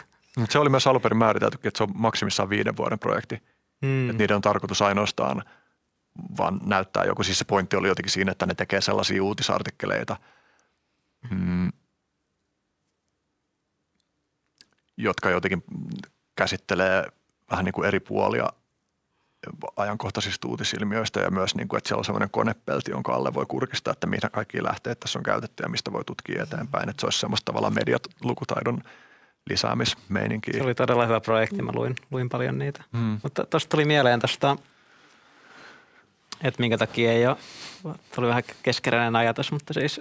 Se 0.48 0.58
oli 0.58 0.70
myös 0.70 0.86
alun 0.86 1.00
perin 1.00 1.18
määritelty, 1.18 1.58
että 1.64 1.78
se 1.78 1.82
on 1.82 1.90
maksimissaan 1.94 2.50
viiden 2.50 2.76
vuoden 2.76 2.98
projekti. 2.98 3.42
Mm. 3.82 4.10
Että 4.10 4.22
niiden 4.22 4.36
on 4.36 4.42
tarkoitus 4.42 4.82
ainoastaan 4.82 5.42
vaan 6.38 6.60
näyttää 6.64 7.04
joku. 7.04 7.22
Siis 7.22 7.38
se 7.38 7.44
pointti 7.44 7.76
oli 7.76 7.88
jotenkin 7.88 8.12
siinä, 8.12 8.32
että 8.32 8.46
ne 8.46 8.54
tekee 8.54 8.80
sellaisia 8.80 9.22
uutisartikkeleita, 9.22 10.16
mm, 11.30 11.72
jotka 14.96 15.30
jotenkin 15.30 15.64
käsittelee 16.36 17.06
vähän 17.50 17.64
niin 17.64 17.72
kuin 17.72 17.88
eri 17.88 18.00
puolia 18.00 18.48
ajankohtaisista 19.76 20.48
uutisilmiöistä 20.48 21.20
ja 21.20 21.30
myös, 21.30 21.54
niin 21.54 21.68
kuin, 21.68 21.78
että 21.78 21.88
siellä 21.88 22.00
on 22.00 22.04
sellainen 22.04 22.30
konepelti, 22.30 22.90
jonka 22.90 23.12
alle 23.12 23.34
voi 23.34 23.46
kurkistaa, 23.46 23.92
että 23.92 24.06
mitä 24.06 24.30
kaikki 24.30 24.62
lähteet 24.62 25.00
tässä 25.00 25.18
on 25.18 25.22
käytetty 25.22 25.62
ja 25.62 25.68
mistä 25.68 25.92
voi 25.92 26.04
tutkia 26.04 26.42
eteenpäin. 26.42 26.88
Että 26.88 27.00
se 27.00 27.06
olisi 27.06 27.18
semmoista 27.18 27.44
tavallaan 27.44 27.74
medialukutaidon 27.74 28.82
lisäämismeininkiä. 29.50 30.54
Se 30.54 30.62
oli 30.62 30.74
todella 30.74 31.06
hyvä 31.06 31.20
projekti, 31.20 31.62
mä 31.62 31.72
luin, 31.74 31.94
luin 32.10 32.28
paljon 32.28 32.58
niitä. 32.58 32.84
Hmm. 32.92 33.20
Mutta 33.22 33.46
tuosta 33.46 33.70
tuli 33.70 33.84
mieleen 33.84 34.20
tästä, 34.20 34.56
että 36.42 36.60
minkä 36.60 36.78
takia 36.78 37.12
ei 37.12 37.26
ole, 37.26 37.36
tuli 38.14 38.26
vähän 38.28 38.42
keskeräinen 38.62 39.16
ajatus, 39.16 39.52
mutta 39.52 39.74
siis 39.74 40.00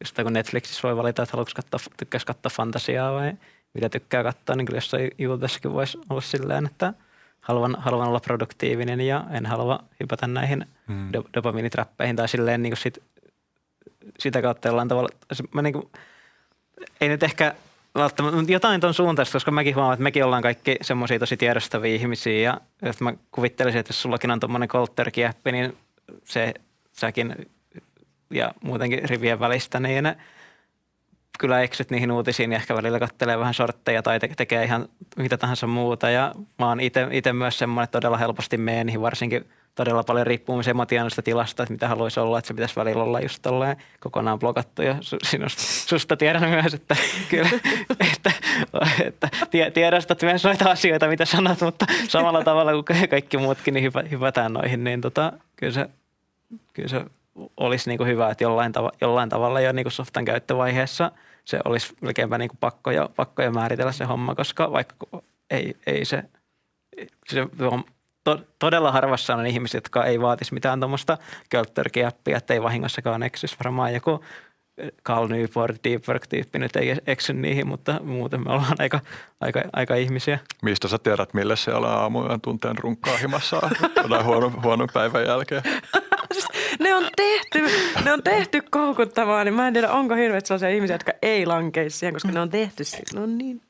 just 0.00 0.16
kun 0.22 0.32
Netflixissä 0.32 0.82
voi 0.82 0.96
valita, 0.96 1.22
että 1.22 1.32
haluatko 1.32 1.52
katsoa, 1.56 1.94
tykkäisi 1.96 2.26
katsoa 2.26 2.50
fantasiaa 2.50 3.14
vai 3.14 3.32
mitä 3.74 3.88
tykkää 3.88 4.22
katsoa, 4.22 4.56
niin 4.56 4.66
kyllä 4.66 4.76
jossain 4.76 5.10
YouTubessakin 5.18 5.72
voisi 5.72 5.98
olla 6.10 6.20
silleen, 6.20 6.66
että– 6.66 6.94
haluan, 7.48 7.76
haluan 7.78 8.08
olla 8.08 8.20
produktiivinen 8.20 9.00
ja 9.00 9.24
en 9.30 9.46
halua 9.46 9.84
hypätä 10.00 10.26
näihin 10.26 10.66
mm. 10.86 11.12
do, 11.12 11.24
dopaminitrappeihin 11.34 12.16
tai 12.16 12.28
silleen 12.28 12.62
niin 12.62 12.70
kuin 12.70 12.78
sit, 12.78 13.02
sitä 14.18 14.42
kautta 14.42 14.68
jollain 14.68 14.88
tavalla. 14.88 15.08
Mä 15.54 15.62
niin 15.62 15.72
kuin, 15.72 15.90
ei 17.00 17.08
nyt 17.08 17.22
ehkä 17.22 17.54
välttämättä, 17.96 18.36
mutta 18.36 18.52
jotain 18.52 18.80
tuon 18.80 18.94
suuntaista, 18.94 19.32
koska 19.32 19.50
mäkin 19.50 19.74
huomaan, 19.74 19.94
että 19.94 20.02
mekin 20.02 20.24
ollaan 20.24 20.42
kaikki 20.42 20.76
semmoisia 20.82 21.18
tosi 21.18 21.36
tiedostavia 21.36 21.94
ihmisiä 21.94 22.40
ja 22.40 22.60
että 22.82 23.04
mä 23.04 23.14
kuvittelisin, 23.30 23.80
että 23.80 23.90
jos 23.90 24.02
sullakin 24.02 24.30
on 24.30 24.40
tuommoinen 24.40 24.68
Colter-kieppi, 24.68 25.52
niin 25.52 25.76
se 26.24 26.54
säkin 26.92 27.50
ja 28.30 28.52
muutenkin 28.64 29.08
rivien 29.08 29.40
välistä, 29.40 29.80
niin– 29.80 30.12
kyllä 31.38 31.62
eksyt 31.62 31.90
niihin 31.90 32.12
uutisiin 32.12 32.52
ja 32.52 32.58
ehkä 32.58 32.74
välillä 32.74 32.98
kattelee 32.98 33.38
vähän 33.38 33.54
sortteja 33.54 34.02
tai 34.02 34.20
te- 34.20 34.30
tekee 34.36 34.64
ihan 34.64 34.88
mitä 35.16 35.36
tahansa 35.36 35.66
muuta. 35.66 36.10
Ja 36.10 36.34
mä 36.58 36.68
oon 36.68 36.80
itse 37.12 37.32
myös 37.32 37.58
semmoinen, 37.58 37.84
että 37.84 37.98
todella 37.98 38.16
helposti 38.16 38.56
menen 38.56 38.86
niihin 38.86 39.00
varsinkin 39.00 39.50
todella 39.76 40.02
paljon 40.02 40.26
riippuu 40.26 40.56
myös 40.56 40.68
emotionaalista 40.68 41.22
tilasta, 41.22 41.62
että 41.62 41.72
mitä 41.72 41.88
haluaisi 41.88 42.20
olla, 42.20 42.38
että 42.38 42.48
se 42.48 42.54
pitäisi 42.54 42.76
välillä 42.76 43.02
olla 43.02 43.20
just 43.20 43.42
tolleen 43.42 43.76
kokonaan 44.00 44.38
blokattu. 44.38 44.82
Ja 44.82 44.96
su, 45.00 45.16
sinusta, 45.22 45.62
susta 45.62 46.16
tiedän 46.16 46.50
myös, 46.50 46.74
että 46.74 46.96
kyllä, 47.28 47.50
että, 48.16 48.32
että 49.04 49.28
tiedostat 49.74 50.22
myös 50.22 50.44
noita 50.44 50.70
asioita, 50.70 51.08
mitä 51.08 51.24
sanot, 51.24 51.60
mutta 51.60 51.86
samalla 52.08 52.44
tavalla 52.44 52.72
kuin 52.72 53.08
kaikki 53.08 53.36
muutkin, 53.36 53.74
niin 53.74 53.84
hypä, 53.84 54.04
hypätään 54.10 54.52
noihin, 54.52 54.84
niin 54.84 55.00
tota, 55.00 55.32
kyllä 55.56 55.72
se, 55.72 55.88
kyllä 56.72 56.88
se 56.88 57.04
olisi 57.56 57.90
niin 57.90 57.98
kuin 57.98 58.08
hyvä, 58.08 58.30
että 58.30 58.44
jollain, 58.44 58.72
tav- 58.72 58.96
jollain 59.00 59.28
tavalla 59.28 59.60
jo 59.60 59.72
niin 59.72 59.84
kuin 59.84 59.92
softan 59.92 60.24
käyttövaiheessa– 60.24 61.10
se 61.46 61.60
olisi 61.64 61.94
melkeinpä 62.00 62.38
niin 62.38 62.48
kuin 62.48 62.58
pakko, 62.58 62.90
jo, 62.90 63.12
pakko 63.16 63.42
jo 63.42 63.50
määritellä 63.50 63.92
se 63.92 64.04
homma, 64.04 64.34
koska 64.34 64.72
vaikka 64.72 65.06
ei, 65.50 65.76
ei 65.86 66.04
se, 66.04 66.22
se 67.26 67.46
to, 68.26 68.40
todella 68.58 68.92
harvassa 68.92 69.34
on 69.34 69.46
ihmisiä, 69.46 69.78
jotka 69.78 70.04
ei 70.04 70.20
vaatisi 70.20 70.54
mitään 70.54 70.80
tuommoista 70.80 71.18
költtörkiäppiä, 71.48 72.36
että 72.36 72.54
ei 72.54 72.62
vahingossakaan 72.62 73.22
eksys. 73.22 73.56
Varmaan 73.64 73.94
joku 73.94 74.24
Carl 75.04 75.28
Newport, 75.28 75.76
Deep 75.84 76.08
Work-tyyppi 76.08 76.58
nyt 76.58 76.76
ei 76.76 76.96
eksy 77.06 77.32
niihin, 77.32 77.66
mutta 77.66 78.00
muuten 78.02 78.44
me 78.44 78.52
ollaan 78.52 78.76
aika, 78.78 79.00
aika, 79.40 79.62
aika 79.72 79.94
ihmisiä. 79.94 80.38
Mistä 80.62 80.88
sä 80.88 80.98
tiedät, 80.98 81.34
mille 81.34 81.56
siellä 81.56 81.88
aamujen 81.88 82.40
tunteen 82.40 82.78
runkkaa 82.78 83.16
himassa 83.16 83.70
huonon, 84.24 84.62
huonon 84.62 84.88
päivän 84.92 85.26
jälkeen? 85.26 85.62
ne 86.80 86.94
on 86.94 87.04
tehty, 87.16 87.66
ne 88.04 88.12
on 88.12 88.22
tehty 88.22 88.62
koukuttamaan, 88.70 89.46
niin 89.46 89.54
mä 89.54 89.66
en 89.66 89.72
tiedä, 89.72 89.90
onko 89.90 90.14
hirveät 90.14 90.46
sellaisia 90.46 90.68
ihmisiä, 90.68 90.94
jotka 90.94 91.12
ei 91.22 91.46
lankeisi 91.46 91.98
siihen, 91.98 92.14
koska 92.14 92.32
ne 92.32 92.40
on 92.40 92.50
tehty 92.50 92.84
siis. 92.84 93.14
No 93.14 93.26
niin. 93.26 93.62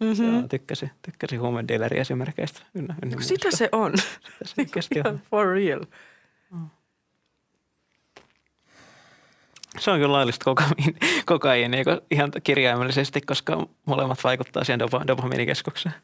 Mm-hmm. 0.00 0.34
Joo, 0.34 0.48
tykkäsi, 0.48 0.90
tykkäsi 1.02 1.36
huumedealeri 1.36 1.98
esimerkkeistä. 1.98 2.62
Ynnä, 2.74 2.94
ynnä 3.04 3.20
Sitä 3.20 3.50
se 3.50 3.68
on. 3.72 3.92
Sitä 4.44 4.80
se 4.80 5.02
on. 5.08 5.20
For 5.30 5.46
real. 5.46 5.84
Se 9.78 9.90
on 9.90 9.98
kyllä 9.98 10.12
laillista 10.12 10.44
kokaiini, 10.44 10.96
kokaiini 11.26 11.82
ihan 12.10 12.32
kirjaimellisesti, 12.42 13.20
koska 13.20 13.66
molemmat 13.86 14.24
vaikuttaa 14.24 14.64
siihen 14.64 14.80
dopamiinikeskukseen. 15.06 15.94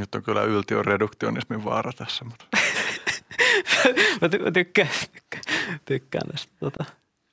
Nyt 0.00 0.14
on 0.14 0.22
kyllä 0.22 0.42
yltiöreduktionismin 0.42 1.64
vaara 1.64 1.92
tässä. 1.92 2.24
Mutta. 2.24 2.44
mä, 4.20 4.28
ty- 4.28 4.42
mä 4.44 4.50
tykkään, 4.50 4.88
tykkään, 5.12 5.80
tykkään 5.84 6.28
tästä 6.30 6.52
tota, 6.60 6.84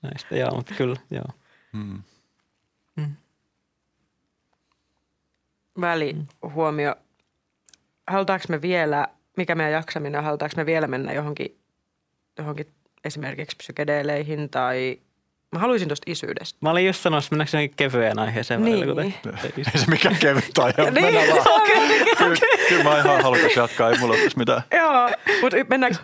näistä, 0.01 0.35
joo, 0.35 0.56
mutta 0.56 0.74
kyllä, 0.74 0.95
joo. 1.11 1.25
Hmm. 1.74 2.03
Hmm. 3.01 3.16
Välihuomio. 5.82 6.95
Halutaanko 8.08 8.45
me 8.50 8.62
vielä, 8.62 9.08
mikä 9.38 9.56
meidän 9.56 9.74
jaksaminen 9.74 10.20
on, 10.20 10.26
halutaanko 10.26 10.54
me 10.58 10.66
vielä 10.66 10.88
mennä 10.88 11.14
johonkin, 11.14 11.58
johonkin 12.38 12.68
esimerkiksi 13.06 13.56
psykedeeleihin 13.58 14.50
tai 14.50 15.00
Mä 15.52 15.60
haluaisin 15.60 15.88
tuosta 15.88 16.12
isyydestä. 16.12 16.58
Mä 16.62 16.70
olin 16.70 16.86
just 16.86 17.02
sanomassa, 17.02 17.30
mennäänkö 17.32 17.58
johonkin 17.58 17.76
kevyeen 17.78 18.20
aiheeseen 18.20 18.64
niin. 18.64 18.80
välillä, 18.80 19.04
kuten 19.04 19.14
Ei 19.74 19.80
se 19.80 19.86
mikään 19.90 20.16
kevyt 20.16 20.58
aihe. 20.58 20.74
niin, 20.92 21.04
Mennään 21.04 21.28
vaan. 21.28 21.62
Okay. 21.62 22.16
Kyllä, 22.18 22.36
kyllä 22.70 22.84
mä 22.84 23.00
ihan 23.00 23.24
halukas 23.24 23.56
jatkaa, 23.56 23.90
ei 23.90 23.98
mulla 23.98 24.14
ole 24.14 24.30
mitään. 24.36 24.62
Joo, 24.72 25.10
mutta 25.42 25.58
mennäänkö 25.70 25.98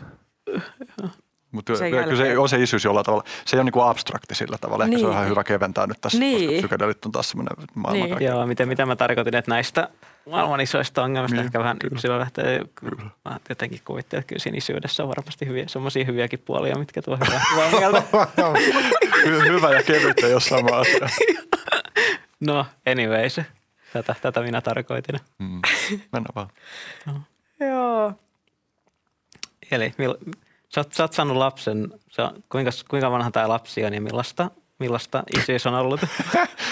mutta 1.52 1.74
kyllä 1.74 2.16
se 2.16 2.38
on 2.38 2.50
se 2.50 2.64
isyys 2.64 2.84
jollain 2.86 3.06
tavalla. 3.06 3.24
Se 3.46 3.56
ei 3.56 3.62
ole 3.62 3.72
niin 3.76 3.84
abstrakti 3.84 4.36
sillä 4.36 4.58
tavalla. 4.62 4.84
Ehkä 4.84 4.96
niin. 4.96 5.00
se 5.00 5.08
on 5.08 5.14
ihan 5.14 5.28
hyvä 5.28 5.44
keventää 5.44 5.88
nyt 5.88 6.02
tässä, 6.02 6.20
niin. 6.20 6.50
koska 6.50 6.68
psykedelit 6.68 7.06
on 7.06 7.12
taas 7.12 7.30
semmoinen 7.30 7.68
maailman 7.76 8.10
niin. 8.10 8.24
Joo, 8.24 8.48
miten, 8.48 8.68
mitä 8.68 8.86
mä 8.86 8.96
tarkoitin, 8.96 9.36
että 9.36 9.52
näistä 9.52 9.90
maailman 10.30 10.62
isoista 10.62 11.04
ongelmista 11.04 11.36
niin, 11.36 11.46
ehkä 11.46 11.60
vähän 11.60 11.80
kyllä. 11.80 11.94
yksilö 11.94 12.20
lähtee. 12.20 12.62
Kyllä. 12.76 13.04
Mä 13.26 13.40
jotenkin 13.50 13.82
kuvittelin, 13.86 14.20
että 14.20 14.30
kyllä 14.30 14.40
siinä 14.40 14.58
isyydessä 14.58 15.04
on 15.04 15.10
varmasti 15.10 15.48
hyviä, 15.48 15.64
semmoisia 15.68 16.06
hyviäkin 16.06 16.40
puolia, 16.40 16.76
mitkä 16.76 17.02
tuo 17.02 17.18
hyvää 17.18 17.42
Hyvä 19.48 19.72
ja 19.72 19.84
kevyttä 19.84 20.28
jossain 20.28 20.66
maassa. 20.66 21.10
no, 22.40 22.66
anyways. 22.86 23.42
Tätä, 23.94 24.16
tätä 24.22 24.42
minä 24.42 24.62
tarkoitin. 24.62 25.20
Mm. 25.40 25.62
Mennään 26.12 26.36
vaan. 26.36 26.50
No. 27.06 27.22
Joo. 27.60 28.14
Eli 29.72 29.94
mil, 29.98 30.16
sä, 30.76 30.82
oot, 30.82 30.94
sä 30.94 31.04
oot 31.04 31.14
saanut 31.14 31.38
lapsen. 31.38 31.94
Sä, 32.12 32.32
kuinka, 32.50 32.72
kuinka 32.90 33.12
vanha 33.12 33.32
tämä 33.32 33.50
lapsi 33.50 33.86
on 33.86 33.94
ja 33.94 34.02
millaista, 34.02 34.52
millaista 34.80 35.24
isyys 35.40 35.66
on 35.66 35.74
ollut? 35.74 36.02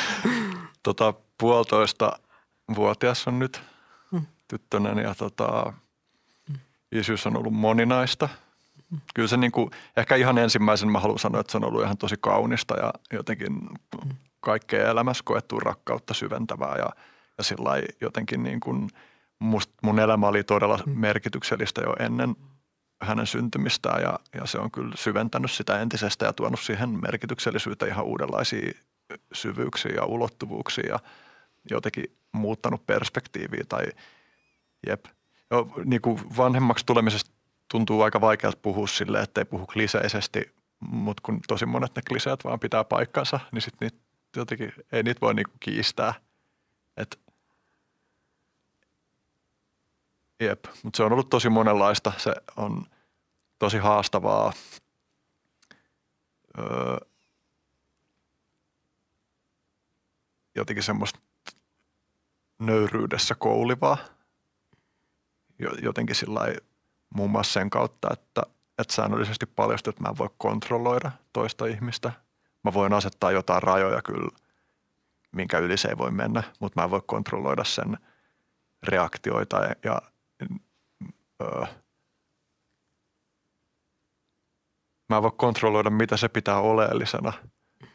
tota, 0.84 1.14
puolitoista 1.38 2.20
vuotias 2.76 3.28
on 3.28 3.40
nyt. 3.40 3.62
tyttönen 4.48 4.98
ja 4.98 5.16
tota, 5.16 5.74
isyys 6.92 7.28
on 7.28 7.38
ollut 7.38 7.54
moninaista. 7.54 8.30
Kyllä 9.14 9.28
se 9.28 9.38
niin 9.38 9.52
kuin, 9.52 9.72
ehkä 9.98 10.16
ihan 10.16 10.38
ensimmäisen 10.38 10.92
mä 10.92 11.00
haluan 11.00 11.20
sanoa, 11.20 11.42
että 11.42 11.52
se 11.52 11.58
on 11.58 11.66
ollut 11.66 11.84
ihan 11.84 11.98
tosi 11.98 12.16
kaunista 12.22 12.78
ja 12.78 12.94
jotenkin 13.14 13.70
kaikkea 14.40 14.90
elämässä 14.90 15.24
koettua 15.26 15.60
rakkautta 15.64 16.14
syventävää 16.14 16.76
ja, 16.78 16.90
ja 17.38 17.44
sillä 17.44 17.70
jotenkin 18.02 18.44
niin 18.44 18.60
kuin, 18.60 18.90
must, 19.40 19.72
mun 19.84 20.00
elämä 20.00 20.28
oli 20.28 20.44
todella 20.44 20.80
merkityksellistä 20.86 21.82
jo 21.82 21.94
ennen 22.00 22.36
hänen 23.02 23.28
syntymistään 23.28 24.02
ja, 24.02 24.20
ja 24.34 24.46
se 24.46 24.58
on 24.58 24.72
kyllä 24.72 24.92
syventänyt 24.96 25.52
sitä 25.52 25.80
entisestä 25.82 26.26
ja 26.26 26.34
tuonut 26.34 26.60
siihen 26.60 26.90
merkityksellisyyteen 26.90 27.92
ihan 27.92 28.06
uudenlaisia 28.06 28.72
syvyyksiä 29.34 29.92
ja 29.96 30.06
ulottuvuuksia 30.06 30.88
ja 30.90 31.00
jotenkin 31.70 32.06
muuttanut 32.32 32.86
perspektiiviä 32.86 33.64
tai 33.70 33.86
jep. 34.88 35.06
Jo, 35.52 35.68
niin 35.86 36.02
kuin 36.02 36.38
vanhemmaksi 36.38 36.86
tulemisesta 36.86 37.32
tuntuu 37.72 38.02
aika 38.02 38.22
vaikealta 38.22 38.60
puhua 38.62 38.88
silleen, 38.88 39.24
ettei 39.24 39.46
puhu 39.46 39.66
kliseisesti, 39.66 40.52
mutta 40.80 41.22
kun 41.26 41.40
tosi 41.48 41.66
monet 41.66 41.96
ne 41.96 42.02
kliseet 42.08 42.44
vaan 42.44 42.60
pitää 42.60 42.84
paikkansa, 42.84 43.40
niin 43.52 43.62
sitten 43.62 43.92
jotenkin, 44.36 44.74
ei 44.92 45.04
niitä 45.04 45.22
voi 45.22 45.34
niinku 45.34 45.54
kiistää. 45.60 46.14
Et, 46.98 47.20
jep, 50.40 50.66
mutta 50.84 50.98
se 50.98 51.04
on 51.04 51.12
ollut 51.12 51.30
tosi 51.30 51.50
monenlaista. 51.50 52.12
Se 52.18 52.34
on 52.58 52.86
tosi 53.60 53.78
haastavaa. 53.78 54.54
Öö, 56.60 56.98
jotenkin 60.56 60.84
semmoista 60.84 61.20
nöyryydessä 62.60 63.36
koulivaa. 63.36 63.98
Jotenkin 65.82 66.16
sillä 66.16 66.42
muun 67.16 67.30
muassa 67.30 67.54
sen 67.54 67.70
kautta, 67.70 68.10
että, 68.14 68.42
että 68.78 68.94
säännöllisesti 68.94 69.46
paljastuu, 69.46 69.92
että 69.92 70.04
mä 70.04 70.10
en 70.10 70.18
voi 70.18 70.30
kontrolloida 70.38 71.12
toista 71.34 71.66
ihmistä. 71.66 72.12
Mä 72.64 72.74
voin 72.74 72.94
asettaa 72.94 73.32
jotain 73.32 73.64
rajoja 73.64 74.02
kyllä, 74.02 74.30
minkä 75.32 75.60
yli 75.60 75.78
se 75.78 75.88
ei 75.88 75.98
voi 75.98 76.12
mennä, 76.12 76.44
mutta 76.60 76.82
mä 76.82 76.84
en 76.84 76.92
voi 76.92 77.02
kontrolloida 77.06 77.64
sen 77.64 77.98
reaktioita 78.84 79.58
ja, 79.58 79.76
ja 79.84 80.02
mä 85.10 85.16
en 85.16 85.24
voi 85.24 85.32
kontrolloida, 85.38 85.90
mitä 85.90 86.18
se 86.18 86.30
pitää 86.30 86.60
oleellisena. 86.60 87.34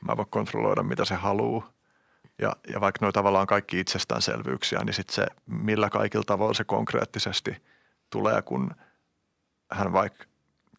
Mä 0.00 0.12
en 0.12 0.16
voi 0.16 0.26
kontrolloida, 0.30 0.82
mitä 0.82 1.04
se 1.04 1.14
haluaa. 1.14 1.72
Ja, 2.38 2.56
ja 2.72 2.80
vaikka 2.80 3.06
ne 3.06 3.12
tavallaan 3.12 3.46
kaikki 3.46 3.80
itsestäänselvyyksiä, 3.80 4.78
niin 4.84 4.94
sitten 4.94 5.14
se, 5.14 5.26
millä 5.46 5.90
kaikilla 5.90 6.24
tavoilla 6.24 6.54
se 6.54 6.64
konkreettisesti 6.64 7.62
tulee, 8.10 8.42
kun 8.42 8.70
hän 9.72 9.92
vaikka 9.92 10.24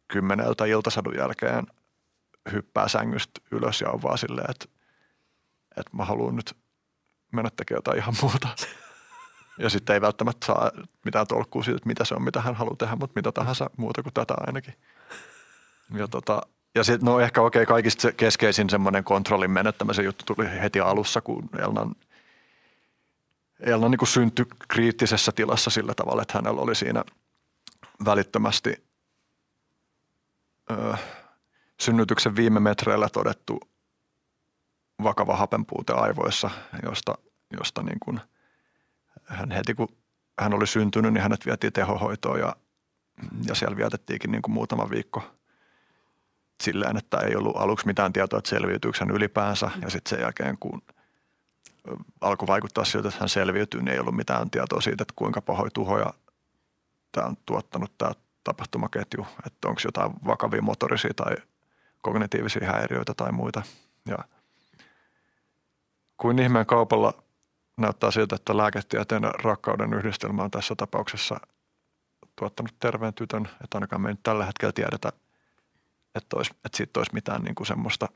kymmeneltä 0.08 0.66
iltasadun 0.66 1.16
jälkeen 1.18 1.68
hyppää 2.52 2.88
sängystä 2.88 3.42
ylös 3.52 3.82
ja 3.82 3.90
on 3.90 4.02
vaan 4.02 4.18
silleen, 4.18 4.52
että, 4.52 4.66
että 5.78 5.98
mä 5.98 6.06
haluan 6.06 6.36
nyt 6.36 6.58
mennä 7.34 7.50
tekemään 7.56 7.78
jotain 7.78 7.98
ihan 7.98 8.14
muuta. 8.22 8.48
Ja 9.58 9.70
sitten 9.70 9.94
ei 9.94 10.02
välttämättä 10.02 10.46
saa 10.46 10.72
mitään 11.06 11.28
tolkkua 11.28 11.64
siitä, 11.64 11.78
että 11.78 11.88
mitä 11.88 12.06
se 12.06 12.16
on, 12.16 12.24
mitä 12.24 12.42
hän 12.42 12.56
haluaa 12.56 12.76
tehdä, 12.76 12.96
mutta 12.96 13.14
mitä 13.16 13.32
tahansa 13.32 13.70
muuta 13.78 14.04
kuin 14.04 14.14
tätä 14.14 14.34
ainakin. 14.38 14.74
Ja 15.94 16.08
tota, 16.08 16.42
ja 16.76 16.84
sitten 16.84 17.06
no 17.06 17.20
ehkä 17.20 17.42
okei, 17.42 17.64
okay, 17.64 17.74
kaikista 17.74 18.02
se 18.02 18.12
keskeisin 18.12 18.70
semmoinen 18.70 19.04
kontrollin 19.04 19.52
menettämisen 19.52 20.06
juttu 20.06 20.36
tuli 20.36 20.50
heti 20.62 20.80
alussa, 20.80 21.22
kun 21.22 21.50
Elnan, 21.60 21.96
Elna 23.60 23.90
niin 23.90 24.08
syntyi 24.08 24.46
kriittisessä 24.68 25.32
tilassa 25.32 25.70
sillä 25.70 25.94
tavalla, 25.94 26.22
että 26.22 26.38
hänellä 26.38 26.62
oli 26.62 26.76
siinä 26.76 27.04
välittömästi 28.06 28.86
ö, 30.72 30.98
synnytyksen 31.80 32.36
viime 32.36 32.60
metreillä 32.60 33.10
todettu 33.10 33.60
vakava 35.04 35.36
hapenpuute 35.36 35.94
aivoissa, 35.94 36.50
josta, 36.84 37.16
josta 37.58 37.84
niin 37.84 38.00
kuin 38.00 38.22
hän 39.26 39.52
heti 39.52 39.74
kun 39.74 39.88
hän 40.40 40.54
oli 40.54 40.68
syntynyt, 40.68 41.14
niin 41.14 41.22
hänet 41.22 41.46
vietiin 41.46 41.74
tehohoitoon 41.74 42.40
ja, 42.40 42.56
ja 43.48 43.56
siellä 43.56 43.78
vietettiinkin 43.78 44.32
niin 44.32 44.42
kuin 44.42 44.54
muutama 44.54 44.90
viikko– 44.90 45.24
silleen, 46.64 46.98
että 46.98 47.18
ei 47.18 47.36
ollut 47.36 47.58
aluksi 47.58 47.88
mitään 47.88 48.14
tietoa, 48.14 48.40
että 48.40 48.50
selviytyykö 48.50 48.98
hän 49.00 49.12
ylipäänsä. 49.12 49.72
Ja 49.82 49.90
sitten 49.90 50.10
sen 50.10 50.22
jälkeen, 50.22 50.58
kun 50.60 50.82
alkoi 52.22 52.48
vaikuttaa 52.48 52.86
siltä, 52.86 53.08
että 53.08 53.20
hän 53.20 53.30
selviytyy, 53.30 53.82
niin 53.82 53.94
ei 53.94 54.00
ollut 54.00 54.16
mitään 54.16 54.50
tietoa 54.50 54.82
siitä, 54.82 55.02
että 55.02 55.14
kuinka 55.16 55.42
pahoja 55.42 55.72
tuhoja 55.72 56.14
tämä 57.12 57.28
on 57.28 57.38
tuottanut 57.46 57.98
tämä 57.98 58.12
tapahtumaketju. 58.44 59.28
Että 59.46 59.68
onko 59.68 59.82
jotain 59.86 60.12
vakavia 60.26 60.62
motorisia 60.62 61.14
tai 61.16 61.36
kognitiivisia 62.02 62.72
häiriöitä 62.72 63.14
tai 63.14 63.32
muita. 63.32 63.62
Ja 64.06 64.18
kuin 66.18 66.40
ihmeen 66.40 66.66
kaupalla 66.66 67.24
näyttää 67.78 68.12
siltä, 68.12 68.36
että 68.36 68.58
lääketieteen 68.58 69.24
rakkauden 69.44 69.94
yhdistelmä 69.94 70.44
on 70.44 70.52
tässä 70.52 70.76
tapauksessa 70.76 71.40
tuottanut 72.36 72.80
terveen 72.80 73.14
tytön, 73.14 73.48
että 73.64 73.78
ainakaan 73.78 74.02
me 74.02 74.10
ei 74.10 74.14
nyt 74.14 74.24
tällä 74.24 74.46
hetkellä 74.46 74.72
tiedetä 74.72 75.12
että, 76.16 76.36
olisi, 76.36 76.52
että 76.66 76.78
siitä 76.78 77.00
olisi 77.00 77.14
mitään 77.14 77.42
niin 77.42 77.56
kuin 77.56 77.68
semmoista 77.68 78.08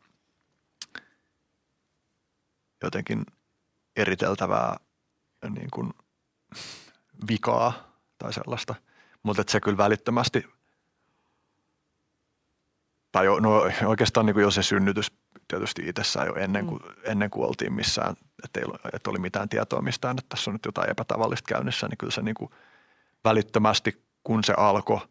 jotenkin 2.83 3.25
eriteltävää 3.95 4.77
niin 5.49 5.69
kuin 5.73 5.93
vikaa 7.29 7.73
tai 8.17 8.33
sellaista. 8.33 8.75
Mutta 9.23 9.43
se 9.47 9.59
kyllä 9.59 9.77
välittömästi, 9.77 10.45
tai 13.11 13.25
no 13.25 13.61
oikeastaan 13.85 14.25
niin 14.25 14.33
kuin 14.33 14.43
jo 14.43 14.51
se 14.51 14.63
synnytys 14.63 15.11
tietysti 15.49 15.81
itsessään 15.85 16.27
jo 16.27 16.35
ennen 16.35 16.65
kuin, 16.65 16.81
mm. 16.81 16.93
ennen 17.03 17.29
kuin 17.29 17.47
oltiin 17.47 17.73
missään, 17.73 18.15
että, 18.43 18.59
ei, 18.59 18.65
että 18.93 19.09
oli 19.09 19.19
mitään 19.19 19.49
tietoa 19.49 19.81
mistään, 19.81 20.17
että 20.17 20.29
tässä 20.29 20.51
on 20.51 20.55
nyt 20.55 20.65
jotain 20.65 20.89
epätavallista 20.89 21.47
käynnissä, 21.47 21.87
niin 21.87 21.97
kyllä 21.97 22.11
se 22.11 22.21
niin 22.21 22.35
kuin 22.35 22.51
välittömästi, 23.23 24.03
kun 24.23 24.43
se 24.43 24.53
alkoi– 24.57 24.99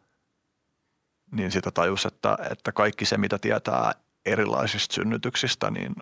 niin 1.31 1.52
sitä 1.52 1.70
tajus, 1.70 2.07
että, 2.07 2.39
että 2.50 2.73
kaikki 2.73 3.05
se, 3.05 3.18
mitä 3.18 3.39
tietää 3.39 3.92
erilaisista 4.26 4.94
synnytyksistä, 4.94 5.70
niin 5.70 5.94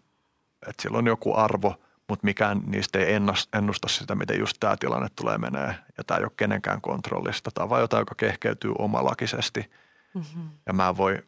että 0.69 0.83
sillä 0.83 0.99
on 0.99 1.07
joku 1.07 1.35
arvo, 1.37 1.75
mutta 2.09 2.25
mikään 2.25 2.61
niistä 2.67 2.99
ei 2.99 3.15
ennusta 3.55 3.89
sitä, 3.89 4.15
miten 4.15 4.39
just 4.39 4.57
tämä 4.61 4.77
tilanne 4.77 5.09
tulee 5.17 5.39
menee. 5.39 5.75
Ja 5.99 6.05
tämä 6.05 6.19
ei 6.19 6.25
ole 6.25 6.33
kenenkään 6.37 6.81
kontrollista. 6.81 7.51
Tämä 7.51 7.63
on 7.63 7.71
vain 7.71 7.81
jotain, 7.81 8.01
joka 8.01 8.15
kehkeytyy 8.15 8.73
omalakisesti. 8.79 9.71
Mm-hmm. 10.15 10.51
Ja 10.67 10.73
mä 10.73 10.89
en 10.89 10.97
voi 10.97 11.23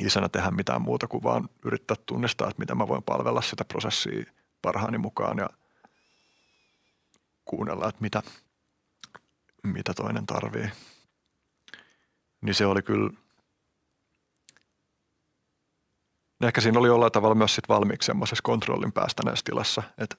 isänä 0.00 0.28
tehdä 0.28 0.50
mitään 0.50 0.82
muuta 0.82 1.08
kuin 1.08 1.22
vaan 1.22 1.48
yrittää 1.64 1.96
tunnistaa, 2.06 2.48
että 2.48 2.60
miten 2.60 2.76
mä 2.78 2.88
voin 2.88 3.02
palvella 3.02 3.42
sitä 3.42 3.64
prosessia 3.64 4.24
parhaani 4.62 4.98
mukaan 4.98 5.38
ja 5.38 5.48
kuunnella, 7.44 7.88
että 7.88 8.00
mitä, 8.00 8.22
mitä 9.62 9.94
toinen 9.94 10.26
tarvii. 10.26 10.70
Niin 12.40 12.54
se 12.54 12.66
oli 12.66 12.82
kyllä, 12.82 13.10
ehkä 16.42 16.60
siinä 16.60 16.78
oli 16.78 16.88
jollain 16.88 17.12
tavalla 17.12 17.34
myös 17.34 17.54
sit 17.54 17.68
valmiiksi 17.68 18.06
semmoisessa 18.06 18.42
kontrollin 18.42 18.92
päästäneen 18.92 19.36
tilassa, 19.44 19.82
että, 19.98 20.16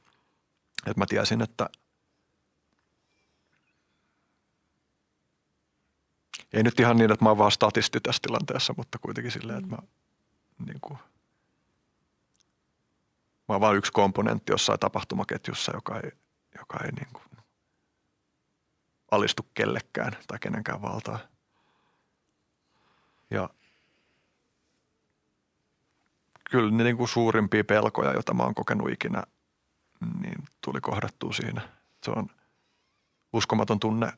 että 0.78 1.00
mä 1.00 1.06
tiesin, 1.06 1.42
että 1.42 1.70
ei 6.54 6.64
nyt 6.64 6.80
ihan 6.80 6.98
niin, 6.98 7.12
että 7.12 7.26
mä 7.26 7.30
oon 7.30 7.38
vaan 7.38 7.52
statisti 7.52 8.00
tässä 8.00 8.22
tilanteessa, 8.22 8.74
mutta 8.78 9.00
kuitenkin 9.00 9.32
silleen, 9.32 9.60
että 9.60 9.70
mä 9.70 9.78
niin 10.66 10.82
kuin, 10.82 10.98
mä 13.48 13.56
oon 13.56 13.62
vaan 13.62 13.76
yksi 13.76 13.92
komponentti 13.92 14.52
jossain 14.52 14.80
tapahtumaketjussa, 14.80 15.72
joka 15.76 16.00
ei, 16.00 16.12
joka 16.58 16.78
ei 16.86 16.92
niin 16.92 17.08
kuin 17.14 17.24
alistu 19.12 19.48
kellekään 19.54 20.18
tai 20.28 20.40
kenenkään 20.40 20.82
valtaan. 20.82 21.20
Ja 23.30 23.50
kyllä 26.52 26.72
ne 26.72 26.84
niin 26.84 26.98
kuin 26.98 27.08
suurimpia 27.08 27.64
pelkoja, 27.64 28.14
joita 28.14 28.34
mä 28.34 28.44
oon 28.44 28.56
kokenut 28.56 28.90
ikinä, 28.90 29.24
niin 30.22 30.44
tuli 30.62 30.82
kohdattua 30.82 31.34
siinä. 31.34 31.70
Se 32.04 32.12
on 32.12 32.30
uskomaton 33.34 33.80
tunne, 33.80 34.14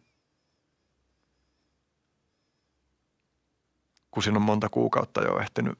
kun 4.12 4.24
siinä 4.24 4.38
on 4.38 4.42
monta 4.42 4.70
kuukautta 4.70 5.22
jo 5.22 5.40
ehtinyt 5.40 5.80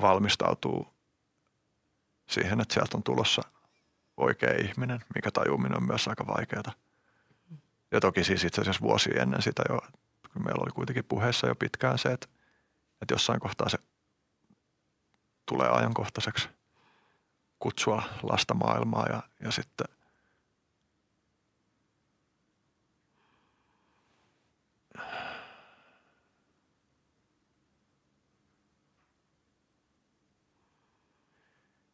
valmistautua 0.00 0.92
siihen, 2.28 2.60
että 2.60 2.74
sieltä 2.74 2.96
on 2.96 3.02
tulossa 3.02 3.42
oikea 4.16 4.54
ihminen, 4.64 5.00
mikä 5.14 5.30
tajuminen 5.30 5.76
on 5.76 5.86
myös 5.86 6.08
aika 6.08 6.26
vaikeaa. 6.26 6.72
Ja 7.90 8.00
toki 8.00 8.24
siis 8.24 8.44
itse 8.44 8.60
asiassa 8.60 8.82
vuosi 8.82 9.10
ennen 9.18 9.42
sitä 9.42 9.62
jo 9.68 9.80
meillä 10.38 10.62
oli 10.62 10.72
kuitenkin 10.72 11.04
puheessa 11.04 11.46
jo 11.46 11.54
pitkään 11.54 11.98
se, 11.98 12.08
että, 12.08 12.28
että 13.02 13.14
jossain 13.14 13.40
kohtaa 13.40 13.68
se 13.68 13.78
tulee 15.46 15.68
ajankohtaiseksi 15.68 16.48
kutsua 17.58 18.02
lasta 18.22 18.54
maailmaa 18.54 19.06
ja, 19.06 19.22
ja 19.44 19.50
sitten 19.50 19.86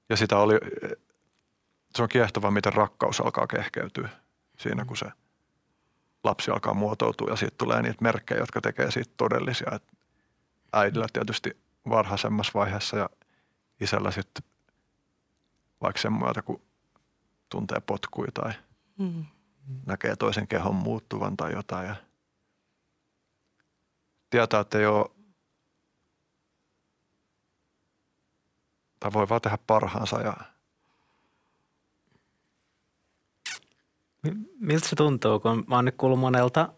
Ja 0.09 0.17
sitä 0.17 0.39
oli, 0.39 0.55
se 1.95 2.03
on 2.03 2.09
kiehtova, 2.09 2.51
miten 2.51 2.73
rakkaus 2.73 3.21
alkaa 3.21 3.47
kehkeytyä 3.47 4.09
siinä, 4.59 4.85
kun 4.85 4.97
se 4.97 5.07
lapsi 6.25 6.51
alkaa 6.51 6.75
muotoutua 6.75 7.31
ja 7.31 7.37
siitä 7.37 7.55
tulee 7.59 7.83
niitä 7.83 8.03
merkkejä, 8.03 8.41
jotka 8.41 8.61
tekee 8.61 8.91
siitä 8.91 9.13
todellisia. 9.17 9.75
Et 9.75 9.93
äidillä 10.73 11.07
tietysti 11.13 11.57
varhaisemmassa 11.89 12.53
vaiheessa 12.55 12.97
ja 12.97 13.11
isällä 13.81 14.11
sitten 14.11 14.45
vaikka 15.83 16.03
sen 16.03 16.13
myötä, 16.13 16.43
kun 16.43 16.63
tuntee 17.49 17.81
potkuja 17.81 18.33
tai 18.33 18.53
mm. 18.99 19.25
näkee 19.87 20.17
toisen 20.17 20.49
kehon 20.49 20.75
muuttuvan 20.75 21.37
tai 21.37 21.53
jotain 21.53 21.87
ja 21.87 21.97
tietää, 24.31 24.61
että 24.61 24.79
ei 24.79 24.87
ole 24.87 25.11
tai 29.05 29.13
voi 29.13 29.29
vaan 29.29 29.41
tehdä 29.41 29.59
parhaansa 29.67 30.21
ja 30.21 30.37
Miltä 34.61 34.89
se 34.89 34.97
tuntuu, 34.97 35.41
kun 35.41 35.65
mä 35.67 35.75
oon 35.75 35.85
nyt 35.85 35.95
kuullut 35.99 36.21
monelta, 36.21 36.69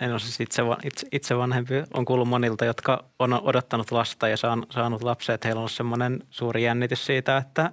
en 0.00 0.12
ole 0.12 0.18
siis 0.18 0.40
itse, 0.40 0.62
itse, 0.84 1.06
itse 1.12 1.36
vanhempi, 1.36 1.74
on 1.94 2.04
kuullut 2.04 2.28
monilta, 2.28 2.64
jotka 2.64 3.04
on 3.18 3.32
odottanut 3.32 3.90
lasta 3.90 4.28
ja 4.28 4.36
saanut 4.70 5.02
lapsia, 5.02 5.34
että 5.34 5.48
heillä 5.48 5.62
on 5.62 5.68
semmoinen 5.68 6.22
suuri 6.30 6.62
jännitys 6.62 7.06
siitä, 7.06 7.36
että, 7.36 7.72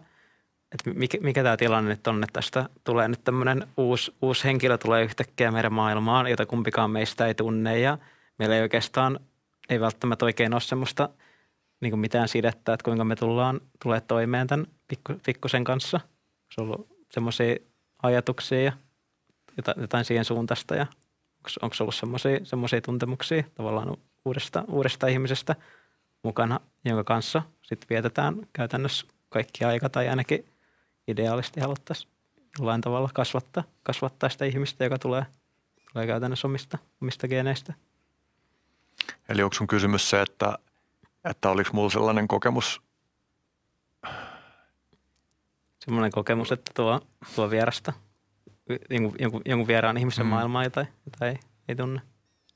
että 0.72 0.90
mikä, 0.94 1.18
mikä 1.22 1.44
tämä 1.44 1.58
tilanne 1.58 1.90
nyt 1.90 2.08
on, 2.08 2.24
että 2.24 2.34
tästä 2.34 2.70
tulee 2.84 3.08
nyt 3.08 3.24
tämmöinen 3.24 3.68
uusi, 3.78 4.16
uusi 4.22 4.44
henkilö 4.44 4.78
tulee 4.78 5.04
yhtäkkiä 5.04 5.52
meidän 5.52 5.74
maailmaan, 5.74 6.28
jota 6.28 6.46
kumpikaan 6.46 6.92
meistä 6.92 7.28
ei 7.28 7.36
tunne 7.36 7.80
ja 7.80 7.98
meillä 8.40 8.56
ei 8.56 8.62
oikeastaan, 8.62 9.20
ei 9.70 9.80
välttämättä 9.80 10.26
oikein 10.26 10.54
ole 10.54 10.62
semmoista 10.62 11.10
niin 11.82 11.92
kuin 11.92 12.00
mitään 12.00 12.28
sidettä, 12.28 12.74
että 12.74 12.84
kuinka 12.84 13.04
me 13.04 13.16
tullaan, 13.16 13.62
tulee 13.84 14.02
toimeen 14.02 14.48
tämän 14.48 14.68
pikku, 14.88 15.14
pikkusen 15.26 15.64
kanssa. 15.64 16.00
Se 16.56 16.62
on 16.62 16.68
ollut 16.68 16.88
semmoisia 17.12 17.56
ajatuksia 18.04 18.62
ja 18.62 18.74
jotain 19.78 20.06
siihen 20.06 20.26
suuntaista 20.26 20.76
ja 20.76 20.86
onko 21.62 21.76
ollut 21.82 21.96
semmoisia 22.44 22.82
tuntemuksia 22.82 23.44
tavallaan 23.56 23.98
uudesta, 24.26 24.64
uudesta 24.68 25.08
ihmisestä 25.08 25.56
mukana, 26.24 26.60
jonka 26.86 27.04
kanssa 27.04 27.42
sitten 27.62 27.90
vietetään 27.90 28.36
käytännössä 28.54 29.08
kaikki 29.30 29.66
aika 29.66 29.90
tai 29.90 30.10
ainakin 30.10 30.46
ideaalisti 31.08 31.60
haluttaisiin 31.60 32.12
jollain 32.60 32.82
tavalla 32.82 33.10
kasvattaa, 33.14 33.64
kasvattaa 33.84 34.30
sitä 34.30 34.46
ihmistä, 34.46 34.84
joka 34.84 35.00
tulee, 35.00 35.26
tulee 35.92 36.08
käytännössä 36.08 36.48
omista, 36.48 36.78
omista 37.02 37.28
geneistä. 37.28 37.74
Eli 39.30 39.44
onko 39.44 39.54
sun 39.54 39.68
kysymys 39.68 40.10
se, 40.10 40.22
että, 40.22 40.58
että 41.30 41.50
oliko 41.50 41.70
mulla 41.74 41.90
sellainen 41.90 42.28
kokemus? 42.28 42.82
Semmoinen 45.86 46.12
kokemus, 46.12 46.52
että 46.52 46.72
tuo, 46.76 47.02
tuo 47.36 47.50
vierasta, 47.50 47.94
jonkun, 48.90 49.16
jonkun, 49.20 49.42
jonkun 49.46 49.68
vieraan 49.68 49.98
ihmisen 49.98 50.26
mm. 50.26 50.30
maailmaa, 50.30 50.64
jota, 50.64 50.86
jota 51.06 51.28
ei, 51.28 51.40
ei 51.68 51.76
tunne. 51.76 52.02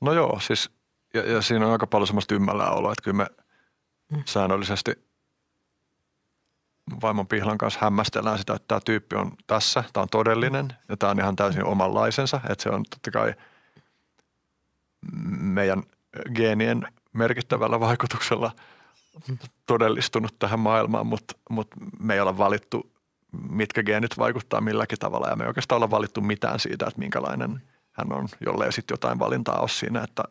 No 0.00 0.12
joo, 0.12 0.40
siis 0.40 0.70
ja, 1.14 1.32
ja 1.32 1.42
siinä 1.42 1.66
on 1.66 1.72
aika 1.72 1.86
paljon 1.86 2.06
semmoista 2.06 2.34
ymmällään 2.34 2.74
oloa, 2.74 2.92
että 2.92 3.04
kyllä 3.04 3.16
me 3.16 3.26
mm. 4.12 4.22
säännöllisesti 4.26 4.92
vaimon 7.02 7.26
Pihlan 7.26 7.58
kanssa 7.58 7.80
hämmästellään 7.82 8.38
sitä, 8.38 8.54
että 8.54 8.68
tämä 8.68 8.80
tyyppi 8.84 9.16
on 9.16 9.32
tässä, 9.46 9.84
tämä 9.92 10.02
on 10.02 10.08
todellinen 10.08 10.68
ja 10.88 10.96
tämä 10.96 11.10
on 11.10 11.18
ihan 11.18 11.36
täysin 11.36 11.64
omanlaisensa, 11.64 12.40
että 12.48 12.62
se 12.62 12.70
on 12.70 12.82
totta 12.90 13.10
kai 13.10 13.34
meidän 15.40 15.82
geenien 16.34 16.88
merkittävällä 17.12 17.80
vaikutuksella 17.80 18.52
todellistunut 19.66 20.38
tähän 20.38 20.60
maailmaan, 20.60 21.06
mutta, 21.06 21.34
mutta 21.50 21.76
me 22.00 22.14
ei 22.14 22.20
olla 22.20 22.38
valittu, 22.38 22.92
mitkä 23.50 23.82
geenit 23.82 24.18
vaikuttaa 24.18 24.60
milläkin 24.60 24.98
tavalla 24.98 25.28
ja 25.28 25.36
me 25.36 25.44
ei 25.44 25.48
oikeastaan 25.48 25.76
olla 25.76 25.90
valittu 25.90 26.20
mitään 26.20 26.60
siitä, 26.60 26.86
että 26.86 26.98
minkälainen 26.98 27.62
hän 27.92 28.12
on, 28.12 28.28
jollei 28.46 28.72
sitten 28.72 28.94
jotain 28.94 29.18
valintaa 29.18 29.60
ole 29.60 29.68
siinä, 29.68 30.02
että, 30.02 30.22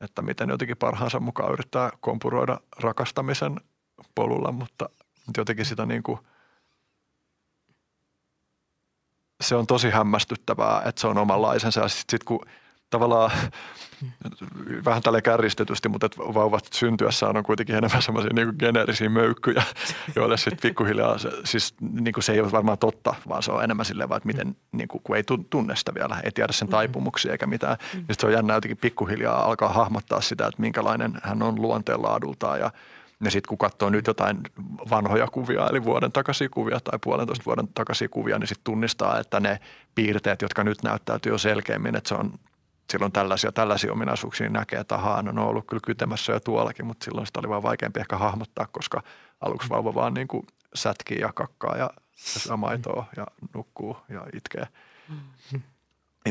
että 0.00 0.22
miten 0.22 0.48
jotenkin 0.48 0.76
parhaansa 0.76 1.20
mukaan 1.20 1.52
yrittää 1.52 1.90
kompuroida 2.00 2.60
rakastamisen 2.78 3.60
polulla, 4.14 4.52
mutta 4.52 4.88
jotenkin 5.36 5.64
sitä 5.64 5.86
niin 5.86 6.02
kuin, 6.02 6.18
se 9.40 9.54
on 9.54 9.66
tosi 9.66 9.90
hämmästyttävää, 9.90 10.82
että 10.86 11.00
se 11.00 11.06
on 11.06 11.18
omanlaisensa 11.18 11.80
ja 11.80 11.88
sitten 11.88 12.10
sit 12.10 12.24
kun 12.24 12.40
tavallaan 12.90 13.30
vähän 14.84 15.02
tälle 15.02 15.22
kärjistetysti, 15.22 15.88
mutta 15.88 16.06
että 16.06 16.18
vauvat 16.18 16.68
syntyessään 16.72 17.36
on 17.36 17.42
kuitenkin 17.42 17.76
enemmän 17.76 18.02
semmoisia 18.02 18.30
niin 18.34 18.52
geneerisiä 18.58 19.08
möykkyjä, 19.08 19.62
joille 20.16 20.36
sitten 20.36 20.58
pikkuhiljaa, 20.62 21.18
se, 21.18 21.30
siis 21.44 21.74
niin 21.80 22.12
kuin 22.12 22.24
se 22.24 22.32
ei 22.32 22.40
ole 22.40 22.52
varmaan 22.52 22.78
totta, 22.78 23.14
vaan 23.28 23.42
se 23.42 23.52
on 23.52 23.64
enemmän 23.64 23.86
silleen 23.86 24.08
vaan, 24.08 24.16
että 24.16 24.26
miten, 24.26 24.56
niin 24.72 24.88
kuin, 24.88 25.02
kun 25.04 25.16
ei 25.16 25.22
tunne 25.50 25.76
sitä 25.76 25.94
vielä, 25.94 26.20
ei 26.24 26.30
tiedä 26.30 26.52
sen 26.52 26.68
taipumuksia 26.68 27.32
eikä 27.32 27.46
mitään. 27.46 27.76
Mm. 27.94 27.98
Niin 27.98 28.16
se 28.20 28.26
on 28.26 28.32
jännä 28.32 28.54
jotenkin 28.54 28.76
pikkuhiljaa 28.76 29.44
alkaa 29.44 29.68
hahmottaa 29.68 30.20
sitä, 30.20 30.46
että 30.46 30.60
minkälainen 30.60 31.12
hän 31.22 31.42
on 31.42 31.62
luonteen 31.62 32.02
laadultaan 32.02 32.60
ja 32.60 32.70
ja 33.24 33.30
sitten 33.30 33.48
kun 33.48 33.58
katsoo 33.58 33.90
nyt 33.90 34.06
jotain 34.06 34.38
vanhoja 34.90 35.26
kuvia, 35.26 35.66
eli 35.70 35.84
vuoden 35.84 36.12
takaisia 36.12 36.48
kuvia 36.48 36.80
tai 36.80 36.98
puolentoista 37.02 37.44
vuoden 37.44 37.68
takaisia 37.74 38.08
kuvia, 38.08 38.38
niin 38.38 38.48
sitten 38.48 38.64
tunnistaa, 38.64 39.18
että 39.18 39.40
ne 39.40 39.60
piirteet, 39.94 40.42
jotka 40.42 40.64
nyt 40.64 40.82
näyttäytyy 40.82 41.32
jo 41.32 41.38
selkeämmin, 41.38 41.96
että 41.96 42.08
se 42.08 42.14
on 42.14 42.32
silloin 42.92 43.12
tällaisia, 43.12 43.52
tällaisia 43.52 43.92
ominaisuuksia 43.92 44.44
niin 44.44 44.52
näkee, 44.52 44.80
että 44.80 44.94
ahaa, 44.94 45.22
no 45.22 45.32
ne 45.32 45.40
on 45.40 45.46
ollut 45.46 45.66
kyllä 45.66 45.80
kytemässä 45.86 46.32
jo 46.32 46.40
tuollakin, 46.40 46.86
mutta 46.86 47.04
silloin 47.04 47.26
sitä 47.26 47.40
oli 47.40 47.48
vaan 47.48 47.62
vaikeampi 47.62 48.00
ehkä 48.00 48.16
hahmottaa, 48.16 48.66
koska 48.66 49.02
aluksi 49.40 49.68
vauva 49.68 49.94
vaan 49.94 50.14
niin 50.14 50.28
kuin 50.28 50.46
sätkii 50.74 51.18
ja 51.20 51.32
kakkaa 51.32 51.76
ja 51.76 51.90
syö 52.14 52.56
maitoa 52.56 53.04
ja 53.16 53.26
nukkuu 53.54 53.96
ja 54.08 54.26
itkee. 54.34 54.66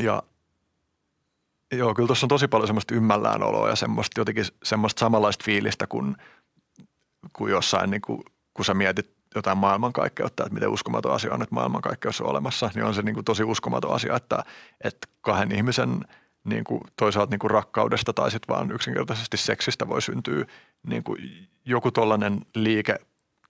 Ja 0.02 0.22
joo, 1.72 1.94
kyllä 1.94 2.06
tuossa 2.06 2.24
on 2.24 2.28
tosi 2.28 2.48
paljon 2.48 2.66
semmoista 2.66 2.94
ymmällään 2.94 3.42
oloa 3.42 3.68
ja 3.68 3.76
semmoista 3.76 4.20
jotenkin 4.20 4.44
semmoista 4.62 5.00
samanlaista 5.00 5.44
fiilistä 5.44 5.86
kuin, 5.86 6.16
kuin 7.32 7.50
jossain, 7.50 7.90
niin 7.90 8.02
kuin, 8.02 8.22
kun 8.54 8.64
sä 8.64 8.74
mietit 8.74 9.16
jotain 9.34 9.58
maailmankaikkeutta, 9.58 10.42
että 10.42 10.54
miten 10.54 10.68
uskomaton 10.68 11.12
asia 11.12 11.34
on, 11.34 11.42
että 11.42 11.54
maailmankaikkeus 11.54 12.20
on 12.20 12.30
olemassa, 12.30 12.70
niin 12.74 12.84
on 12.84 12.94
se 12.94 13.02
niin 13.02 13.14
kuin 13.14 13.24
tosi 13.24 13.44
uskomaton 13.44 13.92
asia, 13.92 14.16
että, 14.16 14.44
että 14.84 15.08
kahden 15.20 15.52
ihmisen– 15.52 16.00
niin 16.46 16.64
kuin 16.64 16.80
toisaalta 16.96 17.30
niin 17.30 17.38
kuin 17.38 17.50
rakkaudesta 17.50 18.12
tai 18.12 18.30
sitten 18.30 18.54
vaan 18.54 18.70
yksinkertaisesti 18.70 19.36
seksistä 19.36 19.88
voi 19.88 20.02
syntyä 20.02 20.44
niin 20.86 21.04
kuin 21.04 21.48
joku 21.64 21.90
tollainen 21.90 22.40
liike 22.54 22.98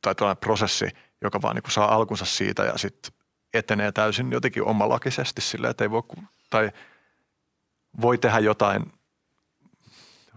tai 0.02 0.14
tällainen 0.14 0.40
prosessi, 0.40 0.88
joka 1.22 1.42
vaan 1.42 1.54
niin 1.54 1.62
kuin 1.62 1.72
saa 1.72 1.94
alkunsa 1.94 2.24
siitä 2.24 2.64
ja 2.64 2.78
sitten 2.78 3.12
etenee 3.54 3.92
täysin 3.92 4.32
jotenkin 4.32 4.62
omalakisesti 4.62 5.40
silleen, 5.40 5.70
että 5.70 5.84
ei 5.84 5.90
voi, 5.90 6.02
tai 6.50 6.70
voi 8.00 8.18
tehdä 8.18 8.38
jotain, 8.38 8.92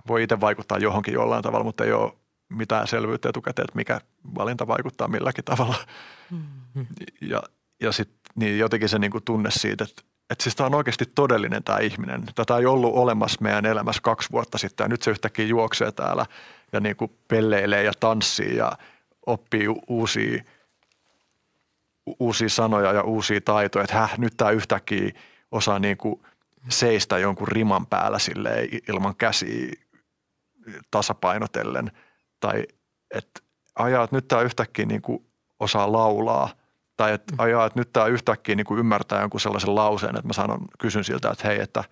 voi 0.07 0.23
itse 0.23 0.41
vaikuttaa 0.41 0.77
johonkin 0.77 1.13
jollain 1.13 1.43
tavalla, 1.43 1.63
mutta 1.63 1.83
ei 1.83 1.91
ole 1.91 2.13
mitään 2.49 2.87
selvyyttä 2.87 3.29
etukäteen, 3.29 3.63
että 3.63 3.75
mikä 3.75 4.01
valinta 4.35 4.67
vaikuttaa 4.67 5.07
milläkin 5.07 5.43
tavalla. 5.43 5.75
Mm-hmm. 6.31 6.85
Ja, 7.21 7.43
ja 7.81 7.91
sitten 7.91 8.19
niin 8.35 8.59
jotenkin 8.59 8.89
se 8.89 8.99
niin 8.99 9.11
kuin 9.11 9.23
tunne 9.23 9.51
siitä, 9.51 9.83
että 9.83 10.01
että 10.29 10.43
siis 10.43 10.55
tämä 10.55 10.67
on 10.67 10.75
oikeasti 10.75 11.05
todellinen 11.15 11.63
tämä 11.63 11.79
ihminen. 11.79 12.23
Tätä 12.35 12.57
ei 12.57 12.65
ollut 12.65 12.95
olemassa 12.95 13.41
meidän 13.41 13.65
elämässä 13.65 14.01
kaksi 14.01 14.31
vuotta 14.31 14.57
sitten 14.57 14.83
ja 14.83 14.87
nyt 14.87 15.01
se 15.01 15.11
yhtäkkiä 15.11 15.45
juoksee 15.45 15.91
täällä 15.91 16.25
ja 16.73 16.79
niin 16.79 16.95
kuin 16.95 17.11
pelleilee 17.27 17.83
ja 17.83 17.91
tanssii 17.99 18.55
ja 18.55 18.71
oppii 19.25 19.67
uusia, 19.87 20.43
uusia 22.19 22.49
sanoja 22.49 22.93
ja 22.93 23.01
uusia 23.01 23.41
taitoja. 23.41 23.83
Että 23.83 23.95
häh, 23.95 24.17
nyt 24.17 24.33
tämä 24.37 24.51
yhtäkkiä 24.51 25.11
osaa 25.51 25.79
niin 25.79 25.97
kuin 25.97 26.21
seistä 26.69 27.17
jonkun 27.17 27.47
riman 27.47 27.85
päällä 27.85 28.19
sille 28.19 28.67
ilman 28.89 29.15
käsiä 29.15 29.73
tasapainotellen. 30.91 31.91
Tai 32.39 32.63
että 33.13 33.41
ajaa, 33.75 34.03
että 34.03 34.15
nyt 34.15 34.27
tämä 34.27 34.41
yhtäkkiä 34.41 34.85
niin 34.85 35.01
kuin 35.01 35.25
osaa 35.59 35.91
laulaa– 35.91 36.49
tai 36.99 37.13
että 37.13 37.33
mm. 37.33 37.39
ajaa, 37.39 37.65
että 37.65 37.79
nyt 37.79 37.93
tämä 37.93 38.05
yhtäkkiä 38.05 38.55
niin 38.55 38.65
kuin 38.65 38.79
ymmärtää 38.79 39.21
jonkun 39.21 39.39
sellaisen 39.39 39.75
lauseen, 39.75 40.15
että 40.15 40.27
mä 40.27 40.33
sanon, 40.33 40.65
kysyn 40.79 41.03
siltä, 41.03 41.29
että 41.29 41.47
hei, 41.47 41.61
että, 41.61 41.83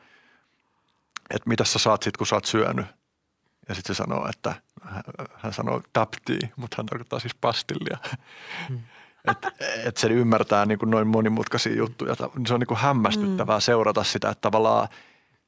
että 1.29 1.49
mitä 1.49 1.63
sä 1.63 1.79
saat 1.79 2.03
sitten, 2.03 2.17
kun 2.17 2.27
sä 2.27 2.35
oot 2.35 2.45
syönyt. 2.45 2.85
Ja 3.69 3.75
sitten 3.75 3.95
se 3.95 3.97
sanoo, 3.97 4.27
että 4.29 4.55
hän 5.35 5.53
sanoo 5.53 5.81
taptii, 5.93 6.39
mutta 6.55 6.77
hän 6.77 6.85
tarkoittaa 6.85 7.19
siis 7.19 7.35
pastillia. 7.35 7.97
Mm. 8.69 8.79
että 9.31 9.51
et 9.85 9.97
se 9.97 10.07
ymmärtää 10.07 10.65
niin 10.65 10.79
kuin 10.79 10.89
noin 10.89 11.07
monimutkaisia 11.07 11.75
juttuja. 11.75 12.15
Se 12.47 12.53
on 12.53 12.59
niin 12.59 12.67
kuin 12.67 12.77
hämmästyttävää 12.77 13.57
mm. 13.57 13.61
seurata 13.61 14.03
sitä, 14.03 14.29
että 14.29 14.41
tavallaan, 14.41 14.87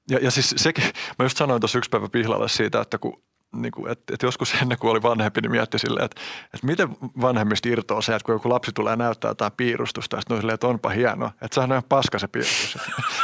ja, 0.09 0.19
ja 0.21 0.31
siis 0.31 0.53
sekin, 0.57 0.83
mä 1.19 1.25
just 1.25 1.37
sanoin 1.37 1.61
tuossa 1.61 1.77
yksi 1.77 1.89
päivä 1.89 2.09
pihlalle 2.09 2.49
siitä, 2.49 2.81
että 2.81 2.97
kun 2.97 3.23
niin 3.55 3.71
kuin, 3.71 3.91
että, 3.91 4.13
että 4.13 4.25
joskus 4.25 4.53
ennen 4.61 4.77
kuin 4.77 4.91
oli 4.91 5.01
vanhempi, 5.01 5.41
niin 5.41 5.51
mietti 5.51 5.79
silleen, 5.79 6.05
että, 6.05 6.21
että 6.53 6.67
miten 6.67 6.97
vanhemmista 7.21 7.69
irtoaa 7.69 8.01
se, 8.01 8.15
että 8.15 8.25
kun 8.25 8.35
joku 8.35 8.49
lapsi 8.49 8.71
tulee 8.71 8.95
näyttää 8.95 9.31
jotain 9.31 9.51
piirustusta, 9.57 10.17
ja 10.17 10.21
sitten 10.21 10.35
on 10.35 10.41
silleen, 10.41 10.53
että 10.53 10.67
onpa 10.67 10.89
hieno, 10.89 11.31
että 11.41 11.55
sehän 11.55 11.71
on 11.71 11.73
ihan 11.73 11.83
paska 11.89 12.19
se 12.19 12.27
piirustus. 12.27 12.77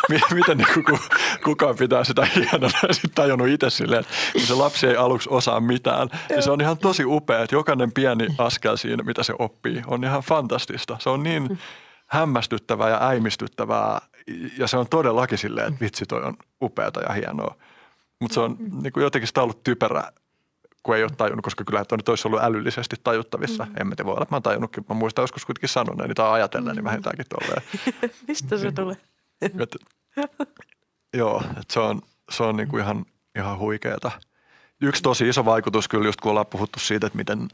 miten 0.33 0.57
niin 0.57 0.85
kuin, 0.85 0.99
kukaan 1.43 1.75
pitää 1.75 2.03
sitä 2.03 2.27
hienona, 2.35 2.79
ja 2.87 2.93
sitten 2.93 3.11
tajunnut 3.15 3.47
itse 3.47 3.69
silleen, 3.69 4.01
että 4.01 4.13
kun 4.33 4.41
se 4.41 4.53
lapsi 4.53 4.87
ei 4.87 4.95
aluksi 4.95 5.29
osaa 5.31 5.59
mitään, 5.59 6.09
niin 6.29 6.43
se 6.43 6.51
on 6.51 6.61
ihan 6.61 6.77
tosi 6.77 7.05
upea, 7.05 7.43
että 7.43 7.55
jokainen 7.55 7.91
pieni 7.91 8.27
askel 8.37 8.75
siinä, 8.75 9.03
mitä 9.03 9.23
se 9.23 9.33
oppii, 9.39 9.81
on 9.87 10.03
ihan 10.03 10.21
fantastista. 10.21 10.97
Se 10.99 11.09
on 11.09 11.23
niin 11.23 11.59
hämmästyttävää 12.07 12.89
ja 12.89 13.07
äimistyttävää, 13.07 14.01
ja 14.57 14.67
se 14.67 14.77
on 14.77 14.87
todellakin 14.89 15.37
silleen, 15.37 15.67
että 15.67 15.79
vitsi 15.81 16.05
toi 16.05 16.23
on 16.23 16.33
upeata 16.61 17.01
ja 17.01 17.13
hienoa. 17.13 17.55
Mutta 18.21 18.33
se 18.33 18.39
on 18.39 18.57
niin 18.59 18.93
kuin 18.93 19.03
jotenkin 19.03 19.27
sitä 19.27 19.41
ollut 19.41 19.63
typerä, 19.63 20.11
kun 20.83 20.95
ei 20.95 21.03
ole 21.03 21.11
tajunnut, 21.17 21.43
koska 21.43 21.63
kyllä 21.63 21.81
että 21.81 22.11
olisi 22.11 22.27
ollut 22.27 22.41
älyllisesti 22.43 22.95
tajuttavissa. 23.03 23.65
Mm. 23.65 23.73
En 23.79 23.87
mä 23.87 23.95
tiedä, 23.95 24.05
voi 24.05 24.13
olla, 24.13 24.23
että 24.23 24.33
mä 24.33 24.35
oon 24.35 24.43
tajunnutkin. 24.43 24.85
Mä 24.89 24.95
muistan 24.95 25.23
joskus 25.23 25.45
kuitenkin 25.45 25.69
sanoneen, 25.69 26.07
niin 26.07 26.15
tai 26.15 26.31
ajatellen, 26.31 26.75
niin 26.75 26.83
vähintäänkin 26.83 27.25
tolleen. 27.29 27.61
Mistä 28.27 28.57
se 28.57 28.71
tulee? 28.71 28.97
Et, 29.41 29.53
joo, 31.17 31.43
että 31.49 31.73
se 31.73 31.79
on, 31.79 32.01
se 32.31 32.43
on 32.43 32.57
niin 32.57 32.67
kuin 32.67 32.83
ihan, 32.83 33.05
ihan 33.35 33.59
huikeeta. 33.59 34.11
Yksi 34.81 35.03
tosi 35.03 35.29
iso 35.29 35.45
vaikutus 35.45 35.87
kyllä 35.87 36.05
just 36.05 36.21
kun 36.21 36.29
ollaan 36.29 36.47
puhuttu 36.47 36.79
siitä, 36.79 37.07
että 37.07 37.17
miten 37.17 37.47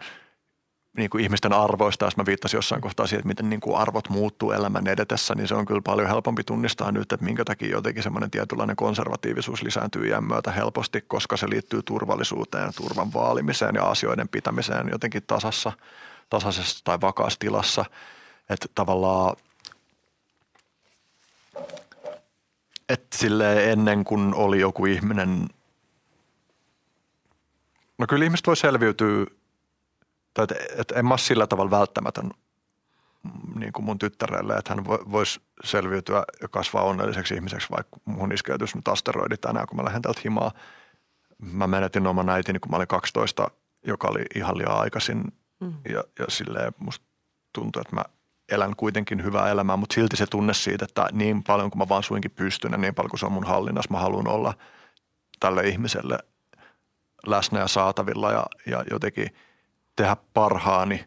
niin 0.98 1.10
kuin 1.10 1.24
ihmisten 1.24 1.54
arvoista, 1.54 2.06
jos 2.06 2.18
mä 2.18 2.26
viittasin 2.26 2.58
jossain 2.58 2.82
kohtaa 2.82 3.08
siihen, 3.08 3.20
että 3.20 3.28
miten 3.28 3.50
niin 3.50 3.60
kuin 3.60 3.78
arvot 3.78 4.10
muuttuu 4.10 4.52
elämän 4.52 4.88
edetessä, 4.88 5.36
niin 5.36 5.48
se 5.48 5.56
on 5.56 5.66
kyllä 5.66 5.82
paljon 5.82 6.08
helpompi 6.08 6.44
tunnistaa 6.44 6.92
nyt, 6.92 7.12
että 7.12 7.26
minkä 7.26 7.46
takia 7.46 7.70
jotenkin 7.70 8.04
semmoinen 8.04 8.32
tietynlainen 8.32 8.76
konservatiivisuus 8.76 9.64
lisääntyy 9.64 10.08
iän 10.08 10.24
myötä 10.24 10.52
helposti, 10.52 11.02
koska 11.02 11.38
se 11.38 11.50
liittyy 11.50 11.84
turvallisuuteen, 11.84 12.74
turvan 12.76 13.14
vaalimiseen 13.14 13.76
ja 13.76 13.84
asioiden 13.84 14.30
pitämiseen 14.30 14.90
jotenkin 14.92 15.24
tasassa, 15.28 15.72
tasaisessa 16.30 16.84
tai 16.84 17.02
vakaassa 17.02 17.40
tilassa. 17.40 17.86
Että 18.50 18.68
tavallaan 18.76 19.36
että 22.90 23.18
sille 23.18 23.72
ennen 23.72 24.04
kuin 24.04 24.36
oli 24.36 24.60
joku 24.60 24.86
ihminen, 24.86 25.48
no 27.98 28.08
kyllä 28.08 28.26
ihmiset 28.26 28.48
voi 28.48 28.58
selviytyä 28.58 29.26
tai 30.34 30.44
että, 30.44 30.56
että 30.78 30.96
en 30.96 31.06
mä 31.06 31.12
ole 31.12 31.18
sillä 31.18 31.48
tavalla 31.48 31.72
välttämätön 31.72 32.32
niin 33.56 33.74
kuin 33.74 33.86
mun 33.86 34.00
tyttärelle, 34.00 34.54
että 34.54 34.74
hän 34.76 34.86
voisi 34.86 35.42
selviytyä 35.64 36.24
ja 36.42 36.48
kasvaa 36.48 36.84
onnelliseksi 36.84 37.34
ihmiseksi, 37.34 37.68
vaikka 37.72 37.98
mun 38.06 38.32
iskeytys 38.32 38.76
nyt 38.76 38.88
asteroidi 38.88 39.38
tänään, 39.38 39.68
kun 39.68 39.78
mä 39.78 39.86
lähden 39.86 40.02
täältä 40.02 40.22
himaa. 40.24 40.52
Mä 41.38 41.68
menetin 41.68 42.08
oman 42.08 42.30
äitini, 42.30 42.60
kun 42.60 42.72
mä 42.72 42.78
olin 42.78 42.88
12, 42.88 43.48
joka 43.88 44.08
oli 44.08 44.26
ihan 44.36 44.58
liian 44.58 44.80
aikaisin 44.80 45.24
mm. 45.60 45.74
ja, 45.90 46.04
ja 46.20 46.26
silleen 46.30 46.74
musta 46.80 47.06
tuntui, 47.54 47.82
että 47.82 47.96
mä 47.96 48.04
elän 48.52 48.76
kuitenkin 48.76 49.24
hyvää 49.24 49.50
elämää, 49.50 49.78
mutta 49.78 49.94
silti 49.94 50.18
se 50.18 50.26
tunne 50.28 50.54
siitä, 50.54 50.86
että 50.86 51.08
niin 51.12 51.44
paljon 51.44 51.72
kuin 51.72 51.80
mä 51.80 51.90
vaan 51.90 52.04
suinkin 52.04 52.32
pystyn 52.32 52.72
ja 52.72 52.78
niin 52.78 52.96
paljon 52.96 53.10
kuin 53.10 53.20
se 53.20 53.26
on 53.26 53.32
mun 53.32 53.48
hallinnassa, 53.48 53.92
mä 53.92 54.00
haluan 54.00 54.28
olla 54.28 54.54
tälle 55.40 55.68
ihmiselle 55.68 56.18
läsnä 57.28 57.60
ja 57.60 57.68
saatavilla 57.68 58.32
ja, 58.32 58.46
ja 58.66 58.84
jotenkin– 58.92 59.28
tehdä 59.96 60.18
parhaani. 60.34 61.06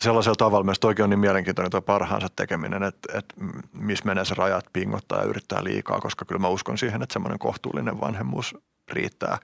Sellaisella 0.00 0.36
tavalla 0.36 0.64
myös 0.64 0.80
toki 0.80 1.02
on 1.02 1.10
niin 1.10 1.20
mielenkiintoinen 1.20 1.70
tuo 1.70 1.82
parhaansa 1.82 2.28
tekeminen, 2.36 2.82
että, 2.82 3.18
että 3.18 3.34
missä 3.72 4.04
menee 4.04 4.24
se 4.24 4.34
rajat 4.34 4.64
pingottaa 4.72 5.18
ja 5.18 5.24
yrittää 5.24 5.64
liikaa, 5.64 6.00
koska 6.00 6.24
kyllä 6.24 6.38
mä 6.38 6.48
uskon 6.48 6.78
siihen, 6.78 7.02
että 7.02 7.12
semmoinen 7.12 7.38
kohtuullinen 7.38 8.00
vanhemmuus 8.00 8.54
riittää. 8.92 9.38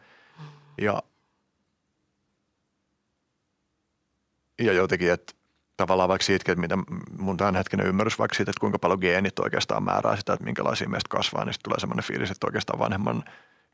Ja, 0.81 1.03
ja 4.59 4.73
jotenkin, 4.73 5.13
että 5.13 5.33
tavallaan 5.77 6.09
vaikka 6.09 6.25
siitä, 6.25 6.53
että 6.53 6.61
mitä 6.61 6.79
mun 7.19 7.37
tämänhetkinen 7.37 7.87
ymmärrys 7.87 8.19
vaikka 8.19 8.35
siitä, 8.35 8.51
että 8.51 8.61
kuinka 8.61 8.79
paljon 8.79 9.01
geenit 9.01 9.39
oikeastaan 9.39 9.83
määrää 9.83 10.17
sitä, 10.17 10.33
että 10.33 10.45
minkälaisia 10.45 10.89
meistä 10.89 11.09
kasvaa, 11.09 11.45
niin 11.45 11.55
tulee 11.65 11.81
semmoinen 11.81 12.05
fiilis, 12.05 12.31
että 12.31 12.47
oikeastaan 12.47 12.79
vanhemman 12.79 13.25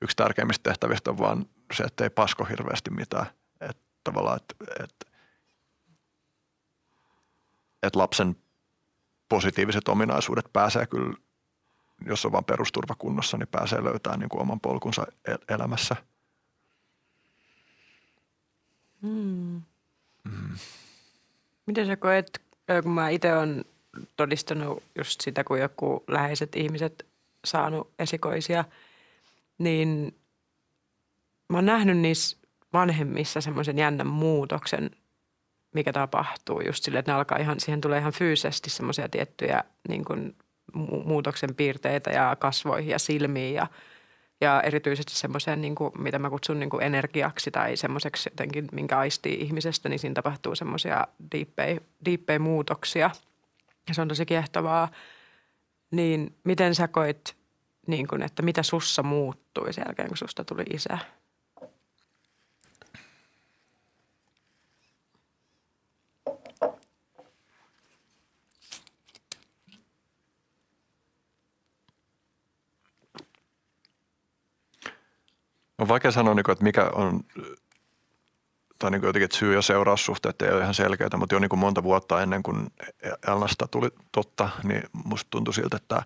yksi 0.03 0.17
tärkeimmistä 0.17 0.71
tehtävistä 0.71 1.11
on 1.11 1.19
vaan 1.19 1.47
se, 1.75 1.83
että 1.83 2.05
ei 2.05 2.11
pasko 2.11 2.45
hirveästi 2.45 2.91
mitään– 2.91 3.27
tavallaan, 4.13 4.37
että, 4.37 4.85
että, 4.85 5.07
että 7.83 7.99
lapsen 7.99 8.37
positiiviset 9.29 9.89
ominaisuudet 9.89 10.53
pääsee 10.53 10.87
kyllä, 10.87 11.15
jos 12.07 12.25
on 12.27 12.33
vain 12.33 12.45
perusturva 12.45 12.95
kunnossa, 12.95 13.37
niin 13.37 13.49
pääsee 13.49 13.85
löytämään 13.85 14.21
niin 14.21 14.29
kuin 14.29 14.43
oman 14.43 14.61
polkunsa 14.61 15.07
elämässä. 15.49 15.97
Hmm. 19.03 19.63
Mm. 20.25 20.59
Miten 21.67 21.87
sä 21.87 21.97
koet, 21.97 22.43
kun 22.83 22.93
mä 22.93 23.09
itse 23.09 23.37
olen 23.37 23.65
todistanut 24.17 24.83
just 24.99 25.21
sitä, 25.21 25.45
kun 25.45 25.61
joku 25.61 26.05
läheiset 26.09 26.57
ihmiset 26.57 27.07
saanut 27.45 27.91
esikoisia, 27.99 28.65
niin 29.59 30.15
mä 31.49 31.59
oon 31.59 31.67
nähnyt 31.67 31.99
niissä 31.99 32.38
vanhemmissa 32.73 33.41
semmoisen 33.41 33.79
jännän 33.79 34.07
muutoksen, 34.07 34.91
mikä 35.75 35.93
tapahtuu 35.93 36.61
just 36.61 36.85
sille, 36.85 36.99
että 36.99 37.13
ne 37.13 37.17
alkaa 37.17 37.39
ihan, 37.39 37.61
siihen 37.61 37.81
tulee 37.81 37.99
ihan 37.99 38.13
fyysisesti 38.13 38.71
semmoisia 38.71 39.09
tiettyjä 39.09 39.65
niin 39.89 40.05
kuin 40.05 40.37
muutoksen 41.05 41.55
piirteitä 41.55 42.11
ja 42.11 42.37
kasvoihin 42.39 42.91
ja 42.91 42.99
silmiin 42.99 43.55
ja, 43.55 43.67
ja 44.41 44.63
erityisesti 44.63 45.13
semmoiseen, 45.13 45.61
niin 45.61 45.75
kuin, 45.75 45.93
mitä 45.99 46.19
mä 46.19 46.31
kutsun 46.31 46.61
niin 46.61 46.71
kuin 46.71 46.83
energiaksi 46.83 47.51
tai 47.51 47.77
semmoiseksi 47.77 48.31
jotenkin, 48.31 48.69
minkä 48.73 48.99
aistii 48.99 49.41
ihmisestä, 49.41 49.89
niin 49.89 49.99
siinä 49.99 50.15
tapahtuu 50.15 50.55
semmoisia 50.55 51.07
diippejä, 51.33 51.81
diippejä 52.05 52.39
muutoksia 52.39 53.11
ja 53.89 53.95
se 53.95 54.03
on 54.03 54.09
tosi 54.09 54.27
kiehtovaa. 54.27 54.89
Niin 55.91 56.37
miten 56.45 56.75
sä 56.75 56.89
koit, 56.89 57.37
niin 57.87 58.09
kuin, 58.09 58.23
että 58.23 58.43
mitä 58.43 58.63
sussa 58.63 59.03
muuttui 59.03 59.73
sen 59.73 59.85
jälkeen, 59.87 60.09
kun 60.09 60.17
susta 60.17 60.45
tuli 60.45 60.65
isä? 60.73 60.99
On 75.79 75.89
vaikea 75.89 76.11
sanoa, 76.11 76.35
niin 76.35 76.51
että 76.51 76.65
mikä 76.65 76.91
on, 76.95 77.21
tai 78.79 78.91
niin 78.91 79.03
jotenkin, 79.03 79.25
että 79.25 79.37
syy- 79.37 79.55
ja 79.55 79.63
seuraussuhteet 79.63 80.43
ei 80.43 80.53
ole 80.53 80.63
ihan 80.63 80.75
selkeitä, 80.75 81.17
mutta 81.17 81.35
jo 81.35 81.39
niin 81.39 81.49
kuin 81.49 81.61
monta 81.61 81.83
vuotta 81.83 82.23
ennen 82.23 82.43
kuin 82.43 82.67
Elnasta 83.29 83.69
tuli 83.69 83.89
totta, 84.13 84.49
niin 84.63 84.83
musta 85.05 85.29
tuntui 85.31 85.55
siltä, 85.55 85.77
että 85.77 86.03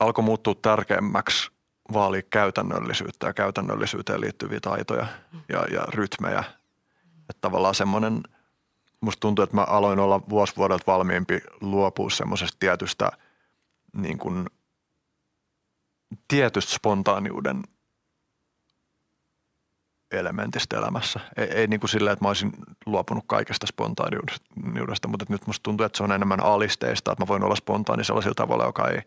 alkoi 0.00 0.24
muuttua 0.24 0.54
tärkeämmäksi 0.54 1.50
vaalia 1.92 2.22
käytännöllisyyttä 2.22 3.26
ja 3.26 3.32
käytännöllisyyteen 3.32 4.20
liittyviä 4.20 4.60
taitoja 4.60 5.06
ja, 5.48 5.64
ja 5.72 5.82
rytmejä. 5.88 6.44
Että 7.30 7.40
tavallaan 7.40 7.74
semmoinen, 7.74 8.22
musta 9.00 9.20
tuntuu, 9.20 9.42
että 9.42 9.56
mä 9.56 9.62
aloin 9.64 9.98
olla 9.98 10.20
vuosi 10.28 10.56
vuodelta 10.56 10.84
valmiimpi 10.86 11.40
luopua 11.60 12.10
semmoisesta 12.10 12.56
tietystä 12.60 13.10
niin 13.92 14.18
kuin– 14.18 14.46
tietystä 16.28 16.72
spontaaniuden 16.72 17.62
elementistä 20.10 20.78
elämässä. 20.78 21.20
Ei, 21.36 21.44
ei 21.44 21.66
niin 21.66 21.80
kuin 21.80 21.90
silleen, 21.90 22.12
että 22.12 22.24
mä 22.24 22.28
olisin 22.28 22.52
luopunut 22.86 23.24
kaikesta 23.26 23.66
spontaaniudesta, 23.66 25.08
mutta 25.08 25.26
nyt 25.28 25.46
musta 25.46 25.62
tuntuu, 25.62 25.86
että 25.86 25.96
se 25.96 26.02
on 26.02 26.12
enemmän 26.12 26.40
alisteista, 26.40 27.12
että 27.12 27.22
mä 27.22 27.28
voin 27.28 27.44
olla 27.44 27.56
spontaani 27.56 28.04
sellaisella 28.04 28.34
tavalla, 28.34 28.64
joka 28.64 28.88
ei 28.88 29.02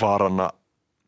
vaaranna 0.00 0.50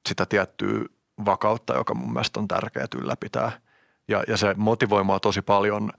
sitä 0.09 0.27
tiettyä 0.27 0.85
vakautta, 1.25 1.75
joka 1.75 1.95
mun 1.95 2.13
mielestä 2.13 2.41
on 2.41 2.49
tärkeää 2.49 2.87
ylläpitää. 2.97 3.61
Ja, 4.09 4.25
ja 4.29 4.37
se 4.37 4.55
motivoi 4.57 5.05
mua 5.05 5.21
tosi 5.21 5.43
paljon 5.43 5.93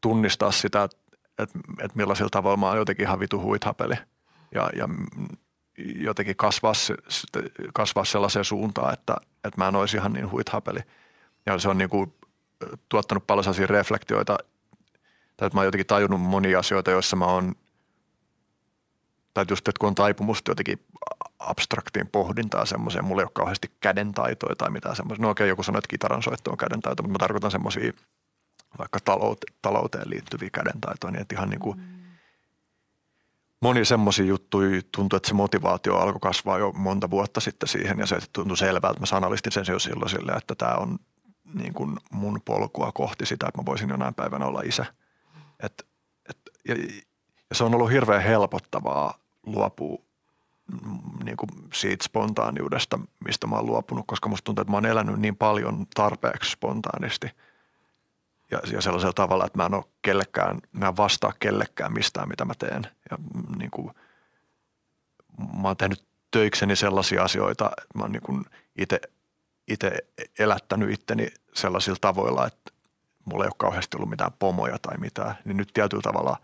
tunnistaa 0.00 0.52
sitä, 0.52 0.84
että, 0.84 0.96
että, 1.36 1.58
millaisilla 1.94 2.30
tavoilla 2.30 2.56
mä 2.56 2.68
oon 2.68 2.76
jotenkin 2.76 3.06
ihan 3.06 3.20
vitu 3.20 3.40
huithapeli. 3.40 3.94
Ja, 4.54 4.70
ja 4.76 4.88
jotenkin 5.96 6.36
kasvaa, 6.36 6.72
kasvaa 7.74 8.04
sellaiseen 8.04 8.44
suuntaan, 8.44 8.92
että, 8.94 9.16
että 9.44 9.58
mä 9.60 9.68
en 9.68 9.76
olisi 9.76 9.96
ihan 9.96 10.12
niin 10.12 10.30
huithapeli. 10.30 10.80
Ja 11.46 11.58
se 11.58 11.68
on 11.68 11.78
niin 11.78 11.90
kuin 11.90 12.14
tuottanut 12.88 13.26
paljon 13.26 13.44
sellaisia 13.44 13.66
reflektioita, 13.66 14.38
tai 15.36 15.46
että 15.46 15.56
mä 15.56 15.60
oon 15.60 15.66
jotenkin 15.66 15.86
tajunnut 15.86 16.20
monia 16.20 16.58
asioita, 16.58 16.90
joissa 16.90 17.16
mä 17.16 17.24
oon, 17.24 17.54
tai 19.34 19.44
just, 19.50 19.68
että 19.68 19.78
kun 19.78 19.88
on 19.88 19.94
taipumusta 19.94 20.50
jotenkin 20.50 20.78
abstraktiin 21.38 22.06
pohdintaa 22.06 22.66
semmoiseen, 22.66 23.04
mulla 23.04 23.22
ei 23.22 23.24
ole 23.24 23.30
kauheasti 23.34 23.70
kädentaitoja 23.80 24.56
tai 24.56 24.70
mitään 24.70 24.96
semmoisia. 24.96 25.22
No 25.22 25.30
okei, 25.30 25.48
joku 25.48 25.62
sanoo, 25.62 25.78
että 25.78 25.88
kitaran 25.88 26.22
soitto 26.22 26.50
on 26.50 26.56
kädentaito, 26.56 27.02
mutta 27.02 27.12
mä 27.12 27.18
tarkoitan 27.18 27.50
semmoisia 27.50 27.92
vaikka 28.78 28.98
talouteen 29.62 30.10
liittyviä 30.10 30.50
kädentaitoja, 30.52 31.10
niin 31.10 31.22
että 31.22 31.34
ihan 31.34 31.50
niin 31.50 31.60
kuin– 31.60 31.80
moni 33.60 33.84
semmoisia 33.84 34.24
juttuja 34.24 34.80
tuntui, 34.96 35.16
että 35.16 35.28
se 35.28 35.34
motivaatio 35.34 35.96
alkoi 35.96 36.20
kasvaa 36.20 36.58
jo 36.58 36.72
monta 36.72 37.10
vuotta 37.10 37.40
sitten 37.40 37.68
siihen 37.68 37.98
ja 37.98 38.06
se 38.06 38.18
tuntui 38.32 38.56
selvältä. 38.56 39.00
Mä 39.00 39.06
sanallistin 39.06 39.52
sen 39.52 39.64
jo 39.68 39.78
silloin 39.78 40.10
sille, 40.10 40.32
että 40.32 40.54
tämä 40.54 40.74
on 40.74 40.98
niin 41.54 41.74
kuin 41.74 41.96
mun 42.10 42.40
polkua 42.44 42.92
kohti 42.92 43.26
sitä, 43.26 43.46
että 43.48 43.60
mä 43.60 43.66
voisin 43.66 43.88
jonain 43.88 44.14
päivänä 44.14 44.46
olla 44.46 44.60
isä. 44.64 44.86
Et, 45.62 45.86
et, 46.28 46.38
ja, 46.68 46.74
ja 47.50 47.54
se 47.56 47.64
on 47.64 47.74
ollut 47.74 47.90
hirveän 47.90 48.22
helpottavaa 48.22 49.14
luopua 49.46 49.98
mm, 50.72 51.24
niin 51.24 51.36
kuin 51.36 51.48
siitä 51.72 52.04
spontaaniudesta, 52.04 52.98
mistä 53.24 53.46
mä 53.46 53.56
oon 53.56 53.66
luopunut, 53.66 54.04
koska 54.06 54.28
musta 54.28 54.44
tuntuu, 54.44 54.62
että 54.62 54.70
mä 54.70 54.76
oon 54.76 54.86
elänyt 54.86 55.20
niin 55.20 55.36
paljon 55.36 55.86
tarpeeksi 55.94 56.50
spontaanisti 56.50 57.30
ja, 58.50 58.60
ja 58.72 58.80
sellaisella 58.80 59.12
tavalla, 59.12 59.46
että 59.46 59.58
mä 59.58 59.66
en 59.66 59.74
ole 59.74 59.84
kellekään, 60.02 60.58
mä 60.72 60.88
en 60.88 60.96
vastaa 60.96 61.32
kellekään 61.40 61.92
mistään, 61.92 62.28
mitä 62.28 62.44
mä 62.44 62.54
teen. 62.58 62.82
Ja 63.10 63.16
mm, 63.16 63.58
niin 63.58 63.70
kuin, 63.70 63.94
mä 65.62 65.68
oon 65.68 65.76
tehnyt 65.76 66.04
töikseni 66.30 66.76
sellaisia 66.76 67.24
asioita, 67.24 67.70
että 67.82 67.98
mä 67.98 68.02
oon 68.02 68.12
niin 68.12 68.44
itse 68.78 69.00
itse 69.70 69.98
elättänyt 70.38 70.90
itteni 70.90 71.28
sellaisilla 71.54 71.98
tavoilla, 72.00 72.46
että 72.46 72.72
mulla 73.24 73.44
ei 73.44 73.48
ole 73.48 73.54
kauheasti 73.58 73.96
ollut 73.96 74.10
mitään 74.10 74.32
pomoja 74.38 74.78
tai 74.78 74.98
mitään, 74.98 75.34
niin 75.44 75.56
nyt 75.56 75.70
tietyllä 75.74 76.02
tavalla, 76.02 76.36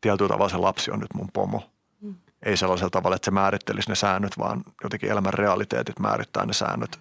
tietyllä 0.00 0.28
tavalla 0.28 0.48
se 0.48 0.56
lapsi 0.56 0.90
on 0.90 1.00
nyt 1.00 1.14
mun 1.14 1.28
pomo. 1.32 1.70
Mm. 2.00 2.14
Ei 2.42 2.56
sellaisella 2.56 2.90
tavalla, 2.90 3.16
että 3.16 3.24
se 3.24 3.30
määrittelisi 3.30 3.88
ne 3.88 3.94
säännöt, 3.94 4.38
vaan 4.38 4.62
jotenkin 4.82 5.10
elämän 5.10 5.34
realiteetit 5.34 5.98
määrittää 5.98 6.46
ne 6.46 6.52
säännöt, 6.52 7.00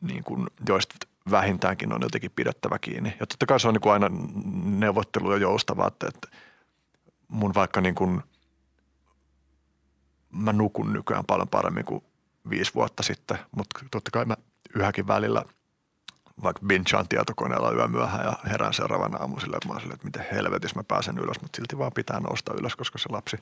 niin 0.00 0.24
kuin, 0.24 0.46
joista 0.68 0.94
vähintäänkin 1.30 1.92
on 1.92 2.02
jotenkin 2.02 2.30
pidettävä 2.36 2.78
kiinni. 2.78 3.16
Ja 3.20 3.26
totta 3.26 3.46
kai 3.46 3.60
se 3.60 3.68
on 3.68 3.74
niin 3.74 3.80
kuin 3.80 3.92
aina 3.92 4.10
neuvottelu 4.64 5.32
ja 5.32 5.38
joustava, 5.38 5.86
että, 5.86 6.08
että 6.08 6.28
mun 7.28 7.54
vaikka 7.54 7.80
niin 7.80 7.94
kuin, 7.94 8.22
mä 10.32 10.52
nukun 10.52 10.92
nykyään 10.92 11.24
paljon 11.26 11.48
paremmin 11.48 11.84
kuin 11.84 12.04
viisi 12.50 12.74
vuotta 12.74 13.02
sitten, 13.02 13.38
mutta 13.56 13.80
totta 13.90 14.10
kai 14.10 14.24
mä 14.24 14.36
yhäkin 14.74 15.06
välillä 15.06 15.44
vaikka 16.42 16.66
binchaan 16.66 17.08
tietokoneella 17.08 17.72
yömyöhään 17.72 18.24
ja 18.24 18.32
herään 18.50 18.74
seuraavana 18.74 19.18
aamu 19.18 19.40
sille, 19.40 19.56
että 19.56 19.80
sille, 19.80 19.94
että 19.94 20.06
miten 20.06 20.26
helvetissä 20.32 20.76
mä 20.76 20.84
pääsen 20.84 21.18
ylös, 21.18 21.40
mutta 21.42 21.56
silti 21.56 21.78
vaan 21.78 21.92
pitää 21.94 22.20
nousta 22.20 22.54
ylös, 22.54 22.76
koska 22.76 22.98
se 22.98 23.08
lapsi 23.10 23.36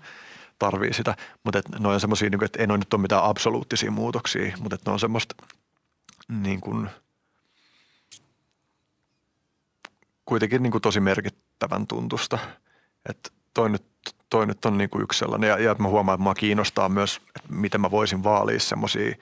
tarvii 0.59 0.93
sitä. 0.93 1.17
Mutta 1.45 1.61
ne 1.79 1.89
on 1.89 2.01
semmoisia, 2.01 2.31
niin 2.31 2.45
että 2.45 2.61
ei 2.61 2.67
noin 2.67 2.79
nyt 2.79 2.95
ole 2.95 3.03
mitään 3.03 3.25
absoluuttisia 3.25 3.91
muutoksia, 3.91 4.57
mutta 4.61 4.77
ne 4.87 4.93
on 4.93 5.01
semmoista 5.01 5.35
niin 6.29 6.61
kuin, 6.61 6.91
kuitenkin 10.29 10.63
niin 10.63 10.71
kuin 10.71 10.83
tosi 10.83 11.01
merkittävän 11.01 11.87
tuntusta. 11.87 12.39
Että 13.09 13.31
toi 13.55 13.71
nyt 13.71 13.85
toi 14.31 14.47
nyt 14.47 14.65
on 14.65 14.79
niin 14.79 14.91
kuin 14.91 15.03
yksi 15.03 15.19
sellainen. 15.19 15.49
Ja, 15.49 15.59
ja 15.59 15.77
mä 15.79 15.89
huomaan, 15.89 16.15
että 16.15 16.23
mua 16.23 16.35
kiinnostaa 16.35 16.89
myös, 16.89 17.21
että 17.37 17.53
miten 17.53 17.81
mä 17.81 17.91
voisin 17.91 18.25
vaalia 18.25 18.61
semmoisia 18.61 19.17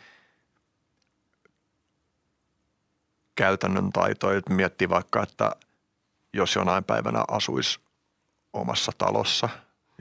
käytännön 3.35 3.93
taitoja. 3.93 4.39
Että 4.39 4.53
miettii 4.53 4.89
vaikka, 4.89 5.23
että 5.23 5.53
jos 6.33 6.55
jonain 6.55 6.85
päivänä 6.85 7.25
asuisi 7.29 7.81
omassa 8.53 8.93
talossa, 8.99 9.49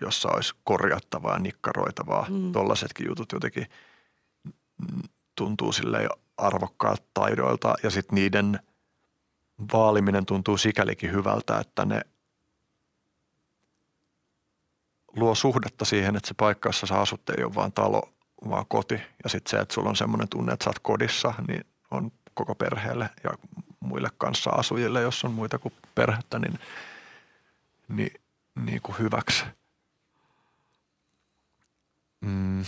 jossa 0.02 0.30
olisi 0.30 0.54
korjattavaa 0.64 1.34
ja 1.34 1.40
nikkaroitavaa, 1.40 2.26
mm. 2.30 2.52
tollaisetkin 2.52 3.08
jutut 3.08 3.32
jotenkin 3.32 3.68
tuntuu 5.36 5.72
sille 5.72 6.10
arvokkaat 6.38 7.04
taidoilta 7.14 7.74
ja 7.84 7.90
sitten 7.90 8.16
niiden 8.16 8.60
vaaliminen 9.74 10.26
tuntuu 10.26 10.58
sikälikin 10.58 11.12
hyvältä, 11.12 11.60
että 11.60 11.86
ne– 11.86 12.02
luo 15.16 15.36
suhdetta 15.36 15.86
siihen, 15.86 16.16
että 16.16 16.28
se 16.28 16.34
paikka, 16.34 16.70
jossa 16.70 16.88
sä 16.88 17.00
asut, 17.00 17.30
ei 17.30 17.44
ole 17.44 17.56
vaan 17.56 17.72
talo, 17.72 18.14
vaan 18.50 18.66
koti. 18.68 19.02
Ja 19.24 19.30
sitten 19.30 19.52
se, 19.52 19.58
että 19.58 19.74
sulla 19.74 19.90
on 19.90 19.96
semmoinen 19.96 20.30
tunne, 20.30 20.54
että 20.54 20.64
sä 20.64 20.70
oot 20.70 20.80
kodissa, 20.80 21.34
niin 21.48 21.66
on 21.92 22.12
koko 22.34 22.56
perheelle 22.56 23.10
ja 23.24 23.30
muille 23.80 24.10
kanssa 24.18 24.50
asujille, 24.50 25.02
jos 25.02 25.26
on 25.26 25.32
muita 25.32 25.60
kuin 25.60 25.74
perhettä, 25.96 26.40
niin, 26.40 26.60
niin, 27.88 28.22
niin 28.66 28.82
kuin 28.82 29.00
hyväksi. 29.00 29.46
Mm. 32.22 32.66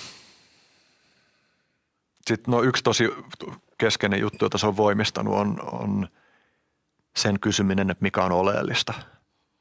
Sitten 2.27 2.51
no 2.51 2.63
yksi 2.63 2.83
tosi 2.83 3.09
keskeinen 3.77 4.19
juttu, 4.19 4.45
jota 4.45 4.57
se 4.57 4.67
on 4.67 4.77
voimistanut, 4.77 5.33
on, 5.33 5.59
on 5.71 6.07
sen 7.17 7.39
kysyminen, 7.39 7.91
että 7.91 8.01
mikä 8.03 8.23
on 8.23 8.31
oleellista– 8.31 8.93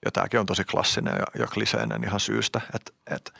ja 0.05 0.12
tämäkin 0.12 0.41
on 0.41 0.47
tosi 0.47 0.65
klassinen 0.65 1.15
ja, 1.17 1.41
ja 1.41 1.47
kliseinen 1.47 2.05
ihan 2.05 2.20
syystä, 2.20 2.60
että 2.75 2.93
et, 3.10 3.33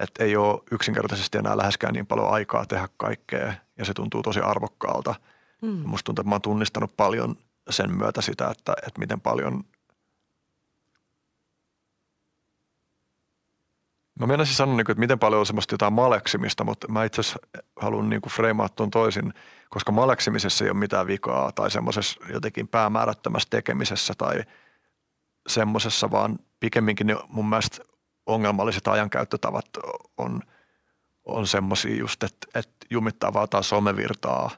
et 0.00 0.10
ei 0.18 0.36
ole 0.36 0.62
yksinkertaisesti 0.70 1.38
enää 1.38 1.56
läheskään 1.56 1.94
niin 1.94 2.06
paljon 2.06 2.30
aikaa 2.30 2.66
tehdä 2.66 2.88
kaikkea 2.96 3.54
ja 3.78 3.84
se 3.84 3.94
tuntuu 3.94 4.22
tosi 4.22 4.40
arvokkaalta. 4.40 5.14
Mm. 5.62 5.82
Musta 5.86 6.04
tuntuu, 6.04 6.22
että 6.22 6.28
mä 6.28 6.34
oon 6.34 6.42
tunnistanut 6.42 6.96
paljon 6.96 7.36
sen 7.70 7.96
myötä 7.96 8.20
sitä, 8.20 8.48
että, 8.50 8.72
että 8.86 8.98
miten 9.00 9.20
paljon 9.20 9.64
Mä 14.20 14.26
menisin 14.26 14.54
sanoa, 14.54 14.76
niin 14.76 14.90
että 14.90 15.00
miten 15.00 15.18
paljon 15.18 15.40
on 15.40 15.46
semmoista 15.46 15.74
jotain 15.74 15.92
maleksimista, 15.92 16.64
mutta 16.64 16.88
mä 16.88 17.04
itse 17.04 17.20
asiassa 17.20 17.38
haluan 17.80 18.08
niin 18.08 18.20
freimaa 18.30 18.68
tuon 18.68 18.90
toisin, 18.90 19.34
koska 19.68 19.92
maleksimisessa 19.92 20.64
ei 20.64 20.70
ole 20.70 20.78
mitään 20.78 21.06
vikaa 21.06 21.52
tai 21.52 21.70
semmoisessa 21.70 22.20
jotenkin 22.32 22.68
päämäärättömässä 22.68 23.48
tekemisessä 23.50 24.14
tai– 24.18 24.42
semmoisessa, 25.46 26.10
vaan 26.10 26.38
pikemminkin 26.60 27.06
ne 27.06 27.16
mun 27.28 27.48
mielestä 27.48 27.84
ongelmalliset 28.26 28.88
ajankäyttötavat 28.88 29.66
on, 30.18 30.40
on 31.24 31.46
semmoisia 31.46 31.96
just, 31.96 32.22
että, 32.22 32.46
että 32.54 32.86
jumittaa 32.90 33.32
vaan 33.32 33.48
taas 33.48 33.68
somevirtaa, 33.68 34.50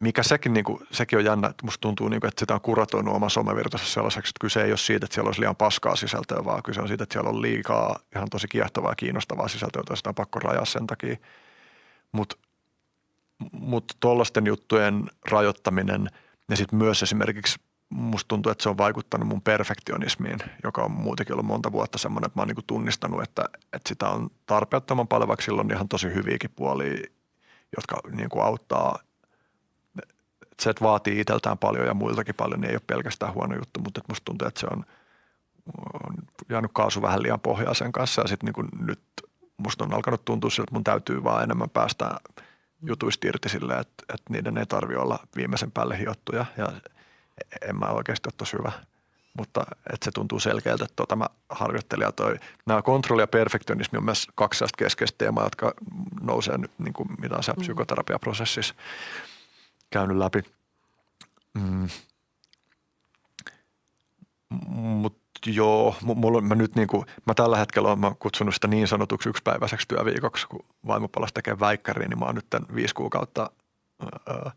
mikä 0.00 0.22
sekin, 0.22 0.52
niin 0.52 0.64
kuin, 0.64 0.86
sekin 0.90 1.18
on 1.18 1.24
jännä, 1.24 1.48
että 1.48 1.64
musta 1.66 1.80
tuntuu, 1.80 2.08
niin 2.08 2.20
kuin, 2.20 2.28
että 2.28 2.40
sitä 2.40 2.54
on 2.54 2.60
kuratoinut 2.60 3.14
oma 3.14 3.28
somevirtansa 3.28 3.86
sellaiseksi, 3.86 4.30
että 4.30 4.40
kyse 4.40 4.62
ei 4.62 4.70
ole 4.70 4.76
siitä, 4.76 5.04
että 5.04 5.14
siellä 5.14 5.28
olisi 5.28 5.40
liian 5.40 5.56
paskaa 5.56 5.96
sisältöä, 5.96 6.44
vaan 6.44 6.62
kyse 6.62 6.80
on 6.80 6.88
siitä, 6.88 7.04
että 7.04 7.12
siellä 7.12 7.30
on 7.30 7.42
liikaa 7.42 7.98
ihan 8.16 8.30
tosi 8.30 8.48
kiehtovaa 8.48 8.90
ja 8.90 8.96
kiinnostavaa 8.96 9.48
sisältöä, 9.48 9.80
jota 9.80 9.96
sitä 9.96 10.10
on 10.10 10.14
pakko 10.14 10.38
rajaa 10.38 10.64
sen 10.64 10.86
takia. 10.86 11.16
Mutta 12.12 12.36
mut 13.52 13.96
tuollaisten 14.00 14.46
juttujen 14.46 15.10
rajoittaminen 15.30 16.10
ja 16.50 16.56
sitten 16.56 16.78
myös 16.78 17.02
esimerkiksi 17.02 17.58
musta 17.90 18.28
tuntuu, 18.28 18.52
että 18.52 18.62
se 18.62 18.68
on 18.68 18.78
vaikuttanut 18.78 19.28
mun 19.28 19.42
perfektionismiin, 19.42 20.38
joka 20.64 20.82
on 20.82 20.90
muutenkin 20.90 21.34
ollut 21.34 21.46
monta 21.46 21.72
vuotta 21.72 21.98
semmoinen, 21.98 22.26
että 22.26 22.38
mä 22.38 22.42
oon 22.42 22.48
niin 22.48 22.66
tunnistanut, 22.66 23.22
että, 23.22 23.44
että 23.72 23.88
sitä 23.88 24.08
on 24.08 24.30
tarpeettoman 24.46 25.08
paljon, 25.08 25.28
vaikka 25.28 25.44
sillä 25.44 25.60
on 25.60 25.72
ihan 25.72 25.88
tosi 25.88 26.14
hyviäkin 26.14 26.50
puolia, 26.56 27.06
jotka 27.76 28.00
niin 28.10 28.28
kuin 28.28 28.44
auttaa. 28.44 28.98
Että 30.58 30.64
se, 30.64 30.70
että 30.70 30.84
vaatii 30.84 31.20
itseltään 31.20 31.58
paljon 31.58 31.86
ja 31.86 31.94
muiltakin 31.94 32.34
paljon, 32.34 32.60
niin 32.60 32.70
ei 32.70 32.76
ole 32.76 32.82
pelkästään 32.86 33.34
huono 33.34 33.54
juttu, 33.54 33.80
mutta 33.80 34.00
että 34.00 34.12
musta 34.12 34.24
tuntuu, 34.24 34.48
että 34.48 34.60
se 34.60 34.66
on, 34.70 34.84
on 36.04 36.14
jäänyt 36.48 36.70
kaasu 36.74 37.02
vähän 37.02 37.22
liian 37.22 37.40
pohjaa 37.40 37.74
sen 37.74 37.92
kanssa 37.92 38.22
ja 38.22 38.28
sitten 38.28 38.52
niin 38.56 38.86
nyt 38.86 39.00
musta 39.56 39.84
on 39.84 39.94
alkanut 39.94 40.24
tuntua 40.24 40.50
siltä, 40.50 40.62
että 40.62 40.74
mun 40.74 40.84
täytyy 40.84 41.24
vaan 41.24 41.42
enemmän 41.42 41.70
päästä 41.70 42.10
jutuista 42.82 43.28
irti 43.28 43.48
silleen, 43.48 43.80
että, 43.80 44.04
että 44.14 44.32
niiden 44.32 44.58
ei 44.58 44.66
tarvi 44.66 44.96
olla 44.96 45.18
viimeisen 45.36 45.70
päälle 45.70 45.98
hiottuja 45.98 46.46
ja– 46.56 46.72
en 47.68 47.76
mä 47.76 47.86
oikeasti 47.86 48.28
ole 48.28 48.34
tosi 48.36 48.58
hyvä. 48.58 48.72
Mutta 49.38 49.62
että 49.92 50.04
se 50.04 50.10
tuntuu 50.10 50.40
selkeältä, 50.40 50.84
että 50.84 50.96
tuota 50.96 51.16
mä 51.16 51.26
harjoittelin 51.48 52.04
ja 52.04 52.12
toi, 52.12 52.38
nämä 52.66 52.82
kontrolli 52.82 53.22
ja 53.22 53.26
perfektionismi 53.26 53.96
on 53.96 54.04
myös 54.04 54.26
kaksi 54.34 54.64
keskeistä 54.78 55.18
teemaa, 55.18 55.44
jotka 55.44 55.72
nousee 56.20 56.58
nyt, 56.58 56.70
niin 56.78 56.92
kuin 56.92 57.08
mitä 57.20 57.36
on 57.36 57.42
se 57.42 57.52
mm. 57.52 57.60
psykoterapiaprosessissa 57.60 58.74
käynyt 59.90 60.16
läpi. 60.16 60.42
Mm. 61.54 61.88
Mutta 64.68 65.20
joo, 65.46 65.96
mulla, 66.02 66.40
mä 66.40 66.54
nyt 66.54 66.74
niin 66.74 66.88
kuin, 66.88 67.06
mä 67.26 67.34
tällä 67.34 67.56
hetkellä 67.56 67.88
olen 67.88 68.16
kutsunut 68.18 68.54
sitä 68.54 68.68
niin 68.68 68.88
sanotuksi 68.88 69.28
yksipäiväiseksi 69.28 69.88
työviikoksi, 69.88 70.46
kun 70.46 70.64
vaimo 70.86 71.08
palasi 71.08 71.34
tekemään 71.34 71.60
väikkäriä, 71.60 72.08
niin 72.08 72.18
mä 72.18 72.24
oon 72.24 72.34
nyt 72.34 72.50
tämän 72.50 72.74
viisi 72.74 72.94
kuukautta 72.94 73.50
ö, 74.02 74.50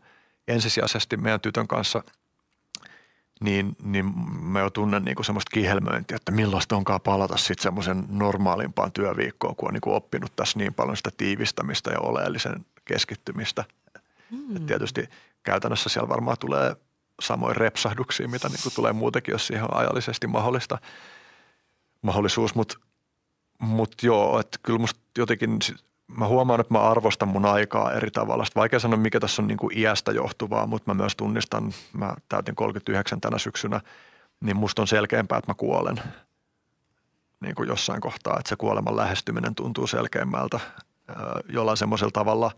ensisijaisesti 0.48 1.16
meidän 1.16 1.40
tytön 1.40 1.68
kanssa– 1.68 2.02
niin, 3.42 3.76
niin 3.82 4.12
mä 4.42 4.60
jo 4.60 4.70
tunnen 4.70 5.04
niin 5.04 5.24
semmoista 5.24 5.50
kihelmöintiä, 5.54 6.16
että 6.16 6.32
millaista 6.32 6.76
onkaan 6.76 7.00
palata 7.00 7.36
sitten 7.36 7.62
semmoisen 7.62 8.04
normaalimpaan 8.08 8.92
työviikkoon, 8.92 9.56
kun 9.56 9.68
on 9.68 9.74
niin 9.74 9.94
oppinut 9.94 10.36
tässä 10.36 10.58
niin 10.58 10.74
paljon 10.74 10.96
sitä 10.96 11.10
tiivistämistä 11.16 11.90
ja 11.90 12.00
oleellisen 12.00 12.66
keskittymistä. 12.84 13.64
Mm. 14.32 14.56
Et 14.56 14.66
tietysti 14.66 15.08
käytännössä 15.42 15.88
siellä 15.88 16.08
varmaan 16.08 16.36
tulee 16.40 16.76
samoin 17.20 17.56
repsahduksia, 17.56 18.28
mitä 18.28 18.48
niin 18.48 18.74
tulee 18.74 18.92
muutenkin, 18.92 19.32
jos 19.32 19.46
siihen 19.46 19.64
on 19.64 19.76
ajallisesti 19.76 20.26
mahdollista, 20.26 20.78
mahdollisuus, 22.02 22.54
mutta 22.54 22.78
mut 23.58 23.94
joo, 24.02 24.40
että 24.40 24.58
kyllä 24.62 24.78
musta 24.78 25.00
jotenkin 25.18 25.58
mä 26.06 26.26
huomaan, 26.26 26.60
että 26.60 26.74
mä 26.74 26.80
arvostan 26.80 27.28
mun 27.28 27.46
aikaa 27.46 27.92
eri 27.92 28.10
tavalla. 28.10 28.44
Sitten 28.44 28.60
vaikea 28.60 28.78
sanoa, 28.78 28.96
mikä 28.96 29.20
tässä 29.20 29.42
on 29.42 29.48
niin 29.48 29.58
kuin 29.58 29.78
iästä 29.78 30.12
johtuvaa, 30.12 30.66
mutta 30.66 30.90
mä 30.90 30.94
myös 30.94 31.16
tunnistan, 31.16 31.72
mä 31.92 32.14
täytin 32.28 32.54
39 32.54 33.20
tänä 33.20 33.38
syksynä, 33.38 33.80
niin 34.40 34.56
musta 34.56 34.82
on 34.82 34.88
selkeämpää, 34.88 35.38
että 35.38 35.50
mä 35.50 35.54
kuolen. 35.54 36.02
niin 37.40 37.54
kuin 37.54 37.68
jossain 37.68 38.00
kohtaa, 38.00 38.36
että 38.38 38.48
se 38.48 38.56
kuoleman 38.56 38.96
lähestyminen 38.96 39.54
tuntuu 39.54 39.86
selkeämmältä 39.86 40.60
jollain 41.48 41.76
semmoisella 41.76 42.10
tavalla 42.10 42.50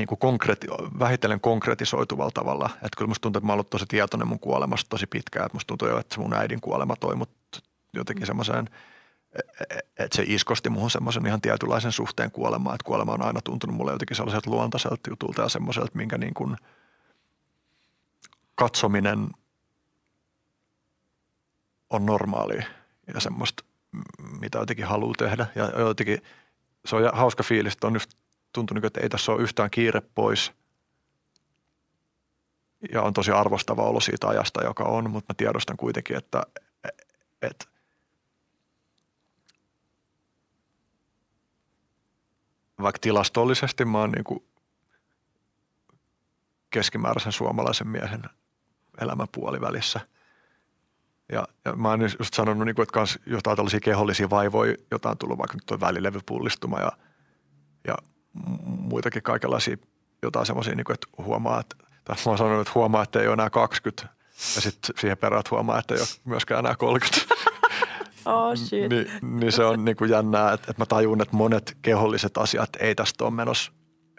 niin 0.00 0.08
kuin 0.08 0.18
konkreti- 0.18 0.98
vähitellen 0.98 1.40
konkretisoituvalla 1.40 2.30
tavalla. 2.34 2.70
Että 2.74 2.96
kyllä 2.96 3.08
musta 3.08 3.22
tuntuu, 3.22 3.38
että 3.38 3.46
mä 3.46 3.52
oon 3.52 3.56
ollut 3.56 3.70
tosi 3.70 3.84
tietoinen 3.88 4.28
mun 4.28 4.40
kuolemasta 4.40 4.88
tosi 4.88 5.06
pitkään. 5.06 5.46
Että 5.46 5.56
musta 5.56 5.66
tuntuu 5.66 5.88
jo, 5.88 5.98
että 5.98 6.20
mun 6.20 6.34
äidin 6.34 6.60
kuolema 6.60 6.96
toi 6.96 7.16
mut 7.16 7.30
jotenkin 7.94 8.26
semmoiseen, 8.26 8.68
e, 9.32 9.38
e, 9.60 9.78
että 10.04 10.16
se 10.16 10.24
iskosti 10.26 10.70
muhun 10.70 10.90
semmoisen 10.90 11.26
ihan 11.26 11.40
tietynlaisen 11.40 11.92
suhteen 11.92 12.30
kuolemaan. 12.30 12.74
Että 12.74 12.84
kuolema 12.84 13.12
on 13.12 13.22
aina 13.22 13.40
tuntunut 13.40 13.76
mulle 13.76 13.92
jotenkin 13.92 14.16
sellaiselta 14.16 14.50
luontaiselta 14.50 15.10
jutulta 15.10 15.42
ja 15.42 15.48
semmoiselta, 15.48 15.90
minkä 15.94 16.18
niin 16.18 16.34
kuin 16.34 16.56
katsominen 18.54 19.28
on 21.90 22.06
normaali 22.06 22.58
ja 23.14 23.20
semmoista, 23.20 23.64
mitä 24.40 24.58
jotenkin 24.58 24.86
haluaa 24.86 25.14
tehdä. 25.18 25.46
Ja 25.54 25.80
jotenkin 25.80 26.22
se 26.84 26.96
on 26.96 27.10
hauska 27.12 27.42
fiilis, 27.42 27.72
että 27.72 27.86
on 27.86 27.94
just 27.94 28.19
tuntunut, 28.52 28.84
että 28.84 29.00
ei 29.00 29.08
tässä 29.08 29.32
ole 29.32 29.42
yhtään 29.42 29.70
kiire 29.70 30.00
pois. 30.14 30.52
Ja 32.92 33.02
on 33.02 33.12
tosi 33.12 33.30
arvostava 33.30 33.82
olo 33.82 34.00
siitä 34.00 34.28
ajasta, 34.28 34.64
joka 34.64 34.84
on, 34.84 35.10
mutta 35.10 35.32
mä 35.32 35.34
tiedostan 35.36 35.76
kuitenkin, 35.76 36.16
että, 36.16 36.42
että 37.42 37.64
vaikka 42.82 42.98
tilastollisesti 43.00 43.84
mä 43.84 43.98
oon 43.98 44.12
niin 44.12 44.24
kuin 44.24 44.44
keskimääräisen 46.70 47.32
suomalaisen 47.32 47.88
miehen 47.88 48.22
elämän 49.00 49.28
puolivälissä. 49.32 50.00
Ja, 51.32 51.48
ja 51.64 51.72
mä 51.76 51.88
oon 51.88 52.00
just 52.02 52.34
sanonut, 52.34 52.66
niin 52.66 52.74
kuin, 52.74 52.82
että 52.82 52.92
kans 52.92 53.18
jotain 53.26 53.56
tällaisia 53.56 53.80
kehollisia 53.80 54.30
vaivoja, 54.30 54.74
jotain 54.90 55.10
on 55.10 55.18
tullut 55.18 55.38
vaikka 55.38 55.56
nyt 55.56 55.66
tuo 55.66 55.80
välilevypullistuma 55.80 56.78
ja, 56.78 56.92
ja 57.86 57.94
muitakin 58.64 59.22
kaikenlaisia 59.22 59.76
jotain 60.22 60.46
semmoisia, 60.46 60.74
niin 60.74 60.92
että 60.92 61.06
huomaa, 61.18 61.60
että, 61.60 61.76
tai 62.04 62.16
mä 62.16 62.22
oon 62.26 62.38
sanonut, 62.38 62.60
että 62.60 62.72
huomaa, 62.74 63.02
että 63.02 63.20
ei 63.20 63.26
ole 63.26 63.32
enää 63.32 63.50
20 63.50 64.08
ja 64.54 64.60
sitten 64.60 64.94
siihen 65.00 65.18
perään 65.18 65.42
huomaa, 65.50 65.78
että 65.78 65.94
ei 65.94 66.00
ole 66.00 66.08
myöskään 66.24 66.58
enää 66.58 66.76
30. 66.76 67.34
Oh 68.24 68.56
shit. 68.56 68.90
Ni, 68.90 69.06
niin 69.38 69.52
se 69.52 69.64
on 69.64 69.84
niin 69.84 69.96
kuin 69.96 70.10
jännää, 70.10 70.52
että, 70.52 70.70
että 70.70 70.82
mä 70.82 70.86
tajun, 70.86 71.22
että 71.22 71.36
monet 71.36 71.76
keholliset 71.82 72.38
asiat 72.38 72.70
ei 72.80 72.94
tästä 72.94 73.24
ole 73.24 73.34
menossa 73.34 73.72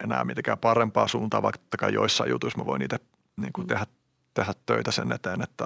enää 0.03 0.23
mitenkään 0.23 0.57
parempaa 0.57 1.07
suuntaan, 1.07 1.43
vaikka 1.43 1.89
joissain 1.89 2.29
jutuissa 2.29 2.59
mä 2.59 2.65
voin 2.65 2.81
itse 2.81 2.99
niin 3.37 3.53
kuin 3.53 3.67
tehdä, 3.67 3.85
tehdä 4.33 4.53
töitä 4.65 4.91
sen 4.91 5.11
eteen, 5.11 5.41
että, 5.41 5.65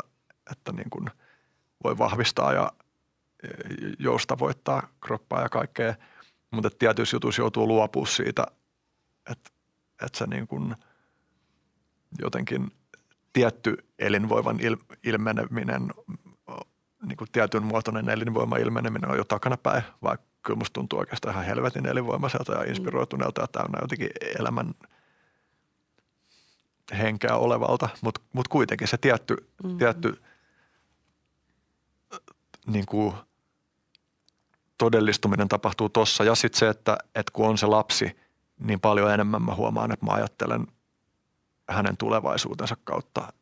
että 0.51 0.71
niin 0.71 0.89
kuin 0.89 1.09
voi 1.83 1.97
vahvistaa 1.97 2.53
ja 2.53 2.71
joustavoittaa 3.99 4.87
kroppaa 5.05 5.41
ja 5.41 5.49
kaikkea. 5.49 5.95
Mutta 6.55 6.69
tietyissä 6.79 7.15
jutuissa 7.15 7.41
joutuu 7.41 7.67
luopua 7.67 8.05
siitä, 8.05 8.45
että, 9.31 9.49
että 10.05 10.17
se 10.17 10.27
niin 10.27 10.47
kuin 10.47 10.75
jotenkin 12.21 12.71
tietty 13.33 13.77
elinvoivan 13.99 14.59
il, 14.59 14.77
ilmeneminen 15.03 15.91
niin 17.05 17.17
kuin 17.17 17.31
tietyn 17.31 17.63
muotoinen 17.63 18.09
elinvoima 18.09 18.57
ilmeneminen 18.57 19.11
on 19.11 19.17
jo 19.17 19.23
takanapäin, 19.23 19.83
vaikka 20.03 20.25
kyllä 20.43 20.57
musta 20.57 20.73
tuntuu 20.73 20.99
oikeastaan 20.99 21.33
ihan 21.33 21.45
helvetin 21.45 21.85
elinvoimaiselta 21.85 22.53
ja 22.53 22.63
inspiroituneelta 22.63 23.41
ja 23.41 23.47
täynnä 23.47 23.79
jotenkin 23.81 24.09
elämän 24.39 24.73
henkeä 26.97 27.35
olevalta, 27.35 27.89
mutta 28.01 28.21
mut 28.33 28.47
kuitenkin 28.47 28.87
se 28.87 28.97
tietty, 28.97 29.35
mm-hmm. 29.63 29.77
tietty 29.77 30.21
niin 32.67 32.85
kuin 32.85 33.13
todellistuminen 34.77 35.47
tapahtuu 35.47 35.89
tossa 35.89 36.23
ja 36.23 36.35
sitten 36.35 36.59
se, 36.59 36.69
että, 36.69 36.97
että 37.15 37.31
kun 37.33 37.49
on 37.49 37.57
se 37.57 37.65
lapsi, 37.65 38.17
niin 38.59 38.79
paljon 38.79 39.11
enemmän 39.11 39.41
mä 39.41 39.55
huomaan, 39.55 39.91
että 39.91 40.05
mä 40.05 40.11
ajattelen 40.13 40.67
hänen 41.69 41.97
tulevaisuutensa 41.97 42.77
kautta 42.83 43.33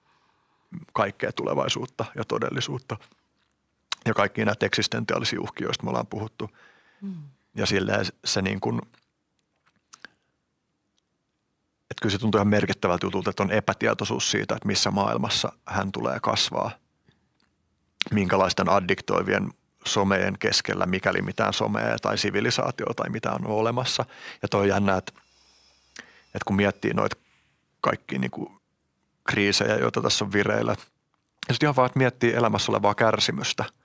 kaikkea 0.94 1.32
tulevaisuutta 1.32 2.06
ja 2.16 2.24
todellisuutta– 2.26 2.98
ja 4.06 4.14
kaikki 4.14 4.46
näitä 4.46 4.66
eksistentiaalisia 4.66 5.42
uhkia, 5.42 5.68
joista 5.68 5.84
me 5.84 5.90
ollaan 5.90 6.08
puhuttu. 6.08 6.50
Mm. 7.02 7.16
Ja 7.56 7.66
silleen 7.66 8.06
se 8.26 8.42
niin 8.42 8.60
kuin, 8.60 8.82
että 11.82 12.02
kyllä 12.02 12.12
se 12.12 12.18
tuntuu 12.18 12.40
ihan 12.40 12.48
merkittävältä 12.48 13.06
jutulta, 13.06 13.30
että 13.30 13.44
on 13.44 13.52
epätietoisuus 13.52 14.32
siitä, 14.32 14.56
että 14.56 14.68
missä 14.68 14.92
maailmassa 14.92 15.52
hän 15.68 15.92
tulee 15.92 16.20
kasvaa. 16.20 16.72
Minkälaisten 18.12 18.70
addiktoivien 18.70 19.50
someen 19.86 20.36
keskellä, 20.40 20.86
mikäli 20.86 21.22
mitään 21.22 21.54
somea 21.54 21.98
tai 22.02 22.18
sivilisaatio 22.18 22.86
tai 22.96 23.10
mitä 23.10 23.32
on 23.32 23.48
olemassa. 23.48 24.06
Ja 24.42 24.48
toi 24.48 24.62
on 24.62 24.68
jännä, 24.68 24.98
että, 24.98 25.14
että 26.26 26.46
kun 26.46 26.56
miettii 26.56 26.94
noita 26.94 27.16
kaikki 27.82 28.20
niin 28.20 28.32
kuin 28.32 28.50
kriisejä, 29.24 29.76
joita 29.76 30.02
tässä 30.02 30.26
on 30.26 30.34
vireillä. 30.34 30.72
Ja 31.48 31.54
sitten 31.54 31.68
ihan 31.68 31.76
vaan, 31.76 31.86
että 31.86 32.00
miettii 32.00 32.34
elämässä 32.34 32.72
olevaa 32.72 32.96
kärsimystä– 32.96 33.66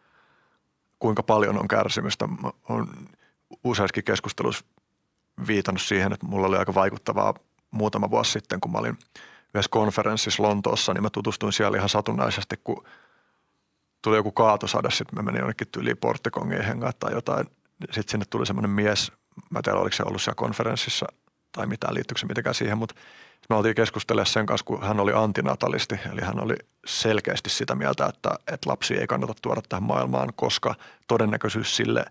kuinka 0.99 1.23
paljon 1.23 1.59
on 1.59 1.69
kärsimystä. 1.69 2.29
Olen 2.69 2.89
useissakin 3.65 4.05
keskusteluissa 4.05 4.65
viitannut 5.47 5.83
siihen, 5.83 6.13
että 6.13 6.27
mulla 6.27 6.47
oli 6.47 6.57
aika 6.57 6.75
vaikuttavaa 6.75 7.35
muutama 7.71 8.11
vuosi 8.11 8.33
sitten, 8.33 8.61
kun 8.61 8.73
mä 8.73 8.79
olin 8.79 8.99
yhdessä 9.55 9.71
konferenssissa 9.71 10.43
Lontoossa, 10.43 10.95
niin 10.95 11.03
mä 11.03 11.11
tutustuin 11.11 11.53
siellä 11.53 11.77
ihan 11.77 11.89
satunnaisesti, 11.89 12.57
kun 12.65 12.85
tuli 14.03 14.17
joku 14.17 14.33
kaatosade, 14.33 14.91
sitten 14.91 15.17
mä 15.17 15.23
menin 15.23 15.39
jonnekin 15.39 15.69
tyyliin 15.73 15.97
Porttikongiin 15.97 16.65
hengaa 16.65 16.93
tai 16.93 17.13
jotain. 17.13 17.47
Sitten 17.85 18.11
sinne 18.11 18.27
tuli 18.31 18.47
semmoinen 18.47 18.71
mies, 18.71 19.13
mä 19.51 19.59
en 19.59 19.63
tiedä 19.63 19.79
oliko 19.79 19.97
se 19.97 20.03
ollut 20.03 20.23
siellä 20.23 20.35
konferenssissa 20.35 21.07
tai 21.53 21.67
mitään, 21.67 21.95
liittyykö 21.95 22.21
se 22.21 22.27
mitenkään 22.27 22.55
siihen, 22.55 22.79
mutta 22.79 22.95
me 23.49 23.57
oltiin 23.57 23.75
keskustelemaan 23.75 24.27
sen 24.27 24.47
kanssa, 24.47 24.65
kun 24.65 24.83
hän 24.83 25.01
oli 25.01 25.13
antinatalisti, 25.13 26.01
eli 26.13 26.21
hän 26.21 26.41
oli 26.41 26.55
selkeästi 26.87 27.51
sitä 27.51 27.75
mieltä, 27.75 28.07
että, 28.07 28.31
että 28.53 28.71
lapsi 28.71 28.95
ei 28.95 29.07
kannata 29.07 29.35
tuoda 29.43 29.63
tähän 29.69 29.83
maailmaan, 29.83 30.33
koska 30.37 30.75
todennäköisyys 31.07 31.77
sille, 31.77 32.05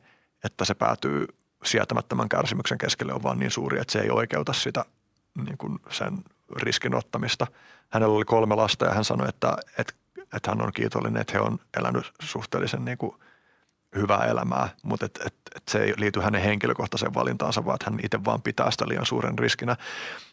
että 0.43 0.65
se 0.65 0.73
päätyy 0.73 1.27
sietämättömän 1.63 2.29
kärsimyksen 2.29 2.77
keskelle 2.77 3.13
on 3.13 3.23
vaan 3.23 3.39
niin 3.39 3.51
suuri, 3.51 3.79
että 3.79 3.91
se 3.91 3.99
ei 3.99 4.09
oikeuta 4.09 4.53
sitä 4.53 4.85
niin 5.45 5.57
kuin 5.57 5.79
sen 5.89 6.17
riskin 6.55 6.95
ottamista. 6.95 7.47
Hänellä 7.89 8.15
oli 8.15 8.25
kolme 8.25 8.55
lasta 8.55 8.85
ja 8.85 8.93
hän 8.93 9.05
sanoi, 9.05 9.29
että, 9.29 9.57
että, 9.77 9.93
että 10.33 10.51
hän 10.51 10.61
on 10.61 10.73
kiitollinen, 10.73 11.21
että 11.21 11.33
he 11.33 11.39
on 11.39 11.59
elänyt 11.79 12.13
suhteellisen 12.21 12.85
niin 12.85 12.97
kuin– 12.97 13.15
hyvää 13.95 14.25
elämää, 14.25 14.69
mutta 14.83 15.05
et, 15.05 15.19
et, 15.25 15.35
et 15.55 15.63
se 15.67 15.83
ei 15.83 15.93
liity 15.97 16.19
hänen 16.19 16.41
henkilökohtaiseen 16.41 17.13
valintaansa, 17.13 17.65
vaan 17.65 17.77
hän 17.85 17.99
itse 18.03 18.25
vaan 18.25 18.41
pitää 18.41 18.71
sitä 18.71 18.87
liian 18.87 19.05
suuren 19.05 19.39
riskinä. 19.39 19.75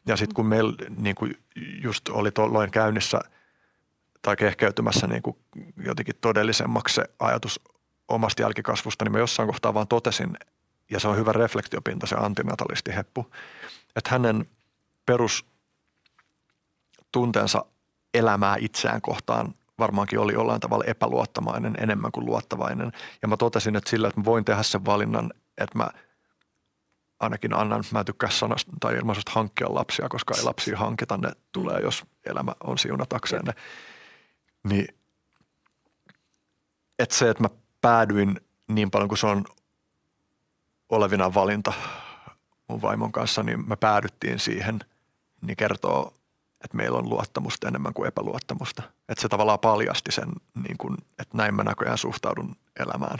Ja 0.06 0.16
sitten 0.16 0.34
kun 0.34 0.46
meillä 0.46 0.74
niin 0.96 1.14
kuin 1.14 1.38
just 1.82 2.08
oli 2.08 2.30
tuolloin 2.30 2.70
käynnissä 2.70 3.20
tai 4.22 4.36
kehkeytymässä 4.36 5.06
niin 5.06 5.22
kuin 5.22 5.36
jotenkin 5.84 6.14
todellisemmaksi 6.20 6.94
se 6.94 7.04
ajatus 7.18 7.60
omasta 8.08 8.42
jälkikasvusta, 8.42 9.04
niin 9.04 9.12
mä 9.12 9.18
jossain 9.18 9.48
kohtaa 9.48 9.74
vaan 9.74 9.88
totesin, 9.88 10.36
ja 10.90 11.00
se 11.00 11.08
on 11.08 11.16
hyvä 11.16 11.32
reflektiopinta 11.32 12.06
se 12.06 12.16
antinatalisti 12.18 12.94
heppu, 12.94 13.30
että 13.96 14.10
hänen 14.10 14.46
perustunteensa 15.06 17.64
elämää 18.14 18.56
itseään 18.58 19.00
kohtaan 19.00 19.54
varmaankin 19.78 20.18
oli 20.18 20.32
jollain 20.32 20.60
tavalla 20.60 20.84
epäluottamainen 20.84 21.74
enemmän 21.78 22.12
kuin 22.12 22.26
luottavainen. 22.26 22.92
Ja 23.22 23.28
mä 23.28 23.36
totesin, 23.36 23.76
että 23.76 23.90
sillä, 23.90 24.08
että 24.08 24.20
mä 24.20 24.24
voin 24.24 24.44
tehdä 24.44 24.62
sen 24.62 24.84
valinnan, 24.84 25.32
että 25.58 25.78
mä 25.78 25.88
ainakin 27.20 27.54
annan, 27.54 27.84
mä 27.92 28.04
tykkään 28.04 28.32
sanasta 28.32 28.72
tai 28.80 28.96
ilmaisusta 28.96 29.32
hankkia 29.34 29.74
lapsia, 29.74 30.08
koska 30.08 30.34
ei 30.36 30.42
lapsia 30.42 30.78
hankita, 30.78 31.16
ne 31.16 31.32
tulee, 31.52 31.80
jos 31.80 32.04
elämä 32.24 32.52
on 32.64 32.78
siunatakseen. 32.78 33.44
Niin, 34.68 34.88
että 36.98 37.14
se, 37.14 37.30
että 37.30 37.42
mä 37.42 37.48
päädyin 37.80 38.40
niin 38.68 38.90
paljon 38.90 39.08
kuin 39.08 39.18
se 39.18 39.26
on 39.26 39.44
olevina 40.88 41.34
valinta 41.34 41.72
mun 42.68 42.82
vaimon 42.82 43.12
kanssa, 43.12 43.42
niin 43.42 43.68
me 43.68 43.76
päädyttiin 43.76 44.38
siihen, 44.38 44.78
niin 45.42 45.56
kertoo 45.56 46.14
että 46.64 46.76
meillä 46.76 46.98
on 46.98 47.08
luottamusta 47.08 47.68
enemmän 47.68 47.94
kuin 47.94 48.08
epäluottamusta. 48.08 48.82
Että 49.08 49.22
se 49.22 49.28
tavallaan 49.28 49.58
paljasti 49.58 50.12
sen, 50.12 50.28
niin 50.62 50.78
kuin, 50.78 50.96
että 51.18 51.36
näin 51.36 51.54
mä 51.54 51.62
näköjään 51.62 51.98
suhtaudun 51.98 52.56
elämään. 52.80 53.18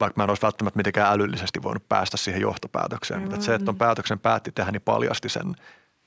Vaikka 0.00 0.20
mä 0.20 0.24
en 0.24 0.30
olisi 0.30 0.42
välttämättä 0.42 0.76
mitenkään 0.76 1.12
älyllisesti 1.12 1.62
voinut 1.62 1.88
päästä 1.88 2.16
siihen 2.16 2.40
johtopäätökseen. 2.40 3.20
Mutta 3.20 3.40
se, 3.40 3.54
että 3.54 3.70
on 3.70 3.78
päätöksen 3.78 4.18
päätti 4.18 4.52
tehdä, 4.52 4.70
niin 4.70 4.82
paljasti 4.82 5.28
sen 5.28 5.56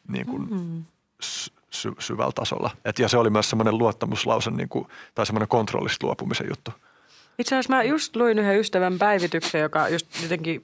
niin 0.07 0.25
kuin 0.25 0.49
mm-hmm. 0.49 0.83
sy- 1.69 1.95
syvällä 1.99 2.31
tasolla. 2.35 2.69
Et, 2.85 2.99
ja 2.99 3.07
se 3.07 3.17
oli 3.17 3.29
myös 3.29 3.49
semmoinen 3.49 3.77
luottamuslause 3.77 4.51
niin 4.51 4.69
kuin, 4.69 4.87
tai 5.15 5.25
semmoinen 5.25 5.47
kontrollista 5.47 6.07
luopumisen 6.07 6.47
juttu. 6.49 6.71
Itse 7.39 7.55
asiassa 7.55 7.75
mä 7.75 7.83
just 7.83 8.15
luin 8.15 8.39
yhden 8.39 8.59
ystävän 8.59 8.97
päivityksen, 8.99 9.61
joka 9.61 9.89
just 9.89 10.21
jotenkin, 10.21 10.61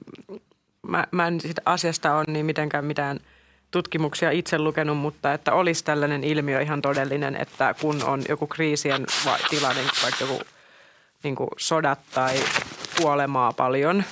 mä, 0.82 1.06
mä 1.10 1.26
en 1.26 1.40
siitä 1.40 1.62
asiasta 1.64 2.14
ole 2.14 2.24
niin 2.28 2.46
mitenkään 2.46 2.84
mitään– 2.84 3.20
tutkimuksia 3.70 4.30
itse 4.30 4.58
lukenut, 4.58 4.98
mutta 4.98 5.32
että 5.32 5.52
olisi 5.52 5.84
tällainen 5.84 6.24
ilmiö 6.24 6.60
ihan 6.60 6.82
todellinen, 6.82 7.36
että 7.36 7.74
kun 7.80 8.04
on 8.04 8.22
joku 8.28 8.46
kriisien 8.46 9.06
tilanne, 9.50 9.82
vaikka 10.02 10.24
joku 10.24 10.40
niin 11.22 11.36
kuin 11.36 11.50
sodat 11.56 11.98
tai 12.14 12.34
kuolemaa 13.00 13.52
paljon, 13.52 14.04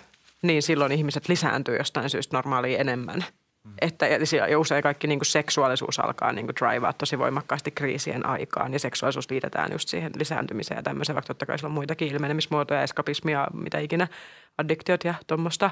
niin 0.43 0.63
silloin 0.63 0.93
ihmiset 0.93 1.29
lisääntyy 1.29 1.77
jostain 1.77 2.11
syystä 2.11 2.37
normaalia 2.37 2.79
enemmän. 2.79 3.25
Mm. 3.65 3.73
Että, 3.81 4.07
ja 4.51 4.59
usein 4.59 4.83
kaikki 4.83 5.07
niin 5.07 5.19
kuin 5.19 5.27
seksuaalisuus 5.27 5.99
alkaa 5.99 6.33
niin 6.33 6.47
kuin 6.47 6.57
drivea 6.57 6.93
tosi 6.93 7.19
voimakkaasti 7.19 7.71
kriisien 7.71 8.27
aikaan 8.27 8.73
ja 8.73 8.79
seksuaalisuus 8.79 9.31
liitetään 9.31 9.73
just 9.73 9.89
siihen 9.89 10.13
lisääntymiseen 10.17 10.79
ja 10.79 10.83
tämmöiseen, 10.83 11.15
vaikka 11.15 11.27
totta 11.27 11.47
kai 11.47 11.59
sillä 11.59 11.69
on 11.69 11.75
muitakin 11.75 12.09
ilmenemismuotoja, 12.09 12.83
eskapismia, 12.83 13.47
mitä 13.53 13.79
ikinä, 13.79 14.09
addiktiot 14.59 15.05
ja 15.05 15.15
tuommoista. 15.27 15.71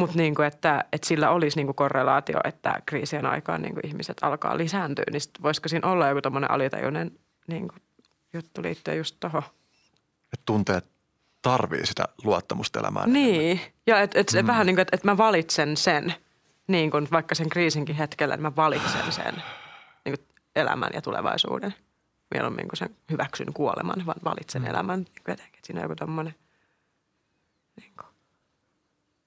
Mutta 0.00 0.16
niin 0.16 0.42
että, 0.46 0.84
että 0.92 1.08
sillä 1.08 1.30
olisi 1.30 1.56
niin 1.56 1.66
kuin 1.66 1.76
korrelaatio, 1.76 2.40
että 2.44 2.74
kriisien 2.86 3.26
aikaan 3.26 3.62
niin 3.62 3.74
kuin 3.74 3.86
ihmiset 3.86 4.16
alkaa 4.22 4.58
lisääntyä, 4.58 5.04
niin 5.12 5.20
voisiko 5.42 5.68
siinä 5.68 5.88
olla 5.88 6.08
joku 6.08 6.20
tämmöinen 6.20 6.50
alitajuinen 6.50 7.10
niin 7.46 7.68
kuin 7.68 7.82
juttu 8.32 8.62
liittyen 8.62 8.98
just 8.98 9.16
tuohon? 9.20 9.42
Että 10.32 10.42
tunteet 10.46 10.84
tarvii 11.42 11.86
sitä 11.86 12.04
luottamusta 12.24 12.80
elämään. 12.80 13.12
Niin, 13.12 13.50
enemmän. 13.50 13.72
ja 13.86 14.00
että 14.00 14.20
et 14.20 14.28
se 14.28 14.42
mm. 14.42 14.46
vähän 14.46 14.66
niin 14.66 14.76
kuin, 14.76 14.82
että 14.82 14.96
et 14.96 15.04
mä 15.04 15.16
valitsen 15.16 15.76
sen, 15.76 16.14
niin 16.66 16.90
kuin 16.90 17.08
vaikka 17.12 17.34
sen 17.34 17.48
kriisinkin 17.48 17.96
hetkellä, 17.96 18.34
että 18.34 18.42
mä 18.42 18.56
valitsen 18.56 19.12
sen 19.12 19.34
niin 20.04 20.18
kuin 20.18 20.28
elämän 20.56 20.90
ja 20.94 21.02
tulevaisuuden. 21.02 21.74
Mieluummin 22.34 22.68
kuin 22.68 22.76
sen 22.76 22.96
hyväksyn 23.10 23.52
kuoleman, 23.54 24.06
vaan 24.06 24.20
valitsen 24.24 24.62
mm. 24.62 24.68
elämän. 24.68 24.98
Niin 24.98 25.22
jotenkin, 25.28 25.54
että 25.54 25.66
siinä 25.66 25.80
on 25.80 25.84
joku 25.84 25.96
tommoinen, 25.96 26.34
niin 27.76 27.92
kuin. 28.00 28.09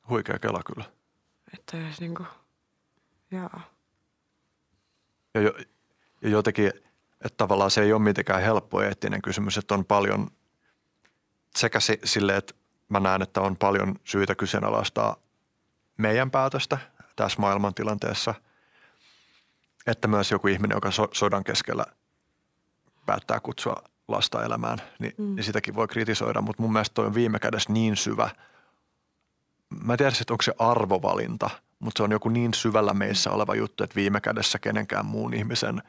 Huikea 0.09 0.39
kela 0.39 0.61
kyllä. 0.65 0.85
Että 1.53 1.77
jos 1.77 2.01
niin 2.01 2.15
kuin, 2.15 2.27
joo. 3.31 3.49
Ja, 5.33 5.41
jo, 5.41 5.53
ja 6.21 6.29
jotenkin, 6.29 6.67
että 7.25 7.37
tavallaan 7.37 7.71
se 7.71 7.81
ei 7.81 7.93
ole 7.93 8.01
mitenkään 8.01 8.41
helppo 8.41 8.81
eettinen 8.81 9.21
kysymys, 9.21 9.57
että 9.57 9.73
on 9.73 9.85
paljon– 9.85 10.27
sekä 11.55 11.79
sille, 12.03 12.37
että 12.37 12.53
mä 12.89 12.99
näen, 12.99 13.21
että 13.21 13.41
on 13.41 13.57
paljon 13.57 13.95
syytä 14.03 14.35
kyseenalaistaa 14.35 15.15
meidän 15.97 16.31
päätöstä 16.31 16.77
tässä 17.15 17.41
maailmantilanteessa, 17.41 18.33
että 19.87 20.07
myös 20.07 20.31
joku 20.31 20.47
ihminen, 20.47 20.75
joka 20.75 20.91
so- 20.91 21.09
sodan 21.11 21.43
keskellä 21.43 21.85
päättää 23.05 23.39
kutsua 23.39 23.75
lasta 24.07 24.45
elämään, 24.45 24.77
niin, 24.99 25.13
mm. 25.17 25.35
niin 25.35 25.43
sitäkin 25.43 25.75
voi 25.75 25.87
kritisoida, 25.87 26.41
mutta 26.41 26.61
mun 26.61 26.73
mielestä 26.73 26.93
toi 26.93 27.05
on 27.05 27.13
viime 27.13 27.39
kädessä 27.39 27.73
niin 27.73 27.95
syvä. 27.95 28.29
Mä 29.81 29.93
en 29.93 29.97
tiedä, 29.97 30.11
että 30.21 30.33
onko 30.33 30.41
se 30.41 30.53
arvovalinta, 30.59 31.49
mutta 31.79 31.99
se 31.99 32.03
on 32.03 32.11
joku 32.11 32.29
niin 32.29 32.53
syvällä 32.53 32.93
meissä 32.93 33.31
oleva 33.31 33.55
juttu, 33.55 33.83
että 33.83 33.95
viime 33.95 34.21
kädessä 34.21 34.59
kenenkään 34.59 35.05
muun 35.05 35.33
ihmisen 35.33 35.81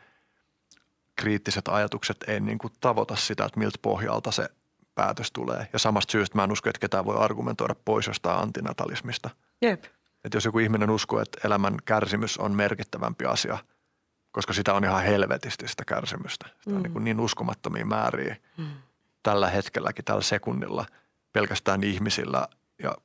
kriittiset 1.17 1.69
ajatukset 1.69 2.17
ei 2.27 2.41
niin 2.41 2.59
kuin 2.59 2.73
tavoita 2.81 3.17
sitä, 3.17 3.45
että 3.45 3.59
miltä 3.59 3.79
pohjalta 3.83 4.31
se 4.31 4.49
päätös 4.95 5.33
tulee. 5.33 5.69
Ja 5.73 5.79
samasta 5.79 6.13
syystä 6.13 6.39
mä 6.39 6.45
en 6.45 6.53
usko, 6.53 6.69
että 6.69 6.81
ketään 6.81 7.05
voi 7.05 7.17
argumentoida 7.19 7.75
pois 7.85 8.07
jostain 8.07 8.39
antinatalismista. 8.39 9.31
Jep. 9.63 9.85
Että 10.25 10.37
jos 10.37 10.45
joku 10.45 10.59
ihminen 10.59 10.91
uskoo, 10.91 11.21
että 11.21 11.39
elämän 11.45 11.77
kärsimys 11.85 12.39
on 12.39 12.53
merkittävämpi 12.53 13.25
asia, 13.25 13.59
koska 14.33 14.53
sitä 14.53 14.75
on 14.75 14.85
ihan 14.85 15.03
helvetisti 15.03 15.69
sitä 15.69 15.85
kärsimystä. 15.85 16.47
Sitä 16.59 16.71
mm. 16.71 16.77
on 16.77 16.83
niin, 16.83 17.05
niin 17.05 17.21
uskomattomia 17.21 17.87
määriä 17.87 18.37
mm. 18.57 18.67
tällä 19.23 19.49
hetkelläkin, 19.51 20.05
tällä 20.05 20.23
sekunnilla, 20.23 20.87
pelkästään 21.33 21.85
ihmisillä 21.85 22.49
ja 22.83 22.97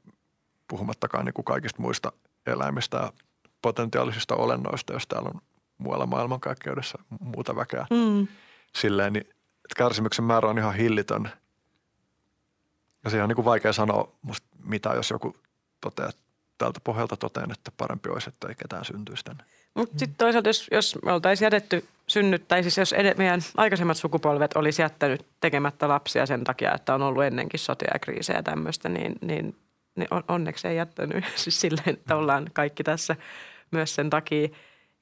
puhumattakaan 0.70 1.26
niin 1.26 1.34
kuin 1.34 1.46
kaikista 1.46 1.82
muista 1.82 2.12
eläimistä 2.48 2.98
ja 2.98 3.14
potentiaalisista 3.62 4.36
olennoista, 4.36 4.94
jos 4.94 5.08
täällä 5.08 5.32
on 5.34 5.42
muualla 5.78 6.06
maailmankaikkeudessa 6.06 7.00
muuta 7.20 7.56
väkeä. 7.56 7.86
Mm. 7.90 8.28
Silleen, 8.76 9.14
niin, 9.14 9.26
että 9.30 9.76
kärsimyksen 9.78 10.26
määrä 10.26 10.50
on 10.50 10.58
ihan 10.58 10.76
hillitön– 10.76 11.30
ja 13.04 13.10
se 13.10 13.24
on 13.24 13.30
niin 13.30 13.36
kuin 13.36 13.46
vaikea 13.46 13.74
sanoa 13.74 14.12
musta 14.22 14.48
mitä, 14.64 14.90
jos 14.90 15.10
joku 15.10 15.36
toteaa, 15.82 16.10
tältä 16.58 16.80
pohjalta 16.84 17.18
totean, 17.18 17.52
että 17.52 17.72
parempi 17.78 18.10
olisi, 18.10 18.30
että 18.30 18.48
ei 18.48 18.56
ketään 18.56 18.86
syntyisi 18.86 19.24
tänne. 19.24 19.44
Mutta 19.74 20.00
sitten 20.00 20.18
toisaalta, 20.18 20.50
jos, 20.50 20.68
jos 20.72 20.98
me 21.06 21.14
oltaisiin 21.14 21.46
jätetty 21.46 21.86
synnyt, 22.08 22.48
tai 22.48 22.64
siis 22.64 22.78
jos 22.78 22.94
ed- 22.94 23.18
meidän 23.18 23.42
aikaisemmat 23.58 23.98
sukupolvet 23.98 24.56
olisi 24.56 24.82
jättänyt 24.82 25.26
tekemättä 25.40 25.88
lapsia 25.88 26.26
sen 26.26 26.44
takia, 26.44 26.74
että 26.76 26.96
on 26.96 27.02
ollut 27.02 27.24
ennenkin 27.24 27.60
sotia 27.60 27.90
ja 27.94 28.00
kriisejä 28.00 28.40
ja 28.40 28.44
tämmöistä, 28.44 28.90
niin, 28.90 29.16
niin, 29.22 29.56
niin 29.96 30.08
on, 30.12 30.24
onneksi 30.28 30.68
ei 30.68 30.76
jättänyt 30.76 31.26
siis 31.36 31.62
silleen, 31.62 31.90
että 31.90 32.16
ollaan 32.16 32.50
kaikki 32.54 32.84
tässä 32.84 33.16
myös 33.72 33.96
sen 33.96 34.10
takia. 34.10 34.48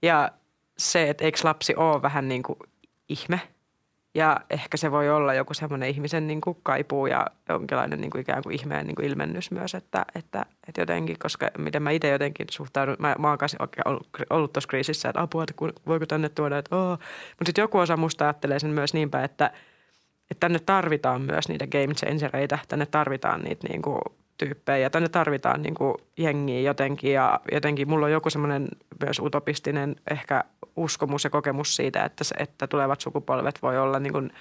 Ja 0.02 0.32
se, 0.78 1.10
että 1.10 1.26
eikö 1.26 1.40
lapsi 1.44 1.76
ole 1.76 2.02
vähän 2.02 2.28
niin 2.28 2.44
kuin 2.44 2.60
ihme– 3.10 3.42
ja 4.18 4.40
ehkä 4.50 4.78
se 4.78 4.92
voi 4.92 5.10
olla 5.10 5.34
joku 5.34 5.54
semmoinen 5.54 5.90
ihmisen 5.90 6.28
niin 6.28 6.42
kuin 6.42 6.58
kaipuu 6.64 7.08
ja 7.08 7.28
jonkinlainen 7.50 8.02
niin 8.02 8.12
kuin 8.12 8.22
ikään 8.22 8.44
kuin 8.44 8.56
ihmeen 8.56 8.88
niin 8.88 8.96
kuin 8.96 9.06
ilmennys 9.06 9.52
myös, 9.52 9.76
että, 9.76 10.06
että, 10.16 10.46
että 10.68 10.82
jotenkin, 10.82 11.20
koska 11.20 11.50
miten 11.58 11.84
mä 11.84 11.92
itse 11.92 12.10
jotenkin 12.10 12.48
suhtaudun, 12.52 12.96
mä, 13.00 13.16
mä 13.20 13.30
oon 13.30 13.38
ollut, 13.86 14.08
ollut 14.30 14.54
tuossa 14.54 14.70
kriisissä, 14.70 15.10
että 15.10 15.22
apua, 15.22 15.44
että 15.44 15.54
voiko 15.88 16.06
tänne 16.06 16.30
tuoda, 16.30 16.58
että 16.58 16.76
oo. 16.76 16.92
Mutta 16.92 17.46
sitten 17.46 17.62
joku 17.62 17.78
osa 17.78 17.98
musta 17.98 18.26
ajattelee 18.26 18.60
sen 18.60 18.70
myös 18.70 18.94
niinpä, 18.94 19.24
että, 19.24 19.52
että 20.32 20.40
tänne 20.40 20.60
tarvitaan 20.60 21.22
myös 21.22 21.50
niitä 21.50 21.68
game 21.68 21.94
changereita, 21.94 22.60
tänne 22.68 22.86
tarvitaan 22.86 23.42
niitä 23.42 23.68
niin 23.68 23.82
kuin 23.82 24.02
tyyppejä 24.38 24.78
ja 24.78 24.90
tänne 24.90 25.10
tarvitaan 25.10 25.62
niin 25.62 25.76
kuin 25.76 25.96
jengiä 26.18 26.60
jotenkin 26.60 27.14
ja 27.14 27.40
jotenkin 27.52 27.90
mulla 27.90 28.06
on 28.06 28.12
joku 28.12 28.30
semmoinen 28.30 28.68
myös 29.06 29.20
utopistinen 29.20 29.96
ehkä 30.12 30.44
uskomus 30.76 31.24
ja 31.24 31.30
kokemus 31.30 31.76
siitä, 31.76 32.06
että, 32.06 32.24
se, 32.24 32.36
että 32.40 32.68
tulevat 32.68 33.02
sukupolvet 33.02 33.62
voi 33.62 33.78
olla 33.78 34.00
niin 34.00 34.14
kuin 34.14 34.32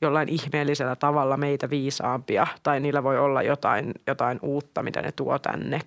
jollain 0.00 0.28
ihmeellisellä 0.28 0.96
tavalla 0.96 1.36
meitä 1.36 1.70
viisaampia 1.70 2.46
tai 2.62 2.80
niillä 2.80 3.02
voi 3.02 3.18
olla 3.18 3.42
jotain, 3.42 3.92
jotain 4.06 4.38
uutta, 4.42 4.82
mitä 4.82 5.02
ne 5.02 5.12
tuo 5.12 5.38
tänne 5.38 5.80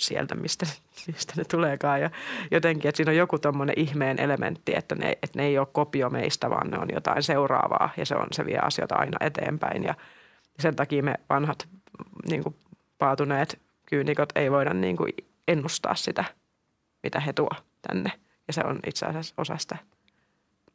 sieltä, 0.00 0.34
mistä, 0.34 0.66
mistä 1.12 1.34
ne 1.36 1.44
tuleekaan. 1.44 2.00
Ja 2.00 2.10
jotenkin, 2.50 2.88
että 2.88 2.96
siinä 2.96 3.10
on 3.10 3.16
joku 3.16 3.38
tuommoinen 3.38 3.78
ihmeen 3.78 4.20
elementti, 4.20 4.72
että 4.76 4.94
ne, 4.94 5.10
että 5.10 5.38
ne 5.38 5.46
ei 5.46 5.58
ole 5.58 5.66
kopio 5.72 6.10
meistä, 6.10 6.50
vaan 6.50 6.70
ne 6.70 6.78
on 6.78 6.88
jotain 6.94 7.22
seuraavaa 7.22 7.90
ja 7.96 8.06
se, 8.06 8.16
on, 8.16 8.26
se 8.32 8.46
vie 8.46 8.58
asioita 8.58 8.94
aina 8.94 9.16
eteenpäin. 9.20 9.84
Ja 9.84 9.94
sen 10.58 10.76
takia 10.76 11.02
me 11.02 11.14
vanhat 11.30 11.68
niin 12.28 12.42
kuin 12.42 12.56
paatuneet 13.02 13.60
kyynikot 13.86 14.28
ei 14.34 14.50
voida 14.50 14.74
niin 14.74 14.96
kuin 14.96 15.12
ennustaa 15.48 15.94
sitä, 15.94 16.24
mitä 17.02 17.20
he 17.20 17.32
tuo 17.32 17.50
tänne. 17.88 18.12
Ja 18.46 18.52
se 18.52 18.60
on 18.64 18.80
itse 18.86 19.06
asiassa 19.06 19.34
osa 19.38 19.58
sitä, 19.58 19.76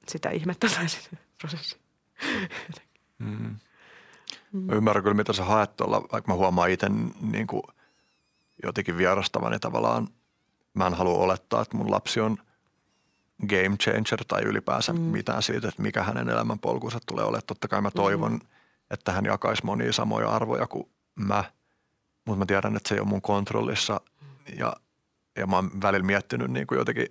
sitä 0.08 0.30
ihmettä 0.30 0.68
tai 0.76 0.90
sitä 0.90 1.18
prosessia. 1.38 1.80
Mm. 3.20 3.56
Mä 4.52 4.74
ymmärrän 4.74 5.04
kyllä, 5.04 5.16
mitä 5.16 5.34
sä 5.34 5.44
haet 5.44 5.76
tuolla, 5.76 6.02
vaikka 6.12 6.32
mä 6.32 6.38
huomaan 6.38 6.70
itse 6.70 6.88
niin 7.22 7.48
kuin 7.48 7.64
jotenkin 8.64 8.98
vierastavani 8.98 9.60
tavallaan. 9.60 10.08
Mä 10.74 10.88
en 10.88 10.94
halua 10.94 11.18
olettaa, 11.18 11.62
että 11.62 11.78
mun 11.78 11.92
lapsi 11.92 12.20
on 12.20 12.38
game 13.48 13.78
changer 13.78 14.26
tai 14.28 14.44
ylipäänsä 14.44 14.94
mm. 14.94 15.00
mitään 15.00 15.44
siitä, 15.44 15.68
että 15.68 15.82
mikä 15.82 16.04
hänen 16.04 16.30
elämänpolkunsa 16.30 17.00
tulee 17.06 17.24
olemaan. 17.26 17.44
Totta 17.48 17.68
kai 17.68 17.82
mä 17.82 17.92
toivon, 17.92 18.32
mm. 18.32 18.48
että 18.92 19.12
hän 19.12 19.26
jakaisi 19.26 19.66
monia 19.66 19.94
samoja 19.94 20.30
arvoja 20.30 20.68
kuin 20.68 20.90
mä– 21.16 21.44
mutta 22.28 22.40
mä 22.40 22.46
tiedän, 22.46 22.76
että 22.76 22.90
se 22.90 22.96
ei 22.96 23.00
ole 23.00 23.08
mun 23.08 23.22
kontrollissa 23.22 24.02
ja, 24.58 24.74
ja 25.38 25.48
mä 25.48 25.56
oon 25.56 25.72
välillä 25.82 26.06
miettinyt 26.06 26.52
niin 26.52 26.68
kuin 26.68 26.78
jotenkin, 26.78 27.08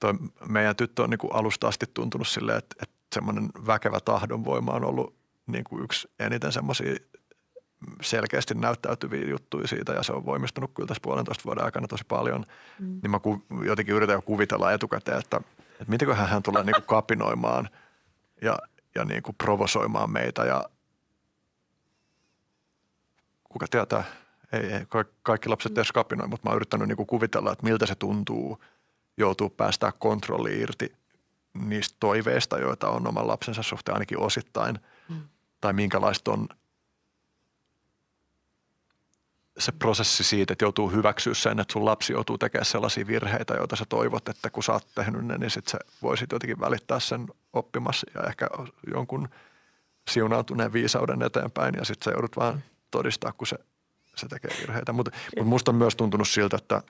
toi 0.00 0.14
meidän 0.48 0.76
tyttö 0.76 1.02
on 1.02 1.10
niin 1.10 1.18
kuin 1.18 1.34
alusta 1.34 1.68
asti 1.68 1.86
tuntunut 1.94 2.28
silleen, 2.28 2.58
että, 2.58 2.76
että 2.82 2.96
semmoinen 3.14 3.50
väkevä 3.66 4.00
tahdonvoima 4.00 4.72
on 4.72 4.84
ollut 4.84 5.16
niin 5.46 5.64
kuin 5.64 5.84
yksi 5.84 6.10
eniten 6.18 6.52
semmoisia 6.52 6.96
selkeästi 8.02 8.54
näyttäytyviä 8.54 9.28
juttuja 9.28 9.68
siitä 9.68 9.92
ja 9.92 10.02
se 10.02 10.12
on 10.12 10.26
voimistunut 10.26 10.70
kyllä 10.74 10.86
tässä 10.86 11.02
puolentoista 11.02 11.44
vuoden 11.44 11.64
aikana 11.64 11.88
tosi 11.88 12.04
paljon. 12.08 12.44
Mm. 12.78 13.00
Niin 13.02 13.10
mä 13.10 13.18
ku, 13.18 13.44
jotenkin 13.64 13.94
yritän 13.94 14.14
jo 14.14 14.22
kuvitella 14.22 14.72
etukäteen, 14.72 15.18
että, 15.18 15.36
että 15.72 15.84
mitenköhän 15.88 16.28
hän 16.28 16.42
tulee 16.42 16.64
niin 16.64 16.74
kuin 16.74 16.86
kapinoimaan 16.86 17.68
ja, 18.42 18.58
ja 18.94 19.04
niin 19.04 19.22
kuin 19.22 19.36
provosoimaan 19.36 20.10
meitä 20.10 20.44
ja 20.44 20.64
kuka 23.44 23.66
tietää– 23.70 24.04
ei, 24.52 24.72
ei 24.72 24.86
kaikki 25.22 25.48
lapset 25.48 25.72
edes 25.72 25.92
kapinoi, 25.92 26.28
mutta 26.28 26.48
mä 26.48 26.50
oon 26.50 26.56
yrittänyt 26.56 26.88
niinku 26.88 27.06
kuvitella, 27.06 27.52
että 27.52 27.66
miltä 27.66 27.86
se 27.86 27.94
tuntuu 27.94 28.62
joutuu 29.16 29.50
päästää 29.50 29.92
kontrolli 29.92 30.60
irti 30.60 30.92
niistä 31.54 31.96
toiveista, 32.00 32.58
joita 32.58 32.90
on 32.90 33.06
oman 33.06 33.26
lapsensa 33.26 33.62
suhteen 33.62 33.94
ainakin 33.94 34.18
osittain. 34.18 34.78
Mm. 35.08 35.20
Tai 35.60 35.72
minkälaista 35.72 36.32
on 36.32 36.48
se 39.58 39.72
prosessi 39.72 40.24
siitä, 40.24 40.52
että 40.52 40.64
joutuu 40.64 40.90
hyväksyä 40.90 41.34
sen, 41.34 41.60
että 41.60 41.72
sun 41.72 41.84
lapsi 41.84 42.12
joutuu 42.12 42.38
tekemään 42.38 42.66
sellaisia 42.66 43.06
virheitä, 43.06 43.54
joita 43.54 43.76
sä 43.76 43.84
toivot, 43.88 44.28
että 44.28 44.50
kun 44.50 44.62
sä 44.62 44.72
oot 44.72 44.86
tehnyt 44.94 45.26
ne, 45.26 45.38
niin 45.38 45.50
sit 45.50 45.68
sä 45.68 45.78
voisit 46.02 46.32
jotenkin 46.32 46.60
välittää 46.60 47.00
sen 47.00 47.26
oppimassa 47.52 48.06
ja 48.14 48.22
ehkä 48.22 48.48
jonkun 48.94 49.28
siunautuneen 50.10 50.72
viisauden 50.72 51.22
eteenpäin 51.22 51.74
ja 51.78 51.84
sitten 51.84 52.04
sä 52.04 52.10
joudut 52.10 52.36
vaan 52.36 52.62
todistaa, 52.90 53.32
kun 53.32 53.46
se 53.46 53.58
se 54.18 54.28
tekee 54.28 54.50
virheitä. 54.60 54.92
Mutta 54.92 55.10
mut 55.38 55.46
musta 55.46 55.70
on 55.70 55.74
myös 55.74 55.96
tuntunut 55.96 56.28
siltä, 56.28 56.56
että, 56.56 56.82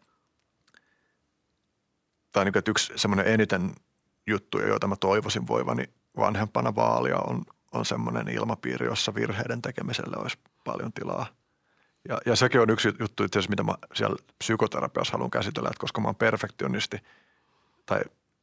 tai 2.32 2.44
niin 2.44 2.52
kuin, 2.52 2.58
että 2.58 2.70
yksi 2.70 2.92
semmoinen 2.97 3.26
eniten 3.26 3.74
juttuja, 4.26 4.68
joita 4.68 4.86
mä 4.86 4.97
toivoisin 4.97 5.47
voivani 5.47 5.84
vanhempana 6.16 6.74
vaalia 6.74 7.16
on, 7.18 7.42
on 7.73 7.86
semmoinen 7.86 8.28
ilmapiiri, 8.28 8.86
jossa 8.86 9.15
virheiden 9.15 9.62
tekemiselle 9.62 10.16
olisi 10.16 10.39
paljon 10.65 10.92
tilaa. 10.92 11.26
Ja, 12.08 12.18
ja 12.26 12.36
sekin 12.36 12.60
on 12.60 12.70
yksi 12.70 12.92
juttu 13.00 13.24
itse 13.24 13.39
asiassa, 13.39 13.50
mitä 13.50 13.62
mä 13.62 13.74
siellä 13.94 14.16
psykoterapiassa 14.39 15.12
haluan 15.12 15.31
käsitellä, 15.31 15.68
että 15.68 15.81
koska 15.81 16.00
mä 16.00 16.08
oon 16.08 16.16
perfektionisti, 16.16 17.00
tai 17.86 18.00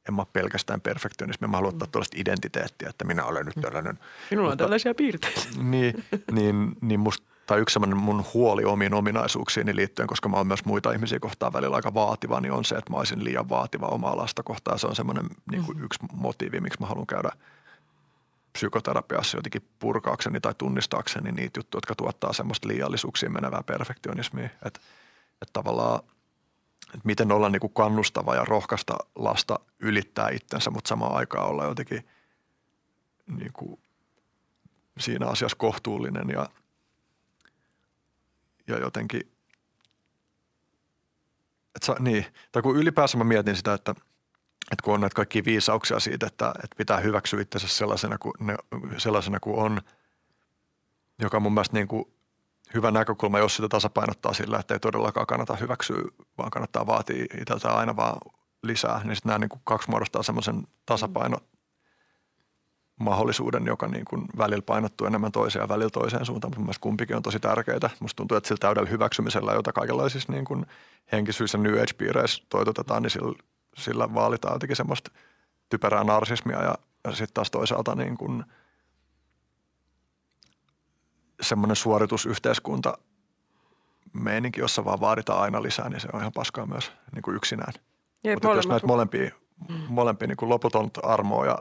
en 0.09 0.13
mä 0.13 0.21
ole 0.21 0.27
pelkästään 0.33 0.81
perfektionismi, 0.81 1.47
mä 1.47 1.57
haluan 1.57 1.73
ottaa 1.73 1.87
tuollaista 1.91 2.17
identiteettiä, 2.19 2.89
että 2.89 3.05
minä 3.05 3.25
olen 3.25 3.45
nyt 3.45 3.55
tällainen. 3.61 3.99
Minulla 4.31 4.47
on 4.47 4.51
Mutta- 4.51 4.63
tällaisia 4.63 4.95
piirteitä. 4.95 5.41
Niin, 5.57 6.05
niin, 6.31 6.75
niin 6.81 6.99
musta, 6.99 7.27
tai 7.45 7.59
yksi 7.59 7.73
sellainen 7.73 7.97
mun 7.97 8.25
huoli 8.33 8.63
omiin 8.65 8.93
ominaisuuksiini 8.93 9.75
liittyen, 9.75 10.07
koska 10.07 10.29
mä 10.29 10.37
oon 10.37 10.47
myös 10.47 10.65
muita 10.65 10.91
ihmisiä 10.91 11.19
kohtaan 11.19 11.53
välillä 11.53 11.75
aika 11.75 11.93
vaativa, 11.93 12.41
niin 12.41 12.51
on 12.51 12.65
se, 12.65 12.75
että 12.75 12.91
mä 12.91 12.97
olisin 12.97 13.23
liian 13.23 13.49
vaativa 13.49 13.87
omaa 13.87 14.17
lasta 14.17 14.43
kohtaan. 14.43 14.79
Se 14.79 14.87
on 14.87 14.95
semmoinen 14.95 15.25
niin 15.51 15.63
kuin 15.63 15.83
yksi 15.83 15.99
motiivi, 16.13 16.59
miksi 16.59 16.79
mä 16.79 16.87
haluan 16.87 17.07
käydä 17.07 17.29
psykoterapiassa 18.53 19.37
jotenkin 19.37 19.69
purkaakseni 19.79 20.41
tai 20.41 20.53
tunnistaakseni 20.57 21.31
niitä 21.31 21.59
juttuja, 21.59 21.77
jotka 21.77 21.95
tuottaa 21.95 22.33
semmoista 22.33 22.67
liiallisuuksiin 22.67 23.33
menevää 23.33 23.63
perfektionismia. 23.63 24.49
Että 24.65 24.79
et 25.41 25.49
tavallaan, 25.53 25.99
että 26.85 27.01
miten 27.03 27.31
olla 27.31 27.49
niin 27.49 27.59
kuin 27.59 27.73
kannustava 27.73 28.35
ja 28.35 28.45
rohkaista 28.45 28.97
lasta 29.15 29.59
ylittää 29.79 30.29
itsensä, 30.29 30.71
mutta 30.71 30.87
samaan 30.87 31.15
aikaan 31.15 31.49
olla 31.49 31.65
jotenkin 31.65 32.07
niin 33.37 33.53
kuin 33.53 33.79
siinä 34.99 35.27
asiassa 35.27 35.57
kohtuullinen 35.57 36.29
ja, 36.29 36.49
ja 38.67 38.79
jotenkin, 38.79 39.21
että 41.75 41.85
sa, 41.85 41.95
niin, 41.99 42.25
tai 42.51 42.61
kun 42.61 42.77
ylipäänsä 42.77 43.17
mä 43.17 43.23
mietin 43.23 43.55
sitä, 43.55 43.73
että, 43.73 43.91
että 44.71 44.83
kun 44.83 44.93
on 44.93 45.01
näitä 45.01 45.15
kaikkia 45.15 45.45
viisauksia 45.45 45.99
siitä, 45.99 46.27
että, 46.27 46.53
että 46.63 46.75
pitää 46.77 46.97
hyväksyä 46.97 47.41
itsensä 47.41 47.67
sellaisena 47.67 48.17
kuin, 48.17 48.33
ne, 48.39 48.55
sellaisena 48.97 49.39
kuin 49.39 49.59
on, 49.59 49.81
joka 51.19 51.37
on 51.37 51.43
mun 51.43 51.53
mielestä 51.53 51.77
niin 51.77 51.87
kuin 51.87 52.05
hyvä 52.73 52.91
näkökulma, 52.91 53.39
jos 53.39 53.55
sitä 53.55 53.69
tasapainottaa 53.69 54.33
sillä, 54.33 54.59
että 54.59 54.73
ei 54.73 54.79
todellakaan 54.79 55.27
kannata 55.27 55.55
hyväksyä, 55.55 56.01
vaan 56.37 56.51
kannattaa 56.51 56.87
vaatia 56.87 57.25
itseltään 57.41 57.77
aina 57.77 57.95
vaan 57.95 58.17
lisää, 58.63 59.01
niin 59.03 59.15
sitten 59.15 59.29
nämä 59.29 59.39
niin 59.39 59.49
kuin 59.49 59.61
kaksi 59.63 59.89
muodostaa 59.89 60.23
semmoisen 60.23 60.67
tasapaino 60.85 61.37
mahdollisuuden, 62.99 63.65
joka 63.65 63.87
niin 63.87 64.05
kuin 64.05 64.25
välillä 64.37 64.61
painottuu 64.61 65.07
enemmän 65.07 65.31
toiseen 65.31 65.63
ja 65.63 65.69
välillä 65.69 65.89
toiseen 65.89 66.25
suuntaan. 66.25 66.49
Mutta 66.49 66.59
mun 66.59 66.65
mielestä 66.65 66.81
kumpikin 66.81 67.15
on 67.15 67.23
tosi 67.23 67.39
tärkeää. 67.39 67.89
Musta 67.99 68.17
tuntuu, 68.17 68.37
että 68.37 68.47
sillä 68.47 68.59
täydellä 68.59 68.89
hyväksymisellä, 68.89 69.53
jota 69.53 69.73
kaikenlaisissa 69.73 70.31
niin 70.31 70.45
kuin 70.45 70.65
henkisyys- 71.11 71.53
ja 71.53 71.59
New 71.59 71.73
Age-piireissä 71.73 72.43
toitotetaan, 72.49 73.03
niin 73.03 73.11
sillä, 73.11 73.33
sillä 73.77 74.13
vaalitaan 74.13 74.55
jotenkin 74.55 74.75
semmoista 74.75 75.11
typerää 75.69 76.03
narsismia 76.03 76.63
ja, 76.63 76.75
ja 77.03 77.11
sitten 77.11 77.33
taas 77.33 77.51
toisaalta 77.51 77.95
niin 77.95 78.17
kuin 78.17 78.43
semmoinen 81.41 81.75
suoritusyhteiskunta 81.75 82.97
meininki, 84.13 84.59
jossa 84.59 84.85
vaan 84.85 84.99
vaaditaan 84.99 85.41
aina 85.41 85.63
lisää, 85.63 85.89
niin 85.89 85.99
se 85.99 86.07
on 86.13 86.19
ihan 86.19 86.31
paskaa 86.31 86.65
myös 86.65 86.91
niin 87.13 87.21
kuin 87.21 87.37
yksinään. 87.37 87.73
Jep, 88.23 88.35
Mutta 88.35 88.57
jos 88.57 88.67
näitä 88.67 88.87
molempia, 88.87 89.31
molempia 89.87 90.27
niin 90.27 90.37
kuin 90.37 90.49
loputon 90.49 90.91
armoa 91.03 91.45
ja 91.45 91.57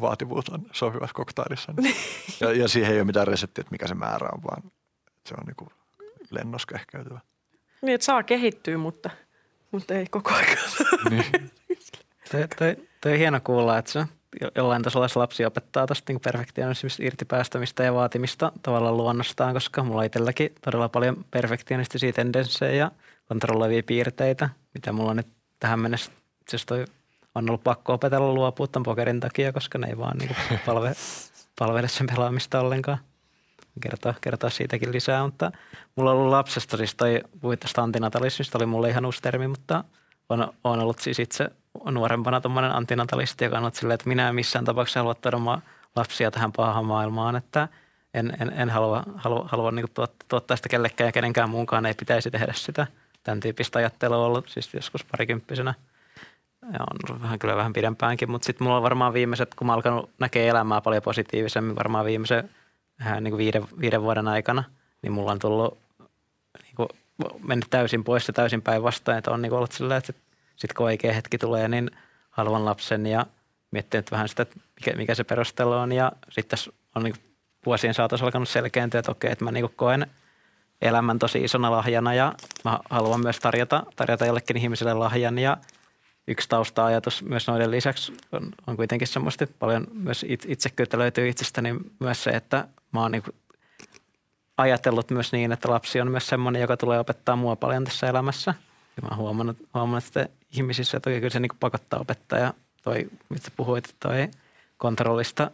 vaativuus 0.00 0.48
on 0.48 0.66
sopivassa 0.72 1.14
koktailissa, 1.14 1.72
niin, 1.76 1.96
ja, 2.40 2.52
ja 2.52 2.68
siihen 2.68 2.92
ei 2.92 2.98
ole 2.98 3.04
mitään 3.04 3.26
reseptiä, 3.26 3.62
että 3.62 3.72
mikä 3.72 3.86
se 3.86 3.94
määrä 3.94 4.28
on, 4.32 4.42
vaan 4.42 4.62
se 5.26 5.34
on 5.38 5.46
niin 5.46 5.56
kuin 5.56 5.70
lennossa 6.30 6.68
ehkäytyvä. 6.74 7.20
Niin, 7.82 7.94
että 7.94 8.04
saa 8.04 8.22
kehittyä, 8.22 8.78
mutta, 8.78 9.10
mutta 9.70 9.94
ei 9.94 10.06
koko 10.06 10.30
ajan. 10.34 10.58
Niin. 11.10 11.50
Toi, 12.32 12.48
toi, 12.58 12.76
toi 13.00 13.12
on 13.12 13.18
hieno 13.18 13.40
kuulla, 13.44 13.78
että 13.78 13.92
se 13.92 14.06
jo- 14.40 14.50
jollain 14.54 14.82
tasolla 14.82 15.08
se 15.08 15.18
lapsi 15.18 15.44
opettaa 15.44 15.86
tuosta 15.86 16.12
niin 16.12 16.20
perfektionismista 16.20 17.02
irti 17.02 17.24
päästämistä 17.24 17.82
ja 17.82 17.94
vaatimista 17.94 18.52
tavallaan 18.62 18.96
luonnostaan, 18.96 19.54
koska 19.54 19.82
mulla 19.82 20.00
on 20.00 20.04
itselläkin 20.04 20.50
todella 20.60 20.88
paljon 20.88 21.24
perfektionistisia 21.30 22.12
tendenssejä 22.12 22.74
ja 22.74 22.90
kontrolloivia 23.28 23.82
piirteitä, 23.82 24.48
mitä 24.74 24.92
mulla 24.92 25.10
on 25.10 25.16
nyt 25.16 25.28
tähän 25.60 25.80
mennessä 25.80 26.12
itse 26.40 26.56
asiassa 26.56 26.66
toi 26.66 26.84
on 27.34 27.50
ollut 27.50 27.64
pakko 27.64 27.92
opetella 27.92 28.32
luopua 28.32 28.66
tämän 28.66 28.82
pokerin 28.82 29.20
takia, 29.20 29.52
koska 29.52 29.78
ne 29.78 29.86
ei 29.86 29.98
vaan 29.98 30.18
niin 30.18 30.36
palve, 30.66 30.92
palvele 31.58 31.88
sen 31.88 32.06
pelaamista 32.06 32.60
ollenkaan. 32.60 32.98
Kertoa, 33.80 34.14
kertoa 34.20 34.50
siitäkin 34.50 34.92
lisää, 34.92 35.24
mutta 35.24 35.52
mulla 35.96 36.10
on 36.10 36.16
ollut 36.16 36.30
lapsesta, 36.30 36.76
siis 36.76 36.94
toi 36.94 37.20
puhuit 37.40 37.64
antinatalismista, 37.76 38.58
oli 38.58 38.66
mulle 38.66 38.88
ihan 38.88 39.06
uusi 39.06 39.22
termi, 39.22 39.48
mutta 39.48 39.84
on, 40.28 40.52
on 40.64 40.80
ollut 40.80 40.98
siis 40.98 41.18
itse 41.18 41.50
nuorempana 41.90 42.40
tuommoinen 42.40 42.72
antinatalisti, 42.72 43.44
joka 43.44 43.56
on 43.56 43.62
ollut 43.62 43.74
silleen, 43.74 43.94
että 43.94 44.08
minä 44.08 44.28
en 44.28 44.34
missään 44.34 44.64
tapauksessa 44.64 45.00
halua 45.00 45.14
tuoda 45.14 45.38
lapsia 45.96 46.30
tähän 46.30 46.52
pahaan 46.52 46.84
maailmaan, 46.84 47.36
että 47.36 47.68
en, 48.14 48.36
en, 48.40 48.52
en 48.56 48.70
halua, 48.70 49.02
halua, 49.16 49.48
halua 49.48 49.70
niin 49.70 49.86
tuottaa, 49.94 50.26
tuottaa 50.28 50.56
sitä 50.56 50.68
kellekään 50.68 51.08
ja 51.08 51.12
kenenkään 51.12 51.50
muunkaan 51.50 51.86
ei 51.86 51.94
pitäisi 51.94 52.30
tehdä 52.30 52.52
sitä. 52.56 52.86
Tämän 53.24 53.40
tyyppistä 53.40 53.78
ajattelua 53.78 54.16
on 54.16 54.26
ollut 54.26 54.48
siis 54.48 54.74
joskus 54.74 55.04
parikymppisenä. 55.04 55.74
Ja 56.72 56.80
on 56.80 57.10
ollut 57.10 57.22
vähän, 57.22 57.38
kyllä 57.38 57.56
vähän 57.56 57.72
pidempäänkin, 57.72 58.30
mutta 58.30 58.46
sitten 58.46 58.64
mulla 58.64 58.76
on 58.76 58.82
varmaan 58.82 59.12
viimeiset, 59.12 59.54
kun 59.54 59.66
mä 59.66 59.74
alkanut 59.74 60.10
näkee 60.18 60.48
elämää 60.48 60.80
paljon 60.80 61.02
positiivisemmin, 61.02 61.76
varmaan 61.76 62.04
viimeisen 62.04 62.50
äh, 63.06 63.20
niin 63.20 63.30
kuin 63.32 63.38
viiden, 63.38 63.64
viiden 63.80 64.02
vuoden 64.02 64.28
aikana, 64.28 64.64
niin 65.02 65.12
mulla 65.12 65.32
on 65.32 65.38
tullut 65.38 65.78
niin 66.62 66.74
kuin, 66.76 66.88
mennyt 67.42 67.66
täysin 67.70 68.04
pois 68.04 68.28
ja 68.28 68.34
täysin 68.34 68.62
päinvastoin, 68.62 69.18
että 69.18 69.30
on 69.30 69.42
niin 69.42 69.50
kuin 69.50 69.56
ollut 69.56 69.72
sillä, 69.72 69.96
että 69.96 70.12
sitten 70.56 70.76
kun 70.76 70.86
oikea 70.86 71.12
hetki 71.12 71.38
tulee, 71.38 71.68
niin 71.68 71.90
haluan 72.30 72.64
lapsen 72.64 73.06
ja 73.06 73.26
miettinyt 73.70 74.10
vähän 74.10 74.28
sitä, 74.28 74.46
mikä, 74.76 74.96
mikä 74.96 75.14
se 75.14 75.24
perustelu 75.24 75.72
on. 75.72 75.92
Ja 75.92 76.12
sitten 76.30 76.58
on 76.94 77.02
niin 77.02 77.14
kuin 77.14 77.34
vuosien 77.66 77.94
saatossa 77.94 78.26
alkanut 78.26 78.48
selkeäntyä, 78.48 78.98
että 78.98 79.12
okei, 79.12 79.32
että 79.32 79.44
mä 79.44 79.50
niin 79.50 79.64
kuin 79.64 79.76
koen 79.76 80.06
elämän 80.82 81.18
tosi 81.18 81.44
isona 81.44 81.70
lahjana 81.70 82.14
ja 82.14 82.32
mä 82.64 82.78
haluan 82.90 83.20
myös 83.20 83.38
tarjota, 83.38 83.86
tarjota 83.96 84.26
jollekin 84.26 84.56
ihmiselle 84.56 84.94
lahjan 84.94 85.38
ja 85.38 85.56
yksi 86.28 86.48
tausta-ajatus 86.48 87.22
myös 87.22 87.46
noiden 87.46 87.70
lisäksi 87.70 88.12
on, 88.32 88.48
on 88.66 88.76
kuitenkin 88.76 89.08
semmoista 89.08 89.46
paljon 89.58 89.86
myös 89.92 90.24
it- 90.28 90.44
itsekyyttä 90.48 90.98
löytyy 90.98 91.28
itsestäni 91.28 91.74
myös 92.00 92.24
se, 92.24 92.30
että 92.30 92.68
mä 92.92 93.00
oon 93.00 93.12
niin 93.12 93.22
ajatellut 94.56 95.10
myös 95.10 95.32
niin, 95.32 95.52
että 95.52 95.70
lapsi 95.70 96.00
on 96.00 96.10
myös 96.10 96.26
semmoinen, 96.26 96.62
joka 96.62 96.76
tulee 96.76 96.98
opettaa 96.98 97.36
mua 97.36 97.56
paljon 97.56 97.84
tässä 97.84 98.06
elämässä. 98.06 98.54
Ja 98.96 99.02
mä 99.02 99.08
oon 99.08 99.16
huomannut, 99.16 99.56
huomannut 99.74 100.04
että 100.06 100.28
ihmisissä, 100.52 100.96
että 100.96 101.10
kyllä 101.10 101.30
se 101.30 101.40
niin 101.40 101.50
pakottaa 101.60 102.00
opettaa 102.00 102.38
ja 102.38 102.54
toi, 102.82 103.06
mitä 103.28 103.50
puhuit, 103.56 103.84
että 103.84 104.08
toi 104.08 104.28
kontrollista 104.76 105.50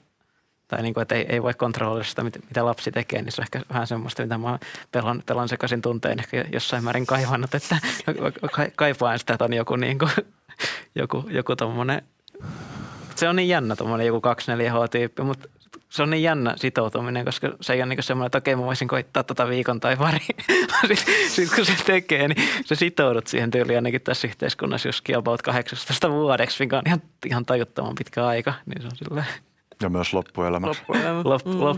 tai 0.69 0.83
niin 0.83 0.95
kuin, 0.95 1.03
että 1.03 1.15
ei, 1.15 1.27
ei 1.29 1.43
voi 1.43 1.55
kontrolloida 1.55 2.05
sitä, 2.05 2.25
mitä, 2.25 2.39
mitä 2.49 2.65
lapsi 2.65 2.93
tekee, 2.93 3.23
niin 3.23 3.33
se 3.33 3.41
on 3.41 3.45
ehkä 3.45 3.61
vähän 3.73 3.87
semmoista, 3.87 4.23
mitä 4.23 4.39
mä 4.39 4.59
pelon, 4.93 5.23
pelon 5.27 5.49
sekaisin 5.49 5.83
tunteen 5.83 6.19
ehkä 6.19 6.45
jossain 6.53 6.85
määrin 6.85 7.07
kaivannut, 7.07 7.55
että 7.55 7.79
ka- 8.53 8.71
kaipaan 8.77 9.19
sitä, 9.19 9.33
että 9.33 9.45
on 9.45 9.53
joku, 9.53 9.77
niin 9.77 9.99
kuin, 9.99 10.11
joku, 10.95 11.25
joku 11.29 11.57
tommonen, 11.57 12.03
se 13.15 13.29
on 13.29 13.37
niin 13.37 13.49
jännä 13.49 13.77
tommonen 13.77 14.07
joku 14.07 14.29
24H-tyyppi, 14.29 15.23
mutta 15.23 15.49
se 15.89 16.03
on 16.03 16.11
niin 16.11 16.23
jännä 16.23 16.55
sitoutuminen, 16.57 17.25
koska 17.25 17.53
se 17.61 17.73
ei 17.73 17.83
ole 17.83 17.87
niin 17.87 18.03
semmoinen, 18.03 18.27
että 18.27 18.39
okei 18.39 18.57
mä 18.57 18.63
voisin 18.63 18.89
koittaa 18.89 19.23
tota 19.23 19.49
viikon 19.49 19.81
tai 19.81 19.97
pari. 19.97 20.19
Sitten 20.89 21.07
sit 21.29 21.55
kun 21.55 21.67
se 21.67 21.73
tekee, 21.87 22.29
niin 22.29 22.49
se 22.65 22.75
sitoudut 22.75 23.27
siihen 23.27 23.51
tyyliin 23.51 23.79
ainakin 23.79 24.01
tässä 24.01 24.29
yhteiskunnassa 24.29 24.89
joskin 24.89 25.17
about 25.17 25.43
18 25.43 26.11
vuodeksi, 26.11 26.65
mikä 26.65 26.79
on 26.79 26.83
ihan, 26.87 27.03
ihan 27.27 27.47
tajuttoman 27.47 27.95
pitkä 27.95 28.27
aika. 28.27 28.55
Niin 28.67 28.83
se 28.83 28.87
on 28.87 28.97
silleen, 28.97 29.27
Ja 29.83 29.89
myös 29.89 30.15
loppuelämäksi. 30.15 30.81
Loppuelämä. 30.81 31.21
lop, 31.25 31.47
lop, 31.47 31.77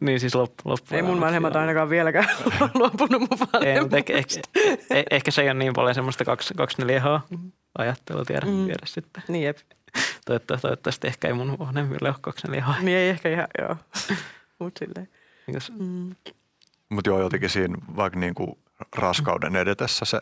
niin 0.00 0.20
siis 0.20 0.34
lop, 0.34 0.52
loppu. 0.64 0.94
Ei 0.94 1.02
mun 1.02 1.20
vanhemmat 1.20 1.56
ainakaan 1.56 1.90
vieläkään 1.90 2.28
luopunut 2.74 3.20
mun 3.20 3.28
vanhemmuudesta. 3.52 3.96
ehkä, 3.96 4.12
ehkä, 4.12 4.40
ehkä, 5.10 5.30
se 5.30 5.42
ei 5.42 5.48
ole 5.48 5.54
niin 5.54 5.72
paljon 5.72 5.94
semmoista 5.94 6.24
24H-ajattelua 6.24 8.24
tiedä, 8.24 8.46
Mm. 8.46 8.64
tiedä 8.64 8.86
sitten. 8.86 9.22
Niin 9.28 9.44
jep. 9.44 9.58
Toivottavasti, 10.26 10.62
toivottavasti 10.62 11.06
ehkä 11.06 11.28
ei 11.28 11.34
mun 11.34 11.58
vanhemmille 11.58 12.08
ole 12.08 12.16
24H. 12.20 12.82
Niin 12.82 12.96
ei 12.98 13.08
ehkä 13.08 13.28
ihan, 13.28 13.46
joo. 13.58 13.76
Mut 14.58 14.76
silleen. 14.78 15.08
Mm. 15.78 16.14
Mutta 16.88 17.10
joo, 17.10 17.20
jotenkin 17.20 17.50
siinä 17.50 17.76
vaikka 17.96 18.18
niin 18.18 18.34
kuin 18.34 18.58
raskauden 18.96 19.56
edetessä 19.56 20.04
se 20.04 20.20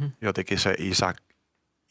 Mm. 0.00 0.10
jotenkin 0.20 0.58
se 0.58 0.74
isä, 0.78 1.14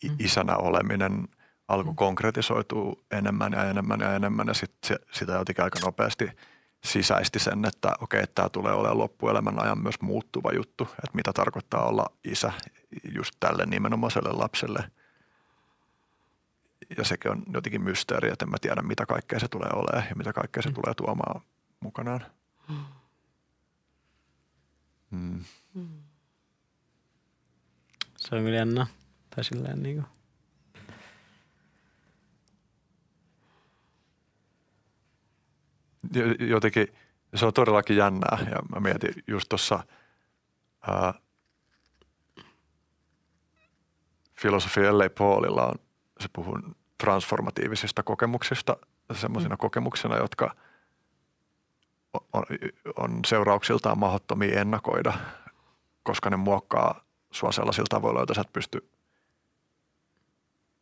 i- 0.05 0.11
isänä 0.19 0.55
oleminen 0.57 1.27
alkoi 1.69 1.93
konkretisoituu 1.95 3.05
enemmän 3.11 3.53
ja 3.53 3.69
enemmän 3.69 3.99
ja 3.99 4.15
enemmän 4.15 4.47
ja 4.47 4.53
sit 4.53 4.73
se, 4.85 4.99
sitä 5.11 5.31
jotenkin 5.31 5.63
aika 5.63 5.79
nopeasti 5.79 6.29
sisäisti 6.83 7.39
sen, 7.39 7.65
että 7.65 7.95
okei, 8.01 8.23
että 8.23 8.35
tämä 8.35 8.49
tulee 8.49 8.73
olemaan 8.73 8.97
loppuelämän 8.97 9.63
ajan 9.63 9.79
myös 9.79 10.01
muuttuva 10.01 10.51
juttu, 10.51 10.83
että 10.83 11.15
mitä 11.15 11.33
tarkoittaa 11.33 11.85
olla 11.85 12.05
isä 12.23 12.53
just 13.15 13.35
tälle 13.39 13.65
nimenomaiselle 13.65 14.31
lapselle. 14.31 14.91
Ja 16.97 17.03
sekin 17.03 17.31
on 17.31 17.43
jotenkin 17.53 17.81
mysteeri, 17.81 18.29
että 18.29 18.45
en 18.45 18.49
mä 18.49 18.57
tiedä 18.61 18.81
mitä 18.81 19.05
kaikkea 19.05 19.39
se 19.39 19.47
tulee 19.47 19.69
olemaan 19.73 20.09
ja 20.09 20.15
mitä 20.15 20.33
kaikkea 20.33 20.63
se 20.63 20.71
tulee 20.71 20.93
tuomaan 20.93 21.41
mukanaan. 21.79 22.25
Mm. 25.11 25.43
Se 28.17 28.35
on 28.35 28.43
kyllä 28.43 28.57
jännä. 28.57 28.87
Tai 29.35 29.43
silleen 29.43 29.83
niin 29.83 29.95
kuin. 29.95 30.18
Jotenkin 36.39 36.87
se 37.35 37.45
on 37.45 37.53
todellakin 37.53 37.97
jännää 37.97 38.37
ja 38.51 38.57
mä 38.75 38.79
mietin 38.79 39.13
just 39.27 39.49
tuossa 39.49 39.83
filosofi 44.39 44.81
L.A. 44.81 45.09
Paulilla 45.17 45.65
on, 45.65 45.75
se 46.19 46.29
puhuu 46.33 46.59
transformatiivisista 46.97 48.03
kokemuksista 48.03 48.77
semmoisina 49.13 49.55
mm. 49.55 49.59
kokemuksina, 49.59 50.17
jotka 50.17 50.55
on, 52.33 52.43
on 52.95 53.19
seurauksiltaan 53.25 53.99
mahdottomia 53.99 54.61
ennakoida, 54.61 55.13
koska 56.03 56.29
ne 56.29 56.35
muokkaa 56.35 57.03
sua 57.31 57.51
sellaisilla 57.51 57.87
tavoilla, 57.89 58.19
joita 58.19 58.33
sä 58.33 58.41
et 58.41 58.53
pysty 58.53 58.89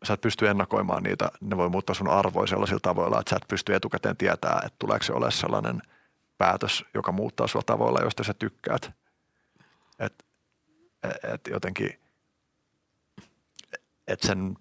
sä 0.03 0.13
et 0.13 0.21
pysty 0.21 0.47
ennakoimaan 0.47 1.03
niitä, 1.03 1.31
ne 1.41 1.57
voi 1.57 1.69
muuttaa 1.69 1.95
sun 1.95 2.09
arvoja 2.09 2.47
sellaisilla 2.47 2.79
tavoilla, 2.79 3.19
että 3.19 3.29
sä 3.29 3.35
et 3.35 3.47
pysty 3.47 3.75
etukäteen 3.75 4.17
tietää, 4.17 4.61
että 4.65 4.75
tuleeko 4.79 5.03
se 5.03 5.13
ole 5.13 5.31
sellainen 5.31 5.81
päätös, 6.37 6.85
joka 6.93 7.11
muuttaa 7.11 7.47
sua 7.47 7.61
tavoilla, 7.65 8.01
josta 8.01 8.23
sä 8.23 8.33
tykkäät. 8.33 8.91
Et, 9.99 10.25
et 11.23 11.47
jotenkin, 11.49 11.99
että 14.07 14.27
sen 14.27 14.57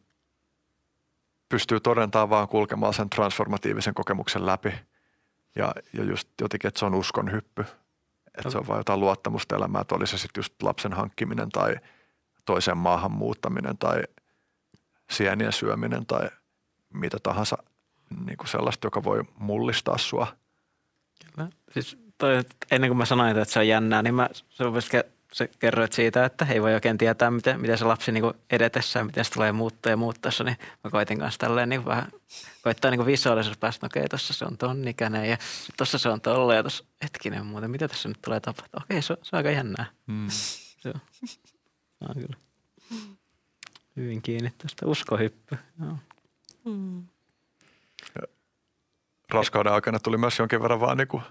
pystyy 1.49 1.81
todentamaan 1.81 2.31
vaan 2.31 2.49
kulkemaan 2.49 2.95
sen 2.95 3.11
transformatiivisen 3.11 3.95
kokemuksen 3.95 4.47
läpi. 4.47 4.75
Ja, 5.57 5.73
ja 5.93 6.05
just 6.05 6.29
jotenkin, 6.41 6.69
että 6.69 6.81
se 6.81 6.87
on 6.87 6.95
uskon 6.95 7.33
hyppy. 7.33 7.65
Että 8.39 8.51
se 8.51 8.59
on 8.59 8.67
vain 8.67 8.79
jotain 8.79 9.01
luottamusta 9.01 9.57
elämää, 9.57 9.81
että 9.81 9.95
oli 9.95 10.07
se 10.07 10.19
sitten 10.19 10.39
just 10.39 10.63
lapsen 10.63 10.93
hankkiminen 10.93 11.49
tai 11.49 11.77
toiseen 12.45 12.79
maahan 12.79 13.13
muuttaminen 13.13 13.79
tai 13.79 14.03
sienien 15.11 15.53
syöminen 15.53 16.07
tai 16.07 16.29
mitä 16.95 17.17
tahansa 17.23 17.57
niin 18.27 18.37
kuin 18.37 18.49
sellaista, 18.49 18.87
joka 18.87 19.05
voi 19.05 19.23
mullistaa 19.39 19.99
sua. 19.99 20.27
Kyllä. 21.35 21.49
Siis 21.73 21.99
toi, 22.19 22.45
ennen 22.71 22.91
kuin 22.91 22.99
mä 22.99 23.05
sanoin, 23.05 23.39
että 23.39 23.53
se 23.53 23.59
on 23.59 23.69
jännää, 23.69 24.03
niin 24.03 24.15
mä 24.15 24.29
se 25.33 25.51
kerroit 25.59 25.93
siitä, 25.93 26.25
että 26.25 26.47
ei 26.51 26.63
voi 26.63 26.75
oikein 26.75 26.99
tietää, 26.99 27.31
miten, 27.31 27.61
miten 27.61 27.79
se 27.79 27.85
lapsi 27.85 28.13
niin 28.13 28.25
edetessään, 28.51 29.07
miten 29.07 29.25
se 29.25 29.33
tulee 29.33 29.53
muuttaa 29.53 29.91
ja 29.91 29.97
muuttaessa, 29.97 30.45
niin 30.45 30.57
mä 30.85 30.91
koitin 30.91 31.19
kanssa 31.19 31.39
tälleen 31.39 31.69
niin 31.69 31.85
vähän, 31.85 32.13
koittaa 32.63 32.91
niin 32.91 33.07
visuaalisuus 33.07 33.59
päästä, 33.59 33.87
okei, 33.87 34.09
tuossa 34.09 34.35
se 34.35 34.45
on 34.45 34.59
ton 34.59 34.89
ikäinen 34.89 35.31
ja 35.31 35.37
tuossa 35.77 35.99
se 35.99 36.09
on 36.09 36.21
tolla 36.21 36.55
ja 36.55 36.63
tuossa 36.63 36.85
hetkinen 37.03 37.47
muuten, 37.47 37.71
mitä 37.71 37.89
tässä 37.89 38.09
nyt 38.09 38.23
tulee 38.25 38.41
tapahtua. 38.41 38.81
Okei, 38.85 39.03
se, 39.03 39.13
on, 39.13 39.19
se 39.23 39.37
on 39.37 39.39
aika 39.39 39.51
jännää. 39.51 39.87
Mm. 40.07 40.27
se 40.79 40.89
on, 40.89 41.01
on 42.09 42.15
kyllä 42.15 42.37
hyvin 43.97 44.23
kiinni 44.23 44.53
tästä 44.59 44.87
uskohyppy. 44.87 45.59
Joo. 45.81 45.99
Mm. 46.65 47.07
Raskauden 49.31 49.73
aikana 49.73 49.99
tuli 49.99 50.17
myös 50.17 50.39
jonkin 50.39 50.63
verran 50.63 50.81
vaan 50.81 50.97
niin 50.97 51.09
kuin 51.09 51.23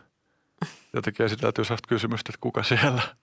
jotenkin 0.94 1.26
esiteltyä 1.26 1.64
sellaista 1.64 1.88
kysymystä, 1.88 2.30
että 2.30 2.42
kuka 2.42 2.64
siellä– 2.64 3.02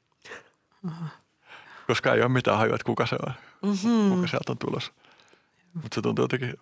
koska 1.87 2.15
ei 2.15 2.21
ole 2.21 2.29
mitään 2.29 2.59
hajua, 2.59 2.75
että 2.75 2.85
kuka 2.85 3.07
se 3.07 3.17
on, 3.27 3.33
mm-hmm. 3.63 4.11
kuka 4.15 4.27
sieltä 4.27 4.53
on 4.53 4.59
tulossa. 4.59 4.93
Mutta 5.75 5.95
se 5.95 6.03
tuntuu 6.03 6.25
jotenkin 6.25 6.55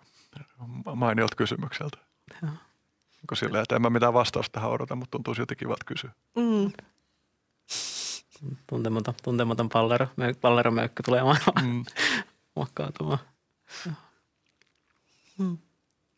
mainiolta 0.95 1.35
kysymykseltä. 1.35 1.97
Onko 3.21 3.35
silleen, 3.35 3.61
että 3.61 3.75
en 3.75 3.81
mä 3.81 3.89
mitään 3.89 4.13
vastausta 4.13 4.53
tähän 4.53 4.71
odota, 4.71 4.95
mutta 4.95 5.11
tuntuu 5.11 5.33
jotenkin 5.37 5.57
kivalta 5.65 5.85
kysyä. 5.85 6.11
Mm. 6.35 6.71
Tuntematon, 8.67 9.13
tuntematon 9.23 9.69
pallero, 9.69 10.07
palleromöykky 10.41 11.03
tulee 11.03 11.23
maailmaan 11.23 11.65
mm. 11.65 11.85
muokkautumaan. 12.55 13.19
Mm. 15.37 15.57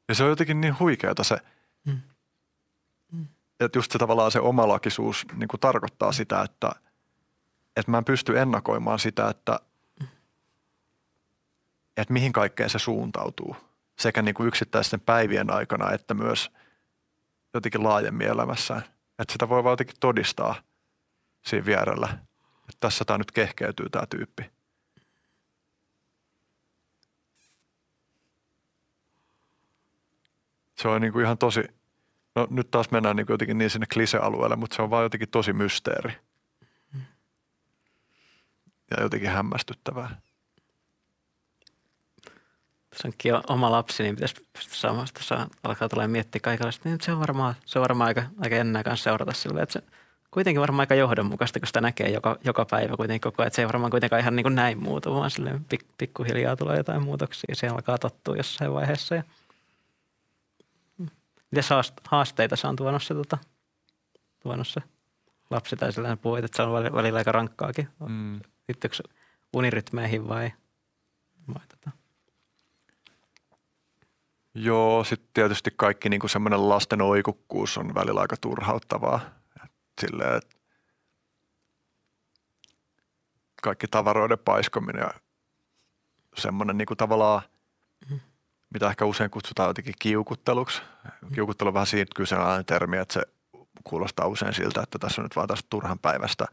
Ja 0.10 0.16
se 0.16 0.24
on 0.24 0.30
jotenkin 0.30 0.62
niin 0.62 0.80
huikeata 0.80 1.24
se, 1.24 1.38
mm. 1.86 2.00
Mm. 3.12 3.28
että 3.60 3.78
just 3.78 3.92
se 3.92 4.00
tavallaan 4.00 4.32
se 4.32 4.40
omalakisuus 4.40 5.26
niin 5.34 5.48
kuin 5.48 5.60
tarkoittaa 5.60 6.12
sitä, 6.12 6.42
että– 6.42 6.72
että 7.76 7.92
mä 7.92 7.98
en 7.98 8.06
pysty 8.06 8.40
ennakoimaan 8.40 9.00
sitä, 9.00 9.30
että, 9.30 9.60
että 11.98 12.14
mihin 12.14 12.34
kaikkeen 12.34 12.70
se 12.70 12.80
suuntautuu. 12.80 13.56
Sekä 14.00 14.22
niin 14.22 14.36
kuin 14.36 14.48
yksittäisten 14.48 15.00
päivien 15.00 15.54
aikana, 15.54 15.92
että 15.92 16.14
myös 16.14 16.52
jotenkin 17.54 17.84
laajemmin 17.84 18.28
elämässään. 18.28 18.84
Että 19.20 19.32
sitä 19.32 19.50
voi 19.50 19.64
vaan 19.64 19.74
jotenkin 19.74 19.96
todistaa 20.00 20.56
siinä 21.46 21.66
vierellä, 21.66 22.08
että 22.60 22.78
tässä 22.80 23.06
tämä 23.06 23.18
nyt 23.18 23.32
kehkeytyy 23.32 23.90
tämä 23.90 24.06
tyyppi. 24.06 24.53
Se 30.84 30.88
on 30.88 31.02
niin 31.02 31.14
kuin 31.14 31.26
ihan 31.26 31.38
tosi, 31.38 31.64
no 32.36 32.48
nyt 32.50 32.72
taas 32.72 32.92
mennään 32.92 33.16
niin 33.16 33.26
kuin 33.26 33.34
jotenkin 33.34 33.58
niin 33.58 33.70
sinne 33.70 33.86
klisealueelle, 33.94 34.56
mutta 34.56 34.76
se 34.76 34.82
on 34.82 34.90
vaan 34.90 35.04
jotenkin 35.04 35.30
tosi 35.30 35.54
mysteeri 35.54 36.14
ja 38.92 39.04
jotenkin 39.04 39.30
hämmästyttävää. 39.30 40.22
Tässä 42.90 43.08
onkin 43.08 43.34
oma 43.48 43.72
lapsi, 43.72 44.04
niin 44.04 44.16
pitäisi 44.16 44.48
pystyä 44.54 44.76
saamaan, 44.76 45.08
tuossa 45.14 45.48
alkaa 45.64 45.90
tulla 45.90 46.08
miettiä 46.08 46.40
kaikenlaista, 46.40 46.90
niin 46.90 47.02
se 47.02 47.12
on 47.12 47.20
varmaan, 47.20 47.56
se 47.66 47.80
on 47.80 47.84
varmaan 47.84 48.08
aika, 48.08 48.24
aika 48.40 48.56
ennää 48.56 48.84
kanssa 48.84 49.04
seurata 49.04 49.34
silleen, 49.34 49.64
että 49.64 49.74
se 49.74 49.84
kuitenkin 50.32 50.62
varmaan 50.62 50.84
aika 50.84 50.96
johdonmukaista, 50.96 51.60
kun 51.60 51.68
sitä 51.68 51.82
näkee 51.82 52.10
joka, 52.10 52.38
joka 52.44 52.66
päivä 52.66 52.98
kuitenkin 52.98 53.22
koko 53.22 53.42
ajan. 53.42 53.48
Että 53.48 53.56
se 53.56 53.62
ei 53.62 53.68
varmaan 53.68 53.92
kuitenkaan 53.92 54.20
ihan 54.20 54.36
niin 54.36 54.44
kuin 54.44 54.56
näin 54.56 54.84
muutu, 54.84 55.16
vaan 55.16 55.32
silleen 55.32 55.66
pik, 55.66 55.86
pikkuhiljaa 55.98 56.56
tulee 56.56 56.78
jotain 56.78 57.04
muutoksia. 57.04 57.56
Se 57.56 57.68
alkaa 57.68 57.98
tottua 57.98 58.36
jossain 58.36 58.74
vaiheessa. 58.74 59.16
Ja... 59.16 59.24
Miten 61.54 61.94
haasteita 62.08 62.56
se 62.56 62.68
on 62.68 62.76
tuonut 62.76 63.04
se, 63.04 63.14
tota, 63.14 63.38
tuonut 64.40 64.68
se 64.68 64.82
lapsi 65.50 65.76
tai 65.76 65.94
sellainen 65.94 66.18
puhuit, 66.18 66.46
että 66.46 66.56
se 66.56 66.64
on 66.64 66.94
välillä 66.94 67.18
aika 67.18 67.32
rankkaakin. 67.32 67.88
Mm 68.10 68.40
liittyykö 68.68 68.96
unirytmeihin 69.54 70.28
vai, 70.28 70.52
vai 71.54 71.68
tota? 71.68 71.92
Joo, 74.56 75.04
sitten 75.04 75.30
tietysti 75.34 75.72
kaikki 75.76 76.10
niin 76.10 76.30
semmoinen 76.30 76.70
lasten 76.70 77.02
oikukkuus 77.02 77.78
on 77.78 77.96
välillä 77.96 78.22
aika 78.22 78.36
turhauttavaa. 78.42 79.20
Silleen, 80.02 80.38
että 80.38 80.56
kaikki 83.64 83.88
tavaroiden 83.88 84.40
paiskominen 84.40 85.02
ja 85.02 85.14
semmoinen 86.38 86.78
niin 86.78 86.88
tavallaan, 86.98 87.42
mm. 88.10 88.20
Mitä 88.74 88.90
ehkä 88.90 89.06
usein 89.06 89.30
kutsutaan 89.30 89.70
jotenkin 89.70 89.96
kiukutteluksi. 90.00 90.82
Kiukuttelu 91.34 91.68
on 91.68 91.74
vähän 91.74 91.88
siitä 91.88 92.12
kyseenalainen 92.16 92.66
termi, 92.66 92.98
että 92.98 93.14
se 93.14 93.22
kuulostaa 93.84 94.28
usein 94.28 94.54
siltä, 94.54 94.82
että 94.82 95.00
tässä 95.00 95.22
on 95.22 95.26
nyt 95.26 95.36
vaan 95.36 95.48
tästä 95.48 95.68
turhan 95.70 96.00
päivästä 96.00 96.46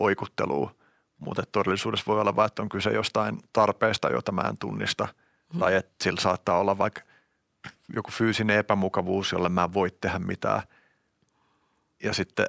oikuttelua– 0.00 0.74
mutta 1.18 1.42
todellisuudessa 1.52 2.06
voi 2.06 2.20
olla 2.20 2.36
vain, 2.36 2.46
että 2.46 2.62
on 2.62 2.68
kyse 2.68 2.90
jostain 2.90 3.38
tarpeesta, 3.52 4.10
jota 4.10 4.32
mä 4.32 4.42
en 4.42 4.58
tunnista. 4.58 5.08
Mm. 5.54 5.60
Tai 5.60 5.74
että 5.74 6.04
sillä 6.04 6.20
saattaa 6.20 6.58
olla 6.58 6.78
vaikka 6.78 7.00
joku 7.94 8.10
fyysinen 8.10 8.58
epämukavuus, 8.58 9.32
jolle 9.32 9.48
mä 9.48 9.64
en 9.64 9.74
voi 9.74 9.90
tehdä 10.00 10.18
mitään. 10.18 10.62
Ja 12.02 12.12
sitten 12.12 12.46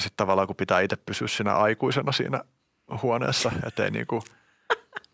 sit 0.00 0.12
tavallaan 0.16 0.46
kun 0.46 0.56
pitää 0.56 0.80
itse 0.80 0.96
pysyä 0.96 1.28
siinä 1.28 1.56
aikuisena 1.56 2.12
siinä 2.12 2.44
huoneessa, 3.02 3.52
ettei 3.66 3.90
niinku, 3.90 4.22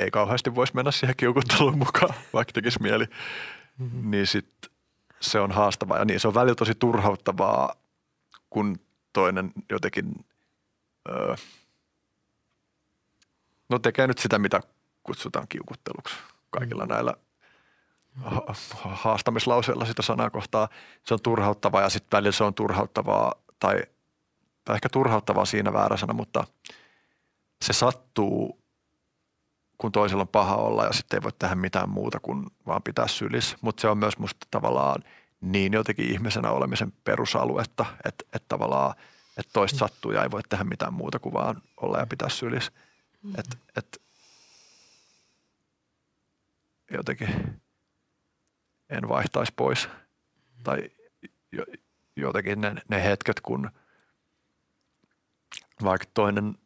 ei 0.00 0.10
kauheasti 0.10 0.54
voisi 0.54 0.74
mennä 0.74 0.90
siihen 0.90 1.16
kiukutteluun 1.16 1.78
mukaan, 1.78 2.14
vaikka 2.34 2.52
tekisi 2.52 2.82
mieli, 2.82 3.04
mm-hmm. 3.78 4.10
niin 4.10 4.26
sitten 4.26 4.70
se 5.20 5.40
on 5.40 5.52
haastavaa. 5.52 5.98
Ja 5.98 6.04
niin, 6.04 6.20
se 6.20 6.28
on 6.28 6.34
välillä 6.34 6.54
tosi 6.54 6.74
turhauttavaa, 6.74 7.74
kun 8.50 8.80
toinen 9.12 9.52
jotenkin 9.70 10.24
öö, 11.08 11.34
no 13.68 13.78
tekee 13.78 14.06
nyt 14.06 14.18
sitä, 14.18 14.38
mitä 14.38 14.60
kutsutaan 15.02 15.48
kiukutteluksi 15.48 16.14
kaikilla 16.50 16.84
mm. 16.84 16.92
näillä 16.92 17.14
ha- 18.22 18.54
haastamislauseilla 18.82 19.84
sitä 19.84 20.02
sanaa 20.02 20.30
kohtaa. 20.30 20.68
Se 21.06 21.14
on 21.14 21.20
turhauttavaa 21.22 21.82
ja 21.82 21.88
sitten 21.88 22.16
välillä 22.16 22.32
se 22.32 22.44
on 22.44 22.54
turhauttavaa 22.54 23.34
tai, 23.60 23.82
tai 24.64 24.74
ehkä 24.74 24.88
turhauttavaa 24.88 25.44
siinä 25.44 25.72
väärä 25.72 25.96
sana, 25.96 26.12
mutta 26.12 26.44
se 27.64 27.72
sattuu, 27.72 28.59
kun 29.80 29.92
toisella 29.92 30.22
on 30.22 30.28
paha 30.28 30.56
olla 30.56 30.84
ja 30.84 30.92
sitten 30.92 31.16
ei 31.16 31.22
voi 31.22 31.32
tehdä 31.38 31.54
mitään 31.54 31.88
muuta 31.88 32.20
kuin 32.20 32.46
vaan 32.66 32.82
pitää 32.82 33.08
sylissä. 33.08 33.56
Mutta 33.60 33.80
se 33.80 33.88
on 33.88 33.98
myös 33.98 34.18
musta 34.18 34.46
tavallaan 34.50 35.04
niin 35.40 35.72
jotenkin 35.72 36.10
ihmisenä 36.12 36.50
olemisen 36.50 36.92
perusaluetta, 37.04 37.86
että, 38.04 38.24
että 38.32 38.48
tavallaan– 38.48 38.94
että 39.40 39.52
toista 39.52 39.78
sattuu 39.78 40.12
ja 40.12 40.22
ei 40.22 40.30
voi 40.30 40.42
tehdä 40.48 40.64
mitään 40.64 40.94
muuta 40.94 41.18
kuin 41.18 41.32
vaan 41.32 41.62
olla 41.76 41.98
ja 41.98 42.06
pitää 42.06 42.28
sylissä. 42.28 42.72
Mm. 43.22 43.32
Et, 43.38 43.58
et, 43.76 44.02
jotenkin 46.90 47.60
en 48.90 49.08
vaihtaisi 49.08 49.52
pois. 49.56 49.88
Tai 50.64 50.90
jo, 51.52 51.64
jotenkin 52.16 52.60
ne, 52.60 52.74
ne 52.88 53.04
hetket, 53.04 53.40
kun 53.40 53.70
vaikka 55.84 56.06
toinen 56.14 56.58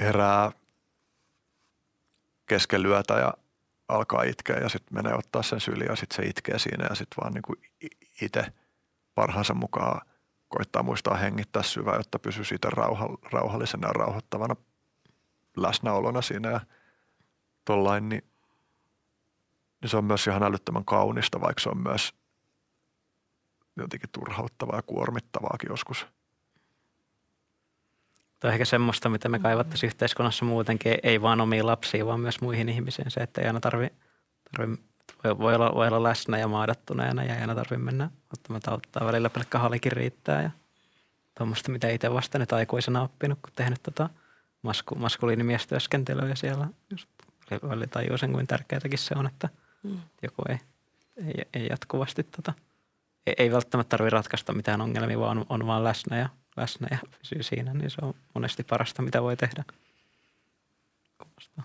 herää 0.00 0.52
keskelyötä 2.46 3.14
ja 3.14 3.34
alkaa 3.88 4.22
itkeä 4.22 4.56
ja 4.56 4.68
sitten 4.68 4.94
menee 4.94 5.14
ottaa 5.14 5.42
sen 5.42 5.60
syliin 5.60 5.90
ja 5.90 5.96
sitten 5.96 6.16
se 6.16 6.22
itkee 6.22 6.58
siinä 6.58 6.86
ja 6.90 6.94
sitten 6.94 7.16
vaan 7.22 7.32
niin 7.34 7.42
kuin 7.42 7.60
itse 8.22 8.52
parhaansa 9.14 9.54
mukaan 9.54 10.00
koittaa 10.48 10.82
muistaa 10.82 11.16
hengittää 11.16 11.62
syvää, 11.62 11.96
jotta 11.96 12.18
pysyy 12.18 12.44
siitä 12.44 12.70
rauha, 12.70 13.08
rauhallisena 13.32 13.88
ja 13.88 13.92
rauhoittavana 13.92 14.56
läsnäolona 15.56 16.22
siinä 16.22 16.50
ja 16.50 16.60
tollain, 17.64 18.08
niin, 18.08 18.24
niin 19.82 19.90
se 19.90 19.96
on 19.96 20.04
myös 20.04 20.26
ihan 20.26 20.42
älyttömän 20.42 20.84
kaunista, 20.84 21.40
vaikka 21.40 21.60
se 21.60 21.68
on 21.68 21.78
myös 21.78 22.14
jotenkin 23.76 24.10
turhauttavaa 24.12 24.76
ja 24.76 24.82
kuormittavaakin 24.82 25.70
joskus. 25.70 26.06
Tämä 28.40 28.50
on 28.50 28.52
ehkä 28.52 28.64
semmoista, 28.64 29.08
mitä 29.08 29.28
me 29.28 29.38
kaivattaisiin 29.38 29.88
yhteiskunnassa 29.88 30.44
muutenkin, 30.44 30.98
ei 31.02 31.22
vaan 31.22 31.40
omiin 31.40 31.66
lapsiin, 31.66 32.06
vaan 32.06 32.20
myös 32.20 32.40
muihin 32.40 32.68
ihmisiin. 32.68 33.10
Se, 33.10 33.20
että 33.20 33.40
ei 33.40 33.46
aina 33.46 33.60
tarvi, 33.60 33.88
tarvi 34.50 34.76
voi, 35.24 35.38
voi, 35.38 35.54
olla, 35.54 35.74
voi 35.74 35.88
olla 35.88 36.02
läsnä 36.02 36.38
ja 36.38 36.48
maadattuneena 36.48 37.24
ja 37.24 37.34
ei 37.34 37.40
aina 37.40 37.54
tarvitse 37.54 37.78
mennä 37.78 38.10
ottamaan 38.32 38.62
auttaa. 38.66 39.06
Välillä 39.06 39.30
pelkkä 39.30 39.58
halikin 39.58 39.92
riittää 39.92 40.42
ja 40.42 40.50
tuommoista, 41.38 41.72
mitä 41.72 41.88
itse 41.88 42.12
vasta 42.12 42.38
nyt 42.38 42.52
aikuisena 42.52 43.02
oppinut, 43.02 43.38
kun 43.42 43.52
tehnyt 43.56 43.82
tota 43.82 44.10
masku, 44.62 44.94
maskuliinimiestyöskentelyä 44.94 46.34
siellä. 46.34 46.68
Just 46.90 47.08
välillä 47.62 47.86
tajuu 47.86 48.18
sen, 48.18 48.32
kuin 48.32 48.46
tärkeätäkin 48.46 48.98
se 48.98 49.14
on, 49.16 49.26
että 49.26 49.48
mm. 49.82 50.00
joku 50.22 50.42
ei, 50.48 50.58
ei, 51.26 51.44
ei 51.54 51.66
jatkuvasti 51.70 52.22
tota, 52.22 52.52
ei, 53.26 53.34
ei 53.38 53.52
välttämättä 53.52 53.90
tarvitse 53.90 54.16
ratkaista 54.16 54.52
mitään 54.52 54.80
ongelmia, 54.80 55.20
vaan 55.20 55.38
on, 55.38 55.46
on 55.48 55.66
vaan 55.66 55.84
läsnä 55.84 56.18
ja, 56.18 56.28
läsnä 56.56 56.88
ja 56.90 56.98
pysyy 57.18 57.42
siinä, 57.42 57.74
niin 57.74 57.90
se 57.90 57.96
on 58.02 58.14
monesti 58.34 58.64
parasta, 58.64 59.02
mitä 59.02 59.22
voi 59.22 59.36
tehdä. 59.36 59.64
Kuulostaa, 61.18 61.64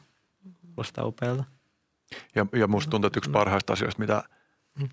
kuulostaa 0.76 1.06
upealta. 1.06 1.44
Ja, 2.36 2.46
ja 2.54 2.68
musta 2.68 2.90
tuntuu, 2.90 3.08
että 3.08 3.20
yksi 3.20 3.30
parhaista 3.30 3.74
asioista, 3.74 4.02
mitä 4.02 4.24
mm. 4.80 4.90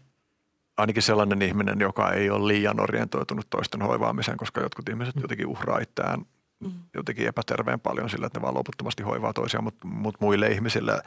ainakin 0.77 1.03
sellainen 1.03 1.43
ihminen, 1.43 1.81
joka 1.81 2.13
ei 2.13 2.31
ole 2.31 2.49
liian 2.49 2.81
orientoitunut 2.81 3.51
toisten 3.51 3.83
hoivaamiseen, 3.83 4.37
koska 4.37 4.61
jotkut 4.61 4.89
ihmiset 4.89 5.17
mm. 5.17 5.23
jotenkin 5.23 5.47
uhraa 5.47 5.79
itseään 5.79 6.25
mm. 6.61 6.73
jotenkin 6.95 7.27
epäterveen 7.27 7.81
paljon 7.81 8.11
sillä, 8.11 8.27
että 8.27 8.39
ne 8.39 8.43
vaan 8.43 8.55
loputtomasti 8.55 9.03
hoivaa 9.03 9.33
toisiaan, 9.33 9.65
mutta, 9.65 9.87
mutta 9.87 10.19
muille 10.21 10.49
ihmisille 10.49 11.03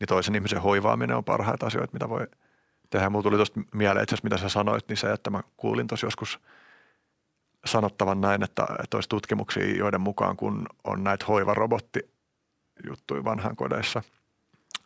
niin 0.00 0.08
toisen 0.08 0.34
ihmisen 0.34 0.62
hoivaaminen 0.62 1.16
on 1.16 1.24
parhaita 1.24 1.66
asioita, 1.66 1.92
mitä 1.92 2.08
voi 2.08 2.26
tehdä. 2.90 3.10
Mulla 3.10 3.22
tuli 3.22 3.36
tuosta 3.36 3.60
mieleen 3.74 4.02
itse 4.02 4.14
asiassa, 4.14 4.24
mitä 4.24 4.38
sä 4.38 4.48
sanoit, 4.48 4.88
niin 4.88 4.96
se, 4.96 5.12
että 5.12 5.30
mä 5.30 5.42
kuulin 5.56 5.86
tuossa 5.86 6.06
joskus 6.06 6.40
sanottavan 7.66 8.20
näin, 8.20 8.42
että, 8.42 8.66
että 8.82 8.96
olisi 8.96 9.08
tutkimuksia, 9.08 9.76
joiden 9.76 10.00
mukaan 10.00 10.36
kun 10.36 10.66
on 10.84 11.04
näitä 11.04 11.24
hoivarobottijuttuja 11.28 13.24
vanhankodeissa– 13.24 14.02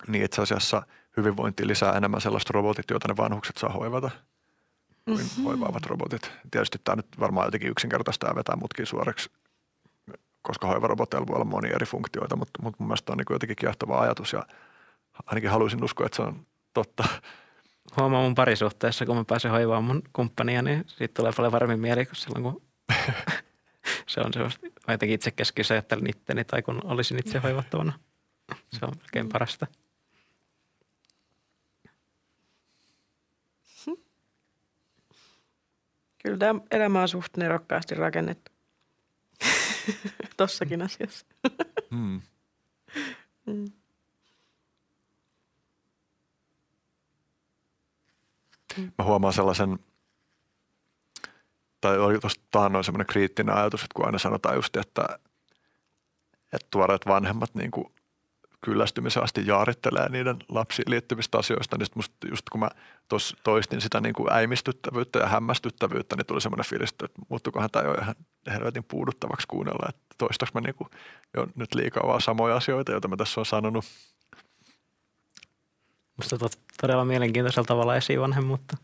niin 0.08 0.24
itse 0.24 0.42
asiassa 0.42 0.82
hyvinvointi 1.16 1.66
lisää 1.66 1.92
enemmän 1.92 2.20
sellaiset 2.20 2.50
robotit, 2.50 2.90
joita 2.90 3.08
ne 3.08 3.16
vanhukset 3.16 3.56
saa 3.56 3.70
hoivata 3.70 4.10
kuin 5.04 5.18
mm-hmm. 5.18 5.44
hoivaavat 5.44 5.86
robotit. 5.86 6.32
Tietysti 6.50 6.78
tämä 6.84 6.96
nyt 6.96 7.06
varmaan 7.20 7.46
jotenkin 7.46 7.70
yksinkertaista 7.70 8.26
ja 8.26 8.34
vetää 8.34 8.56
mutkin 8.56 8.86
suoraksi, 8.86 9.30
koska 10.42 10.66
hoivaroboteilla 10.66 11.26
voi 11.26 11.34
olla 11.34 11.44
monia 11.44 11.74
eri 11.74 11.86
funktioita, 11.86 12.36
mutta, 12.36 12.62
mutta 12.62 12.76
mun 12.80 12.88
mielestä 12.88 13.12
on 13.12 13.18
niin 13.18 13.26
jotenkin 13.30 13.56
kiehtova 13.56 14.00
ajatus 14.00 14.32
ja 14.32 14.46
ainakin 15.26 15.50
haluaisin 15.50 15.84
uskoa, 15.84 16.06
että 16.06 16.16
se 16.16 16.22
on 16.22 16.46
totta. 16.74 17.04
Huomaa 17.96 18.22
mun 18.22 18.34
parisuhteessa, 18.34 19.06
kun 19.06 19.16
mä 19.16 19.24
pääsen 19.24 19.50
hoivaamaan 19.50 19.84
mun 19.84 20.02
kumppania, 20.12 20.62
niin 20.62 20.84
siitä 20.86 21.14
tulee 21.14 21.32
paljon 21.36 21.52
varmin 21.52 21.80
mieli 21.80 22.06
kuin 22.06 22.16
silloin, 22.16 22.42
kun 22.42 22.62
se 24.06 24.20
on 24.20 24.32
sellaista, 24.32 24.66
mä 24.88 24.94
jotenkin 24.94 25.14
itse 25.14 25.30
keskiössä 25.30 25.74
ajattelen 25.74 26.10
itteni 26.10 26.44
tai 26.44 26.62
kun 26.62 26.80
olisin 26.84 27.18
itse 27.18 27.38
hoivattavana. 27.38 27.98
Se 28.72 28.84
on 28.84 28.92
melkein 28.98 29.28
parasta. 29.28 29.66
Kyllä 36.22 36.38
tämä 36.38 36.60
elämä 36.70 37.02
on 37.02 37.08
suht 37.08 37.36
nerokkaasti 37.36 37.94
rakennettu. 37.94 38.52
Tossakin 40.36 40.82
asiassa. 40.82 41.26
Hmm. 41.90 42.20
hmm. 43.46 43.72
Mä 48.98 49.04
huomaan 49.04 49.34
sellaisen, 49.34 49.78
tai 51.80 51.98
oli 51.98 52.18
tuosta 52.18 52.44
taannoin 52.50 52.84
semmoinen 52.84 53.06
kriittinen 53.06 53.56
ajatus, 53.56 53.82
että 53.82 53.94
kun 53.94 54.06
aina 54.06 54.18
sanotaan 54.18 54.54
just, 54.54 54.76
että, 54.76 55.04
että 56.52 56.68
tuoreet 56.70 57.06
vanhemmat 57.06 57.54
niin 57.54 57.70
kuin 57.70 57.92
kyllästymisen 58.64 59.22
asti 59.22 59.46
jaarittelee 59.46 60.08
niiden 60.08 60.36
lapsiin 60.48 60.90
liittyvistä 60.90 61.38
asioista, 61.38 61.78
niin 61.78 61.86
musta 61.94 62.28
just 62.30 62.50
kun 62.50 62.60
mä 62.60 62.70
toistin 63.44 63.80
sitä 63.80 64.00
niin 64.00 64.14
kuin 64.14 64.32
äimistyttävyyttä 64.32 65.18
ja 65.18 65.26
hämmästyttävyyttä, 65.26 66.16
niin 66.16 66.26
tuli 66.26 66.40
semmoinen 66.40 66.66
fiilis, 66.66 66.90
että 66.90 67.06
muuttukohan 67.28 67.70
tämä 67.70 67.84
jo 67.84 67.94
ihan 67.94 68.14
helvetin 68.46 68.84
puuduttavaksi 68.84 69.46
kuunnella, 69.46 69.86
että 69.88 70.02
toistaks 70.18 70.54
mä 70.54 70.60
niin 70.60 70.74
kuin 70.74 70.90
jo 71.36 71.46
nyt 71.54 71.74
liikaa 71.74 72.06
vaan 72.06 72.20
samoja 72.20 72.56
asioita, 72.56 72.92
joita 72.92 73.08
mä 73.08 73.16
tässä 73.16 73.40
on 73.40 73.46
sanonut. 73.46 73.84
Musta 76.16 76.36
todella 76.80 77.04
mielenkiintoisella 77.04 77.66
tavalla 77.66 77.96
esivanhemmuutta. 77.96 78.76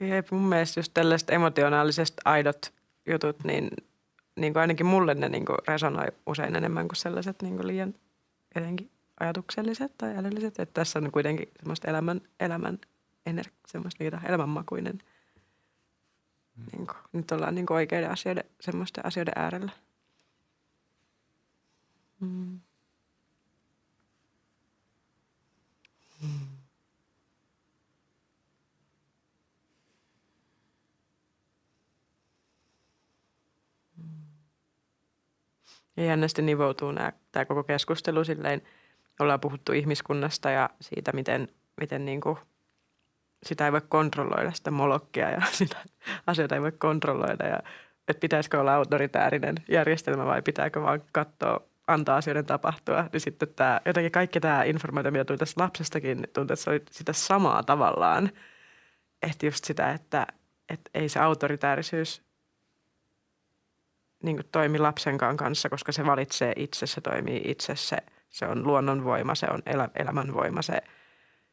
Jep, 0.00 0.30
mun 0.30 0.48
mielestä 0.48 0.80
just 0.80 0.94
tällaiset 0.94 1.30
emotionaaliset 1.30 2.12
aidot 2.24 2.72
jutut, 3.06 3.44
niin, 3.44 3.70
niin 4.36 4.52
kuin 4.52 4.60
ainakin 4.60 4.86
mulle 4.86 5.14
ne 5.14 5.28
niin 5.28 5.44
kuin 5.44 5.58
resonoi 5.68 6.06
usein 6.26 6.56
enemmän 6.56 6.88
kuin 6.88 6.96
sellaiset 6.96 7.42
niin 7.42 7.56
kuin 7.56 7.66
liian 7.66 7.94
jotenkin 8.54 8.90
ajatukselliset 9.20 9.92
tai 9.98 10.16
älylliset. 10.16 10.58
Että 10.58 10.80
tässä 10.80 10.98
on 10.98 11.12
kuitenkin 11.12 11.48
semmoista 11.58 11.88
elämän, 11.88 12.20
elämän 12.40 12.78
ener- 13.30 13.52
semmoista 13.66 14.04
niitä 14.04 14.20
elämänmakuinen. 14.26 14.98
Mm. 16.56 16.64
Niin 16.72 16.86
kuin, 16.86 16.96
nyt 17.12 17.32
ollaan 17.32 17.54
niin 17.54 17.66
kuin 17.66 17.74
oikeiden 17.74 18.10
asioiden, 18.10 18.44
semmoisten 18.60 19.06
asioiden 19.06 19.34
äärellä. 19.36 19.72
Mm. 22.20 22.60
Ja 35.98 36.04
jännästi 36.04 36.42
nivoutuu 36.42 36.92
nämä, 36.92 37.12
tämä 37.32 37.44
koko 37.44 37.64
keskustelu 37.64 38.24
silleen, 38.24 38.62
ollaan 39.20 39.40
puhuttu 39.40 39.72
ihmiskunnasta 39.72 40.50
ja 40.50 40.70
siitä, 40.80 41.12
miten, 41.12 41.48
miten 41.80 42.04
niin 42.04 42.20
kuin 42.20 42.38
sitä 43.42 43.64
ei 43.64 43.72
voi 43.72 43.80
kontrolloida, 43.88 44.52
sitä 44.52 44.70
molokkia 44.70 45.30
ja 45.30 45.40
sitä 45.52 45.76
asioita 46.26 46.54
ei 46.54 46.62
voi 46.62 46.72
kontrolloida 46.72 47.46
ja 47.46 47.62
että 48.08 48.20
pitäisikö 48.20 48.60
olla 48.60 48.74
autoritäärinen 48.74 49.54
järjestelmä 49.68 50.26
vai 50.26 50.42
pitääkö 50.42 50.82
vaan 50.82 51.02
katsoa, 51.12 51.60
antaa 51.86 52.16
asioiden 52.16 52.46
tapahtua. 52.46 53.08
Niin 53.12 53.20
sitten 53.20 53.48
tämä, 53.56 53.80
jotenkin 53.86 54.12
kaikki 54.12 54.40
tämä 54.40 54.62
informaatio, 54.62 55.10
mitä 55.10 55.24
tuli 55.24 55.38
tästä 55.38 55.62
lapsestakin, 55.62 56.16
niin 56.16 56.30
tuntuu, 56.32 56.54
että 56.54 56.64
se 56.64 56.70
oli 56.70 56.82
sitä 56.90 57.12
samaa 57.12 57.62
tavallaan. 57.62 58.30
Että 59.22 59.46
just 59.46 59.64
sitä, 59.64 59.92
että, 59.92 60.26
että 60.68 60.90
ei 60.94 61.08
se 61.08 61.20
autoritäärisyys 61.20 62.27
niin 64.22 64.44
toimi 64.52 64.78
lapsenkaan 64.78 65.36
kanssa, 65.36 65.68
koska 65.68 65.92
se 65.92 66.06
valitsee 66.06 66.52
itse, 66.56 66.86
se 66.86 67.00
toimii 67.00 67.42
itse, 67.44 67.76
se, 67.76 67.96
se 68.30 68.46
on 68.46 68.66
luonnonvoima, 68.66 69.34
se 69.34 69.46
on 69.50 69.62
elä, 69.66 69.88
elämänvoima, 69.94 70.62
se, 70.62 70.82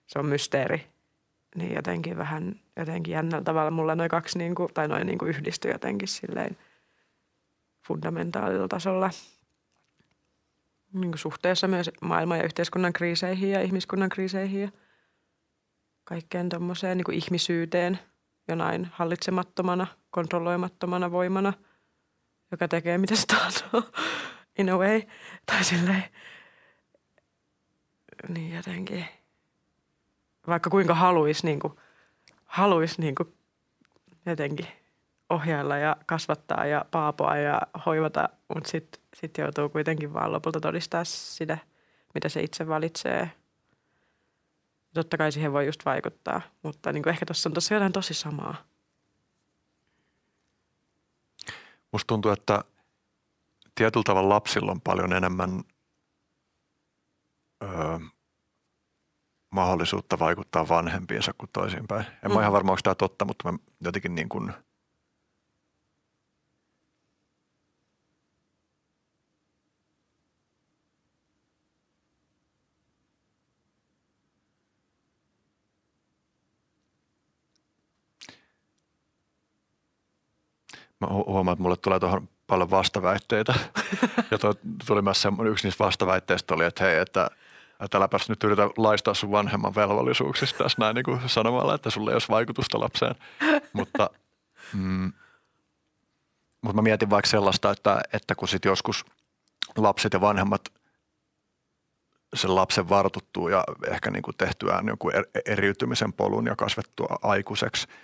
se 0.08 0.20
on 0.20 0.26
mysteeri. 0.26 0.88
Niin 1.56 1.76
jotenkin 1.76 2.18
vähän 2.18 2.60
jotenkin 2.76 3.12
jännällä 3.12 3.44
tavalla 3.44 3.72
mulla 3.72 3.96
noin 3.96 4.10
kaksi 4.10 4.38
niin 4.38 4.56
kuin, 4.56 4.74
tai 4.74 4.88
noin 4.88 5.08
niin 5.08 5.18
kuin 5.18 5.30
yhdistyi 5.30 5.72
jotenkin 5.72 6.08
silleen 6.08 6.58
fundamentaalilla 7.88 8.68
tasolla. 8.68 9.10
Niin 10.94 11.12
kuin 11.12 11.20
suhteessa 11.20 11.68
myös 11.68 11.92
maailman 12.02 12.38
ja 12.38 12.44
yhteiskunnan 12.44 12.94
kriiseihin 12.94 13.52
ja 13.52 13.62
ihmiskunnan 13.62 14.10
kriiseihin 14.10 14.62
ja 14.62 14.70
kaikkeen 16.04 16.50
tuommoiseen 16.50 16.98
niin 16.98 17.14
ihmisyyteen 17.14 18.00
jonain 18.48 18.90
hallitsemattomana, 18.94 19.88
kontrolloimattomana 20.12 21.12
voimana– 21.12 21.54
joka 22.52 22.68
tekee 22.68 22.98
mitä 22.98 23.16
se 23.16 23.26
tahtoo 23.28 23.84
in 24.58 24.70
a 24.70 24.78
way. 24.78 25.02
Tai 25.46 25.64
silleen, 25.64 26.04
niin 28.28 28.56
jotenkin, 28.56 29.06
vaikka 30.48 30.70
kuinka 30.70 30.96
haluaisi 30.96 31.46
niin 31.46 31.60
kuin, 31.60 31.74
haluais 32.46 32.98
niin 32.98 33.16
kuin 33.16 33.34
jotenkin 34.26 34.68
ohjailla 35.30 35.78
ja 35.78 35.96
kasvattaa 36.06 36.66
ja 36.66 36.86
paapoa 36.92 37.38
ja 37.38 37.62
hoivata, 37.86 38.30
mutta 38.54 38.70
sitten 38.70 39.02
sit 39.16 39.38
joutuu 39.38 39.70
kuitenkin 39.70 40.14
vaan 40.14 40.32
lopulta 40.32 40.60
todistaa 40.60 41.04
sitä, 41.04 41.58
mitä 42.14 42.30
se 42.30 42.42
itse 42.42 42.68
valitsee. 42.68 43.32
Totta 44.94 45.18
kai 45.18 45.32
siihen 45.32 45.54
voi 45.54 45.66
just 45.66 45.86
vaikuttaa, 45.86 46.42
mutta 46.64 46.92
niin 46.92 47.04
kuin 47.04 47.12
ehkä 47.12 47.26
tuossa 47.26 47.50
on 47.50 47.54
tossa 47.54 47.74
jotain 47.74 47.94
tosi 47.94 48.14
samaa. 48.14 48.56
Musta 51.96 52.08
tuntuu, 52.08 52.32
että 52.32 52.64
tietyllä 53.76 54.04
tavalla 54.04 54.36
lapsilla 54.36 54.72
on 54.72 54.82
paljon 54.82 55.14
enemmän 55.14 55.64
öö, 57.64 58.00
mahdollisuutta 59.50 60.20
vaikuttaa 60.20 60.68
vanhempiinsa 60.68 61.34
kuin 61.38 61.50
toisinpäin. 61.54 62.06
En 62.06 62.32
mm. 62.32 62.34
mä 62.34 62.42
ihan 62.42 62.54
varma, 62.54 62.72
onko 62.72 62.80
tämä 62.84 62.96
totta, 62.96 63.26
mutta 63.26 63.52
mä 63.52 63.58
jotenkin 63.82 64.16
niin 64.16 64.30
kuin 64.30 64.54
mä 81.02 81.08
huomaan, 81.08 81.54
että 81.54 81.64
mulle 81.64 81.78
tulee 81.78 82.00
tuohon 82.00 82.30
paljon 82.48 82.70
vastaväitteitä. 82.70 83.54
ja 84.32 84.38
toi, 84.38 84.54
tuli 84.88 85.02
myös 85.02 85.22
semmoinen, 85.22 85.52
yksi 85.52 85.68
niistä 85.68 85.84
vastaväitteistä 85.84 86.54
oli, 86.54 86.66
että 86.66 86.84
hei, 86.84 86.98
että 86.98 87.30
että 87.80 87.98
äläpäs 87.98 88.30
nyt 88.30 88.44
yritä 88.44 88.70
laistaa 88.78 89.14
sun 89.14 89.32
vanhemman 89.32 89.76
velvollisuuksista 89.76 90.64
tässä 90.64 90.82
näin 90.82 90.96
niin 90.96 91.04
kuin 91.04 91.30
sanomalla, 91.30 91.76
että 91.76 91.90
sulle 91.90 92.12
ei 92.12 92.16
olisi 92.16 92.30
vaikutusta 92.30 92.80
lapseen. 92.80 93.16
mutta, 93.74 94.10
mm, 94.74 95.14
mutta 96.62 96.76
mä 96.76 96.82
mietin 96.82 97.10
vaikka 97.10 97.30
sellaista, 97.30 97.72
että, 97.72 98.02
että 98.14 98.36
kun 98.36 98.48
sitten 98.48 98.70
joskus 98.70 99.06
lapset 99.78 100.14
ja 100.14 100.22
vanhemmat 100.22 100.62
sen 102.36 102.56
lapsen 102.56 102.90
vartuttuu 102.90 103.48
ja 103.48 103.64
ehkä 103.88 104.12
niin 104.12 104.24
kuin 104.24 104.38
tehtyään 104.38 104.88
jonkun 104.88 105.12
er-, 105.16 105.42
eriytymisen 105.46 106.14
polun 106.14 106.46
ja 106.46 106.56
kasvettua 106.56 107.20
aikuiseksi– 107.22 107.88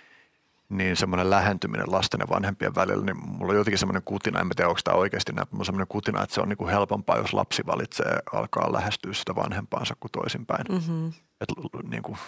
niin 0.68 0.96
semmoinen 0.96 1.30
lähentyminen 1.30 1.92
lasten 1.92 2.20
ja 2.20 2.28
vanhempien 2.28 2.74
välillä, 2.74 3.04
niin 3.04 3.28
mulla 3.28 3.52
on 3.52 3.58
jotenkin 3.58 3.78
semmoinen 3.78 4.02
kutina, 4.04 4.40
en 4.40 4.48
tiedä 4.56 4.68
onko 4.68 4.80
tämä 4.84 4.96
oikeasti 4.96 5.32
näin, 5.32 5.48
on 5.58 5.64
semmoinen 5.64 5.88
kutina, 5.88 6.22
että 6.22 6.34
se 6.34 6.40
on 6.40 6.48
niin 6.48 6.56
kuin 6.56 6.70
helpompaa, 6.70 7.18
jos 7.18 7.32
lapsi 7.32 7.66
valitsee 7.66 8.18
alkaa 8.32 8.72
lähestyä 8.72 9.12
sitä 9.12 9.34
vanhempaansa 9.34 9.96
kuin 10.00 10.12
toisinpäin. 10.12 10.64
Mm-hmm. 10.70 11.12
Et, 11.40 11.48
niin 11.90 12.02
kuin, 12.02 12.18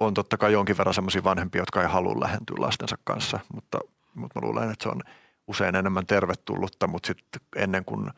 on 0.00 0.14
totta 0.14 0.36
kai 0.36 0.52
jonkin 0.52 0.78
verran 0.78 0.94
semmoisia 0.94 1.24
vanhempia, 1.24 1.62
jotka 1.62 1.82
ei 1.82 1.88
halua 1.88 2.20
lähentyä 2.20 2.56
lastensa 2.58 2.96
kanssa, 3.04 3.40
mutta, 3.54 3.78
mutta 4.14 4.40
mä 4.40 4.46
luulen, 4.46 4.70
että 4.70 4.82
se 4.82 4.88
on 4.88 5.00
usein 5.46 5.74
enemmän 5.74 6.06
tervetullutta, 6.06 6.86
mutta 6.86 7.06
sitten 7.06 7.40
ennen 7.56 7.84
kuin 7.84 8.10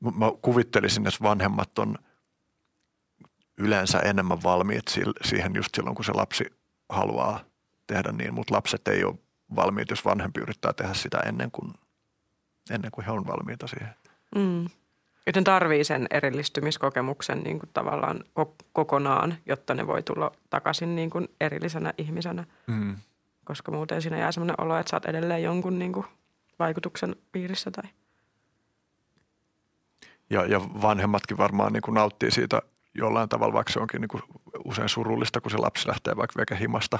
mä 0.00 0.26
kuvittelisin, 0.42 1.06
että 1.06 1.22
vanhemmat 1.22 1.78
on 1.78 1.98
yleensä 3.58 3.98
enemmän 3.98 4.42
valmiit 4.42 4.84
siihen 5.24 5.54
just 5.54 5.74
silloin, 5.74 5.96
kun 5.96 6.04
se 6.04 6.12
lapsi 6.12 6.44
haluaa 6.88 7.40
tehdä 7.86 8.12
niin, 8.12 8.34
mutta 8.34 8.54
lapset 8.54 8.88
ei 8.88 9.04
ole 9.04 9.14
valmiit, 9.56 9.90
jos 9.90 10.04
vanhempi 10.04 10.40
yrittää 10.40 10.72
tehdä 10.72 10.94
sitä 10.94 11.18
ennen 11.18 11.50
kuin, 11.50 11.72
ennen 12.70 12.90
kuin 12.90 13.04
he 13.04 13.10
on 13.10 13.26
valmiita 13.26 13.66
siihen. 13.66 13.94
Mm. 14.34 14.68
Joten 15.26 15.44
tarvii 15.44 15.84
sen 15.84 16.06
erillistymiskokemuksen 16.10 17.42
niin 17.42 17.58
kuin 17.58 17.70
tavallaan 17.72 18.24
kokonaan, 18.72 19.34
jotta 19.46 19.74
ne 19.74 19.86
voi 19.86 20.02
tulla 20.02 20.32
takaisin 20.50 20.96
niin 20.96 21.10
kuin 21.10 21.28
erillisenä 21.40 21.94
ihmisenä. 21.98 22.44
Mm. 22.66 22.96
Koska 23.44 23.72
muuten 23.72 24.02
siinä 24.02 24.18
jää 24.18 24.32
sellainen 24.32 24.60
olo, 24.60 24.78
että 24.78 24.90
sä 24.90 24.96
oot 24.96 25.04
edelleen 25.04 25.42
jonkun 25.42 25.78
niin 25.78 25.92
kuin 25.92 26.06
vaikutuksen 26.58 27.16
piirissä. 27.32 27.70
Tai. 27.70 27.90
Ja, 30.30 30.46
ja 30.46 30.60
vanhemmatkin 30.60 31.38
varmaan 31.38 31.72
niin 31.72 31.82
kuin 31.82 31.94
nauttii 31.94 32.30
siitä 32.30 32.62
jollain 32.94 33.28
tavalla, 33.28 33.54
vaikka 33.54 33.72
se 33.72 33.80
onkin 33.80 34.00
niin 34.00 34.08
kuin 34.08 34.22
usein 34.64 34.88
surullista, 34.88 35.40
kun 35.40 35.50
se 35.50 35.56
lapsi 35.56 35.88
lähtee 35.88 36.16
vaikka 36.16 36.40
veke 36.40 36.58
himasta, 36.60 36.98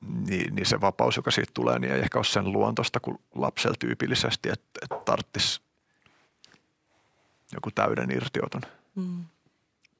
niin, 0.00 0.54
niin 0.54 0.66
se 0.66 0.80
vapaus, 0.80 1.16
joka 1.16 1.30
siitä 1.30 1.50
tulee, 1.54 1.78
niin 1.78 1.92
ei 1.92 2.00
ehkä 2.00 2.18
ole 2.18 2.24
sen 2.24 2.52
luontosta 2.52 3.00
kuin 3.00 3.18
lapsella 3.34 3.76
tyypillisesti, 3.78 4.48
että, 4.48 4.80
että 4.82 4.96
tarttisi 5.04 5.60
joku 7.52 7.70
täyden 7.70 8.10
irtioton. 8.10 8.62
Mm. 8.94 9.24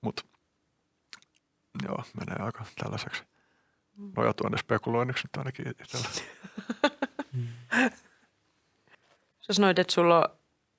Mutta 0.01 0.23
joo, 1.83 2.03
menee 2.21 2.47
aika 2.47 2.65
tällaiseksi 2.79 3.23
nojatuonne 4.17 4.59
spekuloinniksi 4.59 5.25
nyt 5.27 5.37
ainakin 5.37 5.69
itsellä. 5.69 6.09
Sä 9.41 9.53
sanoit, 9.53 9.79
että 9.79 9.93
sulla 9.93 10.19
on 10.19 10.25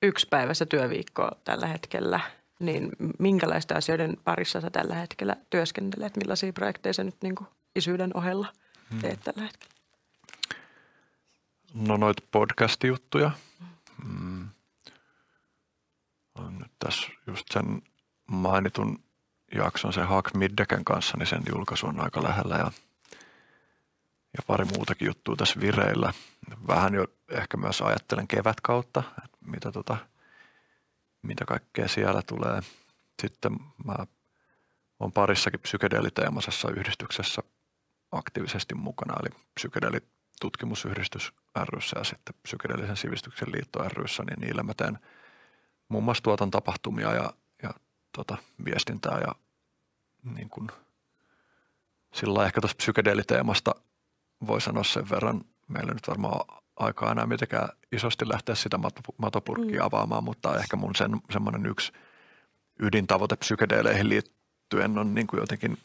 yksi 0.02 0.26
päivässä 0.30 0.66
työviikkoa 0.66 1.30
tällä 1.44 1.66
hetkellä– 1.66 2.20
niin 2.60 2.90
minkälaista 3.18 3.74
asioiden 3.74 4.16
parissa 4.24 4.60
sä 4.60 4.70
tällä 4.70 4.94
hetkellä 4.94 5.36
työskentelet? 5.50 6.16
Millaisia 6.16 6.52
projekteja 6.52 6.92
sä 6.92 7.04
nyt 7.04 7.16
niin 7.22 7.34
kuin 7.34 7.48
isyyden 7.76 8.16
ohella 8.16 8.46
hmm. 8.90 9.00
teet 9.00 9.16
hmm. 9.16 9.22
tällä 9.22 9.42
hetkellä? 9.42 9.74
No 11.74 11.96
noita 11.96 12.22
podcast-juttuja. 12.30 13.30
Hmm. 14.04 14.48
On 16.34 16.58
nyt 16.58 16.72
tässä 16.78 17.08
just 17.26 17.46
sen 17.52 17.82
mainitun 18.30 19.04
jakson 19.54 19.92
sen 19.92 20.06
Haak 20.06 20.34
Middeken 20.34 20.84
kanssa, 20.84 21.16
niin 21.16 21.26
sen 21.26 21.42
julkaisu 21.54 21.86
on 21.86 22.00
aika 22.00 22.22
lähellä 22.22 22.56
ja, 22.56 22.72
ja 24.36 24.42
pari 24.46 24.64
muutakin 24.64 25.06
juttua 25.06 25.36
tässä 25.36 25.60
vireillä. 25.60 26.12
Vähän 26.66 26.94
jo 26.94 27.06
ehkä 27.28 27.56
myös 27.56 27.80
ajattelen 27.80 28.28
kevätkautta, 28.28 29.02
että 29.24 29.38
mitä 29.46 29.72
tota– 29.72 29.96
mitä 31.22 31.44
kaikkea 31.44 31.88
siellä 31.88 32.22
tulee. 32.22 32.60
Sitten 33.22 33.52
mä 33.84 33.94
olen 35.00 35.12
parissakin 35.12 35.60
psykedeeliteemasessa 35.60 36.70
yhdistyksessä 36.70 37.42
aktiivisesti 38.12 38.74
mukana, 38.74 39.14
eli 39.20 39.42
psykedeelitutkimusyhdistys 39.54 41.32
ryssä 41.56 41.98
ja 41.98 42.04
sitten 42.04 42.34
psykedeellisen 42.42 42.96
sivistyksen 42.96 43.52
liitto 43.52 43.88
ryssä, 43.88 44.22
niin 44.22 44.40
niillä 44.40 44.62
mä 44.62 44.74
teen 44.74 44.98
muun 45.88 46.04
muassa 46.04 46.22
tuotan 46.22 46.50
tapahtumia 46.50 47.14
ja, 47.14 47.32
ja 47.62 47.70
tota, 48.12 48.36
viestintää 48.64 49.18
ja 49.20 49.34
niin 50.34 50.48
kuin, 50.48 50.68
sillä 52.14 52.46
ehkä 52.46 52.60
tuosta 52.60 52.76
psykedeeliteemasta 52.76 53.74
voi 54.46 54.60
sanoa 54.60 54.84
sen 54.84 55.10
verran, 55.10 55.44
meillä 55.68 55.92
nyt 55.92 56.08
varmaan 56.08 56.62
aikaa 56.80 57.12
enää 57.12 57.26
mitenkään 57.26 57.68
isosti 57.92 58.28
lähteä 58.28 58.54
sitä 58.54 58.78
matopurkkia 59.18 59.80
mm. 59.80 59.86
avaamaan, 59.86 60.24
mutta 60.24 60.58
ehkä 60.58 60.76
mun 60.76 60.94
sen, 60.94 61.20
semmoinen 61.32 61.66
yksi 61.66 61.92
ydintavoite 62.82 63.36
psykedeeleihin 63.36 64.08
liittyen 64.08 64.98
on 64.98 65.14
niin 65.14 65.26
kuin 65.26 65.40
jotenkin 65.40 65.78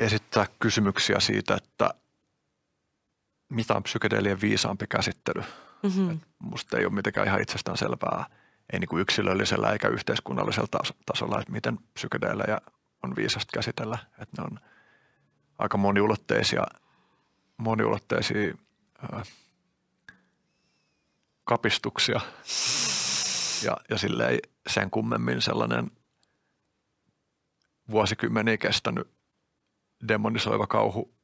esittää 0.00 0.46
kysymyksiä 0.58 1.20
siitä, 1.20 1.54
että 1.54 1.90
mitä 3.48 3.74
on 3.74 3.82
psykedeelien 3.82 4.40
viisaampi 4.40 4.86
käsittely. 4.86 5.42
Mm-hmm. 5.82 6.20
musta 6.38 6.78
ei 6.78 6.84
ole 6.84 6.94
mitenkään 6.94 7.26
ihan 7.26 7.42
itsestään 7.42 7.76
selvää, 7.76 8.24
ei 8.72 8.80
niin 8.80 8.88
kuin 8.88 9.00
yksilöllisellä 9.00 9.72
eikä 9.72 9.88
yhteiskunnallisella 9.88 10.68
tasolla, 11.06 11.40
että 11.40 11.52
miten 11.52 11.78
psykedeelejä 11.94 12.60
on 13.02 13.16
viisasta 13.16 13.50
käsitellä. 13.54 13.98
Että 14.18 14.42
ne 14.42 14.48
on 14.50 14.60
aika 15.58 15.76
moniulotteisia– 15.76 16.66
moniulotteisia 17.60 18.54
ää, 19.12 19.22
kapistuksia 21.44 22.20
ja, 23.64 23.76
ja 23.90 23.98
silleen 23.98 24.38
sen 24.66 24.90
kummemmin 24.90 25.42
sellainen 25.42 25.90
vuosikymmeniä 27.90 28.56
kestänyt 28.56 29.10
demonisoiva 30.08 30.66
kauhu 30.66 31.14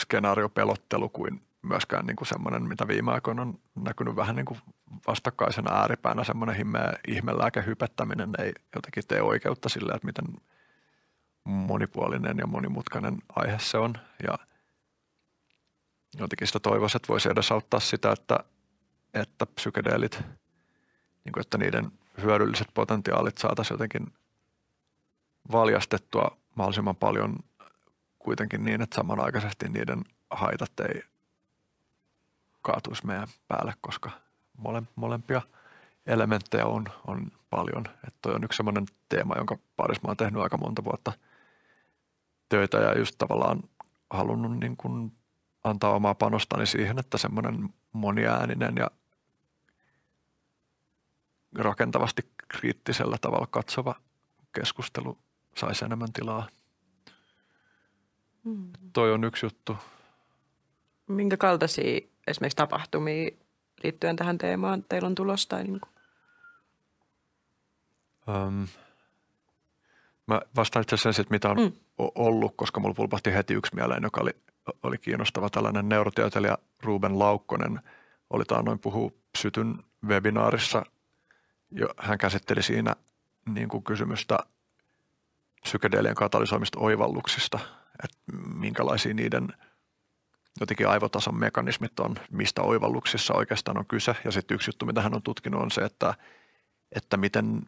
skenaariopelottelu 0.00 1.08
kuin 1.08 1.42
myöskään 1.62 2.06
niin 2.06 2.16
kuin 2.16 2.28
semmoinen, 2.28 2.62
mitä 2.62 2.88
viime 2.88 3.12
aikoina 3.12 3.42
on 3.42 3.58
näkynyt 3.74 4.16
vähän 4.16 4.36
niin 4.36 4.46
kuin 4.46 4.60
vastakkaisena 5.06 5.72
ääripäänä, 5.72 6.24
semmoinen 6.24 6.56
ihme, 6.56 6.78
ihmelääkehypettäminen 7.08 8.30
ei 8.38 8.52
jotenkin 8.74 9.02
tee 9.08 9.22
oikeutta 9.22 9.68
sille, 9.68 9.92
että 9.92 10.06
miten 10.06 10.24
monipuolinen 11.44 12.38
ja 12.38 12.46
monimutkainen 12.46 13.18
aihe 13.36 13.58
se 13.58 13.78
on. 13.78 13.94
Ja 14.22 14.38
jotenkin 16.18 16.46
sitä 16.46 16.60
toivoisi, 16.60 16.96
että 16.96 17.08
voisi 17.08 17.30
edesauttaa 17.30 17.80
sitä, 17.80 18.12
että, 18.12 18.38
että 19.14 19.46
psykedeelit, 19.46 20.20
niin 21.24 21.32
kuin, 21.32 21.40
että 21.40 21.58
niiden 21.58 21.92
hyödylliset 22.22 22.68
potentiaalit 22.74 23.38
saataisiin 23.38 23.74
jotenkin 23.74 24.12
valjastettua 25.52 26.36
mahdollisimman 26.54 26.96
paljon 26.96 27.38
kuitenkin 28.18 28.64
niin, 28.64 28.82
että 28.82 28.96
samanaikaisesti 28.96 29.68
niiden 29.68 30.04
haitat 30.30 30.80
ei 30.80 31.02
kaatuisi 32.62 33.06
meidän 33.06 33.28
päälle, 33.48 33.74
koska 33.80 34.10
mole, 34.58 34.82
molempia 34.96 35.42
elementtejä 36.06 36.66
on, 36.66 36.84
on 37.06 37.32
paljon. 37.50 37.84
Että 37.88 38.18
toi 38.22 38.34
on 38.34 38.44
yksi 38.44 38.56
sellainen 38.56 38.86
teema, 39.08 39.34
jonka 39.36 39.58
parissa 39.76 40.08
oon 40.08 40.16
tehnyt 40.16 40.42
aika 40.42 40.56
monta 40.56 40.84
vuotta 40.84 41.12
töitä 42.48 42.78
ja 42.78 42.98
just 42.98 43.14
tavallaan 43.18 43.62
halunnut 44.10 44.60
niin 44.60 44.76
kuin 44.76 45.12
antaa 45.64 45.94
omaa 45.94 46.14
panostani 46.14 46.66
siihen, 46.66 46.98
että 46.98 47.18
semmoinen 47.18 47.68
moniääninen 47.92 48.74
ja 48.76 48.90
rakentavasti 51.58 52.22
kriittisellä 52.48 53.16
tavalla 53.20 53.46
katsova 53.46 53.94
keskustelu 54.52 55.18
saisi 55.56 55.84
enemmän 55.84 56.12
tilaa. 56.12 56.48
Hmm. 58.44 58.70
Toi 58.92 59.12
on 59.12 59.24
yksi 59.24 59.46
juttu. 59.46 59.76
Minkä 61.06 61.36
kaltaisia 61.36 62.00
esimerkiksi 62.26 62.56
tapahtumia 62.56 63.30
liittyen 63.82 64.16
tähän 64.16 64.38
teemaan 64.38 64.84
teillä 64.88 65.06
on 65.06 65.14
tulossa? 65.14 65.48
Tai 65.48 65.64
niin 65.64 65.80
kuin? 65.80 65.92
Öm, 68.28 68.66
mä 70.34 70.40
vastaan 70.56 70.82
itse 70.82 70.94
asiassa 70.94 71.22
että 71.22 71.34
mitä 71.34 71.48
on 71.50 71.56
mm. 71.56 71.72
ollut, 71.98 72.54
koska 72.56 72.80
mulla 72.80 72.94
pulpahti 72.94 73.32
heti 73.32 73.54
yksi 73.54 73.74
mieleen, 73.74 74.02
joka 74.02 74.20
oli 74.20 74.32
oli 74.82 74.98
kiinnostava 74.98 75.50
tällainen 75.50 75.88
neurotieteilijä 75.88 76.58
Ruben 76.82 77.18
Laukkonen 77.18 77.80
oli 78.30 78.44
noin 78.64 78.78
puhuu 78.78 79.20
Sytyn 79.38 79.74
webinaarissa. 80.06 80.82
Jo, 81.70 81.88
hän 81.98 82.18
käsitteli 82.18 82.62
siinä 82.62 82.96
niin 83.46 83.68
kuin 83.68 83.84
kysymystä 83.84 84.38
psykedeelien 85.62 86.14
katalysoimista 86.14 86.80
oivalluksista, 86.80 87.58
että 88.04 88.18
minkälaisia 88.54 89.14
niiden 89.14 89.48
jotenkin 90.60 90.88
aivotason 90.88 91.38
mekanismit 91.38 92.00
on, 92.00 92.14
mistä 92.30 92.62
oivalluksissa 92.62 93.34
oikeastaan 93.34 93.78
on 93.78 93.86
kyse. 93.86 94.14
Ja 94.24 94.30
sitten 94.30 94.54
yksi 94.54 94.68
juttu, 94.68 94.86
mitä 94.86 95.02
hän 95.02 95.14
on 95.14 95.22
tutkinut, 95.22 95.62
on 95.62 95.70
se, 95.70 95.80
että, 95.80 96.14
että 96.92 97.16
miten 97.16 97.62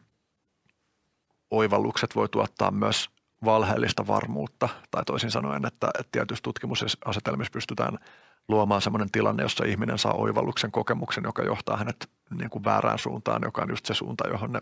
oivallukset 1.53 2.15
voi 2.15 2.29
tuottaa 2.29 2.71
myös 2.71 3.09
valheellista 3.45 4.07
varmuutta, 4.07 4.69
tai 4.91 5.03
toisin 5.05 5.31
sanoen, 5.31 5.65
että, 5.65 5.87
että 5.99 6.11
tietyissä 6.11 6.43
tutkimusasetelmissa 6.43 7.51
pystytään 7.51 7.99
luomaan 8.47 8.81
sellainen 8.81 9.11
tilanne, 9.11 9.43
jossa 9.43 9.65
ihminen 9.65 9.97
saa 9.97 10.13
oivalluksen 10.13 10.71
kokemuksen, 10.71 11.23
joka 11.23 11.43
johtaa 11.43 11.77
hänet 11.77 12.09
niin 12.37 12.49
kuin 12.49 12.63
väärään 12.63 12.99
suuntaan, 12.99 13.41
joka 13.43 13.61
on 13.61 13.69
just 13.69 13.85
se 13.85 13.93
suunta, 13.93 14.27
johon 14.27 14.51
ne 14.51 14.61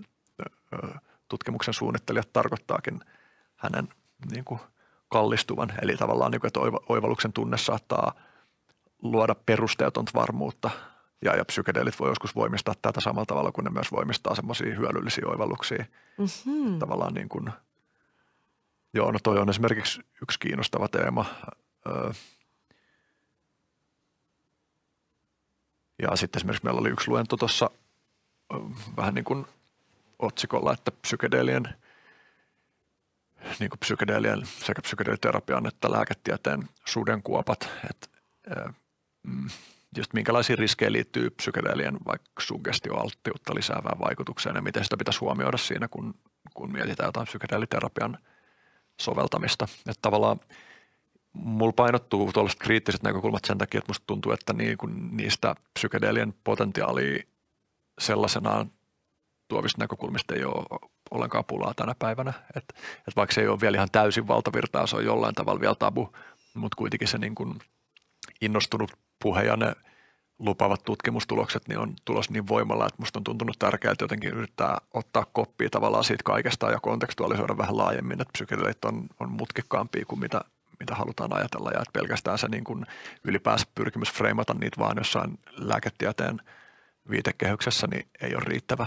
tutkimuksen 1.30 1.74
suunnittelijat 1.74 2.34
tarkoittaakin 2.34 3.00
hänen 3.56 3.88
niin 4.32 4.46
kuin 4.46 4.60
kallistuvan. 5.10 5.74
Eli 5.82 5.98
tavallaan, 5.98 6.32
niin 6.32 6.42
kuin, 6.42 6.48
että 6.48 6.60
oivalluksen 6.90 7.34
tunne 7.34 7.58
saattaa 7.58 8.14
luoda 9.02 9.36
perusteetonta 9.36 10.12
varmuutta 10.16 10.70
ja, 11.22 11.36
ja 11.36 11.46
psykedeelit 11.46 12.00
voi 12.00 12.10
joskus 12.10 12.36
voimistaa 12.36 12.74
tätä 12.82 13.02
samalla 13.02 13.26
tavalla 13.26 13.52
kuin 13.52 13.66
ne 13.66 13.72
myös 13.72 13.92
voimistaa 13.92 14.36
semmoisia 14.36 14.76
hyödyllisiä 14.76 15.28
oivalluksia. 15.28 15.86
Mm-hmm. 16.18 16.80
Tavallaan 16.80 17.14
niin 17.14 17.30
kuin, 17.30 17.50
joo, 18.94 19.12
no 19.12 19.20
toi 19.24 19.40
on 19.40 19.50
esimerkiksi 19.50 20.02
yksi 20.22 20.40
kiinnostava 20.40 20.88
teema. 20.88 21.26
Ja 26.02 26.16
sitten 26.16 26.40
esimerkiksi 26.40 26.64
meillä 26.64 26.80
oli 26.80 26.90
yksi 26.90 27.08
luento 27.08 27.38
tuossa 27.38 27.70
vähän 28.98 29.14
niin 29.14 29.26
kuin 29.26 29.46
otsikolla, 30.20 30.74
että 30.74 30.92
psykedeelien, 30.92 31.64
niin 33.60 33.70
kuin 33.70 33.80
psykedeelien 33.80 34.46
sekä 34.46 34.82
psykedeeliterapian 34.82 35.66
että 35.66 35.92
lääketieteen 35.92 36.70
sudenkuopat, 36.86 37.70
että 37.90 38.08
mm, 39.24 39.50
just 39.98 40.14
minkälaisia 40.14 40.56
riskejä 40.56 40.92
liittyy 40.92 41.30
psykedeelien 41.30 41.98
vaikka 42.06 42.42
suggestioalttiutta 42.42 43.56
lisäävään 43.56 44.00
vaikutukseen 44.00 44.56
ja 44.56 44.62
miten 44.62 44.84
sitä 44.84 44.98
pitäisi 44.98 45.20
huomioida 45.20 45.58
siinä, 45.58 45.88
kun, 45.88 46.14
kun 46.54 46.72
mietitään 46.72 47.08
jotain 47.08 47.28
psykedeeliterapian 47.28 48.18
soveltamista. 49.02 49.68
Että 49.80 50.02
tavallaan 50.02 50.40
mulla 51.34 51.74
painottuu 51.74 52.34
tuollaiset 52.34 52.60
kriittiset 52.60 53.04
näkökulmat 53.04 53.46
sen 53.46 53.58
takia, 53.58 53.78
että 53.78 53.90
musta 53.90 54.04
tuntuu, 54.08 54.32
että 54.32 54.54
niin 54.54 54.78
kun 54.78 55.18
niistä 55.18 55.56
psykedeelien 55.74 56.34
potentiaalia 56.44 57.24
sellaisenaan 58.00 58.72
tuovista 59.48 59.82
näkökulmista 59.82 60.36
ei 60.36 60.44
ole 60.44 60.80
ollenkaan 61.12 61.46
pulaa 61.46 61.74
tänä 61.74 61.96
päivänä. 62.00 62.34
Et, 62.56 62.64
et 63.08 63.16
vaikka 63.16 63.34
se 63.34 63.42
ei 63.42 63.48
ole 63.48 63.62
vielä 63.62 63.78
ihan 63.78 63.92
täysin 63.92 64.28
valtavirtaa, 64.28 64.88
se 64.88 64.96
on 64.96 65.06
jollain 65.06 65.36
tavalla 65.36 65.62
vielä 65.62 65.76
tabu, 65.76 66.10
mutta 66.54 66.76
kuitenkin 66.76 67.08
se 67.08 67.18
niin 67.18 67.36
kun 67.36 67.60
innostunut 68.42 68.92
puhe 69.22 69.44
ja 69.44 69.58
ne 69.58 69.74
lupaavat 70.40 70.84
tutkimustulokset 70.84 71.68
niin 71.68 71.80
on 71.80 71.94
tulos 72.06 72.30
niin 72.30 72.48
voimalla, 72.48 72.86
että 72.86 73.02
musta 73.02 73.20
on 73.20 73.24
tuntunut 73.24 73.60
tärkeää, 73.60 73.92
että 73.92 74.04
jotenkin 74.04 74.34
yrittää 74.34 74.78
ottaa 74.94 75.26
koppia 75.34 75.70
tavallaan 75.70 76.04
siitä 76.04 76.24
kaikesta 76.24 76.72
ja 76.72 76.80
kontekstualisoida 76.80 77.58
vähän 77.58 77.78
laajemmin, 77.78 78.22
että 78.22 78.32
psykedelit 78.32 78.86
on, 78.86 79.08
on 79.20 79.32
mutkikkaampia 79.32 80.06
kuin 80.06 80.20
mitä, 80.20 80.42
mitä 80.80 80.96
halutaan 80.96 81.34
ajatella 81.34 81.72
ja 81.72 81.82
että 81.82 81.92
pelkästään 81.94 82.38
se 82.38 82.48
niin 82.48 82.64
kuin 82.64 82.86
ylipäänsä 83.24 83.66
pyrkimys 83.76 84.12
freimata 84.12 84.54
niitä 84.54 84.80
vaan 84.80 84.98
jossain 84.98 85.40
lääketieteen 85.58 86.42
viitekehyksessä 87.10 87.88
niin 87.88 88.08
ei 88.22 88.36
ole 88.36 88.44
riittävä, 88.46 88.86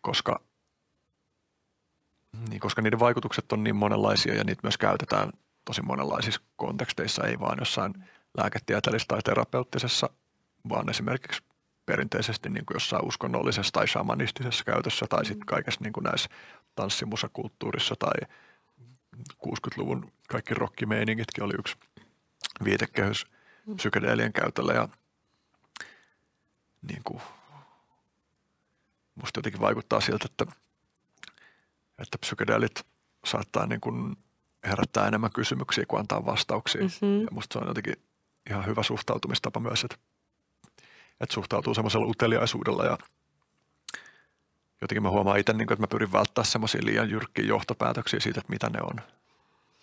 koska, 0.00 0.40
niin 2.48 2.60
koska 2.60 2.82
niiden 2.82 3.00
vaikutukset 3.00 3.52
on 3.52 3.64
niin 3.64 3.76
monenlaisia 3.76 4.34
ja 4.34 4.44
niitä 4.44 4.60
myös 4.62 4.78
käytetään 4.78 5.32
tosi 5.64 5.82
monenlaisissa 5.82 6.40
konteksteissa, 6.56 7.26
ei 7.26 7.40
vaan 7.40 7.56
jossain 7.58 7.94
lääketieteellisessä 8.38 9.08
tai 9.08 9.22
terapeuttisessa, 9.24 10.10
vaan 10.68 10.90
esimerkiksi 10.90 11.42
perinteisesti 11.86 12.48
niin 12.48 12.66
kuin 12.66 12.76
jossain 12.76 13.04
uskonnollisessa 13.04 13.72
tai 13.72 13.88
shamanistisessa 13.88 14.64
käytössä 14.64 15.06
tai 15.08 15.24
sitten 15.24 15.46
kaikessa 15.46 15.80
niin 15.82 15.92
kuin 15.92 16.04
näissä 16.04 16.28
tanssimusakulttuurissa 16.74 17.94
tai 17.98 18.28
60-luvun 19.46 20.12
kaikki 20.28 20.54
rockimeiningitkin 20.54 21.44
oli 21.44 21.54
yksi 21.58 21.76
viitekehys 22.64 23.26
psykedeelien 23.76 24.32
käytölle 24.32 24.74
ja 24.74 24.88
niin 26.88 27.02
kuin, 27.04 27.22
musta 29.14 29.38
jotenkin 29.38 29.60
vaikuttaa 29.60 30.00
siltä, 30.00 30.26
että, 30.30 30.46
että 31.98 32.18
psykedeelit 32.20 32.86
saattaa 33.24 33.66
niin 33.66 33.80
kuin 33.80 34.16
herättää 34.64 35.08
enemmän 35.08 35.32
kysymyksiä 35.32 35.84
kuin 35.88 36.00
antaa 36.00 36.26
vastauksia. 36.26 36.82
Mm-hmm. 36.82 37.20
Ja 37.20 37.28
musta 37.30 37.52
se 37.52 37.58
on 37.58 37.68
jotenkin 37.68 37.94
ihan 38.50 38.66
hyvä 38.66 38.82
suhtautumistapa 38.82 39.60
myös, 39.60 39.84
että, 39.84 39.96
että 41.20 41.34
suhtautuu 41.34 41.74
semmoisella 41.74 42.06
uteliaisuudella 42.06 42.84
ja 42.84 42.98
jotenkin 44.80 45.02
mä 45.02 45.10
huomaan 45.10 45.38
itse, 45.38 45.52
niin 45.52 45.72
että 45.72 45.82
mä 45.82 45.86
pyrin 45.86 46.12
välttämään 46.12 46.50
semmoisia 46.50 46.80
liian 46.84 47.10
jyrkkiä 47.10 47.44
johtopäätöksiä 47.44 48.20
siitä, 48.20 48.40
että 48.40 48.52
mitä 48.52 48.70
ne 48.70 48.78
on. 48.82 48.96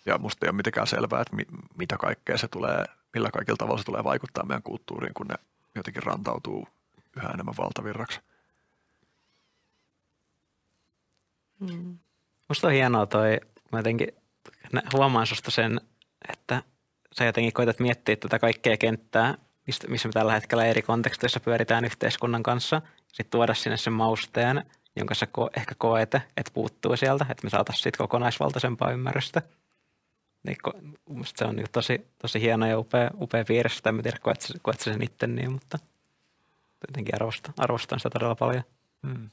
Ja 0.06 0.18
musta 0.18 0.46
ei 0.46 0.50
ole 0.50 0.56
mitenkään 0.56 0.86
selvää, 0.86 1.20
että 1.20 1.36
mi, 1.36 1.42
mitä 1.76 1.96
kaikkea 1.96 2.38
se 2.38 2.48
tulee, 2.48 2.84
millä 3.14 3.30
kaikilla 3.30 3.56
tavalla 3.56 3.78
se 3.78 3.84
tulee 3.84 4.04
vaikuttaa 4.04 4.44
meidän 4.44 4.62
kulttuuriin, 4.62 5.14
kun 5.14 5.26
ne 5.26 5.34
jotenkin 5.74 6.02
rantautuu 6.02 6.68
yhä 7.16 7.28
enemmän 7.28 7.54
valtavirraksi. 7.58 8.20
Mm. 11.60 11.98
Musta 12.48 12.66
on 12.66 12.72
hienoa 12.72 13.06
toi, 13.06 13.40
mä 13.72 13.78
jotenkin 13.78 14.08
huomaan 14.92 15.26
susta 15.26 15.50
sen, 15.50 15.80
että 16.28 16.62
sä 17.12 17.24
jotenkin 17.24 17.52
koetat 17.52 17.80
miettiä 17.80 18.16
tätä 18.16 18.38
kaikkea 18.38 18.76
kenttää, 18.76 19.34
missä 19.88 20.08
me 20.08 20.12
tällä 20.12 20.32
hetkellä 20.32 20.64
eri 20.64 20.82
konteksteissa 20.82 21.40
pyöritään 21.40 21.84
yhteiskunnan 21.84 22.42
kanssa, 22.42 22.82
sitten 23.08 23.30
tuoda 23.30 23.54
sinne 23.54 23.76
sen 23.76 23.92
mausteen, 23.92 24.64
jonka 24.96 25.14
sä 25.14 25.26
ko- 25.38 25.50
ehkä 25.56 25.74
koete, 25.78 26.22
että 26.36 26.52
puuttuu 26.54 26.96
sieltä, 26.96 27.26
että 27.28 27.44
me 27.44 27.50
saataisiin 27.50 27.82
siitä 27.82 27.98
kokonaisvaltaisempaa 27.98 28.92
ymmärrystä. 28.92 29.42
Niin 30.42 30.56
ko- 30.68 30.78
se 31.24 31.44
on 31.44 31.56
niin 31.56 31.66
tosi, 31.72 32.06
tosi 32.18 32.40
hieno 32.40 32.66
ja 32.66 32.78
upea, 32.78 33.10
upea 33.20 33.44
piirre, 33.44 33.70
sitä 33.70 33.90
en 33.90 34.02
tiedä, 34.02 34.18
koet, 34.22 34.52
koet 34.62 34.80
sen 34.80 35.02
itse 35.02 35.26
niin, 35.26 35.52
mutta 35.52 35.78
jotenkin 36.88 37.14
arvostan, 37.14 37.54
arvostan 37.56 38.00
sitä 38.00 38.10
todella 38.10 38.34
paljon. 38.34 38.62
Hmm. 39.06 39.30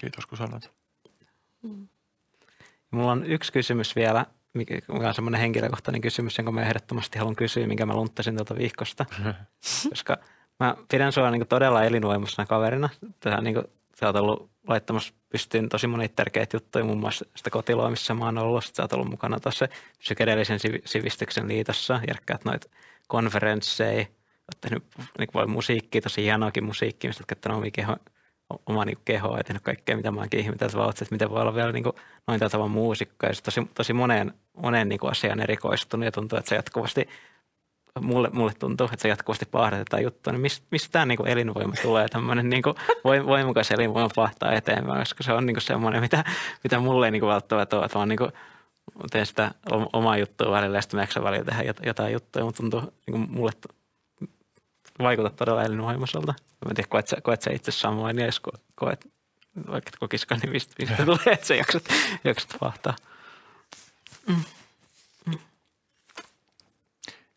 Kiitos 0.00 0.26
kun 0.26 0.38
sanoit. 0.38 0.70
Hmm. 1.62 1.88
Mulla 2.90 3.12
on 3.12 3.26
yksi 3.26 3.52
kysymys 3.52 3.96
vielä, 3.96 4.26
mikä 4.56 4.80
on 4.88 5.14
semmoinen 5.14 5.40
henkilökohtainen 5.40 6.00
kysymys, 6.00 6.38
jonka 6.38 6.52
mä 6.52 6.62
ehdottomasti 6.62 7.18
haluan 7.18 7.36
kysyä, 7.36 7.66
minkä 7.66 7.86
mä 7.86 7.94
lunttasin 7.94 8.36
tuolta 8.36 8.56
viikosta. 8.56 9.06
Koska 9.90 10.18
mä 10.60 10.76
pidän 10.90 11.12
sua 11.12 11.30
niin 11.30 11.46
todella 11.46 11.84
elinvoimaisena 11.84 12.46
kaverina. 12.46 12.88
Tähän 13.20 13.44
niin 13.44 13.54
kuin, 13.54 13.66
sä 14.00 14.06
oot 14.06 14.16
ollut 14.16 14.50
laittamassa 14.68 15.14
pystyyn 15.28 15.68
tosi 15.68 15.86
monia 15.86 16.08
tärkeitä 16.08 16.56
juttuja, 16.56 16.84
muun 16.84 17.00
muassa 17.00 17.24
sitä 17.36 17.50
kotiloa, 17.50 17.90
missä 17.90 18.14
mä 18.14 18.24
oon 18.24 18.38
ollut. 18.38 18.64
Sitten 18.64 18.76
sä 18.76 18.82
oot 18.82 18.92
ollut 18.92 19.10
mukana 19.10 19.40
tuossa 19.40 19.68
psykedeellisen 19.98 20.58
sivistyksen 20.84 21.48
liitossa, 21.48 22.00
järkkäät 22.08 22.44
noita 22.44 22.68
konferensseja. 23.06 24.00
Oot 24.00 24.60
tehnyt 24.60 24.84
niin 25.18 25.28
voi 25.34 25.46
musiikkia, 25.46 26.00
tosi 26.00 26.22
hienoakin 26.22 26.64
musiikkia, 26.64 27.08
mistä 27.08 27.22
oot 27.22 27.26
käyttänyt 27.26 27.58
omia 27.58 27.70
keho, 27.70 27.96
oma 28.66 28.84
niin 28.84 28.98
kehoa 29.04 29.38
ja 29.38 29.44
tehnyt 29.44 29.62
kaikkea, 29.62 29.96
mitä 29.96 30.10
mä 30.10 30.20
oonkin 30.20 30.40
ihmetellyt, 30.40 30.76
vaan 30.76 30.90
että 30.90 31.06
miten 31.10 31.30
voi 31.30 31.40
olla 31.40 31.54
vielä 31.54 31.72
niin 31.72 31.84
kuin, 31.84 31.96
noin 32.26 32.40
tavan 32.40 32.70
muusikko 32.70 33.26
ja 33.26 33.32
tosi, 33.44 33.68
tosi 33.74 33.92
moneen, 33.92 34.34
moneen 34.56 34.88
niin 34.88 34.98
kuin 34.98 35.10
asiaan 35.10 35.40
erikoistunut 35.40 36.04
ja 36.04 36.12
tuntuu, 36.12 36.38
että 36.38 36.48
se 36.48 36.56
jatkuvasti 36.56 37.08
mulle, 38.00 38.30
mulle 38.32 38.52
tuntuu, 38.58 38.84
että 38.84 39.02
se 39.02 39.08
jatkuvasti 39.08 39.46
paahdetetaan 39.46 40.02
juttua, 40.02 40.32
niin 40.32 40.40
mistä, 40.40 40.66
mistä 40.70 40.92
tämä 40.92 41.06
niin 41.06 41.26
elinvoima 41.26 41.74
tulee, 41.82 42.08
tämmöinen 42.08 42.48
niin 42.48 42.62
voimakas 43.04 43.70
elinvoima 43.70 44.10
pahtaa 44.14 44.52
eteenpäin, 44.52 44.98
koska 44.98 45.22
se 45.22 45.32
on 45.32 45.46
niin 45.46 45.60
semmoinen, 45.60 46.00
mitä, 46.00 46.24
mitä 46.64 46.78
mulle 46.78 47.06
ei 47.06 47.10
niin 47.10 47.26
välttämättä 47.26 47.76
ole, 47.76 47.84
että 47.84 47.98
vaan 47.98 48.08
niin 48.08 48.18
kuin, 48.18 48.32
teen 49.10 49.26
sitä 49.26 49.50
omaa 49.92 50.18
juttua 50.18 50.50
välillä 50.50 50.78
ja 50.78 50.82
sitten 50.82 51.08
mä 51.16 51.24
välillä 51.24 51.44
tehdä 51.44 51.74
jotain 51.86 52.12
juttuja, 52.12 52.44
mutta 52.44 52.62
tuntuu 52.62 52.80
niin 52.80 53.12
kuin 53.12 53.30
mulle 53.30 53.52
vaikutat 54.98 55.36
todella 55.36 55.62
elinvoimaiselta. 55.62 56.34
Mä 56.64 56.70
en 56.70 56.74
tiedä, 56.76 56.88
koet 56.88 57.08
sä, 57.08 57.16
koet 57.22 57.42
sä 57.42 57.50
itse 57.52 57.72
samoin, 57.72 58.18
ja 58.18 58.26
jos 58.26 58.40
koet, 58.74 59.06
vaikka 59.70 59.88
et 59.88 59.96
kokiskaan, 59.96 60.40
niin 60.40 60.52
mistä, 60.52 60.74
mistä 60.78 61.04
tulee, 61.04 61.34
että 61.34 61.46
sä 61.46 61.54
jaksat, 61.54 61.84
jaksat 62.24 62.56
vahtaa. 62.60 62.96
Mm. 64.28 64.44
Mm. 65.26 65.38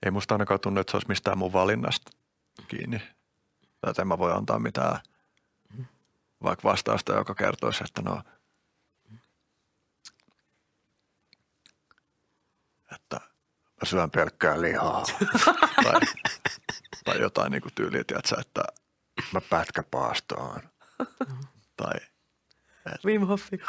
Ei 0.05 0.11
musta 0.11 0.35
ainakaan 0.35 0.59
tunnu, 0.59 0.81
että 0.81 0.91
se 0.91 0.97
olisi 0.97 1.07
mistään 1.07 1.37
mun 1.37 1.53
valinnasta 1.53 2.11
kiinni. 2.67 2.99
Tai 3.81 3.89
että 3.89 4.01
en 4.01 4.07
mä 4.07 4.17
voi 4.17 4.31
antaa 4.31 4.59
mitään 4.59 4.99
vaikka 6.43 6.69
vastausta, 6.69 7.13
joka 7.13 7.35
kertoisi, 7.35 7.83
että 7.83 8.01
no, 8.01 8.21
että 12.95 13.19
mä 13.51 13.85
syön 13.85 14.11
pelkkää 14.11 14.61
lihaa. 14.61 15.03
tai 15.83 16.01
tai 17.11 17.21
jotain 17.21 17.51
niin 17.51 17.61
kuin 17.61 17.73
tyyliä, 17.75 18.03
tiedätkö, 18.03 18.35
että 18.39 18.63
mä 19.33 19.41
pätkäpaastoon. 19.41 20.61
tai 21.77 21.97
et, 22.95 23.05
Wim 23.05 23.21
Hofi. 23.21 23.59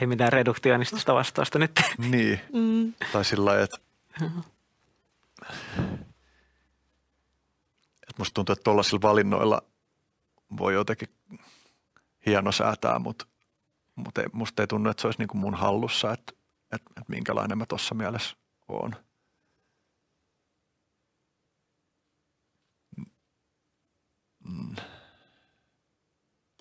Ei 0.00 0.06
mitään 0.06 0.32
reduktionistista 0.32 1.14
vastausta 1.14 1.58
nyt. 1.58 1.80
niin, 1.98 2.40
mm. 2.52 2.94
tai 3.12 3.24
sillä 3.24 3.44
lailla, 3.44 3.64
että 3.64 3.78
että 8.02 8.18
musta 8.18 8.34
tuntuu, 8.34 8.52
että 8.52 8.64
tuollaisilla 8.64 9.02
valinnoilla 9.02 9.62
voi 10.58 10.74
jotenkin 10.74 11.08
hieno 12.26 12.52
säätää, 12.52 12.98
mutta, 12.98 13.26
mutta 13.94 14.20
ei, 14.20 14.26
musta 14.32 14.62
ei 14.62 14.66
tunnu, 14.66 14.90
että 14.90 15.00
se 15.00 15.06
olisi 15.06 15.18
niin 15.18 15.28
kuin 15.28 15.40
mun 15.40 15.54
hallussa, 15.54 16.12
että, 16.12 16.32
että, 16.62 16.90
että 16.90 17.12
minkälainen 17.12 17.58
mä 17.58 17.66
tuossa 17.66 17.94
mielessä 17.94 18.36
oon. 18.68 18.96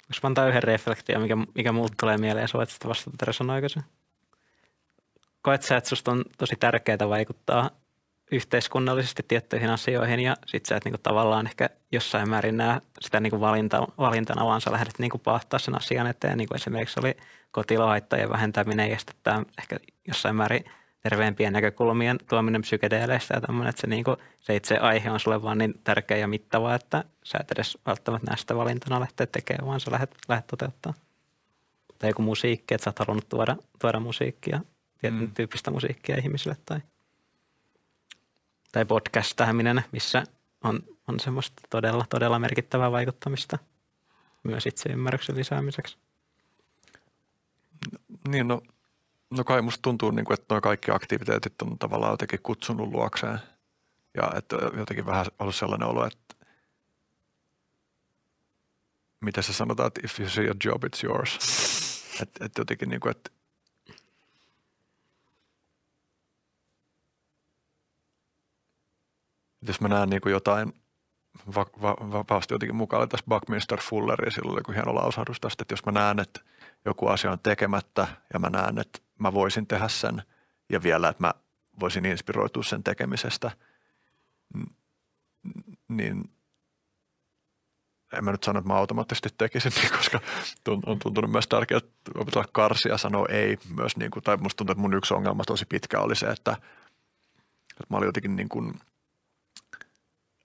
Jos 0.10 0.24
mä 0.24 0.28
antaa 0.28 0.48
yhden 0.48 0.64
reflektio, 0.64 1.20
mikä, 1.20 1.36
mikä 1.56 1.72
muut 1.72 1.92
tulee 2.00 2.18
mieleen, 2.18 2.44
ja 2.44 2.48
sä 2.48 2.58
voit 2.58 2.70
sitä 2.70 2.88
vastata 2.88 3.18
Tere 3.18 3.32
aikaisin. 3.54 3.84
Koet 5.42 5.64
sä, 5.64 5.78
että 5.78 5.90
susta 5.90 6.12
on 6.12 6.26
tosi 6.38 6.56
tärkeää 6.60 7.10
vaikuttaa 7.10 7.70
yhteiskunnallisesti 8.32 9.24
tiettyihin 9.28 9.70
asioihin 9.70 10.20
ja 10.20 10.38
sit 10.46 10.66
sä 10.66 10.76
et 10.76 10.86
niinku 10.86 11.00
tavallaan 11.04 11.48
ehkä 11.48 11.70
jossain 11.92 12.30
määrin 12.30 12.58
näe 12.58 12.82
sitä 13.02 13.20
niinku 13.20 13.40
valinta, 13.40 13.88
valintana, 13.98 14.46
vaan 14.46 14.62
sä 14.62 14.72
lähdet 14.72 15.00
niinku 15.00 15.18
paahtaa 15.18 15.60
sen 15.60 15.78
asian 15.78 16.08
eteen. 16.08 16.38
Niin 16.38 16.48
kuin 16.48 16.56
esimerkiksi 16.56 17.00
oli 17.00 17.18
kotilahaittajien 17.52 18.30
vähentäminen 18.30 18.90
ja 18.90 19.00
sitten 19.00 19.46
ehkä 19.60 19.78
jossain 20.08 20.36
määrin 20.36 20.66
terveempien 21.04 21.54
näkökulmien 21.54 22.18
tuominen 22.30 22.62
psykedeeleistä 22.62 23.34
ja 23.34 23.42
tämmöinen, 23.42 23.70
että 23.70 23.82
se, 23.82 23.88
niinku, 23.88 24.18
se 24.40 24.56
itse 24.56 24.78
aihe 24.78 25.12
on 25.12 25.20
sulle 25.20 25.44
vaan 25.44 25.58
niin 25.58 25.74
tärkeä 25.84 26.18
ja 26.18 26.28
mittava, 26.28 26.76
että 26.76 27.04
sä 27.24 27.38
et 27.42 27.52
edes 27.52 27.78
välttämättä 27.86 28.32
näe 28.32 28.38
sitä 28.38 28.56
valintana 28.56 29.00
lähteä 29.00 29.28
tekemään, 29.28 29.68
vaan 29.68 29.80
sä 29.80 29.92
lähdet, 29.92 30.16
lähdet 30.30 30.48
toteuttaa. 30.48 30.94
Tai 32.00 32.10
joku 32.10 32.22
musiikki, 32.22 32.74
että 32.74 32.84
sä 32.84 32.90
oot 32.90 33.00
halunnut 33.00 33.30
tuoda, 33.30 33.56
tuoda 33.80 34.00
musiikkia, 34.00 34.60
tietyn 35.02 35.20
mm. 35.20 35.32
tyyppistä 35.34 35.72
musiikkia 35.72 36.18
ihmisille 36.18 36.58
tai– 36.66 36.80
tai 38.72 38.86
podcastaaminen, 38.86 39.84
missä 39.92 40.24
on, 40.64 40.84
on 41.08 41.20
semmoista 41.20 41.62
todella, 41.70 42.06
todella 42.10 42.40
merkittävää 42.40 42.92
vaikuttamista 42.92 43.58
myös 44.44 44.64
ymmärryksen 44.90 45.36
lisäämiseksi. 45.36 45.98
Niin, 48.28 48.48
no, 48.48 48.62
no 49.32 49.44
kai 49.44 49.62
musta 49.62 49.82
tuntuu, 49.82 50.12
niin 50.12 50.26
kuin, 50.26 50.34
että 50.34 50.54
nuo 50.56 50.62
kaikki 50.62 50.92
aktiviteetit 50.92 51.62
on 51.62 51.80
tavallaan 51.80 52.14
jotenkin 52.14 52.40
kutsunut 52.44 52.90
luokseen. 52.90 53.40
Ja 54.18 54.32
että 54.36 54.56
jotenkin 54.78 55.06
vähän 55.06 55.26
ollut 55.40 55.56
sellainen 55.56 55.88
olo, 55.88 56.06
että 56.06 56.36
mitä 59.22 59.42
se 59.42 59.54
sanotaan, 59.54 59.88
että 59.88 60.02
if 60.04 60.20
you 60.20 60.30
see 60.30 60.50
a 60.50 60.56
job, 60.66 60.84
it's 60.84 61.04
yours. 61.04 61.38
Että 62.22 62.46
et 62.46 62.52
jotenkin 62.58 62.90
niin 62.90 63.00
kuin, 63.00 63.12
että 63.12 63.32
jos 69.68 69.82
mä 69.82 69.88
näen 69.88 70.10
niin 70.10 70.22
kuin 70.22 70.32
jotain 70.32 70.81
va- 71.56 71.82
va- 71.82 72.12
vapaasti 72.12 72.54
jotenkin 72.54 72.76
mukaan 72.76 73.10
tässä 73.10 73.26
Buckminster 73.30 73.80
Fulleri, 73.82 74.32
silloin 74.32 74.64
oli 74.68 74.76
hieno 74.76 74.96
lausahdus 74.96 75.40
tästä, 75.40 75.64
että 75.64 75.74
jos 75.74 75.86
mä 75.86 75.92
näen, 75.92 76.20
että 76.20 76.40
joku 76.86 77.08
asia 77.08 77.32
on 77.32 77.40
tekemättä 77.40 78.08
ja 78.34 78.40
mä 78.40 78.50
näen, 78.50 78.80
että 78.80 79.00
mä 79.20 79.34
voisin 79.34 79.68
tehdä 79.68 79.88
sen 79.88 80.24
ja 80.70 80.84
vielä, 80.84 81.10
että 81.10 81.24
mä 81.24 81.34
voisin 81.80 82.06
inspiroitua 82.06 82.64
sen 82.64 82.84
tekemisestä, 82.84 83.52
niin 85.88 86.32
en 88.14 88.26
mä 88.26 88.32
nyt 88.32 88.44
sano, 88.44 88.60
että 88.60 88.68
mä 88.68 88.78
automaattisesti 88.78 89.30
tekisin, 89.38 89.72
koska 89.98 90.20
on 90.68 91.00
tuntunut 91.00 91.32
myös 91.32 91.48
tärkeää 91.48 91.82
opetella 92.16 92.48
karsia 92.52 92.98
sanoa 92.98 93.26
ei 93.30 93.58
myös, 93.76 93.98
niin 93.98 94.12
kuin, 94.12 94.24
tai 94.24 94.38
musta 94.38 94.58
tuntuu, 94.58 94.72
että 94.72 94.82
mun 94.82 94.94
yksi 94.94 95.14
ongelma 95.14 95.44
tosi 95.44 95.66
pitkä 95.66 96.00
oli 96.00 96.16
se, 96.16 96.26
että, 96.26 96.52
että 97.72 97.86
mä 97.90 97.98
olin 97.98 98.08
jotenkin 98.08 98.36
niin 98.36 98.50
kuin– 98.50 98.74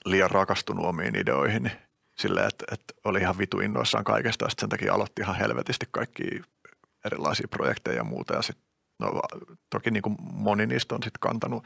liian 0.07 0.31
rakastunut 0.31 0.87
omiin 0.87 1.17
ideoihin 1.17 1.63
niin 1.63 1.77
silleen, 2.19 2.49
että, 2.49 2.65
että 2.73 2.95
oli 3.05 3.21
ihan 3.21 3.39
vitu 3.39 3.61
innoissaan 3.61 4.05
kaikesta 4.05 4.45
ja 4.45 4.51
sen 4.59 4.69
takia 4.69 4.95
aloitti 4.95 5.23
ihan 5.23 5.37
helvetisti 5.37 5.87
kaikki 5.91 6.43
erilaisia 7.05 7.49
projekteja 7.49 7.97
ja 7.97 8.05
muuta 8.05 8.35
ja 8.35 8.43
sit, 8.43 8.59
no, 8.99 9.23
toki 9.71 9.91
niin 9.91 10.03
kuin 10.03 10.17
moni 10.21 10.67
niistä 10.67 10.95
on 10.95 11.03
sitten 11.03 11.21
kantanut 11.21 11.65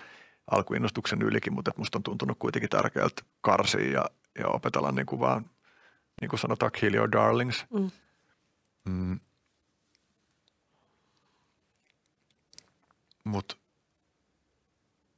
alkuinnostuksen 0.50 1.22
ylikin, 1.22 1.52
mutta 1.52 1.72
musta 1.76 1.98
on 1.98 2.02
tuntunut 2.02 2.38
kuitenkin 2.38 2.70
tärkeältä 2.70 3.22
karsia 3.40 3.92
ja, 3.92 4.04
ja 4.38 4.48
opetella 4.48 4.92
niin 4.92 5.06
kuin 5.06 5.20
vaan, 5.20 5.50
niin 6.20 6.28
kuin 6.28 6.40
sanotaan, 6.40 6.72
kill 6.72 6.94
your 6.94 7.12
darlings. 7.12 7.66
Mm. 7.72 7.90
Mm. 8.84 9.20
Mutta 13.24 13.56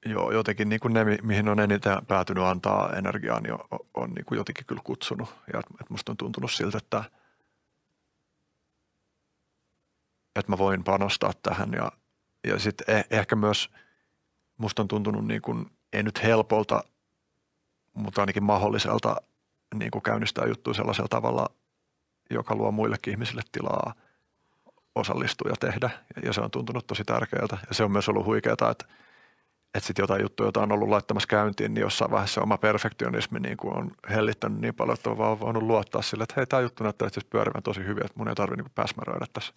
Joo, 0.06 0.31
jotenkin 0.31 0.68
niin 0.68 0.81
kuin 0.81 0.94
ne, 0.94 1.05
mihin 1.22 1.48
on 1.48 1.60
eniten 1.60 2.06
päätynyt 2.06 2.44
antaa 2.44 2.92
energiaa, 2.92 3.40
niin 3.40 3.52
on, 3.52 3.60
on 3.94 4.10
niin 4.10 4.24
kuin 4.24 4.36
jotenkin 4.36 4.66
kyllä 4.66 4.82
kutsunut. 4.84 5.34
Ja 5.52 5.58
että 5.58 5.84
musta 5.89 6.12
on 6.12 6.16
tuntunut 6.16 6.52
siltä, 6.52 6.78
että, 6.78 7.05
että 10.36 10.52
mä 10.52 10.58
voin 10.58 10.84
panostaa 10.84 11.32
tähän. 11.42 11.72
Ja, 11.72 11.92
ja 12.47 12.58
sitten 12.58 12.97
eh, 12.97 13.05
ehkä 13.10 13.36
myös 13.36 13.70
musta 14.58 14.82
on 14.82 14.89
tuntunut 14.89 15.26
niin 15.26 15.42
kuin, 15.42 15.66
ei 15.92 16.02
nyt 16.02 16.22
helpolta, 16.22 16.84
mutta 17.94 18.20
ainakin 18.20 18.44
mahdolliselta 18.44 19.16
niin 19.74 19.90
kuin 19.90 20.02
käynnistää 20.02 20.47
juttuja 20.47 20.74
sellaisella 20.74 21.08
tavalla, 21.08 21.47
joka 22.31 22.55
luo 22.55 22.72
muillekin 22.72 23.10
ihmisille 23.10 23.42
tilaa 23.52 23.94
osallistua 24.94 25.50
ja 25.50 25.56
tehdä. 25.60 25.90
Ja 26.22 26.32
se 26.32 26.40
on 26.40 26.50
tuntunut 26.50 26.86
tosi 26.86 27.05
tärkeältä. 27.05 27.58
Ja 27.68 27.74
se 27.74 27.84
on 27.84 27.92
myös 27.92 28.08
ollut 28.08 28.26
huikeaa, 28.26 28.70
että– 28.70 28.84
että 29.75 29.86
sitten 29.86 30.02
jotain 30.02 30.23
juttuja, 30.23 30.47
joita 30.47 30.62
on 30.62 30.73
ollut 30.73 30.89
laittamassa 30.89 31.26
käyntiin, 31.26 31.75
niin 31.75 31.81
jossain 31.81 32.10
vaiheessa 32.10 32.41
oma 32.41 32.59
perfektionismi 32.59 33.41
niin 33.41 33.57
kuin 33.57 33.76
on 33.76 33.91
hellittänyt 34.10 34.60
niin 34.60 34.75
paljon, 34.75 34.94
että 34.94 35.10
on 35.10 35.18
vaan 35.18 35.41
voinut 35.41 35.62
luottaa 35.62 36.02
sille, 36.02 36.23
että 36.23 36.34
hei, 36.36 36.47
tämä 36.47 36.60
juttu 36.60 36.84
näyttää 36.84 37.09
itse 37.09 37.20
pyörivän 37.31 37.62
tosi 37.62 37.84
hyvin, 37.84 38.05
että 38.05 38.18
mun 38.18 38.28
ei 38.28 38.34
tarvitse 38.34 38.62
niin 38.62 38.73
päsmäröidä 38.75 39.26
tässä. 39.33 39.52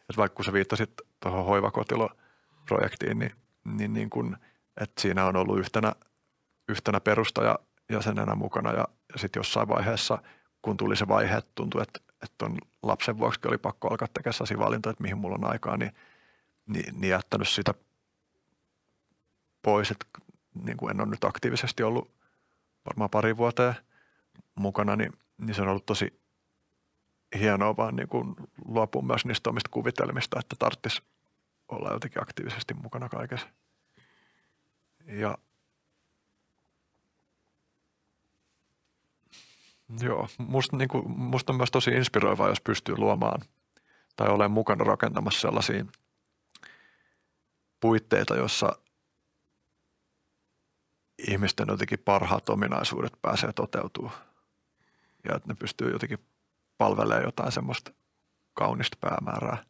Että 0.00 0.16
vaikka 0.16 0.36
kun 0.36 0.44
sä 0.44 0.52
viittasit 0.52 0.90
tuohon 1.20 1.44
hoivakotilo-projektiin, 1.44 3.18
niin, 3.18 3.32
niin, 3.64 3.92
niin 3.92 4.10
kuin, 4.10 4.36
että 4.80 5.02
siinä 5.02 5.26
on 5.26 5.36
ollut 5.36 5.58
yhtenä, 5.58 5.92
yhtenä 6.68 7.00
perustaja 7.00 7.58
jäsenenä 7.90 8.34
mukana 8.34 8.72
ja, 8.72 8.88
ja 9.12 9.18
sitten 9.18 9.40
jossain 9.40 9.68
vaiheessa, 9.68 10.18
kun 10.62 10.76
tuli 10.76 10.96
se 10.96 11.08
vaihe, 11.08 11.36
että 11.36 11.52
tuntui, 11.54 11.82
että, 11.82 12.00
että 12.22 12.44
on 12.44 12.58
lapsen 12.82 13.18
vuoksi 13.18 13.40
oli 13.46 13.58
pakko 13.58 13.88
alkaa 13.88 14.08
tekemään 14.14 14.58
valintoja, 14.66 14.90
että 14.90 15.02
mihin 15.02 15.18
mulla 15.18 15.34
on 15.34 15.50
aikaa, 15.52 15.76
niin, 15.76 15.92
niin, 16.66 17.00
niin 17.00 17.10
jättänyt 17.10 17.48
sitä 17.48 17.74
pois, 19.62 19.90
että 19.90 20.06
niin 20.64 20.76
kuin 20.76 20.90
en 20.90 21.00
ole 21.00 21.10
nyt 21.10 21.24
aktiivisesti 21.24 21.82
ollut 21.82 22.10
varmaan 22.86 23.10
pari 23.10 23.36
vuoteen 23.36 23.74
mukana, 24.54 24.96
niin, 24.96 25.12
niin 25.38 25.54
se 25.54 25.62
on 25.62 25.68
ollut 25.68 25.86
tosi 25.86 26.20
hienoa 27.38 27.76
vaan 27.76 27.96
niin 27.96 28.08
kuin 28.08 28.34
luopua 28.64 29.02
myös 29.02 29.24
niistä 29.24 29.50
omista 29.50 29.70
kuvitelmista, 29.70 30.40
että 30.40 30.56
tarvitsisi 30.58 31.02
olla 31.68 31.92
jotenkin 31.92 32.22
aktiivisesti 32.22 32.74
mukana 32.74 33.08
kaikessa. 33.08 33.48
Ja 35.06 35.38
joo, 40.00 40.28
musta, 40.38 40.76
niin 40.76 40.88
kuin, 40.88 41.10
musta 41.10 41.52
on 41.52 41.56
myös 41.56 41.70
tosi 41.70 41.90
inspiroivaa, 41.90 42.48
jos 42.48 42.60
pystyy 42.60 42.96
luomaan 42.96 43.40
tai 44.16 44.28
olemaan 44.28 44.50
mukana 44.50 44.84
rakentamassa 44.84 45.40
sellaisia 45.40 45.84
puitteita, 47.80 48.36
jossa 48.36 48.72
ihmisten 51.28 51.66
jotenkin 51.68 51.98
parhaat 51.98 52.48
ominaisuudet 52.48 53.12
pääsee 53.22 53.52
toteutuu 53.52 54.10
ja 55.24 55.36
että 55.36 55.48
ne 55.48 55.54
pystyy 55.54 55.90
jotenkin 55.92 56.18
palvelemaan 56.78 57.24
jotain 57.24 57.52
semmoista 57.52 57.92
kaunista 58.54 58.96
päämäärää 59.00 59.64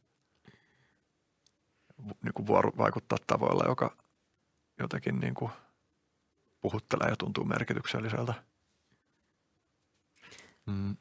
niin 2.23 2.33
kuin 2.35 2.47
vaikuttaa 2.79 3.19
tavoilla, 3.27 3.65
joka 3.67 3.97
jotenkin 4.79 5.21
niin 5.21 5.35
kuin 5.35 5.53
puhuttelee 6.61 7.09
ja 7.09 7.17
tuntuu 7.17 7.45
merkitykselliseltä. 7.45 8.35
Mm. 10.67 10.97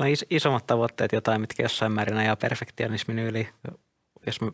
Onko 0.00 0.24
isommat 0.30 0.66
tavoitteet 0.66 1.12
jotain, 1.12 1.40
mitkä 1.40 1.62
jossain 1.62 1.92
määrin 1.92 2.16
ajaa 2.16 2.36
perfektionismin 2.36 3.18
yli? 3.18 3.48
Jos 4.26 4.40
mä 4.40 4.50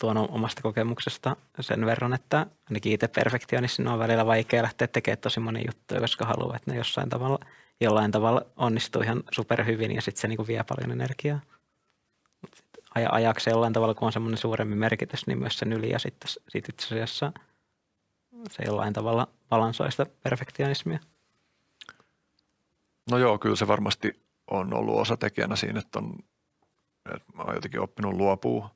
tuon 0.00 0.16
omasta 0.16 0.62
kokemuksesta 0.62 1.36
sen 1.60 1.86
verran, 1.86 2.14
että 2.14 2.46
ainakin 2.70 2.92
itse 2.92 3.08
perfektionistina 3.08 3.92
on 3.92 3.98
välillä 3.98 4.26
vaikea 4.26 4.62
lähteä 4.62 4.88
tekemään 4.88 5.18
tosi 5.18 5.40
moni 5.40 5.62
juttuja, 5.66 6.00
koska 6.00 6.24
haluaa, 6.24 6.56
että 6.56 6.70
ne 6.70 6.76
jossain 6.76 7.08
tavalla, 7.08 7.38
jollain 7.80 8.10
tavalla 8.10 8.42
onnistuu 8.56 9.02
ihan 9.02 9.22
superhyvin 9.32 9.94
ja 9.94 10.02
sitten 10.02 10.20
se 10.20 10.28
niin 10.28 10.46
vie 10.46 10.64
paljon 10.68 10.92
energiaa. 10.92 11.40
Ajaksi 12.94 13.50
jollain 13.50 13.72
tavalla, 13.72 13.94
kun 13.94 14.06
on 14.06 14.12
semmoinen 14.12 14.38
suurempi 14.38 14.74
merkitys, 14.74 15.26
niin 15.26 15.38
myös 15.38 15.58
sen 15.58 15.72
yli 15.72 15.90
ja 15.90 15.98
sitten 15.98 16.30
sit 16.48 16.68
itse 16.68 16.86
asiassa 16.86 17.32
se 18.50 18.62
jollain 18.66 18.92
tavalla 18.92 19.28
balansoi 19.48 19.90
sitä 19.90 20.06
perfektionismia. 20.22 20.98
No 23.10 23.18
joo, 23.18 23.38
kyllä 23.38 23.56
se 23.56 23.68
varmasti 23.68 24.22
on 24.50 24.74
ollut 24.74 24.98
osatekijänä 24.98 25.56
siinä, 25.56 25.80
että, 25.80 25.98
on, 25.98 26.18
että 27.14 27.32
mä 27.34 27.42
oon 27.42 27.54
jotenkin 27.54 27.80
oppinut 27.80 28.14
luopua 28.14 28.70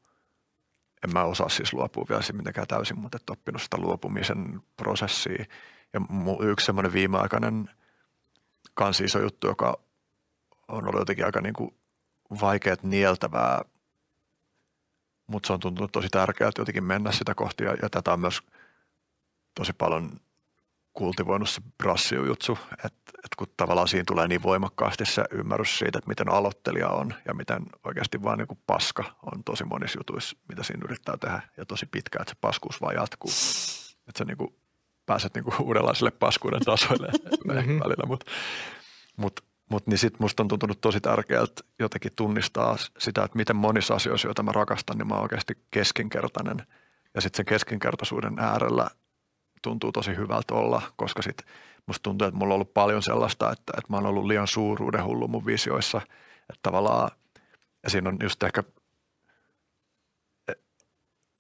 en 1.05 1.13
mä 1.13 1.25
osaa 1.25 1.49
siis 1.49 1.73
luopua 1.73 2.07
vielä 2.09 2.23
mitenkään 2.33 2.67
täysin, 2.67 2.99
mutta 2.99 3.17
että 3.17 3.33
oppinut 3.33 3.63
sitä 3.63 3.77
luopumisen 3.79 4.63
prosessia. 4.77 5.45
Ja 5.93 6.01
yksi 6.41 6.67
semmoinen 6.67 6.93
viimeaikainen 6.93 7.71
kansi 8.75 9.05
iso 9.05 9.19
juttu, 9.21 9.47
joka 9.47 9.79
on 10.69 10.89
ollut 10.89 11.01
jotenkin 11.01 11.25
aika 11.25 11.41
niin 11.41 11.75
vaikeat 12.41 12.83
nieltävää, 12.83 13.65
mutta 15.27 15.47
se 15.47 15.53
on 15.53 15.61
tuntunut 15.61 15.93
tosi 15.93 16.09
tärkeää 16.09 16.51
jotenkin 16.59 16.85
mennä 16.85 17.13
sitä 17.13 17.35
kohti 17.35 17.65
ja, 17.65 17.77
ja 17.83 17.91
tätä 17.91 18.13
on 18.13 18.21
myös 18.21 18.43
tosi 19.55 19.73
paljon 19.73 20.21
kultivoinut 20.95 21.49
se 21.49 21.61
brassijutsu, 21.79 22.59
että, 22.73 23.13
että 23.25 23.37
kun 23.37 23.47
tavallaan 23.57 23.89
siinä 23.89 24.05
tulee 24.07 24.29
niin 24.29 24.43
voimakkaasti 24.43 25.07
se 25.07 25.25
ymmärrys 25.31 25.79
siitä, 25.79 25.99
että 25.99 26.09
miten 26.09 26.29
aloittelija 26.29 26.89
on 26.89 27.15
ja 27.29 27.35
miten 27.35 27.63
oikeasti 27.85 28.23
vaan 28.23 28.39
niin 28.39 28.49
kuin 28.49 28.59
paska 28.67 29.05
on 29.33 29.45
tosi 29.45 29.65
monissa 29.65 29.99
jutuissa, 29.99 30.37
mitä 30.49 30.63
siinä 30.63 30.85
yrittää 30.85 31.17
tehdä 31.17 31.43
ja 31.57 31.67
tosi 31.67 31.87
pitkä, 31.87 32.19
että 32.21 32.31
se 32.31 32.39
paskuus 32.41 32.81
vaan 32.81 32.95
jatkuu. 32.95 33.31
Että 34.09 34.19
sä 34.19 34.25
niin 34.25 34.37
kuin 34.37 34.55
pääset 35.07 35.35
niin 35.35 35.45
kuin 35.45 35.55
uudenlaiselle 35.61 36.11
paskuuden 36.11 36.61
tasoille 36.61 37.09
mm-hmm. 37.45 37.81
välillä, 37.81 38.07
mutta 38.07 38.27
mut, 39.17 39.41
mut, 39.71 39.87
niin 39.87 39.99
sitten 39.99 40.23
musta 40.23 40.43
on 40.43 40.49
tuntunut 40.49 40.81
tosi 40.81 41.01
tärkeältä 41.01 41.63
jotenkin 41.79 42.13
tunnistaa 42.17 42.77
sitä, 42.99 43.25
että 43.25 43.37
miten 43.37 43.57
monissa 43.57 43.95
asioissa, 43.95 44.29
joita 44.29 44.43
mä 44.43 44.53
rakastan, 44.53 44.99
niin 44.99 45.09
mä 45.09 45.15
oon 45.15 45.23
oikeasti 45.23 45.59
keskinkertainen. 45.71 46.67
Ja 47.15 47.21
sitten 47.21 47.37
sen 47.37 47.47
keskinkertaisuuden 47.47 48.39
äärellä 48.39 48.91
tuntuu 49.65 49.93
tosi 49.93 50.17
hyvältä 50.17 50.55
olla, 50.55 50.83
koska 50.97 51.23
sit 51.23 51.43
musta 51.87 52.03
tuntuu, 52.03 52.29
että 52.29 52.39
mulla 52.39 52.55
on 52.55 52.57
ollut 52.57 52.75
paljon 52.75 53.03
sellaista, 53.03 53.53
että, 53.53 53.73
että 53.79 53.91
mä 53.93 53.97
oon 53.97 54.07
ollut 54.07 54.25
liian 54.25 54.49
suuruuden 54.49 55.05
hullu 55.05 55.29
mun 55.29 55.47
visioissa. 55.47 56.01
Että 56.41 56.61
tavallaan, 56.63 57.11
ja 57.83 57.91
siinä 57.91 58.09
on 58.09 58.17
just 58.23 58.43
ehkä, 58.43 58.63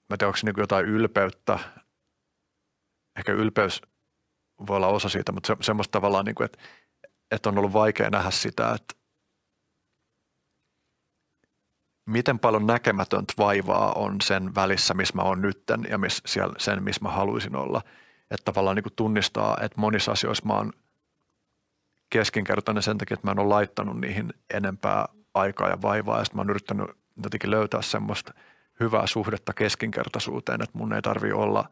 mä 0.08 0.16
tiedän, 0.18 0.28
onko 0.28 0.36
se 0.36 0.46
niin 0.46 0.54
jotain 0.58 0.86
ylpeyttä, 0.86 1.58
ehkä 3.18 3.32
ylpeys 3.32 3.82
voi 4.66 4.76
olla 4.76 4.86
osa 4.86 5.08
siitä, 5.08 5.32
mutta 5.32 5.46
se, 5.46 5.56
semmoista 5.60 5.92
tavallaan, 5.92 6.24
niin 6.24 6.34
kuin, 6.34 6.44
että, 6.44 6.58
että 7.30 7.48
on 7.48 7.58
ollut 7.58 7.72
vaikea 7.72 8.10
nähdä 8.10 8.30
sitä, 8.30 8.72
että 8.72 8.94
miten 12.06 12.38
paljon 12.38 12.66
näkemätöntä 12.66 13.32
vaivaa 13.38 13.92
on 13.92 14.20
sen 14.20 14.54
välissä, 14.54 14.94
missä 14.94 15.16
mä 15.16 15.22
oon 15.22 15.42
nytten 15.42 15.86
ja 15.88 15.98
miss, 15.98 16.22
siellä, 16.26 16.54
sen, 16.58 16.82
missä 16.82 17.02
mä 17.02 17.10
haluaisin 17.10 17.56
olla– 17.56 17.82
että 18.30 18.44
tavallaan 18.44 18.76
niin 18.76 18.96
tunnistaa, 18.96 19.56
että 19.60 19.80
monissa 19.80 20.12
asioissa 20.12 20.46
mä 20.46 20.54
oon 20.54 20.72
keskinkertainen 22.10 22.82
sen 22.82 22.98
takia, 22.98 23.14
että 23.14 23.26
mä 23.26 23.32
en 23.32 23.38
ole 23.38 23.48
laittanut 23.48 24.00
niihin 24.00 24.32
enempää 24.54 25.08
aikaa 25.34 25.68
ja 25.68 25.82
vaivaa. 25.82 26.18
Ja 26.18 26.24
sitten 26.24 26.36
mä 26.36 26.40
oon 26.40 26.50
yrittänyt 26.50 26.86
jotenkin 27.22 27.50
löytää 27.50 27.82
semmoista 27.82 28.34
hyvää 28.80 29.06
suhdetta 29.06 29.52
keskinkertaisuuteen, 29.52 30.62
että 30.62 30.78
mun 30.78 30.92
ei 30.92 31.02
tarvi 31.02 31.32
olla 31.32 31.68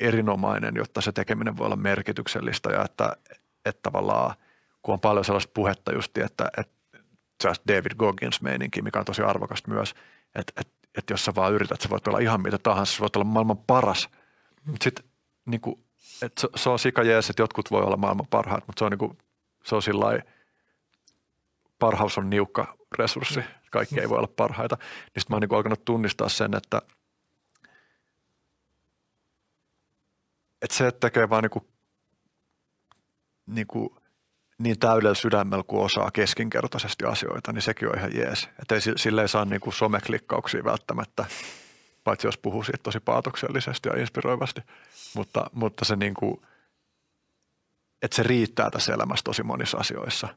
erinomainen, 0.00 0.74
jotta 0.76 1.00
se 1.00 1.12
tekeminen 1.12 1.56
voi 1.56 1.66
olla 1.66 1.76
merkityksellistä 1.76 2.70
ja 2.70 2.84
että, 2.84 3.16
että 3.64 3.82
tavallaan 3.82 4.34
kun 4.82 4.92
on 4.92 5.00
paljon 5.00 5.24
sellaista 5.24 5.52
puhetta 5.54 5.94
justi, 5.94 6.20
että, 6.20 6.50
että 6.56 6.76
David 7.68 7.94
Goggins 7.96 8.42
meininki, 8.42 8.82
mikä 8.82 8.98
on 8.98 9.04
tosi 9.04 9.22
arvokasta 9.22 9.70
myös, 9.70 9.94
että, 10.34 10.52
että, 10.60 10.72
että 10.98 11.12
jos 11.12 11.24
sä 11.24 11.34
vaan 11.34 11.52
yrität, 11.52 11.80
sä 11.80 11.90
voit 11.90 12.08
olla 12.08 12.18
ihan 12.18 12.42
mitä 12.42 12.58
tahansa, 12.58 12.92
sä 12.92 13.00
voit 13.00 13.16
olla 13.16 13.24
maailman 13.24 13.58
paras– 13.58 14.08
sitten 14.82 15.04
niin 15.46 15.60
kuin, 15.60 15.84
se, 15.98 16.28
se 16.56 16.70
on 16.70 16.78
sika 16.78 17.02
jees, 17.02 17.30
että 17.30 17.42
jotkut 17.42 17.70
voi 17.70 17.82
olla 17.82 17.96
maailman 17.96 18.26
parhaat, 18.30 18.66
mutta 18.66 18.78
se 18.78 18.84
on, 18.84 18.90
niin 18.90 18.98
kuin, 18.98 19.18
se 19.64 19.74
on 19.74 19.82
sillä 19.82 20.22
parhaus 21.78 22.18
on 22.18 22.30
niukka 22.30 22.76
resurssi, 22.98 23.40
kaikki 23.70 24.00
ei 24.00 24.08
voi 24.08 24.18
olla 24.18 24.32
parhaita. 24.36 24.76
Niin 24.76 25.20
sitten 25.20 25.24
mä 25.28 25.34
oon 25.34 25.40
niin 25.40 25.48
kuin 25.48 25.56
alkanut 25.56 25.84
tunnistaa 25.84 26.28
sen, 26.28 26.54
että, 26.56 26.82
että 30.62 30.76
se, 30.76 30.86
että 30.86 31.00
tekee 31.00 31.30
vaan 31.30 31.42
niin 31.42 31.50
kuin, 31.50 31.66
niin 33.46 33.66
kuin, 33.66 33.90
niin 34.58 34.78
täydellä 34.78 35.14
sydämellä 35.14 35.64
kuin 35.66 35.84
osaa 35.84 36.10
keskinkertaisesti 36.10 37.04
asioita, 37.04 37.52
niin 37.52 37.62
sekin 37.62 37.88
on 37.88 37.98
ihan 37.98 38.16
jees. 38.16 38.48
Että 38.58 38.74
ei, 38.74 38.80
sille 38.96 39.22
ei 39.22 39.28
saa 39.28 39.44
niin 39.44 39.60
kuin 39.60 39.74
someklikkauksia 39.74 40.64
välttämättä 40.64 41.24
paitsi 42.06 42.26
jos 42.26 42.38
puhuu 42.38 42.62
siitä 42.62 42.82
tosi 42.82 43.00
paatoksellisesti 43.00 43.88
ja 43.88 44.00
inspiroivasti, 44.00 44.60
mutta, 45.14 45.50
mutta 45.52 45.84
se 45.84 45.96
niin 45.96 46.14
kuin, 46.14 46.40
että 48.02 48.16
se 48.16 48.22
riittää 48.22 48.70
tässä 48.70 48.94
elämässä 48.94 49.24
tosi 49.24 49.42
monissa 49.42 49.78
asioissa. 49.78 50.28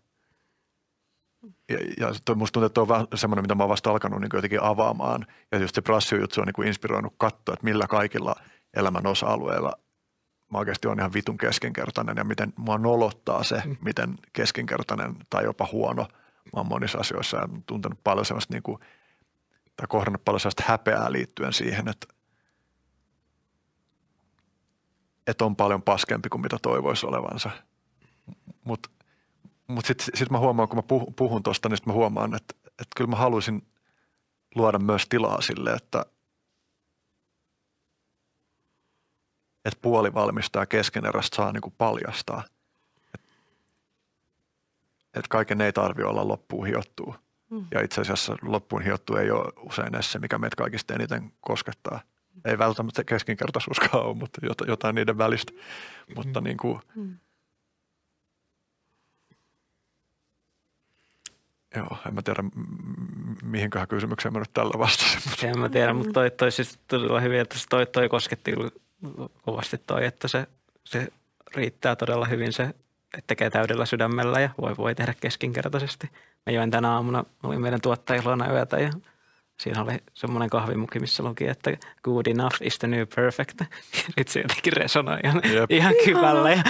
Ja, 1.70 1.78
ja 2.00 2.14
toi, 2.26 2.36
musta 2.36 2.54
tuntuu, 2.54 2.66
että 2.66 2.82
on 2.82 2.88
vähän 2.88 3.08
semmoinen, 3.16 3.44
mitä 3.44 3.56
mä 3.56 3.64
oon 3.64 3.70
vasta 3.70 3.92
alkanut 3.92 4.22
niin 4.22 4.30
jotenkin 4.34 4.64
avaamaan. 4.64 5.26
Ja 5.52 5.58
just 5.58 5.76
se 5.76 5.82
brassio-juttu 5.82 6.42
on 6.42 6.48
niin 6.48 6.54
kuin 6.54 6.68
inspiroinut 6.68 7.14
katsoa, 7.18 7.54
että 7.54 7.64
millä 7.64 7.88
kaikilla 7.88 8.36
elämän 8.74 9.08
osa-alueilla 9.08 9.74
mä 10.52 10.58
oikeasti 10.58 10.88
on 10.88 11.00
ihan 11.00 11.14
vitun 11.14 11.38
keskinkertainen 11.38 12.18
ja 12.18 12.24
miten 12.24 12.54
mua 12.58 12.78
nolottaa 12.78 13.44
se, 13.44 13.62
mm. 13.66 13.78
miten 13.82 14.16
keskinkertainen 14.34 15.16
tai 15.30 15.44
jopa 15.44 15.68
huono 15.72 16.08
mä 16.54 16.60
oon 16.60 16.68
monissa 16.68 16.98
asioissa 16.98 17.38
ja 17.38 17.50
tuntenut 17.66 18.00
paljon 18.04 18.26
semmoista 18.26 18.54
niin 18.54 18.64
kuin– 18.64 18.80
tai 19.80 19.88
kohdannut 19.90 20.26
paljon 20.26 20.40
sellaista 20.40 20.64
häpeää 20.68 21.12
liittyen 21.12 21.54
siihen, 21.54 21.88
että, 21.88 22.08
että 25.28 25.46
on 25.46 25.56
paljon 25.56 25.82
paskempi 25.82 26.30
kuin 26.30 26.42
mitä 26.42 26.58
toivoisi 26.62 27.06
olevansa. 27.06 27.50
Mutta 28.64 28.90
mut 29.68 29.86
sitten 29.86 30.08
sit 30.14 30.30
mä 30.30 30.40
huomaan, 30.40 30.70
kun 30.70 30.78
mä 30.78 30.84
puhun, 30.84 31.14
puhun 31.14 31.44
tuosta, 31.44 31.70
niin 31.70 31.78
mä 31.86 31.94
huomaan, 31.94 32.36
että, 32.36 32.56
että 32.68 32.94
kyllä 32.96 33.10
mä 33.10 33.16
haluaisin 33.16 33.68
luoda 34.56 34.80
myös 34.80 35.06
tilaa 35.10 35.42
sille, 35.42 35.72
että, 35.72 36.06
että 39.66 39.80
puolivalmista 39.82 40.60
ja 40.60 40.66
keskeneräistä 40.66 41.36
saa 41.36 41.52
niin 41.52 41.62
kuin 41.62 41.76
paljastaa. 41.78 42.44
Että 43.14 45.20
et 45.20 45.28
kaiken 45.28 45.62
ei 45.62 45.74
tarvi 45.74 46.04
olla 46.04 46.28
loppuun 46.28 46.68
hiottua. 46.68 47.20
Ja 47.72 47.82
itse 47.82 48.02
asiassa 48.02 48.38
loppuun 48.42 48.82
hiottu 48.82 49.16
ei 49.16 49.32
ole 49.32 49.54
usein 49.58 49.96
edes 49.96 50.12
se, 50.12 50.20
mikä 50.20 50.38
meitä 50.38 50.56
kaikista 50.56 50.94
eniten 50.94 51.32
koskettaa. 51.42 52.02
Ei 52.46 52.58
välttämättä 52.58 53.04
keskinkertaisuuskaan 53.04 54.06
ole, 54.06 54.16
mutta 54.16 54.42
jotain 54.68 54.96
niiden 54.96 55.18
välistä. 55.18 55.54
Mutta 56.16 56.42
niin 56.42 56.58
kuin. 56.58 56.80
Joo, 61.76 61.98
en 62.08 62.14
mä 62.14 62.22
tiedä 62.22 62.44
mihinköhän 63.44 63.88
kysymykseen 63.88 64.34
mä 64.34 64.40
nyt 64.40 64.54
tällä 64.54 64.80
vastasin. 64.80 65.22
Mutta. 65.30 65.48
En 65.48 65.60
mä 65.60 65.70
tiedä, 65.70 65.94
mutta 65.94 66.14
toi, 66.14 66.32
toi 66.32 66.52
siis 66.52 66.80
todella 66.88 67.20
hyvin, 67.20 67.40
että 67.40 67.56
toi, 67.70 67.86
toi 67.86 68.10
kosketti 68.10 68.52
kovasti 69.42 69.78
toi, 69.78 70.06
että 70.06 70.28
se, 70.28 70.48
se 70.84 71.08
riittää 71.56 71.96
todella 71.96 72.26
hyvin 72.26 72.54
se, 72.54 72.76
että 73.18 73.28
tekee 73.28 73.50
täydellä 73.50 73.86
sydämellä 73.86 74.40
ja 74.40 74.50
voi, 74.62 74.78
voi 74.78 74.96
tehdä 74.96 75.14
keskinkertaisesti– 75.22 76.10
Mä 76.46 76.54
join 76.54 76.72
tänä 76.72 76.92
aamuna, 76.92 77.24
olin 77.44 77.62
meidän 77.62 77.82
tuottajilla 77.82 78.48
yötä 78.52 78.80
ja 78.80 78.90
siinä 79.60 79.82
oli 79.82 79.98
semmoinen 80.14 80.50
kahvimuki, 80.50 81.00
missä 81.00 81.24
luki, 81.24 81.48
että 81.48 81.72
good 82.04 82.26
enough 82.28 82.56
is 82.62 82.80
the 82.80 82.88
new 82.88 83.08
perfect. 83.16 83.62
Sitten 84.06 84.28
se 84.28 84.40
jotenkin 84.40 84.74
resonoi 84.74 85.20
ihan, 85.24 85.42
ihan 85.70 85.94
kyvällä 86.06 86.52
ja 86.52 86.64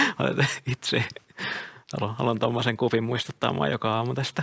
itse 0.66 1.04
haluan, 1.92 2.16
haluan 2.16 2.38
tuommoisen 2.38 2.76
kupin 2.76 3.04
muistuttaa 3.04 3.52
mua 3.52 3.68
joka 3.68 3.94
aamu 3.94 4.14
tästä. 4.14 4.42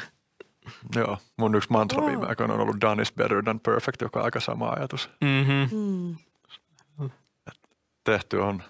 Joo, 0.95 1.17
mun 1.37 1.55
yksi 1.55 1.69
mantra 1.71 2.05
viime 2.05 2.27
aikoina 2.27 2.53
on 2.53 2.59
ollut 2.59 2.81
done 2.81 3.01
is 3.01 3.13
better 3.13 3.43
than 3.43 3.59
perfect, 3.59 4.01
joka 4.01 4.19
on 4.19 4.25
aika 4.25 4.39
sama 4.39 4.69
ajatus. 4.69 5.09
Mm-hmm. 5.21 5.77
Mm. 5.77 6.15
Tehty 8.03 8.37
on 8.37 8.63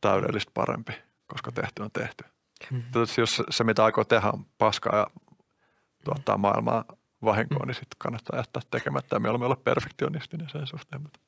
täydellistä 0.00 0.50
parempi, 0.54 0.92
koska 1.32 1.52
tehty 1.52 1.82
on 1.82 1.90
tehty. 1.90 2.24
Mm-hmm. 2.70 3.00
Jos 3.18 3.42
se, 3.50 3.64
mitä 3.64 3.84
aikoo 3.84 4.04
tehdä 4.04 4.30
on 4.30 4.46
paskaa 4.58 4.96
ja 4.96 5.06
tuottaa 6.04 6.38
maailmaa 6.38 6.84
vahinkoa, 7.24 7.66
niin 7.66 7.74
sitten 7.74 7.96
kannattaa 7.98 8.38
jättää 8.38 8.62
tekemättä 8.70 9.16
ja 9.16 9.20
mieluummin 9.20 9.46
olla 9.46 9.60
perfektionistinen 9.64 10.50
sen 10.50 10.66
suhteen. 10.66 11.02
Mutta. 11.02 11.20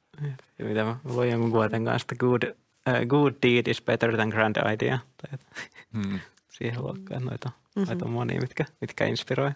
Ja 0.58 0.64
mitä 0.64 0.84
mä 0.84 0.96
luin 1.04 1.30
jonkun 1.30 1.50
kuoten 1.50 1.84
kanssa, 1.84 2.04
että 2.04 2.16
good, 2.16 2.42
uh, 2.42 3.06
good 3.06 3.34
deed 3.42 3.66
is 3.66 3.82
better 3.82 4.16
than 4.16 4.28
grand 4.28 4.56
idea. 4.72 4.98
Hmm. 5.92 6.20
Siihen 6.58 6.82
luokkaan 6.82 7.24
noita, 7.24 7.48
mm-hmm. 7.48 7.86
noita 7.86 8.08
monia, 8.08 8.40
mitkä, 8.40 8.64
mitkä 8.80 9.04
inspiroi 9.04 9.50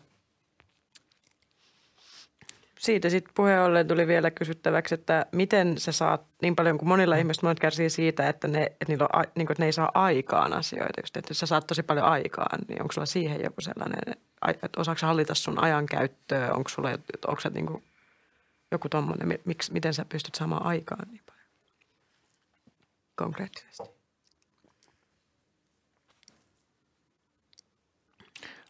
siitä 2.79 3.11
sitten 3.11 3.35
puheen 3.35 3.63
ollen 3.63 3.89
tuli 3.89 4.07
vielä 4.07 4.31
kysyttäväksi, 4.31 4.95
että 4.95 5.27
miten 5.33 5.79
sä 5.79 5.93
saat 5.93 6.23
niin 6.43 6.57
paljon 6.57 6.79
kuin 6.79 6.89
monilla 6.89 7.15
mm. 7.15 7.19
ihmisillä 7.19 7.47
monet 7.47 7.61
kärsii 7.61 7.91
siitä, 7.91 8.29
että 8.29 8.49
ne, 8.49 8.63
että, 8.63 8.85
niillä 8.89 9.09
on, 9.13 9.25
niin 9.35 9.47
kuin, 9.47 9.53
että 9.53 9.63
ne 9.63 9.67
ei 9.67 9.73
saa 9.73 9.91
aikaan 9.95 10.53
asioita. 10.53 11.01
Just, 11.01 11.17
että 11.17 11.31
jos 11.31 11.39
sä 11.39 11.47
saat 11.47 11.67
tosi 11.67 11.83
paljon 11.83 12.07
aikaan, 12.07 12.59
niin 12.69 12.83
onko 12.83 12.93
sulla 12.93 13.07
siihen 13.07 13.41
joku 13.45 13.61
sellainen, 13.61 14.17
että 14.49 14.81
osaako 14.81 15.07
hallita 15.07 15.35
sun 15.35 15.65
ajan 15.65 15.87
käyttöä, 15.87 16.53
onko 16.53 16.69
sulla 16.69 16.91
onko 17.27 17.41
sä 17.41 17.51
niin 17.51 17.67
kuin, 17.67 17.85
joku 18.71 18.89
tommoinen, 18.89 19.39
miksi, 19.45 19.73
miten 19.73 19.95
sä 19.95 20.05
pystyt 20.05 20.35
saamaan 20.35 20.67
aikaan 20.67 21.09
niin 21.11 21.23
paljon 21.27 21.47
konkreettisesti? 23.15 23.99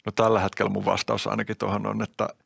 No 0.05 0.11
tällä 0.11 0.39
hetkellä 0.39 0.71
mun 0.71 0.85
vastaus 0.85 1.27
ainakin 1.27 1.57
tuohon 1.57 1.87
on, 1.87 2.03
että– 2.03 2.29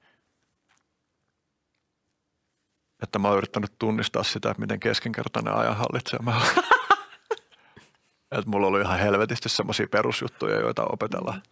että 3.04 3.20
mä 3.20 3.28
oon 3.28 3.38
yrittänyt 3.38 3.80
tunnistaa 3.80 4.24
sitä, 4.24 4.52
että 4.52 4.62
miten 4.62 4.80
keskinkertainen 4.80 5.54
ajan 5.54 5.78
hallitsee 5.78 6.20
mä 6.20 6.42
että 8.40 8.50
mulla 8.50 8.68
oli 8.68 8.82
ihan 8.82 9.00
helvetisti 9.00 9.50
semmoisia 9.50 9.88
perusjuttuja, 9.88 10.60
joita 10.60 10.86
opetellaan. 10.86 11.44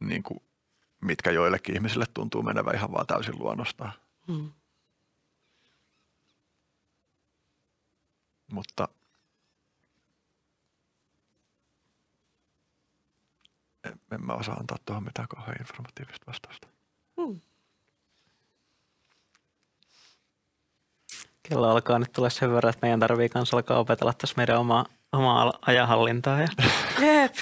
Niin 0.00 0.22
kuin, 0.22 0.42
mitkä 1.00 1.30
joillekin 1.30 1.74
ihmisille 1.74 2.04
tuntuu 2.14 2.42
menevän 2.42 2.74
ihan 2.74 2.92
vaan 2.92 3.06
täysin 3.06 3.38
luonnostaan. 3.38 3.92
Mm. 4.28 4.52
Mutta 8.52 8.88
en, 13.84 14.00
en 14.12 14.26
mä 14.26 14.32
osaa 14.32 14.54
antaa 14.54 14.78
tuohon 14.84 15.04
mitään 15.04 15.28
kauhean 15.28 15.60
informatiivista 15.60 16.26
vastausta. 16.26 16.68
Mm. 17.16 17.40
Kello 21.48 21.70
alkaa 21.70 21.98
nyt 21.98 22.12
tulla 22.12 22.30
sen 22.30 22.52
verran, 22.52 22.70
että 22.70 22.86
meidän 22.86 23.00
tarvii 23.00 23.28
kanssa 23.28 23.56
alkaa 23.56 23.78
opetella 23.78 24.12
tässä 24.12 24.34
meidän 24.36 24.58
omaa, 24.58 24.86
omaa 25.12 25.52
ajanhallintaa. 25.66 26.40
Ja 26.40 26.48
Jep. 27.00 27.34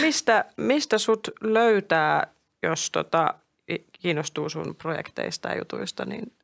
Mistä, 0.00 0.44
mistä 0.56 0.98
sut 0.98 1.28
löytää, 1.40 2.26
jos 2.62 2.90
tota, 2.90 3.34
kiinnostuu 3.92 4.48
sun 4.48 4.74
projekteista 4.74 5.48
ja 5.48 5.58
jutuista, 5.58 6.04
niin 6.04 6.36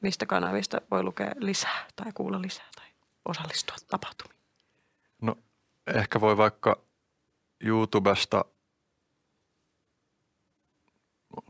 mistä 0.00 0.26
kanavista 0.26 0.80
voi 0.90 1.02
lukea 1.02 1.32
lisää 1.38 1.86
tai 1.96 2.12
kuulla 2.14 2.42
lisää 2.42 2.68
tai 2.76 2.86
osallistua 3.24 3.76
tapahtumiin? 3.88 4.40
No 5.22 5.36
ehkä 5.86 6.20
voi 6.20 6.36
vaikka 6.36 6.80
YouTubesta 7.60 8.44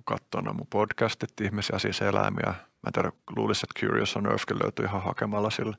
katsoa 0.05 0.53
mun 0.53 0.67
podcastit, 0.71 1.41
ihmisiä 1.41 1.79
siis 1.79 2.03
eläimiä. 2.03 2.55
Mä 2.83 2.89
en 2.89 2.93
tiedä, 2.93 3.13
luulisin, 3.37 3.67
että 3.71 3.81
Curious 3.81 4.17
on 4.17 4.27
Earthkin 4.27 4.59
löytyy 4.63 4.85
ihan 4.85 5.03
hakemalla 5.03 5.51
sillä 5.51 5.77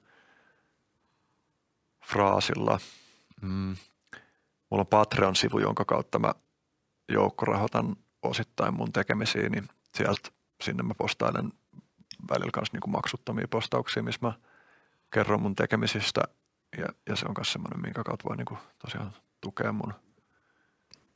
fraasilla. 2.05 2.79
Mm. 3.41 3.75
Mulla 4.69 4.81
on 4.81 4.87
Patreon-sivu, 4.87 5.59
jonka 5.59 5.85
kautta 5.85 6.19
mä 6.19 6.33
joukkorahoitan 7.09 7.95
osittain 8.21 8.73
mun 8.73 8.93
tekemisiä, 8.93 9.49
niin 9.49 9.69
sieltä 9.95 10.29
sinne 10.63 10.83
mä 10.83 10.93
postailen 10.93 11.51
välillä 12.29 12.51
kanssa 12.53 12.77
niin 12.77 12.91
maksuttomia 12.91 13.47
postauksia, 13.47 14.03
missä 14.03 14.19
mä 14.27 14.33
kerron 15.13 15.41
mun 15.41 15.55
tekemisistä 15.55 16.21
ja, 16.77 16.85
ja 17.09 17.15
se 17.15 17.25
on 17.25 17.33
myös 17.37 17.51
semmoinen, 17.51 17.81
minkä 17.81 18.03
kautta 18.03 18.29
voi 18.29 18.37
niinku 18.37 18.57
tosiaan 18.79 19.13
tukea 19.41 19.71
mun 19.71 19.93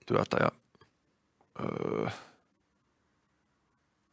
työtä. 0.06 0.38
Ja, 0.40 0.52
öö, 1.60 2.10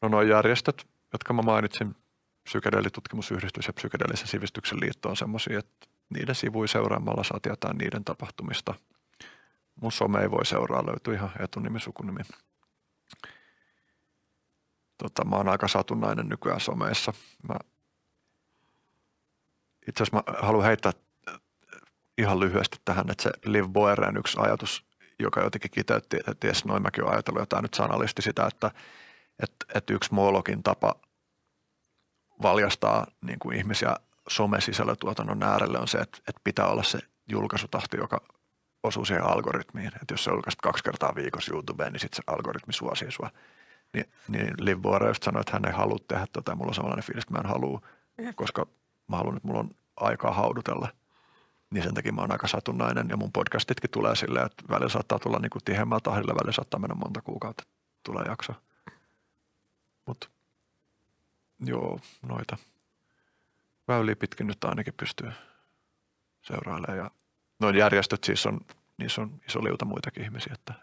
no 0.02 0.08
nuo 0.08 0.22
järjestöt, 0.22 0.89
jotka 1.12 1.32
mä 1.32 1.42
mainitsin, 1.42 1.96
psykedeelitutkimusyhdistys 2.44 3.66
ja 3.66 3.72
psykedeellisen 3.72 4.26
sivistyksen 4.26 4.80
liitto 4.80 5.08
on 5.08 5.16
semmoisia, 5.16 5.58
että 5.58 5.86
niiden 6.10 6.34
sivuja 6.34 6.68
seuraamalla 6.68 7.24
saa 7.24 7.40
tietää 7.40 7.72
niiden 7.72 8.04
tapahtumista. 8.04 8.74
Mun 9.80 9.92
some 9.92 10.20
ei 10.20 10.30
voi 10.30 10.46
seuraa, 10.46 10.86
löytyy 10.86 11.14
ihan 11.14 11.30
etunimi, 11.38 11.80
sukunimi. 11.80 12.20
Tota, 14.98 15.24
mä 15.24 15.36
oon 15.36 15.48
aika 15.48 15.68
satunnainen 15.68 16.28
nykyään 16.28 16.60
someissa. 16.60 17.12
Mä 17.48 17.54
itse 19.88 20.02
asiassa 20.02 20.16
mä 20.16 20.46
haluan 20.46 20.66
heittää 20.66 20.92
ihan 22.18 22.40
lyhyesti 22.40 22.78
tähän, 22.84 23.10
että 23.10 23.22
se 23.22 23.30
Liv 23.44 23.64
Boeren 23.68 24.16
yksi 24.16 24.38
ajatus, 24.40 24.84
joka 25.18 25.40
jotenkin 25.40 25.70
kiteytti, 25.70 26.16
että 26.16 26.34
ties 26.34 26.64
noin 26.64 26.82
mäkin 26.82 27.04
olen 27.04 27.14
ajatellut 27.14 27.42
jotain 27.42 27.62
nyt 27.62 27.74
sanallisti 27.74 28.22
sitä, 28.22 28.46
että, 28.46 28.70
että, 29.42 29.66
että 29.74 29.92
yksi 29.92 30.14
Molokin 30.14 30.62
tapa 30.62 30.94
valjastaa 32.42 33.06
niin 33.20 33.38
kuin 33.38 33.56
ihmisiä 33.56 33.96
somesisällötuotannon 34.28 35.42
äärelle 35.42 35.78
on 35.78 35.88
se, 35.88 35.98
että, 35.98 36.18
että 36.18 36.40
pitää 36.44 36.66
olla 36.66 36.82
se 36.82 36.98
julkaisutahti, 37.28 37.96
joka 37.96 38.20
osuu 38.82 39.04
siihen 39.04 39.24
algoritmiin. 39.24 39.86
Että 39.86 40.14
jos 40.14 40.24
sä 40.24 40.30
julkaiset 40.30 40.60
kaksi 40.60 40.84
kertaa 40.84 41.14
viikossa 41.14 41.54
YouTubeen, 41.54 41.92
niin 41.92 42.00
sitten 42.00 42.16
se 42.16 42.22
algoritmi 42.26 42.72
suosii 42.72 43.10
sua. 43.10 43.30
Niin, 43.94 44.04
niin 44.28 44.54
Liv 44.58 44.78
Boere 44.78 45.08
just 45.08 45.22
sanoi, 45.22 45.40
että 45.40 45.52
hän 45.52 45.66
ei 45.66 45.72
halua 45.72 45.98
tehdä 46.08 46.26
tota, 46.32 46.52
ja 46.52 46.56
mulla 46.56 46.70
on 46.70 46.74
sellainen 46.74 47.04
fiilis, 47.04 47.24
että 47.24 47.34
mä 47.34 47.38
en 47.38 47.46
halua, 47.46 47.80
koska 48.34 48.66
mä 49.08 49.16
haluan, 49.16 49.36
että 49.36 49.48
mulla 49.48 49.60
on 49.60 49.70
aikaa 49.96 50.32
haudutella. 50.34 50.88
Niin 51.70 51.84
sen 51.84 51.94
takia 51.94 52.12
mä 52.12 52.20
oon 52.20 52.32
aika 52.32 52.48
satunnainen 52.48 53.08
ja 53.08 53.16
mun 53.16 53.32
podcastitkin 53.32 53.90
tulee 53.90 54.16
silleen, 54.16 54.46
että 54.46 54.64
välillä 54.68 54.88
saattaa 54.88 55.18
tulla 55.18 55.38
niin 55.38 55.50
kuin 55.50 55.64
tihemmällä 55.64 56.00
tahdilla, 56.00 56.34
välillä 56.34 56.52
saattaa 56.52 56.80
mennä 56.80 56.94
monta 56.94 57.22
kuukautta, 57.22 57.62
että 57.62 57.74
tulee 58.02 58.24
jakso. 58.24 58.52
Joo, 61.60 62.00
noita 62.22 62.56
väyliä 63.88 64.16
pitkin 64.16 64.46
nyt 64.46 64.64
ainakin 64.64 64.94
pystyy 64.96 65.32
seurailemaan. 66.42 66.98
Ja 66.98 67.10
noin 67.60 67.76
järjestöt 67.76 68.24
siis 68.24 68.46
on, 68.46 68.60
niissä 68.98 69.22
on 69.22 69.40
iso 69.48 69.64
liuta 69.64 69.84
muitakin 69.84 70.24
ihmisiä, 70.24 70.52
että 70.54 70.74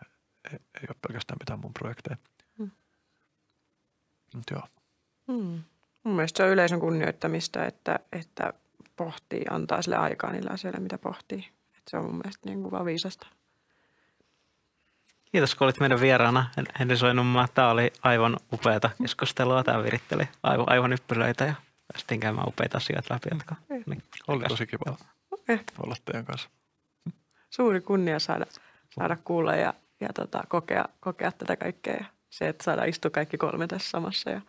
ei, 0.52 0.54
ei 0.54 0.88
ole 0.90 0.96
pelkästään 1.08 1.38
mitään 1.42 1.60
mun 1.60 1.74
projekteja. 1.74 2.18
Mm. 2.58 2.72
Mut 4.36 4.44
joo. 4.52 4.64
Mm. 5.28 5.64
Mun 6.04 6.16
mielestä 6.16 6.38
se 6.38 6.44
on 6.44 6.50
yleisön 6.50 6.80
kunnioittamista, 6.80 7.66
että, 7.66 8.00
että 8.12 8.54
pohtii, 8.96 9.46
antaa 9.50 9.82
sille 9.82 9.98
aikaa 9.98 10.32
niillä 10.32 10.50
asioilla, 10.52 10.80
mitä 10.80 10.98
pohtii. 10.98 11.48
Et 11.78 11.84
se 11.88 11.98
on 11.98 12.04
mun 12.06 12.16
mielestä 12.16 12.50
niin 12.50 12.62
kuin 12.62 12.72
vaan 12.72 12.86
viisasta. 12.86 13.28
Kiitos, 15.32 15.56
kun 15.56 15.66
olit 15.66 15.80
meidän 15.80 16.02
vieraana. 16.02 16.50
Henri 16.80 16.98
Soinumma, 16.98 17.48
tämä 17.54 17.70
oli 17.70 17.94
aivan 18.04 18.38
upeata 18.54 18.90
keskustelua. 19.02 19.64
Tämä 19.64 19.84
viritteli 19.84 20.24
aivan, 20.44 20.70
aivan 20.70 20.94
yppylöitä 20.94 21.46
ja 21.46 21.54
päästiin 21.94 22.20
käymään 22.20 22.48
upeita 22.48 22.78
asioita 22.78 23.14
läpi. 23.14 23.30
Jotka, 23.32 23.56
niin, 23.70 24.04
Oli 24.28 24.44
tosi 24.44 24.68
kiva 24.68 24.98
Eh, 25.50 25.64
olla 25.80 25.96
teidän 26.06 26.26
kanssa. 26.26 26.50
suuri 27.50 27.82
kunnia 27.82 28.20
saada, 28.20 28.46
saada 28.96 29.18
kuulla 29.24 29.56
ja, 29.56 29.74
ja 30.00 30.10
tota, 30.14 30.44
kokea, 30.50 30.86
kokea 31.00 31.32
tätä 31.32 31.56
kaikkea. 31.56 31.94
Ja 32.00 32.06
se, 32.30 32.48
että 32.48 32.64
saada 32.64 32.84
istua 32.84 33.12
kaikki 33.12 33.38
kolme 33.38 33.68
tässä 33.68 33.90
samassa 33.90 34.30
ja 34.30 34.42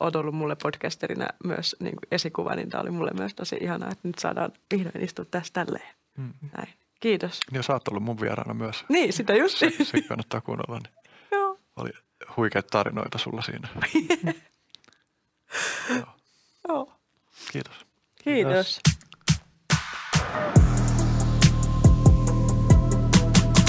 oot 0.00 0.16
ollut 0.16 0.34
mulle 0.34 0.56
podcasterina 0.62 1.26
myös 1.44 1.76
niin 1.80 1.96
kuin 1.96 2.08
esikuva, 2.10 2.54
niin 2.54 2.70
tämä 2.70 2.80
oli 2.82 2.90
mulle 2.90 3.10
myös 3.18 3.34
tosi 3.34 3.56
ihanaa, 3.60 3.88
että 3.92 4.08
nyt 4.08 4.18
saadaan 4.18 4.52
vihdoin 4.74 5.04
istua 5.04 5.24
tässä 5.24 5.52
tälleen. 5.52 5.94
Mm. 6.18 6.32
Näin. 6.56 6.74
Kiitos. 7.04 7.40
Ja 7.52 7.62
sä 7.62 7.72
oot 7.72 7.88
ollut 7.88 8.02
mun 8.02 8.20
vieraana 8.20 8.54
myös. 8.54 8.84
Niin, 8.88 9.12
sitä 9.12 9.34
just. 9.34 9.58
Se, 9.58 9.70
se 9.82 10.02
kannattaa 10.02 10.40
kuunnella. 10.40 10.78
Niin 10.78 10.92
Joo. 11.30 11.58
oli 11.76 11.90
huikeita 12.36 12.68
tarinoita 12.70 13.18
sulla 13.18 13.42
siinä. 13.42 13.68
Joo. 15.96 16.06
Joo. 16.68 16.92
Kiitos. 17.52 17.74
Kiitos. 18.24 18.80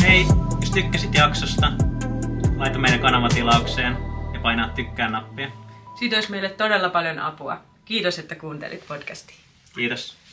Hei, 0.01 0.25
jos 0.61 0.71
tykkäsit 0.71 1.13
jaksosta, 1.13 1.71
laita 2.57 2.79
meidän 2.79 2.99
kanavatilaukseen 2.99 3.97
ja 4.33 4.39
painaa 4.39 4.69
tykkää 4.69 5.09
nappia. 5.09 5.51
Siitä 5.99 6.15
olisi 6.15 6.31
meille 6.31 6.49
todella 6.49 6.89
paljon 6.89 7.19
apua. 7.19 7.61
Kiitos, 7.85 8.19
että 8.19 8.35
kuuntelit 8.35 8.87
podcastia. 8.87 9.37
Kiitos. 9.75 10.24